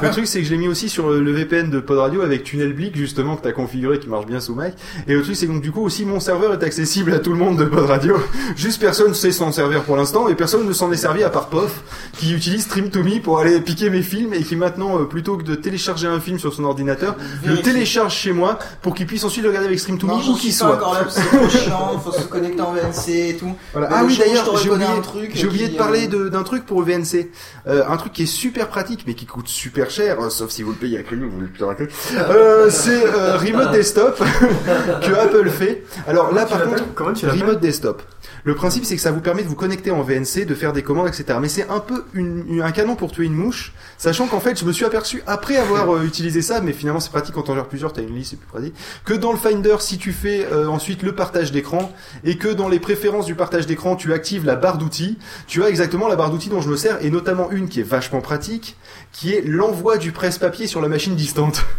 Le 0.06 0.10
truc, 0.12 0.28
c'est 0.28 0.38
que 0.38 0.44
je 0.44 0.50
l'ai 0.52 0.58
mis 0.58 0.68
aussi 0.68 0.88
sur 0.88 1.10
le, 1.10 1.20
le 1.20 1.32
VPN 1.32 1.68
de 1.68 1.80
Pod 1.80 1.98
Radio 1.98 2.22
avec 2.22 2.44
TunnelBleak, 2.44 2.96
justement, 2.96 3.34
que 3.34 3.42
t'as 3.42 3.50
configuré, 3.50 3.98
qui 3.98 4.08
marche 4.08 4.26
bien 4.26 4.38
sous 4.38 4.54
Mac. 4.54 4.74
Et 5.08 5.14
le 5.14 5.22
truc, 5.22 5.34
c'est 5.34 5.48
que 5.48 5.52
donc, 5.52 5.62
du 5.62 5.72
coup, 5.72 5.82
aussi, 5.84 6.04
mon 6.04 6.20
serveur 6.20 6.52
est 6.52 6.62
accessible 6.62 7.12
à 7.12 7.18
tout 7.18 7.32
le 7.32 7.38
monde 7.38 7.58
de 7.58 7.64
Pod 7.64 7.86
Radio. 7.86 8.16
Juste 8.56 8.80
personne 8.80 9.14
sait 9.14 9.32
s'en 9.32 9.50
servir 9.50 9.82
pour 9.82 9.96
l'instant, 9.96 10.28
et 10.28 10.36
personne 10.36 10.64
ne 10.64 10.72
s'en 10.72 10.92
est 10.92 10.96
servi 10.96 11.24
à 11.24 11.30
part 11.30 11.48
POF, 11.48 11.82
qui 12.12 12.34
utilise 12.34 12.68
Stream2Me 12.68 13.20
pour 13.20 13.40
aller 13.40 13.60
piquer 13.62 13.90
mes 13.90 14.02
films, 14.02 14.32
et 14.32 14.44
qui 14.44 14.54
maintenant, 14.54 15.00
euh, 15.00 15.04
plutôt 15.06 15.36
que 15.36 15.42
de 15.42 15.56
télécharger 15.56 16.06
un 16.06 16.20
film 16.20 16.38
sur 16.38 16.54
son 16.54 16.62
ordinateur, 16.62 17.16
le 17.44 17.56
télécharge 17.60 18.14
chez 18.14 18.32
moi 18.32 18.60
pour 18.80 18.94
qu'il 18.94 19.06
puisse 19.06 19.24
ensuite 19.24 19.42
le 19.42 19.48
regarder 19.48 19.66
avec 19.66 19.88
Non, 19.88 19.96
Stream2Me, 19.96 20.22
j'en 20.22 20.32
où 20.32 20.36
qu'il 20.36 20.52
soit. 20.52 20.74
encore 20.74 20.94
là, 20.94 21.00
en 22.60 22.72
VNC 22.72 23.08
et 23.08 23.36
tout. 23.36 23.52
Voilà. 23.72 23.88
Mais 23.88 23.94
Ah 23.98 24.04
oui 24.04 24.16
d'ailleurs 24.16 24.56
j'ai 24.58 24.70
oublié, 24.70 24.86
un 24.88 25.00
truc 25.00 25.30
j'ai 25.34 25.46
oublié 25.46 25.66
qui, 25.66 25.72
de 25.72 25.78
parler 25.78 26.06
euh, 26.06 26.24
de- 26.24 26.28
d'un 26.28 26.42
truc 26.42 26.66
pour 26.66 26.82
le 26.82 26.86
VNC, 26.92 27.30
Euh, 27.66 27.82
un 27.88 27.96
truc 27.96 28.12
qui 28.12 28.24
est 28.24 28.26
super 28.26 28.68
pratique 28.68 29.04
mais 29.06 29.14
qui 29.14 29.26
coûte 29.26 29.48
super 29.48 29.90
cher, 29.90 30.20
euh, 30.20 30.28
sauf 30.30 30.50
si 30.50 30.62
vous 30.62 30.70
le 30.70 30.76
payez 30.76 30.98
à 30.98 31.02
crédit, 31.02 31.22
vous 31.24 31.40
le 31.40 31.46
payez 31.48 31.70
à 31.70 31.74
crédit. 31.74 31.92
Euh, 32.16 32.68
c'est 32.70 33.04
euh, 33.06 33.36
Remote 33.36 33.70
Desktop 33.72 34.18
que 35.02 35.12
Apple 35.14 35.48
fait. 35.50 35.84
Alors 36.06 36.32
là 36.32 36.44
par 36.46 36.62
contre, 36.64 36.82
Comment 36.94 37.12
tu 37.12 37.26
l'appelles 37.26 37.40
Remote 37.42 37.60
Desktop. 37.60 38.02
Le 38.46 38.54
principe 38.54 38.84
c'est 38.84 38.94
que 38.94 39.00
ça 39.00 39.10
vous 39.10 39.22
permet 39.22 39.42
de 39.42 39.48
vous 39.48 39.54
connecter 39.54 39.90
en 39.90 40.02
VNC, 40.02 40.44
de 40.44 40.54
faire 40.54 40.74
des 40.74 40.82
commandes, 40.82 41.08
etc. 41.08 41.38
Mais 41.40 41.48
c'est 41.48 41.66
un 41.70 41.80
peu 41.80 42.04
un 42.14 42.72
canon 42.72 42.94
pour 42.94 43.10
tuer 43.10 43.24
une 43.24 43.34
mouche, 43.34 43.72
sachant 43.96 44.26
qu'en 44.26 44.38
fait 44.40 44.60
je 44.60 44.66
me 44.66 44.72
suis 44.72 44.84
aperçu 44.84 45.22
après 45.26 45.56
avoir 45.56 45.96
euh, 45.96 46.04
utilisé 46.04 46.42
ça, 46.42 46.60
mais 46.60 46.74
finalement 46.74 47.00
c'est 47.00 47.10
pratique 47.10 47.34
quand 47.34 47.48
on 47.48 47.54
gère 47.54 47.66
plusieurs, 47.66 47.94
t'as 47.94 48.02
une 48.02 48.14
liste, 48.14 48.30
c'est 48.30 48.36
plus 48.36 48.46
pratique, 48.46 48.74
que 49.06 49.14
dans 49.14 49.32
le 49.32 49.38
Finder 49.38 49.76
si 49.80 49.96
tu 49.96 50.12
fais 50.12 50.46
euh, 50.52 50.68
ensuite 50.68 51.02
le 51.02 51.14
partage 51.14 51.52
d'écran 51.52 51.90
et 52.22 52.36
que 52.36 52.48
dans 52.48 52.68
les 52.68 52.80
préférences 52.80 53.24
du 53.24 53.34
partage 53.34 53.66
d'écran 53.66 53.96
tu 53.96 54.12
actives 54.12 54.44
la 54.44 54.56
barre 54.56 54.76
d'outils, 54.76 55.18
tu 55.46 55.64
as 55.64 55.70
exactement 55.70 56.06
la 56.06 56.16
barre 56.16 56.30
d'outils 56.30 56.50
dont 56.50 56.60
je 56.60 56.68
me 56.68 56.76
sers 56.76 57.02
et 57.02 57.08
notamment 57.08 57.50
une 57.50 57.68
qui 57.68 57.80
est 57.80 57.84
vachement 57.84 58.20
pratique, 58.20 58.76
qui 59.10 59.32
est 59.32 59.40
l'envoi 59.46 59.96
du 59.96 60.12
presse-papier 60.12 60.66
sur 60.66 60.82
la 60.82 60.88
machine 60.88 61.16
distante. 61.16 61.64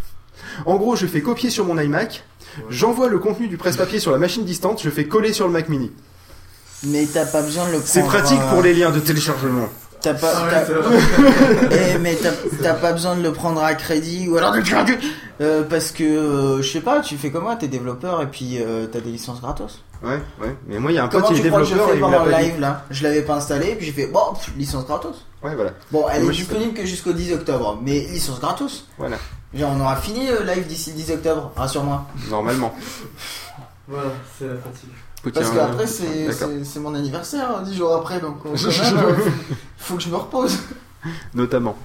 En 0.66 0.78
gros, 0.78 0.96
je 0.96 1.06
fais 1.06 1.22
copier 1.22 1.50
sur 1.50 1.66
mon 1.66 1.78
iMac, 1.78 2.24
j'envoie 2.70 3.10
le 3.10 3.20
contenu 3.20 3.50
du 3.50 3.58
presse-papier 3.58 4.00
sur 4.00 4.12
la 4.12 4.18
machine 4.18 4.46
distante, 4.46 4.82
je 4.82 4.90
fais 4.90 5.04
coller 5.04 5.34
sur 5.34 5.48
le 5.48 5.52
Mac 5.52 5.68
mini. 5.68 5.92
Mais 6.84 7.06
t'as 7.06 7.26
pas 7.26 7.42
besoin 7.42 7.66
de 7.68 7.72
le 7.72 7.78
prendre. 7.78 7.88
C'est 7.88 8.04
pratique 8.04 8.40
euh, 8.42 8.50
pour 8.52 8.62
les 8.62 8.74
liens 8.74 8.92
de 8.92 9.00
téléchargement. 9.00 9.68
T'as 10.02 10.14
pas. 10.14 10.34
Ah. 10.36 10.64
Eh, 11.72 11.98
mais 11.98 12.16
t'as 12.16 12.30
t'as 12.62 12.74
pas 12.76 12.92
besoin 12.94 13.16
de 13.16 13.24
le 13.24 13.34
prendre 13.34 13.64
à 13.64 13.74
crédit 13.74 14.28
ou 14.30 14.38
alors 14.38 14.52
de 14.54 14.62
crédit 14.62 14.94
euh, 15.42 15.64
parce 15.64 15.92
que 15.92 16.04
euh, 16.04 16.62
je 16.62 16.70
sais 16.72 16.82
pas, 16.82 17.02
tu 17.02 17.18
fais 17.18 17.32
comment 17.32 17.56
T'es 17.56 17.68
développeur 17.68 18.22
et 18.22 18.28
puis 18.28 18.62
euh, 18.62 18.86
t'as 18.86 19.00
des 19.00 19.10
licences 19.12 19.42
gratos. 19.42 19.84
Ouais, 20.04 20.20
ouais. 20.42 20.56
Mais 20.68 20.78
moi, 20.78 20.92
il 20.92 20.96
y 20.96 20.98
a 21.00 21.04
un 21.06 21.08
pote 21.08 21.24
Comment 21.24 21.34
qui 21.34 21.40
est 21.40 21.44
développeur 21.44 21.90
et 21.90 21.98
il 21.98 22.04
me 22.06 22.54
dit. 22.54 22.62
là? 22.62 22.86
Je 22.92 23.04
l'avais 23.04 23.24
pas 23.24 23.36
installé 23.36 23.70
et 23.70 23.76
puis 23.76 23.88
j'ai 23.88 23.94
fait 23.94 24.06
bon 24.08 24.34
pff, 24.34 24.54
licence 24.56 24.86
gratos. 24.86 25.26
Ouais, 25.42 25.56
voilà. 25.56 25.72
Bon, 25.92 26.06
elle 26.14 26.24
Moi, 26.24 26.32
est 26.32 26.36
disponible 26.36 26.74
que 26.74 26.86
jusqu'au 26.86 27.14
10 27.14 27.34
octobre, 27.34 27.80
mais 27.82 28.02
licence 28.02 28.40
gratos. 28.40 28.86
Voilà. 29.00 29.18
Genre 29.56 29.72
on 29.76 29.80
aura 29.82 29.96
fini 29.96 30.28
le 30.28 30.44
live 30.46 30.68
d'ici 30.68 30.92
le 30.92 30.98
10 30.98 31.12
octobre, 31.14 31.52
rassure-moi. 31.56 32.06
Normalement. 32.30 32.76
Voilà, 33.88 34.10
c'est 34.38 34.48
la 34.48 34.56
fatigue. 34.56 34.90
Parce 35.34 35.50
qu'après 35.52 35.88
c'est 35.88 36.80
mon 36.80 36.94
anniversaire, 36.96 37.62
10 37.64 37.76
jours 37.76 37.94
après, 37.96 38.20
donc 38.20 38.44
quand 38.44 38.50
même, 38.50 38.58
euh, 38.58 39.16
faut 39.78 39.96
que 39.96 40.04
je 40.04 40.10
me 40.10 40.16
repose. 40.16 40.58
Notamment. 41.34 41.76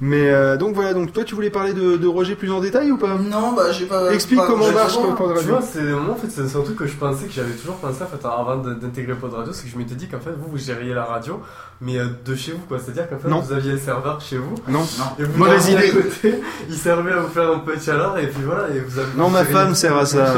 Mais 0.00 0.30
euh, 0.30 0.56
donc 0.56 0.76
voilà, 0.76 0.94
donc 0.94 1.12
toi 1.12 1.24
tu 1.24 1.34
voulais 1.34 1.50
parler 1.50 1.72
de, 1.72 1.96
de 1.96 2.06
Roger 2.06 2.36
plus 2.36 2.52
en 2.52 2.60
détail 2.60 2.92
ou 2.92 2.98
pas? 2.98 3.16
Non, 3.18 3.52
bah 3.56 3.72
j'ai 3.72 3.86
pas. 3.86 4.12
Explique 4.12 4.38
pas- 4.38 4.46
comment 4.46 4.70
marche 4.70 4.94
Pod 4.94 5.26
Radio. 5.26 5.42
Tu 5.42 5.48
vois, 5.48 5.60
c'est 5.60 5.82
moi 5.82 6.12
en 6.12 6.14
fait, 6.14 6.28
c'est 6.30 6.56
un 6.56 6.62
truc 6.62 6.76
que 6.76 6.86
je 6.86 6.94
pensais 6.94 7.26
que 7.26 7.32
j'avais 7.32 7.50
toujours 7.54 7.74
pensé 7.78 8.02
en 8.02 8.06
fait 8.06 8.24
avant 8.24 8.56
d'intégrer 8.58 9.14
Pod 9.14 9.32
Radio, 9.34 9.52
c'est 9.52 9.64
que 9.64 9.70
je 9.72 9.76
m'étais 9.76 9.96
dit 9.96 10.06
qu'en 10.06 10.20
fait 10.20 10.30
vous 10.38 10.52
vous 10.52 10.56
gériez 10.56 10.94
la 10.94 11.04
radio, 11.04 11.40
mais 11.80 11.98
euh, 11.98 12.04
de 12.24 12.34
chez 12.36 12.52
vous 12.52 12.60
quoi, 12.68 12.78
c'est-à-dire 12.78 13.08
qu'en 13.10 13.18
fait 13.18 13.28
Non. 13.28 13.40
vous 13.40 13.52
aviez 13.52 13.72
le 13.72 13.78
serveur 13.78 14.20
chez 14.20 14.36
vous. 14.38 14.54
Non. 14.68 14.86
Et 15.18 15.24
vous 15.24 15.36
Mauvaise 15.36 15.68
idée. 15.68 15.90
côté, 15.90 16.40
il 16.68 16.76
servait 16.76 17.12
à 17.12 17.18
vous 17.18 17.28
faire 17.30 17.50
un 17.50 17.58
petit 17.58 17.90
alarme 17.90 18.18
et 18.20 18.28
puis 18.28 18.44
voilà 18.44 18.68
et 18.72 18.78
vous 18.78 18.98
avez. 19.00 19.08
Non, 19.16 19.30
ma 19.30 19.44
femme 19.44 19.74
sert 19.74 19.96
à 19.96 20.06
ça. 20.06 20.32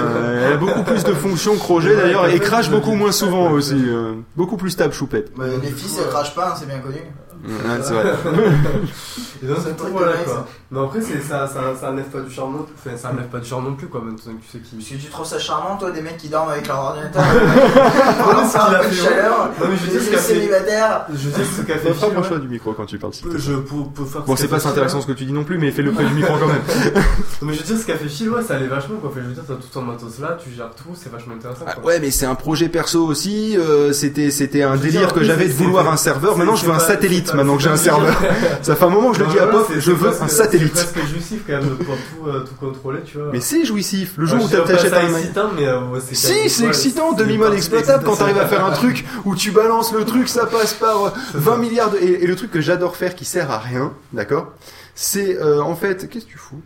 Elle 0.46 0.54
a 0.54 0.56
beaucoup 0.56 0.84
plus 0.84 1.04
de 1.04 1.12
fonctions 1.12 1.54
que 1.56 1.62
Roger 1.62 1.94
d'ailleurs 1.96 2.26
et 2.28 2.38
crache 2.38 2.70
beaucoup 2.70 2.92
moins 2.94 3.12
souvent 3.12 3.50
aussi. 3.50 3.74
euh, 3.76 4.14
Beaucoup 4.36 4.56
plus 4.56 4.70
stable, 4.70 4.94
choupette. 4.94 5.32
Bah, 5.36 5.44
les 5.62 5.68
filles, 5.68 5.98
elles 6.02 6.08
crachent 6.08 6.34
pas, 6.34 6.48
hein, 6.48 6.54
c'est 6.58 6.66
bien 6.66 6.78
connu. 6.78 7.00
Ouais, 7.44 7.80
c'est 7.82 7.92
vrai. 7.94 8.04
Et 9.42 9.46
donc, 9.46 9.56
C'est 9.64 9.74
voilà 9.88 10.12
quoi. 10.24 10.46
Mais 10.70 10.80
après, 10.80 11.00
c'est- 11.00 11.20
ça, 11.26 11.46
ça, 11.46 11.60
ça 11.80 11.90
enlève 11.90 12.04
pas 12.06 12.20
du 12.20 12.30
charme 12.30 12.52
non 12.58 12.62
plus. 12.64 12.74
Enfin, 12.78 12.96
ça 12.96 13.10
enlève 13.10 13.26
pas 13.28 13.38
du 13.38 13.48
charme 13.48 13.64
non 13.64 13.74
plus 13.74 13.86
quoi, 13.88 14.02
même 14.04 14.16
tu 14.16 14.24
sais 14.24 14.58
qui. 14.58 14.76
Parce 14.76 14.88
que 14.88 14.94
tu 14.96 15.08
trouves 15.10 15.26
ça 15.26 15.38
charmant, 15.38 15.76
toi, 15.78 15.90
des 15.90 16.02
mecs 16.02 16.18
qui 16.18 16.28
dorment 16.28 16.50
avec 16.50 16.68
leur 16.68 16.78
ordinateur. 16.78 17.22
Ce 18.46 18.52
ça 18.52 18.66
un 18.68 18.72
a 18.74 18.78
peu 18.80 18.88
de 18.90 18.94
chaleur. 18.94 19.50
Non, 19.58 19.66
mais 19.70 19.76
je 19.76 19.84
veux 19.86 19.90
dire 19.92 20.00
ce 20.00 20.04
des 20.06 20.10
qu'a 20.12 20.18
fait- 20.18 20.34
célibataires. 20.34 21.06
Je 21.10 21.28
veux 21.28 21.30
dire 21.32 21.44
ce 21.56 21.62
qu'a 21.62 21.78
fait 21.78 21.92
rapproche-toi 21.92 22.38
du 22.38 22.48
micro 22.48 22.72
quand 22.74 22.84
tu 22.86 22.98
parles. 22.98 23.12
Je 23.36 23.52
pour 23.54 23.90
faire 24.06 24.22
Bon, 24.22 24.36
ce 24.36 24.42
c'est 24.42 24.48
pas 24.48 24.66
intéressant 24.68 25.00
ce 25.00 25.06
que 25.06 25.12
tu 25.12 25.24
dis 25.24 25.32
non 25.32 25.44
plus, 25.44 25.56
mais 25.58 25.70
fais-le 25.70 25.92
près 25.92 26.04
du 26.04 26.14
micro 26.14 26.34
quand 26.38 26.46
même. 26.46 26.60
Non, 27.42 27.48
mais 27.48 27.54
je 27.54 27.60
veux 27.60 27.64
dire, 27.64 27.78
ce 27.78 27.86
qu'a 27.86 27.96
fait 27.96 28.08
Phil, 28.08 28.28
ouais, 28.28 28.42
ça 28.42 28.56
allait 28.56 28.66
vachement 28.66 28.96
quoi. 28.98 29.08
Enfin, 29.10 29.20
je 29.22 29.28
veux 29.28 29.32
dire, 29.34 29.42
t'as 29.48 29.54
tout 29.54 29.68
ton 29.72 29.80
matos 29.80 30.18
là, 30.18 30.36
tu 30.44 30.50
gères 30.54 30.70
tout, 30.76 30.90
c'est 30.94 31.10
vachement 31.10 31.34
intéressant. 31.34 31.64
Ah, 31.66 31.80
ouais, 31.82 31.98
mais 31.98 32.10
c'est 32.10 32.26
un 32.26 32.34
projet 32.34 32.68
perso 32.68 33.06
aussi. 33.06 33.56
euh, 33.56 33.94
c'était 33.94 34.30
c'était 34.30 34.62
un 34.62 34.76
délire 34.76 35.14
que 35.14 35.24
j'avais 35.24 35.48
de 35.48 35.52
vouloir 35.54 35.88
un 35.90 35.96
serveur. 35.96 36.36
Maintenant, 36.36 36.54
je 36.56 36.66
veux 36.66 36.72
un 36.72 36.76
pas- 36.76 36.84
satellite. 37.30 37.36
Maintenant 37.36 37.56
que 37.56 37.62
j'ai 37.62 37.70
un 37.70 37.76
serveur. 37.76 38.16
Ça 38.62 38.76
fait 38.76 38.84
un 38.84 38.88
moment 38.88 39.10
que 39.12 39.18
je 39.18 39.24
le 39.24 39.30
dis 39.30 39.38
à 39.38 39.48
c'est- 39.68 39.80
Je 39.80 39.92
veux 39.92 40.08
un 40.08 40.28
satellite. 40.28 40.72
C'est 40.76 40.92
presque 40.92 41.10
jouissif 41.10 41.42
quand 41.46 41.52
même 41.54 41.68
de 41.68 41.74
pouvoir 41.74 41.98
tout, 41.98 42.28
euh, 42.28 42.40
tout 42.40 42.54
contrôler, 42.54 43.00
tu 43.04 43.18
vois. 43.18 43.30
Mais 43.32 43.40
c'est 43.40 43.64
jouissif. 43.64 44.14
Le 44.16 44.26
jour 44.26 44.44
où 44.44 44.48
t'achètes 44.48 44.92
un 44.92 45.16
excitant, 45.16 45.50
mais 45.56 45.66
euh, 45.66 45.80
c'est 46.00 46.14
Si, 46.14 46.50
c'est 46.50 46.66
excitant, 46.66 47.12
demi-mode 47.12 47.54
exploitable 47.54 48.04
quand 48.04 48.16
t'arrives 48.16 48.38
à 48.38 48.46
faire 48.46 48.64
un 48.64 48.72
truc 48.72 49.04
où 49.24 49.34
tu 49.34 49.50
balances 49.50 49.92
le 49.92 50.04
truc, 50.04 50.28
ça 50.28 50.46
passe 50.46 50.74
par 50.74 51.06
euh, 51.06 51.10
20 51.34 51.56
milliards 51.58 51.90
de... 51.90 51.98
Et, 51.98 52.26
le 52.26 52.36
truc 52.36 52.50
que 52.50 52.60
j'adore 52.60 52.96
faire 52.96 53.14
qui 53.14 53.24
sert 53.24 53.50
à 53.50 53.58
rien, 53.58 53.92
d'accord 54.12 54.52
C'est 54.94 55.38
euh, 55.38 55.60
en 55.62 55.74
fait... 55.74 56.08
Qu'est-ce 56.08 56.24
que 56.26 56.30
tu 56.30 56.38
fous? 56.38 56.60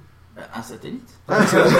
Un 0.56 0.62
satellite. 0.62 1.02
Ah, 1.26 1.38
c'est 1.48 1.56
vrai. 1.56 1.70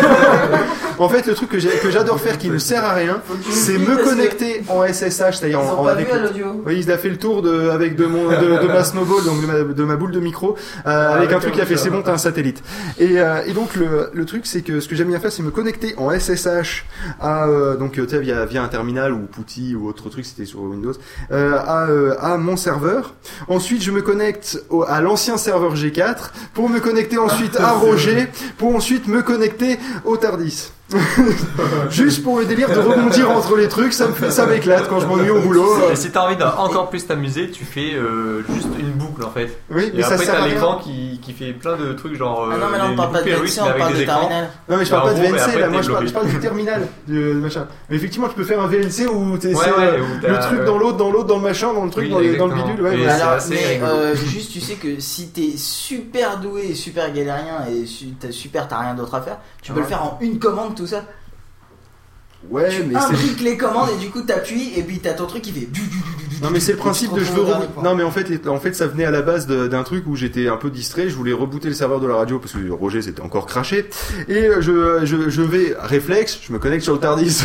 en 0.99 1.09
fait, 1.11 1.27
le 1.27 1.35
truc 1.35 1.51
que 1.51 1.59
j'ai- 1.59 1.69
que 1.69 1.91
j'adore 1.91 2.19
faire 2.19 2.39
qui 2.39 2.49
ne 2.49 2.57
sert 2.57 2.83
à 2.83 2.95
rien, 2.95 3.21
c'est 3.51 3.77
me 3.77 4.03
connecter 4.03 4.63
en 4.71 4.83
SSH, 4.85 5.37
c'est-à-dire 5.37 5.61
Ils 5.63 5.69
en, 5.69 5.75
ont 5.75 5.81
en- 5.81 5.85
pas 5.85 5.91
avec 5.93 6.07
vu 6.07 6.13
à 6.13 6.17
le- 6.17 6.23
l'audio. 6.29 6.63
Oui, 6.65 6.81
il 6.83 6.91
a 6.91 6.97
fait 6.97 7.11
le 7.11 7.19
tour 7.19 7.43
de, 7.43 7.69
avec 7.69 7.95
de, 7.95 8.07
mon, 8.07 8.31
de, 8.31 8.63
de 8.63 8.67
ma 8.67 8.83
snowball, 8.85 9.23
donc 9.23 9.43
de 9.43 9.47
ma, 9.47 9.75
de 9.75 9.85
ma 9.85 9.97
boule 9.97 10.13
de 10.13 10.21
micro, 10.21 10.57
euh, 10.87 11.15
avec 11.15 11.31
un 11.35 11.41
truc 11.41 11.53
qui 11.53 11.61
a 11.61 11.67
fait 11.67 11.77
c'est 11.77 11.91
bon, 11.91 12.01
t'as 12.01 12.15
un 12.15 12.19
satellite. 12.19 12.63
Et, 12.99 13.21
euh, 13.21 13.43
et 13.47 13.53
donc 13.53 13.77
le, 13.77 14.09
le 14.15 14.25
truc, 14.25 14.47
c'est 14.47 14.63
que 14.63 14.81
ce 14.81 14.89
que 14.89 14.97
j'aime 14.97 15.09
bien 15.09 15.21
faire, 15.21 15.31
c'est 15.31 15.43
me 15.43 15.51
connecter 15.51 15.95
en 15.99 16.11
SSH 16.11 16.87
à 17.21 17.47
euh, 17.47 17.77
donc 17.77 17.99
euh, 17.99 18.05
tu 18.07 18.15
sais 18.15 18.21
via 18.21 18.47
via 18.47 18.63
un 18.63 18.69
terminal 18.69 19.13
ou 19.13 19.27
Putty 19.27 19.75
ou 19.75 19.87
autre 19.89 20.09
truc, 20.09 20.25
c'était 20.25 20.47
sur 20.47 20.61
Windows, 20.63 20.93
euh, 21.33 21.59
à 21.59 21.87
euh, 21.91 22.15
à 22.19 22.39
mon 22.39 22.57
serveur. 22.57 23.13
Ensuite, 23.49 23.83
je 23.83 23.91
me 23.91 24.01
connecte 24.01 24.59
au- 24.71 24.85
à 24.85 25.03
l'ancien 25.03 25.37
serveur 25.37 25.75
G4 25.75 26.31
pour 26.55 26.71
me 26.71 26.81
connecter 26.81 27.19
ensuite 27.19 27.57
à 27.61 27.73
Roger, 27.73 28.29
pour 28.65 28.77
ensuite 28.77 29.09
me 29.09 29.21
connecter 29.21 29.79
au 30.07 30.17
Tardis. 30.17 30.71
Juste 31.91 32.23
pour 32.23 32.39
le 32.39 32.45
délire 32.45 32.69
de 32.69 32.79
rebondir 32.79 33.31
entre 33.31 33.57
les 33.57 33.69
trucs, 33.69 33.93
ça 33.93 34.07
me 34.07 34.13
fait, 34.13 34.31
ça 34.31 34.47
m'éclate 34.47 34.89
quand 34.89 35.01
je 35.01 35.07
m'ennuie 35.07 35.31
au 35.31 35.41
boulot. 35.41 35.91
Et 35.91 35.97
si 35.97 36.11
t'as 36.11 36.27
envie 36.27 36.37
d'encore 36.37 36.91
plus 36.91 37.07
t'amuser, 37.07 37.51
tu 37.51 37.65
fais 37.65 37.95
euh, 37.95 38.43
juste 38.55 38.69
une 38.79 38.91
boucle 38.93 39.25
en 39.25 39.31
fait. 39.31 39.59
Oui, 39.71 39.85
Et 39.93 39.97
mais 39.97 40.03
ça 40.03 40.15
après 40.15 40.27
sert 40.27 40.35
à 40.35 40.39
t'as 40.41 40.47
l'écran 40.49 40.77
qui, 40.79 41.19
qui 41.23 41.33
fait 41.33 41.53
plein 41.53 41.77
de 41.77 41.93
trucs 41.95 42.17
genre. 42.17 42.49
Ah 42.53 42.57
non, 42.59 42.67
mais 42.71 42.79
là, 42.79 42.85
euh, 42.85 42.89
on 42.93 42.97
parle 42.97 43.13
pas 43.13 43.23
de 43.23 43.31
VNC, 43.31 43.61
on 43.63 43.79
parle 43.79 43.95
de 43.99 44.05
terminal. 44.05 44.51
Non 44.69 44.77
mais 44.77 44.85
je 44.85 44.91
parle 44.91 45.09
pas 45.09 45.15
de 45.15 45.21
VNC 45.27 45.59
là, 45.61 45.69
moi 45.69 45.83
je 45.83 45.91
parle, 45.91 46.07
je 46.09 46.13
parle 46.13 46.27
du 46.27 46.39
terminal 46.39 46.89
de, 47.09 47.15
de 47.15 47.33
machin. 47.35 47.67
Mais 47.89 47.97
effectivement 47.97 48.29
tu 48.29 48.35
peux 48.35 48.45
faire 48.45 48.61
un 48.61 48.67
VNC 48.67 49.09
où 49.13 49.39
t'es 49.39 49.55
Ouais, 49.55 49.65
euh, 49.79 49.99
le 50.29 50.39
truc 50.41 50.65
dans 50.65 50.79
l'autre, 50.79 50.97
dans 50.99 51.11
l'autre, 51.11 51.27
dans 51.29 51.37
le 51.37 51.43
machin, 51.43 51.73
dans 51.73 51.85
le 51.85 51.91
truc, 51.91 52.05
Oui, 52.05 52.11
dans, 52.11 52.19
les- 52.19 52.37
dans 52.37 52.47
le 52.47 52.55
bidule. 52.55 52.81
Ouais, 52.83 52.99
Et 52.99 53.09
Alors, 53.09 53.39
mais 53.49 53.81
euh, 53.83 54.15
juste, 54.27 54.53
tu 54.53 54.61
sais 54.61 54.75
que 54.75 55.01
si 55.01 55.29
t'es 55.29 55.53
super 55.57 56.39
doué 56.39 56.69
et 56.71 56.75
super 56.75 57.13
galérien 57.13 57.65
et 57.71 57.87
super, 57.87 58.69
t'as 58.69 58.79
rien 58.81 58.95
d'autre 58.95 59.15
à 59.15 59.21
faire, 59.23 59.39
tu 59.63 59.73
peux 59.73 59.81
le 59.81 59.87
faire 59.87 60.03
en 60.03 60.19
une 60.21 60.39
commande 60.39 60.74
tout 60.75 60.87
ça. 60.87 61.05
Ouais, 62.51 62.69
tu 62.69 62.83
mais 62.85 62.95
imbriques 62.97 63.41
les 63.41 63.57
commandes 63.57 63.89
et 63.97 64.05
du 64.05 64.11
coup 64.11 64.21
t'appuies 64.21 64.73
et 64.77 64.83
puis 64.83 64.99
t'as 64.99 65.15
ton 65.15 65.25
truc 65.27 65.41
qui 65.41 65.51
fait. 65.51 65.67
Non 66.43 66.51
mais 66.51 66.61
c'est 66.61 66.73
le 66.73 66.79
principe 66.79 67.15
de 67.15 67.21
je 67.21 67.33
veux 67.33 67.41
retrouves 67.41 67.47
au 67.47 67.49
re- 67.49 67.53
dernier 67.59 67.67
point. 67.73 67.83
non 67.83 67.95
mais 67.95 68.03
en 68.03 68.11
fait 68.11 68.47
en 68.47 68.59
fait 68.61 68.75
ça 68.75 68.87
venait 68.87 69.07
à 69.07 69.11
la 69.11 69.23
base 69.23 69.47
d'un 69.47 69.83
truc 69.83 70.05
où 70.07 70.15
j'étais 70.15 70.47
un 70.49 70.59
peu 70.59 70.69
distrait 70.69 71.09
je 71.09 71.15
voulais 71.15 71.33
rebooter 71.33 71.69
le 71.69 71.75
serveur 71.75 72.01
de 72.01 72.07
la 72.07 72.17
radio 72.17 72.39
parce 72.39 72.53
que 72.53 72.71
Roger 72.71 73.01
s'était 73.01 73.23
encore 73.23 73.47
craché 73.47 73.89
et 74.29 74.45
euh, 74.45 74.61
je, 74.61 75.07
je, 75.07 75.31
je 75.31 75.41
vais 75.43 75.75
réflexe 75.79 76.39
je 76.47 76.53
me 76.53 76.59
connecte 76.59 76.83
sur 76.85 76.93
le 76.93 76.99
Tardis 76.99 77.45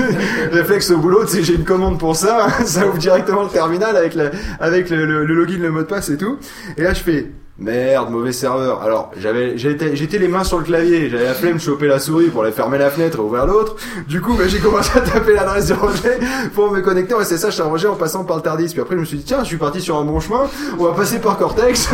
réflexe 0.52 0.90
au 0.90 0.98
boulot 0.98 1.24
tu 1.26 1.32
sais 1.36 1.42
j'ai 1.44 1.54
une 1.54 1.64
commande 1.64 2.00
pour 2.00 2.16
ça 2.16 2.48
ça 2.64 2.88
ouvre 2.88 2.98
directement 2.98 3.44
le 3.44 3.50
terminal 3.50 3.96
avec 3.96 4.14
la, 4.14 4.30
avec 4.58 4.90
le, 4.90 5.04
le- 5.06 5.24
le 5.26 5.34
login 5.34 5.58
le 5.58 5.70
mot 5.70 5.80
de 5.80 5.84
passe 5.86 6.08
et 6.08 6.16
tout 6.16 6.38
et 6.76 6.82
là 6.82 6.92
je 6.92 7.00
fais 7.02 7.30
Merde, 7.60 8.10
mauvais 8.10 8.32
serveur. 8.32 8.80
Alors, 8.82 9.10
j'avais, 9.18 9.58
j'étais, 9.58 9.94
j'étais 9.94 10.16
les 10.18 10.28
mains 10.28 10.44
sur 10.44 10.56
le 10.58 10.64
clavier, 10.64 11.10
j'avais 11.10 11.24
la 11.26 11.34
flemme 11.34 11.56
de 11.56 11.60
choper 11.60 11.88
la 11.88 11.98
souris 11.98 12.28
pour 12.28 12.42
aller 12.42 12.52
fermer 12.52 12.78
la 12.78 12.88
fenêtre 12.88 13.18
et 13.18 13.20
ouvrir 13.20 13.46
l'autre. 13.46 13.76
Du 14.08 14.22
coup, 14.22 14.32
bah, 14.34 14.44
j'ai 14.48 14.58
commencé 14.60 14.90
à 14.96 15.02
taper 15.02 15.34
l'adresse 15.34 15.66
de 15.68 15.74
Roger 15.74 16.18
pour 16.54 16.70
me 16.70 16.80
connecter 16.80 17.12
en 17.12 17.22
SSH 17.22 17.60
à 17.60 17.64
Roger 17.64 17.88
en 17.88 17.96
passant 17.96 18.24
par 18.24 18.36
le 18.38 18.42
Tardis. 18.42 18.68
Puis 18.72 18.80
après, 18.80 18.94
je 18.94 19.00
me 19.00 19.04
suis 19.04 19.18
dit, 19.18 19.24
tiens, 19.24 19.40
je 19.42 19.48
suis 19.48 19.58
parti 19.58 19.82
sur 19.82 19.96
un 19.98 20.04
bon 20.04 20.20
chemin, 20.20 20.48
on 20.78 20.84
va 20.84 20.92
passer 20.92 21.18
par 21.18 21.36
Cortex, 21.36 21.90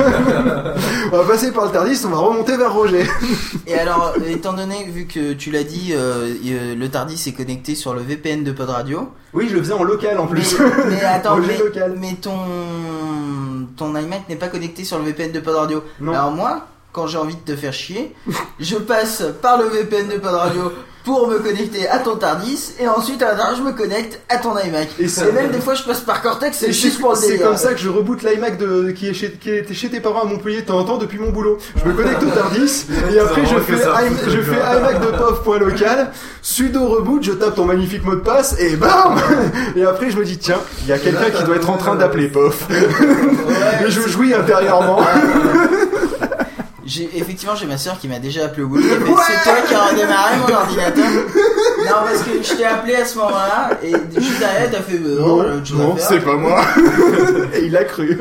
on 1.12 1.16
va 1.16 1.24
passer 1.24 1.51
par 1.51 1.64
le 1.66 1.72
Tardis, 1.72 2.01
on 2.06 2.10
va 2.10 2.18
remonter 2.18 2.56
vers 2.56 2.72
Roger. 2.72 3.05
Et 3.66 3.74
alors, 3.74 4.14
étant 4.28 4.52
donné, 4.52 4.84
vu 4.88 5.06
que 5.06 5.32
tu 5.32 5.51
l'as 5.51 5.64
dit, 5.64 5.93
euh, 5.94 6.28
euh, 6.47 6.74
le 6.76 6.88
Tardis 6.88 7.20
est 7.26 7.32
connecté 7.32 7.74
sur 7.74 7.93
le 7.93 8.02
VPN 8.02 8.44
de 8.44 8.52
Pod 8.52 8.68
Radio. 8.70 9.09
Oui, 9.34 9.48
je 9.51 9.55
le 9.55 9.60
faisais 9.62 9.72
en 9.72 9.82
local 9.82 10.16
en 10.18 10.26
Mais, 10.26 10.30
plus. 10.40 10.56
mais 10.88 11.01
attends, 11.02 11.34
Roger 11.34 11.48
mais, 11.48 11.59
local. 11.59 11.94
mais 12.01 12.14
ton, 12.22 12.36
ton 13.77 13.97
iMac 13.97 14.28
n'est 14.28 14.37
pas 14.37 14.49
connecté 14.49 14.85
sur 14.85 14.99
le 14.99 15.05
VPN 15.05 15.33
de 15.33 15.41
Pod 15.41 15.55
Radio. 15.55 15.85
Non. 16.01 16.12
Alors 16.12 16.31
moi, 16.33 16.66
quand 16.97 17.06
j'ai 17.06 17.18
envie 17.18 17.36
de 17.36 17.52
te 17.52 17.55
faire 17.55 17.74
chier, 17.74 18.14
je 18.59 18.77
passe 18.77 19.23
par 19.43 19.59
le 19.59 19.66
VPN 19.68 20.09
de 20.09 20.14
Pod 20.18 20.32
Radio 20.32 20.73
pour 21.05 21.28
me 21.28 21.39
connecter 21.39 21.86
à 21.89 22.01
ton 22.01 22.16
Tardis 22.16 22.73
et 22.81 22.89
ensuite 22.89 23.23
à 23.23 23.27
l'intérieur 23.31 23.55
je 23.56 23.62
me 23.62 23.70
connecte 23.70 24.18
à 24.28 24.39
ton 24.39 24.59
iMac. 24.59 24.89
Et 24.98 25.05
Et, 25.05 25.32
même 25.32 25.51
des 25.52 25.60
fois 25.60 25.74
je 25.74 25.85
passe 25.85 26.01
par 26.01 26.20
Cortex, 26.20 26.56
c'est 26.59 26.66
C'est 26.66 26.73
juste 26.73 27.01
pour 27.01 27.10
le 27.12 27.16
c'est 27.16 27.39
comme 27.39 27.56
ça 27.56 27.74
que 27.74 27.78
je 27.78 27.89
reboot 27.89 28.23
l'iMac 28.24 28.59
de, 28.59 28.90
qui, 28.90 29.06
est 29.09 29.14
chez, 29.14 29.31
qui 29.31 29.51
était 29.51 29.73
chez 29.74 29.89
tes 29.89 30.01
parents 30.01 30.23
à 30.23 30.24
Montpellier 30.24 30.62
de 30.62 30.66
temps 30.66 30.78
en 30.81 30.85
temps 30.85 30.97
depuis 30.97 31.18
mon 31.20 31.31
boulot. 31.31 31.59
Je 31.77 31.89
me 31.89 31.94
connecte 31.94 32.23
au 32.24 32.31
Tardis 32.31 32.86
et 33.14 33.20
après 33.20 33.43
je 33.47 33.56
fais, 33.60 33.77
ça, 33.81 33.98
im- 33.98 34.16
je 34.27 34.40
iMac 34.40 35.01
de 35.01 35.16
pof.local, 35.16 36.10
sudo 36.43 36.86
reboot, 36.89 37.23
je 37.23 37.32
tape 37.32 37.55
ton 37.55 37.66
magnifique 37.66 38.05
mot 38.05 38.14
de 38.16 38.20
passe 38.20 38.56
et 38.59 38.74
bam 38.74 39.14
Et 39.77 39.85
après 39.85 40.10
je 40.10 40.16
me 40.16 40.24
dis 40.24 40.39
tiens, 40.39 40.59
il 40.82 40.89
y 40.89 40.93
a 40.93 40.98
quelqu'un 40.98 41.31
qui 41.31 41.44
doit 41.44 41.55
être 41.56 41.70
en 41.70 41.77
train 41.77 41.94
d'appeler 41.94 42.27
pof. 42.28 42.66
Et 43.86 43.90
je 43.90 44.01
jouis 44.09 44.35
intérieurement. 44.35 44.98
J'ai 46.87 47.11
effectivement 47.17 47.57
j'ai 47.57 47.67
ma 47.67 47.79
soeur 47.79 47.99
qui 47.99 48.07
m'a 48.07 48.21
déjà 48.21 48.45
appelé 48.45 48.63
au 48.63 48.69
boulot. 48.69 48.83
Fait, 48.83 48.99
C'est 49.27 49.43
toi 49.43 49.61
qui 49.67 49.75
as 49.75 49.85
redémarré 49.87 50.37
mon 50.39 50.55
ordinateur. 50.55 51.05
Non 51.85 51.93
parce 52.05 52.23
que 52.23 52.43
je 52.43 52.55
t'ai 52.57 52.65
appelé 52.65 52.95
à 52.95 53.05
ce 53.05 53.19
moment-là 53.19 53.71
et 53.83 53.91
juste 53.91 54.39
derrière 54.39 54.71
t'as 54.71 54.83
fait 54.83 55.01
euh, 55.05 55.21
oh, 55.21 55.43
Non, 55.75 55.97
faire. 55.97 56.09
c'est 56.09 56.21
pas 56.21 56.37
moi. 56.37 56.63
et 57.55 57.65
il 57.67 57.77
a 57.77 57.85
cru. 57.85 58.17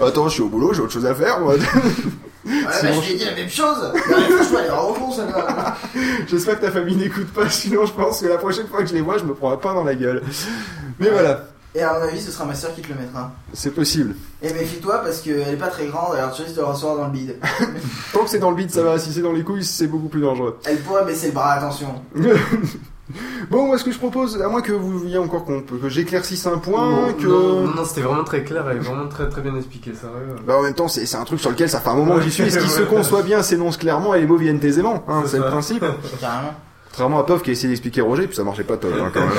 Attends, 0.00 0.28
je 0.28 0.34
suis 0.34 0.42
au 0.42 0.48
boulot, 0.48 0.72
j'ai 0.72 0.80
autre 0.80 0.92
chose 0.92 1.06
à 1.06 1.14
faire. 1.14 1.40
moi. 1.40 1.54
Ouais, 1.54 2.52
bah, 2.64 2.70
je 2.82 3.00
lui 3.00 3.12
ai 3.12 3.16
dit 3.16 3.24
la 3.24 3.34
même 3.34 3.48
chose. 3.50 3.92
Mais 3.94 4.00
franchement, 4.02 4.58
elle 4.58 4.66
est 4.66 4.68
vraiment 4.68 5.12
celle-là. 5.12 5.76
J'espère 6.28 6.60
que 6.60 6.66
ta 6.66 6.70
famille 6.72 6.96
n'écoute 6.96 7.28
pas, 7.32 7.48
sinon 7.48 7.86
je 7.86 7.92
pense 7.92 8.20
que 8.20 8.26
la 8.26 8.38
prochaine 8.38 8.66
fois 8.66 8.82
que 8.82 8.88
je 8.88 8.94
les 8.94 9.00
vois, 9.00 9.18
je 9.18 9.24
me 9.24 9.34
prends 9.34 9.52
un 9.52 9.56
pain 9.56 9.74
dans 9.74 9.84
la 9.84 9.94
gueule. 9.94 10.22
Mais 10.98 11.10
voilà, 11.10 11.46
Et 11.74 11.82
à 11.82 11.94
mon 11.94 12.02
avis, 12.02 12.20
ce 12.20 12.30
sera 12.30 12.44
ma 12.44 12.54
soeur 12.54 12.74
qui 12.74 12.82
te 12.82 12.88
le 12.88 12.96
mettra. 12.96 13.32
c'est 13.54 13.70
possible. 13.70 14.14
Et 14.42 14.52
méfie-toi 14.52 14.98
parce 14.98 15.20
qu'elle 15.20 15.48
est 15.48 15.56
pas 15.56 15.68
très 15.68 15.86
grande, 15.86 16.14
alors 16.16 16.32
tu 16.32 16.42
risques 16.42 16.56
de 16.56 16.60
le 16.60 16.66
recevoir 16.66 16.96
dans 16.96 17.06
le 17.06 17.12
bide. 17.12 17.36
Tant 18.12 18.24
que 18.24 18.30
c'est 18.30 18.38
dans 18.38 18.50
le 18.50 18.56
bide, 18.56 18.70
ça 18.70 18.82
va. 18.82 18.98
Si 18.98 19.12
c'est 19.12 19.22
dans 19.22 19.32
les 19.32 19.42
couilles, 19.42 19.64
c'est 19.64 19.86
beaucoup 19.86 20.08
plus 20.08 20.20
dangereux. 20.20 20.58
Elle 20.64 20.78
pourrait 20.80 21.04
baisser 21.06 21.28
le 21.28 21.32
bras, 21.32 21.52
attention. 21.52 22.02
Bon, 23.50 23.66
moi, 23.66 23.76
ce 23.76 23.84
que 23.84 23.92
je 23.92 23.98
propose, 23.98 24.40
à 24.40 24.48
moins 24.48 24.62
que 24.62 24.72
vous 24.72 24.98
vouliez 24.98 25.18
encore 25.18 25.44
qu'on 25.44 25.60
que 25.60 25.88
j'éclaircisse 25.88 26.46
un 26.46 26.58
point, 26.58 26.90
non, 26.90 27.12
que. 27.12 27.26
non, 27.26 27.66
non, 27.66 27.74
non, 27.74 27.84
c'était 27.84 28.00
vraiment 28.00 28.24
très 28.24 28.42
clair 28.42 28.70
et 28.70 28.78
vraiment 28.78 29.08
très 29.08 29.28
très 29.28 29.42
bien 29.42 29.54
expliqué, 29.56 29.92
sérieux. 29.92 30.36
Bah, 30.46 30.56
en 30.56 30.62
même 30.62 30.72
temps, 30.74 30.88
c'est 30.88 31.04
c'est 31.04 31.16
un 31.16 31.24
truc 31.24 31.40
sur 31.40 31.50
lequel 31.50 31.68
ça 31.68 31.80
fait 31.80 31.90
un 31.90 31.96
moment 31.96 32.16
que 32.16 32.22
j'y 32.22 32.30
suis. 32.30 32.50
Ce 32.50 32.58
qui 32.58 32.68
se 32.68 32.82
conçoit 32.82 33.22
bien 33.22 33.42
s'énonce 33.42 33.76
clairement 33.76 34.14
et 34.14 34.20
les 34.20 34.26
mots 34.26 34.36
viennent 34.36 34.64
aisément. 34.64 35.04
Hein, 35.08 35.24
c'est 35.26 35.38
le 35.38 35.46
principe. 35.46 35.84
Carrément. 36.20 36.54
Contrairement 36.92 37.20
à 37.20 37.24
Tov 37.24 37.40
qui 37.40 37.48
a 37.48 37.54
essayé 37.54 37.68
d'expliquer 37.68 38.02
Roger, 38.02 38.26
puis 38.26 38.36
ça 38.36 38.44
marchait 38.44 38.64
pas 38.64 38.76
top 38.76 38.92
hein, 39.00 39.10
quand 39.14 39.20
même. 39.20 39.30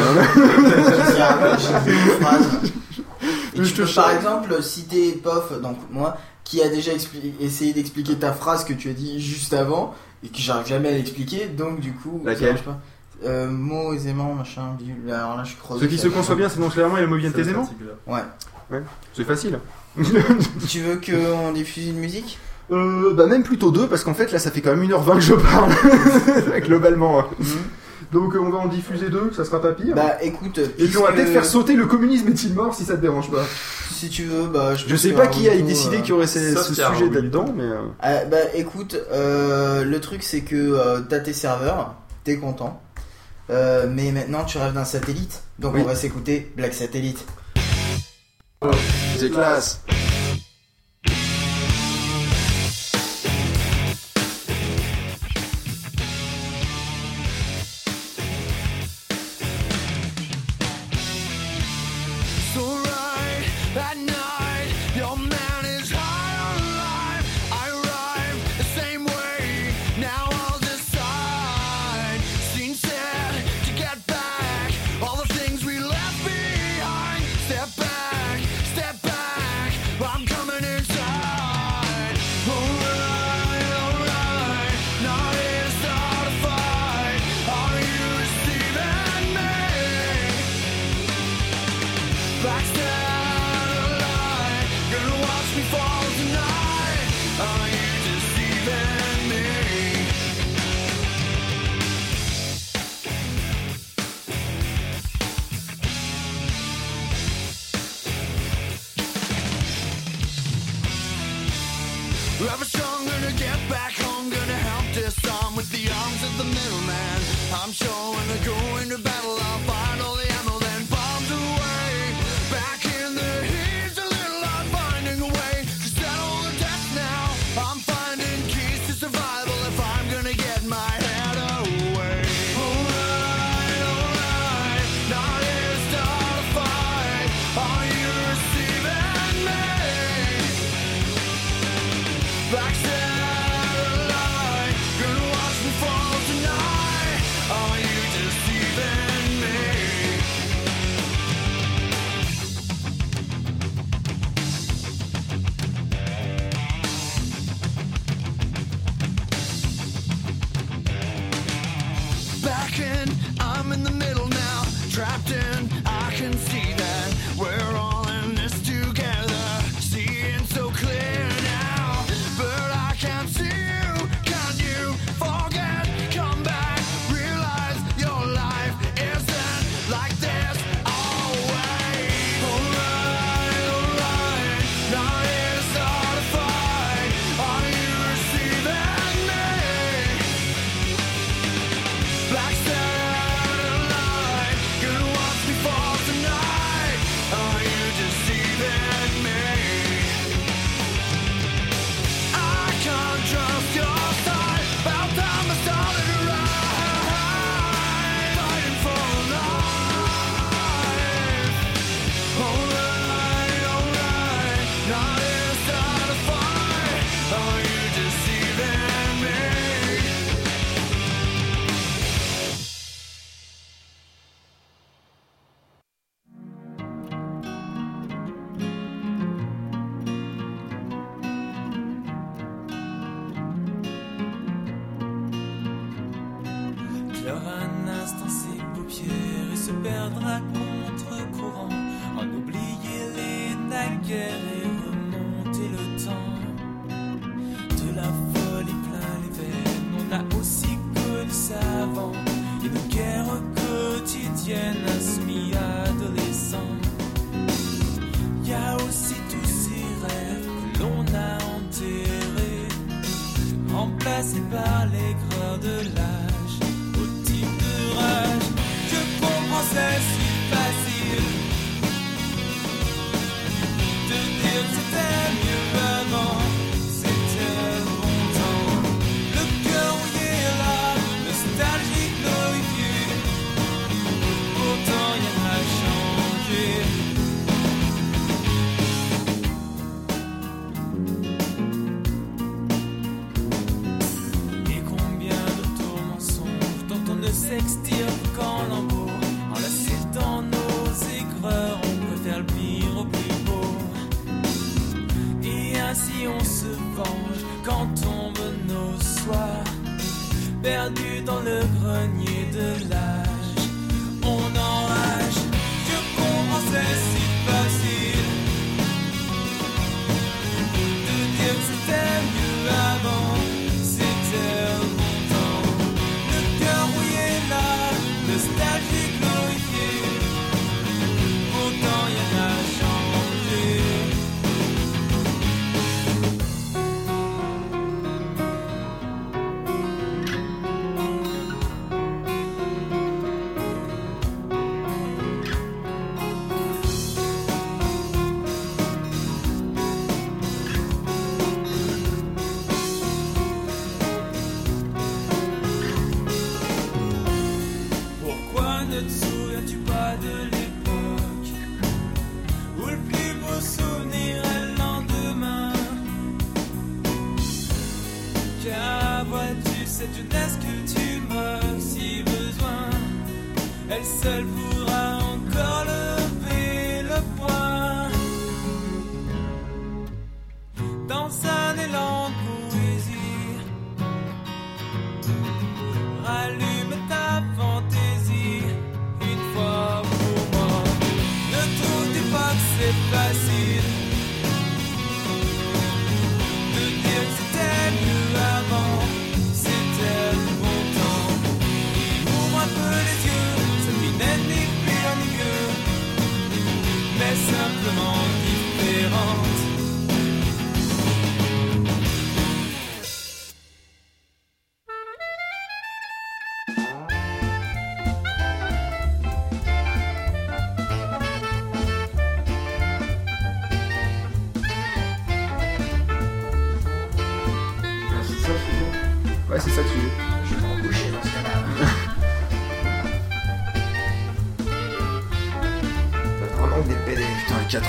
Tu 3.56 3.62
peux, 3.74 3.86
par 3.86 4.10
exemple, 4.10 4.64
citer 4.64 5.12
Pof, 5.24 5.62
donc 5.62 5.78
moi, 5.92 6.18
qui 6.44 6.64
a 6.64 6.70
déjà 6.70 6.94
essayé 7.40 7.74
d'expliquer 7.74 8.16
ta 8.16 8.34
phrase 8.34 8.66
que 8.66 8.74
tu 8.74 8.90
as 8.90 8.94
dit 8.94 9.22
juste 9.22 9.54
avant 9.54 9.94
et 10.24 10.30
que 10.30 10.40
j'arrive 10.40 10.66
jamais 10.68 10.90
à 10.90 10.94
l'expliquer, 10.94 11.46
donc 11.46 11.80
du 11.80 11.94
coup, 11.94 12.24
Laquelle 12.26 12.48
ça 12.48 12.54
marche 12.54 12.66
pas. 12.66 12.80
Euh, 13.24 13.52
mots 13.52 13.94
aisément, 13.94 14.34
machin, 14.34 14.76
alors 15.08 15.38
là 15.38 15.44
je 15.44 15.56
crois. 15.56 15.78
Ce 15.80 15.86
qui 15.86 16.00
se 16.00 16.08
conçoit 16.08 16.34
bien, 16.36 16.50
c'est 16.50 16.60
nonchalamment 16.60 16.98
et 16.98 17.02
le 17.02 17.08
mot 17.08 17.18
vient 17.18 17.32
aisément 17.32 17.70
Ouais. 18.08 18.24
Ouais, 18.72 18.82
c'est 19.14 19.26
facile. 19.26 19.60
tu 20.68 20.80
veux 20.80 21.00
qu'on 21.00 21.52
diffuse 21.52 21.90
une 21.90 22.00
musique? 22.00 22.40
euh, 22.74 23.14
bah 23.14 23.28
même 23.28 23.44
plutôt 23.44 23.72
deux 23.72 23.88
parce 23.88 24.04
qu'en 24.04 24.14
fait 24.14 24.32
là 24.32 24.40
ça 24.40 24.52
fait 24.52 24.62
quand 24.62 24.76
même 24.76 24.88
1h20 24.90 25.16
que 25.16 25.22
je 25.22 25.34
parle 25.34 25.72
globalement. 26.62 27.20
Hein. 27.20 27.26
Mhm. 27.40 27.48
Donc 28.12 28.36
euh, 28.36 28.40
on 28.40 28.50
va 28.50 28.60
en 28.60 28.68
diffuser 28.68 29.10
deux, 29.10 29.32
ça 29.36 29.44
sera 29.44 29.62
pas 29.62 29.72
pire. 29.72 29.96
Bah 29.96 30.18
écoute, 30.22 30.60
et 30.60 30.86
puis 30.86 30.98
on 30.98 31.04
va 31.04 31.12
peut-être 31.12 31.32
faire 31.32 31.46
sauter 31.46 31.74
le 31.76 31.88
communisme 31.88 32.28
est-il 32.30 32.54
mort 32.54 32.74
si 32.74 32.86
ça 32.86 32.96
te 32.96 33.02
dérange 33.02 33.32
pas. 33.32 33.44
Si 33.92 34.10
tu 34.10 34.26
veux, 34.26 34.46
bah 34.48 34.76
je. 34.76 34.88
Je 34.88 34.96
sais 34.96 35.14
pas 35.14 35.28
qui 35.28 35.50
a 35.50 35.58
décidé 35.58 35.98
euh, 35.98 36.02
qu'il 36.02 36.10
y 36.10 36.14
aurait 36.14 36.28
ce 36.28 36.56
sujet 36.56 37.10
là-dedans, 37.10 37.46
mais. 37.56 37.64
Euh. 37.64 37.82
Ah, 38.02 38.26
bah 38.26 38.38
écoute, 38.54 38.98
le 39.12 39.98
truc 39.98 40.22
c'est 40.24 40.42
que 40.42 41.00
t'as 41.10 41.20
tes 41.20 41.34
serveurs, 41.34 41.96
t'es 42.24 42.38
content, 42.38 42.82
mais 43.50 44.12
maintenant 44.12 44.44
tu 44.44 44.60
rêves 44.60 44.74
d'un 44.74 44.86
satellite, 44.86 45.44
donc 45.58 45.76
on 45.76 45.84
va 45.84 45.96
s'écouter 45.96 46.52
Black 46.56 46.74
Satellite. 46.74 47.26
C'est 49.18 49.32
classe. 49.32 49.82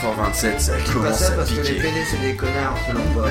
427, 0.05 0.60
ça 0.60 0.76
qui 0.76 0.92
commence 0.92 1.16
ça 1.16 1.28
à 1.28 1.31
parce 1.31 1.49
piquer. 1.49 1.62
que 1.62 1.68
les 1.68 1.81
PD 1.81 1.94
c'est 2.10 2.20
des 2.20 2.36
connards 2.36 2.76
selon 2.86 3.00
moi. 3.15 3.26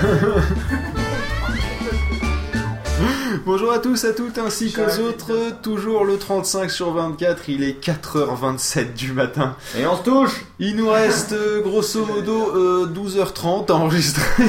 Bonjour 3.45 3.71
à 3.71 3.77
tous, 3.77 4.03
à 4.05 4.13
toutes 4.13 4.39
ainsi 4.39 4.73
qu'aux 4.73 5.03
autres, 5.03 5.61
toujours 5.61 6.03
le 6.03 6.17
35 6.17 6.71
sur 6.71 6.91
24, 6.93 7.47
il 7.49 7.63
est 7.63 7.79
4h27 7.79 8.95
du 8.95 9.13
matin. 9.13 9.55
Et 9.77 9.85
on 9.85 9.97
se 9.97 10.01
touche 10.01 10.45
Il 10.57 10.75
nous 10.75 10.89
reste 10.89 11.33
euh, 11.33 11.61
grosso 11.61 12.07
modo 12.07 12.55
euh, 12.55 12.87
12h30 12.87 13.71
à 13.71 13.75
enregistrer. 13.75 14.23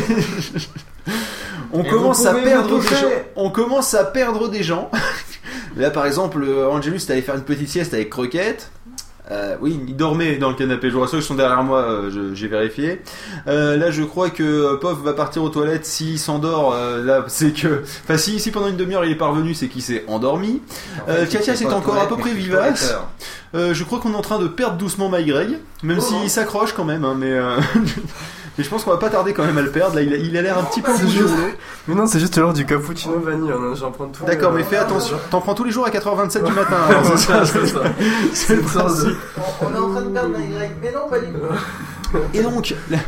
on, 1.74 1.84
commence 1.84 2.24
à 2.24 2.32
perdre 2.32 2.80
des 2.80 2.88
gens, 2.88 3.10
on 3.36 3.50
commence 3.50 3.92
à 3.92 4.04
perdre 4.04 4.48
des 4.48 4.62
gens. 4.62 4.90
Là 5.76 5.90
par 5.90 6.06
exemple, 6.06 6.42
euh, 6.42 6.70
Angelus 6.70 6.96
est 6.96 7.10
allé 7.10 7.20
faire 7.20 7.34
une 7.34 7.44
petite 7.44 7.68
sieste 7.68 7.92
avec 7.92 8.08
Croquette. 8.08 8.70
Euh, 9.30 9.56
oui, 9.60 9.80
il 9.88 9.96
dormait 9.96 10.36
dans 10.36 10.50
le 10.50 10.54
canapé. 10.54 10.90
Je 10.90 10.96
vois 10.96 11.08
ceux 11.08 11.18
qui 11.18 11.24
sont 11.24 11.34
derrière 11.34 11.62
moi, 11.62 11.80
euh, 11.80 12.34
j'ai 12.34 12.48
vérifié. 12.48 13.00
Euh, 13.46 13.76
là, 13.76 13.90
je 13.90 14.02
crois 14.02 14.28
que 14.28 14.42
euh, 14.42 14.76
Pof 14.76 14.98
va 15.02 15.14
partir 15.14 15.42
aux 15.42 15.48
toilettes. 15.48 15.86
S'il 15.86 16.18
s'endort, 16.18 16.74
là, 16.74 17.24
c'est 17.28 17.52
que. 17.52 17.82
Enfin, 18.04 18.18
si, 18.18 18.38
si 18.38 18.50
pendant 18.50 18.68
une 18.68 18.76
demi-heure 18.76 19.04
il 19.04 19.12
est 19.12 19.16
parvenu, 19.16 19.54
c'est 19.54 19.68
qu'il 19.68 19.82
s'est 19.82 20.04
endormi. 20.08 20.60
En 21.02 21.12
fait, 21.12 21.28
Katia, 21.28 21.56
c'est 21.56 21.66
encore 21.66 21.98
à 21.98 22.06
peu 22.06 22.16
près 22.16 22.32
vivace. 22.32 22.94
je 23.54 23.84
crois 23.84 23.98
qu'on 23.98 24.12
est 24.12 24.16
en 24.16 24.22
train 24.22 24.38
de 24.38 24.48
perdre 24.48 24.76
doucement 24.76 25.08
My 25.10 25.24
Greg, 25.24 25.58
même 25.82 26.00
s'il 26.00 26.28
s'accroche 26.28 26.72
quand 26.72 26.84
même, 26.84 27.04
hein, 27.04 27.16
mais, 27.18 27.32
mais 28.56 28.64
je 28.64 28.68
pense 28.70 28.84
qu'on 28.84 28.90
va 28.90 28.96
pas 28.98 29.10
tarder 29.10 29.32
quand 29.32 29.44
même 29.44 29.58
à 29.58 29.62
le 29.62 29.70
perdre. 29.70 29.96
Là, 29.96 30.02
il 30.02 30.12
a- 30.12 30.16
il 30.16 30.36
a 30.36 30.42
l'air 30.42 30.58
un 30.58 30.62
petit 30.64 30.80
peu 30.82 30.92
rouleau. 30.92 31.28
Mais 31.88 31.94
non, 31.94 32.06
c'est 32.06 32.18
juste 32.20 32.36
l'heure 32.36 32.52
du 32.52 32.64
cappuccino 32.64 33.18
vanille, 33.20 33.50
hein, 33.52 33.74
j'en 33.74 33.90
prends 33.90 34.06
tout. 34.06 34.24
D'accord, 34.24 34.52
mais 34.52 34.62
fais 34.62 34.76
attention. 34.76 35.16
T'en 35.30 35.40
prends 35.40 35.54
tous 35.54 35.64
les 35.64 35.70
jours 35.70 35.86
à 35.86 35.90
4h27 35.90 36.44
du 36.44 36.52
matin. 36.52 36.76
alors, 36.88 37.04
c'est 37.06 37.16
ça, 37.16 37.44
C'est 37.44 37.66
ça. 37.66 37.80
C'est 38.32 38.56
le 38.56 38.62
principe. 38.62 39.16
On, 39.60 39.74
est 39.74 39.78
en 39.78 39.90
train 39.90 40.02
de 40.02 40.08
perdre 40.10 40.36
my 40.38 40.48
grec, 40.54 40.70
mais 40.82 40.92
non 40.92 41.08
pas 41.08 41.18
du 41.18 41.26
tout. 41.26 42.18
Et 42.32 42.42
donc, 42.42 42.74
la- 42.90 42.98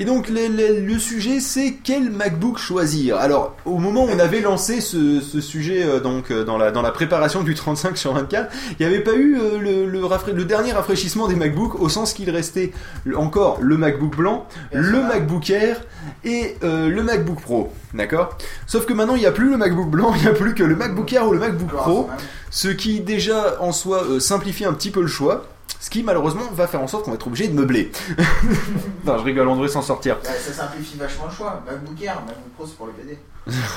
et 0.00 0.04
donc 0.04 0.28
le, 0.28 0.48
le- 0.48 0.80
le 0.80 0.98
sujet 0.98 1.38
c'est 1.38 1.74
quel 1.84 2.10
MacBook 2.10 2.58
choisir. 2.58 3.16
Alors 3.18 3.54
au 3.64 3.78
moment 3.78 4.04
où 4.06 4.08
on 4.08 4.18
avait 4.18 4.40
lancé 4.40 4.80
ce, 4.80 5.20
ce 5.20 5.40
sujet 5.40 5.84
euh, 5.84 6.00
donc 6.00 6.30
euh, 6.32 6.42
dans 6.44 6.58
la 6.58 6.72
dans 6.72 6.82
la 6.82 6.90
préparation 6.90 7.42
du 7.44 7.54
35 7.54 7.96
sur 7.96 8.12
24, 8.14 8.50
il 8.70 8.76
n'y 8.86 8.92
avait 8.92 9.04
pas 9.04 9.14
eu 9.14 9.38
euh, 9.38 9.58
le, 9.58 9.86
le, 9.86 10.00
rafra- 10.00 10.32
le 10.32 10.44
dernier 10.44 10.72
rafraîchissement 10.72 11.28
des 11.28 11.36
MacBooks 11.36 11.78
au 11.80 11.88
sens 11.88 12.12
qu'il 12.14 12.30
restait 12.30 12.72
encore 13.14 13.58
le 13.60 13.76
MacBook 13.76 14.16
blanc, 14.16 14.46
le 14.72 15.00
MacBook 15.02 15.48
Air 15.50 15.80
et 16.24 16.56
le 16.62 17.02
MacBook 17.02 17.40
Pro, 17.40 17.70
d'accord? 17.94 18.36
Sauf 18.66 18.86
que 18.86 18.92
maintenant 18.94 19.14
il 19.16 19.20
n'y 19.20 19.26
a 19.26 19.32
plus 19.32 19.50
le 19.50 19.56
MacBook 19.58 19.90
blanc, 19.90 20.12
il 20.16 20.22
n'y 20.22 20.28
a 20.28 20.32
plus 20.32 20.54
que 20.54 20.62
le 20.64 20.76
MacBook 20.76 21.12
Air 21.12 21.28
ou 21.28 21.32
le 21.32 21.38
MacBook 21.38 21.68
Pro, 21.70 22.08
ce 22.50 22.68
qui 22.68 23.00
déjà 23.00 23.56
en 23.60 23.72
soi 23.72 24.02
simplifie 24.18 24.64
un 24.64 24.72
petit 24.72 24.90
peu 24.90 25.02
le 25.02 25.06
choix. 25.08 25.44
Ce 25.80 25.88
qui 25.88 26.02
malheureusement 26.02 26.42
va 26.52 26.66
faire 26.66 26.82
en 26.82 26.86
sorte 26.86 27.04
qu'on 27.04 27.10
va 27.10 27.14
être 27.16 27.26
obligé 27.26 27.48
de 27.48 27.54
meubler. 27.54 27.90
non, 29.06 29.16
je 29.18 29.24
rigole, 29.24 29.48
on 29.48 29.54
devrait 29.54 29.68
s'en 29.68 29.80
sortir. 29.80 30.16
Ouais, 30.22 30.28
ça 30.38 30.52
simplifie 30.52 30.98
vachement 30.98 31.24
le 31.26 31.32
choix. 31.34 31.62
MacBook 31.66 32.02
Air, 32.02 32.16
MacBook 32.26 32.52
Pro, 32.56 32.66
c'est 32.66 32.76
pour 32.76 32.86
les 32.88 32.92
PD. 33.02 33.18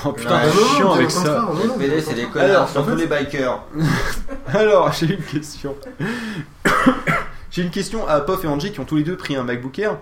Oh 0.06 0.12
putain, 0.12 0.36
Ouais, 0.36 0.52
c'est 0.52 0.76
chiant 0.76 0.88
non, 0.90 0.94
avec 0.96 1.10
ça. 1.12 1.46
Les 1.80 1.88
PD, 1.88 2.02
c'est 2.02 2.14
des 2.14 2.26
connards, 2.26 2.50
Alors, 2.50 2.70
surtout 2.70 2.92
en 2.92 2.96
fait- 2.98 3.02
les 3.02 3.08
bikers. 3.08 3.64
Alors, 4.54 4.92
j'ai 4.92 5.14
une 5.14 5.22
question. 5.24 5.76
j'ai 7.52 7.62
une 7.62 7.72
question 7.72 8.06
à 8.08 8.20
Pof 8.20 8.44
et 8.44 8.48
Angie 8.48 8.74
qui 8.74 8.82
ont 8.82 8.86
tous 8.86 8.98
les 8.98 9.04
deux 9.04 9.16
pris 9.16 9.38
un 9.38 9.44
MacBook 9.44 9.80
Air. 9.80 9.98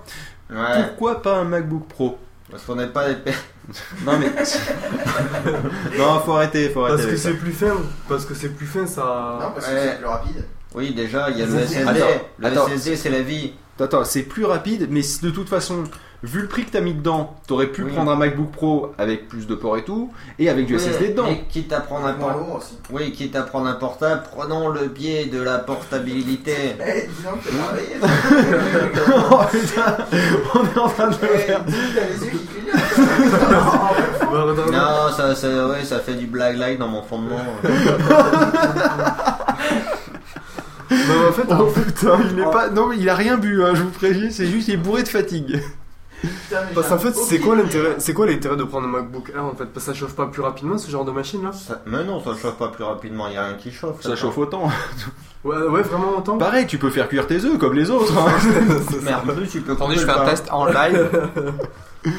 Ouais. 0.49 0.57
Pourquoi 0.87 1.21
pas 1.21 1.37
un 1.37 1.43
MacBook 1.43 1.87
Pro? 1.87 2.17
Parce 2.49 2.63
qu'on 2.63 2.75
n'est 2.75 2.87
pas 2.87 3.07
des 3.09 3.15
p- 3.15 3.31
Non 4.05 4.17
mais. 4.19 4.29
non, 5.97 6.19
faut 6.25 6.33
arrêter, 6.33 6.69
faut 6.69 6.83
arrêter. 6.83 7.03
Parce 7.03 7.11
que 7.11 7.17
c'est 7.17 7.33
plus 7.35 7.51
fin, 7.53 7.77
parce 8.09 8.25
que 8.25 8.33
c'est 8.33 8.49
plus 8.49 8.65
fin, 8.65 8.85
ça. 8.87 9.37
Non, 9.39 9.51
parce 9.53 9.67
que 9.67 9.71
c'est 9.71 9.97
plus 9.97 10.05
rapide. 10.07 10.45
Oui, 10.75 10.93
déjà, 10.93 11.29
il 11.29 11.39
y 11.39 11.41
a 11.41 11.45
le 11.45 11.57
Attends, 11.57 11.67
SSD. 11.67 11.83
Le 12.39 12.47
attends. 12.47 12.67
SSD, 12.67 12.95
c'est 12.95 13.09
la 13.09 13.21
vie. 13.21 13.53
Attends, 13.79 14.03
c'est 14.05 14.23
plus 14.23 14.45
rapide, 14.45 14.87
mais 14.91 15.01
de 15.23 15.29
toute 15.31 15.49
façon, 15.49 15.83
vu 16.21 16.41
le 16.41 16.47
prix 16.47 16.65
que 16.65 16.71
t'as 16.71 16.81
mis 16.81 16.93
dedans, 16.93 17.35
t'aurais 17.47 17.65
pu 17.67 17.81
Oui. 17.83 17.91
prendre 17.91 18.11
un 18.11 18.15
MacBook 18.15 18.51
Pro 18.51 18.91
avec 18.99 19.27
plus 19.27 19.47
de 19.47 19.55
ports 19.55 19.75
et 19.77 19.83
tout, 19.83 20.11
et 20.37 20.49
avec 20.49 20.67
du 20.67 20.75
Oui, 20.75 20.79
SSD 20.79 21.09
dedans. 21.09 21.23
Mais 21.27 21.43
quitte 21.49 21.73
à 21.73 21.79
prendre 21.81 22.05
un 22.05 22.15
aussi. 22.55 22.77
Oui, 22.91 23.11
quitte 23.11 23.35
à 23.35 23.41
prendre 23.41 23.65
un 23.65 23.73
portable, 23.73 24.21
prenons 24.31 24.69
le 24.69 24.85
biais 24.87 25.25
de 25.25 25.41
la 25.41 25.57
portabilité. 25.59 26.53
Eh, 26.79 27.07
dis 27.07 27.23
donc, 27.23 27.41
travaillé. 27.43 27.87
oh 29.31 29.39
putain, 29.51 29.97
on 30.53 30.63
est 30.63 30.77
en 30.79 30.89
train 30.89 31.07
de 31.07 31.13
le 31.13 31.29
Eh, 31.33 31.37
faire. 31.39 31.63
dis, 31.63 31.73
t'as 31.95 32.07
les 32.07 32.25
yeux 32.25 32.31
qui 32.31 32.45
clignotent. 32.45 34.31
Redonne- 34.31 34.71
Non, 34.71 35.11
ça, 35.17 35.33
ça, 35.35 35.67
ouais, 35.69 35.83
ça 35.83 35.99
fait 35.99 36.13
du 36.13 36.27
black 36.27 36.55
light 36.55 36.77
dans 36.77 36.87
mon 36.87 37.01
fondement. 37.01 37.39
Bah, 40.91 41.29
en 41.29 41.31
fait, 41.31 41.47
Oh 41.59 41.65
putain, 41.73 42.19
il 42.29 42.35
n'est 42.35 42.43
pas. 42.43 42.69
Non, 42.69 42.87
mais 42.87 42.97
il 42.97 43.09
a 43.09 43.15
rien 43.15 43.37
bu, 43.37 43.63
hein, 43.63 43.71
je 43.73 43.81
vous 43.83 43.89
préviens, 43.89 44.29
c'est 44.29 44.45
juste 44.45 44.65
qu'il 44.65 44.73
est 44.75 44.77
bourré 44.77 45.03
de 45.03 45.07
fatigue. 45.07 45.61
Putain, 46.21 46.57
mais 46.67 46.75
Parce 46.75 46.87
qu'en 46.89 46.99
fait, 46.99 47.15
c'est 47.15 47.39
quoi 47.39 47.55
l'intérêt 47.55 47.95
C'est 47.97 48.13
quoi 48.13 48.27
l'intérêt 48.27 48.55
de 48.55 48.63
prendre 48.63 48.85
un 48.87 48.91
MacBook 48.91 49.31
Air 49.33 49.43
en 49.43 49.55
fait? 49.55 49.65
Parce 49.65 49.85
que 49.87 49.91
ça 49.91 49.93
chauffe 49.97 50.13
pas 50.15 50.27
plus 50.27 50.43
rapidement 50.43 50.77
ce 50.77 50.91
genre 50.91 51.03
de 51.03 51.09
machine 51.11 51.43
là? 51.43 51.51
Ça- 51.51 51.81
mais 51.87 52.03
non, 52.03 52.23
ça 52.23 52.31
chauffe 52.39 52.57
pas 52.57 52.67
plus 52.67 52.83
rapidement, 52.83 53.27
il 53.27 53.33
y 53.33 53.37
a 53.37 53.45
rien 53.45 53.55
qui 53.55 53.71
chauffe. 53.71 54.01
Ça 54.01 54.15
chauffe 54.15 54.37
autant. 54.37 54.69
Ouais, 55.43 55.57
ouais, 55.57 55.81
vraiment 55.81 56.19
autant 56.19 56.37
Pareil, 56.37 56.67
tu 56.67 56.77
peux 56.77 56.91
faire 56.91 57.09
cuire 57.09 57.25
tes 57.25 57.43
œufs 57.45 57.57
comme 57.57 57.73
les 57.73 57.89
autres. 57.89 58.15
hein. 58.15 58.31
Mais 59.01 59.11
en 59.11 59.21
plus, 59.21 59.47
tu 59.47 59.61
peux 59.61 59.71
Attendez, 59.71 59.95
je 59.95 60.05
fais 60.05 60.11
un 60.11 60.23
test 60.25 60.47
en 60.51 60.67
live. 60.67 61.09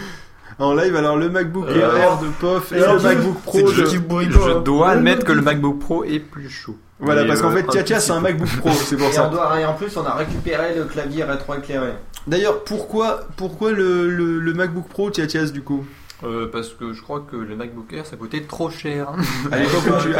En 0.59 0.75
live, 0.75 0.95
alors 0.97 1.17
le 1.17 1.29
MacBook 1.29 1.67
Euh, 1.69 1.97
Air 1.97 2.19
de 2.19 2.29
Pof 2.41 2.73
et 2.73 2.79
le 2.81 3.01
MacBook 3.01 3.41
Pro 3.43 3.59
c'est 3.59 3.65
de. 3.65 4.31
Je 4.31 4.59
dois 4.63 4.91
admettre 4.91 5.25
que 5.25 5.33
le. 5.33 5.43
MacBook 5.43 5.79
Pro 5.79 6.05
est 6.05 6.21
plus 6.21 6.49
chaud. 6.49 6.77
Voilà, 7.01 7.25
parce 7.25 7.41
qu'en 7.41 7.51
euh, 7.51 7.57
fait, 7.57 7.65
Tchatcha, 7.65 7.99
c'est 8.01 8.13
un. 8.13 8.21
MacBook 8.21 8.49
Pro, 8.59 8.71
c'est 8.71 8.97
pour 8.97 9.13
ça. 9.13 9.27
doit, 9.29 9.61
et 9.61 9.65
en 9.65 9.75
plus, 9.75 9.97
on 9.97 10.05
a 10.05 10.15
récupéré 10.15 10.75
le 10.77 10.85
clavier 10.85 11.25
rétroéclairé. 11.25 11.95
D'ailleurs, 12.27 12.63
pourquoi, 12.63 13.21
pourquoi 13.37 13.73
le, 13.73 14.09
le, 14.09 14.39
le 14.39 14.55
MacBook 14.55 14.87
Pro 14.89 15.11
Tchatchas 15.11 15.47
du 15.47 15.63
coup? 15.63 15.85
Euh, 16.25 16.49
parce 16.51 16.69
que 16.69 16.93
je 16.93 17.03
crois 17.03 17.27
que 17.29 17.37
le 17.37 17.57
MacBook 17.57 17.93
Air 17.93 18.07
ça 18.07 18.17
coûtait 18.17 18.43
trop 18.43 18.71
cher. 18.71 19.09
À 19.53 19.59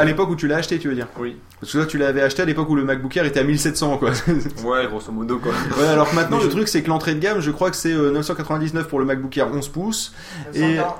l'époque 0.05 0.31
où 0.31 0.37
tu, 0.37 0.47
l'as 0.49 0.57
acheté, 0.57 0.79
tu 0.79 0.89
veux 0.89 0.95
dire 0.95 1.07
Oui. 1.19 1.37
Parce 1.61 1.73
que 1.73 1.79
toi, 1.79 1.87
tu 1.87 1.99
l'avais 1.99 2.23
acheté 2.23 2.43
à 2.43 2.45
l'époque 2.45 2.69
où 2.71 2.75
le 2.75 2.85
MacBook 2.85 3.17
Air 3.17 3.25
était 3.25 3.41
à 3.41 3.45
1700, 3.45 3.99
quoi. 3.99 4.11
Ouais, 4.65 4.87
grosso 4.89 5.13
modo 5.13 5.39
quoi. 5.39 5.53
Ouais, 5.79 5.87
alors 5.87 6.11
que 6.11 6.15
maintenant, 6.17 6.39
Mais 6.39 6.45
le 6.45 6.51
je- 6.51 6.55
truc, 6.57 6.69
c'est 6.69 6.83
que 6.83 6.89
l'entrée 6.89 7.15
de 7.15 7.21
gamme, 7.21 7.41
je 7.41 7.51
crois 7.51 7.71
que 7.71 7.77
c'est 7.77 7.93
euh, 7.93 8.11
999 8.13 8.89
pour 8.89 8.99
le 8.99 9.05
MacBook 9.05 9.37
Air 9.37 9.49
11 9.53 9.69
pouces. 9.69 10.13
Et. 10.55 10.61
949. 10.61 10.79
Pardon, 10.81 10.95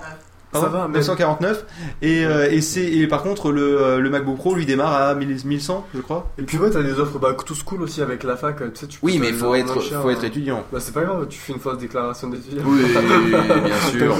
Ça 0.61 0.69
va, 0.69 0.87
mais- 0.89 0.99
949 0.99 1.65
et, 2.03 2.25
euh, 2.27 2.51
et 2.51 2.61
c'est 2.61 2.85
et 2.85 3.07
par 3.07 3.23
contre 3.23 3.53
le, 3.53 3.81
euh, 3.81 3.99
le 4.01 4.11
MacBook 4.11 4.37
Pro 4.37 4.55
lui 4.55 4.67
démarre 4.67 4.95
à 4.95 5.15
1000 5.15 5.39
1100 5.47 5.87
je 5.95 6.01
crois 6.01 6.31
Et 6.39 6.43
puis 6.43 6.59
ouais, 6.59 6.71
t'as 6.71 6.83
des 6.83 6.99
offres 7.01 7.19
bah, 7.19 7.35
tout 7.47 7.55
school 7.55 7.83
aussi 7.83 8.03
avec 8.03 8.23
la 8.23 8.37
fac. 8.37 8.57
Tu 8.59 8.65
sais, 8.75 8.87
tu 8.87 9.01
peux 9.01 9.07
oui 9.07 9.17
te 9.17 9.21
mais 9.21 9.33
faut 9.33 9.55
être 9.55 9.75
moins 9.75 9.83
cher, 9.83 10.03
faut 10.03 10.09
hein. 10.09 10.13
être 10.13 10.25
étudiant 10.25 10.65
Bah, 10.73 10.79
c'est 10.81 10.93
pas 10.93 11.03
grave, 11.05 11.27
tu 11.29 11.39
fais 11.39 11.53
une 11.55 11.59
fausse 11.61 11.79
déclaration 11.79 12.29
d'étudiant. 12.29 12.63
oui 12.67 12.83
bien 13.65 13.79
sûr 13.91 14.15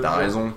t'as 0.00 0.16
raison 0.16 0.52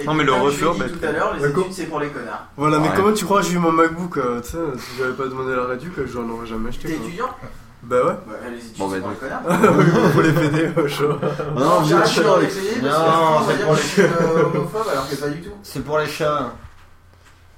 Et 0.00 0.04
Non, 0.04 0.14
mais 0.14 0.24
le 0.24 0.30
comme 0.32 0.38
je 0.50 0.60
l'ai 0.60 0.66
refurb, 0.66 0.74
dit 0.74 0.80
bah, 0.80 0.86
tout 1.00 1.06
à 1.06 1.12
l'heure, 1.12 1.34
les 1.34 1.42
D'accord. 1.42 1.62
études 1.64 1.72
c'est 1.74 1.84
pour 1.86 2.00
les 2.00 2.08
connards. 2.08 2.46
Voilà, 2.56 2.78
mais 2.78 2.88
Ouais. 2.88 2.94
comment 2.96 3.12
tu 3.12 3.24
crois 3.24 3.40
que 3.42 3.46
j'ai 3.48 3.54
eu 3.54 3.58
mon 3.58 3.72
MacBook 3.72 4.16
euh, 4.18 4.40
Tu 4.40 4.50
sais, 4.50 4.58
si 4.76 4.90
j'avais 4.98 5.12
pas 5.14 5.26
demandé 5.26 5.54
la 5.54 5.66
réduc, 5.66 5.92
j'en 6.12 6.28
aurais 6.30 6.46
jamais 6.46 6.68
acheté. 6.70 6.88
T'es 6.88 6.94
quoi. 6.94 7.06
étudiant? 7.06 7.28
Bah 7.82 7.96
ouais. 8.04 8.12
Bah, 8.26 8.34
les 8.50 8.58
études 8.58 8.76
Bon, 8.78 8.90
c'est 8.90 9.00
bah, 9.00 9.08
pour 9.20 9.28
les 9.28 9.30
donc. 9.30 9.40
connards. 9.46 10.12
Faut 10.12 10.20
les 10.22 10.32
péter, 10.32 10.70
euh, 10.76 10.88
chaud. 10.88 11.12
Non, 11.56 11.80
vous 11.80 11.94
avec. 11.94 12.48
essayer 12.48 12.80
parce 12.80 12.82
que 12.82 12.82
Non, 12.82 13.36
on 13.36 13.40
va 13.40 13.52
c'est 13.52 13.56
dire 13.56 13.66
pour 13.66 13.74
les- 13.74 13.80
suis 13.82 14.02
homophobe 14.02 14.88
alors 14.90 15.08
que 15.08 15.14
pas 15.16 15.28
du 15.28 15.40
tout. 15.42 15.50
C'est 15.62 15.84
pour 15.84 15.98
les 15.98 16.06
chats. 16.08 16.52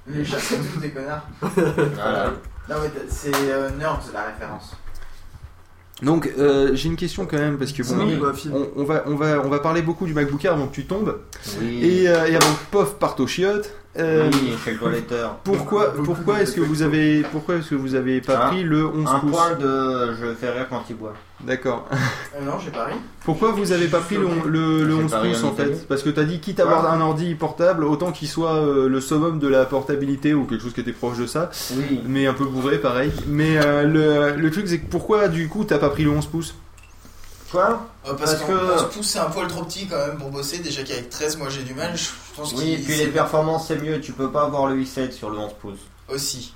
Les 0.07 0.25
chats 0.25 0.39
c'est 0.39 0.57
tous 0.57 0.79
des 0.81 0.91
connards. 0.91 1.27
Voilà. 1.43 2.33
Non 2.69 2.77
mais 2.83 2.91
c'est 3.09 3.33
euh, 3.35 3.71
Nerds 3.79 4.01
la 4.13 4.25
référence. 4.25 4.77
Donc 6.03 6.31
euh, 6.39 6.71
j'ai 6.75 6.89
une 6.89 6.97
question 6.97 7.27
quand 7.27 7.37
même 7.39 7.59
parce 7.59 7.73
que 7.73 7.83
bon, 7.83 8.05
Oui, 8.07 8.17
bah, 8.17 8.33
on, 8.53 8.69
on 8.77 8.85
va 8.85 9.03
on 9.07 9.17
va 9.17 9.41
on 9.45 9.49
va 9.49 9.59
parler 9.59 9.83
beaucoup 9.83 10.07
du 10.07 10.15
MacBook 10.15 10.43
Air 10.45 10.53
avant 10.55 10.67
que 10.69 10.75
tu 10.75 10.87
tombes 10.87 11.19
Oui. 11.61 11.81
et, 11.85 12.09
euh, 12.09 12.27
et 12.27 12.37
avant 12.37 12.53
que 12.55 12.71
pof 12.71 12.95
parte 12.99 13.21
aux 13.21 13.27
chiottes. 13.27 13.71
Euh, 13.99 14.31
Oui, 14.33 14.53
chez 14.65 14.73
le 14.73 14.79
toiletteur. 14.79 15.37
Pourquoi 15.45 15.93
pourquoi 16.05 16.41
est-ce 16.41 16.53
que 16.53 16.61
vous 16.61 16.83
avez 16.83 17.23
pourquoi 17.33 17.57
est-ce 17.57 17.71
que 17.71 17.75
vous 17.75 17.95
avez 17.95 18.21
pas 18.21 18.41
Ah, 18.45 18.49
pris 18.49 18.63
le 18.63 18.87
11 18.87 19.09
Un 19.09 19.19
pouces 19.21 19.31
point 19.33 19.55
de 19.57 20.15
je 20.21 20.35
fais 20.35 20.51
rire 20.51 20.67
quand 20.71 20.83
il 20.89 20.97
boit. 20.97 21.15
D'accord. 21.41 21.89
Euh, 21.93 22.45
non 22.45 22.53
j'ai 22.63 22.71
pas 22.71 22.85
ri. 22.85 22.95
Pourquoi 23.25 23.53
vous 23.53 23.73
avez 23.73 23.89
pas 23.89 23.99
pris 24.01 24.17
le, 24.17 24.29
le, 24.49 24.85
le 24.85 24.97
J'ai 24.97 25.03
11 25.05 25.11
pas 25.11 25.21
ri 25.21 25.31
pouces 25.31 25.45
en 25.45 25.49
en 25.49 25.53
fait. 25.55 25.89
Parce 25.89 26.03
que 26.03 26.11
t'as 26.11 26.25
dit 26.25 26.39
quitte 26.39 26.61
à 26.61 26.65
avoir 26.65 26.93
un 26.93 27.01
ordi 27.01 27.35
portable, 27.35 27.85
autant 27.85 28.13
qu'il 28.13 28.29
soit 28.29 28.55
euh, 28.57 28.89
le 28.89 29.01
summum 29.01 29.39
de 29.39 29.49
la 29.49 29.65
portabilité 29.65 30.35
ou 30.35 30.45
quelque 30.45 30.63
chose 30.63 30.73
qui 30.75 30.81
était 30.83 30.93
proche 30.93 31.19
de 31.19 31.27
ça, 31.27 31.51
Oui. 31.77 32.01
mais 32.07 32.27
un 32.27 32.35
peu 32.35 32.45
bourré 32.45 32.79
pareil. 32.79 33.11
Mais 33.27 33.57
euh, 33.57 33.83
le, 34.35 34.41
le 34.41 34.51
truc 34.51 34.69
c'est 34.69 34.79
que 34.79 34.91
pourquoi 34.91 35.29
du 35.29 35.49
coup 35.49 35.65
t'as 35.65 35.79
pas 35.79 35.91
pris 35.91 36.05
le 36.05 36.11
11 36.11 36.27
pouces? 36.27 36.55
Quoi 37.51 37.89
Euh, 38.07 38.15
parce, 38.15 38.35
Parce 38.37 38.45
que 38.45 38.53
que- 38.53 38.75
11 38.85 38.91
pouces 38.95 39.07
c'est 39.09 39.19
un 39.19 39.25
poil 39.31 39.47
trop 39.49 39.65
petit 39.65 39.87
quand 39.87 39.97
même 40.07 40.17
pour 40.19 40.31
bosser. 40.31 40.59
Déjà 40.59 40.83
qu'avec 40.83 41.11
13, 41.11 41.37
moi 41.37 41.49
j'ai 41.51 41.63
du 41.63 41.75
mal. 41.75 41.97
Je 41.97 42.07
pense 42.37 42.53
Oui, 42.55 42.75
et 42.75 42.79
puis 42.79 42.97
les 42.97 43.07
performances 43.09 43.67
c'est 43.69 43.77
mieux, 43.83 44.01
tu 44.01 44.13
peux 44.13 44.31
pas 44.31 44.45
avoir 44.45 44.67
le 44.69 44.77
i7 44.81 45.11
sur 45.13 45.31
le 45.31 45.39
11 45.39 45.53
pouces. 45.61 45.79
aussi. 46.09 46.55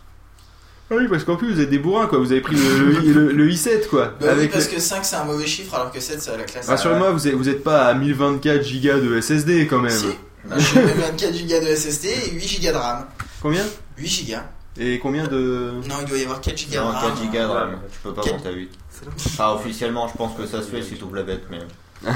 Ah 0.91 0.97
oui, 0.99 1.09
parce 1.09 1.25
qu'en 1.25 1.37
plus 1.37 1.53
vous 1.55 1.61
êtes 1.61 1.71
des 1.71 1.79
bourrins 1.79 2.07
quoi, 2.07 2.19
vous 2.19 2.31
avez 2.31 2.41
pris 2.43 2.55
le, 2.57 2.79
le, 2.91 3.13
le- 3.13 3.33
le 3.33 3.49
i7 3.51 3.89
quoi. 3.89 4.13
Bah 4.21 4.35
oui, 4.39 4.49
parce 4.49 4.69
le- 4.69 4.75
que 4.77 4.81
5 4.81 5.05
c'est 5.05 5.17
un 5.17 5.25
mauvais 5.25 5.47
chiffre 5.47 5.75
alors 5.75 5.91
que 5.91 5.99
7 5.99 6.21
c'est 6.23 6.31
à 6.31 6.37
la 6.37 6.45
classe. 6.45 6.69
Rassurez-moi, 6.69 7.11
vous 7.11 7.27
êtes, 7.27 7.35
vous 7.35 7.49
êtes 7.49 7.65
pas 7.65 7.87
à 7.87 7.95
1024 7.95 8.63
gigas 8.63 8.99
de 9.01 9.19
SSD 9.21 9.67
quand 9.67 9.81
même. 9.81 9.91
Si. 9.91 10.07
Bah, 10.45 10.57
J'ai 10.59 10.81
24 10.83 11.33
Go 11.49 11.61
de 11.67 11.75
SSD 11.75 12.09
et 12.09 12.31
8 12.33 12.61
Go 12.63 12.71
de 12.73 12.77
RAM. 12.77 13.07
Combien? 13.41 13.65
8 13.97 14.27
Go. 14.29 14.37
Et 14.79 14.99
combien 14.99 15.27
de. 15.27 15.73
Non, 15.89 15.97
il 16.01 16.07
doit 16.07 16.19
y 16.19 16.25
avoir 16.25 16.41
4 16.41 16.65
Go 16.67 16.71
de 16.73 16.77
Non, 16.79 16.89
RAM. 16.89 17.03
4 17.11 17.23
gigas 17.23 17.43
de 17.47 17.53
RAM, 17.53 17.79
tu 17.93 17.99
peux 18.01 18.13
pas 18.15 18.23
Quel- 18.23 18.33
monter 18.35 18.49
à 18.49 18.53
8. 18.53 18.71
Ah, 19.39 19.55
officiellement, 19.55 20.09
je 20.09 20.17
pense 20.17 20.37
que 20.37 20.47
ça 20.47 20.63
se 20.63 20.69
fait 20.69 20.83
si 20.83 20.97
tu 20.97 21.05
ouvres 21.05 21.17
la 21.17 21.23
bête, 21.23 21.45
mais. 21.51 21.61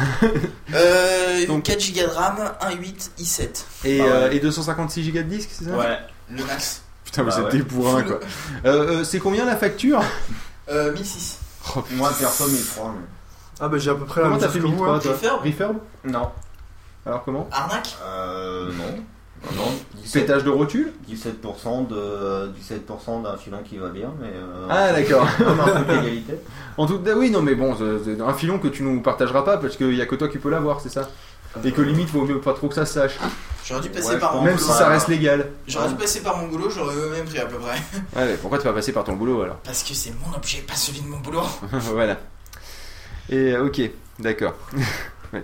Euh, 0.75 1.47
Donc- 1.47 1.63
4 1.65 1.93
Go 1.95 2.01
de 2.03 2.07
RAM, 2.15 2.37
1 2.61 2.73
8 2.73 3.11
i7. 3.19 3.65
Et, 3.85 4.01
Ah 4.01 4.05
ouais. 4.05 4.11
euh, 4.11 4.31
et 4.33 4.41
256 4.41 5.03
gigas 5.03 5.23
de 5.23 5.29
disque, 5.29 5.51
c'est 5.53 5.65
ça? 5.65 5.71
Ouais. 5.77 5.99
Le 6.31 6.45
max. 6.45 6.83
Putain, 7.05 7.23
vous 7.23 7.31
Bah 7.31 7.37
êtes 7.39 7.45
ouais. 7.45 7.53
des 7.53 7.63
bourrins 7.63 8.03
quoi. 8.03 8.21
Euh, 8.67 9.01
euh, 9.01 9.05
c'est 9.05 9.19
combien 9.19 9.47
la 9.47 9.57
facture? 9.57 10.03
Euh, 10.69 10.93
1006. 10.93 11.39
Oh, 11.77 11.83
Moi, 11.93 12.11
perso, 12.19 12.47
1003. 12.49 12.95
mais- 12.99 13.07
Ah 13.61 13.69
bah 13.69 13.79
j'ai 13.79 13.91
à 13.91 13.95
peu 13.95 14.05
près 14.05 14.21
la 14.21 14.27
Comment 14.29 14.37
même 14.39 14.41
t'as 14.41 14.47
chose 14.53 14.55
fait 14.55 14.61
que 14.61 14.65
vous. 14.67 14.73
1003 14.73 14.95
hein. 14.97 14.99
toi? 14.99 15.13
Refurb 15.13 15.45
Refurb 15.45 15.77
Non. 16.05 16.31
Alors 17.07 17.25
comment? 17.25 17.49
Arnaque? 17.51 17.97
Euh. 18.05 18.71
Non. 18.73 19.03
Non, 19.57 19.63
non. 19.65 19.73
17, 20.03 20.27
Pétage 20.27 20.45
de 20.45 20.51
rotule 20.51 20.93
17% 21.11 21.87
de 21.89 22.51
17% 22.61 23.23
d'un 23.23 23.37
filon 23.37 23.59
qui 23.65 23.77
va 23.79 23.89
bien, 23.91 24.13
mais. 24.21 24.29
euh, 24.35 24.67
Ah 24.71 24.93
d'accord. 24.93 25.27
Comme 25.39 25.61
un 25.61 25.65
truc 25.67 25.87
d'égalité. 25.87 26.35
En 26.77 26.87
tout 26.87 26.99
cas, 27.01 27.15
oui, 27.15 27.31
non 27.31 27.43
mais 27.43 27.55
bon, 27.55 27.77
c'est- 27.77 28.05
c'est 28.17 28.21
un 28.21 28.33
filon 28.35 28.59
que 28.59 28.69
tu 28.69 28.83
nous 28.83 29.01
partageras 29.03 29.43
pas 29.43 29.59
parce 29.59 29.77
qu'il 29.77 29.95
y 29.95 30.01
a 30.03 30.07
que 30.07 30.15
toi 30.17 30.29
qui 30.29 30.39
peux 30.39 30.51
l'avoir, 30.51 30.81
c'est 30.81 30.89
ça? 30.89 31.09
Et 31.65 31.73
que 31.73 31.81
limite, 31.81 32.11
vaut 32.11 32.25
mieux 32.25 32.41
pas 32.41 32.53
trop 32.53 32.69
que 32.69 32.75
ça 32.75 32.85
se 32.87 32.95
sache. 32.95 33.19
J'aurais 33.67 33.81
dû 33.81 33.89
passer 33.91 34.11
Ouais, 34.15 34.19
par 34.19 34.33
je 34.33 34.37
mon 34.39 34.45
Même 34.45 34.55
boulot. 34.57 34.67
si 34.67 34.73
ça 34.73 34.89
reste 34.89 35.09
légal. 35.09 35.51
J'aurais 35.67 35.89
dû 35.89 35.95
passer 35.95 36.21
par 36.23 36.37
mon 36.37 36.47
boulot, 36.47 36.69
j'aurais 36.71 36.95
eu 36.95 37.11
même 37.11 37.25
pris 37.25 37.39
à 37.39 37.47
peu 37.47 37.57
près. 37.57 37.75
Ouais, 38.17 38.27
mais 38.27 38.37
pourquoi 38.37 38.59
tu 38.59 38.65
vas 38.65 38.73
passer 38.73 38.93
par 38.93 39.03
ton 39.05 39.15
boulot 39.15 39.43
alors? 39.43 39.57
Parce 39.57 39.83
que 39.83 39.95
c'est 39.95 40.13
mon 40.25 40.37
objet, 40.37 40.59
pas 40.59 40.75
celui 40.75 41.01
de 41.01 41.07
mon 41.09 41.19
boulot. 41.19 41.43
Voilà. 41.73 42.19
Et 43.31 43.53
euh, 43.55 43.67
ok, 43.67 43.81
d'accord. 44.21 44.55
Ouais. 45.33 45.43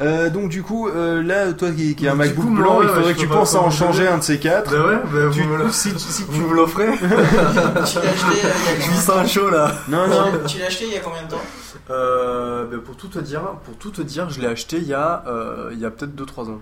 Euh, 0.00 0.28
donc 0.30 0.48
du 0.48 0.62
coup, 0.62 0.88
euh, 0.88 1.22
là, 1.22 1.52
toi 1.52 1.70
qui, 1.70 1.94
qui 1.94 2.08
as 2.08 2.12
un 2.12 2.14
MacBook 2.16 2.44
coup, 2.44 2.50
moi, 2.50 2.62
blanc, 2.62 2.78
ouais, 2.78 2.86
il 2.86 2.88
faudrait 2.94 3.14
que 3.14 3.18
tu 3.20 3.28
penses 3.28 3.54
à 3.54 3.60
en 3.60 3.70
changer 3.70 4.08
un 4.08 4.18
de 4.18 4.22
ces 4.24 4.38
quatre. 4.40 4.70
Bah 4.72 4.86
ouais, 4.86 4.96
bah 5.04 5.30
Tu- 5.32 5.42
vous 5.42 5.48
me 5.56 5.70
si, 5.70 5.90
si 5.98 6.24
tu- 6.26 6.40
me 6.40 6.54
l'offrez 6.54 6.88
tu 6.98 7.04
l'as 7.06 7.80
acheté 7.80 8.00
euh, 8.00 8.10
il 8.34 8.36
y 8.36 8.40
a 8.40 8.74
Je 8.74 8.80
combien 8.82 8.88
vis 8.90 9.00
ça 9.00 9.26
chaud 9.26 9.50
là. 9.50 9.72
Non, 9.88 10.08
non. 10.08 10.24
Tu 10.46 10.58
l'as 10.58 10.66
acheté 10.66 10.86
il 10.86 10.92
y 10.94 10.96
a 10.96 11.00
combien 11.00 11.22
de 11.22 11.28
temps 11.30 11.42
Euh, 11.90 12.64
bah, 12.66 12.76
pour 12.84 12.96
tout 12.96 13.08
te 13.08 13.18
dire, 13.20 13.42
pour 13.64 13.76
tout 13.76 13.90
te 13.90 14.02
dire, 14.02 14.30
je 14.30 14.40
l'ai 14.40 14.46
acheté 14.48 14.78
il 14.78 14.86
y 14.88 14.94
a, 14.94 15.22
euh, 15.28 15.70
il 15.72 15.78
y 15.78 15.84
a 15.84 15.90
peut-être 15.90 16.14
2-3 16.16 16.50
ans. 16.50 16.60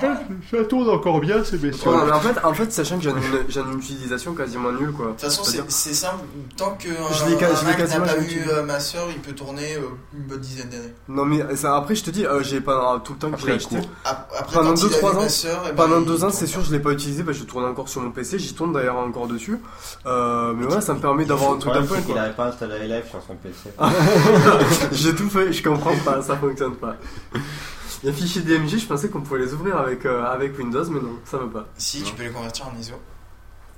Ça 0.00 0.64
tourne 0.68 0.88
encore 0.90 1.20
bien, 1.20 1.36
c'est 1.44 1.56
Ouais, 1.62 1.70
mais 2.04 2.10
en 2.12 2.20
fait, 2.20 2.34
en 2.44 2.52
fait, 2.52 2.72
sachant 2.72 2.96
que 2.98 3.04
j'ai 3.04 3.10
une, 3.10 3.16
j'ai 3.48 3.60
une 3.60 3.78
utilisation 3.78 4.34
quasiment 4.34 4.72
nulle 4.72 4.90
quoi. 4.92 5.06
De 5.06 5.10
toute 5.12 5.20
façon, 5.20 5.44
c'est 5.68 5.94
simple. 5.94 6.24
Tant 6.56 6.72
que 6.72 6.88
Je 6.88 7.24
l'ai 7.26 7.36
un, 7.36 7.38
ca- 7.38 7.50
un 7.52 7.54
je 7.54 7.66
l'ai 7.66 7.76
quasiment 7.76 8.04
pas 8.06 8.18
eu 8.18 8.22
utilisé. 8.24 8.50
euh, 8.50 8.62
ma 8.64 8.80
soeur, 8.80 9.06
il 9.10 9.20
peut 9.20 9.32
tourner 9.32 9.76
euh, 9.76 9.82
une 10.16 10.24
bonne 10.24 10.40
dizaine 10.40 10.68
d'années. 10.68 10.92
Non 11.08 11.24
mais 11.24 11.54
ça, 11.56 11.76
après 11.76 11.94
je 11.94 12.02
te 12.02 12.10
dis, 12.10 12.26
euh, 12.26 12.42
j'ai 12.42 12.60
pendant 12.60 12.98
tout 12.98 13.12
le 13.12 13.18
temps 13.20 13.30
que 13.30 13.40
je 13.40 13.46
l'ai 13.46 13.52
Après, 13.52 13.66
il 13.70 13.76
acheté. 13.78 13.88
Après, 14.04 14.54
Pendant 14.56 14.70
quand 14.74 14.80
il 14.80 14.94
a 14.94 14.98
2-3 14.98 15.12
eu 15.14 15.16
ans, 15.16 15.28
soeur, 15.28 15.62
eh 15.64 15.68
ben, 15.68 15.76
Pendant 15.76 16.00
il 16.00 16.06
deux 16.06 16.24
ans, 16.24 16.30
c'est 16.30 16.46
sûr, 16.46 16.60
pas. 16.60 16.66
je 16.66 16.72
l'ai 16.72 16.80
pas 16.80 16.90
utilisé, 16.90 17.22
bah, 17.22 17.32
je 17.32 17.44
tourne 17.44 17.64
encore 17.64 17.88
sur 17.88 18.00
mon 18.02 18.10
PC, 18.10 18.38
j'y 18.40 18.52
tourne 18.54 18.72
d'ailleurs 18.72 18.96
encore 18.96 19.28
dessus. 19.28 19.58
Euh, 20.06 20.52
mais 20.56 20.66
voilà, 20.66 20.80
ça 20.80 20.94
me 20.94 21.00
permet 21.00 21.24
d'avoir 21.24 21.52
un 21.52 21.58
truc 21.58 21.72
d'Apple 21.72 22.02
quoi. 22.04 22.14
n'arrive 22.16 22.34
pas 22.34 22.46
à 22.46 22.48
installer 22.48 22.84
iLife 22.86 23.08
sur 23.10 23.22
son 23.22 23.36
PC. 23.36 23.70
J'ai 24.92 25.14
tout 25.14 25.30
fait, 25.30 25.52
je 25.52 25.62
comprends 25.62 25.94
pas, 26.04 26.20
ça 26.20 26.36
fonctionne 26.36 26.74
pas. 26.74 26.96
Les 28.04 28.12
fichiers 28.12 28.42
DMJ, 28.42 28.78
je 28.78 28.86
pensais 28.86 29.08
qu'on 29.08 29.22
pouvait 29.22 29.40
les 29.40 29.54
ouvrir 29.54 29.78
avec, 29.78 30.04
euh, 30.04 30.24
avec 30.26 30.58
Windows, 30.58 30.84
mais 30.90 31.00
non, 31.00 31.16
ça 31.24 31.38
veut 31.38 31.48
pas. 31.48 31.66
Si, 31.78 32.02
tu 32.02 32.12
peux 32.14 32.22
les 32.24 32.28
convertir 32.30 32.66
en 32.68 32.78
ISO. 32.78 32.92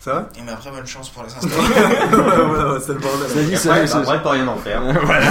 Ça 0.00 0.12
va 0.12 0.28
Et 0.36 0.42
mais 0.44 0.52
après, 0.52 0.70
bonne 0.70 0.86
chance 0.86 1.08
pour 1.10 1.22
les 1.22 1.28
installer. 1.36 1.54
Voilà, 2.10 2.72
ouais, 2.74 2.80
c'est 2.80 2.92
le 2.92 2.98
bordel. 2.98 3.28
Ça 3.28 3.42
dit, 3.42 3.56
ça, 3.56 3.86
ça- 4.04 4.18
pas 4.18 4.30
rien 4.32 4.46
en 4.48 4.56
faire. 4.56 4.82
voilà. 5.04 5.26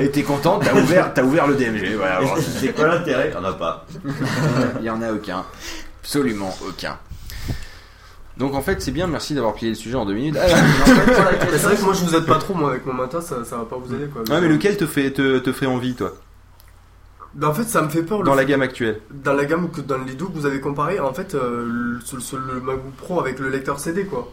Et 0.00 0.10
t'es 0.10 0.22
content, 0.22 0.58
t'as 0.58 0.74
ouvert, 0.74 1.12
t'as 1.12 1.22
ouvert 1.22 1.46
le 1.48 1.54
DMG. 1.56 1.96
Voilà. 1.96 2.20
C'est 2.60 2.72
quoi 2.74 2.86
l'intérêt? 2.88 3.32
Il 3.34 3.40
n'y 3.40 3.46
en 3.46 3.48
a 3.50 3.52
pas. 3.52 3.84
Il 4.80 4.84
y 4.86 4.90
en 4.90 5.02
a 5.02 5.12
aucun. 5.12 5.44
Absolument 6.02 6.56
aucun. 6.66 6.96
Donc 8.36 8.54
en 8.54 8.62
fait, 8.62 8.82
c'est 8.82 8.90
bien, 8.90 9.06
merci 9.06 9.32
d'avoir 9.34 9.54
plié 9.54 9.70
le 9.70 9.76
sujet 9.76 9.94
en 9.94 10.04
deux 10.04 10.14
minutes. 10.14 10.36
Ah, 10.40 10.48
c'est 10.48 11.58
vrai 11.58 11.76
que 11.76 11.82
moi 11.82 11.94
je 11.94 12.04
vous 12.04 12.16
aide 12.16 12.26
pas 12.26 12.38
trop, 12.38 12.52
moi 12.54 12.70
avec 12.70 12.84
mon 12.84 12.92
matos, 12.92 13.24
ça, 13.24 13.44
ça 13.44 13.58
va 13.58 13.64
pas 13.64 13.76
vous 13.76 13.94
aider 13.94 14.06
quoi. 14.06 14.22
Ouais, 14.22 14.40
mais 14.40 14.48
lequel 14.48 14.76
te, 14.76 14.86
fait, 14.86 15.12
te, 15.12 15.38
te 15.38 15.52
ferait 15.52 15.66
envie, 15.66 15.94
toi? 15.94 16.12
En 17.42 17.54
fait, 17.54 17.64
ça 17.64 17.82
me 17.82 17.88
fait 17.88 18.02
peur. 18.02 18.18
le 18.20 18.24
Dans 18.24 18.34
la 18.34 18.44
gamme 18.44 18.62
actuelle 18.62 19.00
Dans 19.10 19.32
la 19.32 19.44
gamme 19.44 19.70
que 19.70 19.80
dans 19.80 19.98
les 19.98 20.14
deux 20.14 20.26
que 20.26 20.32
vous 20.32 20.46
avez 20.46 20.60
comparé, 20.60 21.00
en 21.00 21.12
fait, 21.12 21.34
euh, 21.34 21.64
le, 21.66 22.00
sur- 22.00 22.20
sur 22.20 22.38
le 22.38 22.60
MacBook 22.60 22.94
Pro 22.96 23.20
avec 23.20 23.38
le 23.38 23.48
lecteur 23.48 23.78
CD 23.78 24.04
quoi. 24.04 24.30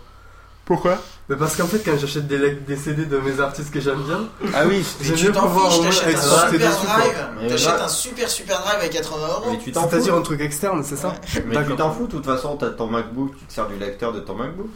Pourquoi? 0.66 0.98
Mais 1.28 1.36
parce 1.36 1.56
qu'en 1.58 1.66
fait, 1.66 1.80
quand 1.84 1.98
j'achète 1.98 2.28
des, 2.28 2.78
CD 2.78 3.06
de 3.06 3.18
mes 3.18 3.40
artistes 3.40 3.74
que 3.74 3.80
j'aime 3.80 4.02
bien, 4.04 4.22
Ah 4.54 4.64
oui, 4.68 4.86
Mais 5.02 5.16
j'aime 5.18 5.32
t'en 5.34 5.48
pouvoir 5.48 5.72
fiches, 5.72 5.80
au 5.80 5.84
moins 5.84 5.92
t'achètes 5.92 6.16
un 6.16 6.50
super 6.50 6.72
drive. 6.72 7.50
T'achètes 7.50 7.82
un 7.82 7.88
super 7.88 8.30
super 8.30 8.62
drive 8.62 8.76
avec 8.80 8.92
80 8.92 9.28
euros. 9.28 9.52
Mais 9.52 9.58
tu 9.58 9.72
t'en 9.72 9.90
C'est-à-dire 9.90 10.16
un 10.16 10.22
truc 10.22 10.40
externe, 10.42 10.84
c'est 10.84 10.96
ça 10.96 11.14
Mais 11.48 11.66
tu 11.66 11.76
t'en 11.76 11.92
fous, 11.92 12.06
de 12.06 12.12
toute 12.12 12.26
façon, 12.26 12.56
t'as 12.58 12.70
ton 12.70 12.88
MacBook, 12.88 13.36
tu 13.38 13.46
te 13.46 13.54
sers 13.54 13.68
du 13.68 13.76
lecteur 13.78 14.14
de 14.14 14.20
ton 14.20 14.36
MacBook. 14.36 14.70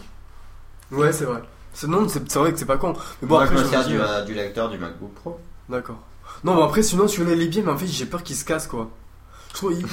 Ouais, 0.92 1.14
c'est 1.14 1.26
vrai. 1.26 1.42
Non, 1.88 2.08
c'est 2.08 2.34
vrai 2.36 2.54
que 2.54 2.60
c'est 2.60 2.66
pas 2.66 2.78
con. 2.78 2.94
Mais 3.22 3.28
bon, 3.28 3.36
Moi, 3.36 3.44
après, 3.44 3.58
je 3.58 3.64
me 3.64 3.68
sers 3.70 3.86
du, 3.88 4.00
euh, 4.00 4.06
euh, 4.06 4.22
du 4.24 4.34
lecteur 4.34 4.70
du 4.70 4.78
MacBook 4.78 5.14
Pro. 5.14 5.40
D'accord. 5.70 6.00
Non, 6.46 6.56
mais 6.56 6.62
après, 6.62 6.84
sinon, 6.84 7.08
celui-là, 7.08 7.36
il 7.36 7.42
est 7.42 7.48
bien, 7.48 7.64
mais 7.64 7.72
en 7.72 7.78
fait, 7.78 7.88
j'ai 7.88 8.06
peur 8.06 8.22
qu'il 8.24 8.36
se 8.36 8.46
casse, 8.46 8.68
quoi. 8.68 8.92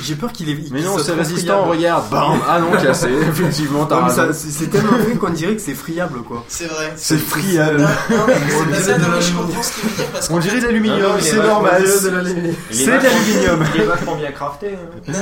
J'ai 0.00 0.14
peur 0.16 0.32
qu'il 0.32 0.48
est. 0.50 0.58
Mais 0.70 0.80
non, 0.82 0.98
c'est 0.98 1.12
résistant, 1.12 1.62
friable. 1.64 1.70
regarde, 1.70 2.10
bam 2.10 2.40
Ah 2.48 2.58
non, 2.60 2.70
cassé, 2.72 3.08
effectivement, 3.30 3.86
t'as 3.86 4.04
raison. 4.06 4.28
c'est 4.32 4.50
c'est 4.50 4.66
tellement 4.66 4.96
vrai 4.98 5.14
qu'on 5.14 5.30
dirait 5.30 5.54
que 5.56 5.62
c'est 5.62 5.74
friable, 5.74 6.22
quoi. 6.22 6.44
C'est 6.48 6.66
vrai. 6.66 6.92
C'est 6.96 7.18
friable. 7.18 7.80
Non, 7.80 8.16
non, 8.16 8.24
mais 8.26 8.76
c'est 8.80 10.30
On 10.30 10.38
dirait 10.38 10.60
de 10.60 10.66
l'aluminium. 10.66 11.18
fait- 11.18 11.30
c'est 11.30 11.36
normal. 11.36 11.82
il 11.82 11.88
est 11.90 12.00
de 12.02 12.08
l'aluminium. 12.08 12.56
Il 12.70 12.80
est 12.80 12.84
C'est 12.84 13.84
vachement- 13.86 14.16
bien 14.16 14.32
crafté. 14.32 14.76
hein. 15.08 15.12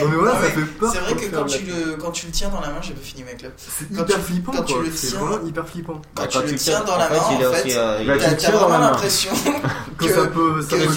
Non, 0.00 0.08
mais 0.08 0.16
voilà, 0.16 0.32
ça 0.32 0.48
fait 0.50 0.60
peur. 0.78 0.92
C'est 0.92 0.98
vrai 1.00 1.14
que 1.14 1.34
quand 1.34 1.44
tu, 1.44 1.64
là. 1.66 1.72
le, 1.86 1.96
quand 1.96 2.10
tu 2.10 2.26
le 2.26 2.32
tiens 2.32 2.48
dans 2.48 2.60
la 2.60 2.68
main, 2.68 2.80
j'ai 2.80 2.92
pas 2.94 3.00
fini 3.02 3.22
ma 3.24 3.32
clope. 3.32 3.52
C'est 3.56 3.90
hyper 3.90 4.18
flippant, 4.18 4.52
quand 4.52 4.62
tu 4.62 4.74
quoi. 4.74 4.82
le 4.82 4.90
C'est 4.94 5.06
tiens- 5.08 5.18
vraiment 5.20 5.46
hyper 5.46 5.68
flippant. 5.68 6.00
Quand 6.14 6.22
Bah, 6.22 6.28
tu 6.28 6.38
le 6.52 6.54
tiens 6.58 6.80
dans 6.86 6.96
la 6.96 7.06
fait, 7.06 7.14
main, 7.14 7.22
il 7.36 7.42
est 7.42 7.46
en 7.46 7.52
fait, 7.52 8.36
t'as 8.36 8.50
dans 8.52 8.60
la 8.60 8.66
vraiment 8.66 8.78
l'impression 8.90 9.30
Que 9.98 10.04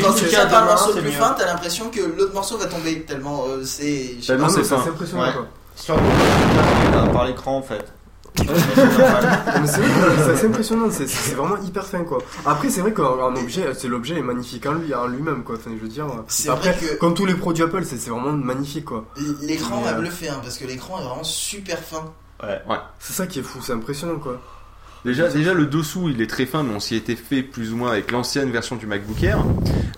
quand 0.04 0.14
tu 0.14 0.26
tiens 0.26 0.46
pas 0.48 0.60
le 0.62 0.66
main, 0.66 0.72
morceau 0.72 0.92
c'est 0.96 1.02
plus 1.02 1.12
fin, 1.12 1.36
t'as 1.46 1.52
l'impression 1.54 1.90
que 1.90 2.00
l'autre 2.02 2.34
morceau 2.34 2.58
va 2.58 2.66
tomber 2.66 3.02
tellement 3.04 3.46
euh, 3.48 3.64
c'est. 3.64 4.18
Tellement 4.26 4.48
pas. 4.48 4.54
Ah, 4.54 4.56
c'est 4.58 4.64
ça, 4.64 4.78
fin. 4.78 4.84
C'est 4.86 4.90
impressionnant, 4.90 5.24
Ouais. 5.24 5.34
quoi. 5.34 5.48
Surtout 5.76 6.02
par 7.14 7.26
l'écran 7.26 7.58
en 7.58 7.62
fait. 7.62 7.86
C'est 9.66 10.32
assez 10.32 10.48
impressionnant, 10.48 10.90
c'est- 10.92 11.06
vraiment 11.36 11.56
hyper 11.64 11.86
fin 11.86 12.04
quoi. 12.04 12.18
Après, 12.46 12.70
c'est 12.70 12.82
vrai 12.82 12.94
qu'un 12.94 13.04
un 13.04 13.36
objet, 13.36 13.66
c'est 13.74 13.88
l'objet 13.88 14.18
est 14.18 14.22
magnifique 14.22 14.66
en 14.66 14.74
lui, 14.74 14.94
en 14.94 15.08
lui-même 15.08 15.44
quoi. 15.44 15.56
Enfin, 15.56 15.72
je 15.76 15.82
veux 15.82 15.88
dire. 15.88 16.06
C'est 16.28 16.50
Après, 16.50 16.74
vrai 16.74 16.88
que 16.88 16.96
comme 16.96 17.14
tous 17.14 17.26
les 17.26 17.34
produits 17.36 17.64
Apple, 17.64 17.84
c'est 17.86 18.10
vraiment 18.10 18.34
magnifique 18.34 18.86
quoi. 18.86 19.06
l'écran 19.42 19.82
m'a 19.82 19.90
euh, 19.92 19.94
bluffé 20.00 20.28
hein, 20.30 20.40
parce 20.44 20.58
que 20.58 20.66
l'écran 20.66 21.00
est 21.00 21.04
vraiment 21.06 21.24
super 21.24 21.80
fin. 21.80 22.04
C'est 23.00 23.14
ça 23.14 23.26
qui 23.28 23.40
est 23.40 23.44
fou, 23.44 23.60
c'est 23.62 23.74
impressionnant 23.74 24.20
quoi. 24.20 24.40
Déjà, 25.06 25.30
déjà, 25.30 25.54
le 25.54 25.66
dessous, 25.68 26.10
il 26.10 26.22
est 26.22 26.28
très 26.30 26.46
fin, 26.46 26.64
mais 26.64 26.74
on 26.76 26.80
s'y 26.80 26.96
était 26.96 27.16
fait 27.16 27.44
plus 27.44 27.72
ou 27.72 27.78
moins 27.78 27.92
avec 27.92 28.12
l'ancienne 28.12 28.52
version 28.52 28.76
du 28.76 28.88
MacBook 28.88 29.24
Air. 29.24 29.38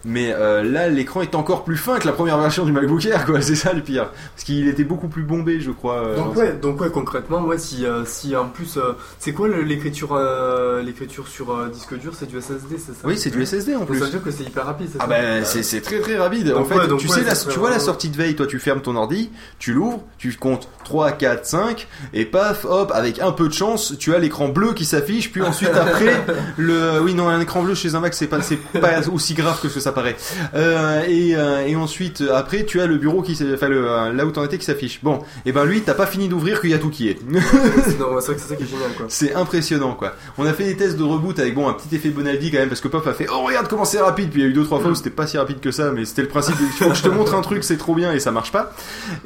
Mais 0.06 0.34
euh, 0.34 0.64
là, 0.64 0.90
l'écran 0.90 1.22
est 1.22 1.34
encore 1.36 1.64
plus 1.64 1.78
fin 1.78 1.98
que 2.00 2.06
la 2.06 2.14
première 2.14 2.38
version 2.38 2.66
du 2.66 2.72
MacBook 2.72 3.06
Air, 3.06 3.26
quoi. 3.26 3.42
C'est 3.48 3.56
ça 3.56 3.74
le 3.74 3.82
pire. 3.82 4.10
Parce 4.36 4.44
qu'il 4.44 4.68
était 4.68 4.84
beaucoup 4.84 5.08
plus 5.08 5.24
bombé, 5.24 5.60
je 5.62 5.72
crois. 5.72 5.96
euh, 6.06 6.16
Donc 6.18 6.36
ouais, 6.36 6.54
donc 6.54 6.80
ouais, 6.82 6.90
concrètement, 6.90 7.42
ouais, 7.46 7.58
si, 7.58 7.86
euh, 7.86 8.04
si 8.06 8.36
en 8.36 8.48
plus, 8.50 8.78
c'est 9.20 9.32
quoi 9.34 9.48
l'écriture, 9.48 10.18
l'écriture 10.84 11.28
sur 11.28 11.68
disque 11.70 11.98
dur, 12.00 12.14
c'est 12.18 12.28
du 12.28 12.40
SSD, 12.40 12.78
c'est 12.78 12.94
ça? 12.94 13.00
Oui, 13.06 13.18
c'est 13.18 13.30
du 13.32 13.46
SSD 13.46 13.76
en 13.76 13.80
Donc 13.80 13.88
plus. 13.90 14.00
Ça 14.00 14.06
veut 14.06 14.12
dire 14.12 14.24
que 14.24 14.32
c'est 14.32 14.44
hyper 14.44 14.66
rapide, 14.66 14.88
c'est 14.92 14.98
Ah 15.00 15.04
ça? 15.04 15.08
bah 15.08 15.44
c'est 15.46 15.64
c'est 15.64 15.82
très 15.82 16.00
très 16.00 16.18
rapide. 16.18 16.54
en 16.56 16.66
fait, 16.66 16.76
ouais, 16.76 16.88
tu 16.98 17.08
ouais, 17.08 17.14
sais, 17.14 17.24
la, 17.24 17.36
tu 17.36 17.60
vois 17.60 17.70
la 17.70 17.80
sortie 17.80 18.10
de 18.10 18.18
veille, 18.18 18.36
toi 18.36 18.46
tu 18.48 18.60
fermes 18.60 18.82
ton 18.82 18.96
ordi, 18.96 19.30
tu 19.60 19.74
l'ouvres, 19.74 20.02
tu 20.18 20.34
comptes 20.36 20.68
3, 20.84 21.12
4, 21.14 21.46
5, 21.46 21.88
et 22.14 22.26
paf, 22.26 22.66
hop, 22.66 22.92
avec 22.94 23.20
un 23.20 23.32
peu 23.32 23.48
de 23.48 23.54
chance, 23.54 23.96
tu 24.00 24.14
as 24.14 24.20
l'écran 24.20 24.50
bleu 24.50 24.74
qui 24.74 24.86
s'affiche, 25.00 25.32
puis 25.32 25.42
ensuite 25.42 25.72
après, 25.74 26.24
le... 26.58 27.02
Oui 27.02 27.14
non, 27.14 27.28
un 27.30 27.40
écran 27.40 27.64
bleu 27.64 27.76
chez 27.76 27.96
un 27.96 28.00
Mac, 28.00 28.14
c'est 28.14 28.28
pas, 28.28 28.42
c'est 28.42 28.58
pas 28.58 29.08
aussi 29.12 29.34
grave 29.34 29.60
que 29.62 29.70
ce 29.70 29.76
que 29.76 29.80
ça 29.80 29.92
paraît. 29.92 30.16
Euh, 30.56 31.04
et, 31.08 31.36
euh, 31.36 31.66
et 31.66 31.76
ensuite, 31.76 32.24
après, 32.34 32.66
tu 32.66 32.82
as 32.82 32.86
le 32.88 32.98
bureau 32.98 33.22
qui 33.22 33.36
s'est... 33.36 33.54
Enfin, 33.54 33.68
le, 33.68 33.90
euh, 33.90 34.14
là 34.14 34.26
où 34.26 34.32
t'en 34.32 34.44
étais 34.44 34.58
qui 34.58 34.66
s'affiche. 34.66 35.00
Bon, 35.04 35.20
et 35.46 35.52
ben 35.52 35.66
lui, 35.66 35.82
t'as 35.82 35.94
pas 35.94 36.06
fini 36.08 36.28
d'ouvrir 36.28 36.62
qu'il 36.62 36.70
y 36.70 36.74
a 36.74 36.80
tout 36.80 36.90
qui 36.90 37.10
est. 37.10 37.18
C'est 39.08 39.34
impressionnant 39.34 39.94
quoi. 39.94 40.14
On 40.38 40.46
a 40.46 40.54
fait 40.54 40.66
des 40.66 40.78
tests 40.78 40.98
de 40.98 41.04
reboot 41.04 41.38
avec 41.40 41.56
bon 41.56 41.68
un 41.68 41.74
petit 41.74 41.96
effet 41.96 42.10
Bonaldi 42.10 42.52
quand 42.52 42.58
même 42.58 42.70
parce 42.70 42.82
que 42.82 42.88
Pop 42.88 43.06
a 43.08 43.14
fait 43.14 43.28
oh 43.32 43.44
regarde 43.44 43.68
comment 43.68 43.86
c'est 43.86 44.00
rapide 44.00 44.30
puis 44.30 44.42
il 44.42 44.44
y 44.44 44.48
a 44.48 44.50
eu 44.50 44.54
deux 44.54 44.64
trois 44.64 44.80
fois 44.80 44.92
où 44.92 44.96
c'était 44.96 45.10
pas 45.10 45.28
si 45.28 45.38
rapide 45.38 45.60
que 45.60 45.72
ça 45.72 45.92
mais 45.92 46.06
c'était 46.06 46.24
le 46.24 46.28
principe 46.28 46.56
il 46.60 46.68
faut 46.68 46.90
que 46.90 46.96
je 46.96 47.04
te 47.04 47.10
montre 47.10 47.36
un 47.36 47.42
truc 47.42 47.64
c'est 47.64 47.78
trop 47.78 47.96
bien 47.96 48.14
et 48.14 48.20
ça 48.20 48.32
marche 48.32 48.52
pas. 48.52 48.74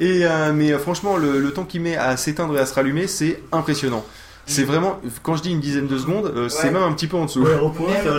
Et 0.00 0.20
euh, 0.24 0.52
mais 0.52 0.72
franchement 0.78 1.16
le, 1.16 1.40
le 1.40 1.50
temps 1.52 1.64
qu'il 1.64 1.80
met 1.82 1.96
à 1.96 2.16
s'éteindre 2.16 2.56
et 2.56 2.60
à 2.60 2.66
se 2.66 2.74
rallumer 2.74 3.06
c'est 3.06 3.42
impressionnant. 3.52 4.04
C'est 4.46 4.64
vraiment 4.64 5.00
quand 5.22 5.36
je 5.36 5.42
dis 5.42 5.52
une 5.52 5.60
dizaine 5.60 5.86
de 5.86 5.96
secondes 5.96 6.26
euh, 6.34 6.48
c'est 6.48 6.66
Ouais. 6.66 6.72
même 6.72 6.82
un 6.82 6.92
petit 6.92 7.06
peu 7.06 7.16
en 7.16 7.24
dessous. 7.26 7.46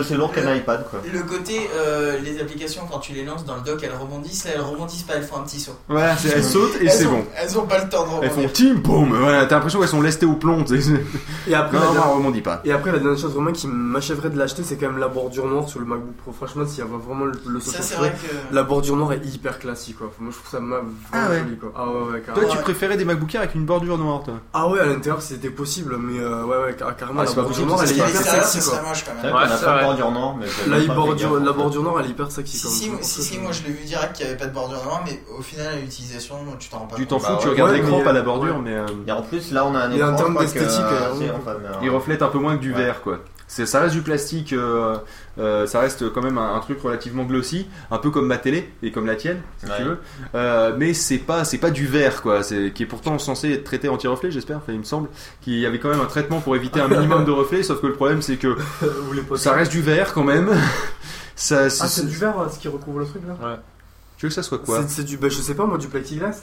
c'est 0.08 0.14
lourd 0.14 0.32
qu'un 0.32 0.54
iPad 0.54 0.86
quoi. 0.90 1.00
Le 1.12 1.20
côté, 1.22 1.68
euh, 1.76 2.18
les 2.20 2.40
applications, 2.40 2.82
quand 2.90 2.98
tu 2.98 3.12
les 3.12 3.24
lances 3.24 3.44
dans 3.44 3.56
le 3.56 3.60
dock, 3.62 3.80
elles 3.82 3.94
rebondissent. 3.98 4.44
Là, 4.46 4.52
elles 4.54 4.60
rebondissent 4.62 5.02
pas, 5.02 5.14
elles 5.16 5.22
font 5.22 5.36
un 5.36 5.42
petit 5.42 5.60
saut. 5.60 5.76
Voilà, 5.88 6.16
c'est- 6.16 6.30
elles 6.30 6.42
sautent 6.44 6.76
et 6.80 6.86
Elles 6.86 6.90
c'est 6.90 7.06
ont- 7.06 7.12
bon. 7.12 7.24
Elles 7.36 7.58
ont 7.58 7.66
pas 7.66 7.82
le 7.82 7.88
temps 7.90 8.04
de 8.04 8.08
Elles 8.24 8.30
rebondir. 8.30 8.48
font 8.48 8.54
team 8.54 8.74
boum 8.80 9.14
voilà 9.18 9.44
t'as 9.46 9.56
l'impression 9.56 9.80
qu'elles 9.80 9.88
sont 9.88 10.00
lestées 10.02 10.26
au 10.26 10.34
plomb. 10.34 10.64
tu 10.64 10.80
sais. 10.80 10.92
Et 11.46 11.54
après, 11.54 11.76
non, 11.76 11.82
la 11.82 11.86
non, 11.88 11.92
dernière- 11.94 12.12
on 12.12 12.16
rebondit 12.18 12.40
pas. 12.40 12.60
Et 12.64 12.72
après, 12.72 12.90
la 12.92 12.98
dernière 12.98 13.18
chose 13.18 13.32
vraiment 13.34 13.52
qui 13.52 13.66
m'achèverait 13.66 14.30
de 14.30 14.38
l'acheter, 14.38 14.62
c'est 14.62 14.76
quand 14.76 14.86
même 14.90 14.98
la 14.98 15.08
bordure 15.08 15.46
noire 15.46 15.68
sur 15.68 15.80
le 15.80 15.86
MacBook 15.86 16.14
Pro. 16.22 16.32
Franchement, 16.32 16.66
s'il 16.66 16.78
y 16.78 16.82
avait 16.82 16.90
vraiment 17.06 17.26
le, 17.26 17.32
le 17.46 17.60
Ça, 17.60 17.82
c'est 17.82 17.96
vrai 17.96 18.10
que- 18.12 18.54
la 18.54 18.62
bordure 18.62 18.96
noire 18.96 19.12
est 19.12 19.24
hyper 19.26 19.58
classique, 19.58 19.98
quoi. 19.98 20.10
Moi, 20.20 20.30
je 20.32 20.38
trouve 20.38 20.50
ça 20.50 20.60
ma- 20.60 20.76
vraiment 20.76 20.88
Ah 21.12 21.30
ouais. 21.30 21.38
joli, 21.40 21.56
quoi. 21.58 21.72
Ah 21.76 21.86
ouais, 21.86 21.92
ouais, 22.12 22.20
Toi 22.22 22.34
carrément. 22.34 22.52
tu 22.52 22.58
préférais 22.62 22.96
des 22.96 23.04
MacBook 23.04 23.34
Air 23.34 23.42
avec 23.42 23.54
une 23.54 23.66
bordure 23.66 23.98
noire 23.98 24.22
toi? 24.24 24.34
Ah 24.52 24.68
ouais, 24.68 24.80
à 24.80 24.86
l'intérieur, 24.86 25.20
c'était 25.22 25.50
possible, 25.50 25.96
mais 25.98 26.13
euh, 26.18 26.44
ouais, 26.44 26.56
ouais, 26.64 26.74
car- 26.76 26.96
carrément, 26.96 27.20
Ah, 27.20 27.24
la 27.24 27.28
c'est 27.30 27.34
pas 27.36 27.42
bordure 27.42 27.66
possible, 27.66 27.68
noire, 27.68 27.80
elle 27.82 27.90
est 27.90 27.94
c'est 27.94 28.10
hyper 28.10 28.22
sexy, 28.34 28.60
ce 28.60 28.68
quoi. 28.70 28.78
serait 28.78 28.88
moche, 28.88 29.04
quand 29.04 29.12
même. 29.14 29.20
C'est 29.22 29.30
vrai 29.30 29.46
qu'on 29.46 29.50
a 29.52 29.56
c'est 29.56 29.64
pas 29.64 29.70
de 29.70 29.76
vrai. 29.76 29.84
bordure 29.84 30.10
noire, 30.12 30.36
mais 30.38 30.46
j'ai 30.46 30.70
La, 30.70 30.76
même 30.78 30.86
pas 30.86 30.92
fait 30.92 30.96
bordure, 30.98 31.16
gaffe, 31.30 31.32
la 31.44 31.50
en 31.50 31.52
fait. 31.54 31.58
bordure 31.60 31.82
noire, 31.82 31.94
elle 32.00 32.06
est 32.06 32.10
hyper 32.10 32.30
sexy, 32.30 32.56
Si, 32.58 32.62
quand 32.64 32.68
si, 32.70 32.90
même. 32.90 32.98
si, 33.02 33.22
si, 33.22 33.38
moi 33.38 33.52
je 33.52 33.62
l'ai 33.62 33.70
vu 33.72 33.84
direct 33.84 34.12
qu'il 34.14 34.26
n'y 34.26 34.30
avait 34.32 34.40
pas 34.40 34.46
de 34.46 34.54
bordure 34.54 34.82
noire, 34.84 35.02
mais 35.06 35.22
au 35.38 35.42
final, 35.42 35.66
à 35.68 35.76
l'utilisation, 35.76 36.36
tu 36.58 36.68
t'en 36.68 36.78
rends 36.80 36.86
pas 36.86 36.96
Tu 36.96 37.02
compte. 37.06 37.08
t'en 37.10 37.18
fous 37.18 37.32
Bah 37.32 37.38
tu 37.40 37.46
ouais. 37.46 37.52
regardes 37.52 37.70
Ouais, 37.70 37.76
l'écran 37.78 37.98
mais- 37.98 38.04
pas 38.04 38.12
la 38.12 38.22
bordure 38.22 38.54
ouais. 38.56 38.60
mais 38.64 38.74
euh, 38.76 38.86
Et 39.06 39.12
en 39.12 39.22
plus, 39.22 39.52
là, 39.52 39.64
on 39.66 39.74
a 39.74 39.78
un 39.80 39.90
Et 39.90 40.02
en 40.02 40.08
écran. 40.08 40.16
termes 40.16 40.28
je 40.28 40.32
crois 40.34 40.42
d'esthétique, 40.44 40.80
euh, 40.80 41.14
c'est- 41.18 41.30
enfin, 41.30 41.56
mais, 41.60 41.68
euh, 41.68 41.72
Il 41.82 41.90
reflète 41.90 42.22
un 42.22 42.28
peu 42.28 42.38
moins 42.38 42.56
que 42.56 42.60
du 42.62 42.72
Ouais. 42.72 42.78
verre, 42.84 43.00
quoi. 43.02 43.18
C'est, 43.46 43.66
ça 43.66 43.80
reste 43.80 43.94
du 43.94 44.00
plastique, 44.00 44.52
euh, 44.54 44.96
euh, 45.38 45.66
ça 45.66 45.80
reste 45.80 46.10
quand 46.12 46.22
même 46.22 46.38
un, 46.38 46.54
un 46.56 46.60
truc 46.60 46.80
relativement 46.80 47.24
glossy, 47.24 47.66
un 47.90 47.98
peu 47.98 48.10
comme 48.10 48.26
ma 48.26 48.38
télé 48.38 48.72
et 48.82 48.90
comme 48.90 49.06
la 49.06 49.16
tienne, 49.16 49.42
si 49.58 49.66
Ouais. 49.66 49.72
tu 49.76 49.82
veux. 49.84 49.98
Euh, 50.34 50.74
mais 50.78 50.94
c'est 50.94 51.18
pas, 51.18 51.44
c'est 51.44 51.58
pas 51.58 51.70
du 51.70 51.86
verre, 51.86 52.22
quoi. 52.22 52.42
C'est, 52.42 52.72
qui 52.72 52.82
est 52.84 52.86
pourtant 52.86 53.18
censé 53.18 53.52
être 53.52 53.64
traité 53.64 53.88
anti-reflet, 53.88 54.30
j'espère. 54.30 54.56
Enfin, 54.56 54.72
il 54.72 54.78
me 54.78 54.84
semble 54.84 55.08
qu'il 55.42 55.58
y 55.58 55.66
avait 55.66 55.78
quand 55.78 55.90
même 55.90 56.00
un 56.00 56.06
traitement 56.06 56.40
pour 56.40 56.56
éviter 56.56 56.80
un 56.80 56.88
minimum 56.88 57.24
de 57.26 57.30
reflets, 57.30 57.62
sauf 57.62 57.80
que 57.80 57.86
le 57.86 57.92
problème 57.94 58.22
c'est 58.22 58.36
que 58.36 58.56
ça 59.36 59.52
reste 59.52 59.70
du 59.72 59.82
verre 59.82 60.14
quand 60.14 60.24
même. 60.24 60.50
ça, 61.36 61.64
Ah, 61.66 61.70
c'est 61.70 62.06
du 62.06 62.16
verre, 62.16 62.34
ce 62.52 62.58
qui 62.58 62.68
recouvre 62.68 63.00
le 63.00 63.06
truc, 63.06 63.22
là 63.28 63.60
Tu 64.16 64.26
veux 64.26 64.30
que 64.30 64.34
ça 64.34 64.42
soit 64.42 64.58
quoi 64.58 64.82
C'est- 64.82 64.88
C'est 64.88 65.04
du, 65.04 65.16
bah, 65.18 65.28
je 65.28 65.36
sais 65.40 65.54
pas, 65.54 65.66
moi, 65.66 65.76
du 65.78 65.88
plexiglas 65.88 66.40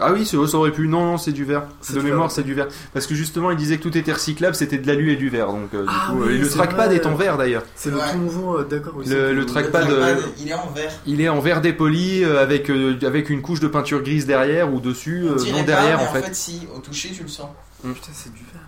Ah 0.00 0.12
oui, 0.12 0.26
ça 0.26 0.36
aurait 0.36 0.72
pu. 0.72 0.88
Non, 0.88 1.04
non, 1.12 1.18
c'est 1.18 1.32
du 1.32 1.44
verre. 1.44 1.64
C'est 1.80 1.94
De 1.94 2.00
mémoire, 2.00 2.22
verre. 2.28 2.30
c'est 2.30 2.42
du 2.42 2.54
verre. 2.54 2.68
Parce 2.92 3.06
que 3.06 3.14
justement, 3.14 3.50
il 3.50 3.56
disait 3.56 3.78
que 3.78 3.82
tout 3.82 3.96
était 3.96 4.12
recyclable, 4.12 4.54
c'était 4.54 4.78
de 4.78 4.86
l'alu 4.86 5.12
et 5.12 5.16
du 5.16 5.28
verre. 5.30 5.46
Donc, 5.48 5.72
euh, 5.74 5.82
du 5.82 5.88
Ah 5.88 6.08
coup, 6.10 6.22
oui, 6.24 6.34
et 6.34 6.38
le 6.38 6.48
trackpad 6.48 6.86
vrai. 6.88 6.96
est 6.96 7.06
en 7.06 7.14
verre 7.14 7.38
d'ailleurs. 7.38 7.62
C'est 7.76 7.90
le 7.90 7.96
Ouais. 7.96 8.02
tout 8.12 8.18
nouveau, 8.18 8.58
euh, 8.58 8.64
d'accord. 8.64 8.92
oui, 8.96 9.06
Le- 9.08 9.46
trackpad, 9.46 9.90
euh, 9.90 10.16
il 10.38 10.48
est 10.50 10.54
en 10.54 10.68
vert. 10.70 10.92
Il 11.06 11.20
est 11.20 11.28
en 11.28 11.40
verre 11.40 11.60
dépoli 11.60 12.24
euh, 12.24 12.42
avec, 12.42 12.70
euh, 12.70 12.98
avec 13.06 13.30
une 13.30 13.40
couche 13.42 13.60
de 13.60 13.68
peinture 13.68 14.02
grise 14.02 14.26
derrière 14.26 14.72
ou 14.72 14.80
dessus, 14.80 15.24
On 15.24 15.32
euh, 15.32 15.52
non 15.52 15.58
pas, 15.60 15.62
derrière 15.64 15.98
mais 15.98 16.18
en 16.18 16.22
fait. 16.22 16.34
si, 16.34 16.66
au 16.74 16.80
toucher, 16.80 17.10
tu 17.16 17.22
le 17.22 17.28
sens. 17.28 17.48
Putain, 17.82 18.10
c'est 18.12 18.32
du 18.32 18.40
verre. 18.52 18.62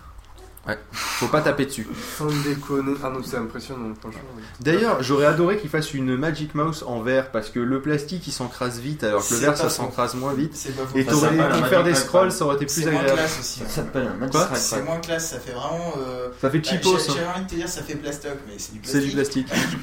Faut 0.91 1.27
pas 1.27 1.41
taper 1.41 1.65
dessus. 1.65 1.87
Sans 2.17 2.27
déconner. 2.27 2.93
Ah 3.03 3.09
non, 3.09 3.21
c'est 3.23 3.37
impressionnant, 3.37 3.93
franchement. 3.99 4.21
D'ailleurs, 4.59 5.01
j'aurais 5.01 5.25
adoré 5.25 5.57
qu'il 5.57 5.69
fasse 5.69 5.93
une 5.93 6.15
Magic 6.15 6.53
Mouse 6.53 6.83
en 6.85 7.01
verre 7.01 7.31
parce 7.31 7.49
que 7.49 7.59
le 7.59 7.81
plastique 7.81 8.27
il 8.27 8.31
s'encrase 8.31 8.79
vite 8.79 9.03
alors 9.03 9.25
que 9.27 9.33
le 9.33 9.39
C'est 9.39 9.45
verre 9.45 9.57
ça 9.57 9.69
s'encrase 9.69 10.13
moins 10.15 10.33
vite. 10.33 10.51
C'est. 10.55 10.69
Et 10.95 11.03
Ça 11.03 11.11
t'aurais 11.11 11.29
pu 11.31 11.63
faire 11.69 11.83
des 11.83 11.95
scrolls, 11.95 12.31
ça 12.31 12.45
aurait 12.45 12.55
été 12.57 12.65
plus 12.67 12.83
C'est 12.83 12.91
moins 12.91 12.99
agréable. 13.01 13.19
classe 13.19 13.39
aussi. 13.39 13.59
Ça 13.59 13.65
ouais. 13.65 13.69
s'appelle 13.71 14.09
un 14.21 14.27
Quoi. 14.27 14.49
C'est 14.55 14.83
moins 14.83 14.99
classe, 14.99 15.29
ça 15.31 15.39
fait 15.39 15.51
vraiment. 15.53 15.93
euh, 16.07 16.29
Ça 16.39 16.49
fait 16.51 16.59
bah, 16.59 16.69
cheapos. 16.69 16.97
j'ai- 16.99 17.11
hein. 17.11 17.13
J'avais 17.15 17.27
envie 17.27 17.45
de 17.45 17.49
te 17.49 17.55
dire, 17.55 17.69
ça 17.69 17.81
fait 17.83 17.95
plastoc, 17.95 18.31
mais 18.47 18.53
c'est 18.57 18.73
du 18.73 18.79
C'est 18.83 18.91
plastique. 19.11 19.45
du 19.47 19.51
plastique. 19.51 19.79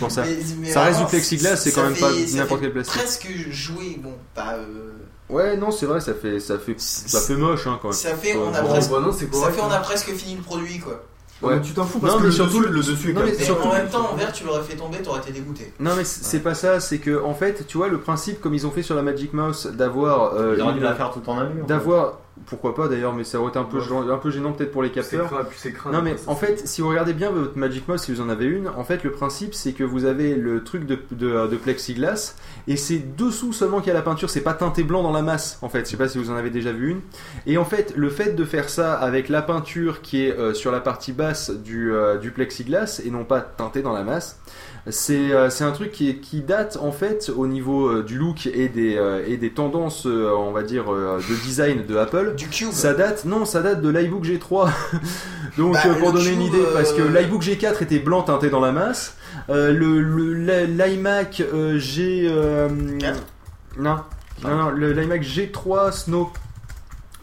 Bon, 0.00 0.08
ça, 0.08 0.22
Mais- 0.22 0.36
mais 0.60 0.70
ça 0.70 0.82
reste 0.82 0.92
vraiment, 0.92 1.06
du 1.06 1.10
plexiglas, 1.10 1.56
c'est 1.56 1.70
ça 1.70 1.80
quand 1.80 1.88
même 1.90 1.98
pas 1.98 2.10
fait- 2.12 2.26
ça 2.28 2.36
n'importe 2.36 2.60
quel 2.60 2.72
plastique. 2.72 2.94
Presque 3.02 3.28
jouer, 3.50 3.98
bon, 4.00 4.14
pas. 4.34 4.54
euh, 4.54 4.92
Ouais, 5.30 5.56
non, 5.56 5.70
c'est 5.70 5.86
vrai, 5.86 6.00
ça 6.00 6.14
fait, 6.14 6.40
ça 6.40 6.58
fait, 6.58 6.74
ça 6.78 7.20
fait 7.20 7.36
moche 7.36 7.66
hein, 7.66 7.78
quand 7.82 7.88
même. 7.88 7.96
Ça 7.96 8.14
fait, 8.14 8.34
on 8.36 8.52
a 8.54 8.62
Bon, 8.62 8.68
presque. 8.68 8.90
bah 8.90 9.00
non, 9.00 9.12
c'est 9.12 9.32
Ça 9.34 9.50
fait, 9.52 9.60
on 9.60 9.66
hein. 9.66 9.70
a 9.74 9.78
presque 9.80 10.10
fini 10.14 10.36
le 10.36 10.42
produit, 10.42 10.78
quoi. 10.78 11.02
Ouais, 11.40 11.54
mais 11.54 11.60
tu 11.62 11.72
t'en 11.72 11.84
fous 11.84 12.00
parce 12.00 12.14
Non, 12.14 12.18
que 12.18 12.22
mais 12.24 12.28
le, 12.30 12.34
surtout- 12.34 12.58
dessus, 12.60 12.72
le 12.72 12.78
dessus 12.82 13.10
est 13.10 13.12
non, 13.12 13.20
mais 13.24 13.34
surtout- 13.34 13.68
en 13.68 13.72
même 13.72 13.88
temps, 13.88 14.10
en 14.12 14.16
vert, 14.16 14.32
tu 14.32 14.44
l'aurais 14.44 14.62
fait 14.64 14.74
tomber, 14.74 14.98
t'aurais 14.98 15.20
été 15.20 15.30
dégoûté. 15.30 15.72
Non 15.78 15.94
mais 15.96 16.02
c'est 16.02 16.40
pas 16.40 16.54
ça, 16.54 16.80
c'est 16.80 16.98
que 16.98 17.22
en 17.22 17.34
fait, 17.34 17.64
tu 17.68 17.76
vois 17.76 17.86
le 17.88 18.00
principe 18.00 18.40
comme 18.40 18.54
ils 18.54 18.66
ont 18.66 18.72
fait 18.72 18.82
sur 18.82 18.96
la 18.96 19.02
Magic 19.02 19.32
Mouse 19.34 19.66
d'avoir 19.72 20.34
euh, 20.34 20.54
Ils 20.56 20.62
auraient 20.62 20.72
dû 20.72 20.80
la 20.80 20.94
faire 20.96 21.12
tout 21.12 21.22
en 21.30 21.38
alu. 21.38 21.50
en 21.62 21.66
fait. 21.66 21.66
d'avoir 21.68 22.18
pourquoi 22.46 22.74
pas 22.74 22.88
d'ailleurs 22.88 23.14
mais 23.14 23.24
ça 23.24 23.38
aurait 23.40 23.50
été 23.50 23.58
un 23.58 23.64
peu 23.64 23.78
Ouais. 23.78 24.12
un 24.12 24.16
peu 24.18 24.30
gênant 24.30 24.52
peut-être 24.52 24.70
pour 24.72 24.82
les 24.82 24.90
capteurs. 24.90 25.30
c'est. 25.56 25.72
Non 25.92 26.02
mais 26.02 26.16
en 26.26 26.34
fait, 26.36 26.66
si 26.66 26.80
vous 26.80 26.88
regardez 26.88 27.12
bien 27.12 27.30
votre 27.30 27.56
Magic 27.56 27.86
Mouse, 27.88 28.00
si 28.02 28.12
vous 28.12 28.20
en 28.20 28.28
avez 28.28 28.46
une, 28.46 28.68
en 28.68 28.84
fait 28.84 29.04
le 29.04 29.10
principe 29.12 29.54
c'est 29.54 29.72
que 29.72 29.84
vous 29.84 30.04
avez 30.04 30.34
le 30.34 30.62
truc 30.64 30.86
de, 30.86 30.98
de, 31.12 31.46
de 31.46 31.56
plexiglas 31.56 32.34
et 32.66 32.76
c'est 32.76 33.16
dessous 33.16 33.52
seulement 33.52 33.78
qu'il 33.80 33.88
y 33.88 33.90
a 33.90 33.94
la 33.94 34.02
peinture, 34.02 34.28
c'est 34.30 34.40
pas 34.42 34.54
teinté 34.54 34.82
blanc 34.82 35.02
dans 35.02 35.12
la 35.12 35.22
masse 35.22 35.58
en 35.62 35.68
fait. 35.68 35.80
Je 35.86 35.90
sais 35.90 35.96
pas 35.96 36.08
si 36.08 36.18
vous 36.18 36.30
en 36.30 36.36
avez 36.36 36.50
déjà 36.50 36.72
vu 36.72 36.90
une. 36.90 37.00
Et 37.46 37.56
en 37.58 37.64
fait, 37.64 37.94
le 37.96 38.10
fait 38.10 38.34
de 38.34 38.44
faire 38.44 38.68
ça 38.68 38.94
avec 38.94 39.28
la 39.28 39.42
peinture 39.42 40.00
qui 40.02 40.24
est 40.26 40.36
euh, 40.38 40.54
sur 40.54 40.70
la 40.72 40.80
partie 40.80 41.12
basse 41.12 41.50
du, 41.50 41.92
euh, 41.92 42.18
du 42.18 42.30
plexiglas 42.30 43.00
et 43.04 43.10
non 43.10 43.24
pas 43.24 43.40
teintée 43.40 43.82
dans 43.82 43.92
la 43.92 44.02
masse, 44.02 44.38
c'est 44.90 45.32
euh, 45.32 45.50
c'est 45.50 45.64
un 45.64 45.72
truc 45.72 45.90
qui, 45.92 46.40
date 46.40 46.78
en 46.80 46.92
fait 46.92 47.30
au 47.34 47.46
niveau 47.46 47.88
euh, 47.88 48.02
du 48.02 48.16
look 48.18 48.46
et 48.46 48.68
des, 48.68 48.96
euh, 48.96 49.22
et 49.26 49.36
des 49.36 49.50
tendances, 49.50 50.06
on 50.06 50.50
va 50.52 50.62
dire, 50.62 50.84
de 50.90 51.34
design 51.44 51.84
de 51.86 51.96
Apple. 51.96 52.34
Du 52.36 52.48
cube. 52.48 52.70
Ça 52.72 52.94
date, 52.94 53.24
non, 53.24 53.44
ça 53.44 53.60
date 53.62 53.80
de 53.82 53.88
l'iBook 53.88 54.24
G3. 54.24 54.70
Donc 55.58 55.74
Bah, 55.74 55.80
pour 55.98 56.12
donner 56.12 56.30
une 56.32 56.42
idée, 56.42 56.62
parce 56.72 56.92
que 56.92 57.02
l'iBook 57.02 57.42
G4 57.42 57.82
était 57.82 57.98
blanc 57.98 58.22
teinté 58.22 58.50
dans 58.50 58.60
la 58.60 58.72
masse, 58.72 59.16
euh, 59.50 59.72
le 59.72 60.00
le- 60.00 60.34
l'i- 60.34 60.66
l'iMac 60.76 61.42
euh, 61.52 61.78
G 61.78 62.26
euh, 62.30 62.68
non 63.78 63.96
non 64.44 64.56
non 64.56 64.70
le- 64.70 64.92
l'iMac 64.92 65.22
G3 65.22 65.92
Snow. 65.92 66.30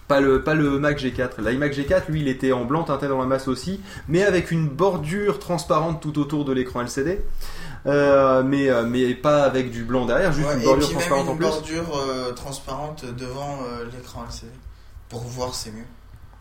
Pas 0.07 0.19
le, 0.19 0.43
pas 0.43 0.53
le 0.53 0.77
Mac 0.79 0.99
G4. 0.99 1.41
L'iMac 1.41 1.73
G4, 1.73 2.03
lui, 2.09 2.21
il 2.21 2.27
était 2.27 2.51
en 2.51 2.63
blanc 2.65 2.83
teinté 2.83 3.07
dans 3.07 3.19
la 3.19 3.25
masse 3.25 3.47
aussi, 3.47 3.81
mais 4.07 4.23
avec 4.23 4.51
une 4.51 4.67
bordure 4.67 5.39
transparente 5.39 5.99
tout 6.01 6.19
autour 6.19 6.45
de 6.45 6.53
l'écran 6.53 6.81
LCD. 6.81 7.21
Euh, 7.87 8.43
mais, 8.43 8.69
euh, 8.69 8.83
mais 8.83 9.13
pas 9.15 9.43
avec 9.43 9.71
du 9.71 9.83
blanc 9.83 10.05
derrière, 10.05 10.31
juste 10.31 10.47
Ouais, 10.47 10.55
une 10.55 10.61
et 10.61 10.65
bordure 10.65 10.87
puis 10.87 10.95
même 10.97 11.07
transparente 11.07 11.27
en 11.27 11.31
une 11.33 11.37
plus. 11.37 11.45
bordure 11.47 11.97
euh, 11.97 12.31
transparente 12.33 13.05
devant 13.17 13.59
euh, 13.63 13.85
l'écran 13.95 14.23
LCD. 14.27 14.51
Pour 15.09 15.21
voir, 15.21 15.53
c'est 15.55 15.71
mieux. 15.71 15.85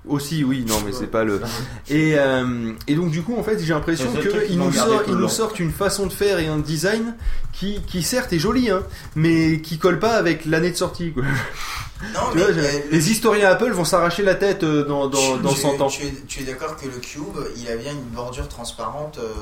Aussi, 0.07 0.45
oui, 0.45 0.67
non, 0.69 0.77
mais 0.85 0.93
c'est 0.93 1.07
pas 1.07 1.25
le. 1.25 1.41
Et, 1.89 2.19
euh, 2.19 2.73
et 2.87 2.95
donc, 2.95 3.11
du 3.11 3.23
coup, 3.23 3.37
en 3.39 3.43
fait, 3.43 3.59
j'ai 3.59 3.73
l'impression 3.73 4.05
qu'ils 4.47 4.59
nous, 4.59 4.65
le 5.09 5.15
nous 5.15 5.29
sortent 5.31 5.59
une 5.61 5.71
façon 5.73 6.07
de 6.07 6.13
faire 6.13 6.39
et 6.41 6.47
un 6.47 6.59
design 6.59 7.15
qui, 7.55 7.81
qui 7.87 8.03
certes, 8.03 8.33
est 8.35 8.39
joli, 8.39 8.71
hein, 8.71 8.83
mais 9.17 9.61
qui 9.63 9.79
colle 9.79 9.99
pas 9.99 10.13
avec 10.17 10.45
l'année 10.45 10.71
de 10.71 10.77
sortie, 10.77 11.13
quoi. 11.13 11.23
Non, 11.23 12.21
Tu 12.33 12.37
mais 12.39 12.43
vois, 12.45 12.53
j'ai- 12.53 12.61
euh, 12.61 12.73
le- 12.91 12.97
les 12.97 13.11
historiens 13.11 13.49
Apple 13.49 13.71
vont 13.71 13.87
s'arracher 13.87 14.23
la 14.23 14.35
tête 14.35 14.63
euh, 14.63 14.85
dans, 14.85 15.09
dans, 15.09 15.37
tu- 15.37 15.43
dans 15.43 15.53
tu- 15.55 15.61
100 15.63 15.81
ans. 15.81 15.89
Tu 15.89 16.03
es, 16.05 16.13
tu 16.29 16.43
es 16.43 16.45
d'accord 16.45 16.77
que 16.77 16.85
le 16.85 16.99
cube, 16.99 17.23
il 17.57 17.67
a 17.71 17.77
bien 17.77 17.93
une 17.93 18.15
bordure 18.15 18.47
transparente. 18.49 19.19
euh, 19.19 19.33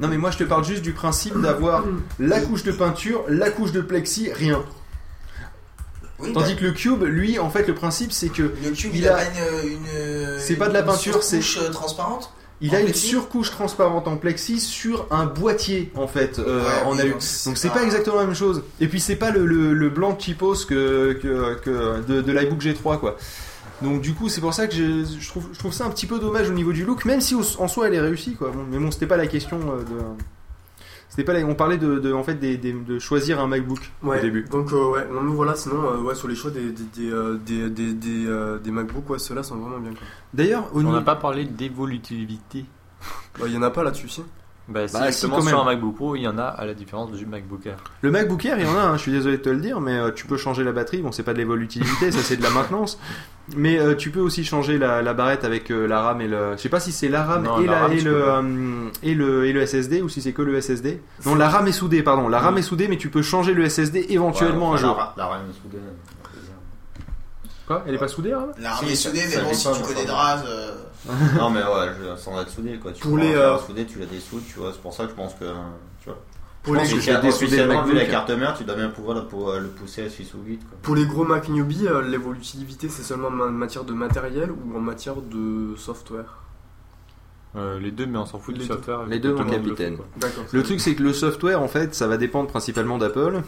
Non, 0.00 0.08
mais 0.08 0.18
moi, 0.18 0.32
je 0.32 0.38
te 0.38 0.44
parle 0.44 0.64
juste 0.64 0.82
du 0.82 0.92
principe 0.92 1.40
d'avoir 1.40 1.84
la 2.18 2.40
couche 2.40 2.62
de 2.64 2.72
peinture, 2.72 3.24
la 3.28 3.48
couche 3.50 3.72
de 3.72 3.80
plexi, 3.80 4.30
rien. 4.32 4.62
Oui, 6.20 6.32
Tandis 6.32 6.54
bah, 6.54 6.60
que 6.60 6.64
le 6.64 6.72
cube, 6.72 7.02
lui, 7.02 7.38
en 7.38 7.50
fait, 7.50 7.66
le 7.66 7.74
principe, 7.74 8.12
c'est 8.12 8.28
que 8.28 8.42
le 8.42 8.70
cube, 8.70 8.92
il 8.94 9.00
il, 9.00 9.08
a, 9.08 9.18
une. 9.24 9.70
une 9.72 10.38
C'est 10.38 10.56
pas 10.56 10.68
de 10.68 10.74
la 10.74 10.82
peinture, 10.82 11.22
c'est- 11.22 11.40
surcouche, 11.40 11.68
euh, 11.68 11.72
transparente 11.72 12.30
il 12.60 12.74
a 12.74 12.80
une 12.80 12.94
surcouche 12.94 13.50
transparente 13.50 14.06
en 14.08 14.16
plexi 14.16 14.58
sur 14.60 15.06
un 15.10 15.26
boîtier, 15.26 15.90
en 15.96 16.06
fait, 16.06 16.38
euh, 16.38 16.62
Ouais, 16.62 16.86
en 16.86 16.98
alu. 16.98 17.10
donc 17.10 17.20
c'est 17.22 17.68
pas 17.72 17.82
exactement 17.82 18.16
la 18.16 18.24
même 18.26 18.34
chose. 18.34 18.62
Et 18.80 18.86
puis 18.86 19.00
c'est 19.00 19.16
pas 19.16 19.30
le, 19.32 19.44
le, 19.44 19.74
le 19.74 19.88
blanc 19.90 20.16
cheapos 20.18 20.64
que, 20.66 21.12
que, 21.20 21.54
que 21.56 22.00
de, 22.06 22.22
de 22.22 22.32
l'iBook 22.32 22.62
G3 22.62 23.00
quoi. 23.00 23.16
Donc 23.82 24.00
du 24.00 24.14
coup 24.14 24.28
c'est 24.28 24.40
pour 24.40 24.54
ça 24.54 24.66
que 24.68 24.74
je, 24.74 25.04
je 25.18 25.28
trouve, 25.28 25.48
je 25.52 25.58
trouve 25.58 25.72
ça 25.74 25.84
un 25.84 25.90
petit 25.90 26.06
peu 26.06 26.18
dommage 26.20 26.48
au 26.48 26.52
niveau 26.54 26.72
du 26.72 26.84
look, 26.84 27.04
même 27.04 27.20
si 27.20 27.34
en 27.34 27.68
soi 27.68 27.88
elle 27.88 27.94
est 27.94 28.00
réussie 28.00 28.34
quoi. 28.36 28.50
Bon, 28.50 28.64
mais 28.70 28.78
bon 28.78 28.90
c'était 28.92 29.08
pas 29.08 29.16
la 29.18 29.26
question 29.26 29.58
euh, 29.60 29.78
de. 29.82 30.00
C'était 31.16 31.22
pas 31.32 31.32
là, 31.38 31.46
on 31.46 31.54
parlait 31.54 31.78
de, 31.78 32.00
de- 32.00 32.12
en 32.12 32.24
fait 32.24 32.34
des, 32.34 32.56
des- 32.56 32.72
de 32.72 32.98
choisir 32.98 33.38
un 33.38 33.46
MacBook 33.46 33.78
Ouais, 34.02 34.18
au 34.18 34.20
début. 34.20 34.46
Donc 34.50 34.72
euh, 34.72 34.90
ouais, 34.90 35.06
non 35.12 35.20
mais 35.22 35.32
voilà, 35.32 35.54
sinon 35.54 35.76
euh, 35.88 35.98
ouais 36.02 36.16
sur 36.16 36.26
les 36.26 36.34
choix 36.34 36.50
des 36.50 36.72
des 36.72 36.82
des 36.92 37.08
euh, 37.12 37.36
des, 37.36 37.70
des, 37.70 37.92
des, 37.92 38.26
euh, 38.26 38.58
des 38.58 38.72
MacBook, 38.72 39.08
ouais 39.10 39.20
ceux-là 39.20 39.44
sont 39.44 39.54
vraiment 39.58 39.78
bien 39.78 39.92
quoi. 39.92 40.02
D'ailleurs, 40.32 40.68
On 40.74 40.80
n'a 40.82 41.02
pas 41.02 41.14
parlé 41.14 41.44
d'évolutivité. 41.44 42.64
Bah, 43.38 43.44
il 43.46 43.52
y 43.52 43.56
en 43.56 43.62
a 43.62 43.70
pas 43.70 43.84
là-dessus 43.84 44.08
si. 44.08 44.24
Bah, 44.66 44.88
si, 44.88 44.94
Bah, 44.94 45.00
si, 45.00 45.06
justement, 45.08 45.36
quand 45.36 45.42
sur 45.46 45.60
un. 45.60 45.64
MacBook 45.64 45.94
Pro, 45.94 46.16
il 46.16 46.22
y 46.22 46.28
en 46.28 46.38
a 46.38 46.44
à 46.44 46.64
la 46.64 46.72
différence 46.72 47.10
du 47.12 47.26
MacBook 47.26 47.66
Air. 47.66 47.76
Le 48.00 48.10
MacBook 48.10 48.42
Air, 48.46 48.58
il 48.58 48.64
y 48.64 48.68
en 48.68 48.74
a, 48.76 48.80
hein, 48.82 48.96
je 48.96 49.02
suis 49.02 49.12
désolé 49.12 49.36
de 49.36 49.42
te 49.42 49.50
le 49.50 49.58
dire, 49.60 49.78
mais 49.80 49.92
euh, 49.92 50.10
tu 50.10 50.26
peux 50.26 50.38
changer 50.38 50.64
la 50.64 50.72
batterie. 50.72 51.02
Bon, 51.02 51.12
c'est 51.12 51.22
pas 51.22 51.34
de 51.34 51.38
l'évolutivité, 51.38 52.10
ça 52.10 52.20
c'est 52.22 52.36
de 52.38 52.42
la 52.42 52.48
maintenance. 52.50 52.98
Mais 53.56 53.78
euh, 53.78 53.94
tu 53.94 54.08
peux 54.10 54.20
aussi 54.20 54.42
changer 54.42 54.78
la, 54.78 55.02
la 55.02 55.12
barrette 55.12 55.44
avec 55.44 55.70
euh, 55.70 55.86
la 55.86 56.00
RAM 56.00 56.22
et 56.22 56.28
le. 56.28 56.52
Je 56.56 56.62
sais 56.62 56.70
pas 56.70 56.80
si 56.80 56.92
c'est 56.92 57.10
la 57.10 57.24
RAM, 57.24 57.42
Non, 57.42 57.60
et, 57.60 57.66
la 57.66 57.72
la- 57.72 57.80
RAM, 57.82 57.92
et 57.92 57.98
tu 57.98 58.04
le, 58.06 58.12
peux 58.14 58.24
pas. 58.24 58.42
et, 59.02 59.14
le, 59.14 59.44
et 59.46 59.52
le 59.52 59.66
SSD 59.66 60.00
ou 60.00 60.08
si 60.08 60.22
c'est 60.22 60.32
que 60.32 60.40
le 60.40 60.58
SSD. 60.58 61.02
Non, 61.26 61.34
la 61.34 61.50
RAM 61.50 61.66
est 61.68 61.72
soudée, 61.72 62.02
pardon. 62.02 62.28
La 62.28 62.38
RAM 62.38 62.56
est 62.56 62.62
soudée, 62.62 62.88
mais 62.88 62.96
tu 62.96 63.10
peux 63.10 63.20
changer 63.20 63.52
le 63.52 63.68
SSD 63.68 64.06
éventuellement 64.08 64.70
Ouais, 64.70 64.76
un 64.78 64.80
jour. 64.80 64.96
La, 64.96 65.12
la 65.24 65.26
RAM 65.26 65.40
est 65.50 65.60
soudée. 65.62 65.78
Quoi? 67.66 67.82
Elle 67.86 67.94
est 67.94 67.98
pas 67.98 68.08
soudée, 68.08 68.30
la 68.30 68.38
RAM? 68.40 68.52
La 68.58 68.70
RAM 68.74 68.86
Si, 68.86 68.92
est 68.92 68.96
soudée, 68.96 69.22
mais 69.28 69.42
bon, 69.42 69.52
si 69.54 69.62
tu 69.72 69.82
connais 69.82 70.06
ça 70.06 70.42
non 71.38 71.50
mais 71.50 71.60
ouais, 71.62 71.90
je, 72.00 72.16
sans 72.20 72.40
être 72.40 72.48
soudé 72.50 72.78
quoi. 72.78 72.92
Tu 72.92 73.02
Pour 73.02 73.12
prends 73.16 73.20
les, 73.26 73.34
euh, 73.34 73.58
soudé, 73.58 73.84
tu 73.84 73.98
la 73.98 74.06
dessoudes, 74.06 74.42
tu 74.46 74.58
vois. 74.58 74.72
C'est 74.72 74.80
pour 74.80 74.92
ça 74.94 75.04
que 75.04 75.10
je 75.10 75.14
pense 75.14 75.34
que 75.34 75.44
tu 76.00 76.06
vois. 76.08 76.18
Pour 76.62 76.74
Je 76.76 76.80
les- 76.80 76.86
pense 76.88 76.92
que 76.92 77.10
dessouder 77.20 77.28
officiellement, 77.28 77.82
le 77.82 77.88
vu 77.88 77.94
la 77.94 78.06
carte 78.06 78.30
mère, 78.30 78.54
tu 78.56 78.64
dois 78.64 78.74
bien 78.74 78.88
pouvoir 78.88 79.16
le, 79.18 79.26
pour- 79.26 79.52
le 79.52 79.68
pousser 79.68 80.04
à 80.04 80.08
6 80.08 80.32
ou 80.34 80.38
8 80.46 80.58
quoi. 80.66 80.78
Pour 80.80 80.94
les 80.94 81.04
gros 81.06 81.24
Mac 81.24 81.48
newbie, 81.50 81.86
euh, 81.88 82.00
l'évolutivité 82.02 82.88
c'est 82.88 83.02
seulement 83.02 83.28
en 83.28 83.50
matière 83.50 83.84
de 83.84 83.92
matériel 83.92 84.50
ou 84.50 84.76
en 84.76 84.80
matière 84.80 85.16
de 85.16 85.74
software? 85.76 86.38
Euh, 87.56 87.78
les 87.78 87.92
deux, 87.92 88.06
mais 88.06 88.18
on 88.18 88.26
s'en 88.26 88.38
fout 88.40 88.54
Les 88.54 88.62
du 88.62 88.66
deux. 88.68 88.74
software. 88.74 89.06
Les 89.06 89.20
deux, 89.20 89.32
mon 89.34 89.44
le 89.44 89.44
le 89.44 89.50
capitaine. 89.52 89.98
D'accord. 90.16 90.44
Le 90.50 90.62
truc, 90.64 90.80
c'est 90.80 90.94
que 90.96 91.02
le 91.04 91.12
software, 91.12 91.62
en 91.62 91.68
fait, 91.68 91.94
ça 91.94 92.08
va 92.08 92.16
dépendre 92.16 92.48
principalement 92.48 92.98
d'Apple. 92.98 93.42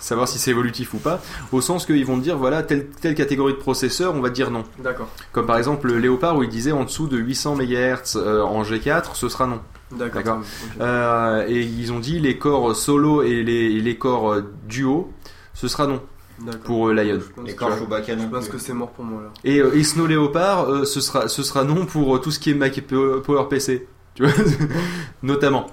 Savoir 0.00 0.28
si 0.28 0.38
c'est 0.38 0.52
évolutif 0.52 0.94
ou 0.94 0.98
pas, 0.98 1.20
au 1.50 1.60
sens 1.60 1.84
qu'ils 1.84 2.06
vont 2.06 2.18
dire 2.18 2.36
voilà 2.38 2.62
telle, 2.62 2.86
telle 2.88 3.14
catégorie 3.16 3.52
de 3.54 3.58
processeur, 3.58 4.14
on 4.14 4.20
va 4.20 4.30
dire 4.30 4.50
non. 4.50 4.62
D'accord. 4.82 5.08
Comme 5.32 5.46
par 5.46 5.58
exemple 5.58 5.88
le 5.88 5.98
Léopard 5.98 6.36
où 6.36 6.42
il 6.44 6.48
disait 6.48 6.70
en 6.72 6.84
dessous 6.84 7.08
de 7.08 7.16
800 7.18 7.56
MHz 7.56 8.16
euh, 8.16 8.42
en 8.42 8.62
G4, 8.62 9.14
ce 9.14 9.28
sera 9.28 9.46
non. 9.46 9.60
D'accord. 9.90 10.40
Euh, 10.80 11.44
et 11.48 11.62
ils 11.62 11.92
ont 11.92 11.98
dit 11.98 12.20
les 12.20 12.38
corps 12.38 12.76
solo 12.76 13.22
et 13.22 13.42
les, 13.42 13.52
et 13.72 13.80
les 13.80 13.96
corps 13.96 14.32
euh, 14.34 14.42
duo, 14.68 15.10
ce 15.54 15.66
sera 15.66 15.86
non 15.86 16.00
D'accord. 16.40 16.60
pour 16.62 16.88
euh, 16.88 16.94
Lion. 16.94 17.18
Je 17.20 17.32
pense 17.34 17.46
Les 17.46 17.54
que- 17.54 17.58
corps 17.58 17.76
Chewbacca 17.76 18.16
Je 18.16 18.26
pense 18.26 18.48
que 18.48 18.58
c'est 18.58 18.74
mort 18.74 18.90
pour 18.90 19.04
moi 19.04 19.22
là. 19.22 19.28
Et, 19.44 19.58
euh, 19.58 19.74
et 19.74 19.82
Snow 19.82 20.06
Leopard, 20.06 20.70
euh, 20.70 20.84
ce 20.84 21.00
sera 21.00 21.26
ce 21.26 21.42
sera 21.42 21.64
non 21.64 21.86
pour 21.86 22.14
euh, 22.14 22.18
tout 22.20 22.30
ce 22.30 22.38
qui 22.38 22.50
est 22.50 22.54
Mac 22.54 22.78
et 22.78 22.82
Power 22.82 23.44
PC, 23.50 23.88
tu 24.14 24.24
vois, 24.24 24.32
notamment. 25.24 25.66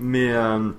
Mais 0.00 0.32
euh, 0.32 0.70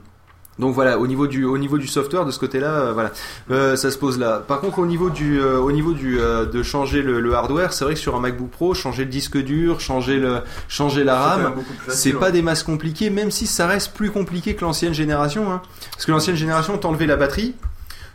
donc 0.60 0.74
voilà, 0.74 0.98
au 0.98 1.08
niveau 1.08 1.28
du 1.28 1.44
au 1.46 1.58
niveau 1.58 1.78
du 1.78 1.88
software 1.88 2.26
de 2.26 2.32
ce 2.32 2.40
côté-là, 2.40 2.72
euh, 2.72 2.94
voilà, 2.94 3.12
Euh, 3.52 3.76
ça 3.76 3.92
se 3.92 3.98
pose 3.98 4.18
là. 4.18 4.44
Par 4.48 4.60
contre, 4.60 4.80
au 4.80 4.86
niveau 4.86 5.10
du 5.10 5.40
euh, 5.40 5.60
au 5.60 5.72
niveau 5.72 5.94
du 5.94 6.20
euh, 6.20 6.46
de 6.46 6.64
changer 6.64 7.02
le, 7.02 7.20
le 7.20 7.34
hardware, 7.36 7.74
c'est 7.74 7.86
vrai 7.86 7.94
que 7.94 8.00
sur 8.00 8.16
un 8.16 8.20
MacBook 8.20 8.50
Pro, 8.50 8.74
changer 8.74 9.06
le 9.06 9.10
disque 9.12 9.38
dur, 9.38 9.80
changer 9.80 10.18
le 10.20 10.40
changer 10.68 11.04
la 11.04 11.20
RAM, 11.20 11.54
c'est 11.88 12.14
pas 12.14 12.32
des 12.32 12.42
masses 12.42 12.64
compliquées, 12.64 13.10
même 13.10 13.32
si 13.32 13.48
ça 13.48 13.68
reste 13.68 13.94
plus 13.94 14.12
compliqué 14.12 14.56
que 14.56 14.62
l'ancienne 14.66 14.94
génération. 14.94 15.52
Hein. 15.52 15.62
Parce 15.94 16.06
que 16.06 16.12
l'ancienne 16.12 16.36
génération, 16.36 16.78
t'enlevais 16.78 17.06
la 17.08 17.16
batterie, 17.18 17.54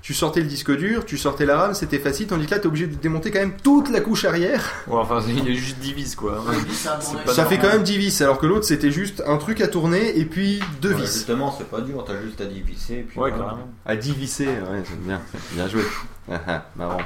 tu 0.03 0.15
sortais 0.15 0.41
le 0.41 0.47
disque 0.47 0.77
dur, 0.77 1.05
tu 1.05 1.17
sortais 1.17 1.47
la 1.47 1.57
RAM, 1.57 1.75
c'était 1.75 2.01
facile, 2.01 2.27
tandis 2.27 2.47
que 2.47 2.51
là, 2.51 2.59
t'es 2.59 2.67
obligé 2.67 2.89
de 2.89 2.95
démonter 2.97 3.31
quand 3.31 3.39
même 3.39 3.57
toute 3.63 3.89
la 3.91 4.01
couche 4.01 4.25
arrière. 4.25 4.65
Ouais, 4.89 4.97
enfin, 4.97 5.21
il 5.29 5.49
est 5.49 5.55
juste 5.55 5.79
divise 5.79 6.17
quoi. 6.17 6.43
c'est 6.73 6.89
un 6.89 6.99
tournage. 6.99 7.25
pas 7.25 7.33
Ça 7.35 7.47
fait 7.47 7.59
quand 7.59 7.69
même 7.69 7.85
10 7.85 7.99
vis, 7.99 8.21
alors 8.23 8.39
que 8.39 8.47
l'autre, 8.47 8.65
c'était 8.65 8.91
juste 8.91 9.23
un 9.27 9.39
truc 9.39 9.61
à 9.61 9.69
tourner 9.69 10.19
et 10.19 10.25
puis 10.25 10.61
deux 10.81 10.91
Ouais, 10.91 10.97
vis. 11.03 11.13
justement, 11.13 11.55
c'est 11.57 11.71
pas 11.71 11.81
dur, 11.81 12.05
t'as 12.05 12.21
juste 12.21 12.41
à 12.41 12.47
diviser 12.47 12.99
et 12.99 13.03
puis 13.03 13.19
Ouais, 13.19 13.31
voilà. 13.31 13.45
carrément. 13.45 13.69
À 13.87 13.95
10 13.97 14.13
visser, 14.15 14.47
ouais, 14.47 14.83
c'est 14.85 15.01
bien, 15.03 15.21
bien 15.53 15.69
joué. 15.69 15.83
Ah, 16.31 16.41
ah, 16.47 16.67
marrant. 16.77 16.99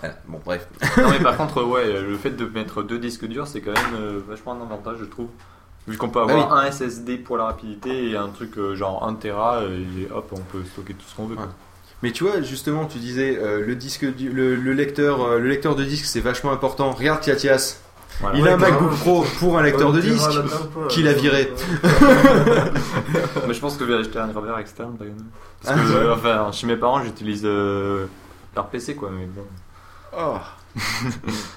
Voilà, 0.00 0.16
bon, 0.26 0.40
bref. 0.44 0.66
non 0.98 1.10
mais 1.10 1.20
par 1.20 1.36
contre 1.38 1.62
ouais 1.64 2.02
le 2.02 2.16
fait 2.18 2.30
de 2.30 2.44
mettre 2.44 2.82
deux 2.82 2.98
disques 2.98 3.24
durs 3.26 3.46
c'est 3.46 3.60
quand 3.60 3.72
même 3.72 3.94
euh, 4.00 4.20
vachement 4.28 4.52
un 4.52 4.60
avantage 4.62 4.96
je 5.00 5.04
trouve 5.04 5.28
vu 5.88 5.96
qu'on 5.96 6.08
peut 6.08 6.24
Bah 6.24 6.32
avoir 6.32 6.54
un 6.54 6.70
SSD 6.70 7.18
pour 7.18 7.36
la 7.36 7.44
rapidité 7.44 8.10
et 8.10 8.16
un 8.16 8.28
truc 8.28 8.56
euh, 8.58 8.74
genre 8.74 9.06
1 9.06 9.14
Tera 9.14 9.62
et 9.64 10.08
hop 10.12 10.28
on 10.32 10.40
peut 10.40 10.62
stocker 10.72 10.94
tout 10.94 11.04
ce 11.08 11.14
qu'on 11.16 11.26
veut. 11.26 11.36
Mais 12.02 12.10
tu 12.12 12.24
vois, 12.24 12.40
justement, 12.42 12.86
tu 12.86 12.98
disais 12.98 13.38
euh, 13.40 13.64
le 13.64 13.76
disque, 13.76 14.04
du- 14.14 14.28
le, 14.30 14.56
le 14.56 14.72
lecteur, 14.72 15.22
euh, 15.22 15.38
le 15.38 15.48
lecteur 15.48 15.76
de 15.76 15.84
disque, 15.84 16.06
c'est 16.06 16.20
vachement 16.20 16.50
important. 16.50 16.90
Regarde 16.90 17.20
Tiatias. 17.20 17.78
Voilà. 18.20 18.36
Il 18.36 18.42
Ouais, 18.42 18.50
a 18.50 18.54
un. 18.54 18.56
MacBook 18.56 18.90
Pro 18.98 19.24
pour 19.38 19.56
un 19.58 19.62
lecteur 19.62 19.92
de 19.92 20.00
disque 20.00 20.30
qu'il 20.88 21.06
a 21.06 21.12
euh, 21.12 21.14
viré. 21.14 21.52
mais 23.46 23.54
je 23.54 23.60
pense 23.60 23.76
que 23.76 23.86
je 23.86 23.92
vais 23.92 23.98
acheter 24.00 24.18
un 24.18 24.28
graveur 24.28 24.58
externe 24.58 24.96
parce 25.62 25.80
que 25.80 25.92
euh, 25.94 26.14
enfin 26.14 26.50
chez 26.52 26.66
mes 26.66 26.76
parents 26.76 27.02
j'utilise 27.02 27.42
euh, 27.44 28.06
leur 28.54 28.66
PC 28.68 28.94
quoi 28.96 29.10
mais 29.10 29.26
bon 29.26 29.44
Oh. 30.14 30.36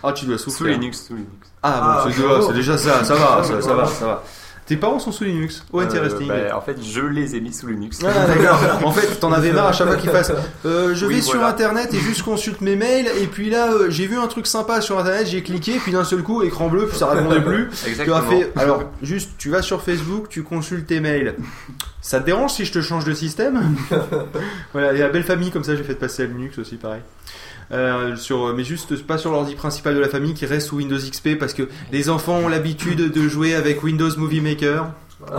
Ah, 0.02 0.14
tu 0.14 0.26
dois 0.26 0.38
sous 0.38 0.50
souffrir. 0.50 0.78
Linux 0.78 1.08
sous 1.08 1.16
Linux 1.16 1.52
Ah, 1.68 2.04
bon, 2.06 2.12
Ah, 2.12 2.42
c'est, 2.48 2.54
déjà 2.54 2.78
ça, 2.78 3.04
ça 3.04 3.16
va, 3.16 3.44
ça, 3.44 3.62
ça 3.62 3.74
va, 3.74 3.86
ça 3.86 4.06
va. 4.06 4.24
Tes 4.66 4.78
parents 4.78 4.98
sont 4.98 5.12
sous 5.12 5.26
Linux. 5.26 5.64
Oh, 5.72 5.80
Euh, 5.80 5.84
interesting. 5.84 6.28
bah, 6.28 6.58
en 6.58 6.62
fait 6.62 6.76
je 6.82 7.02
les 7.02 7.36
ai 7.36 7.40
mis 7.40 7.54
sous 7.54 7.68
Linux 7.68 8.00
Ah 8.04 8.26
d'accord. 8.26 8.60
En 8.84 8.92
fait, 8.92 9.20
t'en 9.20 9.32
avais 9.32 9.52
marre 9.52 9.68
à 9.68 9.74
chaque 9.74 9.88
fois 9.88 9.96
qu'il 9.96 10.10
fasse. 10.10 10.32
Euh, 10.66 10.96
je 10.96 11.06
Oui, 11.06 11.16
vais 11.16 11.22
sur 11.22 11.44
internet 11.46 11.94
et 11.94 12.00
juste 12.00 12.24
consulte 12.24 12.62
mes 12.62 12.76
mails 12.76 13.08
et 13.22 13.28
puis 13.28 13.52
là 13.52 13.72
euh, 13.72 13.92
j'ai 13.92 14.08
vu 14.08 14.18
un 14.18 14.26
truc 14.26 14.48
sympa 14.48 14.82
sur 14.82 14.98
internet, 14.98 15.28
j'ai 15.28 15.44
cliqué 15.44 15.74
puis 15.78 15.92
d'un 15.92 16.04
seul 16.04 16.24
coup 16.24 16.42
écran 16.42 16.68
bleu 16.70 16.88
puis 16.88 16.98
ça 16.98 17.06
répondait 17.12 17.42
plus. 17.42 17.70
Tu 17.84 17.90
exactement 17.90 18.18
as 18.18 18.22
fait. 18.24 18.52
Alors 18.56 18.84
juste, 19.04 19.30
tu 19.38 19.52
vas 19.52 19.62
sur 19.62 19.84
Facebook, 19.84 20.30
tu 20.30 20.42
consultes 20.42 20.88
tes 20.88 21.00
mails. 21.00 21.36
Ça 22.02 22.20
te 22.20 22.26
dérange 22.26 22.50
si 22.54 22.66
je 22.66 22.72
te 22.74 22.82
change 22.82 23.06
de 23.06 23.14
système? 23.14 23.76
Voilà, 24.74 24.94
et 24.94 24.98
la 24.98 25.10
belle 25.10 25.24
famille 25.24 25.52
comme 25.52 25.64
ça 25.64 25.76
j'ai 25.76 25.84
fait 25.84 25.94
passer 25.94 26.24
à 26.24 26.26
Linux 26.26 26.58
aussi 26.58 26.78
pareil. 26.78 27.02
Euh, 27.72 28.16
sur, 28.16 28.54
mais 28.56 28.64
juste 28.64 29.02
pas 29.06 29.18
sur 29.18 29.32
l'ordi 29.32 29.56
principal 29.56 29.96
de 29.96 30.00
la 30.00 30.10
famille 30.10 30.34
qui 30.34 30.46
reste 30.46 30.68
sous 30.68 30.78
Windows 30.78 30.98
XP 30.98 31.38
parce 31.40 31.54
que 31.54 31.68
les 31.92 32.10
enfants 32.10 32.38
ont 32.38 32.48
l'habitude 32.48 33.12
de 33.12 33.28
jouer 33.28 33.56
avec 33.56 33.84
Windows 33.84 34.10
Movie 34.18 34.42
Maker. 34.42 34.92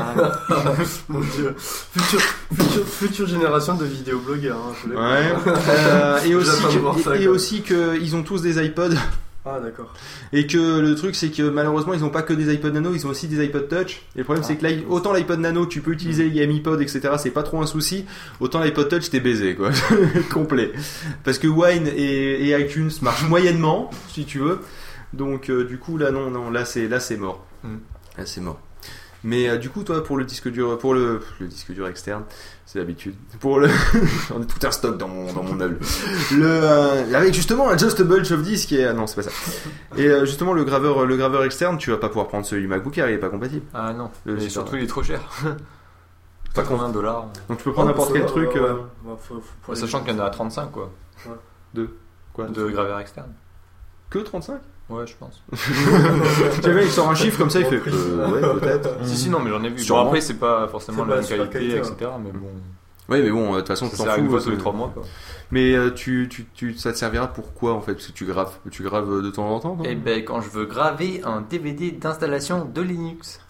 Mon 1.08 1.20
dieu. 1.20 1.54
Future, 1.58 2.20
future, 2.20 2.86
future 2.86 3.26
génération 3.26 3.74
de 3.74 3.84
vidéoblogueurs. 3.84 4.56
Hein, 4.56 4.88
Ouais. 4.88 5.52
Euh, 5.68 6.18
et 6.24 6.34
aussi 6.34 6.62
que, 6.62 7.18
et, 7.18 7.22
et 7.22 7.28
aussi 7.28 7.62
que 7.62 7.96
ils 8.00 8.16
ont 8.16 8.22
tous 8.22 8.42
des 8.42 8.64
iPods 8.64 8.94
Ah 9.48 9.60
d'accord. 9.60 9.94
et 10.32 10.46
que 10.48 10.80
le 10.80 10.94
truc 10.96 11.14
c'est 11.14 11.30
que 11.30 11.42
malheureusement 11.48 11.94
ils 11.94 12.02
ont 12.04 12.10
pas 12.10 12.22
que 12.22 12.32
des 12.32 12.52
iPod 12.52 12.74
Nano, 12.74 12.92
ils 12.94 13.06
ont 13.06 13.10
aussi 13.10 13.28
des 13.28 13.44
iPod 13.44 13.68
Touch. 13.68 14.02
Et 14.16 14.18
le 14.18 14.24
problème 14.24 14.42
c'est 14.44 14.56
que 14.56 14.66
l'i- 14.66 14.84
autant 14.88 15.12
l'iPod 15.12 15.38
Nano 15.38 15.66
tu 15.66 15.80
peux 15.82 15.92
utiliser 15.92 16.28
les 16.28 16.42
iPod 16.46 16.80
etc. 16.80 17.10
C'est 17.18 17.30
pas 17.30 17.44
trop 17.44 17.62
un 17.62 17.66
souci. 17.66 18.04
Autant 18.40 18.60
l'iPod 18.60 18.88
Touch 18.88 19.08
t'es 19.08 19.20
baisé 19.20 19.54
quoi, 19.54 19.70
complet. 20.32 20.72
Parce 21.24 21.38
que 21.38 21.46
Wine 21.46 21.86
et, 21.86 22.48
et 22.50 22.60
iTunes 22.60 22.90
marchent 23.02 23.28
moyennement 23.28 23.90
si 24.08 24.24
tu 24.24 24.38
veux. 24.40 24.58
Donc 25.12 25.48
euh, 25.48 25.64
du 25.64 25.78
coup 25.78 25.96
là 25.96 26.10
non 26.10 26.30
non 26.30 26.50
là 26.50 26.64
c'est 26.64 26.88
là 26.88 26.98
c'est 26.98 27.16
mort. 27.16 27.46
Mm. 27.62 27.76
Là 28.18 28.26
c'est 28.26 28.40
mort. 28.40 28.60
Mais 29.24 29.48
euh, 29.48 29.56
du 29.58 29.70
coup 29.70 29.82
toi 29.84 30.02
pour 30.02 30.16
le 30.16 30.24
disque 30.24 30.50
dur 30.50 30.76
pour 30.78 30.92
le 30.92 31.20
le 31.40 31.46
disque 31.46 31.72
dur 31.72 31.86
externe 31.88 32.24
c'est 32.68 32.78
l'habitude. 32.80 33.14
Pour 33.40 33.60
le 33.60 33.68
j'en 34.28 34.42
ai 34.42 34.46
tout 34.46 34.66
un 34.66 34.70
stock 34.72 34.98
dans 34.98 35.08
mon 35.08 35.32
dans 35.32 35.42
mon 35.44 35.54
meuble. 35.54 35.78
Le 36.32 36.44
euh, 36.44 37.14
avec 37.14 37.32
justement 37.32 37.70
un 37.70 37.74
Adjustable 37.74 38.20
of 38.20 38.42
Disk 38.42 38.72
et 38.72 38.84
ah 38.84 38.92
non 38.92 39.06
c'est 39.06 39.16
pas 39.16 39.22
ça. 39.22 39.30
Et 39.96 40.06
euh, 40.08 40.24
justement 40.26 40.52
le 40.52 40.64
graveur 40.64 41.06
le 41.06 41.16
graveur 41.16 41.44
externe 41.44 41.78
tu 41.78 41.90
vas 41.90 41.96
pas 41.96 42.08
pouvoir 42.08 42.26
prendre 42.28 42.44
celui 42.44 42.62
du 42.62 42.68
MacBook 42.68 42.98
Air 42.98 43.08
il 43.08 43.14
est 43.14 43.18
pas 43.18 43.28
compatible. 43.30 43.64
ah 43.72 43.92
non 43.92 44.10
Le 44.24 44.34
et 44.36 44.40
super. 44.40 44.52
surtout 44.52 44.76
il 44.76 44.82
est 44.82 44.86
trop 44.88 45.02
cher 45.02 45.20
Pas 46.54 46.62
pas 46.62 46.68
combien 46.68 46.88
de 46.88 46.94
dollars 46.94 47.26
Donc 47.48 47.58
tu 47.58 47.64
peux 47.64 47.72
prendre 47.72 47.88
n'importe 47.88 48.10
Ouais, 48.12 48.18
quel 48.20 48.26
truc. 48.28 48.48
ouais, 48.54 48.60
euh, 48.60 48.74
ouais, 48.74 48.80
ouais, 49.04 49.16
faut- 49.20 49.34
faut- 49.34 49.42
faut 49.62 49.72
aller 49.72 49.80
sachant 49.80 50.02
qu'il 50.02 50.14
y 50.16 50.20
en 50.20 50.24
a 50.24 50.30
35 50.30 50.70
quoi 50.72 50.90
Quoi? 52.32 52.46
De 52.48 52.68
graveur 52.68 52.98
externe 52.98 53.32
Que 54.10 54.18
35 54.18 54.60
ouais 54.88 55.06
je 55.06 55.14
pense 55.16 55.42
Tu 56.62 56.70
vois 56.72 56.82
il 56.82 56.90
sort 56.90 57.08
un 57.10 57.14
chiffre 57.14 57.38
comme 57.38 57.50
ça 57.50 57.60
il 57.60 57.66
fait. 57.66 57.82
euh, 57.86 58.30
ouais 58.54 58.60
peut-être. 58.60 58.88
si 59.04 59.16
si 59.16 59.28
non 59.30 59.40
mais 59.40 59.50
j'en 59.50 59.62
ai 59.64 59.70
vu 59.70 59.78
Sûrement. 59.80 60.02
bon 60.02 60.08
après 60.08 60.20
c'est 60.20 60.34
pas 60.34 60.68
forcément 60.68 61.04
la 61.04 61.16
pas 61.16 61.20
même 61.20 61.28
qualité 61.28 61.48
qualité, 61.58 61.76
etc 61.78 62.10
mais 62.22 62.30
bon 62.30 62.48
Oui 63.08 63.22
mais 63.22 63.30
bon 63.30 63.48
euh, 63.52 63.56
de 63.56 63.58
toute 63.60 63.68
façon 63.68 63.88
tu 63.88 63.96
ça 63.96 64.04
t'en 64.04 64.12
fous. 64.14 64.34
euh, 64.36 64.40
tous 64.40 64.50
les 64.50 64.54
c'est- 64.56 64.60
3 64.60 64.72
mois 64.72 64.90
quoi 64.94 65.02
Mais 65.50 65.74
euh, 65.74 65.90
tu, 65.90 66.28
tu, 66.30 66.46
tu 66.54 66.74
ça 66.74 66.92
te 66.92 66.98
servira 66.98 67.26
pour 67.28 67.52
quoi 67.54 67.72
en 67.74 67.80
fait? 67.80 67.94
Parce 67.94 68.06
que 68.06 68.12
tu 68.12 68.24
graves 68.26 68.52
tu 68.70 68.82
graves 68.84 69.22
de 69.22 69.30
temps 69.30 69.48
en 69.48 69.58
temps. 69.60 69.76
non? 69.76 69.84
Et 69.84 69.94
ben 69.96 70.24
quand 70.24 70.40
je 70.40 70.50
veux 70.50 70.66
graver 70.66 71.20
un 71.24 71.40
DVD 71.40 71.90
d'installation 71.90 72.64
de 72.64 72.80
Linux 72.82 73.40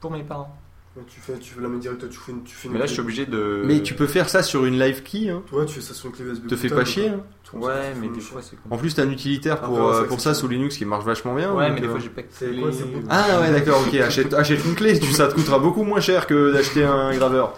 pour 0.00 0.10
mes 0.10 0.22
parents 0.22 0.54
Tu 1.06 1.20
fais, 1.20 1.38
tu 1.38 1.54
fais 1.54 1.60
la 1.60 1.68
main 1.68 1.78
directe, 1.78 2.08
tu 2.08 2.18
fais 2.18 2.32
une, 2.32 2.42
tu 2.42 2.54
fais 2.54 2.66
une 2.68 2.74
mais 2.74 2.80
là 2.80 2.86
je 2.86 2.92
suis 2.92 3.00
obligé 3.00 3.26
de 3.26 3.62
Mais 3.64 3.82
tu 3.82 3.94
peux 3.94 4.06
faire 4.06 4.28
ça 4.28 4.42
sur 4.42 4.64
une 4.64 4.78
live 4.78 5.02
key. 5.02 5.28
Hein. 5.28 5.42
Ouais, 5.52 5.64
tu 5.66 5.74
fais 5.74 5.80
ça 5.80 5.94
sur 5.94 6.06
une 6.08 6.12
clé 6.14 6.24
USB. 6.24 6.46
Te 6.46 6.56
fais 6.56 6.68
pas 6.68 6.84
chier. 6.84 7.08
hein. 7.08 7.20
Ouais 7.54 7.94
mais 7.98 8.08
des 8.08 8.20
fois 8.20 8.42
c'est 8.42 8.56
En 8.70 8.76
plus 8.76 8.94
t'as 8.94 9.04
un 9.04 9.10
utilitaire 9.10 9.60
pour, 9.60 9.78
Après, 9.78 9.98
ouais, 10.00 10.04
euh, 10.04 10.08
pour 10.08 10.20
ça 10.20 10.34
sous 10.34 10.48
Linux 10.48 10.76
qui 10.76 10.84
marche 10.84 11.04
vachement 11.04 11.34
bien. 11.34 11.54
ouais 11.54 11.66
donc, 11.68 11.76
mais 11.76 11.80
des 11.80 11.86
euh, 11.86 11.90
fois 11.90 12.00
j'ai 12.00 12.10
pas 12.10 12.22
quoi. 12.22 12.70
Ah 13.08 13.40
ouais 13.40 13.50
d'accord 13.58 13.82
ok 13.86 13.94
achète, 13.94 14.34
achète 14.34 14.64
une 14.66 14.74
clé 14.74 14.94
ça 15.12 15.28
te 15.28 15.34
coûtera 15.34 15.58
beaucoup 15.58 15.82
moins 15.82 16.00
cher 16.00 16.26
que 16.26 16.52
d'acheter 16.52 16.84
un 16.84 17.14
graveur. 17.16 17.54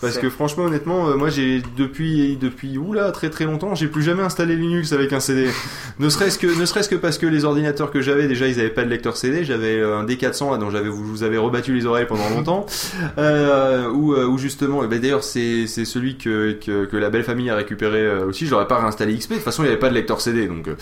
Parce 0.00 0.18
que 0.18 0.28
franchement, 0.30 0.64
honnêtement, 0.64 1.08
euh, 1.08 1.16
moi 1.16 1.30
j'ai 1.30 1.62
depuis 1.76 2.36
depuis 2.36 2.76
oula 2.78 3.10
très 3.12 3.30
très 3.30 3.44
longtemps, 3.44 3.74
j'ai 3.74 3.86
plus 3.86 4.02
jamais 4.02 4.22
installé 4.22 4.56
Linux 4.56 4.92
avec 4.92 5.12
un 5.12 5.20
CD. 5.20 5.48
ne 5.98 6.08
serait-ce 6.08 6.38
que 6.38 6.46
ne 6.46 6.66
serait-ce 6.66 6.88
que 6.88 6.94
parce 6.96 7.18
que 7.18 7.26
les 7.26 7.44
ordinateurs 7.44 7.90
que 7.90 8.00
j'avais 8.00 8.26
déjà, 8.26 8.46
ils 8.46 8.60
avaient 8.60 8.68
pas 8.70 8.84
de 8.84 8.90
lecteur 8.90 9.16
CD. 9.16 9.44
J'avais 9.44 9.78
euh, 9.78 9.98
un 9.98 10.04
D400 10.04 10.52
là, 10.52 10.58
dont 10.58 10.70
j'avais 10.70 10.88
vous, 10.88 11.04
vous 11.04 11.22
avez 11.22 11.38
rebattu 11.38 11.74
les 11.74 11.86
oreilles 11.86 12.06
pendant 12.06 12.28
longtemps. 12.36 12.66
Euh, 13.18 13.88
où, 13.90 14.14
euh, 14.14 14.26
où 14.26 14.38
justement, 14.38 14.84
et 14.84 14.88
ben 14.88 15.00
d'ailleurs 15.00 15.24
c'est 15.24 15.66
c'est 15.66 15.84
celui 15.84 16.16
que, 16.16 16.52
que 16.52 16.84
que 16.84 16.96
la 16.96 17.10
belle 17.10 17.24
famille 17.24 17.50
a 17.50 17.56
récupéré 17.56 18.00
euh, 18.00 18.26
aussi. 18.26 18.46
Je 18.46 18.50
l'aurais 18.50 18.68
pas 18.68 18.78
réinstallé 18.78 19.16
XP. 19.16 19.30
De 19.30 19.34
toute 19.36 19.44
façon, 19.44 19.62
il 19.62 19.66
y 19.66 19.68
avait 19.68 19.78
pas 19.78 19.88
de 19.88 19.94
lecteur 19.94 20.20
CD, 20.20 20.46
donc 20.46 20.68
et 20.68 20.72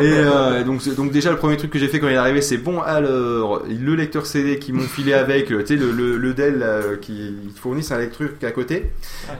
euh, 0.00 0.62
donc 0.64 0.86
donc 0.94 1.10
déjà 1.10 1.30
le 1.30 1.36
premier 1.36 1.56
truc 1.56 1.70
que 1.70 1.78
j'ai 1.78 1.88
fait 1.88 2.00
quand 2.00 2.08
il 2.08 2.14
est 2.14 2.18
arrivé, 2.18 2.40
c'est 2.40 2.58
bon 2.58 2.80
alors 2.80 3.62
le 3.68 3.94
lecteur 3.94 4.26
CD 4.26 4.58
qui 4.58 4.72
m'ont 4.72 4.80
filé 4.80 5.12
avec, 5.12 5.46
tu 5.46 5.66
sais 5.66 5.76
le, 5.76 5.90
le, 5.92 6.16
le 6.16 6.34
Dell 6.34 6.58
là, 6.58 6.80
qui 7.00 7.34
ils 7.44 7.58
fournissent 7.58 7.92
un 7.92 7.98
lecteur 7.98 8.28
à 8.42 8.50
côté. 8.50 8.59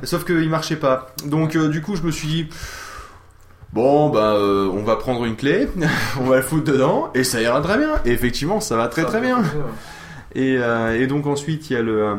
Sauf 0.05 0.25
qu'il 0.25 0.49
marchait 0.49 0.77
pas. 0.77 1.15
Donc 1.27 1.57
euh, 1.57 1.69
du 1.69 1.83
coup, 1.83 1.97
je 1.97 2.03
me 2.03 2.11
suis 2.11 2.29
dit 2.29 2.49
bon 3.73 4.09
bah 4.09 4.33
euh, 4.35 4.69
on 4.73 4.83
va 4.83 4.97
prendre 4.97 5.25
une 5.25 5.37
clé, 5.37 5.69
on 6.21 6.25
va 6.25 6.37
le 6.37 6.43
foutre 6.43 6.65
dedans 6.73 7.11
et 7.15 7.25
ça 7.25 7.41
ira 7.41 7.61
très 7.61 7.79
bien. 7.79 7.95
Et 8.05 8.11
effectivement, 8.11 8.61
ça 8.61 8.77
va 8.77 8.89
très 8.89 9.05
très 9.05 9.21
bien. 9.21 9.43
Et, 10.35 10.57
euh, 10.59 11.01
et 11.01 11.07
donc 11.07 11.27
ensuite, 11.27 11.71
il 11.71 11.73
y 11.75 11.77
a 11.77 11.83
le 11.83 12.05
euh, 12.05 12.15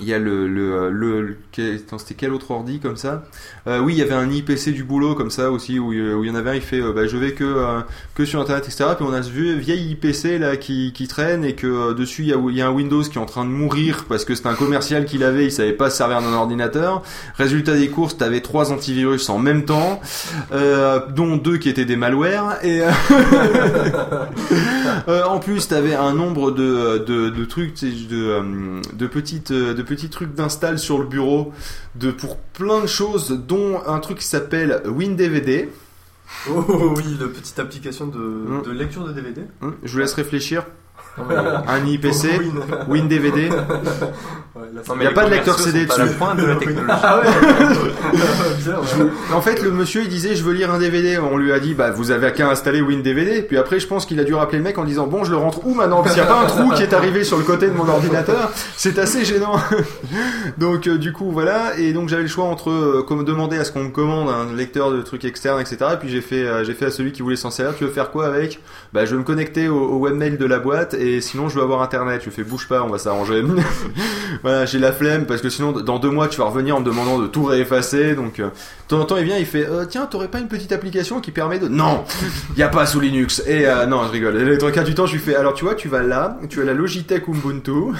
il 0.00 0.08
y 0.08 0.14
a 0.14 0.18
le 0.18 0.48
le, 0.48 0.90
le, 0.90 1.36
c'était 1.56 2.14
quel 2.16 2.32
autre 2.32 2.50
ordi 2.50 2.78
comme 2.80 2.96
ça? 2.96 3.22
Euh, 3.66 3.80
Oui, 3.80 3.94
il 3.94 3.98
y 3.98 4.02
avait 4.02 4.14
un 4.14 4.30
IPC 4.30 4.72
du 4.72 4.84
boulot 4.84 5.14
comme 5.14 5.30
ça 5.30 5.50
aussi 5.50 5.78
où, 5.78 5.92
il- 5.92 6.14
où 6.14 6.24
il 6.24 6.28
y 6.28 6.30
en 6.30 6.34
avait 6.34 6.50
un. 6.50 6.54
Il 6.54 6.60
fait 6.62 6.80
euh, 6.80 6.92
bah, 6.92 7.06
je 7.06 7.16
vais 7.16 7.32
que 7.32 7.44
euh, 7.44 7.80
que 8.14 8.24
sur 8.24 8.40
internet 8.40 8.64
etc. 8.66 8.90
Puis 8.96 9.06
on 9.08 9.12
a 9.12 9.22
ce 9.22 9.30
vieux 9.30 9.54
vieil 9.54 9.90
IPC 9.92 10.38
là 10.38 10.56
qui, 10.56 10.92
qui 10.92 11.06
traîne 11.08 11.44
et 11.44 11.54
que 11.54 11.66
euh, 11.66 11.94
dessus 11.94 12.22
il 12.22 12.28
y, 12.28 12.32
a, 12.32 12.36
il 12.48 12.56
y 12.56 12.62
a 12.62 12.68
un 12.68 12.72
Windows 12.72 13.02
qui 13.02 13.18
est 13.18 13.20
en 13.20 13.26
train 13.26 13.44
de 13.44 13.50
mourir 13.50 14.04
parce 14.08 14.24
que 14.24 14.34
c'est 14.34 14.46
un 14.46 14.54
commercial 14.54 15.04
qui 15.04 15.18
l'avait, 15.18 15.44
il 15.46 15.52
savait 15.52 15.72
pas 15.72 15.90
se 15.90 15.96
servir 15.98 16.20
d'un 16.22 16.32
ordinateur. 16.32 17.02
Résultat 17.36 17.76
des 17.76 17.88
courses, 17.88 18.16
t'avais 18.16 18.40
trois 18.40 18.72
antivirus 18.72 19.28
en 19.28 19.38
même 19.38 19.64
temps, 19.64 20.00
euh, 20.52 21.00
dont 21.14 21.36
deux 21.36 21.56
qui 21.58 21.68
étaient 21.68 21.84
des 21.84 21.96
malwares 21.96 22.64
et 22.64 22.82
euh, 22.82 22.90
euh, 25.08 25.24
en 25.24 25.38
plus 25.38 25.68
t'avais 25.68 25.94
un 25.94 26.12
nombre 26.14 26.50
de, 26.50 26.98
de, 26.98 27.44
trucs, 27.44 27.74
de, 27.82 28.16
euh, 28.16 28.80
de 28.92 29.06
petites 29.06 29.50
euh, 29.50 29.74
petits 29.90 30.08
trucs 30.08 30.34
d'install 30.34 30.78
sur 30.78 30.98
le 30.98 31.04
bureau 31.06 31.52
de 31.96 32.10
pour 32.12 32.36
plein 32.36 32.80
de 32.80 32.86
choses, 32.86 33.30
dont 33.46 33.80
un 33.86 33.98
truc 33.98 34.18
qui 34.18 34.24
s'appelle 34.24 34.80
WinDVD. 34.86 35.68
Oh 36.48 36.94
oui, 36.96 37.16
la 37.20 37.26
petite 37.26 37.58
application 37.58 38.06
de, 38.06 38.18
Mm. 38.18 38.62
de 38.62 38.70
lecture 38.70 39.04
de 39.04 39.12
DVD. 39.12 39.42
Hum, 39.62 39.74
Je 39.82 39.90
vous 39.92 39.98
laisse 39.98 40.14
réfléchir. 40.14 40.64
Un 41.18 41.86
IPC, 41.86 42.38
Win. 42.38 42.60
WinDVD. 42.88 43.50
Ouais, 43.50 44.62
là, 44.74 44.82
Il 44.94 45.00
n'y 45.00 45.06
a 45.06 45.12
pas 45.12 45.24
de 45.24 45.30
lecteur 45.30 45.58
CD 45.58 45.86
dessus. 45.86 46.00
Ah 46.88 47.20
ouais. 47.20 47.28
En 49.32 49.40
fait, 49.40 49.62
le 49.62 49.70
monsieur 49.70 50.02
il 50.02 50.08
disait 50.08 50.34
je 50.34 50.42
veux 50.42 50.52
lire 50.52 50.72
un 50.72 50.78
DVD. 50.78 51.18
On 51.18 51.36
lui 51.36 51.52
a 51.52 51.60
dit 51.60 51.74
bah 51.74 51.90
vous 51.90 52.10
avez 52.10 52.32
qu'à 52.32 52.48
installer 52.48 52.80
WinDVD. 52.80 53.42
Puis 53.42 53.56
après, 53.56 53.80
je 53.80 53.86
pense 53.86 54.06
qu'il 54.06 54.18
a 54.20 54.24
dû 54.24 54.34
rappeler 54.34 54.58
le 54.58 54.64
mec 54.64 54.78
en 54.78 54.84
disant 54.84 55.06
bon 55.06 55.24
je 55.24 55.30
le 55.30 55.36
rentre 55.36 55.66
où 55.66 55.74
maintenant? 55.74 56.02
Parce 56.02 56.14
qu'il 56.14 56.22
n'y 56.22 56.28
a 56.28 56.32
pas 56.32 56.40
un 56.40 56.46
trou 56.46 56.70
qui 56.72 56.82
est 56.82 56.92
arrivé 56.92 57.24
sur 57.24 57.36
le 57.36 57.44
côté 57.44 57.68
de 57.68 57.74
mon 57.74 57.88
ordinateur. 57.88 58.50
C'est 58.76 58.98
assez 58.98 59.24
gênant. 59.24 59.56
donc 60.58 60.86
euh, 60.86 60.98
du 60.98 61.12
coup 61.12 61.30
voilà. 61.30 61.78
Et 61.78 61.92
donc 61.92 62.08
j'avais 62.08 62.22
le 62.22 62.28
choix 62.28 62.44
entre 62.44 62.70
euh, 62.70 63.22
demander 63.24 63.58
à 63.58 63.64
ce 63.64 63.72
qu'on 63.72 63.84
me 63.84 63.90
commande 63.90 64.28
un 64.28 64.54
lecteur 64.54 64.90
de 64.90 65.02
trucs 65.02 65.24
externes, 65.24 65.60
etc. 65.60 65.78
Et 65.94 65.96
puis 65.96 66.08
j'ai 66.08 66.20
fait 66.20 66.44
euh, 66.44 66.64
j'ai 66.64 66.74
fait 66.74 66.86
à 66.86 66.90
celui 66.90 67.12
qui 67.12 67.22
voulait 67.22 67.36
s'en 67.36 67.50
servir. 67.50 67.74
Tu 67.76 67.84
veux 67.84 67.90
faire 67.90 68.10
quoi 68.10 68.26
avec? 68.26 68.60
Bah 68.92 69.04
je 69.04 69.12
veux 69.12 69.18
me 69.18 69.24
connecter 69.24 69.68
au, 69.68 69.78
au 69.78 69.98
webmail 69.98 70.38
de 70.38 70.46
la 70.46 70.58
boîte 70.58 70.94
et 71.00 71.20
sinon 71.20 71.48
je 71.48 71.56
veux 71.56 71.62
avoir 71.62 71.82
internet. 71.82 72.22
Je 72.24 72.30
fais 72.30 72.44
bouge 72.44 72.68
pas, 72.68 72.82
on 72.82 72.88
va 72.88 72.98
s'arranger. 72.98 73.42
voilà, 74.42 74.66
j'ai 74.66 74.78
la 74.78 74.92
flemme 74.92 75.26
parce 75.26 75.40
que 75.40 75.48
sinon 75.48 75.72
dans 75.72 75.98
deux 75.98 76.10
mois 76.10 76.28
tu 76.28 76.38
vas 76.38 76.44
revenir 76.44 76.76
en 76.76 76.80
me 76.80 76.84
demandant 76.84 77.18
de 77.18 77.26
tout 77.26 77.44
réeffacer. 77.44 78.14
Donc 78.14 78.38
euh, 78.38 78.46
de 78.46 78.50
temps 78.88 79.00
en 79.00 79.04
temps 79.04 79.16
il 79.16 79.24
vient, 79.24 79.38
il 79.38 79.46
fait 79.46 79.66
euh, 79.66 79.84
tiens 79.86 80.06
t'aurais 80.06 80.28
pas 80.28 80.38
une 80.38 80.48
petite 80.48 80.72
application 80.72 81.20
qui 81.20 81.30
permet 81.30 81.58
de 81.58 81.68
non, 81.68 82.04
y 82.56 82.62
a 82.62 82.68
pas 82.68 82.86
sous 82.86 83.00
Linux. 83.00 83.42
Et 83.46 83.66
euh, 83.66 83.86
non 83.86 84.04
je 84.04 84.10
rigole. 84.10 84.36
Et 84.36 84.44
les 84.44 84.58
trois 84.58 84.70
quarts 84.70 84.84
du 84.84 84.94
temps 84.94 85.06
je 85.06 85.14
lui 85.14 85.20
fais 85.20 85.34
alors 85.34 85.54
tu 85.54 85.64
vois 85.64 85.74
tu 85.74 85.88
vas 85.88 86.02
là, 86.02 86.38
tu 86.48 86.60
as 86.60 86.64
la 86.64 86.74
Logitech 86.74 87.26
Ubuntu, 87.28 87.94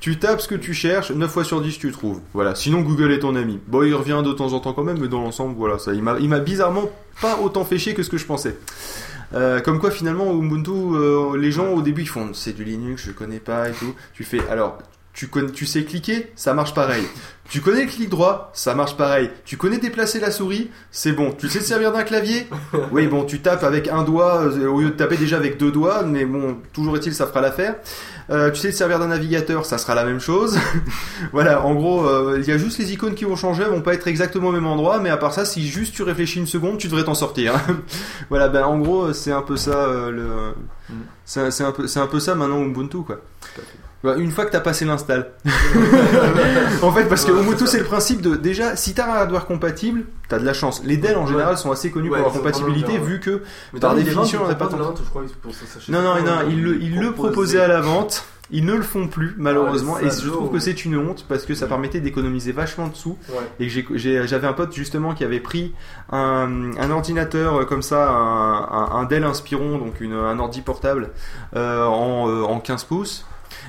tu 0.00 0.18
tapes 0.18 0.40
ce 0.40 0.48
que 0.48 0.54
tu 0.54 0.74
cherches, 0.74 1.10
9 1.10 1.30
fois 1.30 1.44
sur 1.44 1.60
10 1.60 1.78
tu 1.78 1.90
trouves. 1.92 2.20
Voilà. 2.34 2.54
Sinon 2.54 2.82
Google 2.82 3.12
est 3.12 3.20
ton 3.20 3.34
ami. 3.34 3.58
Bon 3.66 3.82
il 3.82 3.94
revient 3.94 4.22
de 4.24 4.32
temps 4.32 4.52
en 4.52 4.60
temps 4.60 4.72
quand 4.72 4.84
même, 4.84 4.98
mais 5.00 5.08
dans 5.08 5.20
l'ensemble 5.20 5.54
voilà 5.56 5.78
ça. 5.78 5.92
Il 5.94 6.02
m'a 6.02 6.38
bizarrement 6.38 6.90
pas 7.20 7.38
autant 7.42 7.64
fait 7.64 7.78
chier 7.78 7.94
que 7.94 8.02
ce 8.02 8.10
que 8.10 8.18
je 8.18 8.26
pensais. 8.26 8.56
Euh, 9.34 9.60
comme 9.60 9.78
quoi 9.78 9.90
finalement 9.90 10.32
Ubuntu, 10.34 10.70
euh, 10.70 11.36
les 11.36 11.50
gens 11.50 11.68
au 11.72 11.82
début 11.82 12.02
ils 12.02 12.08
font 12.08 12.34
c'est 12.34 12.52
du 12.52 12.64
Linux, 12.64 13.04
je 13.06 13.12
connais 13.12 13.40
pas 13.40 13.68
et 13.70 13.72
tout. 13.72 13.94
Tu 14.14 14.24
fais 14.24 14.46
alors 14.48 14.78
tu 15.12 15.28
connais, 15.28 15.50
tu 15.52 15.66
sais 15.66 15.84
cliquer, 15.84 16.32
ça 16.36 16.54
marche 16.54 16.74
pareil. 16.74 17.04
Tu 17.48 17.60
connais 17.60 17.82
le 17.82 17.90
clic 17.90 18.08
droit, 18.08 18.50
ça 18.54 18.74
marche 18.74 18.96
pareil. 18.96 19.30
Tu 19.44 19.58
connais 19.58 19.76
déplacer 19.76 20.20
la 20.20 20.30
souris, 20.30 20.70
c'est 20.90 21.12
bon. 21.12 21.32
Tu 21.32 21.48
sais 21.50 21.58
te 21.58 21.64
servir 21.64 21.92
d'un 21.92 22.02
clavier? 22.02 22.46
Oui 22.92 23.06
bon, 23.06 23.24
tu 23.24 23.40
tapes 23.40 23.62
avec 23.64 23.88
un 23.88 24.04
doigt 24.04 24.42
euh, 24.42 24.68
au 24.68 24.80
lieu 24.80 24.90
de 24.90 24.94
taper 24.94 25.16
déjà 25.18 25.36
avec 25.36 25.58
deux 25.58 25.70
doigts, 25.70 26.02
mais 26.02 26.24
bon 26.24 26.56
toujours 26.72 26.96
est-il 26.96 27.14
ça 27.14 27.26
fera 27.26 27.42
l'affaire. 27.42 27.74
Euh, 28.30 28.50
tu 28.50 28.60
sais 28.60 28.70
te 28.70 28.74
servir 28.74 28.98
d'un 28.98 29.08
navigateur, 29.08 29.66
ça 29.66 29.78
sera 29.78 29.94
la 29.94 30.04
même 30.04 30.20
chose. 30.20 30.58
voilà, 31.32 31.64
en 31.64 31.74
gros, 31.74 32.06
euh, 32.06 32.38
il 32.40 32.48
y 32.48 32.52
a 32.52 32.56
juste 32.56 32.78
les 32.78 32.92
icônes 32.92 33.14
qui 33.14 33.24
vont 33.24 33.36
changer, 33.36 33.64
elles 33.64 33.70
vont 33.70 33.82
pas 33.82 33.94
être 33.94 34.06
exactement 34.06 34.48
au 34.48 34.52
même 34.52 34.66
endroit, 34.66 35.00
mais 35.00 35.10
à 35.10 35.16
part 35.16 35.34
ça, 35.34 35.44
si 35.44 35.66
juste 35.66 35.94
tu 35.94 36.02
réfléchis 36.02 36.38
une 36.38 36.46
seconde, 36.46 36.78
tu 36.78 36.88
devrais 36.88 37.04
t'en 37.04 37.14
sortir. 37.14 37.54
voilà, 38.30 38.48
ben 38.48 38.64
en 38.64 38.78
gros, 38.78 39.12
c'est 39.12 39.32
un 39.32 39.42
peu 39.42 39.56
ça 39.56 39.72
euh, 39.72 40.10
le. 40.10 40.54
C'est 41.24 41.50
c'est 41.50 41.64
un 41.64 41.72
peu, 41.72 41.86
c'est 41.86 42.00
un 42.00 42.06
peu 42.06 42.20
ça 42.20 42.34
maintenant 42.34 42.62
Ubuntu 42.62 42.98
quoi. 42.98 43.20
Bah, 44.04 44.14
Une 44.16 44.30
fois 44.32 44.44
que 44.46 44.50
t'as 44.50 44.60
passé 44.60 44.84
l'install. 44.84 45.30
en 46.82 46.92
fait, 46.92 47.04
parce 47.04 47.24
que 47.24 47.32
Ubuntu 47.32 47.66
c'est 47.66 47.78
le 47.78 47.84
principe 47.84 48.20
de 48.20 48.36
déjà, 48.36 48.76
si 48.76 48.94
t'as 48.94 49.06
un 49.06 49.14
hardware 49.14 49.46
compatible, 49.46 50.04
t'as 50.28 50.38
de 50.38 50.44
la 50.44 50.52
chance. 50.54 50.82
Les 50.84 50.96
Dell 50.96 51.16
en 51.16 51.26
général 51.26 51.56
sont 51.56 51.70
assez 51.70 51.90
connus 51.90 52.10
Ouais, 52.10 52.18
pour 52.18 52.26
leur 52.28 52.36
compatibilité, 52.36 52.98
bien, 52.98 53.00
vu 53.06 53.20
que 53.20 53.42
Mais 53.72 53.80
par 53.80 53.94
définition 53.94 54.40
on 54.44 54.48
n'a 54.48 54.54
pas 54.54 54.66
tant. 54.66 54.76
Non, 54.78 56.02
non, 56.02 56.14
non, 56.14 56.26
euh, 56.26 56.42
ils 56.50 56.62
le, 56.62 56.82
ils 56.82 56.98
le 56.98 57.12
proposaient 57.12 57.60
à 57.60 57.68
la 57.68 57.80
vente. 57.80 58.24
Ils 58.54 58.66
ne 58.66 58.74
le 58.74 58.82
font 58.82 59.06
plus, 59.06 59.34
malheureusement, 59.38 59.94
Ah, 59.98 60.02
les 60.02 60.08
et 60.18 60.20
je 60.24 60.28
trouve 60.28 60.50
que 60.50 60.58
c'est 60.58 60.84
une 60.84 60.98
honte 60.98 61.24
parce 61.26 61.44
que 61.46 61.54
ça 61.54 61.66
permettait 61.66 62.00
d'économiser 62.00 62.52
vachement 62.52 62.88
de 62.88 62.94
sous. 62.94 63.16
Ouais. 63.30 63.36
Et 63.60 63.68
j'avais 63.70 64.46
un 64.46 64.52
pote 64.52 64.74
justement 64.74 65.14
qui 65.14 65.24
avait 65.24 65.40
pris 65.40 65.72
un, 66.10 66.72
un 66.78 66.90
ordinateur 66.90 67.60
euh, 67.60 67.64
comme 67.64 67.80
ça, 67.80 68.10
un, 68.10 68.58
un- 68.64 68.90
un 69.00 69.04
Dell 69.04 69.24
Inspiron, 69.24 69.78
donc 69.78 70.02
une, 70.02 70.12
un 70.12 70.38
ordi 70.38 70.60
portable 70.60 71.10
euh, 71.56 71.86
en, 71.86 72.28
euh, 72.28 72.42
en 72.42 72.60
15 72.60 72.84
pouces. 72.84 73.24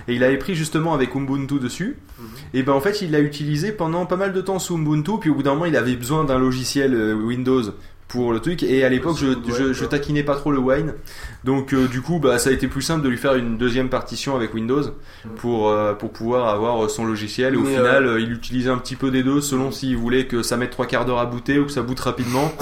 Et 0.08 0.16
il 0.16 0.24
avait 0.24 0.38
pris 0.38 0.56
justement 0.56 0.94
avec 0.94 1.16
Ubuntu 1.16 1.60
dessus. 1.60 1.98
Et 2.54 2.64
ben 2.64 2.74
en 2.74 2.82
fait, 2.82 3.02
il 3.02 3.12
l'a 3.12 3.20
utilisé 3.20 3.72
pendant 3.72 4.06
pas 4.06 4.16
mal 4.16 4.34
de 4.34 4.42
temps 4.42 4.60
sous 4.60 4.78
Ubuntu. 4.78 5.20
Puis 5.20 5.30
au 5.30 5.36
bout 5.36 5.44
d'un 5.44 5.54
moment, 5.54 5.66
il 5.66 5.76
avait 5.76 5.96
besoin 5.96 6.24
d'un 6.24 6.40
logiciel 6.40 6.94
euh, 6.94 7.14
Windows 7.14 7.64
pour 8.14 8.32
le 8.32 8.40
truc. 8.40 8.62
Et 8.62 8.84
à 8.86 8.90
l'époque, 8.90 9.18
je, 9.20 9.34
je, 9.52 9.74
je 9.74 9.86
taquinais 9.86 10.22
pas 10.22 10.36
trop 10.36 10.52
le 10.52 10.60
Wine. 10.60 10.94
Donc 11.44 11.74
euh, 11.74 11.88
du 11.88 12.02
coup, 12.02 12.20
bah, 12.20 12.38
ça 12.38 12.52
a 12.52 12.54
été 12.54 12.68
plus 12.68 12.84
simple 12.84 13.04
de 13.04 13.10
lui 13.10 13.18
faire 13.18 13.34
une 13.34 13.58
deuxième 13.58 13.90
partition 13.90 14.36
avec 14.36 14.54
Windows 14.54 14.84
pour, 15.38 15.70
euh, 15.70 15.94
pour 15.94 16.12
pouvoir 16.12 16.48
avoir 16.50 16.90
son 16.92 17.06
logiciel. 17.06 17.56
Et 17.56 17.58
au 17.58 17.64
Mais, 17.64 17.76
final, 17.76 18.06
euh, 18.06 18.22
il 18.22 18.32
utilisait 18.32 18.70
un 18.70 18.78
petit 18.78 18.96
peu 18.96 19.10
des 19.10 19.24
deux 19.24 19.42
selon 19.42 19.72
s'il 19.72 19.98
voulait 19.98 20.28
que 20.28 20.44
ça 20.44 20.58
mette 20.58 20.70
trois 20.70 20.86
quarts 20.86 21.06
d'heure 21.06 21.18
à 21.18 21.26
booter 21.26 21.58
ou 21.60 21.66
que 21.66 21.72
ça 21.72 21.82
boote 21.82 22.00
rapidement. 22.02 22.54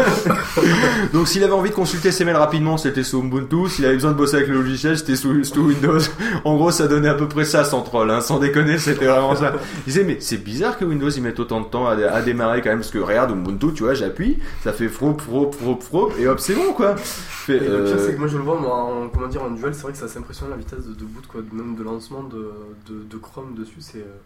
Donc 1.14 1.28
s'il 1.28 1.44
avait 1.44 1.52
envie 1.52 1.70
de 1.70 1.74
consulter 1.74 2.10
ses 2.10 2.24
mails 2.24 2.36
rapidement, 2.36 2.76
c'était 2.76 3.04
sous 3.04 3.22
Ubuntu. 3.22 3.68
S'il 3.68 3.84
avait 3.86 3.94
besoin 3.94 4.10
de 4.10 4.16
bosser 4.16 4.36
avec 4.36 4.48
le 4.48 4.56
logiciel, 4.56 4.98
c'était 4.98 5.16
sous, 5.16 5.44
sous 5.44 5.60
Windows. 5.60 5.98
En 6.44 6.56
gros, 6.56 6.72
ça 6.72 6.88
donnait 6.88 7.08
à 7.08 7.14
peu 7.14 7.28
près 7.28 7.44
ça 7.44 7.62
sans 7.62 7.82
troll, 7.82 8.10
hein, 8.10 8.20
sans 8.20 8.40
déconner, 8.40 8.78
c'était 8.78 9.06
vraiment 9.06 9.36
ça. 9.36 9.54
Il 9.86 9.92
disait 9.92 10.04
mais 10.04 10.16
c'est 10.18 10.42
bizarre 10.42 10.76
que 10.76 10.84
Windows 10.84 11.08
il 11.08 11.22
mette 11.22 11.38
autant 11.38 11.60
de 11.60 11.66
temps 11.66 11.86
à, 11.86 11.92
à 11.92 12.20
démarrer 12.22 12.62
quand 12.62 12.70
même 12.70 12.80
parce 12.80 12.90
que 12.90 12.98
regarde 12.98 13.30
Ubuntu, 13.30 13.72
tu 13.74 13.84
vois, 13.84 13.94
j'appuie, 13.94 14.38
ça 14.62 14.72
fait 14.72 14.88
frop 14.88 15.18
frop 15.20 15.52
frop 15.54 15.80
frop 15.82 16.12
et 16.18 16.26
hop 16.28 16.38
c'est 16.40 16.54
bon 16.54 16.72
quoi. 16.72 16.96
Fait, 16.96 17.56
Et 17.56 17.60
le 17.60 17.84
pire, 17.84 17.94
euh, 17.96 18.06
c'est 18.06 18.14
que 18.14 18.18
moi 18.18 18.28
je 18.28 18.36
le 18.36 18.42
vois 18.44 18.58
moi, 18.60 18.74
en, 18.76 19.08
comment 19.08 19.28
dire, 19.28 19.42
en 19.42 19.50
duel, 19.50 19.74
c'est 19.74 19.82
vrai 19.82 19.92
que 19.92 19.98
c'est 19.98 20.04
assez 20.04 20.18
impressionnant 20.18 20.50
la 20.50 20.56
vitesse 20.56 20.84
de, 20.86 20.94
de 20.94 21.04
boot, 21.04 21.26
quoi, 21.26 21.40
même 21.52 21.74
de 21.76 21.82
lancement 21.82 22.22
de, 22.22 22.52
de, 22.88 23.02
de 23.04 23.16
Chrome 23.16 23.54
dessus, 23.54 23.80
c'est 23.80 23.98
euh, 23.98 24.16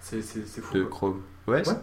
c'est 0.00 0.22
c'est- 0.22 0.60
fou. 0.60 0.74
De 0.74 0.82
quoi. 0.84 0.90
Chrome 0.90 1.20
OS 1.46 1.74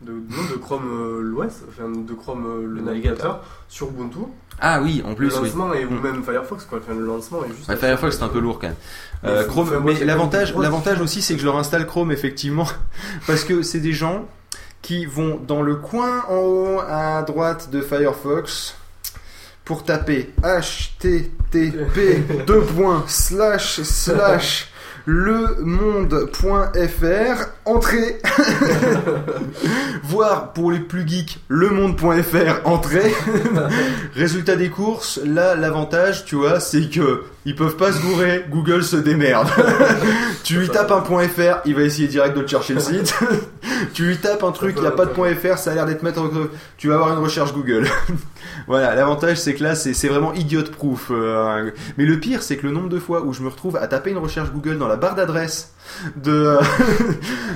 de, 0.00 0.12
Non, 0.12 0.50
de 0.52 0.56
Chrome 0.60 0.82
euh, 0.86 1.20
l'OS, 1.22 1.62
enfin 1.68 1.88
de 1.88 2.12
Chrome 2.14 2.44
euh, 2.46 2.66
le 2.66 2.80
navigateur 2.82 3.42
sur 3.68 3.88
Ubuntu. 3.88 4.18
Ah 4.60 4.80
oui, 4.82 5.02
en 5.06 5.14
plus, 5.14 5.28
Le 5.28 5.34
oui. 5.36 5.44
lancement 5.46 5.72
et, 5.72 5.84
ou 5.86 5.90
Mm. 5.92 6.00
même 6.02 6.22
Firefox, 6.22 6.64
quoi. 6.66 6.78
Enfin, 6.78 6.94
le 6.94 7.06
lancement 7.06 7.42
est 7.44 7.48
juste. 7.56 7.68
Ouais, 7.68 7.76
Firefox 7.76 8.18
c'est 8.18 8.22
un 8.22 8.28
peu 8.28 8.40
lourd 8.40 8.58
quand 8.58 8.66
même. 8.66 8.76
Euh, 9.24 9.46
Chrome, 9.46 9.70
mais 9.84 10.04
l'avantage, 10.04 10.54
l'avantage 10.56 11.00
aussi, 11.00 11.22
c'est 11.22 11.34
que 11.34 11.40
je 11.40 11.46
leur 11.46 11.56
installe 11.56 11.86
Chrome 11.86 12.10
effectivement, 12.12 12.66
parce 13.26 13.44
que 13.44 13.62
c'est 13.62 13.80
des 13.80 13.92
gens 13.92 14.26
qui 14.84 15.06
vont 15.06 15.40
dans 15.48 15.62
le 15.62 15.76
coin 15.76 16.24
en 16.28 16.36
haut 16.36 16.80
à 16.86 17.22
droite 17.22 17.70
de 17.70 17.80
Firefox 17.80 18.76
pour 19.64 19.82
taper 19.82 20.34
http 20.42 22.44
deux 22.46 22.60
points 22.60 23.02
slash 23.08 23.80
slash 23.80 24.68
lemonde.fr, 25.06 26.68
entrée. 27.64 28.20
Voire 30.04 30.52
pour 30.52 30.70
les 30.70 30.80
plus 30.80 31.08
geeks, 31.08 31.38
lemonde.fr, 31.48 32.66
entrée. 32.66 33.14
Résultat 34.14 34.56
des 34.56 34.70
courses, 34.70 35.18
là 35.24 35.54
l'avantage, 35.54 36.26
tu 36.26 36.36
vois, 36.36 36.60
c'est 36.60 36.90
que 36.90 37.24
ils 37.46 37.54
peuvent 37.54 37.76
pas 37.76 37.92
se 37.92 38.00
gourer, 38.00 38.44
Google 38.50 38.82
se 38.82 38.96
démerde. 38.96 39.48
tu 40.44 40.58
lui 40.58 40.68
tapes 40.68 40.90
un 40.90 41.00
point 41.00 41.28
.fr, 41.28 41.60
il 41.66 41.74
va 41.74 41.82
essayer 41.82 42.08
direct 42.08 42.36
de 42.36 42.42
te 42.42 42.50
chercher 42.50 42.74
le 42.74 42.80
site. 42.80 43.14
tu 43.92 44.04
lui 44.06 44.16
tapes 44.16 44.42
un 44.42 44.52
truc, 44.52 44.74
il 44.76 44.82
n'y 44.82 44.86
a 44.86 44.92
pas 44.92 45.04
de 45.04 45.10
point 45.10 45.34
.fr, 45.34 45.58
ça 45.58 45.72
a 45.72 45.74
l'air 45.74 45.86
d'être 45.86 46.02
mettre 46.02 46.22
tu 46.78 46.88
vas 46.88 46.94
avoir 46.94 47.12
une 47.12 47.22
recherche 47.22 47.52
Google. 47.52 47.86
voilà, 48.66 48.94
l'avantage 48.94 49.38
c'est 49.38 49.54
que 49.54 49.62
là 49.62 49.74
c'est 49.74 50.08
vraiment 50.08 50.32
idiot 50.32 50.62
proof. 50.62 51.10
euh, 51.10 51.70
mais 51.98 52.04
le 52.06 52.18
pire 52.18 52.42
c'est 52.42 52.56
que 52.56 52.66
le 52.66 52.72
nombre 52.72 52.88
de 52.88 52.98
fois 52.98 53.22
où 53.22 53.32
je 53.32 53.42
me 53.42 53.48
retrouve 53.48 53.76
à 53.76 53.86
taper 53.88 54.10
une 54.10 54.18
recherche 54.18 54.50
Google 54.50 54.78
dans 54.78 54.88
la 54.88 54.96
barre 54.96 55.14
d'adresse 55.14 55.74
de 56.16 56.56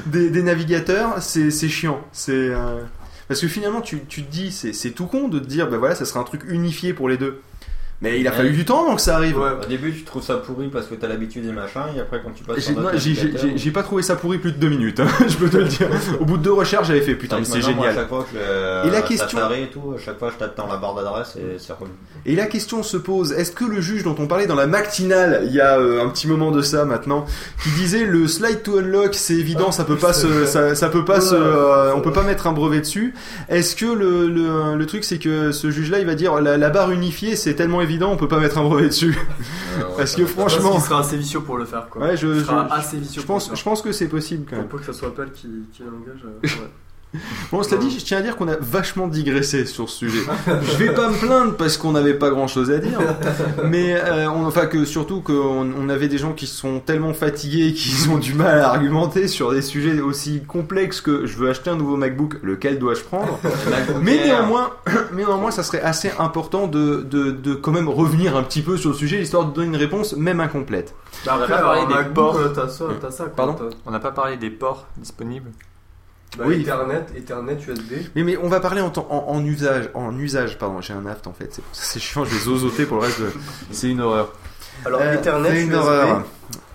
des, 0.06 0.30
des 0.30 0.42
navigateurs, 0.42 1.22
c'est 1.22 1.50
chiant. 1.50 2.00
C'est 2.12 2.32
euh, 2.32 2.82
parce 3.26 3.40
que 3.40 3.48
finalement 3.48 3.80
tu, 3.80 4.04
tu 4.06 4.22
te 4.22 4.30
dis 4.30 4.52
c'est 4.52 4.72
c'est 4.72 4.90
tout 4.90 5.06
con 5.06 5.28
de 5.28 5.38
te 5.38 5.46
dire 5.46 5.68
ben 5.68 5.78
voilà 5.78 5.94
ça 5.94 6.04
serait 6.04 6.20
un 6.20 6.24
truc 6.24 6.42
unifié 6.46 6.92
pour 6.92 7.08
les 7.08 7.16
deux. 7.16 7.40
Mais 8.00 8.20
il 8.20 8.28
a 8.28 8.30
Ouais. 8.30 8.36
fallu 8.36 8.52
du 8.52 8.64
temps 8.64 8.84
avant 8.84 8.94
que 8.94 9.02
ça 9.02 9.16
arrive. 9.16 9.36
Au 9.38 9.66
début, 9.68 9.92
tu 9.92 10.04
trouves 10.04 10.22
ça 10.22 10.36
pourri 10.36 10.68
parce 10.68 10.86
que 10.86 10.94
t'as 10.94 11.08
l'habitude 11.08 11.44
des 11.44 11.50
machins, 11.52 11.80
et 11.96 12.00
après, 12.00 12.20
quand 12.24 12.30
tu 12.32 12.44
passes 12.44 12.70
J'ai 13.56 13.70
pas 13.72 13.82
trouvé 13.82 14.02
ça 14.04 14.14
pourri 14.14 14.38
plus 14.38 14.52
de 14.52 14.56
deux 14.58 14.68
minutes, 14.68 15.00
hein, 15.00 15.08
je 15.28 15.36
peux 15.36 15.48
te 15.50 15.56
le 15.56 15.64
dire. 15.64 15.88
Au 16.20 16.24
bout 16.24 16.36
de 16.36 16.44
deux 16.44 16.52
recherches, 16.52 16.86
j'avais 16.86 17.00
fait 17.00 17.16
putain, 17.16 17.38
mais 17.40 17.44
C'est 17.44 17.58
moi, 17.58 17.68
génial. 17.68 17.88
à 17.88 17.94
chaque 17.94 18.08
fois 18.08 18.22
que 18.30 18.38
je 18.38 18.88
Et 18.88 18.90
la 18.92 19.02
question- 19.02 19.38
et 19.50 19.66
tout, 19.72 19.94
à 19.96 19.98
chaque 20.00 20.16
fois, 20.18 20.30
je 20.32 20.38
tape 20.38 20.56
dans 20.56 20.68
la 20.68 20.76
barre 20.76 20.94
d'adresse 20.94 21.34
et 21.36 21.58
c'est 21.58 21.72
relou. 21.72 21.90
Et 22.24 22.36
la 22.36 22.46
question 22.46 22.84
se 22.84 22.96
pose, 22.96 23.32
est-ce 23.32 23.50
que 23.50 23.64
le 23.64 23.80
juge 23.80 24.04
dont 24.04 24.14
on 24.18 24.28
parlait 24.28 24.46
dans 24.46 24.54
la 24.54 24.68
matinale 24.68 25.42
il 25.46 25.52
y 25.52 25.60
a 25.60 25.78
euh, 25.80 26.04
un 26.04 26.08
petit 26.08 26.28
moment 26.28 26.52
de 26.52 26.62
ça 26.62 26.84
maintenant, 26.84 27.26
qui 27.64 27.70
disait 27.70 28.04
le 28.04 28.28
slide 28.28 28.62
to 28.62 28.78
unlock 28.78 29.14
c'est 29.16 29.34
évident, 29.34 29.72
ça 29.72 29.82
peut 29.84 29.96
pas 29.96 30.12
se, 30.12 30.46
ça, 30.46 30.76
ça 30.76 30.88
peut 30.88 31.04
pas 31.04 31.20
se, 31.20 31.34
euh, 31.34 31.94
on 31.96 32.00
peut 32.00 32.12
pas 32.12 32.22
mettre 32.22 32.46
un 32.46 32.52
brevet 32.52 32.78
dessus. 32.80 33.12
Est-ce 33.48 33.74
que 33.74 33.86
le, 33.86 34.28
le, 34.28 34.76
le 34.76 34.86
truc 34.86 35.02
c'est 35.02 35.18
que 35.18 35.50
ce 35.50 35.70
juge-là 35.72 35.98
il 35.98 36.06
va 36.06 36.14
dire 36.14 36.40
la, 36.40 36.56
la 36.56 36.70
barre 36.70 36.92
unifiée 36.92 37.34
c'est 37.34 37.54
tellement 37.54 37.80
évident 37.80 37.87
on 38.10 38.16
peut 38.16 38.28
pas 38.28 38.38
mettre 38.40 38.58
un 38.58 38.62
brevet 38.64 38.88
dessus. 38.88 39.16
Parce 39.96 40.14
que 40.14 40.26
franchement, 40.26 40.72
qu'il 40.72 40.80
sera 40.82 41.00
assez 41.00 41.16
vicieux 41.16 41.40
pour 41.40 41.56
le 41.56 41.64
faire 41.64 41.88
quoi. 41.88 42.02
Ouais, 42.02 42.16
je, 42.16 42.26
Il 42.28 42.40
je, 42.40 42.44
sera 42.44 42.68
je- 42.68 42.74
assez 42.74 42.96
vicieux 42.98 43.22
je 43.22 43.26
pour 43.26 43.36
pense, 43.36 43.50
je 43.54 43.62
pense 43.62 43.82
que 43.82 43.92
c'est 43.92 44.08
possible 44.08 44.44
quand 44.48 44.56
même. 44.56 44.66
Pour 44.66 44.78
peu 44.80 44.86
que 44.86 44.92
ça 44.92 44.98
soit 44.98 45.08
Apple 45.08 45.30
qui, 45.34 45.48
qui 45.72 45.82
l'engage. 45.82 46.20
euh, 46.24 46.40
ouais. 46.42 46.70
Bon, 47.52 47.62
cela 47.62 47.78
dit, 47.78 47.90
je 47.90 48.04
tiens 48.04 48.18
à 48.18 48.20
dire 48.20 48.36
qu'on 48.36 48.48
a 48.48 48.56
vachement 48.60 49.08
digressé 49.08 49.64
sur 49.64 49.88
ce 49.88 49.96
sujet. 49.98 50.20
Je 50.46 50.76
vais 50.76 50.92
pas 50.92 51.08
me 51.08 51.16
plaindre 51.16 51.56
parce 51.56 51.78
qu'on 51.78 51.92
n'avait 51.92 52.12
pas 52.14 52.28
grand 52.28 52.46
chose 52.48 52.70
à 52.70 52.78
dire, 52.78 52.98
mais 53.64 53.94
euh, 53.94 54.28
on- 54.30 54.44
enfin 54.46 54.66
que 54.66 54.84
surtout 54.84 55.22
qu'on 55.22 55.70
on 55.74 55.88
avait 55.88 56.08
des 56.08 56.18
gens 56.18 56.32
qui 56.34 56.46
sont 56.46 56.80
tellement 56.80 57.14
fatigués 57.14 57.72
qu'ils 57.72 58.10
ont 58.10 58.18
du 58.18 58.34
mal 58.34 58.58
à 58.60 58.68
argumenter 58.70 59.26
sur 59.28 59.52
des 59.52 59.62
sujets 59.62 60.00
aussi 60.00 60.42
complexes 60.44 61.00
que 61.00 61.24
je 61.26 61.36
veux 61.38 61.48
acheter 61.48 61.70
un 61.70 61.76
nouveau 61.76 61.96
MacBook, 61.96 62.36
lequel 62.42 62.78
dois-je 62.78 63.00
prendre? 63.02 63.38
Mais 64.02 64.24
néanmoins, 64.26 64.70
mais 65.12 65.24
néanmoins, 65.24 65.50
ça 65.50 65.62
serait 65.62 65.80
assez 65.80 66.10
important 66.18 66.66
de, 66.66 67.06
de, 67.08 67.30
de 67.30 67.54
quand 67.54 67.72
même 67.72 67.88
revenir 67.88 68.36
un 68.36 68.42
petit 68.42 68.60
peu 68.62 68.76
sur 68.76 68.90
le 68.90 68.96
sujet, 68.96 69.22
histoire 69.22 69.46
de 69.46 69.52
donner 69.54 69.68
une 69.68 69.76
réponse 69.76 70.14
même 70.14 70.40
incomplète. 70.40 70.94
Bah 71.24 71.32
On 71.34 71.38
n'a 71.38 71.44
après, 71.44 71.54
pas 71.56 71.62
parlé 71.62 71.80
un 71.80 71.86
des 71.86 71.94
MacBook, 71.94 72.14
ports. 72.14 72.36
euh, 72.36 72.54
ça, 72.54 73.10
ça. 73.10 73.24
Pardon? 73.34 73.56
On 73.86 73.90
n'a 73.90 74.00
pas 74.00 74.10
parlé 74.12 74.36
des 74.36 74.50
ports 74.50 74.86
disponibles. 74.98 75.50
Bah, 76.36 76.44
Oui. 76.46 76.60
Ethernet, 76.60 77.04
Ethernet, 77.16 77.56
USB. 77.66 77.92
Mais, 78.14 78.22
mais 78.22 78.36
on 78.36 78.48
va 78.48 78.60
parler 78.60 78.80
en, 78.80 78.90
temps- 78.90 79.06
en, 79.10 79.32
en 79.34 79.44
usage, 79.44 79.88
en 79.94 80.16
usage, 80.18 80.58
pardon, 80.58 80.80
j'ai 80.80 80.92
un 80.92 81.06
aft 81.06 81.26
en 81.26 81.32
fait, 81.32 81.48
c'est 81.52 81.62
pour 81.62 81.74
ça 81.74 81.82
que 81.82 81.88
c'est 81.88 82.00
chiant, 82.00 82.24
je 82.24 82.34
vais 82.34 82.40
zozoter 82.40 82.84
pour 82.86 82.98
le 82.98 83.04
reste 83.04 83.20
de... 83.20 83.32
C'est 83.70 83.88
une 83.90 84.00
horreur. 84.00 84.32
Alors, 84.84 85.00
Euh, 85.00 85.14
Ethernet, 85.14 85.50
c'est 85.50 85.62
une 85.62 85.68
USB. 85.70 85.78
horreur. 85.78 86.24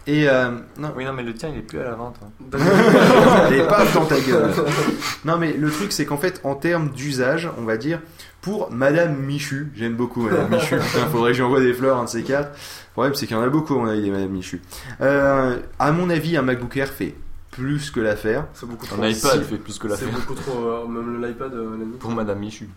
Et 0.06 0.28
euh, 0.28 0.50
non. 0.78 0.92
Oui, 0.98 1.06
non, 1.06 1.14
mais 1.14 1.24
le 1.24 1.34
tien, 1.34 1.48
il 1.50 1.60
est 1.60 1.62
plus 1.62 1.80
à 1.80 1.84
la 1.84 1.92
vente. 1.96 2.18
hein. 2.22 2.58
Et 3.54 3.62
pas 3.64 3.86
dans 3.94 4.06
ta 4.06 4.20
gueule. 4.20 4.52
Non, 5.26 5.38
mais 5.38 5.54
le 5.54 5.72
truc, 5.72 5.94
c'est 5.94 6.06
qu'en 6.06 6.18
fait, 6.18 6.42
en 6.44 6.56
termes 6.56 6.90
d'usage, 6.90 7.50
on 7.58 7.64
va 7.64 7.78
dire, 7.78 8.02
pour 8.42 8.70
Madame 8.70 9.16
Michu, 9.16 9.72
j'aime 9.76 9.94
beaucoup 9.94 10.24
Madame 10.24 10.50
Michu, 10.50 10.76
putain, 10.92 11.08
faudrait 11.10 11.32
que 11.32 11.38
j'envoie 11.38 11.62
des 11.62 11.74
fleurs, 11.74 11.98
un 12.00 12.04
de 12.04 12.10
ces 12.10 12.24
quatre. 12.24 12.50
Le 12.50 12.92
problème, 12.92 13.16
c'est 13.16 13.26
qu'il 13.28 13.38
y 13.38 13.40
en 13.40 13.44
a 13.44 13.48
beaucoup, 13.48 13.76
on 13.76 13.86
a 13.88 13.96
des 13.96 14.10
Madame 14.10 14.28
Michu. 14.32 14.62
Euh, 15.00 15.56
à 15.80 15.92
mon 15.94 16.10
avis, 16.10 16.36
un 16.36 16.42
MacBook 16.42 16.76
Air 16.76 16.90
fait 16.90 17.16
plus 17.56 17.92
que 17.92 18.00
l'affaire. 18.00 18.46
C'est 18.54 18.68
beaucoup 18.68 18.86
Un 18.86 18.98
trop. 18.98 19.06
iPad 19.06 19.44
Si- 19.44 19.50
fait 19.50 19.58
plus 19.58 19.78
que 19.80 19.88
C'est 19.96 20.06
l'affaire. 20.06 20.20
beaucoup 20.20 20.34
trop. 20.36 20.66
euh, 20.68 20.88
Même 20.88 21.24
l'iPad, 21.24 21.54
euh. 21.54 21.78
Pour 22.00 22.12
Madame 22.12 22.40
Michu. 22.40 22.70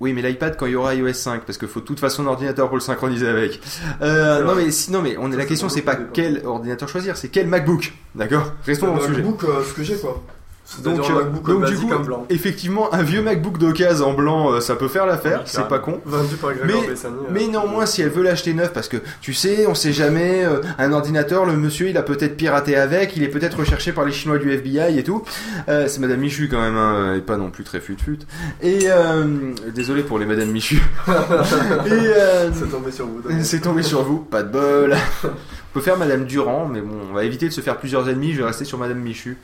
Oui, 0.00 0.14
mais 0.14 0.22
l'iPad 0.22 0.56
quand 0.58 0.64
il 0.66 0.72
y 0.72 0.76
aura 0.76 0.94
iOS 0.94 1.12
5, 1.12 1.42
parce 1.44 1.58
qu'il 1.58 1.68
faut 1.68 1.80
de 1.80 1.84
toute 1.84 2.00
façon 2.00 2.22
un 2.24 2.28
ordinateur 2.28 2.68
pour 2.68 2.76
le 2.76 2.80
synchroniser 2.80 3.28
avec. 3.28 3.60
Euh, 4.00 4.38
C'est 4.38 4.44
non 4.44 4.54
mais 4.54 4.70
si, 4.70 4.90
non 4.90 5.02
mais 5.02 5.16
on 5.18 5.30
est, 5.30 5.36
la 5.36 5.44
question 5.44 5.68
c'est 5.68 5.80
c'est 5.80 5.82
pas 5.82 5.94
quel 5.96 6.40
ordinateur 6.46 6.88
choisir, 6.88 7.18
c'est 7.18 7.28
quel 7.28 7.46
MacBook, 7.48 7.92
d'accord? 8.14 8.52
Restons 8.64 8.86
dans 8.86 8.94
le 8.94 9.00
sujet. 9.02 9.20
MacBook, 9.22 9.44
euh, 9.44 9.62
ce 9.62 9.74
que 9.74 9.82
j'ai 9.82 9.96
quoi. 9.96 10.22
Donc, 10.84 11.00
euh, 11.10 11.24
donc 11.46 11.64
du 11.66 11.76
coup, 11.76 11.88
blanc. 12.04 12.26
effectivement, 12.30 12.94
un 12.94 13.02
vieux 13.02 13.22
MacBook 13.22 13.58
d'occasion 13.58 14.10
en 14.10 14.12
blanc, 14.14 14.52
euh, 14.52 14.60
ça 14.60 14.76
peut 14.76 14.86
faire 14.88 15.04
l'affaire, 15.04 15.40
Oui, 15.40 15.50
c'est 15.52 15.66
pas 15.68 15.80
con. 15.80 16.00
Vendu 16.04 16.36
par 16.36 16.54
Gregor 16.54 16.80
Mais- 16.82 16.88
Bessani. 16.88 17.14
euh, 17.16 17.30
Mais 17.32 17.46
néanmoins, 17.48 17.86
si 17.86 18.02
elle 18.02 18.10
veut 18.10 18.22
l'acheter 18.22 18.54
neuf, 18.54 18.72
parce 18.72 18.86
que 18.88 18.98
tu 19.20 19.34
sais, 19.34 19.66
on 19.66 19.74
sait 19.74 19.92
jamais, 19.92 20.46
un 20.78 20.92
ordinateur, 20.92 21.44
le 21.44 21.54
monsieur, 21.54 21.88
il 21.88 21.96
a 21.98 22.02
peut-être 22.02 22.36
piraté 22.36 22.76
avec, 22.76 23.16
il 23.16 23.22
est 23.24 23.28
peut-être 23.28 23.58
recherché 23.58 23.92
par 23.92 24.04
les 24.04 24.12
Chinois 24.12 24.38
du 24.38 24.50
FBI 24.52 24.98
et 24.98 25.02
tout. 25.04 25.22
C'est 25.66 25.98
Madame 25.98 26.20
Michu 26.20 26.48
quand 26.48 26.60
même, 26.60 26.76
hein, 26.76 27.14
et 27.16 27.20
pas 27.20 27.36
non 27.36 27.50
plus 27.50 27.64
très 27.64 27.80
fut-fut. 27.80 28.20
Et 28.62 28.82
euh, 28.90 29.24
désolé 29.74 30.02
pour 30.02 30.18
les 30.18 30.26
Madame 30.26 30.50
Michu. 30.50 30.80
et 31.08 31.90
C'est 32.54 32.70
tombé 32.70 32.92
sur 32.92 33.06
vous. 33.06 33.20
C'est 33.42 33.60
tombé 33.60 33.82
sur 33.82 34.02
vous, 34.02 34.18
pas 34.18 34.42
de 34.42 34.52
bol. 34.52 34.96
On 35.70 35.74
peut 35.74 35.80
faire 35.80 35.96
Madame 35.96 36.24
Durand, 36.24 36.66
mais 36.66 36.80
bon, 36.80 36.96
on 37.10 37.14
va 37.14 37.22
éviter 37.22 37.46
de 37.46 37.52
se 37.52 37.60
faire 37.60 37.78
plusieurs 37.78 38.08
ennemis, 38.08 38.32
je 38.32 38.38
vais 38.38 38.46
rester 38.46 38.64
sur 38.64 38.76
Madame 38.76 38.98
Michu. 38.98 39.38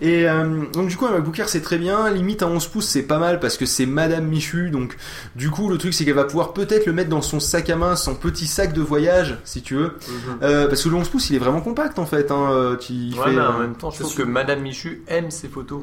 Et 0.00 0.28
euh, 0.28 0.64
donc 0.72 0.88
du 0.88 0.96
coup, 0.96 1.06
un 1.06 1.10
MacBook 1.10 1.36
Air, 1.40 1.48
c'est 1.48 1.60
très 1.60 1.76
bien, 1.76 2.08
limite 2.10 2.42
à 2.42 2.46
11 2.46 2.68
pouces, 2.68 2.86
c'est 2.86 3.02
pas 3.02 3.18
mal 3.18 3.40
parce 3.40 3.56
que 3.56 3.66
c'est 3.66 3.86
Madame 3.86 4.26
Michu, 4.26 4.70
donc 4.70 4.96
du 5.34 5.50
coup, 5.50 5.68
le 5.68 5.78
truc, 5.78 5.92
c'est 5.92 6.04
qu'elle 6.04 6.14
va 6.14 6.24
pouvoir 6.24 6.52
peut-être 6.52 6.86
le 6.86 6.92
mettre 6.92 7.10
dans 7.10 7.22
son 7.22 7.40
sac 7.40 7.68
à 7.68 7.74
main, 7.76 7.96
son 7.96 8.14
petit 8.14 8.46
sac 8.46 8.72
de 8.72 8.80
voyage, 8.80 9.38
si 9.44 9.60
tu 9.62 9.74
veux. 9.74 9.96
Mhm. 10.08 10.38
Euh, 10.42 10.68
parce 10.68 10.84
que 10.84 10.88
le 10.88 10.94
11 10.94 11.08
pouces, 11.08 11.30
il 11.30 11.36
est 11.36 11.40
vraiment 11.40 11.60
compact 11.60 11.98
en 11.98 12.06
fait. 12.06 12.30
Hein, 12.30 12.50
euh, 12.52 12.76
tu, 12.76 12.92
il 12.92 13.18
Ouais, 13.18 13.24
fait, 13.24 13.32
mais 13.32 13.40
en 13.40 13.56
euh, 13.56 13.62
même 13.62 13.74
temps, 13.74 13.90
je 13.90 14.00
trouve 14.00 14.14
que 14.14 14.22
Madame 14.22 14.60
Michu 14.60 15.02
aime 15.08 15.30
ses 15.32 15.48
photos. 15.48 15.82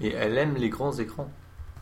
Et 0.00 0.12
elle 0.12 0.38
aime 0.38 0.54
les 0.56 0.68
grands 0.68 0.92
écrans. 0.92 1.28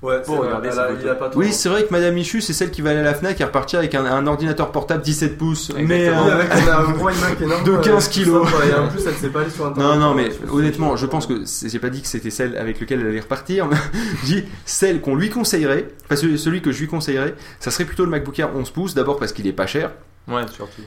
Ouais, 0.02 0.20
vrai, 0.20 0.49
elle 0.52 0.99
il 1.02 1.08
a 1.08 1.15
pas 1.15 1.31
trop. 1.31 1.41
Oui, 1.41 1.52
c'est 1.52 1.68
vrai 1.68 1.84
que 1.84 1.91
Madame 1.91 2.15
Michu, 2.15 2.41
c'est 2.41 2.52
celle 2.52 2.70
qui 2.70 2.83
va 2.83 2.91
aller 2.91 3.00
à 3.00 3.02
la 3.02 3.15
Fnac 3.15 3.41
et 3.41 3.44
repartir 3.44 3.78
avec 3.78 3.94
un, 3.94 4.05
un 4.05 4.26
ordinateur 4.26 4.70
portable 4.70 5.02
17 5.02 5.39
pouces. 5.39 5.73
Mais, 5.75 6.07
Exactement. 6.07 6.26
Euh, 6.26 6.34
avec 6.41 6.49
elle 6.52 6.68
a 6.68 6.78
un 6.81 6.91
gros 6.92 7.10
iMac 7.10 7.41
énorme. 7.41 7.65
De 7.65 7.73
euh, 7.73 7.81
15 7.81 8.05
tout 8.07 8.12
kilos. 8.12 8.49
Et 8.68 8.75
en 8.75 8.89
plus, 8.89 9.07
elle 9.07 9.15
sait 9.15 9.31
pas 9.31 9.41
aller 9.41 9.50
sur 9.50 9.66
internet. 9.66 9.94
Non, 9.94 10.08
non, 10.08 10.15
mais 10.15 10.28
Ouais, 10.28 10.50
honnêtement, 10.50 10.97
je 10.97 11.07
pense 11.07 11.26
que 11.26 11.44
j'ai 11.65 11.78
pas 11.78 11.89
dit 11.89 12.02
que 12.02 12.08
c'était 12.08 12.31
celle 12.31 12.57
avec 12.57 12.78
laquelle 12.81 13.00
elle 13.00 13.08
allait 13.08 13.20
repartir. 13.20 13.66
mais 13.66 13.76
Je 14.23 14.26
dis 14.26 14.44
celle 14.65 15.00
qu'on 15.00 15.15
lui 15.15 15.31
conseillerait, 15.31 15.89
parce 16.08 16.20
que 16.20 16.36
celui 16.36 16.60
que 16.60 16.73
je 16.73 16.81
lui 16.81 16.89
conseillerais, 16.89 17.34
ça 17.58 17.70
serait 17.70 17.84
plutôt 17.84 18.05
le 18.05 18.10
MacBook 18.10 18.39
Air 18.39 18.50
11 18.55 18.70
pouces. 18.70 18.94
D'abord 18.94 19.18
parce 19.18 19.33
qu'il 19.33 19.47
est 19.47 19.52
pas 19.52 19.66
cher, 19.66 19.92
Ouais, 20.28 20.42
surtout. 20.52 20.83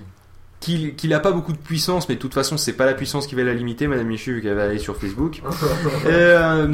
Qu'il 0.59 0.95
qu'il 0.95 1.13
a 1.13 1.19
pas 1.19 1.31
beaucoup 1.31 1.53
de 1.53 1.57
puissance, 1.57 2.09
mais 2.09 2.15
de 2.15 2.19
toute 2.19 2.33
façon, 2.33 2.57
c'est 2.57 2.73
pas 2.73 2.85
la 2.85 2.93
puissance 2.93 3.27
qui 3.27 3.35
va 3.35 3.43
la 3.43 3.53
limiter, 3.53 3.87
Madame 3.87 4.07
Michu, 4.07 4.33
vu 4.33 4.41
qu'elle 4.41 4.55
va 4.55 4.65
aller 4.65 4.77
sur 4.79 4.97
Facebook. 4.97 5.37
Et, 5.37 5.41
euh, 6.05 6.67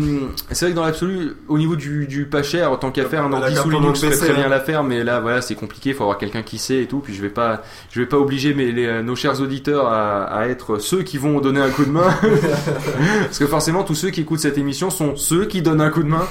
c'est 0.52 0.66
vrai 0.66 0.72
que 0.72 0.76
dans 0.76 0.86
l'absolu, 0.86 1.34
au 1.48 1.58
niveau 1.58 1.76
du, 1.76 2.08
du 2.08 2.26
pas 2.26 2.42
cher, 2.42 2.78
tant 2.80 2.92
qu'à 2.92 3.06
faire 3.06 3.24
un 3.24 3.32
ordi 3.34 3.56
sous 3.56 3.70
Linux 3.70 4.02
PC, 4.02 4.18
très 4.18 4.34
bien 4.34 4.46
hein. 4.46 4.50
l'affaire, 4.50 4.84
mais 4.84 5.04
là, 5.04 5.20
voilà, 5.20 5.42
c'est 5.42 5.56
compliqué. 5.56 5.94
Faut 5.94 6.04
avoir 6.04 6.18
quelqu'un 6.18 6.42
qui 6.42 6.58
sait 6.58 6.82
et 6.82 6.88
tout. 6.88 7.00
Puis 7.00 7.14
je 7.14 7.22
vais 7.22 7.30
pas, 7.30 7.62
je 7.92 8.00
vais 8.00 8.08
pas 8.08 8.18
obliger 8.18 8.54
mes, 8.54 8.72
les- 8.72 9.04
nos 9.04 9.16
chers 9.16 9.40
auditeurs 9.42 9.88
à, 9.88 10.24
à 10.24 10.48
être 10.48 10.80
ceux 10.80 11.04
qui 11.04 11.18
vont 11.18 11.40
donner 11.40 11.62
un 11.62 11.70
coup 11.70 11.86
de 11.86 11.92
main, 11.92 12.14
parce 13.26 13.40
que 13.40 13.48
forcément, 13.48 13.84
tous 13.84 13.96
ceux 13.96 14.10
qui 14.10 14.22
écoutent 14.22 14.40
cette 14.40 14.58
émission 14.58 14.90
sont 14.90 15.16
ceux 15.16 15.46
qui 15.46 15.62
donnent 15.62 15.82
un 15.82 15.90
coup 15.90 16.04
de 16.04 16.10
main. 16.10 16.28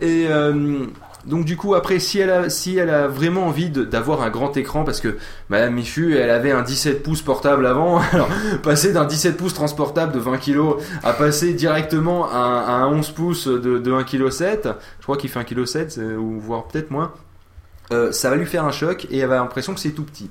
Et 0.00 0.26
euh, 0.28 0.80
donc 1.28 1.44
du 1.44 1.56
coup, 1.56 1.74
après, 1.74 1.98
si 2.00 2.18
elle 2.18 2.30
a, 2.30 2.50
si 2.50 2.76
elle 2.76 2.90
a 2.90 3.06
vraiment 3.06 3.46
envie 3.46 3.70
d'avoir 3.70 4.22
un 4.22 4.30
grand 4.30 4.56
écran, 4.56 4.82
parce 4.84 5.00
que 5.00 5.16
Madame 5.50 5.74
Michu, 5.74 6.16
elle 6.16 6.30
avait 6.30 6.50
un 6.50 6.62
17 6.62 7.02
pouces 7.02 7.22
portable 7.22 7.66
avant, 7.66 7.98
alors 8.12 8.28
passer 8.62 8.92
d'un 8.92 9.04
17 9.04 9.36
pouces 9.36 9.54
transportable 9.54 10.12
de 10.12 10.18
20 10.18 10.38
kg 10.38 10.60
à 11.04 11.12
passer 11.12 11.52
directement 11.54 12.28
à, 12.30 12.36
un- 12.38 12.60
à 12.66 12.72
un 12.72 12.88
11 12.88 13.10
pouces 13.10 13.46
de, 13.46 13.78
de 13.78 13.92
1 13.92 14.02
kg 14.04 14.30
7, 14.30 14.68
je 14.98 15.02
crois 15.04 15.16
qu'il 15.16 15.30
fait 15.30 15.38
1 15.38 15.44
kg 15.44 15.64
7, 15.64 16.00
ou 16.18 16.40
voire 16.40 16.64
peut-être 16.66 16.90
moins. 16.90 17.12
euh, 17.90 18.12
ça 18.12 18.28
va 18.28 18.36
lui 18.36 18.44
faire 18.44 18.64
un 18.66 18.70
choc 18.70 19.06
et 19.10 19.18
elle 19.18 19.28
va 19.28 19.36
l'impression 19.36 19.72
que 19.72 19.80
c'est 19.80 19.92
tout 19.92 20.04
petit. 20.04 20.28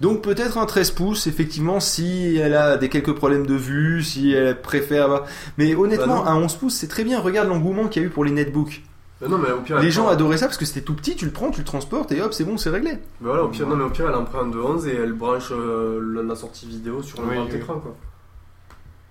Donc 0.00 0.22
peut-être 0.22 0.58
un 0.58 0.66
13 0.66 0.92
pouces, 0.92 1.26
effectivement, 1.26 1.80
si 1.80 2.36
elle 2.40 2.54
a 2.54 2.76
des 2.76 2.88
quelques 2.88 3.14
problèmes 3.14 3.46
de 3.46 3.54
vue, 3.54 4.02
si 4.04 4.32
elle 4.32 4.60
préfère. 4.60 5.22
Mais 5.58 5.74
honnêtement, 5.74 6.22
Bah 6.24 6.30
un 6.30 6.36
11 6.36 6.54
pouces, 6.54 6.74
c'est 6.74 6.86
très 6.88 7.02
bien. 7.04 7.18
Regarde 7.20 7.48
l'engouement 7.48 7.88
qu'il 7.88 8.02
y 8.02 8.04
a 8.04 8.08
eu 8.08 8.10
pour 8.10 8.24
les 8.24 8.30
netbooks. 8.30 8.82
Mais 9.20 9.28
non, 9.28 9.38
mais 9.38 9.50
au 9.50 9.60
pire, 9.60 9.78
Les 9.80 9.90
gens 9.90 10.04
prend- 10.04 10.12
adoraient 10.12 10.38
ça 10.38 10.46
parce 10.46 10.56
que 10.56 10.64
c'était 10.64 10.80
tout 10.80 10.94
petit, 10.94 11.14
tu 11.16 11.26
le 11.26 11.30
prends, 11.30 11.50
tu 11.50 11.60
le 11.60 11.66
transportes 11.66 12.10
et 12.12 12.22
hop, 12.22 12.32
c'est 12.32 12.44
bon, 12.44 12.56
c'est 12.56 12.70
réglé. 12.70 12.92
Mais 13.20 13.28
voilà, 13.28 13.42
au 13.44 13.48
pire, 13.48 13.66
non, 13.66 13.76
mais 13.76 13.84
au 13.84 13.90
pire, 13.90 14.06
elle 14.08 14.14
emprunte 14.14 14.50
de 14.52 14.58
11 14.58 14.86
et 14.86 14.94
elle 14.94 15.12
branche 15.12 15.48
euh, 15.52 16.22
la, 16.26 16.34
sortie 16.34 16.66
vidéo 16.66 17.02
sur 17.02 17.20
le 17.22 17.28
Oui, 17.28 17.34
grand 17.36 17.44
oui. 17.46 17.54
écran, 17.56 17.74
quoi. 17.80 17.94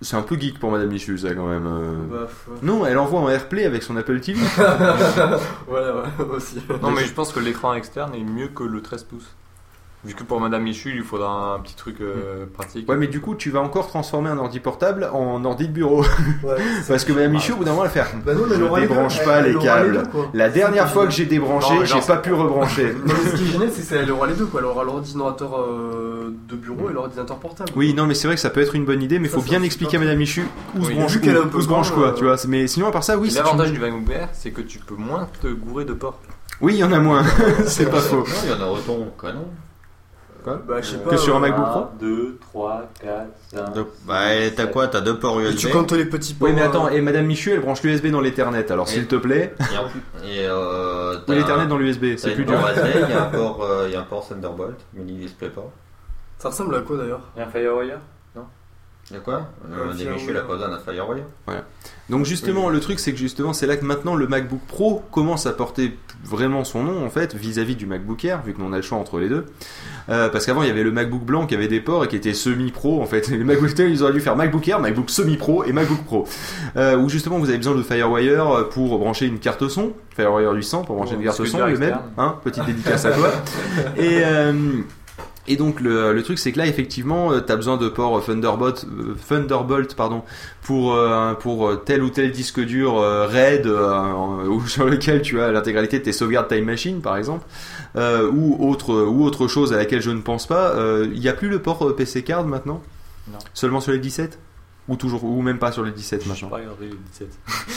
C'est 0.02 0.16
un 0.16 0.22
peu 0.22 0.40
geek 0.40 0.60
pour 0.60 0.72
Madame 0.72 0.88
Michu, 0.90 1.18
ça 1.18 1.34
quand 1.36 1.46
même. 1.48 1.68
euh. 1.68 1.94
Bah, 2.10 2.28
Non, 2.64 2.86
elle 2.86 2.98
envoie 2.98 3.20
en 3.20 3.30
AirPlay 3.30 3.66
avec 3.66 3.84
son 3.84 3.98
Apple 3.98 4.20
TV. 4.22 4.40
voilà, 5.68 6.04
ouais, 6.18 6.26
aussi. 6.36 6.58
Non, 6.82 6.92
mais 6.92 7.04
je 7.06 7.14
pense 7.14 7.32
que 7.34 7.40
l'écran 7.40 7.74
externe 7.74 8.16
est 8.16 8.24
mieux 8.24 8.48
que 8.48 8.64
le 8.64 8.82
13 8.82 9.04
pouces. 9.04 9.30
Vu 10.06 10.14
que 10.14 10.24
pour 10.24 10.40
Madame 10.40 10.64
Michu, 10.64 10.92
il 10.92 10.96
lui 10.96 11.04
faudra 11.04 11.56
un 11.56 11.60
petit 11.60 11.76
truc 11.76 11.98
euh, 12.00 12.46
pratique. 12.54 12.88
Ouais, 12.88 12.96
mais 12.96 13.08
du 13.08 13.20
coup, 13.20 13.36
tu 13.36 13.50
vas 13.50 13.60
encore 13.60 13.88
transformer 13.88 14.30
un 14.30 14.38
ordi 14.38 14.62
portable 14.62 15.10
en 15.12 15.44
ordi 15.44 15.68
de 15.68 15.74
bureau. 15.74 16.04
Ouais, 16.42 16.56
Parce 16.88 17.04
que 17.04 17.12
Madame 17.12 17.34
Michu, 17.34 17.52
au 17.52 17.58
bout 17.58 17.66
d'un 17.66 17.72
moment, 17.72 17.84
elle 17.84 17.90
va 17.90 17.94
faire. 18.06 18.10
Bah 18.26 18.34
non, 18.34 18.44
mais 18.48 18.56
elle 18.56 18.64
aura 18.64 18.78
je 18.78 18.82
les 18.84 18.88
deux. 18.88 18.94
débranche 18.94 19.26
pas 19.26 19.42
les 19.42 19.56
câbles. 19.56 20.04
quoi. 20.10 20.30
La 20.34 20.48
dernière 20.50 20.90
fois 20.90 21.06
que 21.06 21.12
j'ai 21.12 21.26
débranché, 21.26 21.76
Non, 21.76 21.84
j'ai 21.84 22.00
pas 22.00 22.16
pu 22.16 22.34
rebrancher. 22.34 22.96
Non, 23.06 23.14
mais 23.24 23.30
ce 23.32 23.36
qui 23.36 23.44
est 23.44 23.48
génial, 23.48 23.70
c'est 23.74 23.90
qu'elle 23.90 24.12
aura 24.12 24.28
les 24.28 24.36
deux, 24.36 24.46
quoi. 24.46 24.62
Elle 24.62 24.68
aura 24.68 24.86
l'ordinateur 24.86 25.60
euh, 25.60 26.34
de 26.48 26.56
bureau 26.56 26.90
et 26.90 26.94
l'ordinateur 26.94 27.38
portable. 27.38 27.70
Oui, 27.76 27.94
non, 27.94 28.06
mais 28.06 28.14
c'est 28.14 28.28
vrai 28.28 28.36
que 28.36 28.42
ça 28.42 28.52
peut 28.52 28.62
être 28.62 28.76
une 28.76 28.86
bonne 28.86 29.04
idée, 29.04 29.20
mais 29.20 29.28
Ça, 29.28 29.36
faut 29.36 29.42
bien 29.44 29.62
expliquer 29.64 29.98
à 29.98 30.00
Madame 30.00 30.18
Michu 30.18 30.46
où 30.78 30.86
se 30.86 30.92
branche, 30.92 31.18
où, 31.54 31.62
se 31.62 31.68
branche 31.68 31.92
quoi, 31.92 32.08
euh, 32.08 32.14
tu 32.14 32.24
vois. 32.24 32.38
Mais 32.48 32.68
sinon, 32.68 32.88
à 32.88 32.92
part 32.92 33.04
ça, 33.04 33.18
oui, 33.18 33.32
L'avantage 33.32 33.74
du 33.74 33.82
Air, 33.84 34.30
c'est 34.32 34.52
que 34.52 34.62
tu 34.62 34.80
peux 34.80 34.96
moins 34.96 35.28
te 35.42 35.48
gourer 35.48 35.84
de 35.84 35.94
portes. 35.94 36.24
Oui, 36.62 36.76
il 36.76 36.80
y 36.80 36.84
en 36.86 36.92
a 36.94 37.00
moins. 37.00 37.24
c'est 37.66 37.90
pas 37.90 38.00
faux. 38.00 38.18
Non, 38.20 38.26
il 38.46 38.50
y 38.50 38.54
en 38.54 38.62
a 38.62 38.70
autant 38.70 38.98
canon. 39.20 39.46
Quoi 40.44 40.62
Bah, 40.68 40.76
je 40.82 40.88
sais 40.92 40.98
pas. 40.98 41.10
Que 41.12 41.18
sur 41.18 41.34
un 41.36 41.38
euh, 41.38 41.42
MacBook 41.42 41.66
Pro 41.66 41.86
2, 42.00 42.38
3, 42.42 42.82
4, 43.02 43.28
5. 43.54 43.74
Deux- 43.74 43.86
Bah, 44.08 44.36
et 44.36 44.54
t'as 44.54 44.68
quoi 44.68 44.88
T'as 44.88 45.02
deux 45.02 45.18
ports 45.20 45.40
Et 45.42 45.46
USB. 45.46 45.58
tu 45.58 45.70
comptes 45.70 45.92
les 45.92 46.06
petits 46.06 46.36
Oui, 46.40 46.52
mais 46.54 46.62
ports, 46.62 46.70
attends, 46.70 46.86
euh, 46.88 46.92
et 46.98 47.02
Madame 47.02 47.26
Michu, 47.26 47.52
elle 47.52 47.60
branche 47.62 47.82
l'USB 47.84 48.08
dans 48.12 48.22
l'Ethernet, 48.22 48.72
alors 48.72 48.88
Et- 48.88 48.92
s'il 48.92 49.08
te 49.08 49.16
plaît. 49.16 49.54
Et, 50.26 50.42
et 50.44 50.48
euh, 50.48 51.16
t'as 51.26 51.34
l'Ethernet 51.36 51.64
un- 51.64 51.68
dans 51.68 51.78
l'USB, 51.78 52.16
c'est 52.18 52.32
plus 52.36 52.46
dur. 52.46 52.58
SD, 52.70 52.90
Il 53.04 53.10
y 53.10 53.14
a 53.14 53.24
un 53.24 53.26
port, 53.30 53.64
euh, 53.64 53.86
il 53.88 53.94
y 53.94 53.96
a 53.96 54.00
un 54.00 54.04
port 54.04 54.28
Thunderbolt, 54.28 54.78
mini 54.94 55.14
DisplayPort. 55.18 55.72
Ça 56.38 56.50
ressemble 56.50 56.76
à 56.76 56.82
quoi 56.82 56.98
d'ailleurs? 56.98 57.22
Et 57.38 57.42
un 57.42 57.48
Firewire? 57.48 57.98
Il 59.12 59.16
y 59.16 59.18
a 59.18 59.22
quoi? 59.22 59.48
Euh, 59.72 59.94
Des 59.94 60.06
Michu, 60.06 60.28
il 60.30 60.38
a 60.38 60.42
pas 60.42 60.54
besoin 60.54 60.70
d'un 60.70 60.78
Firewire. 60.78 61.24
Donc 62.10 62.26
justement, 62.26 62.70
le 62.70 62.80
truc 62.80 63.00
c'est 63.00 63.12
que 63.12 63.18
justement, 63.18 63.54
c'est 63.54 63.68
là 63.68 63.78
que 63.78 63.86
maintenant 63.86 64.16
le 64.16 64.28
MacBook 64.28 64.62
Pro 64.68 65.04
commence 65.12 65.46
à 65.46 65.52
porter 65.52 65.98
vraiment 66.24 66.64
son 66.64 66.84
nom 66.84 67.06
en 67.06 67.10
fait 67.10 67.36
vis-à-vis 67.36 67.76
du 67.76 67.86
MacBook 67.86 68.26
Air, 68.26 68.42
vu 68.44 68.54
qu'on 68.54 68.74
a 68.74 68.78
le 68.78 68.82
choix 68.82 68.98
entre 68.98 69.20
les 69.20 69.30
deux. 69.30 69.46
Euh, 70.10 70.28
parce 70.30 70.46
qu'avant 70.46 70.64
il 70.64 70.68
y 70.68 70.72
avait 70.72 70.84
le 70.84 70.92
MacBook 70.92 71.24
blanc 71.24 71.46
qui 71.46 71.54
avait 71.54 71.68
des 71.68 71.80
ports 71.80 72.04
et 72.04 72.08
qui 72.08 72.16
était 72.16 72.34
semi-pro 72.34 73.02
en 73.02 73.06
fait. 73.06 73.28
Les 73.30 73.44
MacBook 73.44 73.80
Air, 73.80 73.88
ils 73.88 74.02
auraient 74.02 74.14
dû 74.14 74.22
faire 74.22 74.36
MacBook 74.36 74.68
Air, 74.68 74.80
MacBook 74.80 75.10
semi-pro 75.10 75.64
et 75.64 75.72
MacBook 75.72 76.04
Pro. 76.04 76.28
Euh, 76.78 76.98
où 76.98 77.10
justement 77.10 77.38
vous 77.38 77.50
avez 77.50 77.58
besoin 77.58 77.76
de 77.76 77.84
Firewire 77.84 78.70
pour 78.70 78.98
brancher 78.98 79.28
une 79.28 79.40
carte 79.40 79.68
son, 79.68 79.94
Firewire 80.16 80.52
800 80.52 80.84
pour 80.84 80.96
brancher 80.96 81.14
une 81.16 81.24
carte 81.24 81.46
son, 81.46 81.66
le 81.66 81.78
même, 81.78 82.00
hein, 82.18 82.38
petite 82.44 82.66
dédicace 82.66 83.06
à 83.06 83.12
toi. 83.12 83.32
Et 83.98 84.24
euh, 84.24 84.54
et 85.50 85.58
donc 85.58 85.82
le, 85.82 86.14
le 86.14 86.24
truc 86.24 86.40
c'est 86.40 86.52
que 86.54 86.58
là 86.60 86.68
effectivement 86.68 87.38
tu 87.42 87.52
as 87.52 87.56
besoin 87.56 87.76
de 87.78 87.90
port 87.90 88.24
Thunderbolt, 88.24 88.86
euh, 88.86 89.16
Thunderbolt 89.28 89.96
pardon, 89.96 90.24
pour, 90.62 90.94
euh, 90.94 91.34
pour 91.34 91.84
tel 91.84 92.04
ou 92.04 92.10
tel 92.10 92.32
disque 92.32 92.60
dur 92.62 92.98
euh, 93.00 93.26
RAID 93.28 93.66
euh, 93.68 94.46
ou 94.48 94.66
sur 94.68 94.86
lequel 94.86 95.22
tu 95.22 95.42
as 95.42 95.52
l'intégralité 95.52 96.00
de 96.00 96.04
tes 96.06 96.14
sauvegardes 96.14 96.48
Time 96.48 96.64
Machine 96.66 97.02
par 97.02 97.18
exemple 97.18 97.46
euh, 97.96 98.30
ou, 98.32 98.70
autre, 98.70 98.94
ou 98.94 99.26
autre 99.26 99.48
chose 99.48 99.74
à 99.74 99.78
laquelle 99.78 100.02
je 100.02 100.12
ne 100.12 100.22
pense 100.22 100.46
pas. 100.46 100.70
Euh, 100.76 101.08
Il 101.12 101.20
n'y 101.20 101.28
a 101.28 101.34
plus 101.34 101.50
le 101.50 101.60
port 101.60 101.82
euh, 101.88 101.96
PC 101.96 102.22
Card 102.24 102.46
maintenant? 102.46 102.84
Non. 103.32 103.40
Seulement 103.56 103.82
sur 103.82 103.92
les 103.92 103.98
17 104.00 104.38
ou 104.88 104.96
toujours 104.96 105.24
ou 105.24 105.42
même 105.42 105.58
pas 105.58 105.72
sur 105.72 105.84
les 105.84 105.92
17 105.92 106.24
Je 106.24 106.30
maintenant? 106.30 106.50
pas 106.50 106.58
regardé 106.58 106.88
le 106.90 106.98
17. 107.12 107.28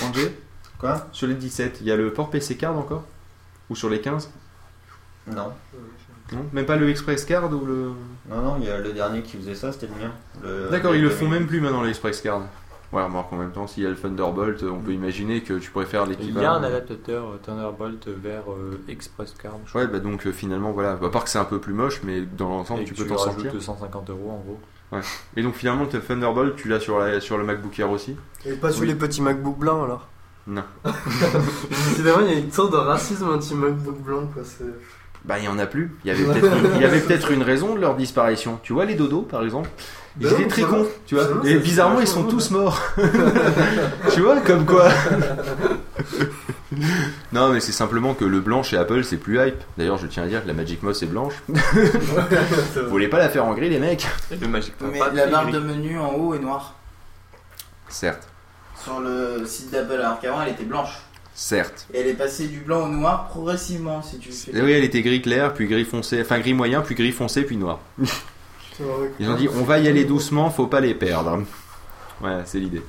Angers 0.06 0.36
Quoi? 0.78 1.06
Sur 1.12 1.28
les 1.28 1.34
17, 1.34 1.78
il 1.80 1.86
y 1.86 1.92
a 1.92 1.96
le 1.96 2.12
port 2.12 2.28
PC 2.28 2.56
Card 2.56 2.76
encore? 2.76 3.04
Ou 3.70 3.76
sur 3.76 3.88
les 3.88 4.00
15 4.02 4.30
Non. 5.34 5.52
Non 6.32 6.46
Même 6.52 6.66
pas 6.66 6.76
le 6.76 6.88
Express 6.88 7.24
Card 7.24 7.52
ou 7.52 7.64
le... 7.66 7.90
Non, 8.30 8.42
non, 8.42 8.56
il 8.60 8.66
y 8.66 8.70
a 8.70 8.78
le 8.78 8.92
dernier 8.92 9.22
qui 9.22 9.36
faisait 9.36 9.54
ça, 9.54 9.72
c'était 9.72 9.86
le 9.86 9.92
mien. 10.06 10.12
Le- 10.42 10.68
D'accord, 10.70 10.94
ils 10.94 11.02
le 11.02 11.10
font 11.10 11.26
2000. 11.26 11.38
même 11.40 11.46
plus 11.48 11.60
maintenant 11.60 11.82
l'Express 11.82 12.20
Card. 12.20 12.42
Ouais, 12.92 13.02
remarque 13.02 13.32
en 13.32 13.36
même 13.36 13.52
temps, 13.52 13.66
s'il 13.66 13.84
y 13.84 13.86
a 13.86 13.88
le 13.88 13.96
Thunderbolt, 13.96 14.62
on 14.64 14.78
peut 14.80 14.92
imaginer 14.92 15.40
que 15.40 15.54
tu 15.54 15.70
pourrais 15.70 15.86
faire 15.86 16.04
Il 16.04 16.10
y 16.12 16.14
a 16.14 16.18
l'équivalent. 16.18 16.52
un 16.56 16.62
adaptateur 16.62 17.24
euh, 17.24 17.40
Thunderbolt 17.42 18.06
vers 18.08 18.42
euh, 18.50 18.78
Express 18.86 19.34
Card. 19.42 19.54
je 19.64 19.78
Ouais, 19.78 19.86
bah 19.86 19.98
donc 19.98 20.26
euh, 20.26 20.32
finalement, 20.32 20.72
voilà. 20.72 20.92
À 21.02 21.08
part 21.08 21.24
que 21.24 21.30
c'est 21.30 21.38
un 21.38 21.44
peu 21.46 21.58
plus 21.58 21.72
moche, 21.72 22.02
mais 22.04 22.20
dans 22.20 22.50
l'ensemble, 22.50 22.84
tu 22.84 22.92
peux 22.92 23.04
tu 23.04 23.08
t'en 23.08 23.16
sortir. 23.16 23.50
250 23.50 24.10
euros 24.10 24.30
en 24.30 24.44
gros. 24.46 24.60
Ouais. 24.92 25.00
Et 25.38 25.42
donc 25.42 25.54
finalement, 25.54 25.86
le 25.90 26.00
Thunderbolt, 26.00 26.54
tu 26.56 26.68
l'as 26.68 26.80
sur, 26.80 26.98
la- 26.98 27.18
sur 27.22 27.38
le 27.38 27.44
MacBook 27.44 27.78
Air 27.80 27.90
aussi 27.90 28.14
Et 28.44 28.52
pas 28.52 28.70
sur 28.70 28.82
Oui. 28.82 28.88
les 28.88 28.94
petits 28.94 29.22
MacBook 29.22 29.56
blancs 29.58 29.84
alors 29.84 30.08
Non. 30.46 30.62
Décidément, 31.70 32.18
il 32.26 32.30
y 32.30 32.36
a 32.36 32.38
une 32.40 32.52
sorte 32.52 32.72
de 32.72 32.76
racisme 32.76 33.28
anti-MacBook 33.30 34.00
blanc 34.02 34.26
quoi. 34.34 34.42
c'est- 34.44 34.64
Bah, 35.24 35.38
il 35.38 35.44
y 35.44 35.48
en 35.48 35.58
a 35.58 35.66
plus. 35.66 35.94
Il 36.04 36.08
y 36.08 36.10
avait 36.10 36.24
peut-être 36.40 36.56
une, 36.56 36.70
il 36.76 36.82
y 36.82 36.84
avait 36.84 37.00
peut-être 37.00 37.30
une 37.30 37.42
raison 37.42 37.74
de 37.74 37.80
leur 37.80 37.94
disparition. 37.94 38.58
Tu 38.62 38.72
vois, 38.72 38.84
les 38.84 38.94
dodos, 38.94 39.22
par 39.22 39.44
exemple? 39.44 39.68
Ils 40.20 40.26
Ben 40.26 40.32
étaient 40.34 40.42
non, 40.42 40.48
très 40.48 40.62
cons, 40.62 40.82
va. 40.82 40.88
tu 41.06 41.14
vois. 41.14 41.24
Et 41.44 41.56
bizarrement, 41.56 42.00
ils 42.00 42.06
sont 42.08 42.24
tous 42.24 42.50
morts. 42.50 42.80
tu 44.12 44.20
vois, 44.20 44.40
comme 44.40 44.66
quoi. 44.66 44.88
non, 47.32 47.50
mais 47.50 47.60
c'est 47.60 47.72
simplement 47.72 48.14
que 48.14 48.24
le 48.24 48.40
blanc 48.40 48.62
chez 48.62 48.76
Apple, 48.76 49.04
c'est 49.04 49.16
plus 49.16 49.38
hype. 49.38 49.62
D'ailleurs, 49.78 49.98
je 49.98 50.06
tiens 50.06 50.24
à 50.24 50.26
dire 50.26 50.42
que 50.42 50.48
la 50.48 50.54
Magic 50.54 50.82
Mouse 50.82 51.02
est 51.02 51.06
blanche. 51.06 51.34
Vous 51.48 52.88
voulez 52.90 53.08
pas 53.08 53.18
la 53.18 53.28
faire 53.28 53.44
en 53.46 53.54
gris, 53.54 53.70
les 53.70 53.78
mecs? 53.78 54.06
Le 54.38 54.48
Magic 54.48 54.74
Mais 54.80 54.98
la 55.14 55.26
barre 55.28 55.44
gris. 55.44 55.52
de 55.52 55.58
menu 55.60 55.98
en 55.98 56.12
haut 56.14 56.34
est 56.34 56.38
noire 56.40 56.74
Certes, 57.88 58.26
sur 58.82 59.00
le 59.00 59.44
site 59.46 59.70
d'Apple, 59.70 60.00
alors 60.00 60.18
qu'avant 60.20 60.42
elle 60.42 60.52
était 60.52 60.64
blanche. 60.64 60.98
Certes. 61.34 61.86
Et 61.92 62.00
elle 62.00 62.08
est 62.08 62.14
passée 62.14 62.48
du 62.48 62.60
blanc 62.60 62.84
au 62.84 62.88
noir 62.88 63.28
progressivement, 63.28 64.02
si 64.02 64.18
tu 64.18 64.32
fais. 64.32 64.56
Et 64.56 64.60
oui, 64.60 64.72
elle 64.72 64.84
était 64.84 65.02
gris 65.02 65.22
clair, 65.22 65.54
puis 65.54 65.66
gris 65.66 65.84
foncé, 65.84 66.20
enfin 66.20 66.38
gris 66.38 66.54
moyen, 66.54 66.80
puis 66.82 66.94
gris 66.94 67.12
foncé, 67.12 67.42
puis 67.42 67.56
noir. 67.56 67.80
Ils 69.20 69.28
ont 69.28 69.36
dit 69.36 69.48
on 69.48 69.64
va 69.64 69.78
y 69.78 69.86
aller 69.86 70.04
doucement, 70.04 70.50
faut 70.50 70.66
pas 70.66 70.80
les 70.80 70.94
perdre. 70.94 71.44
Ouais, 72.20 72.40
c'est 72.46 72.58
l'idée. 72.58 72.82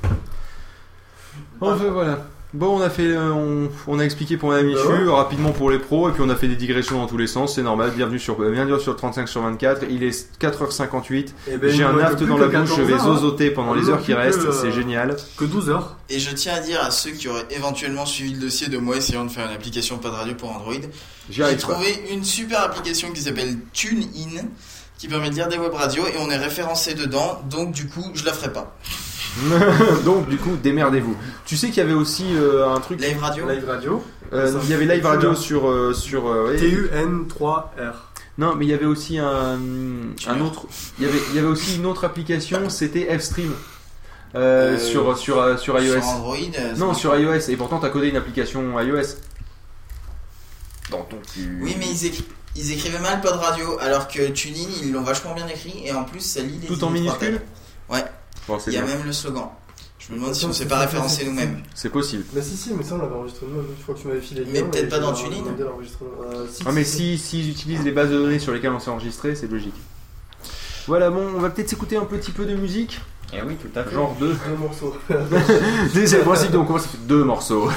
Enfin 1.60 1.90
voilà. 1.90 2.26
Bon, 2.54 2.78
on 2.78 2.82
a 2.82 2.90
fait, 2.92 3.08
euh, 3.08 3.32
on, 3.34 3.68
on 3.88 3.98
a 3.98 4.04
expliqué 4.04 4.38
pour 4.38 4.50
Madame 4.50 4.68
Michu, 4.68 4.78
Bah 4.88 4.94
ouais. 5.06 5.12
rapidement 5.12 5.52
pour 5.54 5.72
les 5.72 5.80
pros, 5.80 6.08
et 6.08 6.12
puis 6.12 6.22
on 6.24 6.30
a 6.30 6.36
fait 6.36 6.48
des 6.48 6.56
digressions 6.56 7.00
dans 7.00 7.08
tous 7.08 7.18
les 7.18 7.26
sens, 7.26 7.56
c'est 7.56 7.64
normal. 7.64 7.92
Bienvenue 7.96 8.20
sur, 8.20 8.40
euh, 8.40 8.52
bienvenue 8.52 8.80
sur 8.80 8.96
35 8.96 9.28
sur 9.28 9.42
24. 9.42 9.86
Il 9.90 10.04
est 10.04 10.32
4h58. 10.40 11.34
Eh 11.48 11.58
ben, 11.58 11.72
J'ai 11.72 11.84
un 11.84 11.98
aft 11.98 12.22
dans 12.22 12.38
la 12.38 12.46
bouche, 12.46 12.70
je 12.70 12.76
14 12.76 12.80
vais 12.82 12.94
hein. 12.94 13.00
zozoter 13.00 13.50
pendant 13.50 13.72
On 13.72 13.74
les 13.74 13.90
heures 13.90 14.04
qui 14.04 14.14
restent, 14.14 14.52
c'est 14.52 14.68
euh, 14.68 14.72
génial. 14.72 15.18
Que 15.36 15.46
12 15.46 15.72
heures. 15.72 15.98
Et 16.12 16.20
je 16.20 16.30
tiens 16.30 16.54
à 16.54 16.60
dire 16.60 16.80
à 16.84 16.92
ceux 16.92 17.10
qui 17.12 17.28
auraient 17.28 17.48
éventuellement 17.50 18.06
suivi 18.06 18.34
le 18.34 18.42
dossier 18.42 18.68
de 18.68 18.78
moi 18.78 18.98
essayant 18.98 19.26
de 19.26 19.32
faire 19.32 19.48
une 19.48 19.56
application 19.56 19.98
pas 19.98 20.10
de 20.10 20.16
radio 20.16 20.36
pour 20.36 20.56
Android, 20.56 20.74
j'ai 21.32 21.58
trouvé 21.58 21.88
une 22.12 22.24
super 22.24 22.62
application 22.62 23.10
qui 23.12 23.22
s'appelle 23.22 23.58
TuneIn 23.74 24.44
qui 25.04 25.10
permet 25.10 25.30
de 25.30 25.36
lire 25.36 25.50
des 25.50 25.58
web 25.58 25.74
radios 25.74 26.08
et 26.08 26.14
on 26.18 26.30
est 26.32 26.38
référencé 26.38 26.94
dedans, 26.94 27.42
donc 27.50 27.74
du 27.74 27.90
coup 27.90 28.10
je 28.14 28.24
la 28.24 28.32
ferai 28.32 28.54
pas. 28.54 28.74
Donc 30.06 30.30
du 30.30 30.38
coup, 30.38 30.56
démerdez-vous. 30.56 31.18
Tu 31.46 31.58
sais 31.58 31.68
qu'il 31.68 31.78
y 31.78 31.82
avait 31.82 31.92
aussi 31.94 32.24
euh, 32.38 32.70
un 32.74 32.80
truc. 32.80 33.02
Live 33.02 33.18
radio 33.20 33.50
Live 33.50 33.66
radio. 33.68 34.02
euh, 34.32 34.58
il 34.64 34.70
y 34.70 34.74
avait 34.74 34.86
Live 34.86 35.06
Radio 35.06 35.32
là. 35.32 35.36
sur 35.36 35.68
euh, 35.70 35.92
sur. 35.92 36.28
euh, 36.28 36.52
ouais. 36.52 36.58
TUN3R. 36.58 37.94
Non, 38.38 38.56
mais 38.56 38.66
il 38.66 38.70
y 38.70 38.74
avait 38.74 38.86
aussi 38.86 39.18
un, 39.18 39.58
un 40.28 40.40
autre. 40.40 40.68
Il 41.00 41.06
y 41.06 41.10
avait, 41.10 41.20
il 41.32 41.36
y 41.36 41.40
avait 41.40 41.48
aussi 41.48 41.76
une 41.76 41.86
autre 41.86 42.06
application, 42.06 42.70
c'était 42.70 43.08
F-Stream. 43.18 43.52
Euh, 44.36 44.78
sur, 44.80 45.18
sur, 45.18 45.60
sur 45.60 45.80
iOS. 45.82 46.00
Sur 46.00 46.08
Android 46.10 46.38
non, 46.78 46.94
sur 46.94 47.14
iOS. 47.18 47.50
Et 47.50 47.58
pourtant, 47.58 47.80
t'as 47.80 47.90
codé 47.90 48.08
une 48.08 48.18
application 48.18 48.80
iOS. 48.80 49.18
Dans 50.92 51.02
ton 51.04 51.18
cul. 51.34 51.60
Oui, 51.62 51.76
mais 51.80 51.88
ils, 51.90 52.06
écri- 52.08 52.24
ils 52.56 52.72
écrivaient 52.72 53.00
mal 53.00 53.22
pas 53.22 53.32
de 53.32 53.38
radio, 53.38 53.78
alors 53.80 54.08
que 54.08 54.28
TuneIn 54.30 54.68
ils 54.84 54.92
l'ont 54.92 55.02
vachement 55.04 55.34
bien 55.34 55.48
écrit 55.48 55.82
et 55.86 55.92
en 55.94 56.04
plus 56.04 56.20
ça 56.22 56.42
lit 56.42 56.60
les 56.62 56.68
Tout 56.68 56.84
en 56.84 56.90
minuscule 56.90 57.42
Ouais. 57.90 58.04
Bon, 58.48 58.58
Il 58.68 58.74
y 58.74 58.78
a 58.78 58.82
bien. 58.82 58.96
même 58.96 59.06
le 59.06 59.12
slogan. 59.14 59.50
Je 60.00 60.12
me 60.14 60.20
demande 60.20 60.36
si 60.36 60.46
on 60.46 60.52
s'est 60.52 60.64
c'est 60.64 60.70
pas 60.70 60.80
référencé 60.80 61.24
nous-mêmes. 61.24 61.64
C'est 61.74 61.90
possible. 61.90 62.26
Bah 62.34 62.42
si 62.42 62.58
si 62.58 62.74
mais 62.74 62.84
ça 62.84 62.96
on 62.96 62.98
l'avait 62.98 63.16
enregistré 63.16 63.46
nous 63.50 63.62
une 63.62 63.84
fois 63.84 63.96
que 63.96 64.02
tu 64.02 64.08
m'avais 64.08 64.20
filé 64.20 64.44
Mais 64.52 64.62
peut-être 64.64 64.90
pas 64.90 64.98
je 64.98 65.02
dans 65.02 65.14
TuneIn. 65.14 65.44
Euh, 65.48 66.46
si, 66.52 66.64
Ah, 66.66 66.72
mais 66.74 66.84
si, 66.84 67.18
si, 67.18 67.30
s'ils 67.30 67.50
utilisent 67.50 67.84
les 67.84 67.92
bases 67.92 68.10
de 68.10 68.18
données 68.18 68.40
sur 68.40 68.52
lesquelles 68.52 68.72
on 68.74 68.80
s'est 68.80 68.92
enregistré, 68.92 69.34
c'est 69.36 69.48
logique. 69.48 69.76
Voilà, 70.88 71.10
bon, 71.10 71.26
on 71.36 71.40
va 71.40 71.50
peut-être 71.50 71.70
s'écouter 71.70 71.96
un 71.96 72.04
petit 72.04 72.32
peu 72.32 72.46
de 72.46 72.54
musique. 72.56 73.00
Eh 73.34 73.42
oui, 73.42 73.56
tout 73.56 73.80
à 73.80 73.84
fait. 73.86 73.96
Genre 73.96 74.14
deux. 74.20 74.36
Deux 74.48 74.58
morceaux. 74.58 74.96
c'est 75.94 76.18
le 76.18 76.24
principe, 76.24 76.52
donc 76.52 76.64
on 76.64 76.66
commence 76.68 76.88
avec 76.88 77.08
deux 77.08 77.24
morceaux. 77.24 77.70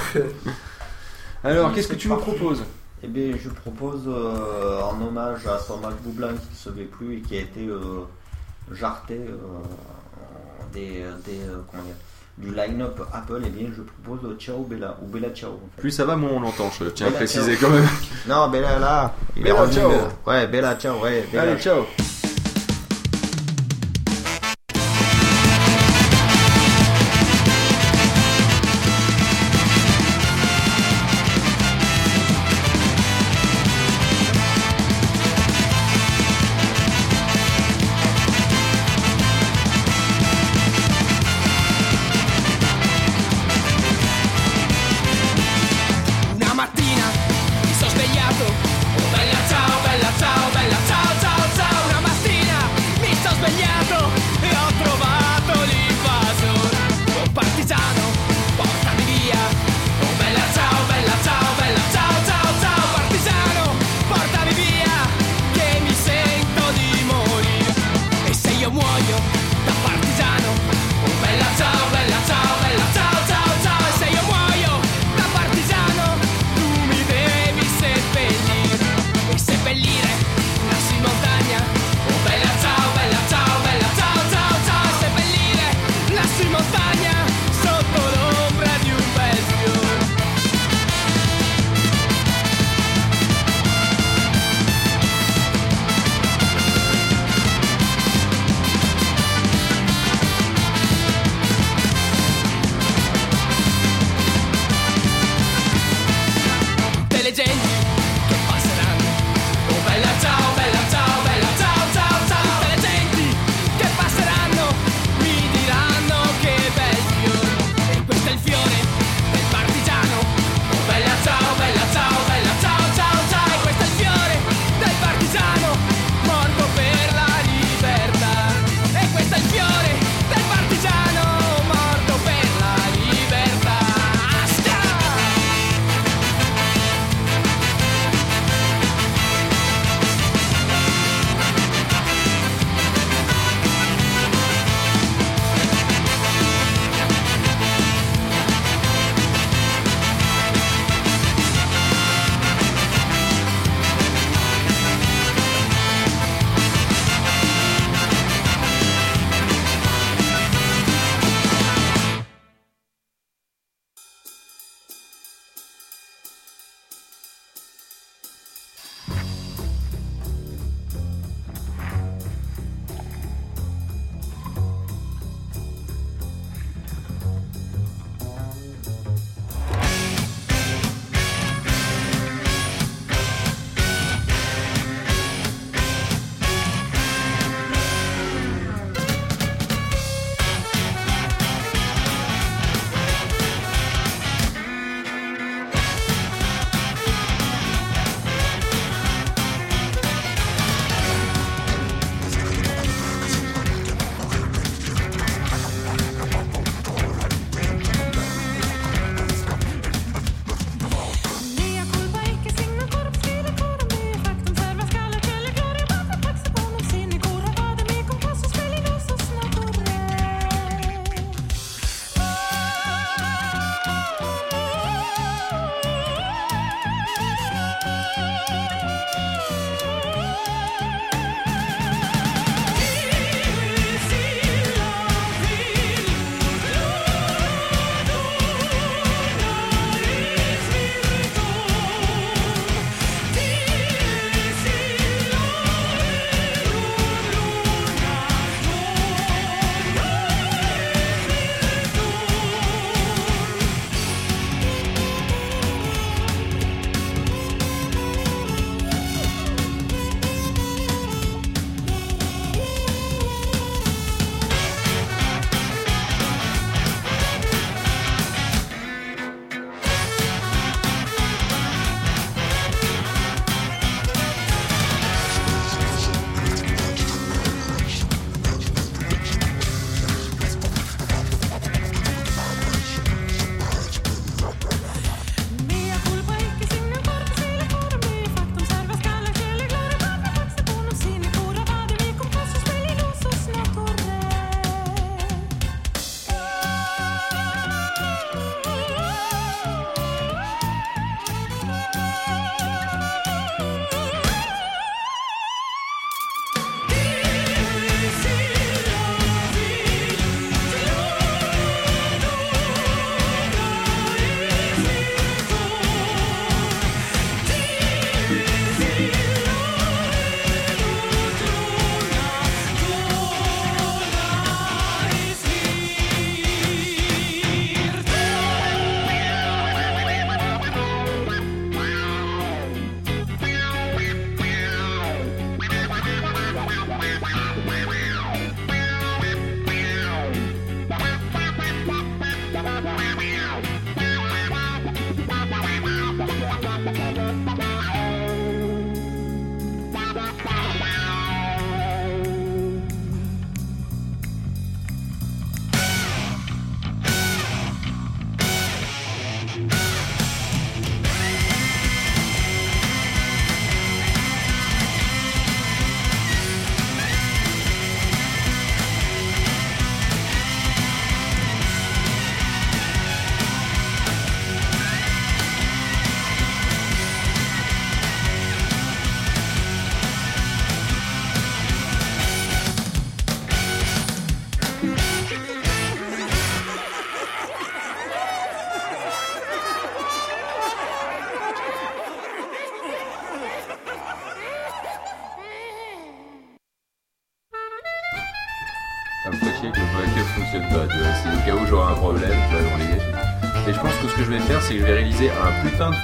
Alors, 1.45 1.73
qu'est-ce 1.73 1.89
que 1.89 1.95
tu 1.95 2.09
nous 2.09 2.17
proposes? 2.17 2.65
Eh 3.07 3.09
bien, 3.09 3.37
je 3.41 3.49
propose 3.51 4.01
euh, 4.09 4.81
en 4.83 5.01
hommage 5.01 5.47
à 5.47 5.59
son 5.61 5.77
MacBook 5.77 6.15
blanc 6.15 6.29
qui 6.29 6.51
ne 6.51 6.57
se 6.57 6.77
fait 6.77 6.87
plus 6.87 7.19
et 7.19 7.21
qui 7.21 7.37
a 7.37 7.41
été 7.43 7.65
euh, 7.69 8.03
jarté 8.73 9.15
euh, 9.15 9.37
des, 10.73 11.05
des, 11.25 11.39
euh, 11.49 11.59
comment 11.71 11.85
dire, 11.85 11.95
du 12.37 12.53
line-up 12.53 13.01
Apple, 13.13 13.43
eh 13.47 13.51
bien, 13.51 13.69
je 13.77 13.83
propose 13.83 14.37
Ciao 14.39 14.65
Bella 14.65 14.97
ou 15.03 15.07
Bella 15.07 15.31
Ciao. 15.31 15.51
en 15.53 15.69
fait. 15.77 15.81
Plus 15.83 15.93
ça 15.93 16.05
va, 16.05 16.17
moins 16.17 16.31
on 16.33 16.41
l'entend, 16.41 16.69
je 16.81 16.87
tiens 16.87 17.07
à 17.07 17.11
préciser 17.13 17.57
ciao. 17.57 17.69
quand 17.71 17.77
même. 17.77 17.87
Non, 18.29 18.49
Bella 18.49 18.79
là, 18.81 19.15
il 19.37 19.45
Bella 19.45 19.55
est 19.55 19.61
revenu. 19.61 19.75
ciao. 19.77 19.93
Ouais, 20.27 20.47
Bella 20.49 20.75
Ciao, 20.77 21.01
ouais. 21.01 21.25
Bella 21.31 21.53
Allez, 21.53 21.61
ciao 21.61 21.85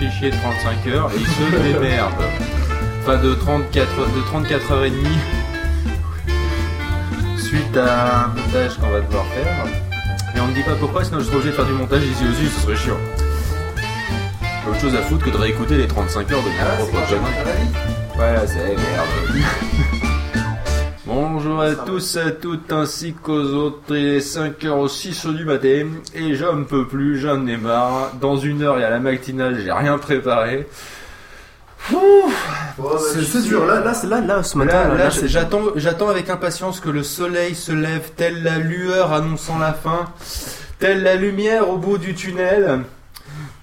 fichier 0.08 0.30
de 0.30 0.36
35 0.36 0.86
heures 0.88 1.10
et 1.12 1.20
il 1.20 1.26
se 1.26 1.62
démerde. 1.62 2.12
Enfin, 3.00 3.16
de 3.18 3.34
34, 3.34 4.14
de 4.14 4.20
34 4.22 4.72
heures 4.72 4.84
et 4.84 4.90
demie. 4.90 5.18
Suite 7.36 7.76
à 7.76 8.24
un 8.24 8.26
montage 8.28 8.78
qu'on 8.78 8.90
va 8.90 9.00
devoir 9.00 9.24
faire. 9.26 9.64
Et 10.34 10.40
on 10.40 10.48
ne 10.48 10.54
dit 10.54 10.62
pas 10.62 10.74
pourquoi, 10.74 11.04
sinon 11.04 11.20
je 11.20 11.24
serai 11.24 11.36
obligé 11.36 11.50
de 11.50 11.56
faire 11.56 11.66
du 11.66 11.72
montage 11.72 12.02
ici 12.04 12.24
aussi, 12.30 12.48
ce 12.48 12.60
serait 12.62 12.76
chiant. 12.76 12.98
Autre 14.68 14.80
chose 14.80 14.94
à 14.94 15.02
foutre 15.02 15.26
que 15.26 15.30
de 15.30 15.36
réécouter 15.36 15.76
les 15.76 15.86
35 15.86 16.32
heures 16.32 16.42
de 16.42 16.48
mon 16.48 16.86
propre 16.86 17.06
connerie. 17.08 17.68
Voilà, 18.16 18.46
c'est 18.46 18.58
merde. 18.58 19.71
Bonjour 21.54 21.80
à 21.82 21.84
tous, 21.84 22.16
à 22.16 22.30
toutes, 22.30 22.72
ainsi 22.72 23.12
qu'aux 23.12 23.34
autres. 23.34 23.94
Il 23.94 24.14
est 24.14 24.20
5h06 24.20 25.34
du 25.36 25.44
matin 25.44 25.86
et 26.14 26.34
j'en 26.34 26.64
peux 26.64 26.86
plus, 26.88 27.18
j'en 27.18 27.46
ai 27.46 27.58
marre. 27.58 28.12
Dans 28.18 28.38
une 28.38 28.62
heure, 28.62 28.78
il 28.78 28.80
y 28.80 28.84
a 28.84 28.88
la 28.88 29.00
matinale, 29.00 29.60
j'ai 29.62 29.70
rien 29.70 29.98
préparé. 29.98 30.66
C'est 31.90 33.22
c'est 33.24 33.42
dur, 33.42 33.66
là, 33.66 33.80
là, 33.80 33.92
là, 34.08 34.20
là, 34.22 34.42
ce 34.42 34.56
matin. 34.56 34.72
Là, 34.84 34.88
là, 34.88 34.94
là, 35.04 35.10
c'est- 35.10 35.28
j'attends, 35.28 35.64
j'attends 35.76 36.08
avec 36.08 36.30
impatience 36.30 36.80
que 36.80 36.88
le 36.88 37.02
soleil 37.02 37.54
se 37.54 37.72
lève, 37.72 38.12
telle 38.16 38.42
la 38.42 38.56
lueur 38.56 39.12
annonçant 39.12 39.58
la 39.58 39.74
fin, 39.74 40.06
telle 40.78 41.02
la 41.02 41.16
lumière 41.16 41.68
au 41.68 41.76
bout 41.76 41.98
du 41.98 42.14
tunnel, 42.14 42.80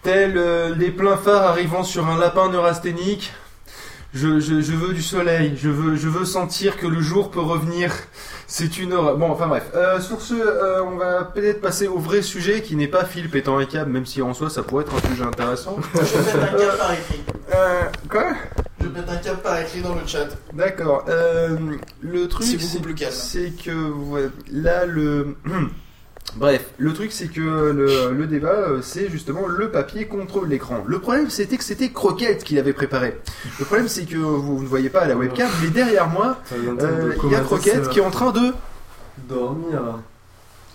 telle 0.03 0.37
euh, 0.37 0.75
les 0.77 0.91
pleins 0.91 1.17
phares 1.17 1.41
arrivant 1.41 1.83
sur 1.83 2.07
un 2.07 2.19
lapin 2.19 2.49
neurasthénique. 2.49 3.33
Je, 4.11 4.39
je, 4.39 4.59
je 4.59 4.71
veux 4.71 4.93
du 4.93 5.03
soleil, 5.03 5.53
je 5.55 5.69
veux, 5.69 5.95
je 5.95 6.09
veux 6.09 6.25
sentir 6.25 6.77
que 6.77 6.87
le 6.87 6.99
jour 6.99 7.29
peut 7.29 7.39
revenir. 7.41 7.93
C'est 8.47 8.79
une 8.79 8.93
horreur. 8.93 9.17
Bon, 9.17 9.29
enfin 9.29 9.47
bref. 9.47 9.69
Euh, 9.75 9.99
sur 9.99 10.21
ce, 10.21 10.33
euh, 10.33 10.83
on 10.83 10.97
va 10.97 11.23
peut-être 11.25 11.61
passer 11.61 11.87
au 11.87 11.99
vrai 11.99 12.23
sujet 12.23 12.63
qui 12.63 12.75
n'est 12.75 12.87
pas 12.87 13.05
Phil 13.05 13.29
pétant 13.29 13.59
un 13.59 13.65
câble, 13.65 13.91
même 13.91 14.07
si 14.07 14.23
en 14.23 14.33
soi 14.33 14.49
ça 14.49 14.63
pourrait 14.63 14.83
être 14.85 14.95
un 14.95 15.07
sujet 15.09 15.23
intéressant. 15.23 15.77
Je 15.93 15.99
pète 15.99 16.35
un 16.35 16.57
câble 16.57 16.77
par 16.79 16.93
écrit. 16.93 17.23
Euh, 17.53 17.81
quoi? 18.09 18.33
Je 18.81 18.87
pète 18.87 19.09
un 19.09 19.17
câble 19.17 19.41
par 19.41 19.61
écrit 19.61 19.81
dans 19.81 19.93
le 19.93 20.07
chat. 20.07 20.27
D'accord. 20.53 21.05
Euh, 21.07 21.57
le 22.01 22.27
truc. 22.27 22.47
C'est 23.11 23.51
que 23.63 23.91
ouais, 23.91 24.29
là 24.51 24.85
le. 24.85 25.35
Bref, 26.35 26.69
le 26.77 26.93
truc 26.93 27.11
c'est 27.11 27.27
que 27.27 27.41
le, 27.41 28.11
le 28.13 28.27
débat 28.27 28.49
euh, 28.49 28.81
c'est 28.81 29.09
justement 29.09 29.47
le 29.47 29.71
papier 29.71 30.05
contre 30.05 30.45
l'écran. 30.45 30.83
Le 30.85 30.99
problème 30.99 31.29
c'était 31.29 31.57
que 31.57 31.63
c'était 31.63 31.89
Croquette 31.89 32.43
qui 32.43 32.55
l'avait 32.55 32.73
préparé. 32.73 33.17
Le 33.59 33.65
problème 33.65 33.87
c'est 33.87 34.05
que 34.05 34.17
vous 34.17 34.61
ne 34.61 34.67
voyez 34.67 34.89
pas 34.89 35.01
à 35.01 35.07
la 35.07 35.15
webcam, 35.15 35.49
mais 35.63 35.69
derrière 35.69 36.07
moi, 36.07 36.37
euh, 36.53 37.13
il 37.23 37.31
y 37.31 37.35
a 37.35 37.39
Croquette 37.41 37.89
qui 37.89 37.99
est 37.99 38.03
en 38.03 38.11
train 38.11 38.31
de. 38.31 38.53
Dormir. 39.27 39.99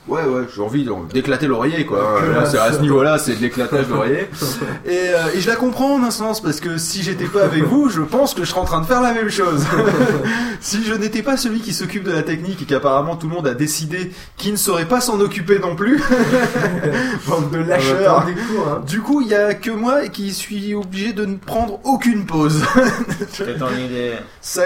Ouais, 0.07 0.23
ouais, 0.23 0.42
j'ai 0.55 0.60
envie 0.60 0.86
d'éclater 1.15 1.47
l'oreiller, 1.47 1.86
quoi. 1.86 2.20
Là, 2.34 2.44
c'est 2.44 2.58
à 2.58 2.73
ce 2.73 2.81
niveau-là, 2.81 3.18
c'est 3.18 3.36
de 3.36 3.41
l'éclatage 3.41 3.89
d'oreiller. 3.89 4.28
Et, 4.86 4.91
euh, 4.91 5.33
et 5.34 5.41
je 5.41 5.49
la 5.49 5.57
comprends 5.57 5.94
en 5.94 6.02
un 6.02 6.10
sens, 6.10 6.42
parce 6.42 6.60
que 6.60 6.76
si 6.76 7.02
j'étais 7.02 7.24
pas 7.24 7.44
avec 7.44 7.62
vous, 7.65 7.89
je 7.89 8.02
pense 8.02 8.34
que 8.34 8.44
je 8.44 8.50
serais 8.50 8.60
en 8.60 8.65
train 8.65 8.83
de 8.83 8.86
faire 8.86 9.00
la 9.00 9.15
même 9.15 9.31
chose. 9.31 9.65
si 10.60 10.84
je 10.84 10.92
n'étais 10.92 11.23
pas 11.23 11.36
celui 11.39 11.60
qui 11.60 11.73
s'occupe 11.73 12.05
de 12.05 12.12
la 12.12 12.23
technique 12.23 12.60
et 12.62 12.65
qu'apparemment 12.66 13.16
tout 13.16 13.28
le 13.28 13.34
monde 13.34 13.47
a 13.47 13.55
décidé 13.55 14.12
qu'il 14.36 14.52
ne 14.52 14.57
saurait 14.57 14.86
pas 14.86 15.00
s'en 15.00 15.18
occuper 15.20 15.58
non 15.58 15.74
plus, 15.74 16.02
bande 17.26 17.50
de 17.50 17.58
lâcheurs. 17.58 18.24
Cours, 18.24 18.68
hein. 18.68 18.83
Du 18.86 19.00
coup, 19.00 19.23
il 19.23 19.28
y 19.28 19.34
a 19.34 19.55
que 19.55 19.70
moi 19.70 20.08
qui 20.08 20.34
suis 20.34 20.74
obligé 20.74 21.15
de 21.15 21.24
ne 21.24 21.36
prendre 21.36 21.81
aucune 21.84 22.26
pause. 22.26 22.62
C'est 23.31 23.58
ton 23.58 23.70
idée. 23.70 24.12
Ça, 24.42 24.65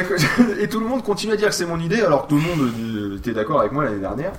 et 0.60 0.68
tout 0.68 0.80
le 0.80 0.86
monde 0.86 1.04
continue 1.04 1.32
à 1.32 1.36
dire 1.36 1.48
que 1.48 1.54
c'est 1.54 1.66
mon 1.66 1.78
idée, 1.78 2.00
alors 2.00 2.24
que 2.24 2.30
tout 2.30 2.36
le 2.36 2.42
monde 2.42 2.72
euh, 2.84 3.16
était 3.18 3.32
d'accord 3.32 3.60
avec 3.60 3.72
moi 3.72 3.84
l'année 3.84 4.00
dernière. 4.00 4.32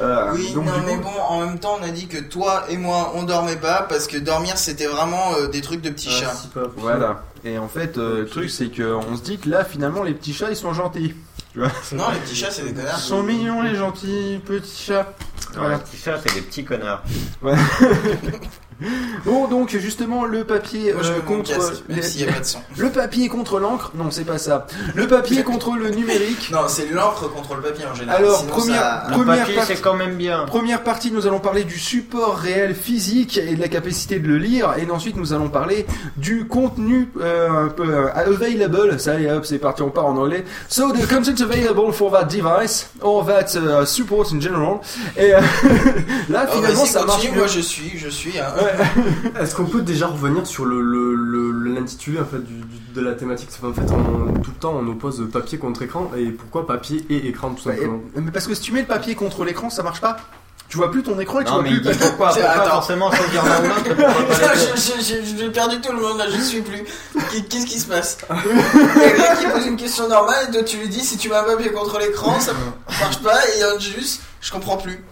Euh, 0.00 0.30
Oui, 0.34 0.52
donc, 0.52 0.66
non, 0.66 0.72
mais 0.86 0.96
coup- 0.96 1.02
bon, 1.02 1.20
en 1.28 1.40
même 1.46 1.58
temps, 1.58 1.78
on 1.80 1.82
a 1.84 1.88
dit 1.88 2.06
que 2.06 2.18
toi 2.18 2.64
et 2.68 2.76
moi, 2.76 3.12
on 3.14 3.22
dormait 3.22 3.56
pas 3.56 3.86
parce 3.88 4.06
que 4.06 4.18
dormir, 4.18 4.58
c'était 4.58 4.86
vraiment 4.86 5.32
euh, 5.38 5.46
des 5.48 5.60
trucs 5.62 5.80
de 5.80 5.90
petits 5.90 6.10
chats. 6.10 6.34
Voilà. 6.76 7.22
Et 7.44 7.58
en 7.58 7.68
fait, 7.68 7.96
euh, 7.96 8.20
le 8.20 8.26
truc, 8.26 8.50
c'est 8.50 8.68
qu'on 8.68 9.16
se 9.16 9.22
dit 9.22 9.38
que 9.38 9.48
là, 9.48 9.64
finalement, 9.64 10.02
les 10.02 10.14
petits 10.14 10.34
chats, 10.34 10.50
ils 10.50 10.56
sont 10.56 10.72
gentils. 10.74 11.14
Tu 11.52 11.60
vois 11.60 11.70
Non, 11.92 12.10
les 12.12 12.18
petits 12.18 12.34
chats, 12.36 12.50
c'est 12.50 12.64
des 12.64 12.74
connards. 12.74 12.96
Ils 12.98 13.02
sont 13.02 13.22
mignons, 13.22 13.62
les 13.62 13.74
gentils 13.76 14.38
petits 14.44 14.84
chats. 14.88 15.14
Non, 15.54 15.60
Voilà. 15.60 15.76
les 15.76 15.80
petits 15.82 15.96
chats, 15.96 16.18
c'est 16.22 16.34
des 16.34 16.42
petits 16.42 16.64
connards. 16.64 17.02
Ouais. 17.40 17.54
bon, 19.24 19.48
donc, 19.48 19.70
justement, 19.76 20.24
le 20.24 20.44
papier 20.44 20.92
Moi, 20.92 21.02
je 21.02 21.08
euh, 21.08 21.12
mets 21.16 21.18
mon 21.22 21.36
contre. 21.38 21.50
casque, 21.50 21.82
même 21.88 21.96
les- 21.98 22.02
s'il 22.02 22.20
y 22.20 22.28
a 22.28 22.32
pas 22.32 22.40
de 22.40 22.44
son. 22.44 22.58
Le 22.76 22.90
papier 22.90 23.28
contre 23.28 23.58
l'encre 23.58 23.92
Non, 23.94 24.10
c'est 24.10 24.24
pas 24.24 24.38
ça. 24.38 24.66
Le 24.94 25.06
papier 25.06 25.42
contre 25.42 25.74
le 25.76 25.88
numérique 25.90 26.50
Non, 26.52 26.68
c'est 26.68 26.90
l'encre 26.90 27.30
contre 27.32 27.54
le 27.54 27.62
papier 27.62 27.86
en 27.90 27.94
général. 27.94 28.22
Alors, 28.22 28.40
Sinon, 28.40 28.50
première, 28.52 28.80
ça- 28.82 29.06
première 29.10 29.54
partie, 29.54 29.60
c'est 29.74 29.80
quand 29.80 29.94
même 29.94 30.16
bien. 30.16 30.44
Première 30.46 30.82
partie, 30.82 31.10
nous 31.10 31.26
allons 31.26 31.38
parler 31.40 31.64
du 31.64 31.78
support 31.78 32.36
réel 32.36 32.74
physique 32.74 33.38
et 33.38 33.54
de 33.54 33.60
la 33.60 33.68
capacité 33.68 34.18
de 34.18 34.28
le 34.28 34.36
lire. 34.38 34.74
Et 34.78 34.90
ensuite, 34.90 35.16
nous 35.16 35.32
allons 35.32 35.48
parler 35.48 35.86
du 36.16 36.46
contenu 36.46 37.08
euh, 37.20 37.66
un 37.66 37.68
peu 37.68 37.88
euh, 37.88 38.08
available. 38.14 39.00
Ça 39.00 39.18
y 39.18 39.24
est, 39.24 39.32
hop, 39.32 39.44
c'est 39.46 39.58
parti, 39.58 39.82
on 39.82 39.90
part 39.90 40.06
en 40.06 40.16
anglais. 40.16 40.44
So, 40.68 40.92
the 40.92 41.08
content 41.08 41.40
available 41.42 41.92
for 41.92 42.12
that 42.12 42.24
device 42.24 42.90
or 43.00 43.24
that 43.26 43.56
uh, 43.56 43.86
support 43.86 44.26
in 44.32 44.40
general. 44.40 44.80
Et 45.16 45.34
euh, 45.34 45.40
là, 46.28 46.46
Oh, 46.48 46.56
finalement, 46.56 46.80
vas-y, 46.82 46.88
ça 46.88 47.04
marche 47.04 47.16
continue, 47.16 47.32
mieux. 47.32 47.38
moi 47.38 47.46
je 47.48 47.60
suis, 47.60 47.92
je 47.98 48.08
suis. 48.08 48.38
hein. 48.38 48.44
Est-ce 49.40 49.54
qu'on 49.54 49.64
peut 49.66 49.82
déjà 49.82 50.06
revenir 50.06 50.46
sur 50.46 50.64
le 50.64 50.80
le- 50.82 51.14
le- 51.14 51.74
l'intitulé 51.74 52.20
en 52.20 52.24
fait 52.24 52.38
du, 52.44 52.54
du- 52.54 52.92
de 52.94 53.00
la 53.00 53.12
thématique? 53.12 53.48
En 53.62 53.72
fait, 53.72 53.80
on- 53.92 54.40
tout 54.40 54.50
le 54.54 54.60
temps, 54.60 54.74
on 54.80 54.86
oppose 54.88 55.28
papier 55.32 55.58
contre 55.58 55.82
écran 55.82 56.10
et 56.16 56.26
pourquoi 56.30 56.66
papier 56.66 57.04
et 57.10 57.26
écran 57.28 57.50
tout 57.50 57.68
Ouais, 57.68 57.74
simplement? 57.74 58.00
mais 58.14 58.30
parce 58.30 58.46
que 58.46 58.54
si 58.54 58.60
tu 58.62 58.72
mets 58.72 58.80
le 58.80 58.86
papier 58.86 59.14
contre 59.14 59.44
l'écran, 59.44 59.70
ça 59.70 59.82
marche 59.82 60.00
pas. 60.00 60.16
Tu 60.68 60.78
vois 60.78 60.90
plus 60.90 61.04
ton 61.04 61.16
écran 61.20 61.38
et 61.40 61.44
tu 61.44 61.50
Non, 61.50 61.56
vois 61.58 61.62
mais 61.62 61.68
plus 61.68 61.76
il 61.78 61.82
dit 61.82 61.88
le 61.90 61.94
papier. 61.94 62.08
pourquoi, 62.08 62.28
pourquoi 62.34 62.50
Attends. 62.50 62.70
forcément 62.70 63.12
choisir 63.12 63.44
l'un 63.44 63.60
ou 63.60 63.68
l'autre 63.68 64.76
J'ai 65.38 65.50
perdu 65.50 65.80
tout 65.80 65.92
le 65.92 66.02
monde 66.02 66.18
là, 66.18 66.24
je 66.28 66.40
suis 66.40 66.60
plus. 66.60 66.82
Qu'est- 67.30 67.48
Qu'est-ce 67.48 67.66
qui 67.66 67.78
se 67.78 67.86
passe? 67.86 68.18
Il 68.30 69.00
y 69.00 69.04
a 69.04 69.10
quelqu'un 69.10 69.36
qui 69.36 69.46
pose 69.46 69.66
une 69.66 69.76
question 69.76 70.08
normale 70.08 70.46
et 70.48 70.52
toi 70.52 70.62
tu 70.64 70.76
lui 70.78 70.88
dis 70.88 71.00
si 71.00 71.16
tu 71.18 71.28
mets 71.28 71.36
un 71.36 71.44
papier 71.44 71.70
contre 71.70 71.98
l'écran, 72.00 72.40
ça 72.40 72.52
marche 73.00 73.18
pas 73.22 73.36
et 73.46 73.50
il 73.56 73.60
y 73.60 73.62
a 73.62 73.78
juste, 73.78 74.22
je 74.40 74.52
comprends 74.52 74.76
plus. 74.76 75.02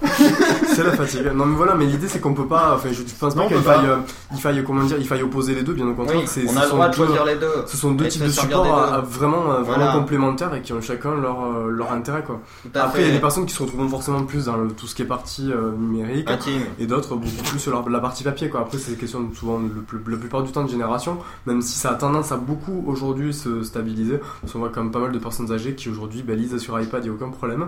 C'est 0.74 0.84
la 0.84 0.92
fatigue. 0.92 1.26
Non 1.34 1.46
mais 1.46 1.56
voilà, 1.56 1.74
mais 1.74 1.86
l'idée 1.86 2.08
c'est 2.08 2.20
qu'on 2.20 2.34
peut 2.34 2.46
pas. 2.46 2.74
Enfin, 2.76 2.90
je 2.92 3.02
pense 3.18 3.34
Non, 3.34 3.48
pas 3.48 3.54
qu'il 3.54 3.62
faille, 3.62 3.86
euh, 3.86 3.96
il 4.32 4.38
faille 4.40 4.62
comment 4.64 4.84
dire, 4.84 4.96
il 4.98 5.06
faille 5.06 5.22
opposer 5.22 5.54
les 5.54 5.62
deux. 5.62 5.72
Bien 5.74 5.86
au 5.88 5.94
contraire, 5.94 6.18
Oui, 6.18 6.24
c'est- 6.26 6.44
on 6.48 6.56
a 6.56 6.64
le 6.64 6.68
droit 6.70 6.88
de 6.88 6.94
choisir 6.94 7.24
les 7.24 7.36
deux. 7.36 7.50
Ce 7.66 7.76
sont 7.76 7.92
deux 7.92 8.06
types 8.08 8.22
de 8.22 8.28
supports 8.28 8.66
à- 8.78 8.94
à 8.96 9.00
vraiment, 9.00 9.50
euh, 9.52 9.62
vraiment 9.62 9.92
complémentaires 9.92 10.54
et 10.54 10.62
qui 10.62 10.72
ont 10.72 10.80
chacun 10.80 11.14
leur 11.16 11.44
euh, 11.44 11.70
leur 11.70 11.92
intérêt 11.92 12.22
quoi. 12.22 12.40
Après, 12.74 13.02
il 13.02 13.06
y 13.08 13.10
a 13.10 13.12
des 13.14 13.20
personnes 13.20 13.46
qui 13.46 13.54
se 13.54 13.62
retrouvent 13.62 13.88
forcément 13.88 14.22
plus 14.24 14.44
dans 14.46 14.56
le- 14.56 14.68
tout 14.70 14.86
ce 14.86 14.94
qui 14.94 15.02
est 15.02 15.06
partie 15.06 15.50
euh, 15.52 15.72
numérique 15.72 16.30
Intime. 16.30 16.62
et 16.78 16.86
d'autres 16.86 17.16
beaucoup 17.16 17.42
plus 17.44 17.58
sur 17.58 17.72
la, 17.72 17.90
la 17.90 18.00
partie 18.00 18.24
papier 18.24 18.48
quoi. 18.48 18.60
Après, 18.60 18.78
c'est 18.78 18.92
des 18.92 18.96
questions 18.96 19.20
de- 19.20 19.34
souvent 19.34 19.58
le 19.58 19.80
plus- 19.82 20.00
la 20.12 20.16
plupart 20.18 20.42
du 20.42 20.52
temps 20.52 20.64
de 20.64 20.70
génération, 20.70 21.18
même 21.46 21.60
si 21.62 21.76
ça 21.78 21.90
a 21.90 21.94
tendance 21.94 22.30
à 22.32 22.36
beaucoup 22.36 22.84
aujourd'hui 22.86 23.32
se 23.34 23.62
stabiliser. 23.62 24.18
Parce 24.40 24.52
qu'on 24.52 24.58
voit 24.60 24.70
quand 24.72 24.82
même 24.82 24.92
pas 24.92 25.00
mal 25.00 25.12
de 25.12 25.18
personnes 25.18 25.50
âgées 25.52 25.74
qui 25.74 25.88
aujourd'hui 25.88 26.22
bah, 26.22 26.34
lisent 26.34 26.56
sur 26.58 26.80
iPad, 26.80 27.04
il 27.04 27.10
n'y 27.10 27.16
a 27.16 27.18
aucun 27.18 27.30
problème. 27.30 27.66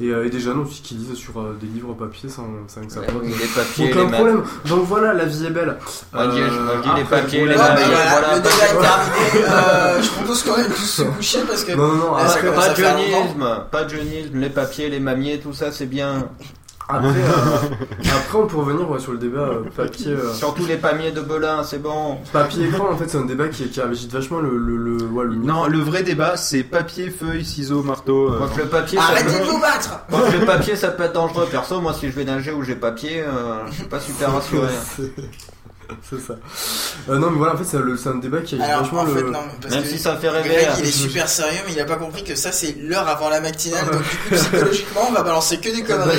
Et, 0.00 0.08
euh, 0.08 0.24
et 0.26 0.30
des 0.30 0.40
jeunes 0.40 0.58
aussi 0.60 0.82
qui 0.82 0.94
lisent 0.94 1.03
sur 1.14 1.38
euh, 1.38 1.56
des 1.60 1.66
livres 1.66 1.92
papier 1.94 2.28
sans, 2.28 2.46
sans 2.68 2.80
que 2.82 2.92
ça 2.92 3.00
pose 3.02 3.22
oui, 3.24 3.34
les 3.38 3.46
papiers, 3.48 3.90
aucun 3.92 4.04
les 4.06 4.12
problème. 4.16 4.42
Donc 4.66 4.84
voilà, 4.84 5.12
la 5.12 5.24
vie 5.26 5.44
est 5.46 5.50
belle. 5.50 5.76
On 6.14 6.28
dit- 6.28 6.40
on 6.40 6.80
dit 6.80 6.88
les 6.96 7.04
papiers, 7.04 7.44
les 7.46 7.54
là, 7.54 7.60
Ah, 7.64 7.68
papiers, 7.68 7.84
voilà, 7.86 8.10
voilà, 8.10 8.34
le 8.36 8.40
débat 8.40 8.50
pas- 8.58 8.64
est 8.64 9.32
terminé. 9.34 9.48
Euh, 9.50 10.02
je 10.02 10.08
propose 10.10 10.42
quand 10.44 10.56
même 10.56 10.70
tous 10.70 10.86
se 10.86 11.02
coucher 11.02 11.38
parce 11.46 11.64
que. 11.64 11.72
Non, 11.72 11.88
non, 11.88 11.94
non, 11.96 12.16
euh, 12.16 12.26
ça 12.26 12.34
après, 12.36 12.48
commence 12.48 12.64
Pas 12.66 12.72
de 12.72 12.76
jeunisme, 12.76 13.56
pas 13.70 13.84
de 13.84 13.88
jeunisme, 13.90 14.38
les 14.40 14.50
papiers, 14.50 14.88
les 14.88 15.00
mamiers, 15.00 15.38
tout 15.40 15.52
ça 15.52 15.70
c'est 15.72 15.86
bien. 15.86 16.28
Après, 16.86 17.06
euh, 17.08 18.12
après, 18.14 18.38
on 18.38 18.46
peut 18.46 18.56
revenir 18.58 18.90
ouais, 18.90 18.98
sur 18.98 19.12
le 19.12 19.18
débat 19.18 19.40
euh, 19.40 19.62
papier. 19.74 20.08
euh, 20.12 20.34
Surtout 20.34 20.66
les 20.66 20.76
pamiers 20.76 21.12
de 21.12 21.22
Belin, 21.22 21.62
c'est 21.64 21.78
bon. 21.82 22.18
Papier 22.32 22.66
écran, 22.66 22.90
en 22.92 22.96
fait, 22.96 23.08
c'est 23.08 23.16
un 23.16 23.24
débat 23.24 23.48
qui, 23.48 23.68
qui 23.70 23.80
agite 23.80 24.12
vachement 24.12 24.40
le. 24.40 24.58
le, 24.58 24.76
le, 24.76 25.04
ouais, 25.06 25.24
le 25.24 25.34
Non, 25.36 25.66
le 25.66 25.78
vrai 25.78 26.02
débat, 26.02 26.36
c'est 26.36 26.62
papier, 26.62 27.08
feuille, 27.10 27.44
ciseaux, 27.44 27.82
marteau. 27.82 28.30
euh, 28.32 28.38
Quoique 28.38 28.58
le 28.60 28.66
papier, 28.68 28.98
ça 28.98 29.04
Arrêtez 29.04 29.32
peut... 29.38 29.44
de 29.46 29.50
vous 29.50 29.60
battre 29.60 30.00
Quoique 30.10 30.36
le 30.36 30.44
papier, 30.44 30.76
ça 30.76 30.88
peut 30.90 31.04
être 31.04 31.14
dangereux. 31.14 31.46
Perso, 31.50 31.80
moi, 31.80 31.94
si 31.94 32.10
je 32.10 32.14
vais 32.16 32.24
nager 32.24 32.52
où 32.52 32.62
j'ai 32.62 32.74
papier, 32.76 33.20
euh, 33.26 33.66
je 33.68 33.72
suis 33.76 33.84
pas 33.84 34.00
super 34.00 34.32
rassuré. 34.34 34.68
C'est 36.02 36.20
ça. 36.20 36.34
Euh, 37.08 37.18
non, 37.18 37.30
mais 37.30 37.38
voilà, 37.38 37.54
en 37.54 37.56
fait, 37.56 37.64
c'est 37.64 37.78
le- 37.78 37.96
c'est 37.96 38.08
un 38.08 38.16
débat 38.16 38.40
qui 38.40 38.54
agite 38.54 38.66
Alors 38.66 38.82
vachement 38.82 39.00
en 39.00 39.04
le. 39.04 39.14
fait, 39.14 39.22
non, 39.24 39.38
parce 39.60 39.74
Même 39.74 39.82
que 39.84 39.88
si 39.88 39.98
ça 39.98 40.16
fait 40.16 40.28
rêver, 40.28 40.48
Greg, 40.50 40.66
hein. 40.70 40.74
il 40.78 40.86
est 40.86 40.90
super 40.90 41.28
sérieux, 41.28 41.60
mais 41.66 41.72
il 41.72 41.80
a 41.80 41.84
pas 41.84 41.96
compris 41.96 42.24
que 42.24 42.34
ça 42.34 42.52
c'est 42.52 42.76
l'heure 42.80 43.06
avant 43.08 43.28
la 43.28 43.40
matinale, 43.40 43.84
donc 43.90 44.02
du 44.02 44.16
coup 44.16 44.34
psychologiquement 44.34 45.02
on 45.08 45.12
va 45.12 45.22
balancer 45.22 45.58
que 45.58 45.68
des 45.74 45.82
conneries. 45.84 46.18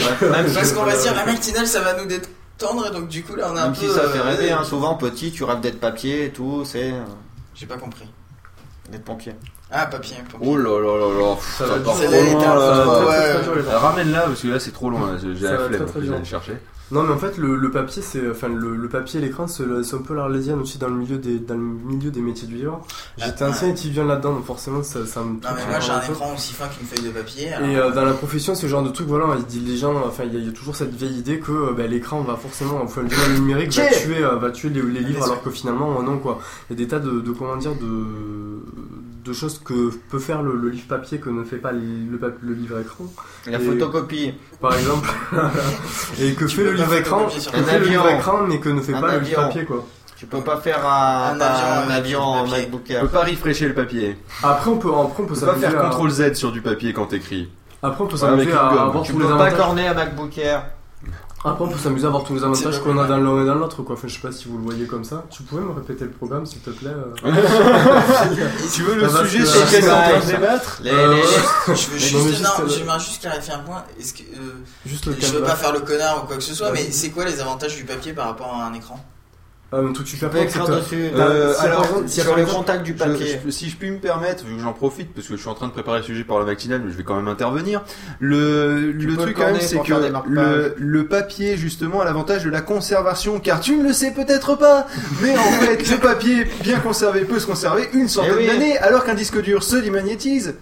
Parce 0.54 0.72
qu'on 0.74 0.84
va 0.84 0.96
se 0.96 1.04
dire 1.04 1.16
la 1.16 1.26
matinale 1.26 1.68
ça 1.68 1.82
va 1.82 1.94
nous 1.94 2.06
détendre, 2.08 2.88
et 2.88 2.92
donc 2.92 3.08
du 3.08 3.24
coup 3.24 3.36
là 3.36 3.50
on 3.52 3.56
a 3.58 3.62
un 3.62 3.66
Même 3.66 3.74
peu. 3.74 3.88
si 3.88 3.94
ça 3.94 4.10
fait 4.10 4.20
euh, 4.20 4.24
rêver, 4.24 4.52
hein, 4.52 4.64
souvent 4.64 4.96
petit, 4.96 5.32
tu 5.32 5.44
rêves 5.44 5.62
d'être 5.62 5.80
papier 5.80 6.26
et 6.26 6.30
tout, 6.32 6.64
c'est 6.66 6.92
euh, 6.92 7.02
J'ai 7.56 7.66
pas 7.66 7.78
compris. 7.78 8.08
d'être 8.92 9.04
pompier. 9.06 9.34
Ah, 9.72 9.88
papier. 9.88 10.18
papier. 10.32 10.48
Oh 10.48 10.58
là 10.58 10.80
là 10.80 10.98
là 11.00 11.20
là, 11.20 11.36
ça, 11.58 11.66
va. 11.66 11.78
Ramène-la 13.80 14.22
parce 14.22 14.42
que 14.42 14.48
là 14.48 14.60
c'est 14.60 14.72
trop 14.72 14.90
loin, 14.90 15.18
j'ai 15.22 15.34
la 15.48 15.58
flemme 15.58 15.88
je 15.96 16.00
vais 16.02 16.16
aller 16.16 16.26
chercher. 16.26 16.58
Non, 16.92 17.02
mais 17.04 17.14
en 17.14 17.18
fait, 17.18 17.38
le, 17.40 17.56
le 17.56 17.72
papier, 17.72 18.04
c'est, 18.04 18.30
enfin, 18.30 18.48
le, 18.48 18.76
le 18.76 18.88
papier 18.90 19.20
et 19.20 19.24
l'écran, 19.24 19.48
c'est 19.48 19.64
un 19.64 19.98
peu 20.06 20.14
l'arlésienne 20.14 20.60
aussi 20.60 20.78
dans 20.78 20.88
le 20.88 20.94
milieu 20.96 21.18
des, 21.18 21.40
dans 21.40 21.56
le 21.56 21.60
milieu 21.62 22.12
des 22.12 22.22
métiers 22.22 22.48
du 22.48 22.56
livre. 22.58 22.80
J'étais 23.18 23.44
Ah, 23.44 23.50
ancien 23.50 23.70
étudiant 23.70 24.06
là-dedans, 24.06 24.34
donc 24.36 24.46
forcément, 24.46 24.84
ça, 24.84 25.04
ça 25.06 25.22
me. 25.22 25.34
Non, 25.34 25.40
mais 25.56 25.66
moi 25.68 25.80
j'ai 25.80 25.92
un 25.92 26.02
écran 26.02 26.34
aussi 26.36 26.54
fin 26.54 26.68
qu'une 26.68 26.86
feuille 26.86 27.06
de 27.08 27.10
papier. 27.12 27.52
alors- 27.54 27.68
Et 27.70 27.76
euh, 27.76 27.92
dans 27.92 28.06
la 28.06 28.14
profession, 28.14 28.54
ce 28.54 28.68
genre 28.68 28.84
de 28.84 28.90
truc, 28.90 29.08
voilà, 29.08 29.26
il 29.38 29.46
dit 29.46 29.62
les 29.62 29.78
gens, 29.78 29.94
enfin, 30.06 30.26
il 30.26 30.34
y, 30.34 30.38
a- 30.38 30.40
il 30.40 30.46
y 30.46 30.50
a 30.50 30.54
toujours 30.54 30.76
cette 30.76 30.94
vieille 30.94 31.18
idée 31.18 31.40
que 31.40 31.52
euh, 31.52 31.74
bah, 31.76 31.88
l'écran 31.88 32.22
va 32.22 32.36
forcément, 32.36 32.80
enfin, 32.84 33.02
le 33.02 33.08
le 33.34 33.40
numérique 33.40 33.74
va 33.74 33.88
tuer, 33.88 34.24
euh, 34.24 34.36
va 34.36 34.52
tuer 34.52 34.70
les, 34.70 34.82
les 34.84 35.00
livres, 35.00 35.24
alors 35.24 35.42
que 35.42 35.50
finalement, 35.50 36.00
euh, 36.00 36.04
non, 36.04 36.20
quoi. 36.20 36.40
Il 36.70 36.74
y 36.80 36.82
a 36.82 36.86
des 36.86 36.88
tas 36.88 37.00
de, 37.00 37.20
de 37.20 37.32
comment 37.32 37.56
dire, 37.58 37.74
de, 37.74 38.06
de 39.26 39.34
choses 39.34 39.60
que 39.64 39.90
peut 40.12 40.20
faire 40.20 40.44
le, 40.44 40.56
le 40.56 40.70
livre 40.70 40.88
papier 40.88 41.18
que 41.20 41.30
ne 41.30 41.44
fait 41.44 41.58
pas 41.58 41.72
le, 41.72 41.80
le, 42.12 42.18
pap- 42.18 42.38
le 42.42 42.54
livre 42.54 42.80
écran. 42.80 43.06
La 43.48 43.60
Et- 43.60 43.66
photocopie. 43.66 44.34
Par 44.62 44.76
exemple. 44.78 45.10
et 46.22 46.34
que 46.34 46.46
Tu 46.46 46.56
fait 46.58 46.64
peux 46.64 46.72
le 46.72 46.78
pas 46.78 46.84
livre 46.84 46.94
écran, 46.96 47.26
que 47.26 47.58
un 47.58 47.64
fait 47.64 47.80
le 47.80 47.86
livre 47.86 48.06
avion. 48.06 48.18
écran, 48.20 48.38
mais 48.48 48.60
que 48.60 48.70
ne 48.70 48.82
fait 48.82 48.94
Un 48.94 49.02
pas 49.02 49.14
le 49.14 49.20
livre 49.20 49.40
avion. 49.40 49.48
papier, 49.48 49.66
quoi. 49.66 49.86
Tu 50.18 50.28
peux 50.28 50.42
pas 50.42 50.58
faire 50.58 50.86
un, 50.88 51.34
Un 51.34 51.38
pas 51.38 51.46
avion 51.48 51.90
un 51.92 51.94
avion 51.96 52.20
en. 52.22 52.48
MacBook 52.48 52.84
Tu 52.86 52.94
peux 53.00 53.08
pas 53.08 53.24
refresher 53.26 53.68
le 53.68 53.74
papier. 53.74 54.18
Après, 54.44 54.70
on 54.70 54.78
peut, 54.78 54.90
après, 54.90 55.24
on 55.24 55.26
peut 55.26 55.34
Tu 55.34 55.40
peux 55.42 55.46
pas 55.46 55.56
faire 55.56 55.82
à- 55.86 55.90
CTRL 55.92 56.10
Z 56.12 56.34
sur 56.36 56.52
du 56.52 56.62
papier 56.62 56.94
quand 56.94 57.08
t'écris. 57.08 57.50
Après, 57.84 58.04
on 58.04 58.08
peut 58.08 58.18
s'amuser 58.18 58.52
à 58.54 58.68
avoir 58.68 59.04
Tu 59.04 59.12
tous 59.12 59.18
peux 59.18 59.24
les 59.24 59.30
pas 59.30 59.36
avantages. 59.36 59.58
corner 59.58 59.90
un 59.90 59.94
MacBook 59.94 60.38
Air. 60.38 60.66
Après, 61.46 61.64
on 61.64 61.68
peut 61.68 61.78
s'amuser 61.78 62.06
à 62.06 62.08
avoir 62.08 62.24
tous 62.24 62.34
les 62.34 62.44
avantages 62.44 62.80
qu'on 62.82 62.98
a 62.98 63.06
dans 63.06 63.18
l'un 63.18 63.44
et 63.44 63.46
dans 63.46 63.54
l'autre, 63.56 63.84
quoi. 63.84 63.96
Enfin, 63.96 64.08
je 64.08 64.16
sais 64.16 64.20
pas 64.20 64.32
si 64.32 64.48
vous 64.48 64.58
le 64.58 64.64
voyez 64.64 64.86
comme 64.88 65.04
ça. 65.04 65.24
Tu 65.30 65.44
pouvais 65.44 65.62
me 65.62 65.72
répéter 65.72 66.06
le 66.06 66.10
programme, 66.12 66.46
s'il 66.46 66.60
te 66.62 66.72
plaît 66.72 66.90
euh 66.90 67.14
Tu 68.74 68.82
veux 68.82 68.96
le 68.96 69.06
va, 69.08 69.20
sujet 69.26 69.46
sur 69.46 69.62
que- 69.62 69.66
lequel 69.76 69.84
on 69.92 70.20
Ouais. 70.20 70.26
débattre 70.26 70.80
Les, 70.84 70.90
Euh, 70.92 71.14
les- 71.16 71.76
Je 71.76 72.18
veux 72.18 72.22
Non, 72.24 72.28
juste, 72.28 72.44
non, 72.44 72.50
juste, 72.50 72.60
euh, 72.60 72.68
j'aimerais 72.78 73.00
juste 73.00 73.22
clarifier 73.22 73.54
un 73.54 73.60
point. 73.60 73.84
Est-ce 74.00 74.14
que, 74.14 74.22
euh, 74.24 74.64
Juste 74.86 75.06
le 75.06 75.16
je 75.20 75.28
veux 75.34 75.42
pas 75.44 75.56
faire 75.56 75.72
le 75.72 75.82
connard 75.82 76.24
ou 76.24 76.28
quoi 76.28 76.36
que 76.38 76.44
ce 76.44 76.54
soit, 76.56 76.68
Ouais. 76.72 76.74
mais 76.86 76.92
c'est 76.92 77.10
quoi 77.10 77.26
les 77.26 77.40
avantages 77.40 77.76
du 77.76 77.84
papier 77.86 78.14
par 78.14 78.26
rapport 78.28 78.54
à 78.54 78.66
un 78.66 78.74
écran? 78.74 79.00
Un 79.74 79.92
truc 79.92 80.08
super 80.08 80.30
Tu 80.30 80.38
peux 80.38 80.44
écrire 80.44 80.68
dessus. 80.68 81.10
Euh, 81.16 81.54
par 81.54 81.64
alors, 81.66 81.84
exemple, 81.86 82.08
sur 82.10 82.36
le 82.38 82.46
contact 82.46 82.84
du 82.84 82.94
Je- 82.94 82.98
papier. 82.98 83.40
je- 83.46 83.50
si 83.52 83.70
je 83.70 83.76
puis 83.76 83.92
me 83.92 83.98
permettre, 83.98 84.46
vu 84.46 84.56
que 84.56 84.62
j'en 84.62 84.72
profite, 84.74 85.14
parce 85.14 85.28
que 85.28 85.36
je 85.36 85.40
suis 85.42 85.50
en 85.50 85.54
train 85.54 85.68
de 85.68 85.72
préparer 85.74 85.98
le 86.00 86.04
sujet 86.06 86.24
pour 86.24 86.40
la 86.40 86.46
matinale, 86.46 86.82
mais 86.86 86.92
je 86.92 86.98
vais 86.98 87.04
quand 87.04 87.16
même 87.16 87.28
intervenir. 87.28 87.84
Le, 88.20 88.92
le 88.92 89.16
truc 89.18 89.28
le 89.30 89.34
quand 89.34 89.52
même, 89.52 89.60
c'est 89.60 89.80
que 89.80 89.94
le, 90.30 90.76
le 90.78 91.08
papier, 91.08 91.58
justement, 91.58 92.02
a 92.02 92.06
l'avantage 92.06 92.44
de 92.46 92.50
la 92.50 92.62
conservation, 92.62 93.40
car 93.40 93.60
tu 93.60 93.76
ne 93.76 93.84
le 93.84 93.94
sais 93.94 94.12
peut-être 94.12 94.56
pas, 94.56 94.88
mais 95.22 95.38
en 95.38 95.42
fait, 95.52 95.90
le 95.92 95.98
papier 95.98 96.46
bien 96.64 96.80
conservé 96.80 97.22
peut 97.26 97.40
se 97.40 97.46
conserver 97.48 97.90
une 97.94 98.08
centaine 98.08 98.34
Eh 98.36 98.42
oui. 98.42 98.48
d'années, 98.48 98.78
alors 98.78 99.04
qu'un 99.04 99.16
disque 99.16 99.42
dur 99.42 99.64
se 99.64 99.76
démagnétise. 99.76 100.54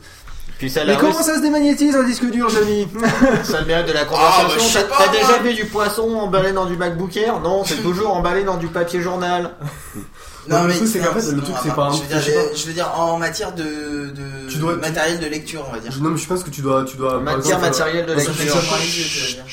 Puis 0.59 0.69
ça, 0.69 0.85
Mais 0.85 0.95
comment 0.97 1.21
ça 1.21 1.35
se 1.35 1.41
démagnétise 1.41 1.95
un 1.95 2.03
disque 2.03 2.29
dur, 2.29 2.47
Jamy 2.49 2.87
ça 3.43 3.59
le 3.61 3.65
mérite 3.65 3.87
de 3.87 3.91
la 3.91 4.01
Ah, 4.01 4.05
bah, 4.05 4.09
conversation. 4.09 4.59
je 4.59 4.59
sais 4.73 4.83
T'as- 4.83 4.87
pas, 4.87 4.95
T'as 5.05 5.11
moi. 5.11 5.21
déjà 5.21 5.37
vu 5.39 5.53
du 5.53 5.65
poisson 5.65 6.03
emballé 6.15 6.51
dans 6.53 6.65
du 6.65 6.77
MacBook 6.77 7.15
Air 7.17 7.39
Non, 7.41 7.63
c'est 7.65 7.75
toujours 7.83 8.15
emballé 8.15 8.43
dans 8.43 8.57
du 8.57 8.67
papier 8.67 9.01
journal. 9.01 9.51
Non, 10.47 10.63
mais 10.63 10.73
le 10.73 10.79
truc, 10.79 10.89
c'est 10.91 10.99
non, 10.99 11.05
qu'en 11.07 11.13
fait, 11.19 11.31
le 11.31 11.41
truc, 11.41 11.55
c'est 11.61 11.69
je 11.69 11.73
veux, 11.73 11.73
dire, 11.73 11.75
pas. 11.75 12.55
je 12.55 12.65
veux 12.67 12.73
dire, 12.73 12.91
en 12.99 13.17
matière 13.17 13.53
de, 13.53 13.63
de 13.63 14.49
Tu 14.49 14.57
dois- 14.57 14.75
matériel 14.75 15.19
de 15.19 15.25
lecture, 15.25 15.65
on 15.67 15.71
va 15.73 15.79
dire. 15.79 15.91
Je- 15.91 15.99
Non, 15.99 16.09
mais 16.09 16.17
je 16.17 16.27
pense 16.27 16.43
que 16.43 16.49
tu 16.49 16.61
dois, 16.61 16.83
tu 16.85 16.97
dois. 16.97 17.13
par 17.13 17.21
Matière 17.21 17.57
exemple, 17.57 17.61
matérielle 17.63 18.05
de 18.05 18.11
Ça 18.11 18.15
lecture. 18.17 18.35
fait 18.35 18.47
ça- 18.49 18.55
vachement 18.55 18.77
les 18.77 18.99
yeux, 18.99 19.05
tu 19.05 19.19
veux 19.19 19.33
dire. 19.33 19.43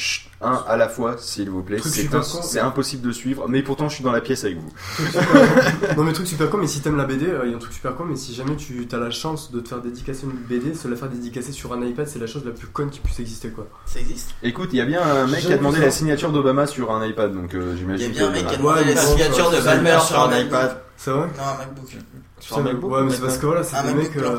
Un 0.43 0.65
à 0.67 0.77
la 0.79 0.89
fois, 0.89 1.17
s'il 1.19 1.51
vous 1.51 1.63
plaît. 1.63 1.79
C'est 1.85 2.07
un- 2.15 2.21
con. 2.21 2.41
c'est 2.43 2.61
impossible 2.61 3.07
de 3.07 3.13
suivre, 3.13 3.47
mais 3.47 3.63
pourtant 3.63 3.91
je 3.91 3.97
suis 3.97 4.05
dans 4.05 4.11
la 4.13 4.23
pièce 4.23 4.45
avec 4.45 4.57
vous. 4.59 4.73
non 5.99 6.05
mais 6.05 6.13
truc 6.15 6.27
super 6.27 6.49
con 6.49 6.57
mais 6.59 6.67
si 6.67 6.81
t'aimes 6.81 6.97
la 6.97 7.05
BD 7.05 7.27
euh, 7.27 7.43
il 7.45 7.51
y 7.51 7.53
a 7.53 7.57
un 7.57 7.61
truc 7.61 7.75
super 7.75 7.95
con 7.95 8.05
mais 8.07 8.17
si 8.17 8.35
jamais 8.35 8.57
tu 8.57 8.87
as 8.91 8.97
la 8.97 9.11
chance 9.11 9.53
de 9.53 9.61
te 9.61 9.69
faire 9.69 9.81
dédicacer 9.83 10.25
une 10.25 10.33
BD 10.33 10.75
se 10.75 10.89
la 10.89 10.97
faire 10.97 11.09
dédicacer 11.11 11.53
sur 11.53 11.73
un 11.75 11.83
iPad 11.85 12.07
c'est 12.09 12.19
la 12.19 12.27
chose 12.27 12.45
la 12.47 12.53
plus 12.53 12.69
conne 12.69 12.89
qui 12.91 13.01
puisse 13.01 13.21
exister 13.21 13.51
quoi 13.51 13.67
Ça 13.85 14.01
existe? 14.01 14.31
Écoute, 14.43 14.71
il 14.73 14.79
y 14.79 14.81
a 14.81 14.87
bien 14.87 15.03
un 15.03 15.27
mec 15.27 15.41
qui 15.41 15.53
a 15.53 15.59
demandé 15.59 15.79
la 15.81 15.91
signature 15.91 16.33
d'Obama 16.33 16.67
sur 16.67 16.91
un 16.91 17.05
iPad, 17.07 17.35
donc 17.35 17.55
euh, 17.55 17.77
j'imagine 17.77 18.11
Il 18.11 18.17
y 18.17 18.21
a 18.21 18.29
bien 18.29 18.29
un 18.29 18.33
que- 18.33 18.37
mec 18.39 18.47
qui 18.47 18.55
a 18.55 18.59
demandé 18.59 18.95
la 18.95 19.03
bon, 19.03 19.09
signature 19.11 19.51
de 19.51 19.57
ça, 19.57 19.63
Balmer 19.75 19.99
sur 20.07 20.21
un 20.23 20.39
iPad. 20.39 20.77
c'est 20.97 21.11
vrai 21.11 21.27
Non, 21.37 21.43
un 21.45 21.59
MacBook. 21.59 21.97
Sur 22.39 22.59
un 22.59 22.63
MacBook, 22.63 22.91
ouais 22.93 23.03
mais 23.03 23.11
c'est 23.11 23.21
parce 23.21 23.37
que 23.39 23.47
voilà 23.47 23.63
c'est 23.63 23.77
Un 23.77 23.83
des 23.85 23.95
MacBook 23.95 24.15
mecs 24.17 24.25
euh. 24.25 24.39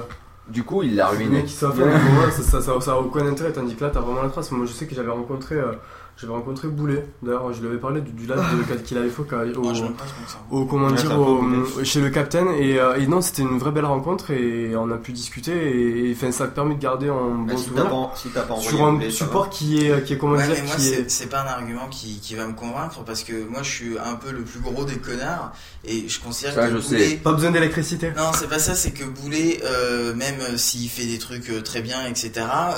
Du 0.50 0.64
coup, 0.64 0.84
il 0.84 0.96
l'a 0.96 1.08
ruiné. 1.08 1.46
ça, 1.48 1.72
ça, 2.42 2.62
ça, 2.62 2.82
ça 2.82 2.92
a 2.92 2.96
aucun 2.98 3.26
intérêt 3.28 3.52
tandis 3.54 3.76
que 3.76 3.84
là 3.84 3.90
t'as 3.94 4.00
vraiment 4.02 4.24
la 4.24 4.30
trace. 4.30 4.52
Moi 4.52 4.66
je 4.66 4.74
sais 4.74 4.86
que 4.88 4.96
j'avais 4.96 5.12
rencontré 5.12 5.56
euh, 5.56 5.72
j'avais 6.18 6.34
rencontré 6.34 6.68
Boulet. 6.68 7.06
D'ailleurs 7.24 7.54
je 7.54 7.62
lui 7.62 7.68
avais 7.70 7.78
parlé 7.78 8.02
du, 8.02 8.12
du 8.12 8.28
qu'il 8.86 8.98
avait 8.98 9.10
fait 9.10 9.22
au, 9.22 9.74
sent. 9.74 9.84
au 10.52 10.66
comment 10.66 10.88
Ouais, 10.88 10.94
dire 10.94 11.08
ça 11.10 11.18
au- 11.20 11.38
peut, 11.38 11.84
chez 11.84 12.02
le 12.02 12.10
capitaine. 12.10 12.48
Et, 12.60 12.80
euh, 12.80 12.96
et 13.00 13.08
non 13.08 13.22
c'était 13.22 13.44
une 13.44 13.58
vraie 13.60 13.72
belle 13.72 13.86
rencontre 13.86 14.32
et 14.32 14.76
on 14.76 14.90
a 14.92 14.98
pu 14.98 15.14
discuter. 15.14 15.52
Et, 15.54 16.10
et, 16.10 16.14
enfin, 16.14 16.32
ça 16.32 16.46
a 16.46 16.48
permis 16.48 16.76
de 16.76 16.82
garder 16.82 17.08
un 17.08 17.14
bon 17.14 17.46
Mais 17.48 17.58
si 17.58 17.66
souvenir. 17.66 17.90
pas, 17.90 18.12
si 18.16 18.28
pas 18.30 18.42
envoyé 18.42 18.68
sur 18.70 18.84
un 18.86 18.94
boulet, 18.94 19.10
support 19.12 19.50
qui 19.50 19.86
est 19.88 20.04
qui 20.04 20.14
est 20.14 20.18
comment 20.18 20.34
Ouais, 20.36 20.46
dire 20.48 20.56
mais 20.58 20.68
moi, 20.68 20.76
qui 20.76 20.90
est 20.90 21.10
c'est 21.10 21.28
pas 21.28 21.44
un 21.44 21.48
argument 21.48 21.88
qui, 21.90 22.20
qui 22.20 22.36
va 22.36 22.46
me 22.48 22.54
convaincre 22.54 23.04
parce 23.06 23.24
que 23.24 23.48
moi, 23.48 23.62
je 23.64 23.70
suis 23.70 23.94
un 24.04 24.16
peu 24.16 24.32
le 24.32 24.42
plus 24.42 24.60
gros 24.60 24.84
des 24.84 24.98
connards 24.98 25.54
et 25.86 26.10
je 26.10 26.20
considère 26.20 26.54
Ça, 26.56 26.68
que 26.68 26.74
je 26.76 26.80
sais. 26.82 26.96
Boulet. 26.96 27.16
pas 27.24 27.34
besoin 27.34 27.52
d'électricité. 27.52 28.12
Non, 28.18 28.32
c'est 28.34 28.50
pas 28.50 28.60
ça, 28.60 28.76
c'est 28.76 28.92
que 28.92 29.04
Boulet, 29.06 29.60
euh, 29.64 30.14
même 30.14 30.31
euh, 30.40 30.58
s'il 30.58 30.90
fait 30.90 31.06
des 31.06 31.18
trucs 31.18 31.50
euh, 31.50 31.62
très 31.62 31.82
bien, 31.82 32.06
etc., 32.06 32.32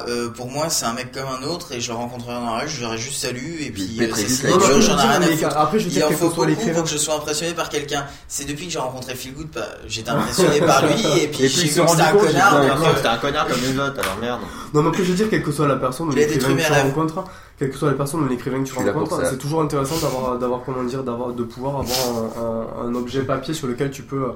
euh, 0.07 0.29
pour 0.29 0.49
moi, 0.49 0.69
c'est 0.69 0.85
un 0.85 0.93
mec 0.93 1.11
comme 1.11 1.27
un 1.27 1.45
autre 1.45 1.71
et 1.73 1.81
je 1.81 1.89
le 1.89 1.95
rencontrerai 1.97 2.33
dans 2.33 2.55
la 2.55 2.61
rue, 2.63 2.69
je 2.69 2.81
l'aurais 2.81 2.97
juste 2.97 3.21
salué 3.21 3.65
et 3.67 3.71
puis 3.71 3.97
euh, 4.01 4.09
c'est 4.15 4.49
j'en 4.81 4.97
ai 4.97 5.01
rien 5.01 5.21
à 5.21 5.27
foutre. 5.27 5.57
après 5.57 5.79
je 5.79 5.85
veux 5.89 5.91
Il 5.95 6.03
en 6.03 6.09
faut 6.11 6.29
beaucoup 6.29 6.69
pour 6.73 6.83
que 6.83 6.89
je 6.89 6.97
sois 6.97 7.15
impressionné 7.15 7.53
par 7.53 7.69
quelqu'un. 7.69 8.05
C'est 8.27 8.45
depuis 8.45 8.65
que 8.67 8.71
j'ai 8.73 8.79
rencontré 8.79 9.13
Phil 9.15 9.33
Good, 9.33 9.47
bah, 9.53 9.61
j'étais 9.87 10.09
impressionné 10.11 10.59
par 10.61 10.85
lui 10.85 10.93
et 11.21 11.27
puis 11.27 11.47
j'ai 11.47 11.67
vu 11.67 11.67
que 11.67 11.87
c'était 11.87 12.01
un 12.01 12.11
connard. 12.13 12.95
c'était 12.95 13.07
un 13.07 13.17
connard 13.17 13.47
comme 13.47 13.61
les 13.61 13.77
autres, 13.79 13.99
alors 13.99 14.17
merde. 14.19 14.41
Non, 14.73 14.81
mais 14.81 14.89
après, 14.89 15.03
je 15.03 15.09
veux 15.11 15.15
dire, 15.17 15.29
quelle 15.29 15.43
que 15.43 15.51
soit 15.51 15.67
la 15.67 15.75
personne 15.75 16.07
ou 16.09 16.11
l'écrivain 16.13 16.55
que 16.55 16.61
tu 16.65 16.71
rencontres, 16.73 17.23
quelle 17.59 17.69
que 17.69 17.77
soit 17.77 17.89
la 17.89 17.93
personne 17.97 18.21
ou 18.21 18.27
l'écrivain 18.27 18.63
que 18.63 18.67
tu 18.69 18.73
rencontres, 18.73 19.21
c'est 19.29 19.37
toujours 19.37 19.61
intéressant 19.61 19.97
d'avoir, 19.97 20.39
d'avoir, 20.39 20.61
comment 20.65 20.83
dire, 20.83 21.03
d'avoir, 21.03 21.29
de 21.33 21.43
pouvoir 21.43 21.81
avoir 21.81 21.97
un, 22.17 22.85
un- 22.85 22.87
un 22.89 22.95
objet 22.95 23.21
papier 23.21 23.53
sur 23.53 23.67
lequel 23.67 23.91
tu 23.91 24.01
peux, 24.01 24.23
euh, 24.23 24.31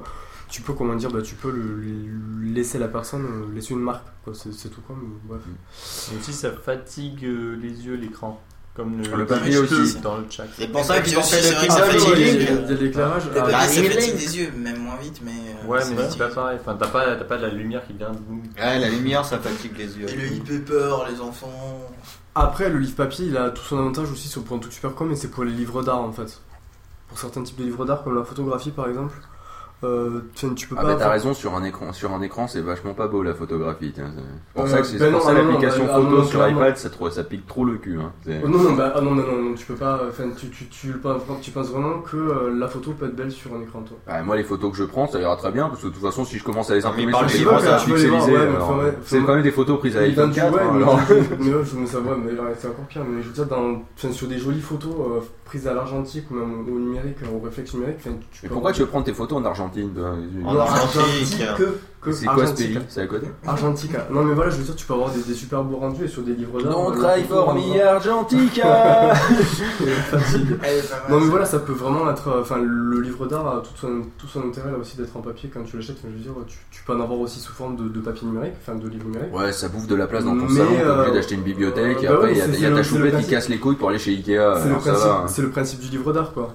tu 0.48 0.62
peux, 0.62 0.72
comment 0.72 0.94
dire, 0.94 1.10
bah, 1.10 1.22
tu 1.22 1.34
peux 1.34 1.50
le, 1.50 1.76
le- 1.80 2.52
laisser 2.54 2.78
la 2.78 2.88
personne, 2.88 3.24
euh, 3.24 3.54
laisser 3.54 3.74
une 3.74 3.80
marque, 3.80 4.06
quoi. 4.24 4.32
C'est, 4.34 4.52
c'est 4.52 4.68
tout 4.68 4.80
quoi, 4.80 4.96
mais 5.00 5.08
bref. 5.24 5.42
Et 6.12 6.18
aussi, 6.18 6.32
ça 6.32 6.50
fatigue 6.52 7.24
euh, 7.24 7.56
les 7.60 7.70
yeux, 7.86 7.94
l'écran. 7.96 8.40
Comme 8.74 8.98
le, 9.02 9.16
Le 9.16 9.26
papier 9.26 9.54
le 9.54 9.60
aussi. 9.62 9.98
dans 9.98 10.18
le 10.18 10.24
chat. 10.30 10.44
C'est 10.56 10.68
pour 10.68 10.82
Le 10.82 10.86
ça 10.86 10.94
papier 10.94 11.10
qu'ils 11.10 11.18
ont 11.18 11.22
fait 11.22 11.42
c'est 11.42 11.64
le 11.66 11.70
ça 11.72 11.82
fatigue 11.82 12.14
les 12.14 12.32
yeux. 12.34 12.40
Il 12.42 12.54
y 12.54 12.58
a 12.58 12.60
de 12.62 12.74
l'éclairage. 12.76 13.24
Le 13.24 13.30
Ah, 13.32 13.34
papier, 13.40 13.52
bah, 13.52 13.66
ça 13.66 13.82
fatigue 13.96 14.14
des 14.16 14.38
yeux, 14.38 14.52
même 14.56 14.78
moins 14.78 14.96
vite, 15.02 15.20
mais. 15.24 15.32
euh, 15.32 15.66
Ouais, 15.66 15.80
ça 15.80 15.90
mais 15.90 15.96
c'est 15.96 16.02
fatigue. 16.04 16.18
pas 16.20 16.28
pareil. 16.28 16.58
Enfin, 16.60 16.76
t'as 16.78 16.86
pas, 16.86 17.16
t'as 17.16 17.24
pas 17.24 17.36
de 17.38 17.42
la 17.42 17.48
lumière 17.48 17.84
qui 17.84 17.92
vient 17.94 18.10
de 18.12 18.18
nous. 18.28 18.40
Ouais, 18.56 18.78
la 18.78 18.88
lumière, 18.88 19.24
ça 19.24 19.38
fatigue 19.38 19.76
les 19.76 19.98
yeux. 19.98 20.08
Et 20.08 20.14
le 20.14 20.26
e-paper, 20.28 21.10
les 21.12 21.20
enfants. 21.20 21.50
Après, 22.36 22.70
le 22.70 22.78
livre 22.78 22.94
papier, 22.94 23.26
il 23.26 23.36
a 23.36 23.50
tout 23.50 23.62
son 23.64 23.78
avantage 23.78 24.12
aussi 24.12 24.28
sur 24.28 24.44
pour 24.44 24.56
un 24.56 24.60
truc 24.60 24.72
super 24.72 24.94
con, 24.94 25.06
mais 25.06 25.16
c'est 25.16 25.28
pour 25.28 25.42
les 25.42 25.50
livres 25.52 25.82
d'art 25.82 26.00
en 26.00 26.12
fait. 26.12 26.40
Pour 27.08 27.18
certains 27.18 27.42
types 27.42 27.58
de 27.58 27.64
livres 27.64 27.84
d'art, 27.84 28.04
comme 28.04 28.14
la 28.14 28.22
photographie 28.22 28.70
par 28.70 28.86
exemple, 28.88 29.14
euh, 29.84 30.20
tu 30.34 30.66
peux 30.68 30.74
Ah 30.78 30.82
pas. 30.82 30.88
bah 30.88 30.96
t'as 30.98 31.10
raison, 31.10 31.34
sur 31.34 31.54
un 31.54 31.62
écran, 31.64 31.92
sur 31.92 32.12
un 32.12 32.20
écran 32.22 32.48
c'est 32.48 32.60
vachement 32.60 32.94
pas 32.94 33.06
beau 33.06 33.22
la 33.22 33.34
photographie. 33.34 33.92
tiens, 33.94 34.10
c'est 34.14 34.22
pour 34.54 34.64
Euh, 34.64 34.66
ça 34.68 34.78
que 34.78 34.86
c'est 34.86 34.98
ben 34.98 35.12
ça 35.20 35.28
ah 35.28 35.32
non, 35.34 35.38
l'application 35.48 35.86
ah 35.90 35.98
non, 35.98 36.10
photo 36.10 36.24
sur 36.24 36.48
iPad 36.48 36.76
ça, 36.76 36.90
trop- 36.90 37.10
ça 37.10 37.24
pique 37.24 37.46
trop 37.46 37.64
le 37.64 37.74
cul. 37.76 37.98
Hein. 38.00 38.12
Oh, 38.44 38.48
non, 38.48 38.58
non, 38.58 38.72
bah, 38.72 38.92
ah 38.96 39.00
non, 39.00 39.14
non, 39.14 39.22
non, 39.26 39.42
non, 39.50 39.54
tu 39.54 39.64
peux 39.66 39.74
pas. 39.74 40.00
Enfin, 40.08 40.24
tu, 40.36 40.48
tu, 40.50 40.66
tu, 40.66 40.92
tu 41.42 41.50
penses 41.50 41.70
vraiment 41.70 42.00
que 42.00 42.16
euh, 42.16 42.54
la 42.58 42.66
photo 42.68 42.92
peut 42.92 43.06
être 43.06 43.16
belle 43.16 43.30
sur 43.30 43.54
un 43.54 43.60
écran, 43.62 43.82
toi. 43.82 43.96
Bah, 44.06 44.22
moi 44.22 44.36
les 44.36 44.44
photos 44.44 44.70
que 44.72 44.76
je 44.76 44.84
prends 44.84 45.06
ça 45.06 45.20
ira 45.20 45.36
très 45.36 45.52
bien 45.52 45.68
parce 45.68 45.80
que 45.82 45.86
de 45.88 45.92
toute 45.92 46.02
façon 46.02 46.24
si 46.24 46.38
je 46.38 46.44
commence 46.44 46.70
à 46.70 46.74
les 46.74 46.84
imprimer 46.84 47.12
sur 47.12 47.28
ça 47.60 47.78
les 47.86 48.10
mais 48.10 48.36
alors, 48.36 48.68
faut- 48.68 48.78
ouais, 48.82 48.98
C'est 49.04 49.20
quand 49.22 49.34
même 49.34 49.42
des 49.42 49.50
photos 49.52 49.78
prises 49.78 49.96
à 49.96 50.00
l'iPhone 50.00 50.30
du 50.30 50.40
4. 50.40 50.54
ouais, 50.54 50.60
hein, 50.62 50.72
mais, 51.38 51.86
ça, 51.86 51.98
ouais, 52.00 52.16
mais 52.24 52.32
c'est 52.58 52.68
encore 52.68 52.84
pire. 52.86 53.02
Mais 53.08 53.22
je 53.22 53.28
veux 53.28 53.32
dire, 53.44 54.12
sur 54.12 54.26
des 54.28 54.38
jolies 54.38 54.60
photos 54.60 54.92
prises 55.48 55.66
à 55.66 55.74
l'argentique 55.74 56.30
ou 56.30 56.34
même 56.34 56.60
au 56.68 56.78
numérique, 56.78 57.16
au 57.34 57.40
réflexe 57.44 57.72
numérique, 57.74 57.96
enfin, 58.00 58.10
tu 58.30 58.40
Mais 58.42 58.48
peux 58.48 58.54
pourquoi 58.54 58.70
avoir- 58.70 58.74
tu 58.76 58.80
veux 58.82 58.86
prendre 58.86 59.04
tes 59.06 59.14
photos 59.14 59.38
en 59.38 59.44
Argentine 59.44 59.90
En 60.44 60.56
argentique. 60.58 61.38
que, 61.56 61.62
que 61.97 61.97
C'est 62.12 62.26
quoi 62.26 62.46
ce 62.46 62.54
pays 62.54 62.78
C'est 62.88 63.00
à 63.02 63.06
côté 63.06 63.26
Argentica. 63.46 64.06
Non 64.10 64.22
mais 64.24 64.34
voilà, 64.34 64.50
je 64.50 64.56
veux 64.56 64.62
dire, 64.64 64.76
tu 64.76 64.86
peux 64.86 64.94
avoir 64.94 65.10
des, 65.10 65.20
des 65.20 65.34
super 65.34 65.62
beaux 65.64 65.76
rendus 65.78 66.04
et 66.04 66.08
sur 66.08 66.22
des 66.22 66.34
livres 66.34 66.62
d'art. 66.62 66.72
Don't 66.72 66.96
euh, 66.96 67.02
la 67.02 67.14
cry 67.14 67.22
photo 67.24 67.34
for 67.44 67.54
rendra- 67.54 67.74
me 67.76 67.80
Argentica 67.86 69.12
Non 71.10 71.20
mais 71.20 71.26
voilà, 71.28 71.44
ça 71.44 71.58
peut 71.58 71.72
vraiment 71.72 72.10
être. 72.10 72.28
euh, 72.28 72.40
Enfin, 72.40 72.58
le 72.62 73.00
livre 73.00 73.26
d'art 73.26 73.46
a 73.48 73.60
tout 73.62 73.76
son, 73.76 74.02
tout 74.16 74.26
son 74.26 74.44
intérêt 74.46 74.70
là 74.70 74.78
aussi 74.78 74.96
d'être 74.96 75.16
en 75.16 75.20
papier 75.20 75.50
quand 75.52 75.62
tu 75.64 75.76
l'achètes. 75.76 75.96
Enfin, 75.98 76.08
je 76.12 76.16
veux 76.18 76.22
dire, 76.22 76.32
tu, 76.46 76.58
tu 76.70 76.82
peux 76.84 76.92
en 76.94 77.00
avoir 77.00 77.18
aussi 77.18 77.40
sous 77.40 77.52
forme 77.52 77.76
de, 77.76 77.88
de 77.88 78.00
papier 78.00 78.26
numérique, 78.26 78.54
enfin 78.60 78.76
de 78.76 78.88
livre 78.88 79.04
numérique. 79.06 79.34
Ouais, 79.34 79.52
ça 79.52 79.68
bouffe 79.68 79.86
de 79.86 79.94
la 79.94 80.06
place 80.06 80.24
dans 80.24 80.36
ton 80.36 80.46
Mais, 80.46 80.56
salon, 80.56 80.68
t'es 80.70 80.74
obligé 80.86 81.10
euh, 81.10 81.14
d'acheter 81.14 81.34
une 81.34 81.42
bibliothèque, 81.42 82.02
et 82.02 82.06
bah 82.06 82.14
après 82.14 82.26
ouais, 82.28 82.32
il 82.32 82.60
y 82.60 82.66
a, 82.66 82.70
y 82.70 82.74
ta 82.74 82.82
choupette 82.82 83.18
qui 83.18 83.26
casse 83.28 83.48
les 83.48 83.58
couilles 83.58 83.76
pour 83.76 83.88
aller 83.90 83.98
chez 83.98 84.12
Ikea, 84.12 84.22
C'est 84.62 84.68
le, 84.68 84.74
principe, 84.76 85.06
hein. 85.06 85.24
c'est 85.26 85.42
le 85.42 85.50
principe 85.50 85.80
du 85.80 85.88
livre 85.88 86.12
d'art 86.12 86.32
quoi. 86.32 86.54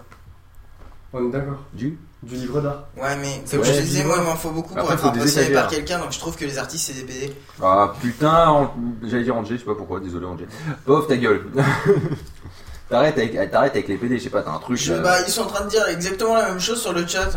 On 1.14 1.28
est 1.28 1.32
d'accord 1.32 1.64
Du 1.74 1.98
Du 2.24 2.36
livre 2.36 2.62
d'art. 2.62 2.86
Ouais, 2.98 3.16
mais 3.18 3.42
C'est 3.46 3.58
comme 3.58 3.66
vrai, 3.66 3.74
je 3.76 3.80
te 3.82 3.86
disais, 3.86 4.04
moi, 4.04 4.16
il 4.20 4.24
m'en 4.24 4.36
faut 4.36 4.52
beaucoup 4.52 4.74
pour 4.74 4.92
être 4.92 5.06
impressionné 5.06 5.50
par 5.50 5.68
quelqu'un, 5.68 6.00
donc 6.00 6.12
je 6.14 6.20
trouve 6.20 6.36
que 6.38 6.46
les 6.46 6.58
artistes, 6.58 6.88
c'est 6.88 6.94
des 6.94 7.04
BD. 7.04 7.36
Ah 7.62 7.94
putain, 8.02 8.72
j'allais 9.04 9.24
dire 9.24 9.36
Angé, 9.36 9.56
je 9.56 9.60
sais 9.60 9.66
pas 9.66 9.76
pourquoi, 9.76 10.00
désolé 10.00 10.26
Angé. 10.26 10.48
Pauvre 10.86 11.06
ta 11.08 11.18
gueule. 11.18 11.46
T'arrêtes 12.90 13.18
avec, 13.18 13.52
t'arrêtes 13.52 13.72
avec 13.72 13.88
les 13.88 13.98
PD, 13.98 14.20
je 14.20 14.24
sais 14.26 14.30
pas, 14.30 14.42
t'as 14.44 14.52
un 14.52 14.60
truc. 14.60 14.78
Je- 14.78 14.94
là. 14.94 15.00
bah, 15.02 15.16
ils 15.26 15.32
sont 15.32 15.42
en 15.44 15.48
train 15.48 15.64
de 15.66 15.70
dire 15.70 15.88
exactement 15.88 16.36
la 16.36 16.50
même 16.50 16.60
chose 16.60 16.80
sur 16.82 16.94
le 16.94 17.08
chat. 17.08 17.30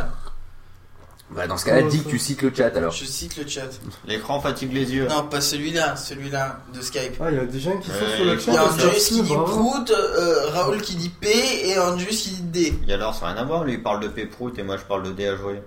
Bah, 1.30 1.46
dans 1.48 1.56
ce 1.56 1.64
cas-là, 1.64 1.82
dis 1.82 2.02
que 2.02 2.08
tu 2.08 2.18
cites 2.20 2.42
le 2.42 2.52
chat 2.54 2.74
alors. 2.76 2.92
Je 2.92 3.04
cite 3.04 3.36
le 3.36 3.46
chat. 3.48 3.68
L'écran 4.06 4.40
fatigue 4.40 4.72
les 4.72 4.92
yeux. 4.94 5.08
Non, 5.08 5.24
pas 5.24 5.40
celui-là, 5.40 5.96
celui-là 5.96 6.60
de 6.72 6.80
Skype. 6.80 7.14
Ah, 7.20 7.30
il 7.30 7.36
y 7.36 7.40
a 7.40 7.44
des 7.44 7.58
gens 7.60 7.76
qui 7.78 7.88
sont 7.88 7.94
Euh, 8.00 8.16
sur 8.16 8.24
le 8.24 8.34
il 8.34 8.40
chat. 8.40 8.52
Il 8.52 8.54
y 8.54 8.58
a 8.58 8.64
Andrews 8.64 8.90
qui 8.96 9.22
dit. 9.22 9.32
Prout, 9.34 9.90
euh, 9.90 10.50
Raoul 10.50 10.80
qui 10.82 10.94
dit 10.94 11.08
P 11.08 11.28
et 11.64 11.78
Andrews 11.80 12.06
qui 12.06 12.30
dit 12.30 12.42
D. 12.42 12.78
Et 12.88 12.92
alors, 12.92 13.12
ça 13.14 13.26
n'a 13.26 13.32
rien 13.32 13.42
à 13.42 13.44
voir. 13.44 13.64
Lui, 13.64 13.74
il 13.74 13.82
parle 13.82 14.00
de 14.00 14.08
P-Prout 14.08 14.56
et 14.58 14.62
moi, 14.62 14.76
je 14.76 14.84
parle 14.84 15.02
de 15.02 15.10
D 15.10 15.26
à 15.26 15.36
jouer. 15.36 15.60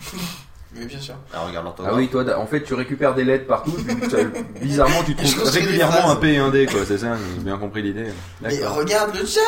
Mais 0.76 0.86
bien 0.86 0.98
sûr. 1.00 1.14
Ah, 1.32 1.40
regarde 1.46 1.64
l'orthographe. 1.66 1.94
Ah 1.94 1.98
oui, 1.98 2.08
toi, 2.08 2.24
en 2.38 2.46
fait, 2.46 2.62
tu 2.62 2.74
récupères 2.74 3.14
des 3.14 3.24
lettres 3.24 3.46
partout. 3.46 3.72
tu- 3.76 4.60
bizarrement, 4.60 5.02
tu 5.04 5.14
trouves 5.16 5.48
régulièrement 5.50 6.10
un 6.10 6.16
P 6.16 6.32
et 6.32 6.38
un 6.38 6.50
D, 6.50 6.66
quoi. 6.66 6.80
C'est 6.86 6.98
ça, 6.98 7.14
j'ai 7.36 7.42
bien 7.42 7.58
compris 7.58 7.82
l'idée. 7.82 8.06
Mais 8.40 8.64
regarde 8.66 9.14
le 9.14 9.24
chat 9.24 9.40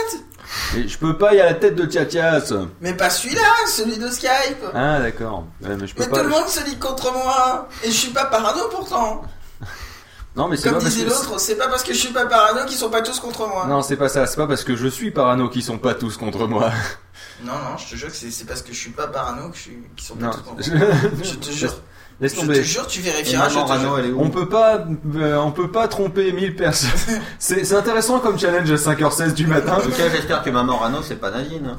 Mais 0.75 0.87
je 0.87 0.97
peux 0.99 1.17
pas, 1.19 1.35
il 1.35 1.39
y 1.39 1.41
a 1.41 1.47
la 1.47 1.55
tête 1.55 1.75
de 1.75 1.85
Tchatias. 1.87 2.53
Mais 2.81 2.95
pas 2.95 3.11
celui-là, 3.11 3.41
celui 3.67 3.99
de 3.99 4.09
Skype 4.09 4.65
Ah, 4.75 5.01
d'accord. 5.01 5.45
Ouais, 5.63 5.77
mais 5.77 5.87
je 5.87 5.95
peux 5.95 6.03
Mais 6.05 6.09
pas. 6.09 6.19
tout 6.19 6.25
le 6.25 6.31
monde 6.31 6.47
se 6.49 6.65
lit 6.65 6.79
contre 6.79 7.13
moi 7.13 7.69
Et 7.83 7.89
je 7.89 7.97
suis 7.97 8.11
pas 8.13 8.27
parano 8.27 8.61
pourtant 8.71 9.23
Non, 10.37 10.49
mais 10.49 10.57
c'est 10.57 10.65
Comme 10.65 10.75
pas 10.79 10.83
parce 10.85 10.93
disait 10.95 11.07
que. 11.07 11.11
l'autre, 11.11 11.41
c'est 11.41 11.57
pas 11.57 11.67
parce 11.69 11.83
que 11.83 11.95
je 11.95 11.99
suis 11.99 12.13
pas 12.13 12.27
parano 12.27 12.67
qu'ils 12.67 12.77
sont 12.77 12.91
pas 12.91 13.01
tous 13.03 13.19
contre 13.21 13.49
moi. 13.49 13.67
Non, 13.67 13.81
c'est 13.83 13.97
pas 13.97 14.09
ça. 14.11 14.27
C'est 14.27 14.37
pas 14.37 14.47
parce 14.47 14.65
que 14.65 14.77
je 14.77 14.87
suis 14.87 15.11
parano 15.11 15.49
qu'ils 15.49 15.63
sont 15.65 15.79
pas 15.79 15.95
tous 15.95 16.17
contre 16.19 16.47
moi. 16.47 16.71
Non, 17.45 17.53
non, 17.53 17.77
je 17.77 17.91
te 17.91 17.97
jure 17.97 18.09
que 18.09 18.15
c'est 18.17 18.47
parce 18.47 18.63
que 18.63 18.73
je 18.73 18.79
suis 18.79 18.91
pas 18.91 19.07
parano 19.09 19.51
que 19.51 19.57
je 19.57 19.63
suis... 19.63 19.79
qu'ils 19.95 20.07
sont 20.07 20.17
pas 20.17 20.31
tous 20.31 20.65
Je-. 20.71 20.73
Je 21.25 21.35
te 21.35 21.51
jure. 21.51 21.75
Laisse 22.19 22.35
Je 22.35 22.41
tomber. 22.41 22.55
te 22.55 22.63
jure, 22.63 22.87
tu 22.87 23.03
vérifieras, 23.03 23.51
je 23.51 23.59
te 23.59 23.79
jure. 24.07 24.19
On 24.19 24.31
peut 24.31 24.49
pas, 24.49 24.79
euh, 25.17 25.37
on 25.37 25.53
peut 25.53 25.71
pas 25.71 25.87
tromper 25.87 26.33
1000 26.33 26.57
personnes. 26.57 27.21
c'est 27.39 27.75
intéressant 27.75 28.21
comme 28.21 28.39
challenge 28.39 28.71
à 28.71 28.77
5h16 28.77 29.35
du 29.35 29.47
matin. 29.47 29.75
En 29.75 29.81
tout 29.83 29.91
cas, 29.91 30.09
j'espère 30.09 30.43
que 30.43 30.49
maman 30.49 30.79
Rano, 30.79 31.03
c'est 31.03 31.17
pas 31.17 31.31
Nadine. 31.31 31.67
hein. 31.67 31.79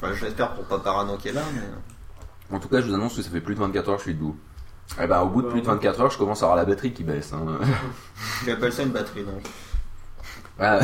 Enfin, 0.00 0.14
j'espère 0.14 0.52
pour 0.54 0.64
Papa 0.66 0.92
Rano 0.92 1.16
qui 1.16 1.28
est 1.28 1.32
là, 1.32 1.42
mais. 1.52 2.56
En 2.56 2.60
tout 2.60 2.68
cas, 2.68 2.80
je 2.80 2.86
vous 2.86 2.94
annonce 2.94 3.16
que 3.16 3.22
ça 3.22 3.30
fait 3.30 3.40
plus 3.40 3.56
de 3.56 3.60
24 3.60 3.88
heures 3.88 3.96
que 3.96 4.02
je 4.02 4.08
suis 4.10 4.14
debout. 4.14 4.36
Et 5.02 5.06
ben, 5.08 5.20
au 5.20 5.28
bout 5.28 5.42
de 5.42 5.48
plus 5.48 5.60
de 5.62 5.66
24 5.66 6.00
heures, 6.00 6.10
je 6.12 6.16
commence 6.16 6.42
à 6.42 6.46
avoir 6.46 6.56
la 6.56 6.64
batterie 6.64 6.92
qui 6.92 7.02
baisse. 7.02 7.32
hein. 7.32 7.44
Tu 8.44 8.50
appelles 8.52 8.72
ça 8.72 8.84
une 8.84 8.90
batterie, 8.90 9.24
donc. 9.24 9.42
Ah. 10.60 10.78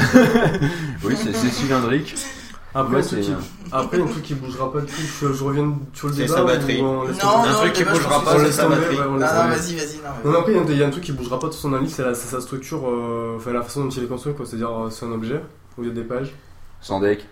oui, 1.05 1.15
c'est 1.17 1.33
cylindrique. 1.51 2.17
Après, 2.77 2.95
Ouais, 2.97 3.01
un 3.03 3.07
truc 3.07 3.23
c'est- 3.23 3.31
qui... 3.31 3.35
Après, 3.73 4.01
un 4.01 4.07
truc 4.07 4.23
qui 4.23 4.35
bougera 4.35 4.73
pas 4.73 4.81
du 4.81 4.87
tout, 4.87 4.93
je, 5.21 5.33
je 5.33 5.45
reviens 5.45 5.79
sur 5.93 6.09
le 6.09 6.15
C'est 6.15 6.23
débat. 6.23 6.35
sa 6.35 6.43
ou 6.43 6.47
batterie. 6.47 6.83
on 6.83 7.05
laisse 7.05 7.23
Non, 7.23 7.29
non, 7.31 7.39
Un 7.45 7.53
truc 7.55 7.67
le 7.67 7.71
qui 7.73 7.85
bougera 7.85 8.25
pas, 8.25 8.37
c'est 8.39 8.45
laisse 8.45 8.55
sa 8.57 8.69
batterie. 8.69 8.97
ouais, 8.97 9.03
on 9.07 9.13
Non, 9.13 9.19
non, 9.19 9.27
vas-y, 9.27 9.75
vas-y, 9.77 9.97
non. 10.25 10.33
Non, 10.33 10.39
après, 10.41 10.53
il 10.53 10.77
y 10.79 10.83
a 10.83 10.87
un- 10.87 10.91
truc 10.91 11.05
qui 11.05 11.13
bougera 11.13 11.39
pas 11.39 11.47
de 11.49 11.53
son 11.53 11.73
analyse, 11.73 11.95
c'est 11.95 12.03
c'est 12.15 12.29
sa 12.29 12.41
structure, 12.41 12.83
euh, 12.89 13.35
enfin 13.37 13.53
la 13.53 13.63
façon 13.63 13.85
dont 13.85 13.91
il 13.91 14.03
est 14.03 14.07
construit, 14.07 14.35
quoi. 14.35 14.45
C'est-à-dire, 14.45 14.71
euh, 14.71 14.91
c'est 14.91 15.07
un 15.07 15.13
objet, 15.13 15.41
où 15.79 15.83
il 15.83 15.89
y 15.89 15.91
a 15.91 15.95
des 15.95 16.03
pages. 16.03 16.35
Sans 16.81 16.99
deck. 17.01 17.25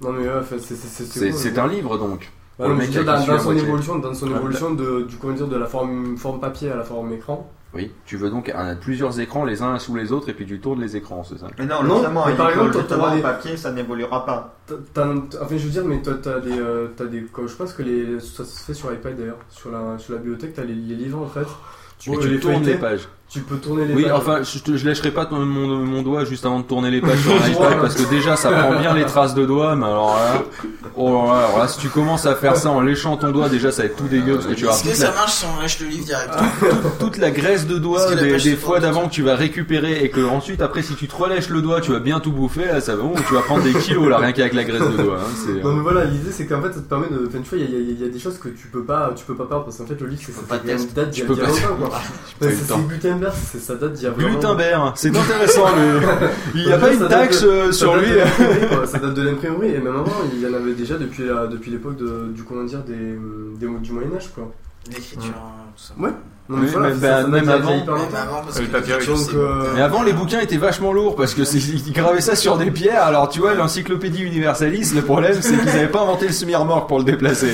Non, 0.00 0.12
mais 0.12 0.24
c'est 0.48 0.58
c'est- 0.60 0.74
c'est- 0.76 1.04
C'est 1.04 1.32
c'est 1.32 1.58
un 1.58 1.68
livre 1.68 1.98
donc. 1.98 2.30
Bah, 2.58 2.64
je 2.68 2.72
veux 2.72 2.80
qui 2.84 2.88
dire, 2.90 3.04
dans, 3.04 3.22
dans 3.26 3.38
son 3.38 3.54
évolution, 3.54 3.98
dans 3.98 4.14
son 4.14 4.30
évolution 4.34 4.70
de, 4.72 5.02
du, 5.02 5.16
comment 5.16 5.34
dire, 5.34 5.46
de 5.46 5.56
la 5.56 5.66
forme, 5.66 6.16
forme 6.16 6.40
papier 6.40 6.70
à 6.70 6.76
la 6.76 6.84
forme 6.84 7.12
écran. 7.12 7.50
Oui, 7.76 7.92
tu 8.04 8.16
veux 8.16 8.30
donc 8.30 8.48
un- 8.54 8.74
plusieurs 8.76 9.20
écrans 9.20 9.44
les 9.44 9.62
uns 9.62 9.78
sous 9.78 9.94
les 9.94 10.10
autres 10.12 10.28
et 10.28 10.34
puis 10.34 10.46
tu 10.46 10.58
tournes 10.58 10.80
les 10.80 10.96
écrans, 10.96 11.22
c'est 11.24 11.38
ça? 11.38 11.46
Mais 11.58 11.66
non, 11.66 11.82
Non, 11.82 11.96
justement, 11.96 12.26
mais 12.26 12.34
par 12.34 12.50
exemple, 12.50 12.72
justement, 12.72 12.96
t'auras 12.98 13.12
en 13.12 13.16
des- 13.16 13.22
papier, 13.22 13.56
ça 13.56 13.70
n'évoluera 13.72 14.24
pas. 14.26 14.56
T'as- 14.94 15.06
Enfin, 15.42 15.56
je 15.56 15.64
veux 15.64 15.70
dire, 15.70 15.84
mais 15.84 16.02
toi, 16.02 16.14
t'as 16.20 16.40
des, 16.40 16.58
euh, 16.58 16.88
t'as 16.96 17.04
des, 17.06 17.22
quoi, 17.22 17.46
je 17.46 17.54
pense 17.54 17.72
que 17.72 17.82
les, 17.82 18.18
ça 18.20 18.44
se 18.44 18.64
fait 18.64 18.74
sur 18.74 18.92
iPad 18.92 19.16
d'ailleurs, 19.16 19.38
sur 19.50 19.70
la, 19.70 19.98
sur 19.98 20.14
la 20.14 20.18
bibliothèque, 20.18 20.54
t'as 20.54 20.64
les, 20.64 20.74
les 20.74 20.94
livres 20.96 21.22
en 21.22 21.28
fait. 21.28 21.46
Tu 21.98 22.12
Et 22.12 22.18
tu 22.18 22.28
les 22.28 22.40
tournes 22.40 22.62
les 22.64 22.74
pages. 22.76 23.08
Tu 23.28 23.40
peux 23.40 23.56
tourner 23.56 23.86
les 23.86 23.94
Oui, 23.94 24.04
pages. 24.04 24.12
enfin, 24.14 24.38
je, 24.44 24.58
te- 24.60 24.76
je 24.76 24.86
lâcherai 24.88 25.10
pas 25.10 25.26
ton- 25.26 25.44
mon, 25.44 25.66
mon 25.84 26.02
doigt 26.02 26.24
juste 26.24 26.46
avant 26.46 26.60
de 26.60 26.64
tourner 26.64 26.92
les 26.92 27.00
pages 27.00 27.18
sur 27.18 27.32
un 27.44 27.48
iPad 27.48 27.80
parce 27.80 27.96
que 27.96 28.08
déjà 28.08 28.36
ça 28.36 28.50
prend 28.52 28.78
bien 28.78 28.94
les 28.94 29.04
traces 29.04 29.34
de 29.34 29.44
doigts, 29.44 29.74
mais 29.74 29.84
alors 29.86 30.14
là, 30.14 30.42
oh 30.94 31.12
là, 31.26 31.32
là, 31.34 31.46
alors 31.46 31.58
là, 31.58 31.66
si 31.68 31.80
tu 31.80 31.88
commences 31.88 32.24
à 32.24 32.36
faire 32.36 32.56
ça 32.56 32.70
en 32.70 32.80
léchant 32.80 33.16
ton 33.16 33.32
doigt, 33.32 33.48
déjà 33.48 33.72
ça 33.72 33.82
va 33.82 33.86
être 33.88 33.96
tout 33.96 34.06
dégueu 34.06 34.34
parce 34.36 34.46
que 34.46 34.54
tu 34.54 34.64
vas 34.64 34.70
Est-ce 34.72 34.84
que 34.84 34.94
ça 34.94 35.08
la, 35.08 35.14
marche 35.14 35.32
si 35.32 35.44
on 35.44 35.60
lâche 35.60 35.80
le 35.80 35.86
livre 35.88 36.04
directement 36.04 36.48
toute 37.00 37.18
la 37.18 37.32
graisse 37.32 37.66
de 37.66 37.78
doigt 37.78 37.98
Parce 37.98 38.14
que 38.14 38.24
la 38.24 38.38
des, 38.38 38.56
fois 38.56 38.78
d'avant 38.78 39.08
que 39.08 39.12
tu 39.12 39.22
vas 39.22 39.34
récupérer 39.34 40.04
et 40.04 40.08
que 40.10 40.24
ensuite 40.24 40.62
après 40.62 40.82
si 40.82 40.94
tu 40.94 41.08
te 41.08 41.16
relèches 41.16 41.48
le 41.48 41.62
doigt, 41.62 41.80
tu 41.80 41.90
vas 41.90 41.98
bien 42.00 42.20
tout 42.20 42.30
bouffer, 42.32 42.66
là 42.66 42.80
ça 42.80 42.94
va, 42.94 43.02
bon, 43.02 43.14
tu 43.26 43.34
vas 43.34 43.42
prendre 43.42 43.64
des 43.64 43.72
kilos 43.72 44.08
là 44.08 44.18
rien 44.18 44.30
qu'avec 44.32 44.54
la 44.54 44.62
graisse 44.62 44.82
de 44.96 45.02
doigt. 45.02 45.18
hein, 45.20 45.50
Non 45.64 45.72
mais 45.74 45.82
voilà, 45.82 46.04
l'idée 46.04 46.30
c'est 46.30 46.46
qu'en 46.46 46.62
fait 46.62 46.68
ça 46.72 46.80
te 46.80 46.88
permet 46.88 47.08
de. 47.08 47.26
Enfin 47.26 47.38
tu 47.42 47.50
vois, 47.56 47.58
il 47.58 47.70
y, 47.70 47.76
a- 47.76 47.80
il 47.80 48.00
y 48.00 48.04
a 48.04 48.08
des 48.08 48.20
choses 48.20 48.38
que 48.38 48.48
tu 48.50 48.68
peux 48.68 48.84
pas, 48.84 49.12
tu 49.16 49.24
peux 49.24 49.34
pas 49.34 49.46
perdre 49.46 49.64
parce 49.64 49.76
qu'en 49.78 49.86
fait 49.86 50.00
le 50.00 50.06
livre 50.06 50.22
c'est 50.24 50.62
test. 50.64 50.94
date 50.94 51.10
d'il 51.10 51.24
y 51.24 51.26
a 51.26 51.28
longtemps 51.28 51.42
quoi. 51.90 52.00
c'est 52.40 52.66
Gutenberg, 53.18 53.34
c'est 53.52 53.58
ça 53.60 53.74
date 53.74 53.92
d'il 53.94 54.04
y 54.04 54.06
a 54.06 54.10
vraiment. 54.10 54.34
Gutenberg, 54.34 54.92
c'est 54.96 55.16
intéressant 55.16 55.66
le... 55.76 56.00
Il 56.54 56.66
n'y 56.66 56.72
a 56.72 56.78
pas 56.78 56.92
une 56.92 57.08
taxe 57.08 57.42
euh, 57.44 57.72
sur 57.72 57.96
lui. 57.96 58.06
quoi. 58.70 58.86
Ça 58.86 58.98
date 58.98 59.14
de 59.14 59.22
l'imprimerie 59.22 59.74
et 59.74 59.78
même 59.78 59.96
avant 59.96 60.12
il 60.32 60.40
y 60.40 60.46
en 60.46 60.54
avait 60.54 60.74
déjà 60.74 60.96
depuis 60.96 61.24
la- 61.26 61.46
depuis 61.46 61.70
l'époque 61.70 61.96
de- 61.96 62.30
du 62.34 62.42
comment 62.44 62.64
dire 62.64 62.80
des, 62.84 63.18
des 63.58 63.66
mots 63.66 63.78
du 63.78 63.92
Moyen 63.92 64.14
Âge 64.16 64.30
quoi. 64.34 64.52
D'écriture, 64.88 65.34
hein, 65.36 65.64
tout 65.76 65.82
ça. 65.82 65.94
Ouais. 65.98 66.10
Non, 66.48 66.58
Oui, 66.60 66.68
voilà, 66.72 66.88
mais 66.90 66.94
ça- 66.94 67.00
bah, 67.00 67.08
ça 67.08 67.22
date 67.22 67.30
même 67.30 67.48
avant. 67.48 67.74
hyper 67.76 67.94
Même 67.94 68.02
longtemps. 68.04 68.16
avant, 68.22 68.42
parce 68.42 68.60
que 68.60 68.64
papier, 68.66 68.94
donc, 69.06 69.34
euh, 69.34 69.72
Mais 69.74 69.80
avant, 69.82 70.02
les 70.04 70.12
bouquins 70.12 70.38
étaient 70.40 70.56
vachement 70.56 70.92
lourds 70.92 71.16
parce 71.16 71.34
que 71.34 71.44
c'est- 71.44 71.58
ils 71.58 71.92
gravaient 71.92 72.20
ça 72.20 72.36
sur 72.36 72.56
des 72.56 72.70
pierres. 72.70 73.02
Alors, 73.02 73.28
tu 73.28 73.40
vois, 73.40 73.54
l'encyclopédie 73.54 74.22
universaliste, 74.22 74.94
le 74.94 75.02
problème, 75.02 75.34
c'est 75.40 75.56
qu'ils 75.56 75.64
n'avaient 75.66 75.88
pas 75.88 76.02
inventé 76.02 76.26
le 76.28 76.32
semi-remorque 76.32 76.86
pour 76.88 76.98
le 76.98 77.04
déplacer. 77.04 77.52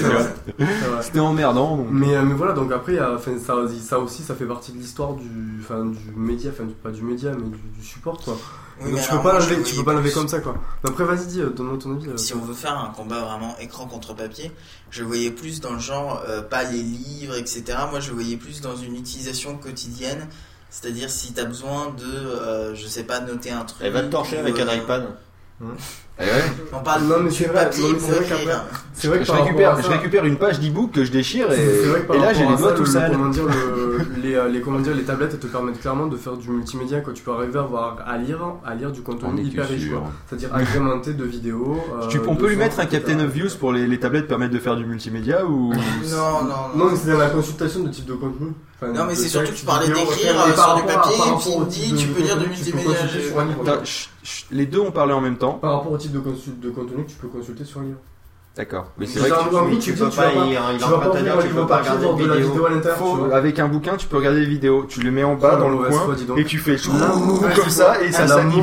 C'était 1.01 1.21
emmerdant. 1.21 1.77
Donc. 1.77 1.87
Mais, 1.91 2.15
euh, 2.15 2.23
mais 2.23 2.35
voilà, 2.35 2.53
donc 2.53 2.71
après, 2.73 2.93
il 2.93 2.97
y 2.97 2.99
a- 2.99 3.13
enfin, 3.15 3.33
ça, 3.45 3.55
ça 3.83 3.99
aussi, 3.99 4.23
ça 4.23 4.35
fait 4.35 4.45
partie 4.45 4.73
de 4.73 4.79
l'histoire 4.79 5.15
du, 5.15 5.27
enfin, 5.63 5.85
du 5.87 5.99
média, 6.17 6.51
enfin, 6.55 6.65
du- 6.65 6.75
pas 6.75 6.91
du 6.91 7.03
média, 7.03 7.31
mais 7.35 7.45
du, 7.49 7.79
du 7.81 7.87
support, 7.87 8.21
quoi. 8.23 8.37
Oui, 8.85 8.91
donc 8.91 9.01
mais 9.01 9.05
tu 9.07 9.11
peux 9.11 9.23
pas 9.23 9.33
l'enlever, 9.33 9.57
le 9.57 9.63
tu 9.63 9.63
voyais 9.63 9.77
peux 9.79 9.85
pas 9.85 9.93
l'enlever 9.93 10.11
plus. 10.11 10.15
comme 10.19 10.29
ça, 10.29 10.41
quoi. 10.41 10.55
Mais 10.85 10.91
après, 10.91 11.05
vas-y, 11.05 11.27
dis, 11.27 11.41
euh, 11.41 11.51
donne-moi 11.51 11.79
ton 11.79 11.97
avis. 11.97 12.09
euh, 12.09 12.17
Si 12.17 12.35
on 12.35 12.41
veut 12.41 12.55
faire 12.55 12.77
un 12.79 12.89
combat 12.91 13.21
vraiment 13.21 13.57
écran 13.61 13.87
contre 13.87 14.15
papier, 14.15 14.51
je 14.91 15.03
voyais 15.05 15.31
plus 15.31 15.61
dans 15.61 15.73
le 15.73 15.79
genre, 15.79 16.23
euh, 16.29 16.43
pas 16.43 16.65
les 16.65 16.83
livres, 16.83 17.37
etc. 17.37 17.65
Moi, 17.91 18.01
je 18.01 18.13
voyais 18.13 18.37
plus 18.37 18.61
dans 18.61 18.77
une 18.77 18.97
utilisation 18.97 19.57
quotidienne. 19.57 20.27
C'est-à-dire, 20.71 21.11
si 21.11 21.33
t'as 21.33 21.45
besoin 21.45 21.95
de, 21.99 22.05
euh, 22.05 22.75
je 22.75 22.87
sais 22.87 23.05
pas, 23.05 23.21
noter 23.21 23.51
un 23.51 23.65
truc. 23.65 23.83
Elle 23.83 23.93
va 23.93 24.03
te 24.03 24.11
torcher 24.11 24.37
ou, 24.37 24.41
avec 24.41 24.59
euh, 24.59 24.67
un 24.69 24.75
iPad. 24.75 25.07
Eh 26.21 26.25
ouais. 26.25 26.29
On 26.73 26.79
parle 26.83 27.03
Non, 27.05 27.17
mais 27.23 27.31
c'est 27.31 27.45
vrai, 27.47 27.65
papier 27.65 27.83
non, 27.85 27.89
mais 27.95 27.99
c'est 27.99 28.13
vrai 28.13 28.21
écrire. 28.25 28.39
qu'après- 28.47 28.79
C'est 28.95 29.09
vrai 29.09 29.19
que 29.19 29.25
Je 29.25 29.33
par 29.33 29.43
récupère, 29.45 29.77
je 29.83 29.89
une 30.27 30.37
page 30.37 30.61
d'e-book 30.61 30.91
que 30.93 31.05
je 31.05 31.11
déchire 31.11 31.51
et, 31.53 31.57
là 32.19 32.33
j'ai 32.35 32.41
les 32.47 32.57
doigts 32.57 32.71
ça, 32.71 32.77
tout 32.77 32.83
le- 32.83 32.89
sales. 32.89 33.13
Comment 33.13 33.29
dire, 33.31 33.45
le- 33.47 33.99
les, 34.23 34.53
les, 34.53 34.61
comment 34.61 34.79
dire, 34.81 34.95
les 34.95 35.03
tablettes 35.05 35.41
te 35.41 35.47
permettent 35.47 35.81
clairement 35.81 36.07
de 36.07 36.17
faire 36.17 36.37
du 36.37 36.51
multimédia, 36.51 37.01
quoi. 37.01 37.13
Tu 37.13 37.23
peux 37.23 37.33
arriver 37.33 37.59
à, 37.59 37.63
avoir, 37.63 37.97
à 38.07 38.19
lire, 38.19 38.39
à 38.65 38.75
lire 38.75 38.93
du 38.93 39.01
On 39.01 39.03
contenu 39.05 39.41
est 39.41 39.45
hyper 39.45 39.67
riche. 39.69 39.89
C'est-à-dire 40.29 40.55
agrémenté 40.55 41.15
de 41.15 41.25
vidéos. 41.25 41.79
euh, 42.01 42.07
Tu- 42.09 42.21
on 42.29 42.35
de 42.35 42.39
peut 42.41 42.49
lui 42.49 42.57
mettre 42.57 42.79
un. 42.79 42.87
Captain 42.87 43.19
of 43.21 43.31
Views 43.31 43.57
pour 43.59 43.73
les, 43.73 43.87
les 43.87 43.99
tablettes 43.99 44.29
permettre 44.29 44.53
de 44.53 44.59
faire 44.59 44.77
du 44.77 44.85
multimédia 44.85 45.47
ou 45.47 45.73
Non, 45.73 46.43
non, 46.45 46.55
Non, 46.77 46.91
mais 46.91 46.97
c'est 46.97 47.11
dans 47.11 47.19
la 47.19 47.31
consultation 47.31 47.81
de 47.85 47.89
type 47.89 48.05
de 48.07 48.15
contenu. 48.15 48.49
Enfin, 48.83 48.93
Non, 48.93 49.05
mais 49.07 49.15
c'est 49.15 49.29
surtout 49.29 49.53
que 49.53 49.57
tu 49.57 49.65
parlais 49.65 49.87
d'écrire, 49.89 50.41
euh, 50.41 50.53
par 50.55 50.77
sur 50.77 50.85
du 50.87 50.91
à- 50.91 50.95
papier, 50.95 51.15
et 51.15 51.39
puis 51.39 51.51
il 51.57 51.67
dit, 51.67 51.93
de- 51.93 51.97
tu 51.99 52.07
de 52.09 52.13
peux 52.15 52.23
lire 52.23 52.37
du 52.39 52.49
multimédia, 52.49 52.95
chut, 53.85 54.47
les 54.51 54.67
deux 54.67 54.81
ont 54.81 54.91
parlé 54.91 55.13
en 55.13 55.21
même 55.21 55.37
temps. 55.39 55.53
Par 55.55 55.75
rapport 55.79 55.93
au 55.93 55.99
type 55.99 56.13
de, 56.13 56.19
consul- 56.21 56.59
de 56.59 56.71
contenu 56.71 57.05
que 57.05 57.11
tu 57.11 57.17
peux 57.17 57.29
consulter 57.29 57.65
sur 57.65 57.81
un 57.81 57.85
livre. 57.85 57.99
D'accord. 58.55 58.85
Mais 58.99 59.07
c'est 59.07 59.19
vrai 59.19 59.31
que 59.31 59.35
tu- 59.71 59.79
tu 59.79 59.93
tu 59.95 59.99
peux 59.99 60.11
dis, 60.11 60.17
pas 60.17 60.29
tu 60.29 60.37
vas 60.39 60.45
il 60.45 60.53
est 60.53 60.57
tu 60.79 60.85
en 60.85 60.89
vas 60.89 60.99
pas 61.09 61.23
dire, 61.23 61.39
tu 61.41 61.49
peux 61.49 61.67
pas 61.67 61.79
regarder 61.79 62.07
de 62.07 62.13
de 62.23 62.29
la 62.29 62.37
vidéo. 62.37 62.67
à 62.67 62.71
l'intérieur. 62.71 62.99
tu 63.29 63.33
avec 63.35 63.59
un 63.59 63.69
bouquin, 63.69 63.97
tu 63.97 64.07
peux 64.07 64.17
regarder 64.19 64.41
des 64.41 64.47
vidéos. 64.47 64.85
Tu 64.87 65.01
le 65.01 65.11
mets 65.11 65.25
en 65.25 65.37
bas 65.37 65.55
Oh, 65.57 65.61
dans 65.61 65.69
le 65.71 65.79
coin 65.79 65.91
foi, 66.05 66.15
dis 66.15 66.25
donc. 66.27 66.39
et 66.39 66.45
tu 66.45 66.59
fais 66.59 66.77
comme 66.77 67.71
ça 67.71 68.03
et 68.03 68.13
ça 68.13 68.23
La 68.27 68.29
s'anime. 68.29 68.63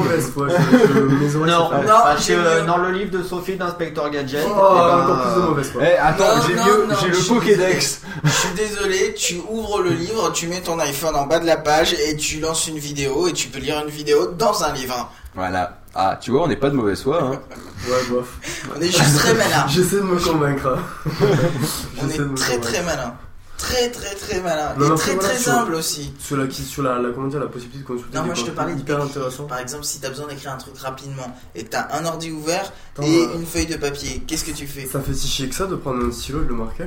Non. 1.46 1.46
Non, 1.48 1.70
parce 2.04 2.28
que 2.28 2.34
mieux. 2.34 2.66
dans 2.68 2.78
le 2.78 2.92
livre 2.92 3.12
de 3.18 3.24
Sophie 3.24 3.56
d'Inspecteur 3.56 4.10
Gadget, 4.12 4.46
Oh, 4.48 4.52
eh 4.52 4.78
ben, 4.80 5.04
encore 5.04 5.22
plus 5.34 5.42
de 5.42 5.48
mauvaise 5.48 5.72
foi. 5.72 5.82
Eh, 5.84 5.98
attends, 5.98 6.36
Non, 6.38 6.96
j'ai 7.02 7.08
le 7.10 7.28
Pokédex. 7.28 8.02
Je 8.24 8.30
suis 8.30 8.54
désolé, 8.56 9.14
tu 9.16 9.42
ouvres 9.50 9.82
le 9.82 9.90
livre, 9.92 10.32
tu 10.34 10.48
mets 10.48 10.62
ton 10.62 10.78
iPhone 10.80 11.16
en 11.16 11.26
bas 11.26 11.40
de 11.40 11.46
la 11.46 11.58
page 11.58 11.94
et 11.94 12.16
tu 12.16 12.40
lances 12.40 12.68
une 12.68 12.78
vidéo 12.78 13.28
et 13.28 13.34
tu 13.34 13.48
peux 13.48 13.60
lire 13.60 13.82
une 13.84 13.90
vidéo 13.92 14.28
dans 14.38 14.64
un 14.64 14.72
livre. 14.74 15.12
Voilà. 15.40 15.80
Ah, 15.96 16.18
tu 16.22 16.32
vois, 16.32 16.44
on 16.44 16.48
n'est 16.48 16.56
pas 16.58 16.70
de 16.70 16.76
mauvaise 16.76 17.02
foi. 17.02 17.24
Hein. 17.24 17.40
Ouais, 17.90 18.04
bof. 18.10 18.40
On 18.76 18.82
est 18.82 18.88
juste 18.92 19.16
très 19.20 19.34
malin. 19.34 19.66
J'essaie 19.70 19.96
de 19.96 20.02
me 20.02 20.20
convaincre. 20.20 20.68
hein. 20.68 20.84
On 22.04 22.10
est 22.10 22.14
très 22.18 22.24
convaincre. 22.26 22.60
très 22.62 22.84
malin. 22.84 23.14
Très 23.58 23.90
très 23.90 24.16
très 24.16 24.42
malin. 24.42 24.74
Non, 24.78 24.86
Et 24.86 24.90
mais 24.90 24.96
très 24.98 25.16
très 25.18 25.38
sur- 25.38 25.54
humble 25.54 25.76
aussi. 25.76 26.14
Sur 26.20 26.36
la, 26.38 26.50
sur 26.52 26.84
la, 26.84 27.00
la, 27.00 27.12
comment 27.12 27.28
dire, 27.28 27.40
la 27.40 27.48
possibilité 27.48 27.80
de 27.84 27.88
consulter 27.88 28.16
Non, 28.18 28.22
des 28.24 28.28
moi 28.28 28.36
je 28.36 28.44
te 28.44 28.52
parlais 28.52 28.74
hyper 28.74 28.98
d'écrire. 28.98 29.06
intéressant. 29.18 29.46
Par 29.46 29.60
exemple, 29.60 29.86
si 29.86 30.02
t'as 30.02 30.10
besoin 30.10 30.28
d'écrire 30.28 30.52
un 30.52 30.58
truc 30.58 30.78
rapidement 30.78 31.34
et 31.56 31.64
que 31.64 31.70
t'as 31.70 31.88
un 31.98 32.06
ordi 32.06 32.32
ouvert 32.32 32.70
Attends, 32.94 33.04
et 33.08 33.18
euh, 33.28 33.36
une 33.36 33.46
feuille 33.46 33.66
de 33.68 33.78
papier, 33.78 34.24
qu'est-ce 34.28 34.44
que 34.44 34.52
tu 34.52 34.68
fais? 34.68 34.86
Ça 34.86 35.00
fait 35.00 35.14
si 35.14 35.28
chier 35.30 35.48
que 35.48 35.56
ça 35.56 35.66
de 35.66 35.76
prendre 35.76 36.06
un 36.06 36.12
stylo 36.12 36.42
et 36.42 36.44
de 36.44 36.50
le 36.50 36.56
marquer 36.56 36.86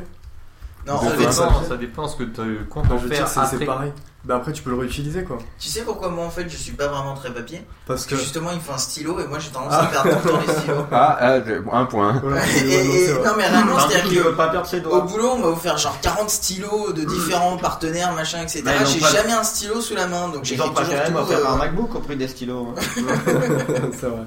Non, 0.86 1.00
ça, 1.00 1.16
dépend, 1.16 1.64
ça 1.64 1.76
dépend 1.78 2.06
ce 2.08 2.16
que 2.16 2.24
tu 2.24 2.64
comptes 2.68 2.90
en 2.92 2.98
faire 2.98 3.28
c'est 3.28 3.64
pareil. 3.64 3.92
Bah 4.24 4.36
après, 4.36 4.52
tu 4.52 4.62
peux 4.62 4.70
le 4.70 4.76
réutiliser 4.76 5.24
quoi. 5.24 5.38
Tu 5.58 5.68
sais 5.68 5.80
pourquoi 5.82 6.08
moi 6.08 6.24
en 6.24 6.30
fait 6.30 6.48
je 6.48 6.56
suis 6.56 6.70
pas 6.74 6.86
vraiment 6.86 7.14
très 7.14 7.34
papier 7.34 7.66
Parce 7.88 8.06
que 8.06 8.10
que- 8.14 8.20
justement 8.20 8.50
il 8.52 8.60
faut 8.60 8.72
un 8.72 8.78
stylo 8.78 9.18
et 9.18 9.26
moi 9.26 9.40
j'ai 9.40 9.50
tendance 9.50 9.72
Ah. 9.72 9.82
à 9.82 9.86
perdre 9.86 10.10
tout 10.22 10.28
le 10.28 10.32
temps 10.34 10.40
les 10.46 10.52
stylos. 10.54 10.86
Ah, 10.92 11.18
ah, 11.20 11.76
un 11.76 11.84
point. 11.86 12.22
Et- 12.56 12.72
et- 13.08 13.12
non 13.14 13.32
mais 13.36 13.48
réellement 13.48 13.74
Par 13.74 13.90
c'est-à-dire 13.90 14.10
que 14.22 14.28
veut 14.28 14.34
pas 14.36 14.48
perdre 14.50 14.66
ses 14.68 14.80
doigts. 14.80 14.98
au 14.98 15.02
boulot 15.02 15.30
on 15.32 15.38
m'a 15.38 15.46
offert 15.48 15.76
genre 15.76 15.98
40 16.00 16.30
stylos 16.30 16.92
de 16.92 17.02
différents 17.02 17.56
partenaires 17.56 18.12
machin 18.14 18.42
etc. 18.42 18.62
Ont 18.64 18.84
J'ai 18.86 19.00
pas- 19.00 19.10
jamais 19.10 19.32
un 19.32 19.42
stylo 19.42 19.80
sous 19.80 19.96
la 19.96 20.06
main 20.06 20.28
donc 20.28 20.44
J'ai 20.44 20.56
toujours 20.56 20.72
tout. 20.72 20.82
euh, 20.82 21.46
un 21.48 21.56
MacBook 21.56 21.92
au 21.96 21.98
prix 21.98 22.14
des 22.16 22.28
stylos. 22.28 22.68
hein. 22.78 22.80
c'est 23.98 24.06
vrai. 24.06 24.22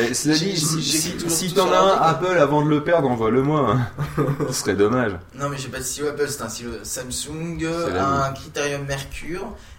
Et 0.00 0.12
cela 0.14 0.34
dit, 0.36 0.56
si, 1.30 1.54
t'en 1.54 1.70
as 1.72 1.78
un. 1.78 2.00
Apple 2.00 2.36
avant 2.38 2.64
de 2.64 2.68
le 2.68 2.82
perdre, 2.82 3.08
envoie-le-moi. 3.08 3.76
Ce 4.48 4.52
serait 4.54 4.74
dommage. 4.74 5.12
Non 5.38 5.48
mais 5.48 5.56
j'ai 5.56 5.68
pas 5.68 5.78
de 5.78 5.84
stylo 5.84 6.08
Apple, 6.08 6.26
c'est 6.28 6.42
un 6.42 6.48
stylo 6.48 6.70
Samsung, 6.82 7.64
un 7.96 8.32
Criterium 8.32 8.84
Mercure 8.86 9.19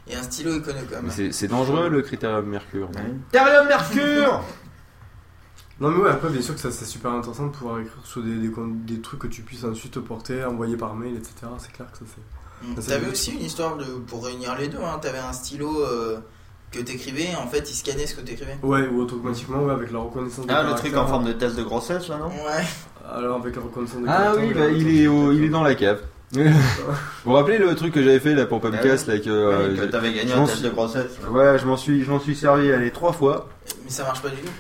et 0.08 0.16
un 0.16 0.24
stylo 0.24 0.56
Econocom. 0.58 1.06
Mais 1.18 1.32
c'est- 1.32 1.48
dangereux 1.48 1.90
le 1.90 2.02
critérium 2.02 2.46
Mercure. 2.46 2.90
non 2.94 3.18
Thérium 3.32 3.68
Mercure 3.68 4.42
Non 5.80 5.90
mais 5.90 6.04
ouais, 6.04 6.10
après 6.12 6.30
bien 6.30 6.42
sûr 6.42 6.54
que 6.54 6.60
ça 6.62 6.72
c'est 6.72 6.86
super 6.86 7.12
intéressant 7.12 7.48
de 7.48 7.52
pouvoir 7.52 7.80
écrire 7.80 8.06
sur 8.06 8.22
des, 8.22 8.36
des, 8.36 8.50
con- 8.52 8.76
des 8.86 9.02
trucs 9.02 9.20
que 9.22 9.28
tu 9.28 9.42
puisses 9.42 9.64
ensuite 9.64 10.00
porter, 10.00 10.44
envoyer 10.46 10.78
par 10.78 10.94
mail, 10.96 11.16
etc. 11.16 11.34
C'est 11.58 11.72
clair 11.74 11.92
que 11.92 11.98
ça 11.98 12.06
c'est... 12.08 12.68
Mm. 12.68 12.76
T'avais 12.88 13.10
aussi 13.12 13.32
une 13.32 13.42
histoire 13.42 13.76
de, 13.78 13.86
pour 13.86 14.24
réunir 14.26 14.56
les 14.58 14.68
deux, 14.68 14.78
hein. 14.78 15.00
t'avais 15.02 15.18
un 15.18 15.34
stylo 15.34 15.82
euh, 15.84 16.20
que 16.72 16.80
t'écrivais, 16.80 17.30
en 17.36 17.48
fait 17.48 17.68
il 17.70 17.74
scannait 17.74 18.06
ce 18.06 18.14
que 18.16 18.22
t'écrivais. 18.22 18.58
Ouais, 18.62 18.88
ou 18.88 19.02
automatiquement, 19.02 19.64
ouais, 19.64 19.74
avec 19.74 19.92
la 19.92 19.98
reconnaissance 20.00 20.46
de 20.46 20.52
Ah, 20.54 20.62
le 20.64 20.76
truc 20.76 20.96
en 20.96 21.08
forme 21.08 21.26
de 21.26 21.34
test 21.34 21.56
de 21.56 21.64
grossesse 21.64 22.08
là, 22.08 22.18
non? 22.18 22.28
Ouais. 22.28 22.64
Alors 23.12 23.42
avec 23.42 23.56
la 23.56 23.64
reconnaissance 23.64 24.02
de 24.02 24.06
Ah 24.08 24.34
oui, 24.38 24.54
bah, 24.54 24.68
il, 24.70 25.02
est 25.02 25.08
au- 25.08 25.32
il 25.32 25.44
est 25.44 25.50
dans 25.50 25.64
la 25.64 25.74
cave. 25.74 26.02
Vous 26.34 26.44
vous 27.26 27.34
rappelez 27.34 27.58
le 27.58 27.76
truc 27.76 27.94
que 27.94 28.02
j'avais 28.04 28.20
fait 28.20 28.34
là 28.36 28.46
pour 28.46 28.62
Podcast 28.62 29.08
là 29.08 29.18
que, 29.20 29.30
euh, 29.30 29.76
que 29.76 29.82
je- 29.82 29.86
t'avais 29.88 30.14
gagné 30.14 30.32
un 30.34 30.46
test 30.46 30.58
suis- 30.58 30.66
de 30.66 30.70
grossesse. 30.70 31.12
Ouais, 31.30 31.60
je 31.60 31.66
m'en 31.66 31.78
suis, 31.78 32.04
je 32.04 32.10
m'en 32.10 32.20
suis 32.20 32.36
servi 32.36 32.72
allez 32.72 32.92
trois 32.92 33.12
fois. 33.14 33.50
Mais 33.84 33.90
ça 33.92 34.04
marche 34.04 34.22
pas 34.22 34.30
du 34.30 34.38
tout. 34.38 34.52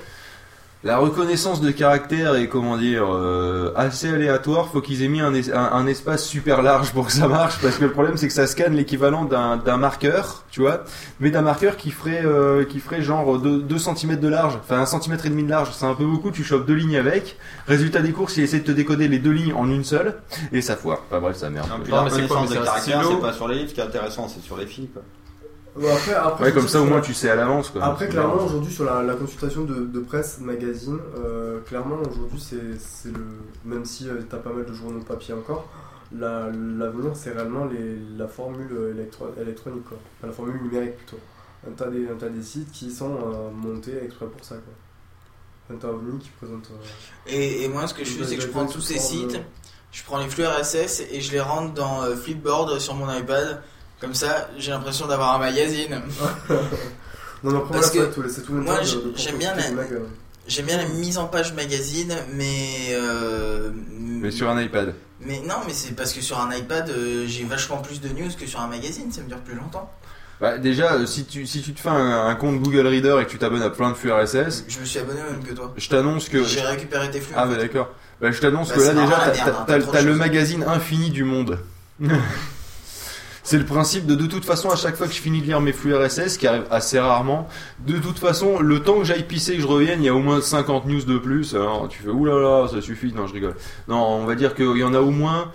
La 0.84 0.98
reconnaissance 0.98 1.62
de 1.62 1.70
caractère 1.70 2.34
est 2.34 2.48
comment 2.48 2.76
dire 2.76 3.06
euh, 3.08 3.72
assez 3.76 4.10
aléatoire. 4.12 4.68
Faut 4.70 4.82
qu'ils 4.82 5.04
aient 5.04 5.10
mis 5.10 5.22
un, 5.22 5.32
es- 5.36 5.52
un, 5.54 5.60
un 5.74 5.86
espace 5.86 6.26
super 6.26 6.64
large 6.64 6.92
pour 6.92 7.06
que 7.06 7.12
ça 7.12 7.28
marche 7.28 7.60
parce 7.62 7.76
que 7.78 7.84
le 7.84 7.92
problème 7.92 8.18
c'est 8.18 8.26
que 8.28 8.34
ça 8.34 8.48
scanne 8.48 8.74
l'équivalent 8.74 9.26
d'un 9.26 9.58
d'un 9.58 9.78
marqueur, 9.78 10.44
tu 10.50 10.62
vois, 10.62 10.84
mais 11.20 11.30
d'un 11.30 11.44
marqueur 11.44 11.78
qui 11.78 11.92
ferait 11.92 12.26
euh, 12.26 12.66
qui 12.66 12.80
ferait 12.80 13.04
genre 13.04 13.38
2, 13.38 13.78
cm 13.78 14.16
de 14.20 14.28
large, 14.28 14.58
enfin 14.60 14.80
1 14.80 14.88
cm 14.88 15.18
et 15.24 15.30
demi 15.30 15.44
de 15.44 15.52
large. 15.52 15.70
C'est 15.72 15.86
un 15.86 15.94
peu 15.94 16.06
beaucoup. 16.06 16.32
Tu 16.32 16.44
chopes 16.44 16.66
deux 16.66 16.74
lignes 16.74 16.98
avec. 16.98 17.38
Résultat 17.68 18.02
des 18.02 18.12
courses, 18.12 18.38
il 18.38 18.44
essaie 18.44 18.60
de 18.62 18.66
te 18.66 18.72
décoder 18.72 19.08
les 19.08 19.20
deux 19.20 19.30
lignes 19.34 19.54
en 19.54 19.70
une 19.70 19.84
seule 19.84 20.16
et 20.52 20.62
ça 20.62 20.76
foire. 20.76 21.04
Enfin 21.12 21.22
bref, 21.22 21.38
ça 21.38 21.52
merde. 21.52 21.68
Non, 21.70 21.78
la 21.78 21.86
mais 22.06 22.10
reconnaissance 22.10 22.50
de 22.50 22.56
un 22.58 22.64
caractère, 22.64 23.04
c'est 23.08 23.22
pas 23.22 23.34
sur 23.34 23.48
les 23.48 23.60
livres 23.60 23.74
qui 23.74 23.80
est 23.82 23.84
intéressant, 23.84 24.28
c'est 24.28 24.42
sur 24.42 24.58
les 24.58 24.66
filles 24.66 24.90
quoi. 24.92 25.04
Après, 25.78 26.14
après, 26.14 26.44
Ouais, 26.46 26.52
comme 26.52 26.68
ça 26.68 26.82
au 26.82 26.86
moins 26.86 26.98
la- 26.98 27.02
tu 27.04 27.14
sais 27.14 27.30
à 27.30 27.36
l'avance 27.36 27.70
quoi. 27.70 27.84
Après, 27.84 28.10
clairement, 28.10 28.44
aujourd'hui, 28.44 28.74
sur 28.74 28.84
la, 28.84 29.04
la 29.04 29.14
consultation 29.16 29.64
de, 29.64 29.86
de 29.86 30.00
presse, 30.00 30.40
magazine, 30.40 30.98
euh, 31.18 31.60
clairement, 31.62 31.96
aujourd'hui, 32.10 32.40
c'est 32.42 32.78
c'est 32.80 33.10
le. 33.12 33.24
Même 33.64 33.86
si 33.86 34.10
euh, 34.10 34.16
t'as 34.30 34.38
pas 34.38 34.52
mal 34.52 34.66
de 34.66 34.74
journaux 34.74 35.00
papier 35.00 35.34
encore, 35.34 35.68
la- 36.14 36.50
l'avenir, 36.52 37.12
c'est 37.14 37.32
réellement 37.32 37.66
les, 37.66 37.98
la 38.18 38.28
formule 38.28 38.70
électro- 38.94 39.34
électronique, 39.42 39.86
quoi. 39.86 39.98
Enfin, 40.18 40.28
la 40.28 40.34
formule 40.34 40.62
numérique 40.62 40.98
plutôt. 40.98 41.20
Un 41.68 41.72
tas 41.72 41.88
des, 41.90 42.08
un 42.10 42.16
tas 42.16 42.28
des 42.30 42.44
sites 42.44 42.72
qui 42.72 42.92
sont 42.92 43.12
euh, 43.14 43.50
montés 43.54 43.94
exprès 44.04 44.26
pour 44.26 44.44
ça, 44.44 44.56
quoi. 44.56 45.76
Un 45.76 45.80
tas 45.80 45.88
Omni 45.90 46.20
qui 46.20 46.30
présente. 46.32 46.70
euh, 46.72 47.32
Et, 47.32 47.64
et 47.64 47.68
moi 47.70 47.88
ce 47.88 47.94
que 47.94 48.04
je 48.04 48.12
fais 48.12 48.26
c'est 48.26 48.36
que 48.36 48.42
je 48.42 48.48
prends 48.48 48.66
tous 48.66 48.82
ces 48.82 49.00
sites, 49.00 49.40
je 49.94 50.04
prends 50.04 50.18
les 50.20 50.28
flux 50.28 50.44
RSS 50.46 51.02
et 51.12 51.22
je 51.22 51.32
les 51.32 51.40
rentre 51.40 51.74
dans 51.74 52.04
euh, 52.04 52.16
Flipboard 52.16 52.78
sur 52.80 52.94
mon 52.96 53.10
iPad. 53.14 53.62
Comme 54.02 54.14
ça 54.16 54.50
j'ai 54.58 54.72
l'impression 54.72 55.08
d'avoir 55.08 55.36
un 55.36 55.40
magazine. 55.40 56.02
Non, 57.44 57.54
mais 57.54 57.58
après, 57.58 57.72
Parce 57.74 57.90
que 57.90 57.98
c'est 58.30 58.42
tout- 58.42 58.42
tout 58.48 58.54
le 58.54 58.62
moi 58.62 58.80
j'aime 59.16 59.38
bien 59.40 59.56
la, 59.56 59.64
j'aime 60.48 60.66
bien 60.68 60.78
la 60.78 60.86
mise 60.86 61.18
en 61.18 61.26
page 61.26 61.54
magazine 61.54 62.16
mais 62.36 62.90
euh, 62.92 63.72
Mais 64.00 64.30
sur 64.30 64.48
un 64.48 64.62
iPad. 64.62 64.94
Mais 65.22 65.40
non, 65.48 65.56
mais 65.66 65.74
c'est 65.74 65.96
parce 65.96 66.14
que 66.14 66.22
sur 66.22 66.40
un 66.40 66.52
iPad, 66.56 66.90
euh, 66.92 67.26
j'ai 67.28 67.44
vachement 67.46 67.78
plus 67.78 68.00
de 68.00 68.10
news 68.10 68.30
que 68.40 68.46
sur 68.46 68.60
un 68.60 68.68
magazine, 68.68 69.12
ça 69.12 69.22
me 69.22 69.28
dure 69.28 69.40
plus 69.40 69.56
longtemps. 69.56 69.92
Bah, 70.40 70.60
déjà, 70.60 70.94
euh, 70.94 71.06
si 71.08 71.26
tu, 71.26 71.48
si 71.48 71.64
tu 71.64 71.74
te 71.74 71.80
fais 71.80 71.90
un, 71.90 72.26
un 72.28 72.36
compte 72.36 72.60
Google 72.60 72.86
Reader 72.88 73.18
et 73.22 73.26
que 73.26 73.32
tu 73.32 73.38
t'abonnes 73.40 73.62
à 73.64 73.70
plein 73.72 73.90
de 73.90 73.96
flux 73.96 74.12
RSS, 74.12 74.66
Je 74.68 74.80
me 74.80 74.86
suis 74.86 75.00
abonné 75.00 75.22
au 75.28 75.32
même 75.32 75.44
que 75.44 75.54
toi. 75.54 75.74
je 75.78 75.90
t'annonce 75.90 76.30
que. 76.30 76.44
J'ai 76.44 76.62
récupéré 76.62 77.10
tes 77.10 77.22
flux. 77.22 77.34
Ah, 77.36 77.48
bah 77.48 77.56
fait. 77.56 77.62
d'accord. 77.62 77.90
Bah, 78.22 78.32
je 78.32 78.40
t'annonce 78.40 78.70
Bah, 78.70 78.76
que 78.76 78.82
là, 78.82 78.94
déjà, 78.94 79.08
t'as 79.08 79.16
hein, 79.16 79.32
t'as- 79.34 79.52
t'as 79.66 79.80
trop 79.80 79.92
t'as 79.92 80.02
de 80.04 80.08
le 80.08 80.16
magazine 80.16 80.64
infini 80.68 81.10
du 81.10 81.24
monde. 81.24 81.58
C'est 83.44 83.58
le 83.58 83.66
principe 83.66 84.06
de 84.06 84.16
de 84.16 84.28
toute 84.28 84.46
façon 84.46 84.70
à 84.70 84.76
chaque 84.76 84.96
fois 84.96 85.08
que 85.08 85.14
je 85.14 85.20
finis 85.20 85.42
de 85.42 85.46
lire 85.46 85.62
mes 85.62 85.74
flux 85.74 85.96
RSS, 85.96 86.38
qui 86.38 86.48
arrive 86.48 86.66
assez 86.70 87.00
rarement, 87.00 87.48
de 87.80 87.98
toute 87.98 88.20
façon 88.20 88.60
le 88.60 88.84
temps 88.84 89.00
que 89.00 89.06
j'aille 89.06 89.26
pisser 89.26 89.54
et 89.54 89.56
que 89.56 89.62
je 89.62 89.68
revienne, 89.68 90.02
il 90.02 90.06
y 90.06 90.10
a 90.10 90.14
au 90.14 90.20
moins 90.20 90.42
50 90.42 90.86
news 90.86 91.04
de 91.04 91.18
plus. 91.18 91.56
Alors 91.56 91.88
tu 91.88 92.04
fais 92.04 92.10
oulala, 92.10 92.68
ça 92.68 92.82
suffit, 92.82 93.14
non 93.14 93.28
je 93.28 93.34
rigole. 93.34 93.56
Non, 93.88 93.98
on 93.98 94.26
va 94.26 94.36
dire 94.36 94.54
qu'il 94.54 94.78
y 94.78 94.84
en 94.84 94.94
a 94.94 95.00
au 95.00 95.12
moins 95.12 95.52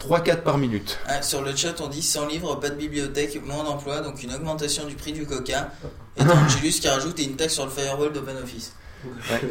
3-4 0.00 0.42
par 0.42 0.58
minute. 0.58 0.98
Ah, 1.06 1.20
sur 1.20 1.42
le 1.42 1.54
chat, 1.54 1.80
on 1.80 1.88
dit 1.88 2.02
sans 2.02 2.26
livre, 2.26 2.54
pas 2.56 2.70
de 2.70 2.76
bibliothèque, 2.76 3.40
moins 3.44 3.64
d'emploi, 3.64 4.00
donc 4.00 4.22
une 4.22 4.32
augmentation 4.32 4.86
du 4.86 4.94
prix 4.94 5.12
du 5.12 5.26
coca. 5.26 5.70
Et 6.16 6.22
Angelus 6.22 6.80
qui 6.80 6.88
rajoute 6.88 7.18
et 7.18 7.24
une 7.24 7.36
taxe 7.36 7.54
sur 7.54 7.64
le 7.64 7.70
firewall 7.70 8.12
d'OpenOffice. 8.12 8.74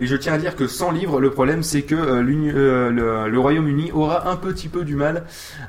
Et, 0.00 0.06
je 0.06 0.16
tiens 0.16 0.32
à 0.34 0.38
dire 0.38 0.56
que 0.56 0.66
sans 0.66 0.90
livre, 0.90 1.20
le 1.20 1.30
problème 1.30 1.62
c'est 1.62 1.82
que 1.82 1.94
euh, 1.94 2.22
euh, 2.22 2.90
le, 2.90 3.30
le 3.30 3.38
Royaume-Uni 3.38 3.92
aura 3.92 4.28
un 4.30 4.36
petit 4.36 4.68
peu 4.68 4.84
du 4.84 4.94
mal 4.96 5.24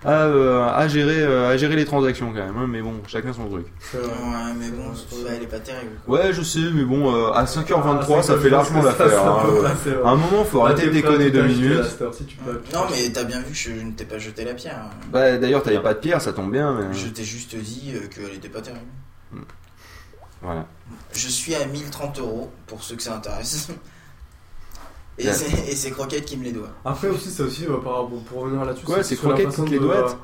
à, 0.06 0.24
euh, 0.26 0.68
à, 0.68 0.88
gérer, 0.88 1.22
euh, 1.22 1.50
à 1.52 1.58
gérer 1.58 1.76
les 1.76 1.86
transactions 1.86 2.28
quand 2.34 2.40
même. 2.46 2.58
hein, 2.58 2.68
mais 2.70 2.82
bon, 2.82 2.94
chacun 3.08 3.34
son 3.34 3.48
truc. 3.50 3.66
Ouais, 3.94 4.00
mais 4.58 4.70
bon, 4.70 4.92
est 5.30 5.48
pas 5.48 5.60
terrible. 5.60 5.92
Ouais, 6.08 6.34
je 6.34 6.42
sais, 6.42 6.60
mais 6.74 6.84
bon, 6.84 7.14
euh, 7.14 7.32
à 7.32 7.46
5h23, 7.46 8.16
Ah, 8.20 8.22
ça 8.24 8.38
fait 8.38 8.50
largement 8.50 8.82
l'affaire. 8.84 9.26
hein. 9.26 9.44
À 10.04 10.10
un 10.10 10.16
moment, 10.16 10.44
faut 10.44 10.62
Ah, 10.62 10.66
arrêter 10.66 10.88
de 10.88 10.92
déconner 10.92 11.30
deux 11.30 11.44
minutes. 11.44 11.98
Non, 12.74 12.82
mais 12.90 13.12
t'as 13.12 13.24
bien 13.24 13.40
vu 13.40 13.52
que 13.52 13.58
je 13.58 13.72
ne 13.86 13.92
t'ai 13.92 14.06
pas 14.06 14.18
jeté 14.18 14.46
la 14.46 14.54
pierre. 14.54 14.82
Bah, 15.12 15.38
d'ailleurs, 15.38 15.64
t'avais 15.64 15.82
pas 15.82 15.94
de 15.94 16.00
pierre, 16.00 16.22
ça 16.22 16.34
tombe 16.34 16.52
bien. 16.52 16.74
Mais... 16.80 16.98
Je 16.98 17.08
t'ai 17.08 17.24
juste 17.24 17.56
dit 17.56 17.94
euh, 17.96 18.08
qu'elle 18.08 18.36
était 18.36 18.50
pas 18.50 18.62
terrible. 18.62 18.86
Voilà. 20.42 20.66
Je 21.14 21.28
suis 21.28 21.54
à 21.56 21.66
1030 21.66 22.20
euros 22.20 22.52
pour 22.68 22.84
ceux 22.84 22.96
que 22.96 23.04
ça 23.04 23.16
intéresse. 23.16 23.70
Et 25.18 25.28
Ouais. 25.28 25.34
c'est 25.34 25.52
et 25.72 25.76
c'est 25.76 25.92
Croquette 25.92 26.26
qui 26.26 26.38
me 26.38 26.44
les 26.44 26.52
doit. 26.54 26.70
Après 26.86 27.10
aussi, 27.10 27.30
c'est 27.30 27.44
aussi, 27.44 27.66
euh, 27.68 27.78
par 27.78 28.08
pour 28.08 28.42
revenir 28.44 28.64
là-dessus, 28.66 28.86
Quoi, 28.86 29.04
c'est 29.04 29.16
sur 29.16 29.28
la 29.28 29.34
Croquette 29.36 29.52
façon 29.52 29.64
qui 29.66 29.70
te 29.70 29.74
les 29.76 29.80
de- 29.80 29.86
doigte 29.86 30.18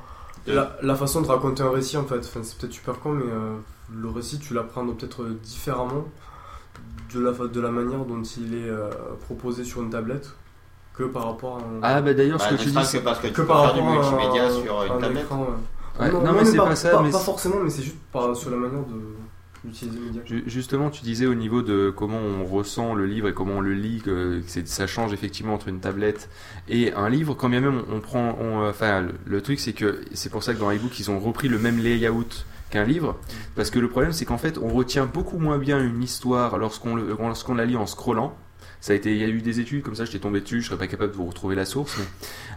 la, 0.47 0.77
la 0.81 0.95
façon 0.95 1.21
de 1.21 1.27
raconter 1.27 1.61
un 1.61 1.69
récit 1.71 1.97
en 1.97 2.05
fait, 2.05 2.19
enfin, 2.19 2.39
c'est 2.41 2.57
peut-être 2.57 2.71
super 2.73 2.97
con, 2.99 3.11
mais 3.11 3.25
euh, 3.29 3.57
le 3.93 4.09
récit 4.09 4.39
tu 4.39 4.53
l'apprends 4.53 4.87
peut-être 4.87 5.25
différemment 5.43 6.05
de 7.13 7.19
la, 7.19 7.31
de 7.33 7.59
la 7.59 7.69
manière 7.69 8.05
dont 8.05 8.23
il 8.23 8.53
est 8.55 8.69
euh, 8.69 8.89
proposé 9.25 9.65
sur 9.65 9.81
une 9.83 9.89
tablette 9.89 10.29
que 10.93 11.03
par 11.03 11.25
rapport 11.25 11.57
à 11.57 11.59
un... 11.59 11.79
Ah, 11.83 12.01
bah 12.01 12.13
d'ailleurs, 12.13 12.39
ce 12.41 12.49
Bah, 12.49 12.55
que 12.57 12.63
tu 12.63 12.69
dis. 12.71 12.85
c'est- 12.85 12.99
que 12.99 13.03
parce 13.03 13.19
que 13.19 13.27
tu 13.27 13.33
que 13.33 13.41
peux 13.41 13.47
par 13.47 13.65
faire 13.65 13.73
du 13.75 13.81
rapport 13.81 13.93
à 14.07 14.11
multimédia 14.17 14.45
un- 14.47 14.61
sur 14.63 14.83
une 14.83 14.91
un 14.93 14.97
tablette. 14.99 15.23
écran, 15.25 15.41
ouais. 15.41 16.05
Ouais, 16.05 16.11
non, 16.11 16.31
mais 16.33 16.45
c'est 16.45 16.57
pas 16.57 16.75
ça, 16.77 16.89
Pas, 16.91 17.01
mais 17.01 17.11
pas 17.11 17.19
forcément, 17.19 17.57
mais 17.61 17.69
c'est 17.69 17.83
juste 17.83 17.97
par, 18.13 18.33
sur 18.35 18.49
la 18.49 18.57
manière 18.57 18.85
de 18.85 19.01
Justement, 20.45 20.89
tu 20.89 21.03
disais 21.03 21.25
au 21.25 21.35
niveau 21.35 21.61
de 21.61 21.91
comment 21.95 22.19
on 22.19 22.45
ressent 22.45 22.93
le 22.93 23.05
livre 23.05 23.27
et 23.27 23.33
comment 23.33 23.55
on 23.55 23.61
le 23.61 23.73
lit, 23.73 24.01
que 24.01 24.41
ça 24.65 24.87
change 24.87 25.13
effectivement 25.13 25.53
entre 25.53 25.67
une 25.67 25.79
tablette 25.79 26.29
et 26.69 26.93
un 26.93 27.09
livre. 27.09 27.33
Quand 27.33 27.49
même 27.49 27.83
on, 27.91 27.99
prend, 27.99 28.37
on, 28.39 28.63
euh, 28.63 28.69
enfin, 28.69 29.05
le, 29.25 29.41
truc 29.41 29.59
c'est 29.59 29.73
que 29.73 30.01
c'est 30.13 30.29
pour 30.29 30.43
ça 30.43 30.53
que 30.53 30.59
dans 30.59 30.71
iBook 30.71 30.99
ils 30.99 31.11
ont 31.11 31.19
repris 31.19 31.47
le 31.47 31.59
même 31.59 31.79
layout 31.79 32.45
qu'un 32.69 32.83
livre, 32.83 33.17
parce 33.55 33.69
que 33.69 33.79
le 33.79 33.87
problème 33.89 34.11
c'est 34.11 34.25
qu'en 34.25 34.37
fait 34.37 34.57
on 34.57 34.69
retient 34.69 35.05
beaucoup 35.05 35.39
moins 35.39 35.57
bien 35.57 35.81
une 35.81 36.03
histoire 36.03 36.57
lorsqu'on 36.57 36.95
la 37.55 37.65
lit 37.65 37.77
en 37.77 37.85
scrollant. 37.85 38.35
Ça 38.79 38.93
a 38.93 38.95
été, 38.95 39.11
il 39.11 39.17
y 39.17 39.23
a 39.23 39.27
eu 39.27 39.41
des 39.41 39.59
études 39.59 39.81
comme 39.81 39.95
ça, 39.95 40.05
j'étais 40.05 40.19
tombé 40.19 40.39
dessus, 40.39 40.61
je 40.61 40.67
serais 40.67 40.77
pas 40.77 40.85
capable 40.85 41.11
de 41.11 41.17
vous 41.17 41.25
retrouver 41.25 41.55
la 41.55 41.65
source. 41.65 41.97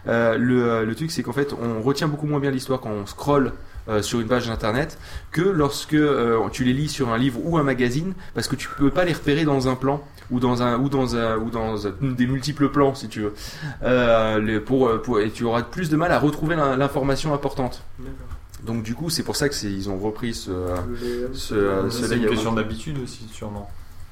Euh, 0.07 0.37
le, 0.37 0.63
euh, 0.63 0.85
le 0.85 0.95
truc 0.95 1.11
c'est 1.11 1.23
qu'en 1.23 1.33
fait 1.33 1.53
on 1.53 1.81
retient 1.81 2.07
beaucoup 2.07 2.27
moins 2.27 2.39
bien 2.39 2.51
l'histoire 2.51 2.79
quand 2.79 2.91
on 2.91 3.05
scrolle 3.05 3.53
euh, 3.89 4.01
sur 4.01 4.19
une 4.19 4.27
page 4.27 4.47
d'internet 4.47 4.97
que 5.31 5.41
lorsque 5.41 5.93
euh, 5.93 6.39
tu 6.51 6.63
les 6.63 6.73
lis 6.73 6.89
sur 6.89 7.09
un 7.09 7.17
livre 7.17 7.39
ou 7.43 7.57
un 7.57 7.63
magazine 7.63 8.13
parce 8.33 8.47
que 8.47 8.55
tu 8.55 8.67
peux 8.77 8.89
pas 8.91 9.05
les 9.05 9.13
repérer 9.13 9.43
dans 9.45 9.67
un 9.67 9.75
plan 9.75 10.01
ou 10.29 10.39
dans 10.39 10.61
un 10.61 10.77
ou 10.79 10.87
dans 10.89 11.15
un 11.15 11.37
ou 11.37 11.49
dans 11.49 11.87
un- 11.87 11.93
des 12.01 12.27
multiples 12.27 12.69
plans 12.69 12.93
si 12.95 13.07
tu 13.09 13.21
veux 13.21 13.33
euh, 13.83 14.39
les- 14.39 14.59
pour, 14.59 15.01
pour 15.01 15.19
et 15.19 15.29
tu 15.31 15.43
auras 15.43 15.63
plus 15.63 15.89
de 15.89 15.97
mal 15.97 16.11
à 16.11 16.19
retrouver 16.19 16.55
l'in- 16.55 16.77
l'information 16.77 17.33
importante 17.33 17.83
donc 18.63 18.83
du 18.83 18.93
coup 18.93 19.09
c'est 19.09 19.23
pour 19.23 19.35
ça 19.35 19.49
que 19.49 19.65
ils 19.65 19.89
ont 19.89 19.97
repris 19.97 20.33
ce 20.33 20.51
ce, 21.33 21.55
ce 21.89 22.05
C'est 22.05 22.17
une 22.17 22.27
question 22.27 22.53
d'habitude 22.53 22.97
aussi, 23.03 23.27
sûrement. 23.31 23.69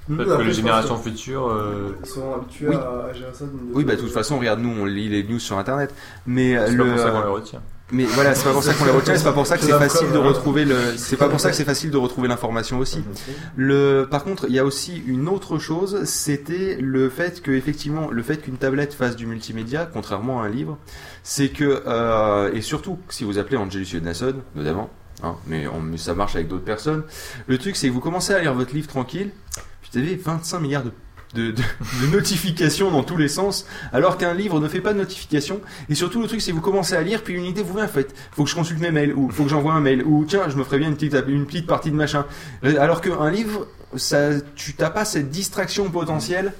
Peut-être 0.07 0.37
que 0.37 0.41
les 0.41 0.53
générations 0.53 0.97
que- 0.97 1.07
futures. 1.11 1.47
euh, 1.49 1.95
Ils 2.03 2.09
sont 2.09 2.33
habitués 2.33 2.69
Oui. 2.69 2.75
à, 2.75 3.09
à 3.09 3.13
gérer 3.13 3.31
ça. 3.31 3.45
oui 3.75 3.83
bah 3.83 3.95
de 3.95 4.01
toute 4.01 4.09
façon 4.11 4.39
regarde 4.39 4.59
nous 4.59 4.73
on 4.81 4.85
lit 4.85 5.07
les 5.07 5.23
news 5.23 5.37
sur 5.37 5.59
internet 5.59 5.93
mais 6.25 6.55
C'est 6.65 6.71
le 6.73 6.83
pas 6.83 6.89
pour 6.89 6.99
ça 6.99 7.11
qu'on 7.11 7.21
les 7.21 7.27
retient. 7.31 7.61
Mais 7.91 8.03
voilà 8.05 8.35
c'est 8.35 8.43
pas 8.43 8.51
pour 8.53 8.63
ça 8.63 8.73
qu'on 8.73 8.85
les 8.85 8.91
retient 8.91 9.13
et 9.13 9.17
c'est 9.17 9.23
pas 9.23 9.33
pour 9.33 9.47
ça 9.47 9.57
que 9.57 9.63
C'est 9.63 9.71
facile 9.71 10.11
de 10.11 10.17
hein. 10.17 10.21
retrouver 10.21 10.65
le 10.65 10.75
c'est 10.97 11.17
pas 11.17 11.27
pour 11.29 11.39
ça 11.39 11.49
que 11.49 11.55
c'est 11.55 11.65
facile 11.65 11.89
de 11.91 11.97
retrouver 11.97 12.27
l'information 12.27 12.77
aussi 12.79 13.03
Le, 13.55 14.07
par 14.09 14.23
contre, 14.23 14.45
il 14.47 14.55
y 14.55 14.59
a 14.59 14.65
aussi 14.65 15.01
une 15.07 15.27
autre 15.27 15.57
chose, 15.59 16.03
c'était 16.05 16.77
le 16.79 17.09
fait 17.09 17.41
que 17.41 17.51
effectivement, 17.51 18.09
le 18.11 18.21
fait 18.23 18.37
qu'une 18.37 18.57
tablette 18.57 18.93
fasse 18.93 19.15
du 19.15 19.25
multimédia, 19.25 19.89
contrairement 19.91 20.41
à 20.41 20.45
un 20.45 20.49
livre, 20.49 20.77
c'est 21.23 21.49
que 21.49 21.83
euh, 21.87 22.51
et 22.53 22.61
surtout 22.61 22.99
si 23.09 23.23
vous 23.23 23.37
appelez 23.37 23.57
Angelus 23.57 23.87
Yodnason, 23.93 24.35
notamment, 24.55 24.89
hein, 25.23 25.35
mais, 25.47 25.67
on- 25.67 25.79
mais 25.81 25.97
ça 25.97 26.13
marche 26.13 26.35
avec 26.35 26.47
d'autres 26.47 26.63
personnes. 26.65 27.03
Le 27.47 27.57
truc, 27.57 27.75
c'est 27.75 27.87
que 27.87 27.93
vous 27.93 27.99
commencez 27.99 28.33
à 28.33 28.39
lire 28.39 28.53
votre 28.53 28.73
livre 28.73 28.87
tranquille, 28.87 29.31
puis 29.81 29.89
vous 29.93 29.97
avez 29.99 30.15
25 30.15 30.59
milliards 30.59 30.83
de, 30.83 30.91
de, 31.35 31.51
de- 31.51 31.61
de 32.01 32.07
notifications 32.11 32.91
dans 32.91 33.03
tous 33.03 33.17
les 33.17 33.27
sens, 33.27 33.65
alors 33.93 34.17
qu'un 34.17 34.33
livre 34.33 34.59
ne 34.59 34.67
fait 34.67 34.81
pas 34.81 34.93
de 34.93 34.97
notifications. 34.99 35.61
Et 35.89 35.95
surtout, 35.95 36.21
le 36.21 36.27
truc, 36.27 36.41
c'est 36.41 36.51
que 36.51 36.55
vous 36.55 36.61
commencez 36.61 36.95
à 36.95 37.01
lire, 37.01 37.21
puis 37.23 37.35
une 37.35 37.45
idée 37.45 37.61
vous 37.63 37.75
vient, 37.75 37.85
en 37.85 37.87
fait, 37.87 38.13
faut 38.31 38.43
que 38.43 38.49
je 38.49 38.55
consulte 38.55 38.79
mes 38.81 38.91
mails, 38.91 39.13
ou 39.13 39.29
faut 39.29 39.43
que 39.43 39.49
j'envoie 39.49 39.73
un 39.73 39.79
mail, 39.81 40.03
ou 40.03 40.25
tiens, 40.27 40.49
je 40.49 40.55
me 40.55 40.63
ferais 40.63 40.79
bien 40.79 40.87
une 40.89 40.95
petite, 40.95 41.15
une 41.27 41.45
petite 41.45 41.67
partie 41.67 41.91
de 41.91 41.95
machin. 41.95 42.25
Alors 42.63 43.01
qu'un 43.01 43.29
livre, 43.29 43.67
ça, 43.95 44.29
tu 44.55 44.73
t'as 44.73 44.89
pas 44.89 45.05
cette 45.05 45.29
distraction 45.29 45.89
potentielle 45.89 46.53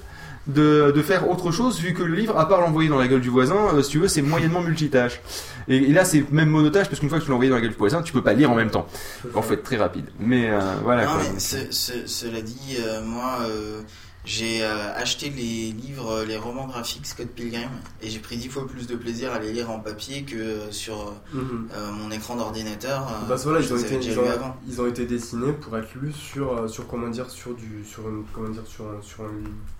de, 0.46 0.90
de 0.94 1.02
faire 1.02 1.28
autre 1.28 1.50
chose, 1.52 1.78
vu 1.80 1.92
que 1.92 2.02
le 2.02 2.14
livre, 2.14 2.36
à 2.38 2.48
part 2.48 2.60
l'envoyer 2.60 2.88
dans 2.88 2.98
la 2.98 3.06
gueule 3.08 3.20
du 3.20 3.28
voisin, 3.28 3.74
euh, 3.74 3.82
si 3.82 3.90
tu 3.90 3.98
veux, 3.98 4.08
c'est 4.08 4.22
moyennement 4.22 4.62
multitâche. 4.62 5.20
Et, 5.68 5.76
et 5.76 5.92
là, 5.92 6.04
c'est 6.04 6.28
même 6.32 6.48
monotâche, 6.48 6.88
parce 6.88 6.98
qu'une 6.98 7.08
fois 7.10 7.18
que 7.18 7.24
tu 7.24 7.28
l'as 7.30 7.34
envoyé 7.34 7.50
dans 7.50 7.56
la 7.56 7.62
gueule 7.62 7.70
du 7.72 7.76
voisin, 7.76 8.02
tu 8.02 8.12
peux 8.12 8.22
pas 8.22 8.32
lire 8.32 8.50
en 8.50 8.54
même 8.54 8.70
temps. 8.70 8.86
En 9.34 9.42
fait, 9.42 9.58
très 9.58 9.76
rapide. 9.76 10.06
Mais 10.18 10.48
euh, 10.50 10.58
voilà. 10.82 11.04
non, 11.04 11.12
quoi. 11.12 11.20
mais 11.34 11.38
ce- 11.40 11.70
ce- 11.70 12.06
cela 12.06 12.40
dit, 12.40 12.76
euh, 12.80 13.02
moi, 13.04 13.40
euh, 13.42 13.82
j'ai 14.30 14.62
euh, 14.62 14.94
acheté 14.94 15.28
les 15.28 15.72
livres, 15.72 16.22
les 16.22 16.36
romans 16.36 16.68
graphiques 16.68 17.04
Scott 17.04 17.26
Pilgrim, 17.34 17.68
et 18.00 18.08
j'ai 18.10 18.20
pris 18.20 18.36
dix 18.36 18.48
fois 18.48 18.64
plus 18.64 18.86
de 18.86 18.94
plaisir 18.94 19.32
à 19.32 19.40
les 19.40 19.52
lire 19.52 19.70
en 19.72 19.80
papier 19.80 20.22
que 20.22 20.70
sur 20.70 21.00
euh, 21.00 21.12
Mhm. 21.34 21.68
euh, 21.74 21.90
mon 21.90 22.10
écran 22.12 22.36
d'ordinateur. 22.36 23.08
euh, 23.08 23.28
Bah 23.28 23.34
voilà, 23.42 23.58
ils 23.58 23.72
ont, 23.72 23.76
été, 23.76 23.94
ils, 24.06 24.18
ont, 24.20 24.54
ils 24.68 24.80
été 24.86 25.04
dessinés 25.04 25.52
pour 25.52 25.76
être 25.76 25.92
lus 25.96 26.12
sur, 26.12 26.70
sur 26.70 26.86
comment 26.86 27.08
dire, 27.08 27.28
sur 27.28 27.54
du, 27.56 27.84
sur 27.84 28.08
une, 28.08 28.22
comment 28.32 28.50
dire, 28.50 28.64
sur, 28.68 28.84
un- 28.84 29.02
sur 29.02 29.24
un, 29.24 29.30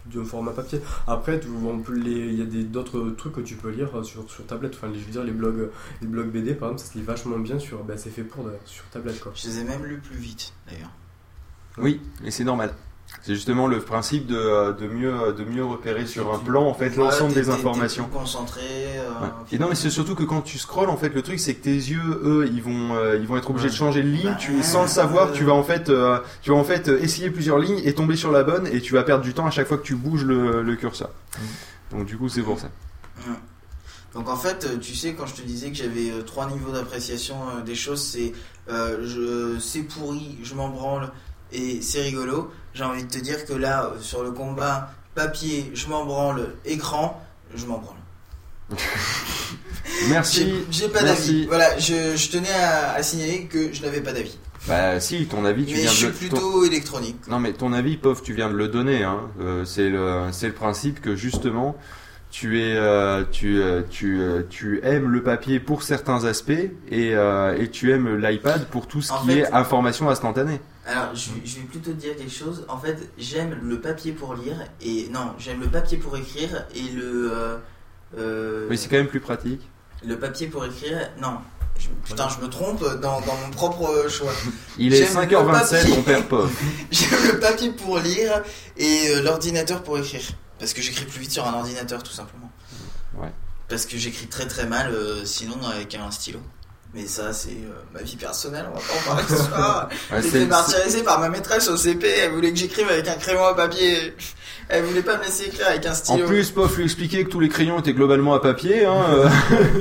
du 0.06 0.24
format 0.24 0.50
papier. 0.50 0.80
Après, 1.06 1.38
il 1.94 2.34
y 2.36 2.42
a 2.42 2.44
des 2.46 2.64
d'autres 2.64 3.10
trucs 3.10 3.34
que 3.34 3.40
tu 3.42 3.54
peux 3.54 3.70
lire 3.70 3.90
sur, 4.04 4.28
sur 4.28 4.44
tablette. 4.46 4.74
Enfin, 4.74 4.88
les- 4.88 4.98
je 4.98 5.04
veux 5.04 5.12
dire, 5.12 5.22
les 5.22 5.30
blogs, 5.30 5.70
les 6.00 6.08
blogs 6.08 6.30
BD, 6.32 6.54
par 6.54 6.70
exemple, 6.70 6.84
ça 6.84 6.92
se 6.92 6.98
lit 6.98 7.04
vachement 7.04 7.38
bien 7.38 7.60
sur, 7.60 7.84
bah, 7.84 7.94
c'est 7.96 8.10
fait 8.10 8.24
pour 8.24 8.42
d'ailleurs, 8.42 8.58
sur 8.64 8.82
tablette 8.86 9.20
quoi. 9.20 9.30
Je 9.36 9.46
les 9.46 9.60
ai 9.60 9.64
même 9.64 9.84
lus 9.84 9.98
plus 9.98 10.16
vite, 10.18 10.52
d'ailleurs. 10.68 10.90
Oui, 11.78 12.00
et 12.24 12.32
c'est 12.32 12.42
normal. 12.44 12.74
C'est 13.22 13.34
justement 13.34 13.66
le 13.66 13.80
principe 13.80 14.26
de, 14.26 14.36
euh, 14.36 14.72
de, 14.72 14.86
mieux, 14.86 15.12
de 15.36 15.44
mieux 15.44 15.64
repérer 15.64 16.06
sur 16.06 16.32
un 16.32 16.38
plan 16.38 16.64
en 16.66 16.72
fait 16.72 16.96
l'ensemble 16.96 17.34
des 17.34 17.50
informations. 17.50 18.04
plus 18.04 18.18
concentré. 18.18 18.60
euh, 18.62 19.10
Ouais. 19.20 19.28
Et 19.52 19.58
non, 19.58 19.68
mais 19.68 19.74
c'est 19.74 19.90
surtout 19.90 20.14
que 20.14 20.22
quand 20.22 20.40
tu 20.40 20.58
scrolles, 20.58 20.88
en 20.88 20.96
fait, 20.96 21.10
le 21.14 21.20
truc, 21.20 21.38
c'est 21.38 21.54
que 21.54 21.62
tes 21.64 21.74
yeux, 21.74 22.20
eux, 22.24 22.48
ils 22.50 22.62
vont, 22.62 22.94
euh, 22.94 23.18
ils 23.20 23.26
vont 23.26 23.36
être 23.36 23.50
obligés 23.50 23.68
de 23.68 23.74
changer 23.74 24.02
de 24.02 24.08
ligne. 24.08 24.34
Tu, 24.38 24.62
sans 24.62 24.82
le 24.82 24.88
savoir, 24.88 25.32
tu 25.32 25.44
vas 25.44 25.52
en 25.52 25.62
fait, 25.62 25.90
euh, 25.90 26.18
tu 26.40 26.50
vas 26.50 26.56
en 26.56 26.64
fait 26.64 26.88
euh, 26.88 26.98
essayer 27.02 27.30
plusieurs 27.30 27.58
lignes 27.58 27.80
et 27.84 27.92
tomber 27.94 28.16
sur 28.16 28.32
la 28.32 28.42
bonne, 28.42 28.66
et 28.68 28.80
tu 28.80 28.94
vas 28.94 29.02
perdre 29.02 29.22
du 29.22 29.34
temps 29.34 29.44
à 29.46 29.50
chaque 29.50 29.66
fois 29.68 29.76
que 29.76 29.82
tu 29.82 29.96
bouges 29.96 30.24
le, 30.24 30.62
le 30.62 30.76
curseur. 30.76 31.10
Donc 31.90 32.06
du 32.06 32.16
coup, 32.16 32.28
c'est 32.30 32.42
pour 32.42 32.58
ça. 32.58 32.70
Donc 34.14 34.28
en 34.28 34.36
fait, 34.36 34.64
euh, 34.64 34.76
tu 34.78 34.94
sais, 34.96 35.12
quand 35.14 35.26
je 35.26 35.34
te 35.34 35.42
disais 35.42 35.70
que 35.70 35.76
j'avais 35.76 36.10
euh, 36.10 36.22
trois 36.22 36.50
niveaux 36.50 36.72
d'appréciation 36.72 37.36
euh, 37.56 37.62
des 37.62 37.76
choses, 37.76 38.02
c'est 38.02 38.32
euh, 38.68 38.98
je 39.04 39.60
c'est 39.60 39.82
pourri, 39.82 40.36
je 40.42 40.54
m'en 40.54 40.68
branle 40.68 41.10
et 41.52 41.80
c'est 41.80 42.00
rigolo. 42.02 42.50
J'ai 42.74 42.84
envie 42.84 43.04
de 43.04 43.10
te 43.10 43.18
dire 43.18 43.44
que 43.44 43.52
là, 43.52 43.84
euh, 43.94 44.00
sur 44.00 44.22
le 44.22 44.30
combat 44.30 44.90
papier, 45.14 45.70
je 45.74 45.88
m'en 45.88 46.04
branle, 46.04 46.54
écran, 46.64 47.20
je 47.54 47.66
m'en 47.66 47.78
branle. 47.78 47.96
Merci. 50.08 50.52
J'ai- 50.70 50.88
pas 50.88 51.02
d'avis. 51.02 51.46
Voilà, 51.46 51.78
je, 51.78 52.16
je 52.16 52.30
tenais 52.30 52.50
à, 52.52 52.92
à 52.94 53.02
signaler 53.02 53.44
que 53.44 53.72
je 53.72 53.82
n'avais 53.82 54.00
pas 54.00 54.12
d'avis. 54.12 54.38
Bah 54.68 55.00
si, 55.00 55.26
ton 55.26 55.44
avis, 55.44 55.64
tu 55.64 55.74
Mais 55.74 55.80
viens 55.82 55.90
je 55.90 56.06
de 56.08 56.12
suis 56.12 56.28
ton- 56.28 56.36
plutôt 56.36 56.64
électronique. 56.64 57.16
Non 57.28 57.38
mais 57.40 57.52
ton 57.52 57.72
avis, 57.72 57.96
Pof, 57.96 58.22
tu 58.22 58.34
viens 58.34 58.50
de 58.50 58.54
le 58.54 58.68
donner. 58.68 59.02
Hein. 59.04 59.20
Euh, 59.40 59.64
c'est 59.64 59.88
le, 59.88 60.52
principe 60.52 61.00
que 61.00 61.16
justement, 61.16 61.76
tu 62.30 62.60
es, 62.60 62.74
euh, 62.76 63.24
tu, 63.30 63.60
euh, 63.60 63.82
tu, 63.88 64.20
tu 64.50 64.80
aimes 64.84 65.08
le 65.08 65.22
papier 65.22 65.60
pour 65.60 65.82
certains 65.82 66.24
aspects 66.24 66.52
et, 66.90 67.08
et 67.12 67.68
tu 67.72 67.90
aimes 67.92 68.16
l'iPad 68.18 68.66
pour 68.66 68.86
tout 68.86 69.00
ce 69.02 69.12
En 69.12 69.22
qui 69.22 69.28
fait- 69.28 69.38
est 69.40 69.52
information 69.52 70.10
instantanée. 70.10 70.60
Alors, 70.90 71.14
je, 71.14 71.30
vais- 71.30 71.46
je 71.46 71.56
vais 71.56 71.62
plutôt 71.62 71.90
te 71.92 71.96
dire 71.96 72.16
quelque 72.16 72.32
chose. 72.32 72.64
En 72.68 72.78
fait, 72.78 73.10
j'aime 73.16 73.58
le 73.62 73.80
papier 73.80 74.12
pour 74.12 74.34
lire 74.34 74.56
et 74.80 75.08
non, 75.10 75.32
j'aime 75.38 75.60
le 75.60 75.68
papier 75.68 75.98
pour 75.98 76.16
écrire 76.16 76.66
et 76.74 76.82
le. 76.82 77.30
euh, 77.32 77.56
euh, 78.18 78.66
Mais 78.68 78.76
c'est 78.76 78.88
quand 78.88 78.96
même 78.96 79.06
plus 79.08 79.20
pratique. 79.20 79.60
Le 80.04 80.18
papier 80.18 80.48
pour 80.48 80.64
écrire, 80.64 81.10
non. 81.20 81.38
Je- 81.78 81.88
putain, 82.04 82.28
je 82.28 82.42
me 82.44 82.48
trompe 82.50 82.82
dans, 83.00 83.20
dans 83.20 83.36
mon 83.36 83.50
propre 83.52 84.08
choix. 84.08 84.32
Il 84.78 84.92
est 84.92 84.98
J'aime 84.98 85.08
le 85.20 85.36
5h27, 85.36 85.70
papier- 85.70 85.96
mon 85.96 86.02
père 86.02 86.28
Pof. 86.28 86.62
J'aime 86.90 87.32
le 87.32 87.38
papier 87.40 87.70
pour 87.70 87.98
lire 87.98 88.42
et 88.76 89.08
euh, 89.10 89.22
l'ordinateur 89.22 89.82
pour 89.82 89.96
écrire. 89.98 90.22
Parce 90.58 90.74
que 90.74 90.82
j'écris 90.82 91.04
plus 91.06 91.20
vite 91.20 91.30
sur 91.30 91.46
un 91.46 91.54
ordinateur, 91.54 92.02
tout 92.02 92.12
simplement. 92.12 92.50
Ouais. 93.16 93.32
Parce 93.68 93.86
que 93.86 93.96
j'écris 93.96 94.26
très 94.26 94.46
très 94.46 94.66
mal, 94.66 94.92
euh, 94.92 95.24
sinon 95.24 95.56
avec 95.72 95.94
un 95.94 96.10
stylo. 96.10 96.40
Mais 96.92 97.06
ça, 97.06 97.32
c'est 97.32 97.50
euh, 97.50 97.82
ma 97.94 98.02
vie 98.02 98.16
personnelle, 98.16 98.66
on 98.68 98.74
va 98.76 98.80
pas 98.80 98.94
en 98.94 99.14
parler 99.14 99.24
ce 99.28 99.36
soir. 99.44 99.88
Ouais, 100.12 100.26
été 100.26 100.44
martyrisé 100.46 101.02
par 101.04 101.20
ma 101.20 101.28
maîtresse 101.28 101.68
au 101.68 101.76
CP, 101.76 102.08
elle 102.08 102.32
voulait 102.32 102.50
que 102.52 102.58
j'écrive 102.58 102.88
avec 102.88 103.06
un 103.06 103.14
crayon 103.14 103.44
à 103.44 103.54
papier. 103.54 104.16
Elle 104.68 104.84
voulait 104.84 105.02
pas 105.02 105.16
me 105.16 105.22
laisser 105.22 105.44
écrire 105.44 105.68
avec 105.68 105.86
un 105.86 105.92
En 105.92 105.94
stylo. 105.94 106.26
plus, 106.26 106.50
Pof 106.50 106.76
lui 106.76 106.84
expliquait 106.84 107.24
que 107.24 107.28
tous 107.30 107.38
les 107.40 107.48
crayons 107.48 107.78
étaient 107.78 107.92
globalement 107.92 108.34
à 108.34 108.40
papier, 108.40 108.86
hein, 108.86 109.04
euh, 109.08 109.28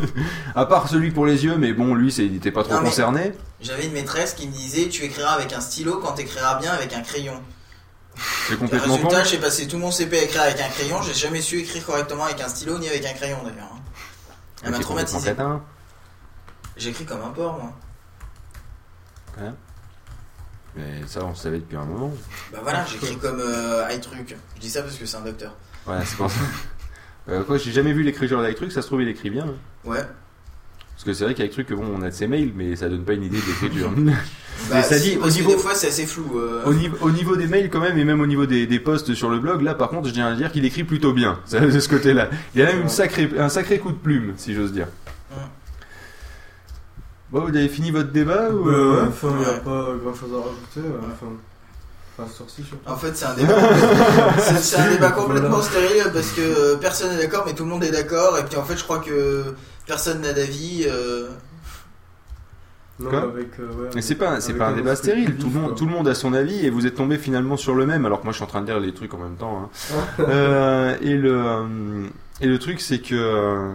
à 0.55 0.65
part 0.67 0.87
celui 0.87 1.09
pour 1.09 1.25
les 1.25 1.43
yeux, 1.45 1.55
mais 1.57 1.73
bon, 1.73 1.95
lui, 1.95 2.13
il 2.13 2.35
était 2.35 2.51
pas 2.51 2.63
trop 2.63 2.75
Non, 2.75 2.83
concerné. 2.83 3.33
J'avais 3.61 3.85
une 3.87 3.93
maîtresse 3.93 4.33
qui 4.33 4.47
me 4.47 4.51
disait 4.51 4.87
Tu 4.89 5.03
écriras 5.03 5.31
avec 5.31 5.51
un 5.53 5.61
stylo 5.61 5.97
quand 6.03 6.11
t'écriras 6.13 6.59
bien 6.59 6.71
avec 6.73 6.93
un 6.93 7.01
crayon. 7.01 7.41
C'est 8.47 8.57
complètement. 8.57 8.95
Résultat, 8.95 9.23
j'ai 9.23 9.37
passé 9.37 9.67
tout 9.67 9.77
mon 9.77 9.91
CP 9.91 10.17
à 10.19 10.23
écrire 10.23 10.41
avec 10.43 10.59
un 10.61 10.69
crayon, 10.69 11.01
j'ai 11.01 11.13
jamais 11.15 11.41
su 11.41 11.59
écrire 11.59 11.83
correctement 11.85 12.25
avec 12.25 12.39
un 12.41 12.49
stylo 12.49 12.77
ni 12.77 12.87
avec 12.87 13.03
un 13.05 13.13
crayon 13.13 13.37
d'ailleurs. 13.43 13.71
hein. 13.73 13.79
Elle 14.63 14.71
m'a 14.71 14.79
traumatisé. 14.79 15.33
J'écris 16.79 17.05
comme 17.05 17.21
un 17.21 17.29
porc 17.29 17.59
moi. 17.61 17.73
Ouais. 19.39 19.51
Mais 20.75 21.01
ça, 21.07 21.23
on 21.25 21.29
le 21.29 21.35
savait 21.35 21.57
depuis 21.59 21.77
un 21.77 21.85
moment. 21.85 22.11
Bah 22.51 22.59
voilà, 22.63 22.85
j'écris 22.85 23.17
comme 23.17 23.39
euh, 23.39 23.83
iTruc. 23.91 24.35
Je 24.55 24.61
dis 24.61 24.69
ça 24.69 24.81
parce 24.81 24.95
que 24.95 25.05
c'est 25.05 25.17
un 25.17 25.21
docteur. 25.21 25.55
Ouais, 25.87 25.97
c'est 26.05 26.15
pour 26.17 26.29
ça. 26.29 26.39
Euh, 27.27 27.43
quoi, 27.43 27.57
j'ai 27.57 27.71
jamais 27.71 27.93
vu 27.93 28.03
l'écriture 28.03 28.41
d'Aictruc, 28.41 28.71
ça 28.71 28.81
se 28.81 28.87
trouve, 28.87 29.01
il 29.01 29.07
écrit 29.09 29.29
bien. 29.29 29.45
hein. 29.45 29.53
Ouais. 29.85 30.03
Parce 30.95 31.03
que 31.05 31.13
c'est 31.13 31.23
vrai 31.23 31.33
qu'Aictruc, 31.33 31.71
bon, 31.73 31.85
on 31.97 32.01
a 32.01 32.09
de 32.09 32.13
ses 32.13 32.27
mails, 32.27 32.51
mais 32.55 32.75
ça 32.75 32.89
donne 32.89 33.03
pas 33.03 33.13
une 33.13 33.23
idée 33.23 33.39
de 33.39 33.45
l'écriture. 33.45 33.91
mais 33.95 34.13
Bah, 34.69 34.83
ça 34.83 34.97
si, 34.99 35.11
dit, 35.11 35.17
au 35.17 35.21
parce 35.21 35.33
que 35.35 35.39
niveau, 35.39 35.51
des 35.51 35.57
fois 35.57 35.73
c'est 35.73 35.87
assez 35.87 36.05
flou. 36.05 36.37
euh. 36.37 36.63
au, 36.65 36.73
niveau, 36.73 36.97
au 37.01 37.11
niveau 37.11 37.35
des 37.37 37.47
mails, 37.47 37.69
quand 37.69 37.79
même, 37.79 37.97
et 37.97 38.03
même 38.03 38.19
au 38.19 38.27
niveau 38.27 38.45
des, 38.45 38.67
des 38.67 38.79
posts 38.79 39.13
sur 39.13 39.29
le 39.29 39.39
blog, 39.39 39.61
là, 39.61 39.73
par 39.73 39.89
contre, 39.89 40.09
je 40.09 40.13
tiens 40.13 40.27
à 40.27 40.35
dire 40.35 40.51
qu'il 40.51 40.65
écrit 40.65 40.83
plutôt 40.83 41.13
bien. 41.13 41.39
Ça, 41.45 41.61
De 41.61 41.79
ce 41.79 41.87
côté-là. 41.87 42.29
Il 42.53 42.59
y 42.59 42.63
a 42.63 42.67
même 42.67 42.81
une 42.81 42.89
sacrée, 42.89 43.29
un 43.39 43.47
sacré 43.49 43.79
coup 43.79 43.91
de 43.91 43.97
plume, 43.97 44.33
si 44.37 44.53
j'ose 44.53 44.73
dire. 44.73 44.87
Bon, 47.31 47.41
vous 47.41 47.49
avez 47.49 47.69
fini 47.69 47.91
votre 47.91 48.11
débat 48.11 48.49
ou 48.49 48.65
Bah 48.65 48.71
euh, 48.71 49.05
ouais, 49.05 49.11
il 49.23 49.35
n'y 49.37 49.45
a 49.45 49.53
pas 49.59 49.87
grand 50.03 50.13
chose 50.13 50.29
à 50.33 50.37
rajouter. 50.37 50.79
euh, 50.79 50.99
Enfin, 51.13 51.27
enfin. 52.17 52.29
En 52.87 52.95
fait, 52.97 53.15
c'est 53.15 53.25
un 53.25 53.33
débat, 53.35 53.55
c'est, 54.39 54.57
c'est 54.57 54.77
un 54.77 54.89
débat 54.91 55.11
complètement 55.11 55.49
Voilà. 55.59 55.63
stérile 55.63 56.11
parce 56.13 56.31
que 56.31 56.41
euh, 56.41 56.75
personne 56.77 57.11
n'est 57.15 57.21
d'accord, 57.21 57.43
mais 57.45 57.53
tout 57.53 57.63
le 57.63 57.69
monde 57.69 57.83
est 57.83 57.91
d'accord. 57.91 58.37
Et 58.39 58.43
puis 58.43 58.57
en 58.57 58.63
fait, 58.63 58.75
je 58.77 58.83
crois 58.83 58.99
que 58.99 59.53
personne 59.85 60.21
n'a 60.21 60.33
d'avis. 60.33 60.85
euh, 60.87 61.29
Non, 62.99 63.09
Quoi 63.11 63.21
avec, 63.21 63.57
euh, 63.59 63.67
ouais, 63.67 63.89
Mais 63.95 64.01
c'est 64.01 64.15
pas, 64.15 64.41
c'est 64.41 64.49
avec 64.49 64.57
pas 64.59 64.67
un 64.69 64.75
débat 64.75 64.93
esprit 64.93 65.11
stérile. 65.11 65.37
Tout 65.37 65.47
le 65.47 65.53
monde, 65.59 65.67
quoi. 65.69 65.77
tout 65.77 65.85
le 65.85 65.91
monde 65.91 66.07
a 66.09 66.15
son 66.15 66.33
avis 66.33 66.65
et 66.65 66.69
vous 66.69 66.85
êtes 66.87 66.95
tombé 66.95 67.17
finalement 67.17 67.55
sur 67.57 67.73
le 67.75 67.85
même. 67.85 68.05
Alors 68.05 68.19
que 68.19 68.25
moi, 68.25 68.33
je 68.33 68.37
suis 68.37 68.43
en 68.43 68.47
train 68.47 68.61
de 68.61 68.65
lire 68.65 68.79
les 68.81 68.93
trucs 68.93 69.13
en 69.13 69.19
même 69.19 69.35
temps. 69.37 69.69
hein. 69.71 69.93
Euh, 70.27 70.97
et 71.01 71.13
le 71.15 71.37
euh, 71.39 72.07
et 72.41 72.47
le 72.47 72.59
truc, 72.59 72.81
c'est 72.81 72.99
que 72.99 73.15
euh, 73.15 73.69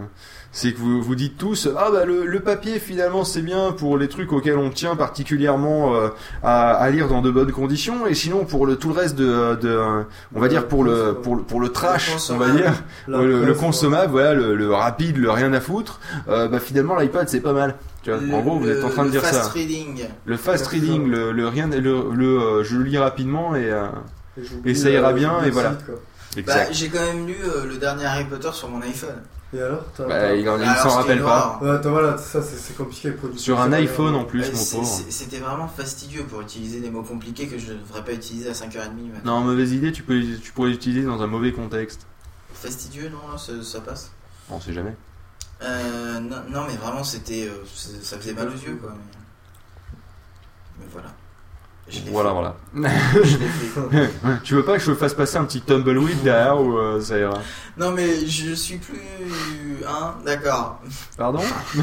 c'est 0.57 0.71
que 0.71 0.77
vous 0.79 1.01
vous 1.01 1.15
dites 1.15 1.37
tous 1.37 1.67
ah 1.77 1.89
bah 1.91 2.05
le, 2.05 2.25
le 2.25 2.39
papier 2.39 2.79
finalement 2.79 3.25
c'est 3.25 3.41
bien 3.41 3.73
pour 3.73 3.97
les 3.97 4.07
trucs 4.07 4.31
auxquels 4.31 4.57
on 4.57 4.69
tient 4.69 4.95
particulièrement 4.95 5.93
euh, 5.95 6.07
à, 6.43 6.71
à 6.75 6.89
lire 6.89 7.09
dans 7.09 7.21
de 7.21 7.29
bonnes 7.29 7.51
conditions. 7.51 8.07
Et 8.07 8.13
sinon 8.15 8.45
pour 8.45 8.65
le 8.65 8.77
tout 8.77 8.87
le 8.87 8.95
reste 8.95 9.15
de, 9.15 9.55
de 9.55 9.77
on 10.33 10.39
va 10.39 10.47
dire 10.47 10.67
pour 10.69 10.85
le 10.85 11.13
pour 11.21 11.35
le 11.35 11.43
pour 11.43 11.59
le 11.59 11.69
trash 11.69 12.09
Le 12.29 12.33
on 12.35 12.37
va 12.37 12.49
dire 12.51 12.73
le, 13.07 13.43
le 13.43 13.53
consommable 13.53 14.11
voilà 14.11 14.33
le, 14.33 14.55
le 14.55 14.73
rapide 14.73 15.17
le 15.17 15.29
rien 15.29 15.51
à 15.51 15.59
foutre 15.59 15.99
euh, 16.29 16.47
bah 16.47 16.59
finalement 16.61 16.95
l'iPad 16.95 17.27
c'est 17.27 17.41
pas 17.41 17.51
mal. 17.53 17.75
Tu 18.03 18.11
vois, 18.11 18.21
le- 18.21 18.33
en 18.33 18.41
gros 18.41 18.57
vous 18.59 18.69
êtes 18.69 18.83
en 18.83 18.89
train 18.89 19.01
de 19.03 19.07
le 19.07 19.11
dire 19.11 19.21
fast 19.23 19.43
ça. 19.43 19.49
reading. 19.49 20.03
le 20.25 20.37
fast 20.37 20.67
reading, 20.67 21.09
le, 21.09 21.31
le 21.33 21.47
rien, 21.49 21.67
le, 21.67 21.79
le, 22.13 22.39
euh, 22.39 22.63
je 22.63 22.77
le 22.77 22.83
lis 22.83 22.97
rapidement 22.97 23.55
et, 23.57 23.69
euh, 23.69 23.87
Et 24.63 24.73
ça 24.75 24.89
ira 24.89 25.11
bien 25.11 25.41
et 25.41 25.47
le 25.47 25.51
voilà. 25.51 25.73
Bah, 26.45 26.53
j'ai 26.71 26.87
quand 26.89 26.99
même 26.99 27.25
lu 27.27 27.35
euh, 27.43 27.65
le 27.65 27.75
dernier 27.77 28.05
Harry 28.05 28.25
Potter 28.25 28.49
sur 28.53 28.69
mon 28.69 28.81
iPhone. 28.81 29.15
Et 29.55 29.61
alors 29.61 29.85
t'as- 29.95 30.05
Bah, 30.05 30.19
t'as- 30.19 30.35
il 30.35 30.49
en- 30.49 30.57
il 30.57 30.63
Alors, 30.63 30.77
s'en 30.83 30.89
rappelle 30.97 31.21
pas. 31.23 31.47
horreur. 31.55 31.61
Ouais, 31.61 31.69
attends, 31.77 31.91
voilà, 31.91 32.17
ça 32.17 32.41
c'est 32.41 32.57
c'est 32.57 32.75
compliqué 32.75 33.09
les 33.09 33.13
produits. 33.15 33.39
Sur 33.39 33.59
un 33.61 33.71
iPhone 33.71 34.13
en 34.15 34.25
plus, 34.25 34.41
mon 34.51 34.79
pauvre. 34.81 35.01
C'était 35.09 35.37
vraiment 35.39 35.67
fastidieux 35.67 36.23
pour 36.23 36.41
utiliser 36.41 36.81
des 36.81 36.89
mots 36.89 37.03
compliqués 37.03 37.47
que 37.47 37.57
je 37.57 37.71
ne 37.73 37.77
devrais 37.79 38.03
pas 38.03 38.11
utiliser 38.13 38.49
à 38.49 38.53
5h30 38.53 39.11
maintenant. 39.13 39.39
Non, 39.39 39.45
mauvaise 39.45 39.71
idée, 39.71 39.91
tu, 39.91 40.03
peux, 40.03 40.21
tu 40.43 40.51
pourrais 40.51 40.69
l'utiliser 40.71 41.05
dans 41.05 41.21
un 41.21 41.27
mauvais 41.27 41.53
contexte. 41.53 42.05
Fastidieux, 42.53 43.09
non, 43.09 43.31
là, 43.31 43.37
ça, 43.37 43.53
ça 43.63 43.79
passe. 43.81 44.11
On 44.49 44.59
sait 44.59 44.73
jamais. 44.73 44.95
Euh, 45.61 46.19
non, 46.19 46.37
non, 46.49 46.65
mais 46.67 46.75
vraiment, 46.75 47.03
c'était, 47.03 47.47
euh, 47.47 47.63
ça 48.01 48.17
faisait 48.17 48.33
mal 48.33 48.47
aux 48.49 48.51
yeux, 48.51 48.75
quoi. 48.81 48.91
Mais, 48.93 49.99
mais 50.79 50.85
voilà. 50.91 51.09
Voilà, 52.11 52.31
voilà. 52.31 52.55
Tu 54.43 54.55
veux 54.55 54.63
pas 54.63 54.77
que 54.77 54.83
je 54.83 54.93
fasse 54.93 55.13
passer 55.13 55.37
un 55.37 55.45
petit 55.45 55.61
tumbleweed 55.61 56.23
derrière 56.23 56.59
ou 56.59 56.77
euh, 56.77 56.99
ça 56.99 57.17
ira 57.17 57.37
Non 57.77 57.91
mais 57.91 58.25
je 58.25 58.53
suis 58.53 58.77
plus... 58.77 58.99
Hein 59.87 60.15
D'accord. 60.25 60.79
Pardon? 61.17 61.41
Je, 61.75 61.81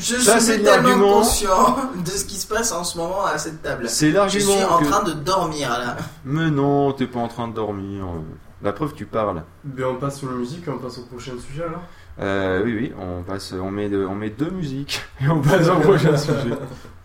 je 0.00 0.14
Ça, 0.20 0.38
suis 0.38 0.62
tellement 0.62 0.98
conscient 0.98 1.76
de 2.04 2.10
ce 2.10 2.24
qui 2.26 2.36
se 2.36 2.46
passe 2.46 2.72
en 2.72 2.84
ce 2.84 2.98
moment 2.98 3.24
à 3.24 3.38
cette 3.38 3.62
table. 3.62 3.88
C'est 3.88 4.10
l'argument 4.10 4.52
Je 4.52 4.56
suis 4.58 4.64
en 4.64 4.78
que- 4.78 4.84
train 4.84 5.02
de 5.02 5.12
dormir 5.12 5.70
là. 5.70 5.96
Mais 6.26 6.50
non, 6.50 6.92
t'es 6.92 7.06
pas 7.06 7.20
en 7.20 7.28
train 7.28 7.48
de 7.48 7.54
dormir. 7.54 8.04
La 8.62 8.72
preuve, 8.72 8.92
tu 8.94 9.06
parles. 9.06 9.42
Mais 9.64 9.84
on 9.84 9.96
passe 9.96 10.18
sur 10.18 10.30
une 10.30 10.38
musique 10.38 10.66
et 10.66 10.70
on 10.70 10.78
passe 10.78 10.98
au 10.98 11.02
prochain 11.04 11.32
sujet 11.38 11.62
alors? 11.64 11.82
Euh, 12.20 12.62
oui, 12.64 12.76
oui, 12.78 12.92
on 12.98 13.22
passe, 13.22 13.52
on 13.58 13.70
met, 13.70 13.88
de- 13.88 14.04
on 14.04 14.14
met 14.14 14.30
deux 14.30 14.50
musiques 14.50 15.02
et 15.22 15.28
on 15.28 15.40
passe 15.40 15.68
au 15.68 15.76
prochain 15.80 16.16
sujet. 16.16 16.54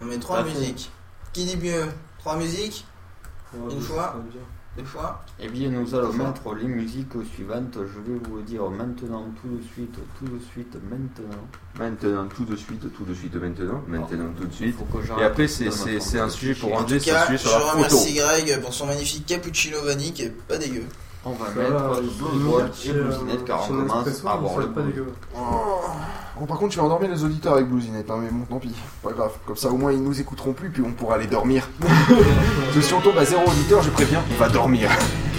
On 0.01 0.05
met 0.05 0.17
trois 0.17 0.43
musiques. 0.43 0.91
Qui 1.33 1.45
dit 1.45 1.57
mieux 1.57 1.85
Trois 2.19 2.37
musiques 2.37 2.85
Une 3.53 3.81
fois 3.81 4.15
Deux 4.77 4.83
fois 4.83 5.23
Eh 5.39 5.47
bien, 5.47 5.69
nous 5.69 5.93
allons 5.93 6.13
mettre 6.13 6.53
les 6.55 6.67
musiques 6.67 7.13
suivantes. 7.33 7.73
Je 7.75 8.11
vais 8.11 8.19
vous 8.23 8.41
dire 8.41 8.69
maintenant, 8.69 9.25
tout 9.41 9.47
de 9.57 9.61
suite, 9.61 9.95
tout 10.17 10.25
de 10.25 10.39
suite, 10.51 10.75
maintenant. 10.89 11.47
Maintenant, 11.77 12.27
tout 12.27 12.45
de 12.45 12.55
suite, 12.55 12.93
tout 12.95 13.03
de 13.03 13.13
suite, 13.13 13.35
maintenant, 13.35 13.83
maintenant, 13.87 14.31
tout 14.37 14.45
de 14.45 14.53
suite. 14.53 14.75
Et 15.19 15.23
après, 15.23 15.47
c'est 15.47 16.19
un 16.19 16.29
sujet 16.29 16.55
pour 16.55 16.73
André, 16.73 16.99
c'est 16.99 17.11
un 17.11 17.25
sujet 17.25 17.37
je 17.37 17.47
sur 17.47 17.51
la 17.51 17.59
photo. 17.59 17.77
remercie 17.77 18.13
Greg 18.13 18.61
pour 18.61 18.73
son 18.73 18.85
magnifique 18.87 19.25
cappuccino 19.25 19.81
vanille 19.83 20.13
qui 20.13 20.23
est 20.23 20.29
pas 20.47 20.57
dégueu. 20.57 20.83
On 21.25 21.31
va 21.31 21.47
Ça 21.47 21.51
mettre 21.53 21.73
va, 21.73 21.99
dit, 21.99 22.87
et 22.87 22.91
euh, 22.91 23.03
Bluesinette 23.03 23.45
car 23.45 23.65
on 23.65 23.67
commence 23.67 24.25
à 24.25 24.31
avoir 24.31 24.57
le 24.57 24.67
pas 24.67 24.81
dégueu. 24.81 25.07
Bon, 26.39 26.45
par 26.45 26.57
contre, 26.57 26.71
tu 26.71 26.79
vas 26.79 26.85
endormir 26.85 27.09
les 27.09 27.23
auditeurs 27.25 27.53
avec 27.53 27.67
Bluesinette, 27.67 28.09
hein, 28.09 28.19
mais 28.21 28.29
bon, 28.31 28.45
tant 28.45 28.59
pis, 28.59 28.73
pas 29.03 29.11
grave. 29.11 29.31
Comme 29.45 29.57
ça, 29.57 29.69
au 29.69 29.75
moins, 29.75 29.91
ils 29.91 30.01
nous 30.01 30.19
écouteront 30.21 30.53
plus, 30.53 30.69
puis 30.69 30.81
on 30.81 30.91
pourra 30.91 31.15
aller 31.15 31.27
dormir. 31.27 31.67
Parce 31.79 32.75
que 32.75 32.81
si 32.81 32.93
on 32.93 33.01
tombe 33.01 33.17
à 33.17 33.25
zéro 33.25 33.43
auditeur, 33.45 33.83
je 33.83 33.89
préviens, 33.89 34.23
on 34.31 34.39
va 34.39 34.47
dormir. 34.47 34.89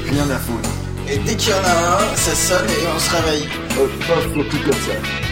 Rien 0.05 0.28
à 0.28 0.36
foutre. 0.36 0.68
Et 1.09 1.17
dès 1.18 1.34
qu'il 1.34 1.50
y 1.50 1.55
en 1.55 1.65
a 1.65 2.02
un, 2.02 2.17
ça 2.17 2.34
sonne 2.34 2.68
et 2.68 2.86
on 2.94 2.99
se 2.99 3.17
réveille. 3.17 3.49
Hop, 3.81 3.91
hop, 4.10 4.36
hop, 4.36 4.49
tout 4.50 4.59
comme 4.65 4.73
ça. 4.75 5.30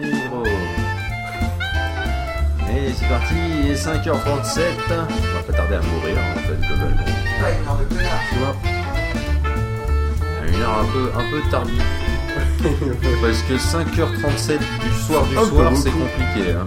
Gros. 0.00 0.44
Et 2.74 2.92
c'est 2.94 3.08
parti, 3.08 3.34
il 3.64 3.70
est 3.70 3.74
5h37. 3.74 4.60
On 4.88 4.96
va 4.96 5.42
pas 5.46 5.52
tarder 5.52 5.74
à 5.74 5.82
mourir 5.82 6.16
en 6.18 6.38
fait 6.40 6.66
globalement. 6.66 7.04
Pas 7.40 7.50
une 7.50 7.66
heure 7.68 7.78
de 7.78 7.84
connard. 7.84 8.20
Tu 8.30 8.38
vois? 8.38 8.54
Une 10.48 10.62
heure 10.62 10.78
un 10.78 10.84
peu, 10.92 11.10
un 11.14 11.30
peu 11.30 11.40
tardive. 11.50 11.82
Parce 13.22 13.42
que 13.42 13.54
5h37 13.54 14.58
du 14.58 14.92
soir 15.04 15.24
du 15.26 15.34
soir 15.34 15.72
c'est 15.74 15.90
compliqué. 15.90 16.52
Hein. 16.52 16.64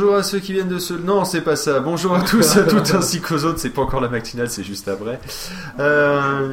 Bonjour 0.00 0.14
à 0.16 0.22
ceux 0.22 0.38
qui 0.38 0.54
viennent 0.54 0.66
de 0.68 0.78
se... 0.78 0.94
Non, 0.94 1.26
c'est 1.26 1.42
pas 1.42 1.56
ça. 1.56 1.78
Bonjour 1.80 2.16
à 2.16 2.22
tous, 2.22 2.56
à 2.56 2.62
toutes, 2.62 2.94
ainsi 2.94 3.20
qu'aux 3.20 3.44
autres. 3.44 3.58
C'est 3.58 3.68
pas 3.68 3.82
encore 3.82 4.00
la 4.00 4.08
matinale, 4.08 4.48
c'est 4.48 4.64
juste 4.64 4.88
après. 4.88 5.20
Euh, 5.78 6.48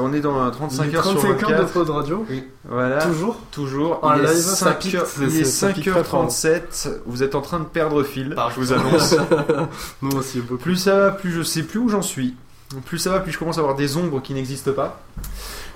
on 0.00 0.14
est 0.14 0.20
dans 0.20 0.40
un 0.40 0.50
35 0.50 0.94
heures 0.94 1.04
sur 1.04 1.12
35 1.20 1.28
heures 1.28 1.50
24. 1.50 1.60
de 1.66 1.72
Pod 1.72 1.90
Radio. 1.90 2.26
Voilà. 2.64 3.02
Toujours 3.04 3.38
Toujours. 3.50 3.98
En 4.02 4.14
il 4.14 4.20
est 4.24 4.28
live, 4.28 4.36
ça 4.38 4.56
5 4.56 4.78
pique, 4.78 4.94
heures- 4.94 5.04
c'est- 5.06 5.20
il 5.20 5.26
est 5.26 5.44
c'est- 5.44 5.44
ça 5.44 5.68
pique 5.74 5.92
pas 5.92 6.02
trop. 6.02 6.22
5h37. 6.26 6.88
Vous 7.04 7.22
êtes 7.22 7.34
en 7.34 7.42
train 7.42 7.58
de 7.60 7.64
perdre 7.66 8.02
fil, 8.02 8.34
je 8.54 8.54
vous 8.58 8.72
annonce. 8.72 9.14
Nous 10.00 10.16
aussi, 10.16 10.40
beaucoup. 10.40 10.62
Plus 10.62 10.76
ça 10.76 10.96
va, 10.98 11.10
plus 11.10 11.32
je 11.32 11.42
sais 11.42 11.64
plus 11.64 11.80
où 11.80 11.90
j'en 11.90 12.00
suis. 12.02 12.34
Plus 12.86 12.96
ça 12.98 13.10
va, 13.10 13.20
plus 13.20 13.32
je 13.32 13.38
commence 13.38 13.58
à 13.58 13.60
avoir 13.60 13.76
des 13.76 13.98
ombres 13.98 14.22
qui 14.22 14.32
n'existent 14.32 14.72
pas. 14.72 15.02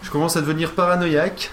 Je 0.03 0.09
commence 0.11 0.39
à 0.39 0.41
devenir 0.41 0.71
paranoïaque. 0.73 1.51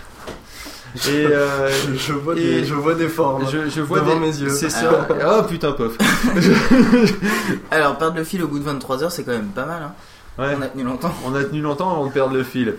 Et 1.08 1.26
euh, 1.28 1.70
Je- 1.95 2.14
vois 2.14 2.34
et- 2.36 2.40
des- 2.40 2.66
je 2.66 2.74
vois 2.74 2.95
des 2.95 3.08
formes 3.08 3.45
Je, 3.50 3.70
je 3.70 3.82
vois 3.82 4.00
devant 4.00 4.16
des- 4.16 4.20
mes 4.20 4.38
yeux. 4.38 4.50
C'est 4.50 4.70
ça. 4.70 5.08
Oh 5.28 5.44
putain, 5.44 5.72
pof. 5.72 5.98
Alors, 7.72 7.98
perdre 7.98 8.18
le 8.18 8.24
fil 8.24 8.44
au 8.44 8.48
bout 8.48 8.60
de 8.60 8.64
23 8.64 9.03
heures, 9.03 9.11
c'est 9.11 9.24
quand 9.24 9.32
même 9.32 9.48
pas 9.50 9.66
mal. 9.66 9.82
Hein. 9.84 9.94
Ouais. 10.38 10.56
On 10.58 10.61
a 10.61 10.68
tenu 10.68 10.84
longtemps. 10.84 11.14
On 11.26 11.36
a 11.36 11.44
tenu 11.44 11.61
longtemps 11.61 11.92
avant 11.92 12.06
de 12.08 12.11
perdre 12.11 12.34
le 12.36 12.44
fil. 12.44 12.76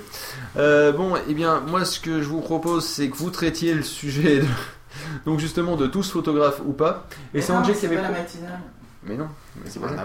Euh, 0.56 0.92
bon, 0.92 1.14
eh 1.28 1.34
bien, 1.34 1.60
moi, 1.66 1.84
ce 1.84 2.00
que 2.00 2.22
je 2.22 2.28
vous 2.28 2.40
propose, 2.40 2.84
c'est 2.84 3.08
que 3.08 3.16
vous 3.16 3.30
traitiez 3.30 3.74
le 3.74 3.82
sujet, 3.82 4.40
de- 4.40 4.46
donc 5.26 5.38
justement, 5.38 5.76
de 5.76 5.86
tous 5.86 6.10
photographes 6.10 6.60
ou 6.66 6.72
pas. 6.72 7.06
Et 7.34 7.40
c'est 7.40 7.52
mais 7.52 7.58
qui 7.80 7.86
avait. 7.86 7.96
pas 7.96 8.02
la 8.02 8.08
pro- 8.08 8.18
matinale. 8.22 8.60
Mais 9.04 9.16
non, 9.16 9.28
mais 9.56 9.62
c'est 9.70 9.80
pas 9.80 9.88
Rien 9.88 9.96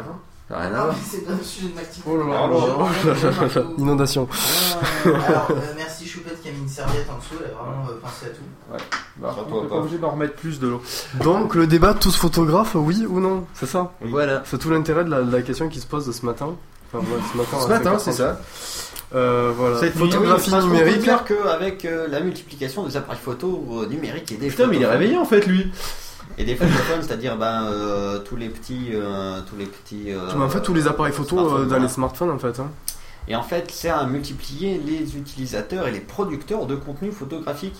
ça. 0.49 0.57
rien 0.59 0.73
à 0.73 0.77
Ah, 0.79 0.83
voir. 0.85 0.95
c'est 1.05 1.25
pas 1.25 1.31
le 1.37 1.43
sujet 1.43 1.67
de. 1.67 1.73
Oh 2.05 2.17
là 2.17 2.23
là, 2.25 2.33
Pardon, 2.39 2.63
oh 2.63 2.83
là 3.07 3.13
là. 3.13 3.13
je- 3.15 3.47
je- 3.53 3.81
Inondation. 3.81 4.27
Euh, 5.05 5.13
alors, 5.27 5.47
euh, 5.51 5.55
merci 5.75 6.07
Choupette 6.07 6.41
qui 6.41 6.49
a 6.49 6.51
mis 6.51 6.59
une 6.59 6.67
serviette 6.69 7.07
en 7.09 7.17
dessous, 7.17 7.35
elle 7.43 7.51
a 7.51 7.55
vraiment 7.63 7.85
euh, 7.89 7.99
pensé 8.01 8.25
à 8.25 8.29
tout. 8.29 8.73
Ouais. 8.73 8.79
Bah, 9.17 9.35
on 9.51 9.61
n'est 9.63 9.67
pas 9.67 9.75
obligé 9.75 9.97
d'en 9.97 10.11
remettre 10.11 10.35
plus 10.35 10.59
de 10.59 10.67
l'eau. 10.67 10.81
Donc 11.23 11.55
le 11.55 11.67
débat 11.67 11.93
tous 11.93 12.15
photographes, 12.15 12.75
oui 12.75 13.05
ou 13.07 13.19
non? 13.19 13.45
C'est 13.53 13.65
ça 13.65 13.91
Voilà. 14.01 14.43
C'est 14.45 14.57
tout 14.57 14.69
l'intérêt 14.69 15.03
de 15.03 15.09
la, 15.09 15.21
de 15.21 15.31
la 15.35 15.41
question 15.41 15.67
qui 15.69 15.79
se 15.79 15.87
pose 15.87 16.05
de 16.05 16.11
ce 16.11 16.25
matin. 16.25 16.55
Enfin, 16.93 17.03
ouais, 17.05 17.19
ce 17.33 17.37
matin, 17.37 17.57
Ce 17.59 17.65
à 17.65 17.67
matin, 17.67 17.91
5h30. 17.97 17.99
c'est 17.99 18.11
ça. 18.13 18.39
Euh, 19.15 19.51
voilà. 19.55 19.79
Cette 19.79 19.97
Photographie 19.97 20.51
peut 20.51 20.61
numérique. 20.63 21.01
dire 21.01 21.23
qu'avec 21.25 21.83
euh, 21.85 22.07
la 22.09 22.19
multiplication 22.21 22.85
des 22.85 22.95
appareils 22.97 23.19
photo 23.23 23.65
euh, 23.81 23.87
numériques 23.87 24.31
et 24.31 24.35
des 24.35 24.47
Putain, 24.47 24.67
mais 24.67 24.77
il 24.77 24.81
est 24.83 24.85
réveillé 24.87 25.17
en 25.17 25.25
fait, 25.25 25.45
lui. 25.47 25.71
Et 26.37 26.43
des 26.45 26.55
photophones, 26.55 27.01
c'est-à-dire 27.01 27.35
ben, 27.37 27.65
euh, 27.65 28.19
tous 28.19 28.35
les 28.35 28.49
petits, 28.49 28.89
euh, 28.93 29.41
tous 29.49 29.55
les 29.57 29.65
petits. 29.65 30.11
euh, 30.11 30.33
Mais 30.35 30.43
en 30.43 30.49
fait, 30.49 30.61
tous 30.61 30.73
les 30.73 30.87
appareils 30.87 31.13
photo 31.13 31.39
euh, 31.39 31.65
dans 31.65 31.79
les 31.79 31.87
smartphones, 31.87 32.29
en 32.29 32.37
fait. 32.37 32.59
hein. 32.59 32.69
Et 33.27 33.35
en 33.35 33.43
fait, 33.43 33.69
c'est 33.71 33.89
à 33.89 34.05
multiplier 34.05 34.77
les 34.77 35.17
utilisateurs 35.17 35.87
et 35.87 35.91
les 35.91 35.99
producteurs 35.99 36.65
de 36.65 36.75
contenu 36.75 37.11
photographique. 37.11 37.75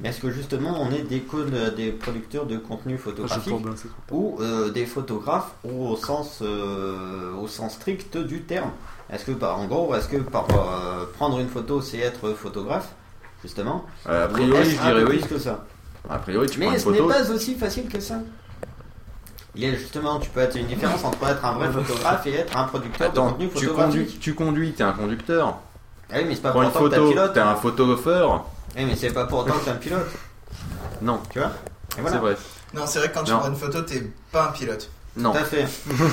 Mais 0.00 0.08
est-ce 0.08 0.20
que 0.20 0.30
justement 0.30 0.80
on 0.80 0.90
est 0.90 1.02
des, 1.02 1.20
co- 1.20 1.44
des 1.44 1.92
producteurs 1.92 2.46
de 2.46 2.56
contenu 2.56 2.96
photographique 2.96 3.54
c'est 3.76 3.88
tout. 3.88 3.94
ou 4.10 4.38
euh, 4.40 4.70
des 4.70 4.86
photographes 4.86 5.50
au 5.62 5.94
sens, 5.94 6.38
euh, 6.40 7.34
au 7.34 7.46
sens 7.46 7.74
strict 7.74 8.16
du 8.16 8.40
terme? 8.40 8.70
Est-ce 9.12 9.26
que 9.26 9.32
par, 9.32 9.58
en 9.58 9.66
gros, 9.66 9.94
est-ce 9.94 10.08
que 10.08 10.16
par 10.16 10.46
euh, 10.52 11.04
prendre 11.18 11.38
une 11.38 11.48
photo 11.48 11.82
c'est 11.82 11.98
être 11.98 12.30
photographe 12.32 12.88
justement? 13.42 13.84
Euh, 14.08 14.24
a 14.24 14.28
priori, 14.28 14.64
je 14.70 14.80
dirais 14.80 15.04
oui. 15.04 15.18
plus 15.18 15.26
que 15.28 15.38
ça? 15.38 15.66
A 16.08 16.18
priori, 16.18 16.48
tu 16.48 16.58
Mais 16.58 16.66
prends 16.66 16.74
une 16.74 16.80
ce 16.80 16.88
n'est 16.88 16.98
photo. 16.98 17.08
pas 17.10 17.30
aussi 17.30 17.54
facile 17.56 17.88
que 17.88 18.00
ça. 18.00 18.16
Il 19.54 19.64
y 19.64 19.66
a 19.66 19.74
justement, 19.74 20.18
tu 20.20 20.30
peux 20.30 20.40
être 20.40 20.56
une 20.56 20.66
différence 20.66 21.04
entre 21.04 21.26
être 21.28 21.44
un 21.44 21.52
vrai 21.52 21.70
photographe 21.70 22.26
et 22.26 22.34
être 22.34 22.56
un 22.56 22.64
producteur 22.64 23.08
Attends, 23.08 23.26
de 23.26 23.30
contenu 23.32 23.48
tu 23.48 23.54
photographique. 23.66 23.92
conduis, 24.06 24.18
tu 24.20 24.34
conduis, 24.34 24.72
t'es 24.72 24.82
un 24.84 24.92
conducteur. 24.92 25.58
Ah 26.12 26.16
oui, 26.18 26.24
mais 26.28 26.34
c'est 26.34 26.42
pas 26.42 26.50
Prends 26.50 26.60
pour 26.60 26.62
une 26.62 26.68
autant 26.68 26.84
que 26.84 26.88
t'as 26.90 26.96
photo, 26.96 27.10
pilote. 27.10 27.32
t'es 27.34 27.40
un 27.40 27.54
photographeur. 27.56 28.44
Eh, 28.76 28.84
mais 28.84 28.96
c'est 28.96 29.10
pas 29.12 29.24
pour 29.26 29.40
autant 29.40 29.54
que 29.54 29.64
t'es 29.64 29.70
un 29.70 29.76
pilote. 29.76 30.08
Non. 31.02 31.20
Tu 31.30 31.38
vois? 31.38 31.50
Et 31.96 32.00
voilà. 32.02 32.10
C'est 32.16 32.20
vrai. 32.22 32.36
Non, 32.74 32.82
c'est 32.86 32.98
vrai 32.98 33.08
que 33.08 33.14
quand 33.14 33.24
tu 33.24 33.32
Non. 33.32 33.38
prends 33.38 33.48
une 33.48 33.56
photo, 33.56 33.80
t'es 33.82 34.12
pas 34.30 34.48
un 34.48 34.52
pilote. 34.52 34.90
Non. 35.16 35.32
Tout 35.32 35.38
à 35.38 35.44
fait. 35.44 35.66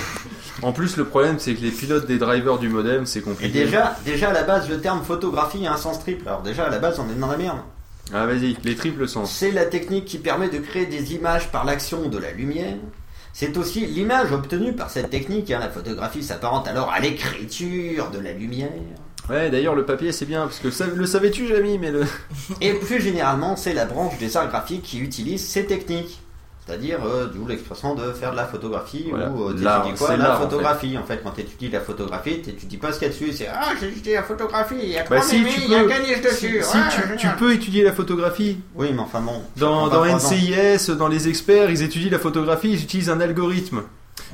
En 0.63 0.71
plus, 0.71 0.97
le 0.97 1.05
problème, 1.05 1.37
c'est 1.39 1.53
que 1.53 1.61
les 1.61 1.69
pilotes 1.71 2.07
des 2.07 2.17
drivers 2.17 2.57
du 2.57 2.67
modem, 2.69 3.05
c'est 3.05 3.19
Et 3.19 3.21
compliqué. 3.21 3.65
déjà, 3.65 3.95
déjà 4.05 4.29
à 4.29 4.33
la 4.33 4.43
base, 4.43 4.67
le 4.69 4.79
terme 4.81 5.03
photographie 5.03 5.67
a 5.67 5.73
un 5.73 5.77
sens 5.77 5.99
triple. 5.99 6.27
Alors 6.27 6.41
déjà 6.41 6.65
à 6.65 6.69
la 6.69 6.79
base, 6.79 6.99
on 6.99 7.07
est 7.09 7.13
dans 7.19 7.27
la 7.27 7.37
merde. 7.37 7.57
Ah, 8.13 8.25
vas-y, 8.25 8.55
les 8.63 8.75
triples 8.75 9.07
sens. 9.07 9.31
C'est 9.31 9.51
la 9.51 9.65
technique 9.65 10.05
qui 10.05 10.17
permet 10.17 10.49
de 10.49 10.59
créer 10.59 10.85
des 10.85 11.13
images 11.13 11.51
par 11.51 11.65
l'action 11.65 12.07
de 12.07 12.17
la 12.17 12.31
lumière. 12.31 12.75
C'est 13.33 13.55
aussi 13.57 13.85
l'image 13.85 14.31
obtenue 14.31 14.73
par 14.73 14.89
cette 14.89 15.09
technique. 15.09 15.51
hein. 15.51 15.59
La 15.59 15.69
photographie 15.69 16.23
s'apparente 16.23 16.67
alors 16.67 16.91
à 16.91 16.99
l'écriture 16.99 18.09
de 18.09 18.19
la 18.19 18.31
lumière. 18.31 18.69
Ouais, 19.29 19.49
d'ailleurs, 19.49 19.75
le 19.75 19.85
papier, 19.85 20.11
c'est 20.13 20.25
bien, 20.25 20.43
parce 20.43 20.59
que 20.59 20.71
ça- 20.71 20.87
le 20.87 21.05
savais-tu, 21.05 21.47
Jamy, 21.47 21.77
mais 21.77 21.91
le. 21.91 22.03
Et 22.61 22.73
plus 22.73 23.01
généralement, 23.01 23.57
c'est 23.57 23.73
la 23.73 23.85
branche 23.85 24.17
des 24.19 24.37
arts 24.37 24.47
graphiques 24.47 24.83
qui 24.83 24.99
utilise 24.99 25.45
ces 25.45 25.65
techniques. 25.65 26.19
C'est-à-dire, 26.67 26.97
euh, 27.05 27.27
d'où 27.33 27.47
l'expression 27.47 27.95
de 27.95 28.11
faire 28.11 28.31
de 28.31 28.35
la 28.35 28.45
photographie 28.45 29.05
Voilà. 29.09 29.29
ou 29.29 29.45
euh, 29.49 29.53
t'étudies 29.53 29.97
quoi 29.97 30.09
La 30.09 30.17
l'art, 30.17 30.41
en 30.41 30.43
photographie. 30.43 30.97
En 30.97 31.03
fait, 31.03 31.21
quand 31.23 31.31
tu 31.31 31.41
étudies 31.41 31.69
la 31.69 31.79
photographie, 31.79 32.41
t'étudies 32.41 32.75
pas 32.77 32.91
ce 32.91 32.99
qu'il 32.99 33.07
y 33.07 33.11
a 33.11 33.13
dessus. 33.13 33.31
C'est 33.31 33.47
ah, 33.47 33.69
j'ai 33.79 33.87
étudié 33.87 34.15
la 34.15 34.23
photographie, 34.23 34.75
il 34.83 34.89
y 34.89 34.97
a 34.97 35.03
Bah, 35.03 35.17
trois 35.17 35.21
si, 35.21 35.37
il 35.65 35.71
y 35.71 35.75
a 35.75 35.79
un 35.79 35.87
caniche 35.87 36.21
dessus. 36.21 36.59
Si, 36.61 36.77
Ouais, 36.77 37.15
tu, 37.17 37.27
peux 37.39 37.53
étudier 37.53 37.83
la 37.83 37.93
photographie. 37.93 38.57
Oui, 38.75 38.87
mais 38.93 38.99
enfin 38.99 39.21
bon. 39.21 39.41
Dans. 39.55 39.87
NCIS, 40.05 40.91
dans 40.97 41.07
les 41.07 41.29
experts, 41.29 41.69
ils 41.69 41.81
étudient 41.83 42.11
la 42.11 42.19
photographie, 42.19 42.71
ils 42.73 42.83
utilisent 42.83 43.09
un 43.09 43.21
algorithme 43.21 43.83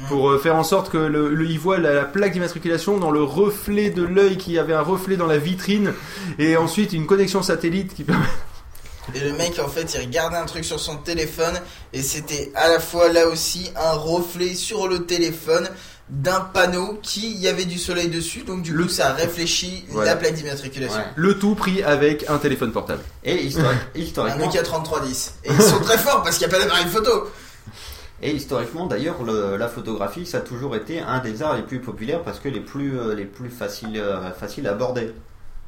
pour 0.07 0.31
euh, 0.31 0.39
faire 0.39 0.55
en 0.55 0.63
sorte 0.63 0.89
que 0.91 0.97
le, 0.97 1.29
le- 1.35 1.57
voient 1.57 1.77
la, 1.77 1.93
la 1.93 2.03
plaque 2.03 2.33
d'immatriculation 2.33 2.97
dans 2.97 3.11
le 3.11 3.21
reflet 3.21 3.91
de 3.91 4.01
l'œil 4.03 4.37
qui 4.37 4.57
avait 4.57 4.73
un 4.73 4.81
reflet 4.81 5.17
dans 5.17 5.27
la 5.27 5.37
vitrine 5.37 5.93
et 6.39 6.57
ensuite 6.57 6.93
une 6.93 7.05
connexion 7.05 7.43
satellite 7.43 7.93
qui 7.93 8.03
permet 8.03 8.25
Et 9.15 9.19
le 9.19 9.33
mec, 9.33 9.59
en 9.59 9.67
fait, 9.67 9.93
il 9.95 10.01
regardait 10.01 10.37
un 10.37 10.45
truc 10.45 10.63
sur 10.65 10.79
son 10.79 10.97
téléphone 10.97 11.59
et 11.91 12.01
c'était 12.01 12.51
à 12.55 12.69
la 12.69 12.79
fois 12.79 13.11
là 13.11 13.27
aussi 13.27 13.69
un 13.75 13.91
reflet 13.93 14.53
sur 14.55 14.87
le 14.87 15.05
téléphone 15.05 15.67
d'un 16.09 16.39
panneau 16.41 16.99
qui 17.01 17.33
y 17.37 17.47
avait 17.47 17.65
du 17.65 17.77
soleil 17.77 18.07
dessus. 18.09 18.43
Donc 18.43 18.61
du 18.61 18.75
coup, 18.75 18.87
ça 18.89 19.13
réfléchit 19.13 19.85
Voilà. 19.89 20.11
la 20.11 20.15
plaque 20.17 20.33
d'immatriculation. 20.35 21.01
le 21.15 21.37
tout 21.39 21.55
pris 21.55 21.81
avec 21.83 22.29
un 22.29 22.37
téléphone 22.37 22.71
portable. 22.71 23.01
Et 23.23 23.35
historique- 23.43 23.77
Un 23.95 23.99
historiquement. 23.99 24.45
Nokia 24.45 24.63
3310. 24.63 25.33
Et 25.45 25.49
ils 25.51 25.61
sont 25.61 25.79
très 25.79 25.97
forts 25.97 26.23
parce 26.23 26.37
qu'il 26.37 26.47
n'y 26.47 26.53
a 26.53 26.57
pas 26.57 26.63
d'appareil 26.63 26.87
photo. 26.87 27.29
Et 28.21 28.31
historiquement, 28.31 28.85
d'ailleurs, 28.87 29.21
le- 29.23 29.57
la 29.57 29.67
photographie, 29.67 30.25
ça 30.25 30.37
a 30.37 30.41
toujours 30.41 30.75
été 30.77 30.99
un 31.01 31.19
des 31.19 31.41
arts 31.43 31.57
les 31.57 31.63
plus 31.63 31.79
populaires 31.81 32.21
parce 32.23 32.39
que 32.39 32.47
les 32.47 32.61
plus, 32.61 32.97
euh, 32.97 33.13
les 33.15 33.25
plus 33.25 33.49
faciles, 33.49 33.97
euh, 33.97 34.31
faciles 34.31 34.65
à 34.67 34.71
aborder. 34.71 35.11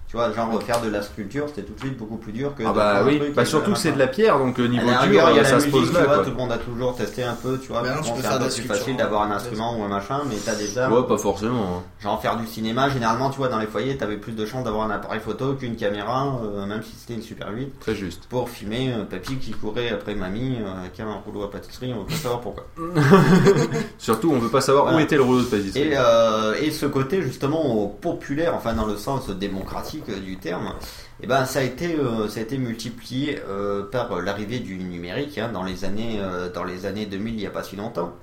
Tu 0.08 0.18
vois, 0.18 0.32
genre 0.32 0.62
faire 0.62 0.82
de 0.82 0.90
la 0.90 1.02
sculpture, 1.02 1.46
c'était 1.48 1.64
tout 1.64 1.74
de 1.74 1.80
suite 1.80 1.98
beaucoup 1.98 2.18
plus 2.18 2.32
dur 2.32 2.54
que. 2.56 2.64
Ah 2.64 2.70
de 2.70 2.74
bah 2.76 3.02
oui, 3.06 3.18
truc 3.18 3.34
bah 3.34 3.42
avec 3.42 3.48
surtout 3.50 3.72
un 3.72 3.74
que 3.74 3.80
c'est 3.80 3.92
de 3.92 3.98
la 4.00 4.06
pierre, 4.08 4.38
donc 4.38 4.60
euh, 4.60 4.68
niveau 4.68 4.86
dur, 4.88 5.00
rigueur, 5.02 5.32
il 5.32 5.38
y 5.38 5.40
a 5.40 5.44
ça 5.44 5.54
la 5.56 5.60
se 5.60 5.66
musique, 5.66 5.72
pose 5.82 5.90
tu 5.90 5.94
là, 5.96 6.04
vois, 6.04 6.16
quoi. 6.16 6.24
Tout 6.24 6.30
le 6.30 6.36
monde 6.38 6.52
a 6.52 6.58
toujours 6.60 6.96
testé 6.96 7.24
un 7.24 7.34
peu, 7.34 7.58
tu 7.58 7.70
vois. 7.70 7.82
Bah 7.82 7.96
non, 7.96 8.02
tu 8.02 8.10
bon, 8.10 8.16
peux 8.16 8.22
c'est 8.22 8.28
un 8.28 8.38
peu 8.38 8.46
plus 8.50 8.62
facile 8.64 8.98
d'avoir 8.98 9.24
un 9.24 9.32
instrument 9.32 9.78
ou 9.80 9.84
un 9.84 9.88
machin, 9.88 10.22
mais 10.30 10.36
t'as 10.46 10.54
des 10.56 10.78
arts. 10.78 10.92
Ouais, 10.94 11.04
pas 11.08 11.18
forcément. 11.18 11.78
hein. 11.78 11.84
Genre 12.02 12.22
faire 12.22 12.38
du 12.38 12.46
cinéma, 12.46 12.90
généralement, 12.90 13.32
tu 13.32 13.38
vois, 13.38 13.48
dans 13.50 13.58
les 13.58 13.66
foyers, 13.66 13.98
t'avais 13.98 14.18
plus 14.18 14.34
de 14.34 14.46
chances 14.46 14.64
d'avoir 14.64 14.86
un 14.90 14.92
appareil 14.92 15.20
photo 15.20 15.54
qu'une 15.56 15.76
caméra, 15.76 16.38
euh, 16.44 16.66
même 16.68 16.84
si 16.84 16.96
c'était 16.96 17.16
une 17.16 17.24
Super 17.24 17.50
8. 17.52 17.80
Très 17.80 17.96
juste. 17.96 18.28
Pour 18.30 18.48
filmer 18.50 18.94
euh, 18.94 19.04
papy 19.06 19.38
qui 19.38 19.52
courait 19.52 19.90
après 19.90 20.14
mamie, 20.14 20.58
euh, 20.62 20.88
qui 20.94 21.02
avait 21.02 21.12
un 21.12 21.22
rouleau 21.26 21.44
à 21.44 21.52
pâtisserie, 21.52 21.94
on 21.94 22.02
veut 22.02 22.06
pas 22.06 22.14
savoir 22.16 22.42
pourquoi. 22.42 22.64
Surtout, 23.98 24.32
on 24.32 24.40
veut 24.40 24.50
pas 24.50 24.62
savoir 24.62 24.94
où 24.96 25.00
était 25.00 25.16
le 25.16 25.24
rouleau 25.24 25.40
de 25.42 25.46
pâtisserie. 25.46 25.90
Et, 25.90 25.94
euh, 25.98 26.54
et 26.62 26.72
ce 26.72 26.86
côté 26.86 27.22
justement 27.22 27.88
populaire, 27.88 28.54
enfin 28.56 28.74
dans 28.74 28.86
le 28.86 28.98
sens 28.98 29.30
démocratique 29.30 29.95
du 30.02 30.38
terme, 30.38 30.74
et 31.22 31.28
ben 31.28 31.46
ça 31.46 31.60
a 31.60 31.62
été 31.62 31.96
euh, 31.96 32.28
ça 32.28 32.40
a 32.40 32.44
été 32.44 32.58
multiplié 32.58 33.42
euh, 33.48 33.84
par 33.84 34.22
l'arrivée 34.22 34.60
du 34.60 34.78
numérique 34.78 35.38
hein, 35.38 35.50
dans 35.52 35.64
les 35.64 35.86
années 35.86 36.20
euh, 36.20 36.52
dans 36.52 36.64
les 36.64 36.86
années 36.86 37.06
2000 37.06 37.34
il 37.34 37.38
n'y 37.38 37.48
a 37.48 37.52
pas 37.52 37.64
si 37.64 37.76
longtemps. 37.76 38.14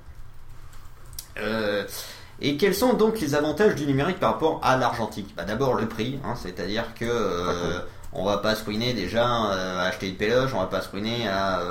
Et 2.45 2.57
quels 2.57 2.75
sont 2.75 2.95
donc 2.95 3.21
les 3.21 3.35
avantages 3.35 3.77
du 3.77 3.87
numérique 3.87 4.19
par 4.19 4.33
rapport 4.33 4.61
à 4.65 4.77
l'argentique? 4.77 5.33
Bah, 5.37 5.45
D'abord 5.45 5.75
le 5.75 5.87
prix, 5.87 6.19
hein, 6.25 6.35
c'est-à-dire 6.35 6.93
que 6.95 7.07
on 8.13 8.25
va 8.25 8.39
pas 8.39 8.55
se 8.55 8.65
ruiner 8.65 8.93
déjà 8.95 9.27
à 9.27 9.83
acheter 9.87 10.09
une 10.09 10.17
péloge, 10.17 10.53
on 10.53 10.59
va 10.59 10.67
pas 10.67 10.83
se 10.83 10.91
ruiner 10.91 11.29
à 11.29 11.63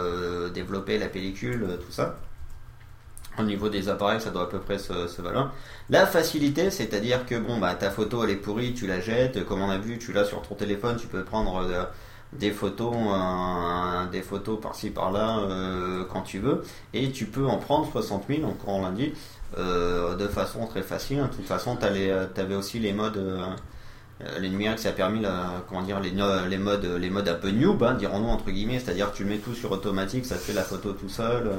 développer 0.53 0.97
la 0.97 1.07
pellicule, 1.07 1.77
tout 1.85 1.91
ça. 1.91 2.15
Au 3.39 3.43
niveau 3.43 3.69
des 3.69 3.87
appareils, 3.89 4.19
ça 4.19 4.29
doit 4.29 4.43
à 4.43 4.45
peu 4.47 4.59
près 4.59 4.77
se, 4.77 5.21
valoir. 5.21 5.53
La 5.89 6.05
facilité, 6.05 6.69
c'est-à-dire 6.69 7.25
que 7.25 7.35
bon, 7.39 7.59
bah, 7.59 7.73
ta 7.75 7.89
photo 7.89 8.23
elle 8.23 8.31
est 8.31 8.35
pourrie, 8.35 8.73
tu 8.73 8.87
la 8.87 8.99
jettes. 8.99 9.45
Comme 9.45 9.61
on 9.61 9.69
a 9.69 9.77
vu, 9.77 9.97
tu 9.97 10.11
l'as 10.11 10.25
sur 10.25 10.41
ton 10.41 10.55
téléphone, 10.55 10.97
tu 10.99 11.07
peux 11.07 11.23
prendre 11.23 11.57
euh, 11.65 11.83
des 12.33 12.51
photos, 12.51 12.93
des 14.11 14.21
photos 14.21 14.59
par-ci 14.61 14.89
par-là 14.89 15.39
euh, 15.39 16.03
quand 16.11 16.21
tu 16.23 16.39
veux, 16.39 16.63
et 16.93 17.11
tu 17.11 17.25
peux 17.25 17.45
en 17.47 17.57
prendre 17.57 17.89
60 17.91 18.25
000, 18.27 18.41
donc 18.41 18.57
on 18.67 18.81
l'a 18.83 18.91
dit, 18.91 19.13
euh, 19.57 20.15
de 20.15 20.27
façon 20.27 20.65
très 20.67 20.81
facile. 20.81 21.19
De 21.23 21.27
toute 21.35 21.45
façon, 21.47 21.77
tu 21.77 21.85
avais 21.85 22.55
aussi 22.55 22.79
les 22.79 22.93
modes. 22.93 23.21
les 24.39 24.49
numériques, 24.49 24.79
ça 24.79 24.89
a 24.89 24.91
permis 24.91 25.19
la- 25.21 25.63
comment 25.67 25.81
dire, 25.81 25.99
les, 25.99 26.11
les, 26.11 26.57
modes, 26.57 26.85
les 26.85 27.09
modes 27.09 27.27
un 27.27 27.33
peu 27.35 27.49
noob, 27.51 27.81
hein, 27.83 27.93
dirons-nous 27.95 28.27
entre 28.29 28.51
guillemets, 28.51 28.79
c'est-à-dire 28.79 29.11
que 29.11 29.17
tu 29.17 29.25
mets 29.25 29.39
tout 29.39 29.55
sur 29.55 29.71
automatique, 29.71 30.25
ça 30.25 30.35
fait 30.37 30.53
la 30.53 30.63
photo 30.63 30.93
tout 30.93 31.09
seul. 31.09 31.49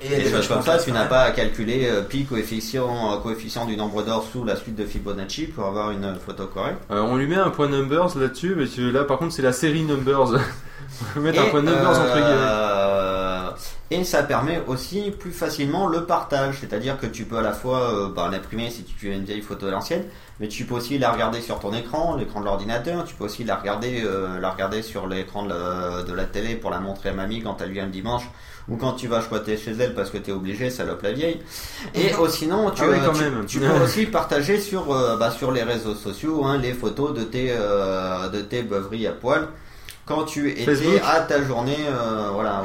Et 0.00 0.06
il 0.06 0.12
y 0.12 0.14
a 0.14 0.18
des 0.18 0.30
choses 0.30 0.46
comme 0.46 0.62
ça, 0.62 0.78
tu 0.78 0.92
n'as 0.92 1.06
pas 1.06 1.22
à 1.22 1.30
calculer 1.32 1.88
euh, 1.90 2.02
pi 2.02 2.24
coefficient, 2.24 3.14
euh, 3.14 3.16
coefficient 3.18 3.66
du 3.66 3.76
nombre 3.76 4.04
d'or 4.04 4.24
sous 4.32 4.44
la 4.44 4.54
suite 4.54 4.76
de 4.76 4.84
Fibonacci 4.86 5.46
pour 5.46 5.66
avoir 5.66 5.90
une 5.90 6.14
photo 6.24 6.46
correcte. 6.46 6.78
Euh, 6.92 7.00
on 7.02 7.16
lui 7.16 7.26
met 7.26 7.34
un 7.36 7.50
point 7.50 7.68
numbers 7.68 8.16
là-dessus, 8.16 8.54
mais 8.56 8.66
tu- 8.68 8.92
là 8.92 9.02
par 9.04 9.18
contre 9.18 9.32
c'est 9.32 9.42
la 9.42 9.52
série 9.52 9.82
numbers. 9.82 10.38
on 11.16 11.20
mettre 11.20 11.40
un 11.42 11.46
point 11.46 11.62
numbers 11.62 11.88
entre 11.90 12.14
guillemets. 12.14 12.28
euh, 12.30 13.50
et 13.90 14.04
ça 14.04 14.22
permet 14.22 14.62
aussi 14.68 15.10
plus 15.10 15.32
facilement 15.32 15.86
le 15.88 16.04
partage, 16.04 16.58
c'est-à-dire 16.60 16.98
que 16.98 17.06
tu 17.06 17.24
peux 17.24 17.38
à 17.38 17.42
la 17.42 17.52
fois 17.52 17.92
euh, 17.94 18.08
bah, 18.14 18.28
l'imprimer 18.30 18.70
si 18.70 18.84
tu 18.84 19.10
as 19.10 19.14
une 19.14 19.24
vieille 19.24 19.40
photo 19.40 19.66
à 19.66 19.70
l'ancienne, 19.70 20.04
mais 20.40 20.46
tu 20.48 20.64
peux 20.64 20.74
aussi 20.74 20.98
la 20.98 21.10
regarder 21.10 21.40
sur 21.40 21.58
ton 21.58 21.72
écran, 21.74 22.14
l'écran 22.16 22.40
de 22.40 22.44
l'ordinateur, 22.44 23.04
tu 23.04 23.14
peux 23.16 23.24
aussi 23.24 23.44
la 23.44 23.56
regarder, 23.56 24.02
euh, 24.04 24.38
la 24.40 24.50
regarder 24.50 24.82
sur 24.82 25.06
l'écran 25.08 25.44
de 25.44 26.02
de 26.06 26.12
la 26.12 26.24
télé 26.24 26.54
pour 26.54 26.70
la 26.70 26.78
montrer 26.80 27.08
à 27.08 27.12
mamie 27.14 27.42
quand 27.42 27.60
elle 27.62 27.72
vient 27.72 27.86
le 27.86 27.90
dimanche, 27.90 28.24
ou 28.68 28.76
quand 28.76 28.92
tu 28.92 29.08
vas 29.08 29.22
squatter 29.22 29.56
chez 29.56 29.72
elle 29.78 29.94
parce 29.94 30.10
que 30.10 30.18
tu 30.18 30.30
es 30.30 30.32
obligé, 30.32 30.70
salope 30.70 31.02
la 31.02 31.12
vieille. 31.12 31.40
Et 31.94 32.10
oh, 32.18 32.28
sinon, 32.28 32.70
tu, 32.70 32.82
Ah 32.84 32.88
oui, 32.90 32.96
euh, 33.00 33.06
quand 33.06 33.12
tu- 33.12 33.22
même. 33.22 33.46
tu 33.46 33.60
peux 33.60 33.70
aussi 33.84 34.06
partager 34.06 34.60
sur, 34.60 34.92
euh, 34.92 35.16
bah, 35.16 35.30
sur 35.30 35.52
les 35.52 35.62
réseaux 35.62 35.94
sociaux 35.94 36.44
hein, 36.44 36.58
les 36.58 36.72
photos 36.74 37.14
de 37.14 37.24
tes, 37.24 37.48
euh, 37.50 38.28
de 38.28 38.40
tes 38.42 38.62
beuveries 38.62 39.06
à 39.06 39.12
poil 39.12 39.48
quand 40.06 40.24
tu 40.24 40.50
étais 40.50 40.64
Facebook. 40.64 41.00
à 41.04 41.20
ta 41.20 41.42
journée, 41.42 41.76
euh, 41.88 42.28
voilà, 42.32 42.62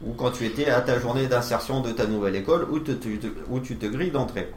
ou, 0.00 0.12
quand 0.12 0.30
tu 0.30 0.44
étais 0.46 0.66
à 0.68 0.80
ta 0.80 0.98
journée 0.98 1.26
d'insertion 1.26 1.80
de 1.80 1.90
ta 1.90 2.06
nouvelle 2.06 2.36
école, 2.36 2.66
où, 2.70 2.78
te- 2.78 2.92
tu 2.92 3.18
te- 3.18 3.26
où 3.48 3.60
tu 3.60 3.76
te 3.76 3.86
grilles 3.86 4.10
d'entrée. 4.10 4.50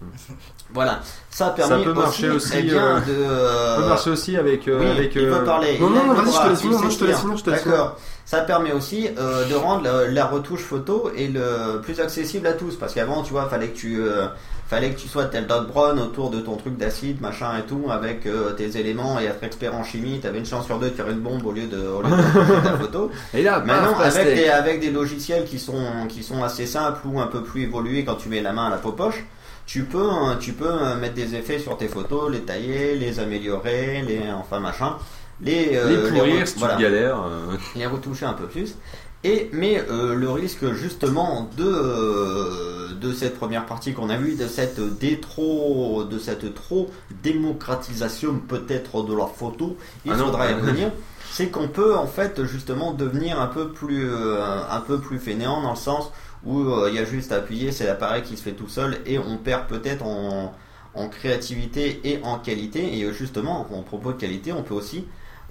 Voilà, 0.72 1.00
ça 1.30 1.48
a 1.48 1.50
permis 1.50 1.84
peut 1.84 1.92
marcher 1.92 2.30
aussi, 2.30 2.52
eh 2.56 2.62
bien, 2.62 2.96
euh, 2.96 3.00
de. 3.00 3.76
ça 3.76 3.82
peut 3.82 3.88
marcher 3.88 4.10
aussi 4.10 4.36
avec, 4.36 4.68
euh, 4.68 4.78
oui, 4.80 4.90
avec, 4.90 5.14
il 5.16 5.22
euh, 5.22 5.38
veut 5.38 5.44
parler. 5.44 5.78
Non, 5.80 5.88
Il 5.88 5.94
non, 5.94 6.04
non, 6.06 6.14
vas-y, 6.14 6.32
je 6.32 6.38
te 6.40 6.48
laisse 6.48 6.64
non, 6.64 6.90
je 6.90 6.98
te 6.98 7.04
laisse 7.04 7.18
finir, 7.18 7.36
je 7.36 7.42
te 7.42 7.50
laisse 7.50 7.64
D'accord. 7.64 7.98
Ça 8.30 8.42
permet 8.42 8.70
aussi 8.70 9.08
euh, 9.18 9.44
de 9.48 9.56
rendre 9.56 9.82
la, 9.82 10.06
la 10.06 10.24
retouche 10.24 10.60
photo 10.62 11.10
et 11.16 11.26
le 11.26 11.80
plus 11.82 11.98
accessible 11.98 12.46
à 12.46 12.52
tous, 12.52 12.76
parce 12.76 12.94
qu'avant, 12.94 13.24
tu 13.24 13.32
vois, 13.32 13.48
fallait 13.48 13.70
que 13.70 13.76
tu 13.76 14.00
euh, 14.00 14.28
fallait 14.68 14.90
que 14.90 15.00
tu 15.00 15.08
sois 15.08 15.24
tel 15.24 15.48
Doc 15.48 15.66
Brown 15.66 15.98
autour 15.98 16.30
de 16.30 16.38
ton 16.38 16.54
truc 16.54 16.76
d'acide, 16.76 17.20
machin 17.20 17.58
et 17.58 17.62
tout, 17.62 17.86
avec 17.90 18.26
euh, 18.26 18.52
tes 18.52 18.78
éléments 18.78 19.18
et 19.18 19.24
être 19.24 19.42
expert 19.42 19.74
en 19.74 19.82
chimie, 19.82 20.20
t'avais 20.20 20.38
une 20.38 20.46
chance 20.46 20.66
sur 20.66 20.78
deux 20.78 20.90
de 20.90 20.94
faire 20.94 21.08
une 21.08 21.18
bombe 21.18 21.44
au 21.44 21.50
lieu 21.50 21.66
de, 21.66 21.88
au 21.88 22.02
lieu 22.02 22.10
de 22.10 22.60
ta 22.62 22.78
photo. 22.78 23.10
Et 23.34 23.42
là, 23.42 23.58
Maintenant, 23.58 23.94
paf, 23.94 24.14
avec 24.14 24.36
des, 24.36 24.48
avec 24.48 24.80
des 24.80 24.92
logiciels 24.92 25.44
qui 25.44 25.58
sont, 25.58 26.06
qui 26.08 26.22
sont 26.22 26.44
assez 26.44 26.66
simples 26.66 27.00
ou 27.06 27.18
un 27.20 27.26
peu 27.26 27.42
plus 27.42 27.64
évolués 27.64 28.04
quand 28.04 28.14
tu 28.14 28.28
mets 28.28 28.42
la 28.42 28.52
main 28.52 28.68
à 28.68 28.70
la 28.70 28.76
peau 28.76 28.92
poche, 28.92 29.24
tu 29.70 29.84
peux, 29.84 30.10
hein, 30.10 30.36
tu 30.40 30.52
peux 30.52 30.66
euh, 30.66 30.96
mettre 30.96 31.14
des 31.14 31.36
effets 31.36 31.60
sur 31.60 31.76
tes 31.76 31.86
photos, 31.86 32.28
les 32.32 32.40
tailler, 32.40 32.96
les 32.96 33.20
améliorer, 33.20 34.02
les, 34.02 34.20
enfin 34.32 34.58
machin, 34.58 34.96
les, 35.40 35.76
euh, 35.76 35.88
Les 35.88 36.10
pourrir 36.10 36.48
si 36.48 36.54
tu 36.54 36.60
galères. 36.60 37.20
euh. 37.24 37.56
les 37.76 37.86
retoucher 37.86 38.26
un 38.26 38.32
peu 38.32 38.46
plus. 38.46 38.74
Et, 39.22 39.48
mais 39.52 39.80
euh, 39.90 40.14
le 40.14 40.28
risque 40.30 40.72
justement 40.72 41.48
de, 41.56 41.64
euh, 41.64 42.88
de 43.00 43.12
cette 43.12 43.38
première 43.38 43.64
partie 43.66 43.92
qu'on 43.92 44.10
a 44.10 44.16
vue, 44.16 44.34
de 44.34 44.48
cette 44.48 44.80
détro, 44.98 46.02
de 46.04 46.18
cette 46.18 46.52
trop 46.54 46.90
démocratisation 47.22 48.40
peut-être 48.48 49.02
de 49.04 49.14
la 49.14 49.26
photo, 49.26 49.76
il 50.04 50.12
Ah 50.12 50.16
faudra 50.16 50.50
y 50.50 50.54
revenir. 50.60 50.90
C'est 51.30 51.48
qu'on 51.48 51.68
peut 51.68 51.94
en 51.96 52.06
fait 52.08 52.44
justement 52.44 52.92
devenir 52.92 53.40
un 53.40 53.46
peu 53.46 53.68
plus, 53.68 54.10
euh, 54.10 54.42
un 54.68 54.80
peu 54.80 54.98
plus 54.98 55.18
fainéant 55.20 55.62
dans 55.62 55.70
le 55.70 55.76
sens 55.76 56.10
où 56.44 56.60
euh, 56.60 56.88
il 56.90 56.94
y 56.94 56.98
a 56.98 57.04
juste 57.04 57.32
à 57.32 57.36
appuyer, 57.36 57.72
c'est 57.72 57.86
l'appareil 57.86 58.22
qui 58.22 58.36
se 58.36 58.42
fait 58.42 58.52
tout 58.52 58.68
seul 58.68 58.98
et 59.06 59.18
on 59.18 59.36
perd 59.36 59.66
peut-être 59.66 60.04
en, 60.04 60.54
en 60.94 61.08
créativité 61.08 62.00
et 62.04 62.20
en 62.22 62.38
qualité. 62.38 62.98
Et 62.98 63.04
euh, 63.04 63.12
justement, 63.12 63.66
en 63.72 63.82
propos 63.82 64.12
de 64.12 64.18
qualité, 64.18 64.52
on 64.52 64.62
peut 64.62 64.74
aussi 64.74 65.04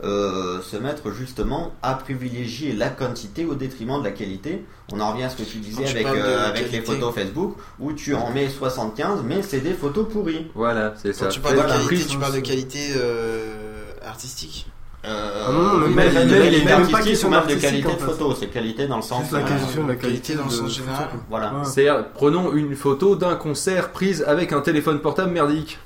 euh, 0.03 0.61
se 0.61 0.77
mettre 0.77 1.11
justement 1.11 1.73
à 1.81 1.93
privilégier 1.93 2.71
la 2.71 2.87
quantité 2.89 3.45
au 3.45 3.55
détriment 3.55 3.99
de 3.99 4.05
la 4.05 4.11
qualité. 4.11 4.63
On 4.93 4.99
en 5.01 5.11
revient 5.11 5.23
à 5.25 5.29
ce 5.29 5.35
que 5.35 5.43
tu 5.43 5.57
disais 5.57 5.83
tu 5.83 5.97
avec, 5.97 6.07
euh, 6.07 6.53
les 6.71 6.81
photos 6.81 7.13
Facebook 7.13 7.57
où 7.81 7.91
tu 7.91 8.15
en 8.15 8.31
mets 8.31 8.47
75 8.47 9.23
mais 9.25 9.41
c'est 9.41 9.59
des 9.59 9.73
photos 9.73 10.07
pourries. 10.07 10.47
Voilà, 10.55 10.93
c'est 10.95 11.11
ça. 11.11 11.25
Quand 11.25 11.31
tu 11.31 11.39
parles 11.41 11.55
de 11.57 11.61
Voilà. 11.61 11.73
qualité, 11.83 12.05
tu 12.05 12.17
parles 12.17 12.35
de 12.35 12.39
qualité 12.39 12.79
euh, 12.95 13.91
artistique 14.05 14.67
Euh, 15.05 15.45
Ah 15.47 15.51
non, 15.53 15.77
même- 15.77 15.93
mais 15.95 16.11
même- 16.11 16.27
de 16.27 16.33
même- 16.33 16.43
qualité 16.43 16.65
même 16.65 16.67
pas 16.67 16.73
artistique 16.81 17.05
question 17.05 17.27
ou 17.29 17.31
même 17.31 17.47
de 17.47 17.55
qualité 17.55 17.87
de 17.93 17.97
photo, 17.99 18.35
c'est 18.35 18.47
qualité 18.47 18.87
dans 18.87 18.97
le 18.97 19.01
sens. 19.01 19.21
Juste 19.21 19.31
la 19.31 19.39
euh, 19.39 19.43
question 19.47 19.83
de 19.83 19.87
la 19.89 19.95
qualité 19.95 20.35
dans 20.35 20.43
le 20.43 20.49
sens 20.49 20.75
général. 20.75 21.07
Voilà. 21.29 21.53
Ouais. 21.53 21.63
C'est-à-dire, 21.63 22.05
prenons 22.13 22.51
une 22.53 22.75
photo 22.75 23.15
d'un 23.15 23.35
concert 23.35 23.91
prise 23.91 24.23
avec 24.27 24.51
un 24.51 24.59
téléphone 24.59 24.99
portable 24.99 25.31
merdique. 25.31 25.79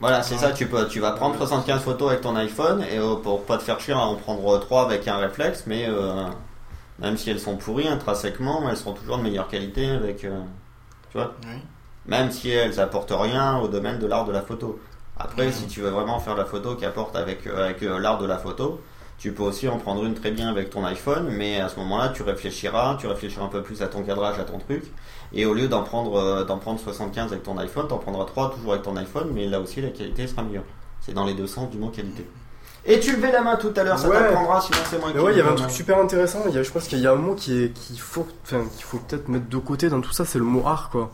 Voilà, 0.00 0.22
c'est 0.22 0.36
ça, 0.36 0.50
tu, 0.52 0.66
peux, 0.66 0.86
tu 0.88 1.00
vas 1.00 1.12
prendre 1.12 1.36
75 1.36 1.82
photos 1.82 2.08
avec 2.10 2.22
ton 2.22 2.34
iPhone 2.36 2.82
et 2.90 2.98
euh, 2.98 3.14
pour 3.16 3.44
pas 3.44 3.58
te 3.58 3.62
faire 3.62 3.78
chier, 3.80 3.92
en 3.94 4.14
prendre 4.16 4.58
3 4.58 4.82
avec 4.86 5.06
un 5.08 5.18
réflexe, 5.18 5.64
mais 5.66 5.86
euh, 5.88 6.24
même 7.00 7.16
si 7.18 7.30
elles 7.30 7.40
sont 7.40 7.56
pourries 7.56 7.88
intrinsèquement, 7.88 8.68
elles 8.68 8.76
seront 8.76 8.92
toujours 8.92 9.18
de 9.18 9.22
meilleure 9.22 9.48
qualité 9.48 9.88
avec. 9.90 10.24
euh, 10.24 10.40
tu 11.12 11.18
vois 11.18 11.34
Oui. 11.44 11.58
Même 12.06 12.30
si 12.30 12.50
elles 12.50 12.80
apportent 12.80 13.12
rien 13.14 13.58
au 13.58 13.68
domaine 13.68 13.98
de 13.98 14.06
l'art 14.06 14.24
de 14.24 14.32
la 14.32 14.42
photo. 14.42 14.78
Après, 15.16 15.52
si 15.52 15.66
tu 15.66 15.80
veux 15.80 15.90
vraiment 15.90 16.18
faire 16.18 16.34
la 16.36 16.44
photo 16.44 16.74
qui 16.74 16.84
apporte 16.84 17.14
avec, 17.16 17.46
euh, 17.46 17.64
avec 17.66 17.82
euh, 17.82 17.98
l'art 17.98 18.18
de 18.18 18.26
la 18.26 18.36
photo, 18.38 18.80
tu 19.16 19.32
peux 19.32 19.44
aussi 19.44 19.68
en 19.68 19.78
prendre 19.78 20.04
une 20.04 20.14
très 20.14 20.32
bien 20.32 20.48
avec 20.48 20.70
ton 20.70 20.84
iPhone, 20.84 21.28
mais 21.30 21.60
à 21.60 21.68
ce 21.68 21.76
moment-là, 21.80 22.08
tu 22.08 22.22
réfléchiras, 22.22 22.96
tu 23.00 23.06
réfléchiras 23.06 23.44
un 23.44 23.48
peu 23.48 23.62
plus 23.62 23.80
à 23.82 23.86
ton 23.86 24.02
cadrage, 24.02 24.38
à 24.40 24.44
ton 24.44 24.58
truc, 24.58 24.82
et 25.32 25.46
au 25.46 25.54
lieu 25.54 25.68
d'en 25.68 25.82
prendre, 25.82 26.16
euh, 26.18 26.44
d'en 26.44 26.58
prendre 26.58 26.80
75 26.80 27.30
avec 27.32 27.44
ton 27.44 27.56
iPhone, 27.58 27.86
t'en 27.86 27.98
prendras 27.98 28.24
3 28.24 28.50
toujours 28.54 28.72
avec 28.72 28.82
ton 28.84 28.96
iPhone, 28.96 29.30
mais 29.32 29.46
là 29.46 29.60
aussi 29.60 29.80
la 29.80 29.90
qualité 29.90 30.26
sera 30.26 30.42
meilleure. 30.42 30.64
C'est 31.00 31.12
dans 31.14 31.24
les 31.24 31.34
deux 31.34 31.46
sens 31.46 31.70
du 31.70 31.78
mot 31.78 31.88
qualité. 31.90 32.26
Et 32.86 32.98
tu 33.00 33.14
levais 33.16 33.30
la 33.32 33.40
main 33.40 33.56
tout 33.56 33.72
à 33.76 33.82
l'heure, 33.84 33.98
ça 33.98 34.08
Ouais. 34.08 34.18
t'apprendra, 34.18 34.60
sinon 34.60 34.78
c'est 34.90 34.98
moi 34.98 35.10
Mais 35.14 35.20
ouais, 35.20 35.32
il 35.32 35.38
y 35.38 35.40
avait 35.40 35.50
un 35.50 35.54
truc 35.54 35.70
super 35.70 35.98
intéressant. 35.98 36.40
Il 36.48 36.54
y 36.54 36.58
a, 36.58 36.62
je 36.62 36.70
pense 36.70 36.86
qu'il 36.88 36.98
y 36.98 37.06
a 37.06 37.12
un 37.12 37.16
mot 37.16 37.34
qui 37.34 37.62
est 37.62 37.72
qu'il 37.72 37.98
faut, 38.00 38.26
enfin, 38.42 38.64
qu'il 38.74 38.84
faut 38.84 38.98
peut-être 38.98 39.28
mettre 39.28 39.48
de 39.48 39.56
côté 39.58 39.88
dans 39.88 40.00
tout 40.02 40.12
ça, 40.12 40.24
c'est 40.26 40.38
le 40.38 40.44
mot 40.44 40.66
art, 40.66 40.90
quoi. 40.90 41.10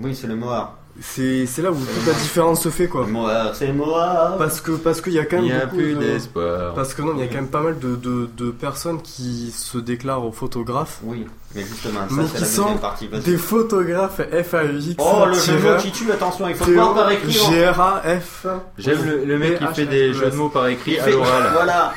Oui, 0.00 0.14
c'est 0.14 0.26
le 0.28 0.36
mot 0.36 0.48
art. 0.50 0.76
C'est 1.00 1.44
c'est 1.46 1.60
là 1.60 1.72
où 1.72 1.74
toute 1.74 2.06
la 2.06 2.12
différence 2.12 2.62
se 2.62 2.68
fait, 2.68 2.86
quoi. 2.86 3.04
Art, 3.28 3.54
c'est 3.54 3.68
art. 3.68 4.36
Parce 4.38 4.60
que 4.60 4.72
parce 4.72 5.00
qu'il 5.00 5.12
y 5.14 5.18
a 5.18 5.24
quand 5.24 5.36
même 5.38 5.46
y 5.46 5.52
a 5.52 5.64
beaucoup 5.66 5.76
plus 5.76 5.94
de- 5.94 6.00
d'espoir. 6.00 6.72
Parce 6.74 6.94
que 6.94 7.02
non, 7.02 7.14
il 7.16 7.20
y 7.20 7.22
a 7.24 7.26
quand 7.26 7.34
même 7.34 7.48
pas 7.48 7.62
mal 7.62 7.78
de, 7.80 7.96
de, 7.96 8.28
de 8.36 8.50
personnes 8.52 9.02
qui 9.02 9.50
se 9.50 9.78
déclarent 9.78 10.24
aux 10.24 10.30
photographes. 10.30 11.00
Oui, 11.02 11.26
mais 11.54 11.62
justement, 11.62 12.00
ça 12.08 12.14
mais 12.14 12.22
c'est 12.26 12.34
qui 12.36 12.40
la 12.42 12.46
sont 12.46 12.76
partie. 12.78 13.08
des 13.08 13.36
photographes 13.36 14.20
FAUX. 14.20 14.94
Oh, 14.98 15.24
le 15.26 15.34
jeu 15.34 15.52
de 15.58 15.62
mots 15.68 15.76
qui 15.80 15.90
tue, 15.90 16.12
attention, 16.12 16.48
il 16.48 16.54
faut 16.54 16.64
le 16.66 16.74
voir 16.74 16.94
par 16.94 17.10
écrit. 17.10 17.36
hein. 17.44 17.50
G-R-A-F. 17.50 18.46
J'aime 18.78 19.04
le, 19.04 19.24
le 19.24 19.38
mec 19.38 19.58
qui 19.58 19.66
fait 19.74 19.86
des 19.86 20.12
jeux 20.14 20.30
de 20.30 20.36
mots 20.36 20.48
par 20.48 20.68
écrit 20.68 20.98
à 21.00 21.08
l'oral. 21.10 21.42
Voilà. 21.54 21.92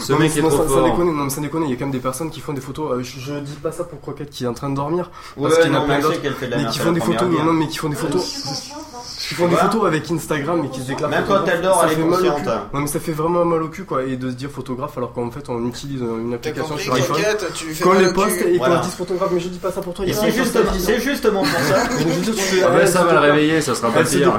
Ce 0.00 0.12
Non, 0.12 0.18
mais 0.18 0.24
mec 0.24 0.32
est 0.32 0.34
sinon, 0.34 0.48
trop 0.48 0.68
ça, 0.68 0.82
déconne, 0.82 1.06
non, 1.16 1.24
mais 1.24 1.30
ça 1.30 1.40
déconne, 1.40 1.64
il 1.64 1.70
y 1.70 1.72
a 1.72 1.76
quand 1.76 1.84
même 1.84 1.92
des 1.92 1.98
personnes 2.00 2.30
qui 2.30 2.40
font 2.40 2.52
des 2.52 2.60
photos. 2.60 2.92
euh, 2.92 3.02
je, 3.02 3.20
je 3.20 3.34
dis 3.40 3.52
pas 3.62 3.72
ça 3.72 3.84
pour 3.84 4.00
Croquette 4.00 4.30
qui 4.30 4.44
est 4.44 4.48
en 4.48 4.54
train 4.54 4.70
de 4.70 4.76
dormir. 4.76 5.10
Parce 5.40 5.58
qu'il 5.58 5.68
y 5.68 5.70
en 5.70 5.74
a 5.76 5.78
non, 5.80 5.84
plein 5.86 5.96
mais 5.96 6.02
d'autres. 6.02 6.20
qui 6.70 6.78
font 6.78 6.92
des 6.92 7.00
première 7.00 7.20
photos, 7.20 7.34
bien. 7.36 7.44
non, 7.44 7.52
mais 7.52 7.68
qui 7.68 7.78
font 7.78 7.88
des 7.88 7.96
photos. 7.96 8.22
Qui 9.28 9.34
font 9.34 9.46
des 9.48 9.54
Quoi 9.54 9.64
photos 9.64 9.86
avec 9.86 10.10
Instagram 10.10 10.64
et 10.64 10.68
qui 10.68 10.80
se 10.80 10.86
déclarent 10.88 11.10
Même 11.10 11.24
quand 11.26 11.44
elle 11.46 11.62
dort, 11.62 11.80
ça 11.80 11.86
elle 11.86 11.92
est 11.92 11.94
fait 11.96 12.02
mal 12.02 12.12
au 12.12 12.16
consciente. 12.32 12.36
cul. 12.42 12.50
Non, 12.74 12.80
mais 12.80 12.86
ça 12.86 13.00
fait 13.00 13.12
vraiment 13.12 13.44
mal 13.44 13.62
au 13.62 13.68
cul, 13.68 13.84
quoi. 13.84 14.02
Et 14.04 14.16
de 14.16 14.30
se 14.30 14.34
dire 14.34 14.50
photographe 14.50 14.98
alors 14.98 15.12
qu'en 15.12 15.30
fait 15.30 15.48
on 15.48 15.66
utilise 15.68 16.00
une 16.00 16.34
application 16.34 16.76
sur 16.76 16.94
iPhone. 16.94 17.16
Mal 17.86 18.02
les 18.04 18.12
poste 18.12 18.42
et 18.42 18.58
qu'on 18.58 18.80
dise 18.80 18.94
photographe, 18.94 19.30
mais 19.32 19.40
je 19.40 19.48
dis 19.48 19.58
pas 19.58 19.70
ça 19.72 19.80
pour 19.80 19.94
toi. 19.94 20.04
C'est 20.12 20.30
justement, 20.32 20.64
poste 20.70 20.80
c'est 20.86 21.00
justement 21.00 21.40
pour 21.42 21.60
ça. 21.60 22.86
Ça 22.86 23.04
va 23.04 23.12
le 23.14 23.18
réveiller, 23.20 23.60
ça 23.60 23.74
sera 23.74 23.90
pas 23.90 24.02
pire. 24.04 24.32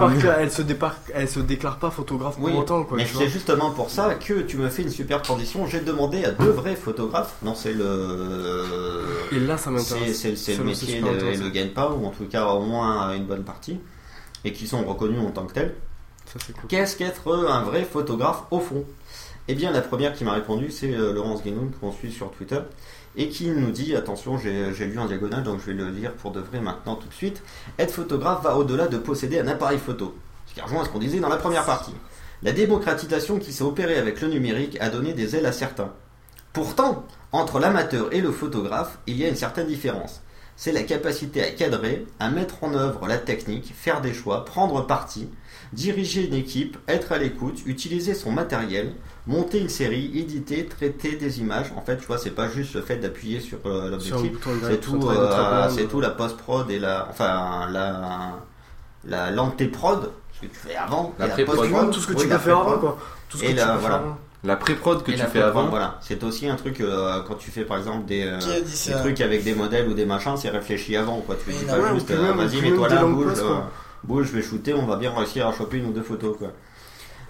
elle 1.15 1.29
se 1.29 1.39
déclare 1.39 1.77
pas 1.77 1.89
photographe 1.89 2.35
pour 2.37 2.55
autant, 2.55 2.83
quoi. 2.83 2.97
mais 2.97 3.05
c'est 3.11 3.27
justement 3.29 3.71
pour 3.71 3.89
ça 3.89 4.15
que 4.15 4.41
tu 4.41 4.57
me 4.57 4.69
fais 4.73 4.81
une 4.83 4.89
super 4.89 5.21
transition. 5.21 5.65
J'ai 5.67 5.79
demandé 5.81 6.23
à 6.25 6.31
deux 6.31 6.49
vrais 6.49 6.75
photographes. 6.75 7.35
Non, 7.43 7.55
c'est 7.55 7.73
le. 7.73 9.03
Et 9.31 9.39
là, 9.39 9.57
ça 9.57 9.71
m'intéresse. 9.71 10.17
c'est- 10.19 10.35
c'est 10.35 10.57
le 10.57 10.63
métier 10.63 10.97
et 10.97 11.01
le, 11.37 11.49
gagne-pas, 11.49 11.89
ou 11.91 12.05
en 12.05 12.09
tout 12.11 12.25
cas 12.25 12.45
au 12.47 12.61
moins 12.61 13.13
une 13.15 13.25
bonne 13.25 13.43
partie, 13.43 13.79
et 14.45 14.51
qui 14.53 14.67
sont 14.67 14.83
reconnus 14.85 15.19
en 15.19 15.31
tant 15.31 15.45
que 15.45 15.53
tels. 15.53 15.75
C'est 16.25 16.53
cool. 16.53 16.63
Qu'est-ce 16.67 16.95
qu'être 16.97 17.31
un 17.47 17.63
vrai 17.63 17.83
photographe 17.83 18.43
au 18.51 18.59
fond? 18.59 18.85
Eh 19.47 19.55
bien, 19.55 19.71
la 19.71 19.81
première 19.81 20.13
qui 20.13 20.23
m'a 20.23 20.33
répondu, 20.33 20.71
c'est 20.71 20.93
euh, 20.93 21.11
Laurence 21.13 21.43
Guénoun, 21.43 21.71
qu'on 21.81 21.91
suit 21.91 22.11
sur 22.11 22.31
Twitter, 22.31 22.59
et 23.17 23.27
qui 23.27 23.49
nous 23.49 23.71
dit 23.71 23.93
attention, 23.95 24.37
j'ai 24.37 24.73
j'ai 24.73 24.85
lu 24.85 24.97
en 24.97 25.05
diagonale, 25.05 25.43
donc 25.43 25.59
je 25.59 25.65
vais 25.67 25.73
le 25.73 25.89
lire 25.89 26.13
pour 26.13 26.31
de 26.31 26.39
vrai 26.39 26.59
maintenant 26.61 26.95
tout 26.95 27.07
de 27.07 27.13
suite. 27.13 27.41
Être 27.77 27.91
photographe 27.93 28.41
va 28.43 28.55
au-delà 28.57 28.87
de 28.87 28.97
posséder 28.97 29.39
un 29.39 29.47
appareil 29.47 29.79
photo. 29.79 30.15
Ce 30.47 30.53
qui 30.53 30.61
rejoint 30.61 30.81
à 30.81 30.85
ce 30.85 30.89
qu'on 30.89 30.99
disait 30.99 31.19
dans 31.19 31.29
la 31.29 31.37
première 31.37 31.65
partie. 31.65 31.93
La 32.43 32.51
démocratisation 32.51 33.39
qui 33.39 33.53
s'est 33.53 33.63
opérée 33.63 33.97
avec 33.97 34.19
le 34.21 34.27
numérique 34.27 34.77
a 34.81 34.89
donné 34.89 35.13
des 35.13 35.35
ailes 35.35 35.45
à 35.45 35.53
certains. 35.53 35.91
Pourtant, 36.51 37.05
entre 37.31 37.59
l'amateur 37.59 38.13
et 38.13 38.21
le 38.21 38.31
photographe, 38.31 38.99
il 39.07 39.17
y 39.17 39.25
a 39.25 39.29
une 39.29 39.35
certaine 39.35 39.67
différence. 39.67 40.21
c'est 40.55 40.71
la 40.71 40.83
capacité 40.83 41.41
à 41.41 41.49
cadrer, 41.51 42.05
à 42.19 42.29
mettre 42.29 42.63
en 42.63 42.73
œuvre 42.75 43.07
la 43.07 43.17
technique, 43.17 43.73
faire 43.75 44.01
des 44.01 44.13
choix, 44.13 44.45
prendre 44.45 44.85
parti, 44.85 45.27
diriger 45.73 46.27
une 46.27 46.33
équipe, 46.35 46.77
être 46.87 47.11
à 47.11 47.17
l'écoute, 47.17 47.61
utiliser 47.65 48.13
son 48.13 48.31
matériel, 48.31 48.93
monter 49.25 49.59
une 49.59 49.69
série, 49.69 50.11
éditer, 50.17 50.65
traiter 50.67 51.15
des 51.15 51.39
images. 51.39 51.73
En 51.75 51.81
fait, 51.81 51.97
tu 51.97 52.05
vois, 52.05 52.17
c'est 52.19 52.31
pas 52.31 52.49
juste 52.49 52.75
le 52.75 52.81
fait 52.81 52.97
d'appuyer 52.97 53.39
sur 53.39 53.57
euh, 53.65 53.89
l'objectif, 53.89 54.31
c'est 54.67 54.79
tout, 54.79 55.09
euh, 55.09 55.69
c'est 55.69 55.87
tout 55.87 55.99
la 56.01 56.11
post-prod 56.11 56.69
et 56.69 56.79
la, 56.79 57.07
enfin, 57.09 57.67
la, 57.71 58.33
la 59.05 59.31
l'anté-prod, 59.31 60.11
que 60.47 60.53
tu 60.53 60.59
fais 60.59 60.75
avant, 60.75 61.13
La 61.19 61.27
pré-prod. 61.27 61.91
Tout 61.91 61.99
ce 61.99 62.07
que 62.07 62.13
tu 62.13 62.27
peux 62.27 62.37
faire 62.37 62.57
avant, 62.59 62.77
quoi. 62.77 62.97
Tout 63.29 63.37
ce 63.37 63.43
que 63.43 63.47
tu 63.49 63.53
la, 63.55 63.63
peux 63.63 63.69
faire 63.71 63.79
voilà. 63.79 63.95
avant. 63.95 64.17
La 64.45 64.57
pré-prod 64.57 65.03
que 65.03 65.11
Et 65.11 65.15
tu 65.15 65.21
fais 65.23 65.41
avant. 65.41 65.67
Voilà, 65.67 65.97
c'est 66.01 66.21
aussi 66.23 66.49
un 66.49 66.55
truc 66.57 66.81
euh, 66.81 67.21
quand 67.25 67.35
tu 67.35 67.49
fais 67.49 67.63
par 67.63 67.77
exemple 67.77 68.05
des, 68.05 68.23
euh, 68.25 68.39
des 68.39 68.93
trucs 68.99 69.21
avec 69.21 69.43
des 69.45 69.55
modèles 69.55 69.87
ou 69.87 69.93
des 69.93 70.05
machins, 70.05 70.35
c'est 70.35 70.49
réfléchi 70.49 70.97
avant 70.97 71.21
quoi. 71.21 71.37
Tu 71.43 71.51
dis 71.51 71.63
pas 71.63 71.79
ouais, 71.79 71.93
juste 71.93 72.11
euh, 72.11 72.33
vas-y 72.33 72.61
mets-toi 72.61 72.89
là, 72.89 73.05
bouge, 73.05 73.33
euh, 73.37 73.59
bouge, 74.03 74.27
je 74.27 74.33
vais 74.33 74.41
shooter, 74.41 74.73
on 74.73 74.85
va 74.85 74.97
bien 74.97 75.13
réussir 75.15 75.47
à 75.47 75.53
choper 75.53 75.77
une 75.77 75.85
ou 75.85 75.93
deux 75.93 76.01
photos 76.01 76.37
quoi. 76.37 76.49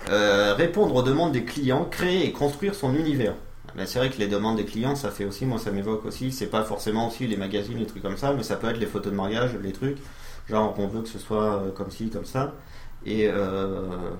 Euh, 0.10 0.56
répondre 0.56 0.96
aux 0.96 1.04
demandes 1.04 1.32
des 1.34 1.44
clients, 1.44 1.86
créer 1.86 2.26
et 2.26 2.32
construire 2.32 2.74
son 2.74 2.96
univers. 2.96 3.36
Ben, 3.76 3.86
c'est 3.86 4.00
vrai 4.00 4.10
que 4.10 4.18
les 4.18 4.28
demandes 4.28 4.58
des 4.58 4.66
clients, 4.66 4.96
ça 4.96 5.12
fait 5.12 5.26
aussi, 5.26 5.46
moi 5.46 5.60
ça 5.60 5.70
m'évoque 5.70 6.06
aussi, 6.06 6.32
c'est 6.32 6.48
pas 6.48 6.64
forcément 6.64 7.10
aussi 7.10 7.28
les 7.28 7.38
magazines, 7.38 7.78
les 7.78 7.86
trucs 7.86 8.02
comme 8.02 8.18
ça, 8.18 8.34
mais 8.34 8.42
ça 8.42 8.56
peut 8.56 8.70
être 8.70 8.80
les 8.80 8.88
photos 8.88 9.12
de 9.12 9.18
mariage, 9.18 9.52
les 9.62 9.72
trucs, 9.72 9.98
genre 10.50 10.74
on 10.80 10.88
veut 10.88 11.02
que 11.02 11.10
ce 11.10 11.20
soit 11.20 11.62
comme 11.76 11.92
ci, 11.92 12.10
comme 12.10 12.26
ça. 12.26 12.54
Et, 13.06 13.28
euh, 13.28 14.12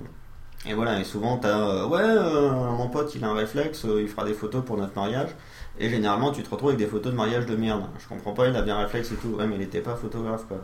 et 0.66 0.74
voilà, 0.74 1.00
et 1.00 1.04
souvent 1.04 1.38
t'as, 1.38 1.58
euh, 1.58 1.86
ouais, 1.86 2.00
euh, 2.02 2.50
mon 2.50 2.88
pote 2.88 3.14
il 3.14 3.24
a 3.24 3.28
un 3.28 3.34
réflexe, 3.34 3.86
il 3.98 4.08
fera 4.08 4.24
des 4.24 4.34
photos 4.34 4.64
pour 4.64 4.76
notre 4.76 4.94
mariage. 4.94 5.30
Et 5.78 5.88
généralement 5.90 6.30
tu 6.32 6.42
te 6.42 6.50
retrouves 6.50 6.70
avec 6.70 6.78
des 6.78 6.86
photos 6.86 7.12
de 7.12 7.16
mariage 7.16 7.46
de 7.46 7.56
merde. 7.56 7.84
Je 7.98 8.08
comprends 8.08 8.32
pas, 8.32 8.48
il 8.48 8.56
a 8.56 8.62
bien 8.62 8.76
réflexe 8.78 9.10
et 9.12 9.16
tout, 9.16 9.28
ouais, 9.36 9.46
mais 9.46 9.56
il 9.56 9.62
était 9.62 9.80
pas 9.80 9.96
photographe 9.96 10.46
quoi. 10.46 10.58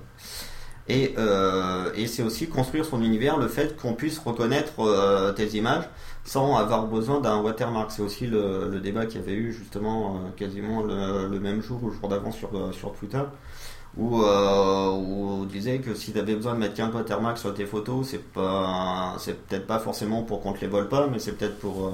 Et, 0.88 1.14
et 1.94 2.06
c'est 2.08 2.22
aussi 2.22 2.48
construire 2.48 2.84
son 2.84 3.00
univers, 3.02 3.38
le 3.38 3.46
fait 3.46 3.76
qu'on 3.76 3.94
puisse 3.94 4.18
reconnaître 4.18 5.32
tes 5.36 5.56
images 5.56 5.84
sans 6.24 6.56
avoir 6.56 6.86
besoin 6.86 7.20
d'un 7.20 7.40
watermark. 7.40 7.92
C'est 7.92 8.02
aussi 8.02 8.26
le, 8.26 8.68
le 8.68 8.80
débat 8.80 9.06
qu'il 9.06 9.20
y 9.20 9.22
avait 9.22 9.34
eu 9.34 9.52
justement 9.52 10.20
quasiment 10.36 10.82
le, 10.82 11.38
même 11.38 11.62
jour 11.62 11.82
ou 11.84 11.90
le 11.90 11.94
jour 11.94 12.08
d'avant 12.08 12.32
sur, 12.32 12.50
sur 12.74 12.92
Twitter, 12.94 13.22
où, 13.96 14.22
euh, 14.22 14.90
où 14.90 15.40
on 15.42 15.44
disait 15.44 15.78
que 15.78 15.94
si 15.94 16.12
tu 16.12 16.18
avais 16.18 16.34
besoin 16.34 16.54
de 16.54 16.58
mettre 16.58 16.74
15 16.74 16.94
watermarks 16.94 17.38
sur 17.38 17.52
tes 17.54 17.66
photos, 17.66 18.06
c'est 18.08 18.22
pas, 18.32 19.16
c'est 19.18 19.46
peut-être 19.46 19.66
pas 19.66 19.78
forcément 19.78 20.22
pour 20.22 20.40
qu'on 20.40 20.52
te 20.52 20.60
les 20.60 20.68
vole 20.68 20.88
pas, 20.88 21.08
mais 21.10 21.18
c'est 21.18 21.32
peut-être 21.32 21.58
pour 21.58 21.86
euh, 21.86 21.90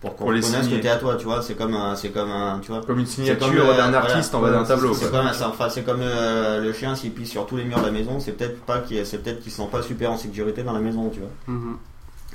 pour 0.00 0.14
qu'on 0.14 0.26
reconnaisse 0.26 0.68
que 0.68 0.74
t'es 0.76 0.88
à 0.88 0.96
toi, 0.96 1.16
tu 1.16 1.24
vois. 1.24 1.42
C'est 1.42 1.54
comme 1.54 1.74
un, 1.74 1.96
c'est 1.96 2.10
comme 2.10 2.30
un, 2.30 2.60
tu 2.60 2.70
vois. 2.70 2.82
Comme 2.82 2.98
une 2.98 3.06
signature 3.06 3.68
euh, 3.68 3.76
d'un 3.76 3.92
artiste 3.94 4.34
en 4.34 4.40
bas 4.40 4.50
d'un 4.50 4.64
tableau, 4.64 4.94
C'est 4.94 5.10
comme, 5.10 5.26
enfin, 5.26 5.68
c'est 5.68 5.82
comme 5.82 6.00
euh, 6.02 6.60
le 6.60 6.72
chien 6.72 6.94
s'il 6.94 7.12
pisse 7.12 7.30
sur 7.30 7.46
tous 7.46 7.56
les 7.56 7.64
murs 7.64 7.80
de 7.80 7.86
la 7.86 7.92
maison, 7.92 8.20
c'est 8.20 8.32
peut-être 8.32 8.60
pas 8.62 8.80
qu'il, 8.80 9.04
c'est 9.06 9.18
peut-être 9.18 9.40
qu'il 9.40 9.50
se 9.50 9.58
sent 9.58 9.68
pas 9.70 9.82
super 9.82 10.12
en 10.12 10.16
sécurité 10.16 10.62
dans 10.62 10.72
la 10.72 10.80
maison, 10.80 11.10
tu 11.10 11.20
vois. 11.20 11.30
Mhm. 11.46 11.76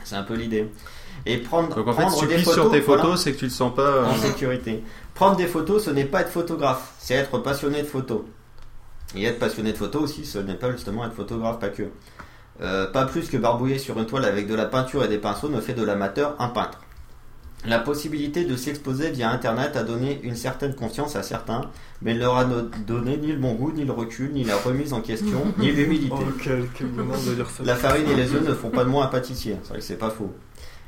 C'est 0.03 0.15
un 0.15 0.23
peu 0.23 0.33
l'idée. 0.33 0.69
Et 1.27 1.37
prendre, 1.37 1.75
Donc 1.75 1.87
en 1.87 1.93
fait, 1.93 2.01
prendre 2.01 2.15
si 2.15 2.27
tu 2.27 2.33
pisses 2.33 2.45
photos, 2.45 2.55
sur 2.55 2.71
tes 2.71 2.79
voilà, 2.79 3.03
photos, 3.03 3.21
c'est 3.21 3.33
que 3.33 3.37
tu 3.37 3.45
le 3.45 3.51
sens 3.51 3.75
pas. 3.75 4.05
en 4.05 4.15
sécurité. 4.15 4.83
Prendre 5.13 5.35
des 5.35 5.45
photos, 5.45 5.85
ce 5.85 5.91
n'est 5.91 6.05
pas 6.05 6.21
être 6.21 6.31
photographe, 6.31 6.93
c'est 6.97 7.13
être 7.13 7.37
passionné 7.39 7.83
de 7.83 7.87
photos. 7.87 8.21
Et 9.15 9.25
être 9.25 9.39
passionné 9.39 9.73
de 9.73 9.77
photos 9.77 10.03
aussi, 10.03 10.25
ce 10.25 10.37
n'est 10.37 10.55
pas 10.55 10.71
justement 10.71 11.05
être 11.05 11.13
photographe, 11.13 11.59
pas 11.59 11.69
que. 11.69 11.83
Euh, 12.61 12.85
pas 12.87 13.05
plus 13.05 13.29
que 13.29 13.37
barbouiller 13.37 13.79
sur 13.79 13.97
une 13.97 14.05
toile 14.05 14.25
avec 14.25 14.47
de 14.47 14.53
la 14.55 14.65
peinture 14.65 15.03
et 15.03 15.07
des 15.07 15.17
pinceaux 15.17 15.49
ne 15.49 15.59
fait 15.59 15.73
de 15.73 15.83
l'amateur 15.83 16.35
un 16.39 16.49
peintre. 16.49 16.79
La 17.65 17.77
possibilité 17.77 18.43
de 18.43 18.55
s'exposer 18.55 19.11
via 19.11 19.29
Internet 19.29 19.75
a 19.75 19.83
donné 19.83 20.19
une 20.23 20.35
certaine 20.35 20.73
confiance 20.73 21.15
à 21.15 21.21
certains, 21.21 21.61
mais 22.01 22.15
ne 22.15 22.19
leur 22.19 22.37
a 22.37 22.45
donné 22.45 23.17
ni 23.17 23.31
le 23.31 23.37
bon 23.37 23.53
goût, 23.53 23.71
ni 23.71 23.85
le 23.85 23.91
recul, 23.91 24.31
ni 24.33 24.43
la 24.43 24.55
remise 24.57 24.93
en 24.93 25.01
question, 25.01 25.43
ni 25.59 25.71
l'humilité. 25.71 26.15
Oh, 26.17 26.23
quel, 26.43 26.67
quel 26.75 26.87
de. 26.91 27.63
La 27.63 27.75
farine 27.75 28.09
et 28.09 28.15
les 28.15 28.33
œufs 28.33 28.47
ne 28.47 28.53
font 28.55 28.69
pas 28.69 28.83
de 28.83 28.89
moi 28.89 29.05
un 29.05 29.09
pâtissier, 29.09 29.57
c'est 29.61 29.69
vrai 29.69 29.77
que 29.77 29.83
c'est 29.83 29.95
pas 29.95 30.09
faux. 30.09 30.31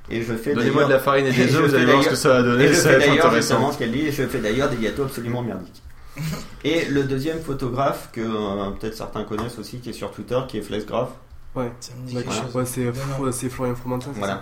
Et 0.10 0.24
je 0.24 0.34
fais 0.34 0.54
Donnez-moi 0.54 0.86
de 0.86 0.90
la 0.90 1.00
farine 1.00 1.28
et 1.28 1.32
des 1.32 1.56
œufs, 1.56 1.70
vous 1.70 1.76
allez 1.76 1.86
voir 1.86 2.04
ce 2.04 2.10
que 2.10 2.16
ça 2.16 2.30
va 2.30 2.42
donner, 2.42 2.66
et 2.66 2.70
je 2.70 2.74
ça 2.74 2.90
fais 2.90 2.98
va 2.98 3.06
être 3.06 3.10
d'ailleurs 3.10 3.26
intéressant. 3.28 3.72
ce 3.72 3.78
qu'elle 3.78 3.92
dit, 3.92 4.08
et 4.08 4.12
je 4.12 4.24
fais 4.24 4.40
d'ailleurs 4.40 4.70
des 4.70 4.78
gâteaux 4.78 5.04
absolument 5.04 5.44
merdiques. 5.44 5.84
Et 6.64 6.86
le 6.86 7.04
deuxième 7.04 7.40
photographe 7.40 8.10
que 8.12 8.22
euh, 8.22 8.72
peut-être 8.72 8.96
certains 8.96 9.24
connaissent 9.24 9.58
aussi, 9.58 9.80
qui 9.80 9.90
est 9.90 9.94
sur 9.94 10.12
Twitter, 10.12 10.40
qui 10.48 10.58
est 10.58 10.62
Flexgraph. 10.62 11.10
Ouais, 11.56 13.32
c'est 13.32 13.50
Florian 13.50 13.76
Fromentin, 13.76 14.10
c'est 14.14 14.20
Voilà. 14.20 14.42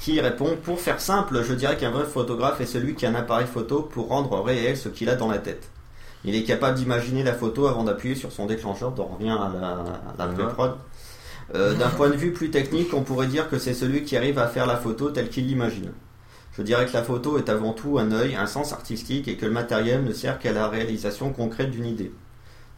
Qui 0.00 0.20
répond 0.20 0.56
Pour 0.62 0.80
faire 0.80 1.00
simple, 1.00 1.42
je 1.42 1.52
dirais 1.52 1.76
qu'un 1.76 1.90
vrai 1.90 2.04
photographe 2.04 2.60
est 2.60 2.66
celui 2.66 2.94
qui 2.94 3.04
a 3.04 3.10
un 3.10 3.14
appareil 3.14 3.46
photo 3.46 3.82
pour 3.82 4.08
rendre 4.08 4.40
réel 4.42 4.76
ce 4.76 4.88
qu'il 4.88 5.10
a 5.10 5.16
dans 5.16 5.28
la 5.30 5.38
tête. 5.38 5.68
Il 6.24 6.34
est 6.34 6.44
capable 6.44 6.76
d'imaginer 6.76 7.22
la 7.22 7.34
photo 7.34 7.66
avant 7.66 7.84
d'appuyer 7.84 8.14
sur 8.14 8.32
son 8.32 8.46
déclencheur, 8.46 8.94
on 8.98 9.04
revient 9.04 9.30
à 9.30 9.52
la, 9.60 9.68
à 9.68 10.26
la 10.26 10.26
pré-prod. 10.32 10.76
Euh, 11.54 11.74
D'un 11.74 11.90
point 11.90 12.08
de 12.08 12.16
vue 12.16 12.32
plus 12.32 12.50
technique, 12.50 12.92
on 12.94 13.02
pourrait 13.02 13.28
dire 13.28 13.48
que 13.48 13.58
c'est 13.58 13.74
celui 13.74 14.02
qui 14.02 14.16
arrive 14.16 14.38
à 14.38 14.48
faire 14.48 14.66
la 14.66 14.76
photo 14.76 15.10
telle 15.10 15.28
qu'il 15.28 15.46
l'imagine. 15.46 15.92
Je 16.56 16.62
dirais 16.62 16.86
que 16.86 16.94
la 16.94 17.02
photo 17.02 17.36
est 17.36 17.50
avant 17.50 17.74
tout 17.74 17.98
un 17.98 18.12
œil, 18.12 18.34
un 18.34 18.46
sens 18.46 18.72
artistique 18.72 19.28
et 19.28 19.36
que 19.36 19.44
le 19.44 19.52
matériel 19.52 20.02
ne 20.04 20.12
sert 20.14 20.38
qu'à 20.38 20.52
la 20.52 20.68
réalisation 20.68 21.30
concrète 21.30 21.70
d'une 21.70 21.84
idée. 21.84 22.12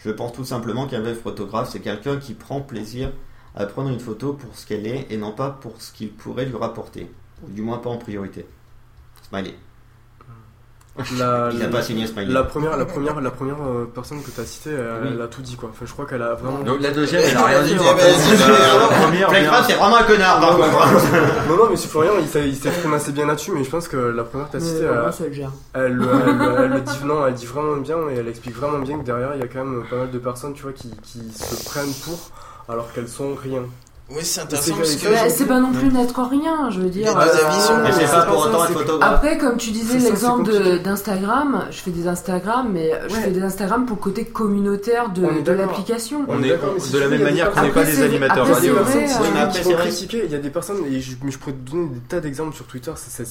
Je 0.00 0.10
pense 0.10 0.32
tout 0.32 0.44
simplement 0.44 0.88
qu'un 0.88 1.00
vrai 1.00 1.14
photographe, 1.14 1.70
c'est 1.70 1.80
quelqu'un 1.80 2.16
qui 2.16 2.34
prend 2.34 2.60
plaisir 2.60 3.12
à 3.54 3.66
prendre 3.66 3.90
une 3.90 4.00
photo 4.00 4.32
pour 4.32 4.56
ce 4.56 4.66
qu'elle 4.66 4.86
est 4.86 5.06
et 5.10 5.16
non 5.16 5.30
pas 5.30 5.50
pour 5.50 5.80
ce 5.80 5.92
qu'il 5.92 6.10
pourrait 6.12 6.46
lui 6.46 6.56
rapporter. 6.56 7.08
Ou 7.44 7.50
du 7.52 7.62
moins 7.62 7.78
pas 7.78 7.90
en 7.90 7.98
priorité. 7.98 8.46
Smiley. 9.28 9.54
La, 11.18 11.48
Il 11.52 11.58
n'a 11.60 11.68
pas 11.68 11.82
signé 11.82 12.06
Smiley. 12.06 12.32
La 12.32 12.42
première, 12.42 12.76
la 12.76 12.84
première, 12.84 13.20
la 13.20 13.30
première 13.30 13.56
euh, 13.62 13.88
personne 13.94 14.22
que 14.22 14.30
tu 14.30 14.40
as 14.40 14.44
citée, 14.44 14.70
elle, 14.70 14.98
Oui. 15.02 15.08
elle 15.14 15.22
a 15.22 15.26
tout 15.28 15.42
dit 15.42 15.56
quoi. 15.56 15.68
Enfin, 15.72 15.84
je 15.86 15.92
crois 15.92 16.06
qu'elle 16.06 16.22
a 16.22 16.34
vraiment. 16.34 16.58
Donc, 16.60 16.80
la 16.80 16.90
deuxième, 16.90 17.22
elle 17.24 17.36
a 17.36 17.44
rien 17.44 17.62
dit. 17.62 17.74
La 17.74 19.28
Flexgraph, 19.28 19.66
c'est 19.66 19.74
vraiment 19.74 19.96
un 19.98 20.02
connard, 20.02 20.40
par 20.40 20.52
Non, 20.58 20.64
contre. 20.64 21.48
Non, 21.48 21.56
non, 21.56 21.70
mais 21.70 21.76
c'est 21.76 21.88
Florian, 21.88 22.12
il 22.20 22.26
exprimé 22.68 22.96
assez 22.96 23.12
bien 23.12 23.26
là-dessus, 23.26 23.52
mais 23.52 23.64
je 23.64 23.70
pense 23.70 23.88
que 23.88 23.96
la 23.96 24.24
première 24.24 24.46
que 24.48 24.52
tu 24.52 24.56
as 24.58 24.60
citée, 24.60 24.84
vraiment, 24.86 25.08
elle, 25.74 25.82
elle, 25.82 25.82
elle, 25.82 25.82
elle- 25.84 26.64
elle 26.64 26.70
le 26.72 26.80
dit, 26.80 27.04
non, 27.04 27.26
elle 27.26 27.34
dit 27.34 27.46
vraiment 27.46 27.76
bien 27.76 27.96
et 28.12 28.16
elle 28.18 28.28
explique 28.28 28.56
vraiment 28.56 28.78
bien 28.78 28.98
que 28.98 29.04
derrière, 29.04 29.30
il 29.34 29.40
y 29.40 29.44
a 29.44 29.46
quand 29.48 29.64
même 29.64 29.84
pas 29.88 29.96
mal 29.96 30.10
de 30.10 30.18
personnes, 30.18 30.54
tu 30.54 30.62
vois, 30.62 30.72
qui, 30.72 30.90
qui 31.02 31.20
se 31.32 31.64
prennent 31.68 31.92
pour 32.04 32.18
alors 32.68 32.92
qu'elles 32.92 33.08
sont 33.08 33.34
rien. 33.34 33.62
Oui, 34.10 34.20
c'est 34.24 34.40
intéressant 34.40 34.72
c'est- 34.72 34.76
parce 34.78 34.88
c'est- 34.90 35.06
que- 35.06 35.12
Bah, 35.12 35.28
c'est 35.28 35.44
pas 35.44 35.60
non 35.60 35.70
plus 35.70 35.92
n'être 35.92 36.22
rien, 36.22 36.70
je 36.70 36.80
veux 36.80 36.88
dire. 36.88 37.12
Deux 37.12 37.20
avis 37.20 37.30
euh, 37.70 37.76
le- 37.76 37.82
Mais 37.84 37.92
c'est 37.92 38.06
pas 38.10 38.22
pour 38.22 38.38
autant 38.38 38.64
être 38.64 38.72
photographe. 38.72 39.12
Après, 39.14 39.36
comme 39.36 39.58
tu 39.58 39.70
disais 39.70 39.98
l'exemple 39.98 40.78
d'Instagram, 40.82 41.66
je 41.70 41.76
fais 41.76 41.90
des 41.90 42.08
Instagram, 42.08 42.70
mais 42.72 42.90
je 43.06 43.14
Ouais. 43.14 43.20
fais 43.20 43.30
des 43.30 43.42
Instagram 43.42 43.84
pour 43.84 43.96
le 43.96 44.02
côté 44.02 44.24
communautaire 44.24 45.10
de, 45.10 45.52
l'application. 45.52 46.24
On 46.26 46.42
est 46.42 46.48
de 46.48 46.98
la 46.98 47.08
même 47.08 47.22
manière 47.22 47.50
qu'on 47.52 47.60
n'est 47.62 47.70
pas 47.70 47.84
des 47.84 48.02
animateurs 48.02 48.46
radio. 48.48 48.74
c'est 48.86 48.98
Il 48.98 49.04
y 49.04 49.08
a 49.38 49.46
vrai, 49.46 49.46
des 49.46 49.52
personnes 49.52 49.72
euh, 50.20 50.24
il 50.24 50.32
y 50.32 50.34
a 50.34 50.38
des 50.38 50.50
personnes, 50.50 50.84
et 50.90 51.00
je, 51.00 51.16
pourrais 51.38 51.52
te 51.52 51.70
donner 51.70 51.88
des 51.88 52.00
tas 52.00 52.20
d'exemples 52.20 52.54
sur 52.56 52.64
Twitter, 52.64 52.92
ça, 52.96 53.22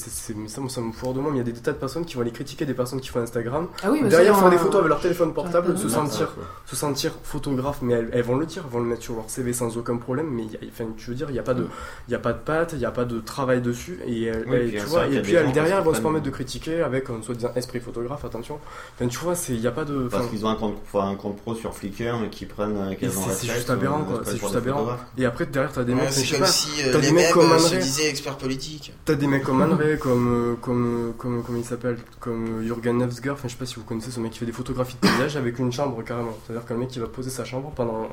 moi, 0.60 0.70
ça 0.70 0.82
me 0.82 0.92
foire 0.92 1.14
de 1.14 1.20
moi, 1.20 1.32
mais 1.32 1.40
il 1.40 1.48
y 1.48 1.50
a 1.50 1.52
des 1.52 1.60
tas 1.60 1.72
de 1.72 1.78
personnes 1.78 2.06
qui 2.06 2.16
vont 2.16 2.22
aller 2.22 2.32
critiquer 2.32 2.66
des 2.66 2.76
personnes 2.76 3.02
qui 3.02 3.10
font 3.10 3.20
Instagram, 3.20 3.68
Ah 3.84 3.88
oui, 3.92 4.02
mais 4.04 4.10
derrière 4.10 4.38
faire 4.38 4.50
des 4.52 4.56
euh, 4.58 4.60
photos 4.60 4.76
avec 4.82 4.90
leur 4.90 5.00
téléphone 5.02 5.34
portable, 5.34 5.76
se 5.78 5.90
sentir, 5.90 6.30
se 6.68 6.76
sentir 6.76 7.14
photographe, 7.24 7.80
mais 7.82 7.94
elles, 7.96 8.10
elles 8.14 8.24
vont 8.24 8.36
le 8.38 8.46
dire, 8.46 8.64
elles 8.66 8.72
vont 8.74 8.80
le 8.80 8.86
mettre 8.90 9.02
sur 9.04 9.16
leur 9.16 9.28
CV 9.30 9.54
sans 9.54 9.76
aucun 9.78 9.98
problème, 9.98 10.28
mais 10.32 10.44
il 10.44 10.52
y 10.52 10.56
a- 10.56 10.67
enfin, 10.72 10.86
tu 10.98 11.10
veux 11.10 11.16
dire, 11.16 11.30
il 11.30 11.34
n'y 11.34 11.40
a 11.40 11.44
pas 11.44 11.54
de, 11.54 11.68
il 12.08 12.12
y 12.12 12.16
a 12.16 12.20
pas 12.20 12.34
de 12.34 12.40
patte, 12.40 12.74
il 12.74 12.80
n'y 12.80 12.86
a 12.86 12.92
pas 12.92 13.06
de 13.06 13.20
travail 13.20 13.62
dessus, 13.62 14.00
et, 14.08 14.32
Oui, 14.48 14.60
puis 14.70 14.80
tu 14.80 14.86
vois, 14.86 15.08
et 15.08 15.22
puis 15.22 15.32
derrière, 15.34 15.54
qui 15.54 15.72
elles 15.72 15.84
vont 15.84 15.94
se 15.94 16.02
permettre 16.02 16.26
de 16.26 16.30
critiquer 16.32 16.82
avec 16.82 17.10
un 17.10 17.22
soi-disant 17.22 17.52
esprit 17.56 17.80
photographe, 17.80 18.24
attention. 18.26 18.60
Enfin, 18.96 19.08
tu 19.08 19.18
vois, 19.20 19.36
c'est, 19.36 19.54
il 19.54 19.62
n'y 19.62 19.68
a 19.68 19.72
pas 19.72 19.86
de, 19.86 20.08
Parce 20.08 20.28
qu'ils 20.28 20.46
ont 20.46 20.50
un 20.50 20.56
compte, 20.56 20.78
enfin, 20.86 21.10
un 21.10 21.16
compte 21.16 21.38
pro 21.38 21.56
sur 21.56 21.74
Flickr 21.74 22.24
et 22.26 22.30
qui 22.30 22.46
prennent 22.46 22.78
euh, 22.78 22.94
c'est, 23.32 23.48
juste 23.48 23.70
aberrant, 23.70 24.02
euh, 24.02 24.16
quoi, 24.16 24.22
c'est 24.26 24.38
juste 24.38 24.56
aberrant. 24.56 24.88
Et 25.18 25.26
après, 25.26 25.46
derrière, 25.46 25.72
t'as 25.72 25.84
des 25.84 25.94
Ouais, 25.94 26.02
mecs, 26.02 26.10
je 26.10 26.14
c'est 26.16 26.22
sais 26.26 26.32
comme 26.34 26.40
pas, 26.42 26.48
si 26.48 26.70
euh, 26.84 26.92
t'as 26.92 27.00
les 27.00 27.08
des 27.08 27.14
mecs 27.14 27.32
comme 27.32 27.52
euh, 27.52 27.58
se 27.58 27.66
André. 27.68 27.78
disaient 27.80 28.10
experts 28.10 28.38
politiques. 28.38 28.94
T'as 29.06 29.16
des 29.16 29.28
mecs 29.28 29.44
comme 29.44 29.62
André, 29.62 29.98
comme, 29.98 30.28
euh, 30.52 30.56
comme, 30.62 31.10
euh, 31.10 31.12
comme, 31.18 31.44
comme 31.44 31.58
il 31.58 31.64
s'appelle, 31.66 31.98
comme 32.20 32.60
euh, 32.60 32.64
Jürgen 32.64 32.98
Nevsger, 32.98 33.32
enfin 33.32 33.48
je 33.48 33.54
sais 33.54 33.58
pas 33.60 33.66
si 33.66 33.76
vous 33.76 33.84
connaissez 33.84 34.12
ce 34.12 34.20
mec 34.20 34.32
qui 34.32 34.40
fait 34.40 34.46
des 34.46 34.52
photographies 34.52 34.96
de 35.02 35.08
paysage 35.08 35.38
avec 35.38 35.60
une 35.60 35.72
chambre 35.72 36.04
carrément. 36.04 36.36
C'est-à-dire 36.46 36.66
que 36.66 36.74
le 36.74 36.80
mec 36.80 36.96
il 36.96 37.02
va 37.02 37.08
poser 37.08 37.30
sa 37.30 37.46
chambre 37.46 37.72
pendant 37.76 38.08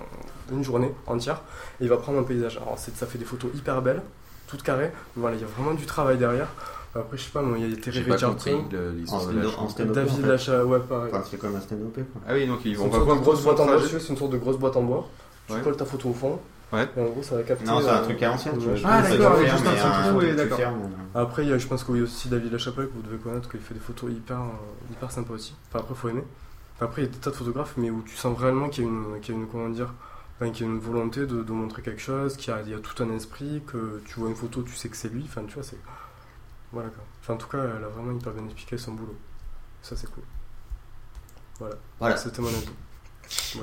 une 0.52 0.62
journée 0.62 0.92
entière 1.06 1.40
et 1.80 1.84
il 1.84 1.88
va 1.88 1.96
prendre 1.96 2.18
un 2.18 2.22
paysage. 2.22 2.43
Alors 2.46 2.78
c'est- 2.78 2.96
ça 2.96 3.06
fait 3.06 3.18
des 3.18 3.24
photos 3.24 3.50
hyper 3.54 3.80
belles, 3.82 4.02
toutes 4.46 4.62
carrées, 4.62 4.92
voilà, 5.16 5.36
il 5.36 5.40
y 5.40 5.44
a 5.44 5.48
vraiment 5.48 5.74
du 5.74 5.86
travail 5.86 6.18
derrière. 6.18 6.48
Après 6.96 7.16
je 7.16 7.24
sais 7.24 7.30
pas, 7.30 7.42
moi 7.42 7.58
il 7.58 7.68
y 7.68 7.72
a 7.72 7.76
Terry 7.76 8.02
Richardson, 8.02 8.64
l'histoire 8.96 9.26
de 9.26 9.42
stand- 9.68 9.88
la 9.88 9.92
David 9.94 10.20
fait. 10.20 10.26
Lacha, 10.28 10.64
ouais 10.64 10.78
pareil. 10.78 11.10
Enfin, 11.12 11.24
c'est 11.28 11.38
comme 11.38 11.56
un 11.56 11.60
stand-up, 11.60 11.92
quoi. 11.94 12.22
Ah 12.28 12.34
oui, 12.34 12.46
donc 12.46 12.60
ils 12.64 12.76
vont 12.76 12.84
une 12.84 12.90
pas 12.90 12.96
sorte 12.98 13.06
voir 13.06 13.18
de 13.18 13.22
grosse 13.24 13.42
boîte 13.42 13.60
en 13.60 13.64
bois, 13.66 13.76
trajet. 13.78 13.98
c'est 13.98 14.08
une 14.10 14.16
sorte 14.16 14.30
de 14.30 14.38
grosse 14.38 14.58
boîte 14.58 14.76
en 14.76 14.82
bois. 14.82 15.08
Tu 15.48 15.54
colles 15.60 15.76
ta 15.76 15.84
photo 15.84 16.10
au 16.10 16.12
fond. 16.14 16.38
Ouais. 16.72 16.88
Et 16.96 17.00
en 17.00 17.04
gros 17.06 17.22
ça 17.22 17.36
va 17.36 17.42
capter. 17.42 17.64
Non, 17.66 17.80
c'est 17.80 17.88
un 17.88 17.96
euh, 17.98 18.02
truc 18.04 18.22
à 18.22 18.28
l'ancienne, 18.28 18.54
tu 18.58 18.66
vois. 18.68 18.74
Ah, 18.84 19.02
d'accord, 19.02 19.36
juste 19.40 19.52
un 19.66 19.74
truc 19.74 20.12
fou, 20.12 20.18
oui, 20.18 20.34
d'accord. 20.36 20.58
euh. 20.60 21.20
Après, 21.20 21.42
il 21.44 21.48
y 21.50 21.52
a- 21.52 21.58
je 21.58 21.66
pense 21.66 21.84
qu'il 21.84 21.96
y 21.96 22.00
a 22.00 22.02
aussi 22.04 22.28
David 22.28 22.50
Lachapelle 22.52 22.86
que 22.86 22.92
vous 22.94 23.02
devez 23.02 23.18
connaître, 23.18 23.48
qu'il 23.50 23.60
fait 23.60 23.74
des 23.74 23.80
photos 23.80 24.10
hyper, 24.10 24.38
euh, 24.40 24.92
hyper 24.92 25.10
sympas 25.12 25.34
aussi. 25.34 25.54
Enfin, 25.70 25.80
après, 25.80 25.94
faut 25.94 26.08
aimer. 26.08 26.24
Après, 26.80 27.02
il 27.02 27.04
y 27.04 27.08
a 27.08 27.10
des 27.12 27.18
tas 27.18 27.30
de 27.30 27.36
photographes, 27.36 27.74
mais 27.76 27.90
où 27.90 28.02
tu 28.06 28.16
sens 28.16 28.36
réellement 28.38 28.68
qu'il 28.68 28.84
y 28.84 28.86
a 28.86 28.90
une, 28.90 29.20
qu'il 29.20 29.34
y 29.34 29.38
a 29.38 29.40
une 29.40 29.46
comment 29.48 29.68
dire, 29.68 29.92
enfin, 30.40 30.50
qu'il 30.50 30.66
y 30.66 30.68
a 30.68 30.72
une 30.72 30.78
volonté 30.80 31.20
de, 31.20 31.42
de 31.42 31.52
montrer 31.52 31.82
quelque 31.82 32.00
chose, 32.02 32.36
qu'il 32.36 32.52
y 32.52 32.56
a, 32.56 32.60
il 32.62 32.70
y 32.70 32.74
a 32.74 32.78
tout 32.78 33.02
un 33.02 33.10
esprit, 33.14 33.62
que 33.66 34.02
tu 34.06 34.20
vois 34.20 34.28
une 34.28 34.36
photo, 34.36 34.62
tu 34.62 34.74
sais 34.74 34.88
que 34.88 34.96
c'est 34.96 35.12
lui. 35.12 35.24
Enfin, 35.28 35.42
tu 35.46 35.54
vois, 35.54 35.62
c'est. 35.62 35.78
Voilà 36.72 36.88
quoi. 36.88 37.04
Enfin, 37.22 37.34
en 37.34 37.36
tout 37.36 37.48
cas, 37.48 37.58
elle 37.58 37.84
a 37.84 37.88
vraiment 37.88 38.18
hyper 38.18 38.32
bien 38.32 38.44
expliqué 38.44 38.76
son 38.78 38.92
boulot. 38.92 39.16
Ça, 39.82 39.94
c'est 39.96 40.10
cool. 40.10 40.24
Voilà. 41.60 41.76
Voilà. 42.00 42.16
C'était 42.16 42.42
mon 42.42 42.48
avis. 42.48 42.66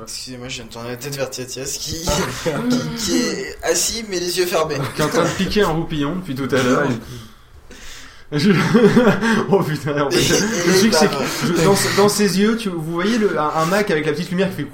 Excusez-moi, 0.01 0.47
je 0.47 0.55
viens 0.55 0.65
de 0.65 0.69
tourner 0.71 0.89
la 0.89 0.97
tête 0.97 1.15
vers 1.15 1.29
Tiatias 1.29 1.77
qui, 1.79 2.01
qui, 2.03 2.95
qui 2.97 3.17
est 3.17 3.63
assis 3.63 4.03
mais 4.09 4.19
les 4.19 4.39
yeux 4.39 4.45
fermés. 4.47 4.77
Qui 4.95 5.01
est 5.01 5.05
en 5.05 5.09
train 5.09 5.23
de 5.23 5.29
piquer 5.29 5.61
un 5.61 5.67
roupillon 5.69 6.15
depuis 6.15 6.33
tout 6.33 6.47
à 6.51 6.63
l'heure. 6.63 6.87
Je- 8.31 8.51
oh 9.49 9.61
putain, 9.61 10.01
en 10.01 10.09
fait, 10.09 10.39
le 10.39 10.75
et 10.75 10.79
truc 10.79 10.93
c'est 10.93 11.07
bah, 11.09 11.17
que 11.17 11.47
je- 11.47 11.63
dans, 11.63 11.75
dans 12.03 12.09
ses 12.09 12.39
yeux, 12.39 12.55
tu, 12.57 12.69
vous 12.69 12.81
voyez 12.81 13.17
le, 13.17 13.37
un, 13.37 13.49
un 13.49 13.65
Mac 13.65 13.91
avec 13.91 14.05
la 14.05 14.13
petite 14.13 14.29
lumière 14.31 14.49
qui 14.49 14.55
fait. 14.63 14.67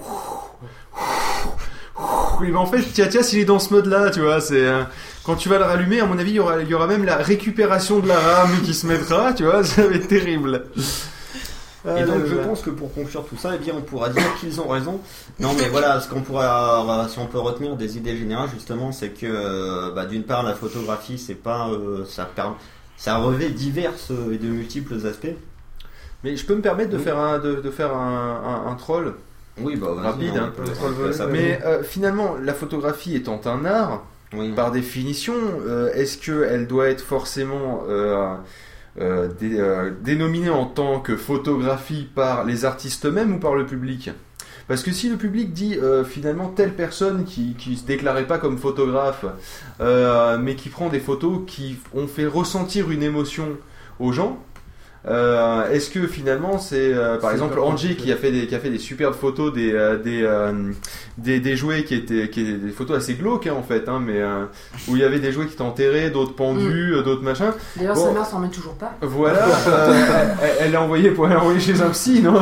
Ben 2.39 2.55
en 2.55 2.65
fait, 2.65 2.81
Tiatias 2.81 3.29
il 3.33 3.39
est 3.39 3.45
dans 3.45 3.59
ce 3.59 3.73
mode 3.73 3.85
là, 3.87 4.09
tu 4.09 4.21
vois. 4.21 4.39
C'est 4.41 4.65
euh, 4.65 4.83
quand 5.23 5.35
tu 5.35 5.49
vas 5.49 5.57
le 5.57 5.63
rallumer, 5.65 5.99
à 5.99 6.05
mon 6.05 6.17
avis, 6.17 6.31
il 6.31 6.35
y 6.35 6.39
aura, 6.39 6.61
il 6.61 6.67
y 6.67 6.73
aura 6.73 6.87
même 6.87 7.03
la 7.05 7.17
récupération 7.17 7.99
de 7.99 8.07
la 8.07 8.17
RAM 8.19 8.49
qui 8.63 8.73
se 8.73 8.85
mettra, 8.87 9.33
tu 9.33 9.43
vois. 9.43 9.63
Ça 9.65 9.87
va 9.87 9.95
être 9.95 10.07
terrible. 10.07 10.65
Et 11.85 12.03
donc 12.03 12.15
là 12.19 12.25
je 12.27 12.35
pense 12.47 12.61
que 12.61 12.69
pour 12.69 12.93
conclure 12.93 13.23
tout 13.25 13.37
ça, 13.37 13.51
eh 13.55 13.59
bien 13.59 13.73
on 13.77 13.81
pourra 13.81 14.09
dire 14.09 14.23
qu'ils 14.41 14.59
ont 14.59 14.67
raison. 14.67 14.99
Non 15.39 15.53
mais 15.57 15.69
voilà, 15.69 16.01
ce 16.01 16.09
qu'on 16.09 16.21
pourra, 16.21 17.07
si 17.09 17.17
on 17.19 17.27
peut 17.27 17.39
retenir 17.39 17.77
des 17.77 17.95
idées 17.97 18.17
générales 18.17 18.49
justement, 18.53 18.91
c'est 18.91 19.09
que 19.09 19.25
euh, 19.25 19.91
bah, 19.95 20.05
d'une 20.05 20.23
part 20.23 20.43
la 20.43 20.53
photographie, 20.53 21.17
c'est 21.17 21.35
pas, 21.35 21.69
euh, 21.69 22.03
ça 22.05 22.25
permet, 22.25 22.55
ça 22.97 23.17
revêt 23.17 23.49
divers 23.51 23.93
euh, 24.11 24.33
et 24.33 24.37
de 24.37 24.47
multiples 24.47 24.95
aspects. 25.07 25.33
Mais 26.25 26.35
je 26.35 26.45
peux 26.45 26.55
me 26.55 26.61
permettre 26.61 26.89
de 26.89 26.97
faire 26.97 27.17
un, 27.19 27.39
de, 27.39 27.55
de 27.55 27.71
faire 27.71 27.95
un, 27.95 28.63
un- 28.67 28.69
un 28.71 28.75
troll 28.75 29.13
Oui, 29.61 29.75
bah 29.75 29.87
rapide. 30.01 30.31
hein. 30.37 30.51
Mais 31.31 31.59
euh, 31.65 31.83
finalement, 31.83 32.35
la 32.41 32.53
photographie 32.53 33.15
étant 33.15 33.41
un 33.45 33.65
art, 33.65 34.03
par 34.55 34.71
définition, 34.71 35.33
euh, 35.65 35.91
est-ce 35.93 36.17
qu'elle 36.17 36.67
doit 36.67 36.87
être 36.89 37.01
forcément 37.01 37.83
euh, 37.89 38.35
euh, 38.99 39.27
dé- 39.39 39.57
euh, 39.59 39.91
dénominée 40.01 40.49
en 40.49 40.65
tant 40.65 40.99
que 40.99 41.15
photographie 41.15 42.07
par 42.13 42.43
les 42.43 42.65
artistes 42.65 43.05
eux-mêmes 43.05 43.35
ou 43.35 43.39
par 43.39 43.55
le 43.55 43.65
public? 43.65 44.11
Parce 44.67 44.83
que 44.83 44.91
si 44.91 45.09
le 45.09 45.15
public 45.15 45.53
dit 45.53 45.77
euh, 45.81 46.03
finalement 46.03 46.49
telle 46.49 46.73
personne 46.73 47.23
qui, 47.23 47.53
qui 47.57 47.77
se 47.77 47.85
déclarait 47.85 48.27
pas 48.27 48.37
comme 48.37 48.57
photographe, 48.57 49.23
euh, 49.79 50.37
mais 50.37 50.55
qui 50.55 50.67
prend 50.67 50.89
des 50.89 50.99
photos 50.99 51.39
qui 51.47 51.77
ont 51.95 52.07
fait 52.07 52.25
ressentir 52.25 52.91
une 52.91 53.01
émotion 53.01 53.57
aux 53.99 54.11
gens, 54.11 54.37
euh, 55.07 55.69
est-ce 55.71 55.89
que 55.89 56.07
finalement 56.07 56.57
c'est 56.59 56.93
euh, 56.93 57.17
par 57.17 57.31
exemple 57.31 57.59
Angie 57.59 57.95
qui 57.95 58.11
a 58.11 58.15
fait 58.17 58.31
des 58.31 58.47
qui 58.47 58.55
a 58.55 58.59
fait 58.59 58.69
des 58.69 58.77
superbes 58.79 59.13
photos 59.15 59.53
des 59.53 59.71
euh, 59.73 59.97
des, 59.97 60.21
euh, 60.23 60.51
des 61.17 61.39
des 61.39 61.55
jouets 61.55 61.83
qui 61.83 61.95
étaient 61.95 62.29
qui 62.29 62.41
étaient 62.41 62.53
des 62.57 62.71
photos 62.71 62.97
assez 62.97 63.13
glauques 63.13 63.47
hein, 63.47 63.53
en 63.57 63.63
fait 63.63 63.87
hein, 63.87 64.01
mais 64.05 64.19
euh, 64.21 64.43
où 64.87 64.95
il 64.95 65.01
y 65.01 65.05
avait 65.05 65.19
des 65.19 65.31
jouets 65.31 65.45
qui 65.45 65.53
étaient 65.53 65.61
enterrés 65.61 66.09
d'autres 66.09 66.33
pendus 66.35 66.93
euh, 66.93 67.03
d'autres 67.03 67.23
machins 67.23 67.51
D'ailleurs, 67.75 67.95
Bon, 67.95 68.05
sa 68.05 68.11
mère 68.11 68.25
s'en 68.25 68.37
remet 68.37 68.49
toujours 68.49 68.73
pas. 68.73 68.93
voilà, 69.01 69.45
euh, 69.67 70.03
elle, 70.59 70.71
l'a 70.71 70.81
envoyé 70.81 71.11
pour 71.11 71.25
elle 71.27 71.33
l'a 71.33 71.39
envoyé 71.41 71.59
chez 71.59 71.79
un 71.81 71.89
psy, 71.89 72.21
non 72.21 72.41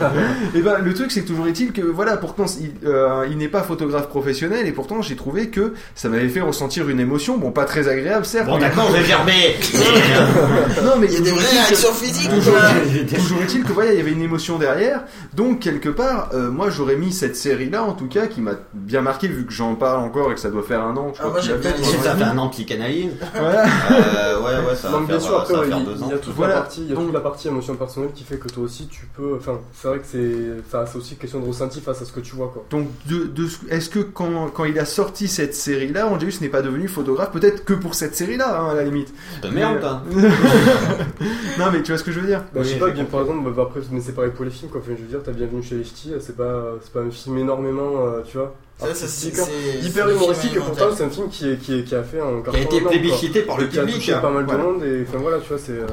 Et 0.54 0.60
ben 0.62 0.78
le 0.78 0.94
truc 0.94 1.10
c'est 1.10 1.22
que 1.22 1.26
toujours 1.28 1.46
est-il 1.48 1.72
que 1.72 1.82
voilà, 1.82 2.16
pourtant 2.16 2.44
il, 2.60 2.72
euh, 2.88 3.26
il 3.30 3.36
n'est 3.38 3.48
pas 3.48 3.62
photographe 3.62 4.08
professionnel 4.08 4.66
et 4.66 4.72
pourtant 4.72 5.02
j'ai 5.02 5.16
trouvé 5.16 5.48
que 5.50 5.74
ça 5.94 6.08
m'avait 6.08 6.28
fait 6.28 6.40
ressentir 6.40 6.88
une 6.88 7.00
émotion, 7.00 7.36
bon 7.38 7.50
pas 7.50 7.64
très 7.64 7.88
agréable 7.88 8.24
certes. 8.24 8.46
Bon 8.46 8.54
mais- 8.54 8.60
d'accord, 8.60 8.88
j'ai 8.94 9.04
gerbé. 9.04 9.32
non 10.84 10.92
mais 10.98 11.06
Il 11.08 11.14
y 11.14 11.16
a 11.16 11.20
des 11.20 11.30
vraies 11.30 11.44
réactions 11.50 11.92
Toujours, 11.96 13.42
est-il 13.42 13.64
que 13.64 13.72
voilà, 13.72 13.92
il 13.92 13.98
y 13.98 14.00
avait 14.00 14.12
une 14.12 14.22
émotion 14.22 14.58
derrière. 14.58 15.02
Donc 15.34 15.60
quelque 15.60 15.88
part, 15.88 16.30
euh, 16.34 16.50
moi 16.50 16.70
j'aurais 16.70 16.96
mis 16.96 17.12
cette 17.12 17.36
série 17.36 17.70
là 17.70 17.82
en 17.84 17.92
tout 17.92 18.06
cas 18.08 18.26
qui 18.26 18.40
m'a 18.40 18.52
bien 18.74 19.00
marqué 19.02 19.28
vu 19.28 19.44
que 19.46 19.52
j'en 19.52 19.74
parle 19.74 20.00
encore 20.00 20.30
et 20.30 20.34
que 20.34 20.40
ça 20.40 20.50
doit 20.50 20.62
faire 20.62 20.82
un 20.82 20.96
an. 20.96 21.12
Je 21.14 21.22
Ah, 21.22 21.28
moi, 21.28 21.40
qu'il 21.40 21.52
bien 21.54 21.72
fait, 21.72 21.82
Ça 22.02 22.14
fait 22.16 22.24
un 22.24 22.38
an 22.38 22.46
de 22.46 22.50
psychanalyse. 22.50 23.10
Voilà. 23.34 23.64
Euh, 23.64 24.38
ouais 24.40 24.68
ouais, 24.68 24.74
ça 24.76 24.88
va 24.88 24.94
Non, 24.94 25.00
mais 25.00 25.06
bien 25.06 25.18
faire, 25.18 25.26
sûr, 25.28 25.38
après, 25.40 25.54
ça 25.54 25.60
va 25.60 25.64
ouais, 25.64 25.68
faire 25.68 25.78
il, 25.78 25.84
deux 25.86 25.94
il 25.96 26.04
ans. 26.04 26.10
y 26.10 26.12
a 26.14 26.18
toute 26.18 26.34
Voilà. 26.34 26.54
la 26.54 26.60
partie, 26.60 26.80
il 26.82 26.90
y 26.90 26.92
a 26.92 26.96
toute 26.96 27.12
la 27.14 27.20
partie 27.20 27.48
émotion 27.48 27.74
personnelle 27.76 28.10
qui 28.14 28.24
fait 28.24 28.36
que 28.36 28.48
toi 28.48 28.64
aussi 28.64 28.86
tu 28.88 29.06
peux. 29.16 29.36
Enfin, 29.36 29.58
c'est 29.74 29.88
vrai 29.88 29.98
que 29.98 30.04
c'est, 30.10 30.34
enfin, 30.66 30.84
c'est 30.90 30.98
aussi 30.98 31.12
une 31.12 31.18
question 31.18 31.40
de 31.40 31.46
ressenti 31.46 31.80
face 31.80 32.02
à 32.02 32.04
ce 32.04 32.12
que 32.12 32.20
tu 32.20 32.34
vois, 32.36 32.50
quoi. 32.52 32.64
Donc, 32.70 32.88
de, 33.06 33.24
de 33.24 33.46
ce- 33.46 33.58
est-ce 33.70 33.88
que 33.90 34.00
quand, 34.00 34.48
quand 34.52 34.64
il 34.64 34.78
a 34.78 34.84
sorti 34.84 35.28
cette 35.28 35.54
série-là, 35.54 36.06
Angelus 36.06 36.34
n'est 36.40 36.48
pas 36.48 36.62
devenu 36.62 36.88
photographe 36.88 37.30
Peut-être 37.30 37.64
que 37.64 37.72
pour 37.74 37.94
cette 37.94 38.14
série-là, 38.16 38.60
hein, 38.60 38.70
à 38.70 38.74
la 38.74 38.84
limite. 38.84 39.12
De 39.42 39.48
Mais, 39.48 39.54
merde, 39.60 39.84
euh, 39.84 40.30
non, 41.58 41.66
mais 41.72 41.82
tu 41.86 41.92
vois 41.92 41.98
ce 41.98 42.04
que 42.04 42.10
je 42.12 42.20
veux 42.20 42.26
dire 42.26 42.42
Bah, 42.52 42.62
je 42.62 42.68
sais 42.68 42.78
pas, 42.78 42.90
bien 42.90 43.04
par 43.04 43.20
exemple, 43.22 43.50
bah, 43.52 43.62
après, 43.62 43.80
mais 43.92 44.00
c'est 44.00 44.12
pareil 44.12 44.32
pour 44.34 44.44
les 44.44 44.50
films, 44.50 44.70
quoi. 44.70 44.80
Enfin, 44.82 44.92
je 44.96 45.02
veux 45.02 45.08
dire, 45.08 45.20
t'as 45.24 45.32
bienvenu 45.32 45.62
chez 45.62 45.76
les 45.76 45.84
ch'tis, 45.84 46.12
c'est 46.20 46.36
pas, 46.36 46.72
c'est 46.82 46.92
pas 46.92 47.00
un 47.00 47.10
film 47.10 47.38
énormément, 47.38 47.92
euh, 48.06 48.22
tu 48.24 48.36
vois. 48.38 48.54
Ça, 48.78 48.86
ça, 48.86 48.90
artistique, 48.90 49.36
c'est- 49.36 49.42
hein. 49.42 49.80
hyper 49.86 50.10
humoristique, 50.10 50.56
et 50.56 50.58
pourtant 50.58 50.86
c'est 50.94 51.04
un 51.04 51.10
film 51.10 51.28
qui, 51.28 51.48
est- 51.50 51.56
qui, 51.58 51.78
est- 51.78 51.84
qui 51.84 51.94
a 51.94 52.02
fait 52.02 52.20
un 52.20 52.42
carton 52.42 52.50
Qui 52.52 52.56
a 52.58 52.62
été 52.62 52.80
plébiscité 52.82 53.42
par 53.42 53.56
le 53.56 53.64
Et 53.64 53.68
qui 53.68 53.78
a 53.78 53.82
public, 53.82 53.96
touché 53.96 54.12
hein. 54.14 54.18
pas 54.18 54.30
mal 54.30 54.44
de 54.46 54.52
monde, 54.56 54.82
et 54.84 55.04
enfin 55.08 55.18
voilà, 55.18 55.38
tu 55.38 55.48
vois, 55.48 55.58
c'est. 55.58 55.72
euh, 55.72 55.86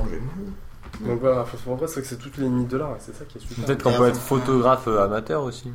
Donc 1.01 1.19
voilà, 1.22 1.45
c'est 1.51 1.69
vrai 1.69 2.01
que 2.01 2.07
c'est 2.07 2.17
toutes 2.17 2.38
les 2.38 2.43
limites 2.45 2.69
de 2.69 2.77
l'art, 2.77 2.95
c'est 2.99 3.13
ça 3.15 3.23
qui 3.27 3.38
est 3.38 3.41
super. 3.41 3.65
Peut-être 3.65 3.83
qu'on 3.83 3.93
peut 3.93 4.07
être 4.07 4.19
photographe 4.19 4.88
euh, 4.88 5.03
amateur 5.03 5.43
aussi. 5.43 5.69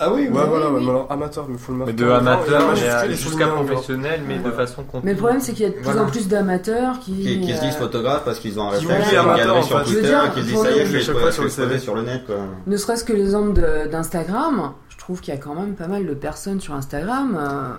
Ah 0.00 0.12
oui, 0.12 0.22
Ouais, 0.22 0.28
voilà, 0.44 0.70
ouais, 0.70 0.80
mais 0.80 0.88
alors 0.90 1.06
amateur, 1.10 1.46
mais 1.48 1.56
faut 1.56 1.70
le 1.72 1.78
Mais 1.78 1.84
marquer 1.86 2.02
de 2.02 2.10
amateur 2.10 2.74
jusqu'à 3.10 3.46
professionnel, 3.46 4.22
mais 4.26 4.36
de 4.38 4.40
Voilà. 4.40 4.56
façon 4.56 4.82
continue. 4.82 5.02
Mais 5.04 5.12
le 5.12 5.18
problème, 5.18 5.40
c'est 5.40 5.52
qu'il 5.52 5.62
y 5.62 5.66
a 5.66 5.68
de 5.68 5.74
plus 5.74 5.84
Voilà. 5.84 6.02
en 6.02 6.06
plus 6.06 6.26
d'amateurs 6.26 6.98
qui. 6.98 7.12
Qui, 7.12 7.40
qui 7.42 7.54
se 7.54 7.60
disent 7.60 7.74
euh, 7.76 7.78
photographes 7.78 8.24
parce 8.24 8.40
qu'ils 8.40 8.58
ont 8.58 8.64
un 8.64 8.70
réflexe, 8.70 9.12
une 9.12 9.36
galerie 9.36 9.62
sur. 9.62 9.82
Twitter, 9.84 10.16
qui 10.34 10.40
se 10.40 10.46
disent 10.46 10.60
ça 10.62 10.70
y 10.70 10.74
est, 10.74 10.78
les- 10.80 10.86
je 10.86 10.92
vais 10.92 11.00
chaque 11.00 11.16
fois 11.18 11.30
sur 11.32 11.42
le 11.42 11.48
exposer 11.48 11.68
CV. 11.68 11.78
sur 11.80 11.94
le 11.94 12.02
net 12.02 12.26
quoi. 12.26 12.36
Ne 12.66 12.76
serait-ce 12.76 13.04
que 13.04 13.12
l'exemple 13.12 13.52
de- 13.52 13.88
d'Instagram, 13.88 14.72
je 14.88 14.98
trouve 14.98 15.20
qu'il 15.20 15.32
y 15.32 15.36
a 15.36 15.40
quand 15.40 15.54
même 15.54 15.74
pas 15.74 15.86
mal 15.86 16.04
de 16.06 16.14
personnes 16.14 16.60
sur 16.60 16.74
Instagram 16.74 17.38
euh, 17.40 17.74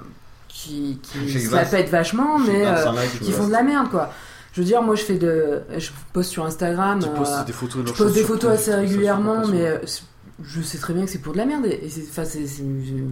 qui, 0.47 0.99
qui 1.03 1.49
la 1.51 1.65
pètent 1.65 1.89
vachement, 1.89 2.39
mais 2.39 2.63
25 2.63 2.95
euh, 2.95 3.01
qui 3.25 3.31
font 3.33 3.47
de 3.47 3.51
la 3.51 3.61
merde, 3.63 3.89
quoi. 3.89 4.09
Je 4.53 4.61
veux 4.61 4.65
dire, 4.65 4.81
moi, 4.81 4.95
je 4.95 5.03
fais 5.03 5.15
de, 5.17 5.61
je 5.77 5.89
poste 6.11 6.31
sur 6.31 6.43
Instagram, 6.45 6.99
Tu 7.03 7.09
postes 7.09 7.33
euh, 7.39 7.43
des 7.43 7.53
photos 7.53 7.83
de 7.83 7.87
je 7.89 7.93
poste 7.93 8.15
des 8.15 8.23
photos 8.23 8.51
assez 8.51 8.71
ça, 8.71 8.77
régulièrement, 8.77 9.45
mais 9.47 9.67
euh, 9.67 9.77
je 10.43 10.61
sais 10.61 10.77
très 10.77 10.93
bien 10.93 11.05
que 11.05 11.11
c'est 11.11 11.19
pour 11.19 11.33
de 11.33 11.37
la 11.37 11.45
merde 11.45 11.65
et 11.65 11.89
c'est, 11.89 12.03
enfin, 12.09 12.25
c'est, 12.25 12.45
c'est, 12.47 12.63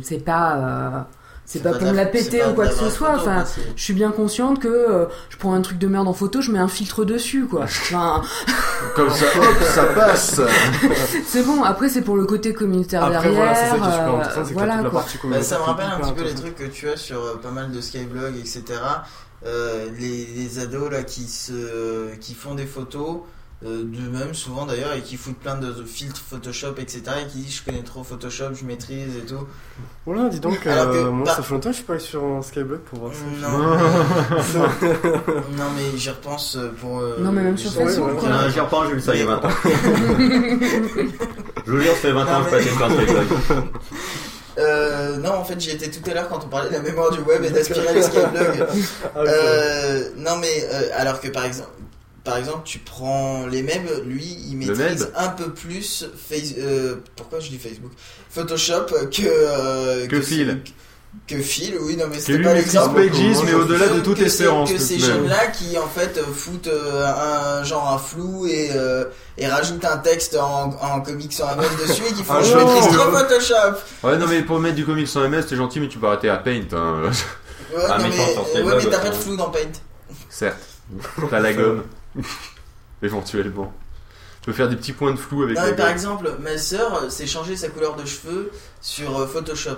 c'est 0.02 0.20
pas, 0.24 0.56
euh, 0.58 1.02
c'est 1.46 1.64
pas 1.64 1.72
pas 1.72 1.80
pour 1.80 1.88
me 1.90 1.96
la- 1.96 2.06
péter 2.06 2.44
ou 2.46 2.54
quoi 2.54 2.68
que 2.68 2.74
ce 2.74 2.90
soit. 2.90 3.18
photo, 3.18 3.22
Enfin, 3.30 3.44
je 3.76 3.82
suis 3.84 3.94
bien 3.94 4.12
consciente 4.12 4.60
que 4.60 4.68
euh, 4.68 5.06
je 5.30 5.38
prends 5.38 5.54
un 5.54 5.62
truc 5.62 5.78
de 5.78 5.88
merde 5.88 6.08
en 6.08 6.14
photo, 6.14 6.42
je 6.42 6.52
mets 6.52 6.60
un 6.60 6.68
filtre 6.68 7.06
dessus, 7.06 7.46
quoi. 7.46 7.64
Enfin, 7.66 8.22
Comme 8.96 9.10
ça, 9.10 9.26
hop, 9.26 9.64
ça 9.74 9.84
passe 9.86 10.42
c'est 11.26 11.44
bon. 11.44 11.64
Après, 11.64 11.90
c'est 11.90 12.02
pour 12.02 12.18
le 12.18 12.26
côté 12.26 12.54
communautaire 12.54 13.04
Après, 13.04 13.14
derrière. 13.30 13.36
voilà, 13.36 13.56
c'est 13.56 13.70
ça 13.70 13.76
qui 13.78 13.82
est 13.88 13.92
super 13.92 14.10
euh, 14.14 14.18
intéressant, 14.20 14.46
c'est 14.46 14.54
voilà, 14.54 14.82
la 14.82 14.90
partie 14.90 15.16
Bah, 15.18 15.22
communautaire 15.22 15.46
ça 15.50 15.58
me 15.60 15.64
rappelle 15.64 15.86
un 15.86 16.00
petit 16.00 16.14
peu 16.14 16.24
les 16.24 16.36
trucs 16.36 16.56
que 16.56 16.66
tu 16.66 16.90
as 16.90 16.98
sur 16.98 17.40
pas 17.40 17.52
mal 17.52 17.72
de 17.72 17.80
Skyblog, 17.82 18.36
etc. 18.38 18.64
Euh, 19.46 19.86
les, 20.00 20.26
les 20.36 20.60
ados 20.60 20.92
là 20.92 21.04
qui 21.04 21.28
se 21.28 22.14
qui 22.16 22.34
font 22.34 22.56
des 22.56 22.66
photos 22.66 23.18
euh, 23.66 23.82
d'eux-mêmes 23.84 24.36
souvent 24.36 24.68
d'ailleurs 24.68 24.94
et 24.94 25.02
qui 25.02 25.18
foutent 25.18 25.40
plein 25.40 25.56
de, 25.56 25.74
filtres 25.84 26.22
Photoshop 26.30 26.76
etc 26.78 27.02
et 27.24 27.28
qui 27.28 27.40
disent 27.40 27.56
je 27.58 27.64
connais 27.66 27.82
trop 27.82 28.04
Photoshop 28.04 28.54
je 28.54 28.64
maîtrise 28.66 29.18
et 29.18 29.26
tout 29.26 29.48
Voilà, 30.06 30.30
dis 30.30 30.40
donc, 30.40 30.64
Alors 30.68 30.92
que 30.92 30.98
euh, 30.98 31.10
moi 31.12 31.26
ça 31.26 31.42
fait 31.42 31.54
longtemps 31.56 31.70
que 31.70 31.74
je 31.74 31.78
suis 31.78 31.86
pas 31.86 31.94
allé 31.94 32.02
sur 32.04 32.24
un 32.24 32.44
Skyblock 32.44 32.82
pour 32.82 33.00
voir 33.00 33.14
ça. 33.16 33.22
non 33.50 33.58
mais, 33.58 33.78
non 35.58 35.66
mais 35.76 35.98
j'y 35.98 36.12
repense 36.12 36.56
euh, 36.56 36.72
pour 36.80 37.00
euh, 37.00 37.16
Non, 37.20 37.32
mais 37.32 37.42
même 37.42 37.58
sur 37.58 37.74
Facebook, 37.74 38.22
Ouais, 38.22 38.30
J'y 38.54 38.60
repense, 38.60 38.90
j'ai 38.90 38.94
vu 38.94 39.02
ça 39.02 39.16
il 39.16 39.22
y 39.22 39.24
a 39.24 39.26
Mais- 39.26 39.42
20 39.42 39.46
ans. 39.46 39.50
Je 41.66 41.72
vous 41.72 41.80
jure, 41.82 41.94
ça 41.94 41.98
fait 41.98 42.12
20 42.12 42.22
ans 42.22 42.44
que 42.44 42.50
je 42.50 42.50
Non, 42.50 42.52
passe 42.52 42.64
sur 42.64 42.84
un 42.84 42.90
Skyblog. 42.92 43.28
Euh, 44.60 45.18
non, 45.18 45.34
en 45.34 45.44
fait, 45.44 45.60
j'y 45.62 45.70
étais 45.70 45.92
tout 45.92 46.02
à 46.10 46.16
l'heure 46.16 46.28
quand 46.30 46.44
on 46.44 46.48
parlait 46.48 46.70
de 46.70 46.74
la 46.74 46.80
mémoire 46.82 47.12
du 47.12 47.20
web 47.20 47.44
et 47.44 47.52
d'aspirer 47.52 47.94
les 47.94 48.02
Skyblog. 48.02 48.66
Ah, 49.16 49.20
euh, 49.20 50.10
non, 50.18 50.38
mais 50.38 50.68
euh, 50.74 50.90
alors 50.96 51.22
que 51.22 51.28
par 51.28 51.46
exemple, 51.46 51.70
par 52.28 52.38
exemple, 52.38 52.62
tu 52.66 52.80
prends 52.80 53.48
les 53.48 53.64
MEB, 53.64 54.06
lui, 54.06 54.38
il 54.50 54.58
maîtrise 54.58 55.12
un 55.16 55.30
peu 55.30 55.52
plus 55.52 56.06
face, 56.30 56.54
euh, 56.60 56.96
pourquoi 57.16 57.40
je 57.40 57.50
dis 57.50 57.58
Facebook, 57.58 57.92
Photoshop 58.30 58.86
que 59.12 59.22
euh, 59.26 60.08
Que 60.08 60.22
Phil. 60.22 60.62
Que 61.26 61.40
Phil, 61.40 61.76
oui, 61.82 61.96
non, 61.98 62.06
mais 62.12 62.20
c'était 62.20 62.44
pas 62.44 62.54
l'exemple. 62.54 62.96
Pages, 63.10 63.44
mais 63.46 63.54
au-delà 63.54 63.88
de 63.88 64.00
Que- 64.00 64.04
toute 64.06 64.20
espérance. 64.22 64.72
Que 64.72 64.78
ces 64.78 65.00
jeunes-là 65.00 65.48
qui 65.48 65.76
en 65.78 65.88
fait 65.88 66.20
foutent 66.22 66.68
euh, 66.68 67.06
un 67.06 67.64
genre 67.64 67.92
un 67.92 67.98
flou 67.98 68.46
et, 68.46 68.70
euh, 68.76 69.06
et 69.38 69.48
rajoutent 69.48 69.84
un 69.86 69.98
texte 69.98 70.36
en, 70.36 70.70
en 70.80 71.02
comics 71.02 71.34
sur 71.34 71.48
un 71.48 71.56
MS 71.56 71.64
dessus 71.88 72.04
et 72.08 72.14
qui 72.14 72.24
font 72.24 72.34
Ah 72.38 72.44
je 72.44 72.54
maîtrise 72.56 72.88
trop 72.96 73.12
Photoshop. 73.12 73.78
Ouais, 74.04 74.18
non, 74.18 74.28
mais 74.28 74.42
pour 74.44 74.60
mettre 74.60 74.76
du 74.76 74.86
comics 74.86 75.08
sans 75.08 75.28
MS, 75.28 75.44
t'es 75.50 75.56
gentil, 75.56 75.80
mais 75.80 75.88
tu 75.88 75.98
peux 75.98 76.08
arrêter 76.08 76.30
à 76.30 76.38
Paint. 76.38 76.62
Hein. 76.74 77.02
Ouais, 77.74 77.82
Ah, 77.90 77.98
non, 77.98 78.04
mais 78.10 78.62
ouais, 78.64 78.76
mais 78.78 78.86
t'as 78.92 79.00
pas 79.00 79.10
de 79.10 79.16
flou 79.16 79.36
dans 79.38 79.50
Paint. 79.50 79.60
Certes. 80.30 80.58
T'as 81.32 81.40
la 81.40 81.54
gomme. 81.54 81.84
Éventuellement. 83.04 83.74
Tu 84.42 84.52
peux 84.52 84.54
faire 84.54 84.70
des 84.70 84.76
petits 84.76 84.94
points 84.94 85.12
de 85.12 85.18
flou 85.18 85.44
avec 85.44 85.56
Non, 85.58 85.64
la 85.64 85.72
mais 85.72 85.76
par 85.76 85.90
exemple, 85.90 86.30
ma 86.40 86.58
sœur 86.58 87.12
s'est 87.12 87.28
changé 87.28 87.56
sa 87.56 87.68
couleur 87.70 87.96
de 87.96 88.06
cheveux 88.06 88.52
sur 88.82 89.20
euh, 89.20 89.28
Photoshop. 89.28 89.78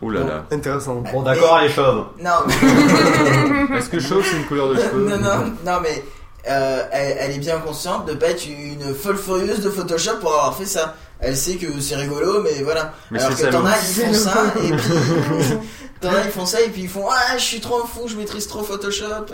Oh 0.00 0.10
là 0.10 0.20
là. 0.20 0.44
Intéressant. 0.50 0.96
Bon, 1.12 1.22
d'accord, 1.22 1.60
les 1.60 1.68
chauves. 1.68 2.06
Non, 2.20 2.46
Est-ce 3.76 3.88
que 3.88 4.00
chauve, 4.00 4.24
c'est 4.24 4.36
une 4.36 4.44
couleur 4.46 4.68
de 4.70 4.76
cheveux? 4.76 5.08
Non, 5.08 5.18
non, 5.18 5.52
non, 5.64 5.80
mais 5.82 6.04
euh, 6.48 6.84
elle, 6.92 7.16
elle 7.20 7.30
est 7.32 7.38
bien 7.38 7.58
consciente 7.58 8.06
de 8.06 8.14
pas 8.14 8.28
être 8.28 8.46
une 8.46 8.94
folle 8.94 9.16
furieuse 9.16 9.60
de 9.60 9.70
Photoshop 9.70 10.18
pour 10.20 10.32
avoir 10.32 10.56
fait 10.56 10.66
ça. 10.66 10.94
Elle 11.20 11.36
sait 11.36 11.56
que 11.56 11.80
c'est 11.80 11.96
rigolo, 11.96 12.42
mais 12.42 12.62
voilà. 12.62 12.92
Mais 13.10 13.20
Alors 13.22 13.36
que 13.36 13.46
t'en 13.46 13.64
as, 13.64 13.78
ils 13.78 14.04
font 14.04 14.12
ça, 14.14 14.44
et 14.62 14.70
puis. 14.70 15.58
t'en 16.00 16.10
as, 16.10 16.24
ils 16.24 16.30
font 16.30 16.46
ça, 16.46 16.60
et 16.60 16.68
puis 16.68 16.82
ils 16.82 16.88
font 16.88 17.06
Ah, 17.10 17.36
je 17.38 17.42
suis 17.42 17.60
trop 17.60 17.84
fou, 17.86 18.06
je 18.06 18.16
maîtrise 18.16 18.46
trop 18.46 18.62
Photoshop. 18.62 19.26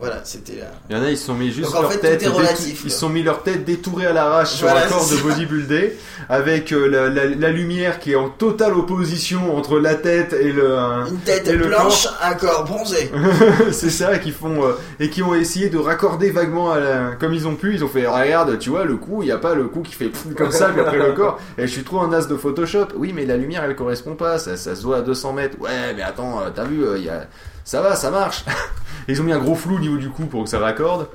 Voilà, 0.00 0.20
c'était 0.24 0.56
là. 0.56 0.66
Il 0.88 0.96
y 0.96 0.98
en 0.98 1.02
a, 1.02 1.10
ils 1.10 1.18
se 1.18 1.26
sont 1.26 1.34
mis 1.34 1.50
juste 1.50 1.68
Donc, 1.68 1.74
en 1.76 1.82
leur 1.82 1.92
fait, 1.92 1.98
tête, 1.98 2.26
relatif, 2.28 2.82
ils 2.84 2.90
se 2.90 2.98
sont 2.98 3.08
mis 3.08 3.22
leur 3.22 3.42
tête 3.42 3.64
détourée 3.64 4.06
à 4.06 4.12
l'arrache 4.12 4.50
sur 4.50 4.68
un 4.68 4.80
corps 4.82 5.08
de 5.08 5.16
bodybuildé, 5.16 5.96
avec 6.28 6.72
euh, 6.72 6.86
la, 6.88 7.08
la- 7.08 7.34
la 7.34 7.50
lumière 7.50 7.98
qui 7.98 8.12
est 8.12 8.16
en 8.16 8.28
totale 8.28 8.74
opposition 8.74 9.56
entre 9.56 9.78
la 9.80 9.94
tête 9.96 10.32
et 10.32 10.52
le 10.52 10.76
Une 11.08 11.18
tête 11.24 11.48
et 11.48 11.52
le 11.56 11.66
blanche, 11.66 12.04
corps. 12.04 12.18
un 12.22 12.34
corps 12.34 12.64
bronzé. 12.64 13.10
c'est 13.72 13.90
ça 13.90 14.18
qui 14.18 14.30
font 14.30 14.64
euh, 14.64 14.72
et 15.00 15.10
qui 15.10 15.22
ont 15.22 15.34
essayé 15.34 15.68
de 15.68 15.78
raccorder 15.78 16.30
vaguement 16.30 16.72
à 16.72 16.78
la- 16.80 17.10
comme 17.18 17.34
ils 17.34 17.46
ont 17.48 17.54
pu. 17.56 17.74
Ils 17.74 17.84
ont 17.84 17.88
fait 17.88 18.06
regarde, 18.06 18.58
tu 18.58 18.70
vois 18.70 18.84
le 18.84 18.96
cou, 18.96 19.22
il 19.22 19.28
y 19.28 19.32
a 19.32 19.38
pas 19.38 19.54
le 19.54 19.64
cou 19.64 19.80
qui 19.82 19.94
fait 19.94 20.10
comme 20.36 20.52
ça 20.52 20.68
puis 20.68 20.80
après 20.80 20.98
le 20.98 21.12
corps. 21.12 21.38
Et 21.58 21.62
je 21.66 21.72
suis 21.72 21.82
trop 21.84 22.00
un 22.00 22.12
as 22.12 22.26
de 22.28 22.36
Photoshop. 22.36 22.86
Oui, 22.96 23.12
mais 23.14 23.26
la 23.26 23.36
lumière 23.36 23.64
elle 23.64 23.74
correspond 23.76 24.14
pas. 24.14 24.38
Ça, 24.38 24.56
ça 24.56 24.74
se 24.76 24.82
voit 24.82 24.98
à 24.98 25.00
200 25.02 25.32
mètres. 25.32 25.56
Ouais, 25.60 25.94
mais 25.96 26.02
attends, 26.02 26.40
euh, 26.40 26.50
t'as 26.54 26.64
vu, 26.64 26.84
euh, 26.84 26.98
il 26.98 27.04
y 27.04 27.08
a... 27.08 27.26
ça 27.68 27.82
va, 27.82 27.94
ça 27.96 28.10
marche. 28.10 28.46
Ils 29.08 29.20
ont 29.20 29.24
mis 29.24 29.32
un 29.32 29.38
gros 29.38 29.54
flou 29.54 29.76
au 29.76 29.78
niveau 29.78 29.98
du 29.98 30.08
cou 30.08 30.24
pour 30.24 30.42
que 30.42 30.48
ça 30.48 30.58
raccorde. 30.58 31.06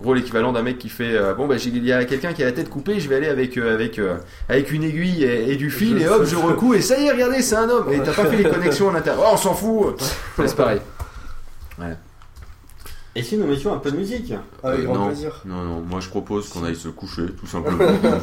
Gros 0.00 0.14
l'équivalent 0.14 0.52
d'un 0.52 0.62
mec 0.62 0.80
qui 0.80 0.88
fait 0.88 1.14
euh, 1.14 1.32
bon 1.32 1.46
bah 1.46 1.54
il 1.64 1.86
y 1.86 1.92
a 1.92 2.04
quelqu'un 2.04 2.32
qui 2.32 2.42
a 2.42 2.46
la 2.46 2.50
tête 2.50 2.68
coupée, 2.68 2.98
je 2.98 3.08
vais 3.08 3.14
aller 3.14 3.28
avec 3.28 3.56
euh, 3.56 3.72
avec 3.72 4.00
euh, 4.00 4.16
avec 4.48 4.72
une 4.72 4.82
aiguille 4.82 5.22
et, 5.22 5.52
et 5.52 5.54
du 5.54 5.70
fil 5.70 6.02
et 6.02 6.08
hop 6.08 6.24
je 6.24 6.34
recoue 6.34 6.74
et 6.74 6.80
ça 6.80 6.98
y 6.98 7.06
est 7.06 7.12
regardez 7.12 7.40
c'est 7.40 7.54
un 7.54 7.68
homme 7.68 7.92
et 7.92 8.00
t'as 8.00 8.12
pas 8.12 8.24
fait 8.24 8.36
les 8.36 8.50
connexions 8.50 8.90
à 8.90 8.94
l'intérieur. 8.94 9.24
Oh 9.24 9.34
on 9.34 9.36
s'en 9.36 9.54
fout. 9.54 10.02
Ouais, 10.38 10.48
c'est 10.48 10.56
pareil. 10.56 10.80
Ouais. 11.78 11.96
Et 13.14 13.22
si 13.22 13.36
nous 13.36 13.46
mettions 13.46 13.72
un 13.72 13.78
peu 13.78 13.92
de 13.92 13.96
musique? 13.98 14.34
Euh, 14.64 14.84
non, 14.84 15.12
non, 15.44 15.62
non, 15.62 15.80
moi 15.88 16.00
je 16.00 16.08
propose 16.08 16.48
qu'on 16.48 16.64
aille 16.64 16.74
se 16.74 16.88
coucher, 16.88 17.26
tout 17.38 17.46
simplement. 17.46 17.78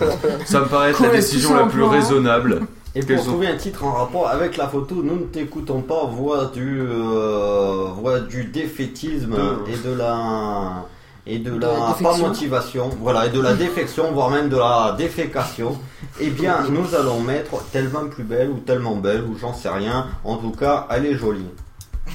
Ça 0.45 0.59
me 0.59 0.65
paraît 0.65 0.89
être 0.89 1.01
la 1.01 1.11
décision 1.11 1.55
la 1.55 1.67
plus 1.67 1.83
raisonnable. 1.83 2.67
Et 2.95 3.01
pour 3.01 3.23
trouver 3.23 3.47
un 3.47 3.55
titre 3.57 3.83
en 3.83 3.91
rapport 3.93 4.27
avec 4.27 4.57
la 4.57 4.67
photo, 4.67 4.95
nous 5.03 5.15
ne 5.15 5.23
t'écoutons 5.25 5.81
pas 5.81 6.05
voix 6.05 6.45
du, 6.47 6.81
euh, 6.81 7.87
voix 7.95 8.19
du 8.19 8.45
défaitisme 8.45 9.35
De- 9.35 9.71
et 9.71 9.77
de 9.87 9.93
la 9.95 10.85
et 11.27 11.37
de 11.37 11.51
De 11.51 11.59
la 11.59 11.67
la 11.67 11.95
pas 12.01 12.17
motivation, 12.17 12.89
voilà, 12.99 13.27
et 13.27 13.29
de 13.29 13.39
la 13.39 13.53
défection, 13.65 14.11
voire 14.11 14.31
même 14.31 14.49
de 14.49 14.57
la 14.57 14.95
défécation. 14.97 15.77
Eh 16.19 16.31
bien, 16.31 16.63
nous 16.71 16.95
allons 16.95 17.19
mettre 17.19 17.63
tellement 17.71 18.07
plus 18.07 18.23
belle 18.23 18.49
ou 18.49 18.57
tellement 18.59 18.95
belle 18.95 19.21
ou 19.23 19.37
j'en 19.37 19.53
sais 19.53 19.69
rien. 19.69 20.07
En 20.23 20.37
tout 20.37 20.51
cas, 20.51 20.87
elle 20.89 21.05
est 21.05 21.15
jolie. 21.15 21.45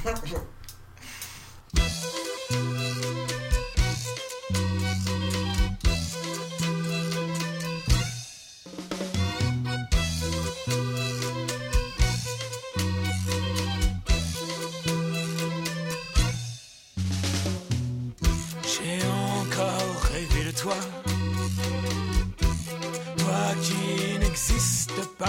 Tu 25.17 25.23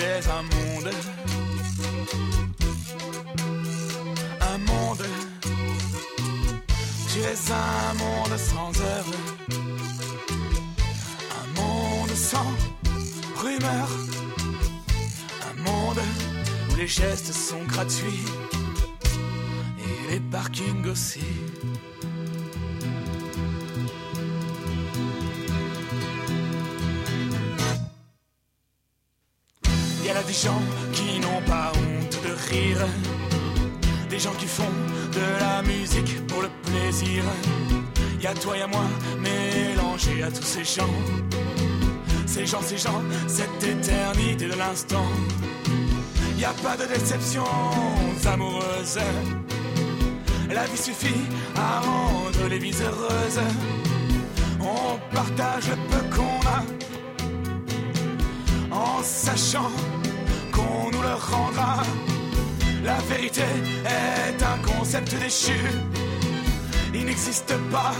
es 0.00 0.28
un 0.28 0.42
monde, 0.42 0.90
un 4.40 4.58
monde. 4.58 5.06
Tu 7.12 7.18
es 7.18 7.50
un 7.50 7.94
monde 7.94 8.38
sans 8.38 8.80
heure, 8.80 9.04
un 11.40 11.60
monde 11.60 12.14
sans 12.14 12.52
rumeur, 13.36 13.88
un 15.50 15.54
monde 15.60 16.00
où 16.70 16.76
les 16.76 16.86
gestes 16.86 17.32
sont 17.32 17.64
gratuits. 17.64 18.24
Et 19.78 20.12
les 20.12 20.20
parkings 20.20 20.86
aussi. 20.86 21.24
Y 38.32 38.34
a 38.34 38.40
toi 38.40 38.56
et 38.56 38.66
moi 38.66 38.84
mélangés 39.20 40.22
à 40.22 40.30
tous 40.30 40.42
ces 40.42 40.64
gens, 40.64 40.88
ces 42.24 42.46
gens, 42.46 42.62
ces 42.62 42.78
gens, 42.78 43.02
cette 43.26 43.62
éternité 43.62 44.48
de 44.48 44.54
l'instant. 44.54 45.04
N'y 46.38 46.44
a 46.46 46.54
pas 46.62 46.78
de 46.78 46.86
déceptions 46.86 47.44
amoureuses. 48.24 49.00
La 50.50 50.64
vie 50.64 50.78
suffit 50.78 51.22
à 51.56 51.80
rendre 51.80 52.48
les 52.48 52.58
vies 52.58 52.74
heureuses. 52.82 53.40
On 54.60 54.98
partage 55.14 55.68
le 55.68 55.76
peu 55.90 56.16
qu'on 56.16 56.40
a 56.48 56.64
en 58.74 59.02
sachant 59.02 59.70
qu'on 60.52 60.90
nous 60.90 61.02
le 61.02 61.14
rendra. 61.30 61.82
La 62.82 62.96
vérité 63.14 63.44
est 63.84 64.42
un 64.42 64.58
concept 64.66 65.14
déchu. 65.20 65.60
Il 66.94 67.06
n'existe 67.06 67.54
pas 67.70 67.92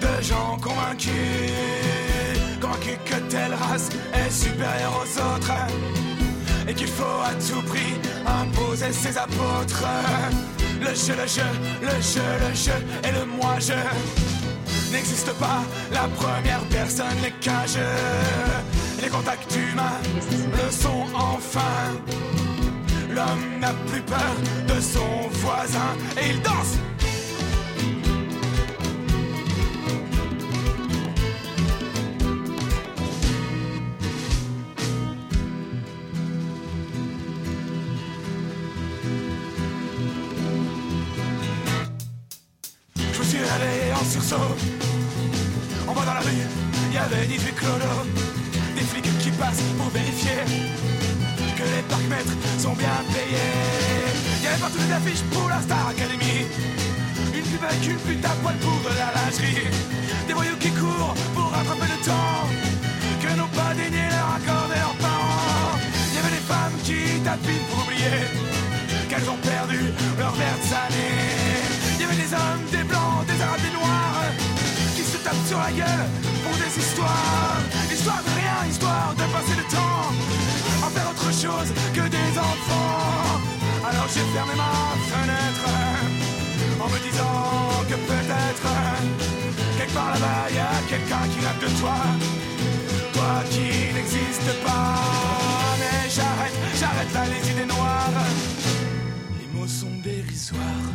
de 0.00 0.22
gens 0.22 0.58
convaincus, 0.60 1.10
convaincus 2.60 2.98
que 3.06 3.16
telle 3.30 3.54
race 3.54 3.88
est 4.12 4.30
supérieure 4.30 5.02
aux 5.02 5.18
autres 5.18 5.52
et 6.68 6.74
qu'il 6.74 6.88
faut 6.88 7.20
à 7.24 7.32
tout 7.34 7.62
prix 7.62 7.94
imposer 8.26 8.92
ses 8.92 9.16
apôtres. 9.16 9.84
Le 10.80 10.94
jeu, 10.94 11.14
le 11.20 11.26
jeu, 11.26 11.50
le 11.80 12.02
jeu, 12.02 12.28
le 12.48 12.54
jeu 12.54 12.78
et 13.02 13.12
le 13.12 13.24
moi-je 13.24 13.72
n'existe 14.92 15.32
pas. 15.34 15.62
La 15.92 16.06
première 16.08 16.62
personne 16.70 17.22
qu'un 17.40 17.66
jeu. 17.66 17.92
Les 19.02 19.08
contacts 19.08 19.54
humains 19.54 20.00
le 20.52 20.70
sont 20.70 21.06
enfin. 21.14 21.60
L'homme 23.10 23.60
n'a 23.60 23.72
plus 23.86 24.02
peur 24.02 24.34
de 24.66 24.80
son 24.80 25.28
voisin 25.30 25.90
et 26.20 26.30
il 26.30 26.42
danse. 26.42 26.78
Il 47.34 47.40
y 47.40 47.42
avait 47.42 47.52
18 47.52 47.54
clodos. 47.54 48.06
Des 48.76 48.82
flics 48.82 49.18
qui 49.18 49.30
passent 49.30 49.62
pour 49.76 49.88
vérifier 49.90 50.40
que 51.56 51.62
les 51.62 51.82
parcs-mètres 51.88 52.36
sont 52.58 52.74
bien 52.74 52.98
payés. 53.12 53.54
Il 54.38 54.44
y 54.44 54.46
avait 54.48 54.60
partout 54.60 54.78
des 54.78 54.92
affiches 54.92 55.24
pour 55.32 55.48
la 55.48 55.60
Star 55.60 55.88
Academy. 55.88 56.46
Une 57.34 57.42
pub 57.42 57.64
avec 57.64 57.86
une 57.86 57.98
pute 57.98 58.24
à 58.24 58.34
poil 58.42 58.56
pour 58.58 58.78
de 58.86 58.94
la 58.98 59.10
lingerie. 59.16 59.66
Des 60.26 60.34
voyous 60.34 60.56
qui 60.60 60.70
courent 60.70 61.14
pour 61.34 61.50
rattraper 61.50 61.88
le 61.94 62.00
temps 62.04 62.42
que 63.20 63.28
n'ont 63.38 63.54
pas 63.54 63.74
daigné 63.74 64.04
leur 64.10 64.28
accorder 64.38 64.78
leurs 64.78 64.98
parents. 65.02 65.78
Il 66.10 66.14
y 66.16 66.18
avait 66.22 66.34
des 66.38 66.46
femmes 66.50 66.78
qui 66.86 67.00
tapinent 67.22 67.66
pour 67.70 67.84
oublier 67.84 68.18
qu'elles 69.08 69.28
ont 69.30 69.40
perdu 69.42 69.80
leurs 70.18 70.34
vertes 70.34 70.70
années. 70.86 71.22
Il 71.94 72.00
y 72.02 72.04
avait 72.04 72.20
des 72.24 72.32
hommes, 72.34 72.64
des 72.70 72.84
blancs, 72.84 73.26
des 73.26 73.38
arabes, 73.42 73.62
des 73.62 73.74
noirs 73.78 74.30
qui 74.94 75.02
se 75.02 75.18
tapent 75.18 75.46
sur 75.46 75.58
la 75.58 75.72
gueule 75.72 76.33
des 76.62 76.72
histoires. 76.82 77.60
Histoire 77.92 78.22
de 78.26 78.32
rien, 78.40 78.70
histoire 78.70 79.14
de 79.14 79.24
passer 79.34 79.56
le 79.56 79.66
temps 79.74 80.08
en 80.84 80.90
faire 80.90 81.08
autre 81.10 81.30
chose 81.32 81.70
que 81.96 82.04
des 82.08 82.30
enfants. 82.38 83.40
Alors 83.88 84.08
j'ai 84.12 84.26
fermé 84.34 84.54
ma 84.56 84.74
fenêtre 85.12 85.66
en 86.80 86.88
me 86.88 86.98
disant 87.06 87.84
que 87.88 87.96
peut-être 88.10 88.68
quelque 89.78 89.94
part 89.94 90.12
là-bas 90.14 90.50
y 90.54 90.58
a 90.58 90.74
quelqu'un 90.88 91.24
qui 91.32 91.38
rêve 91.44 91.60
de 91.60 91.70
toi. 91.80 91.96
Toi 93.12 93.34
qui 93.50 93.94
n'existe 93.94 94.52
pas. 94.66 94.94
Mais 95.80 96.10
j'arrête, 96.10 96.58
j'arrête 96.80 97.12
là 97.14 97.24
les 97.26 97.50
idées 97.50 97.66
noires. 97.66 98.20
Les 99.40 99.48
mots 99.58 99.68
sont 99.68 99.94
dérisoires. 100.02 100.90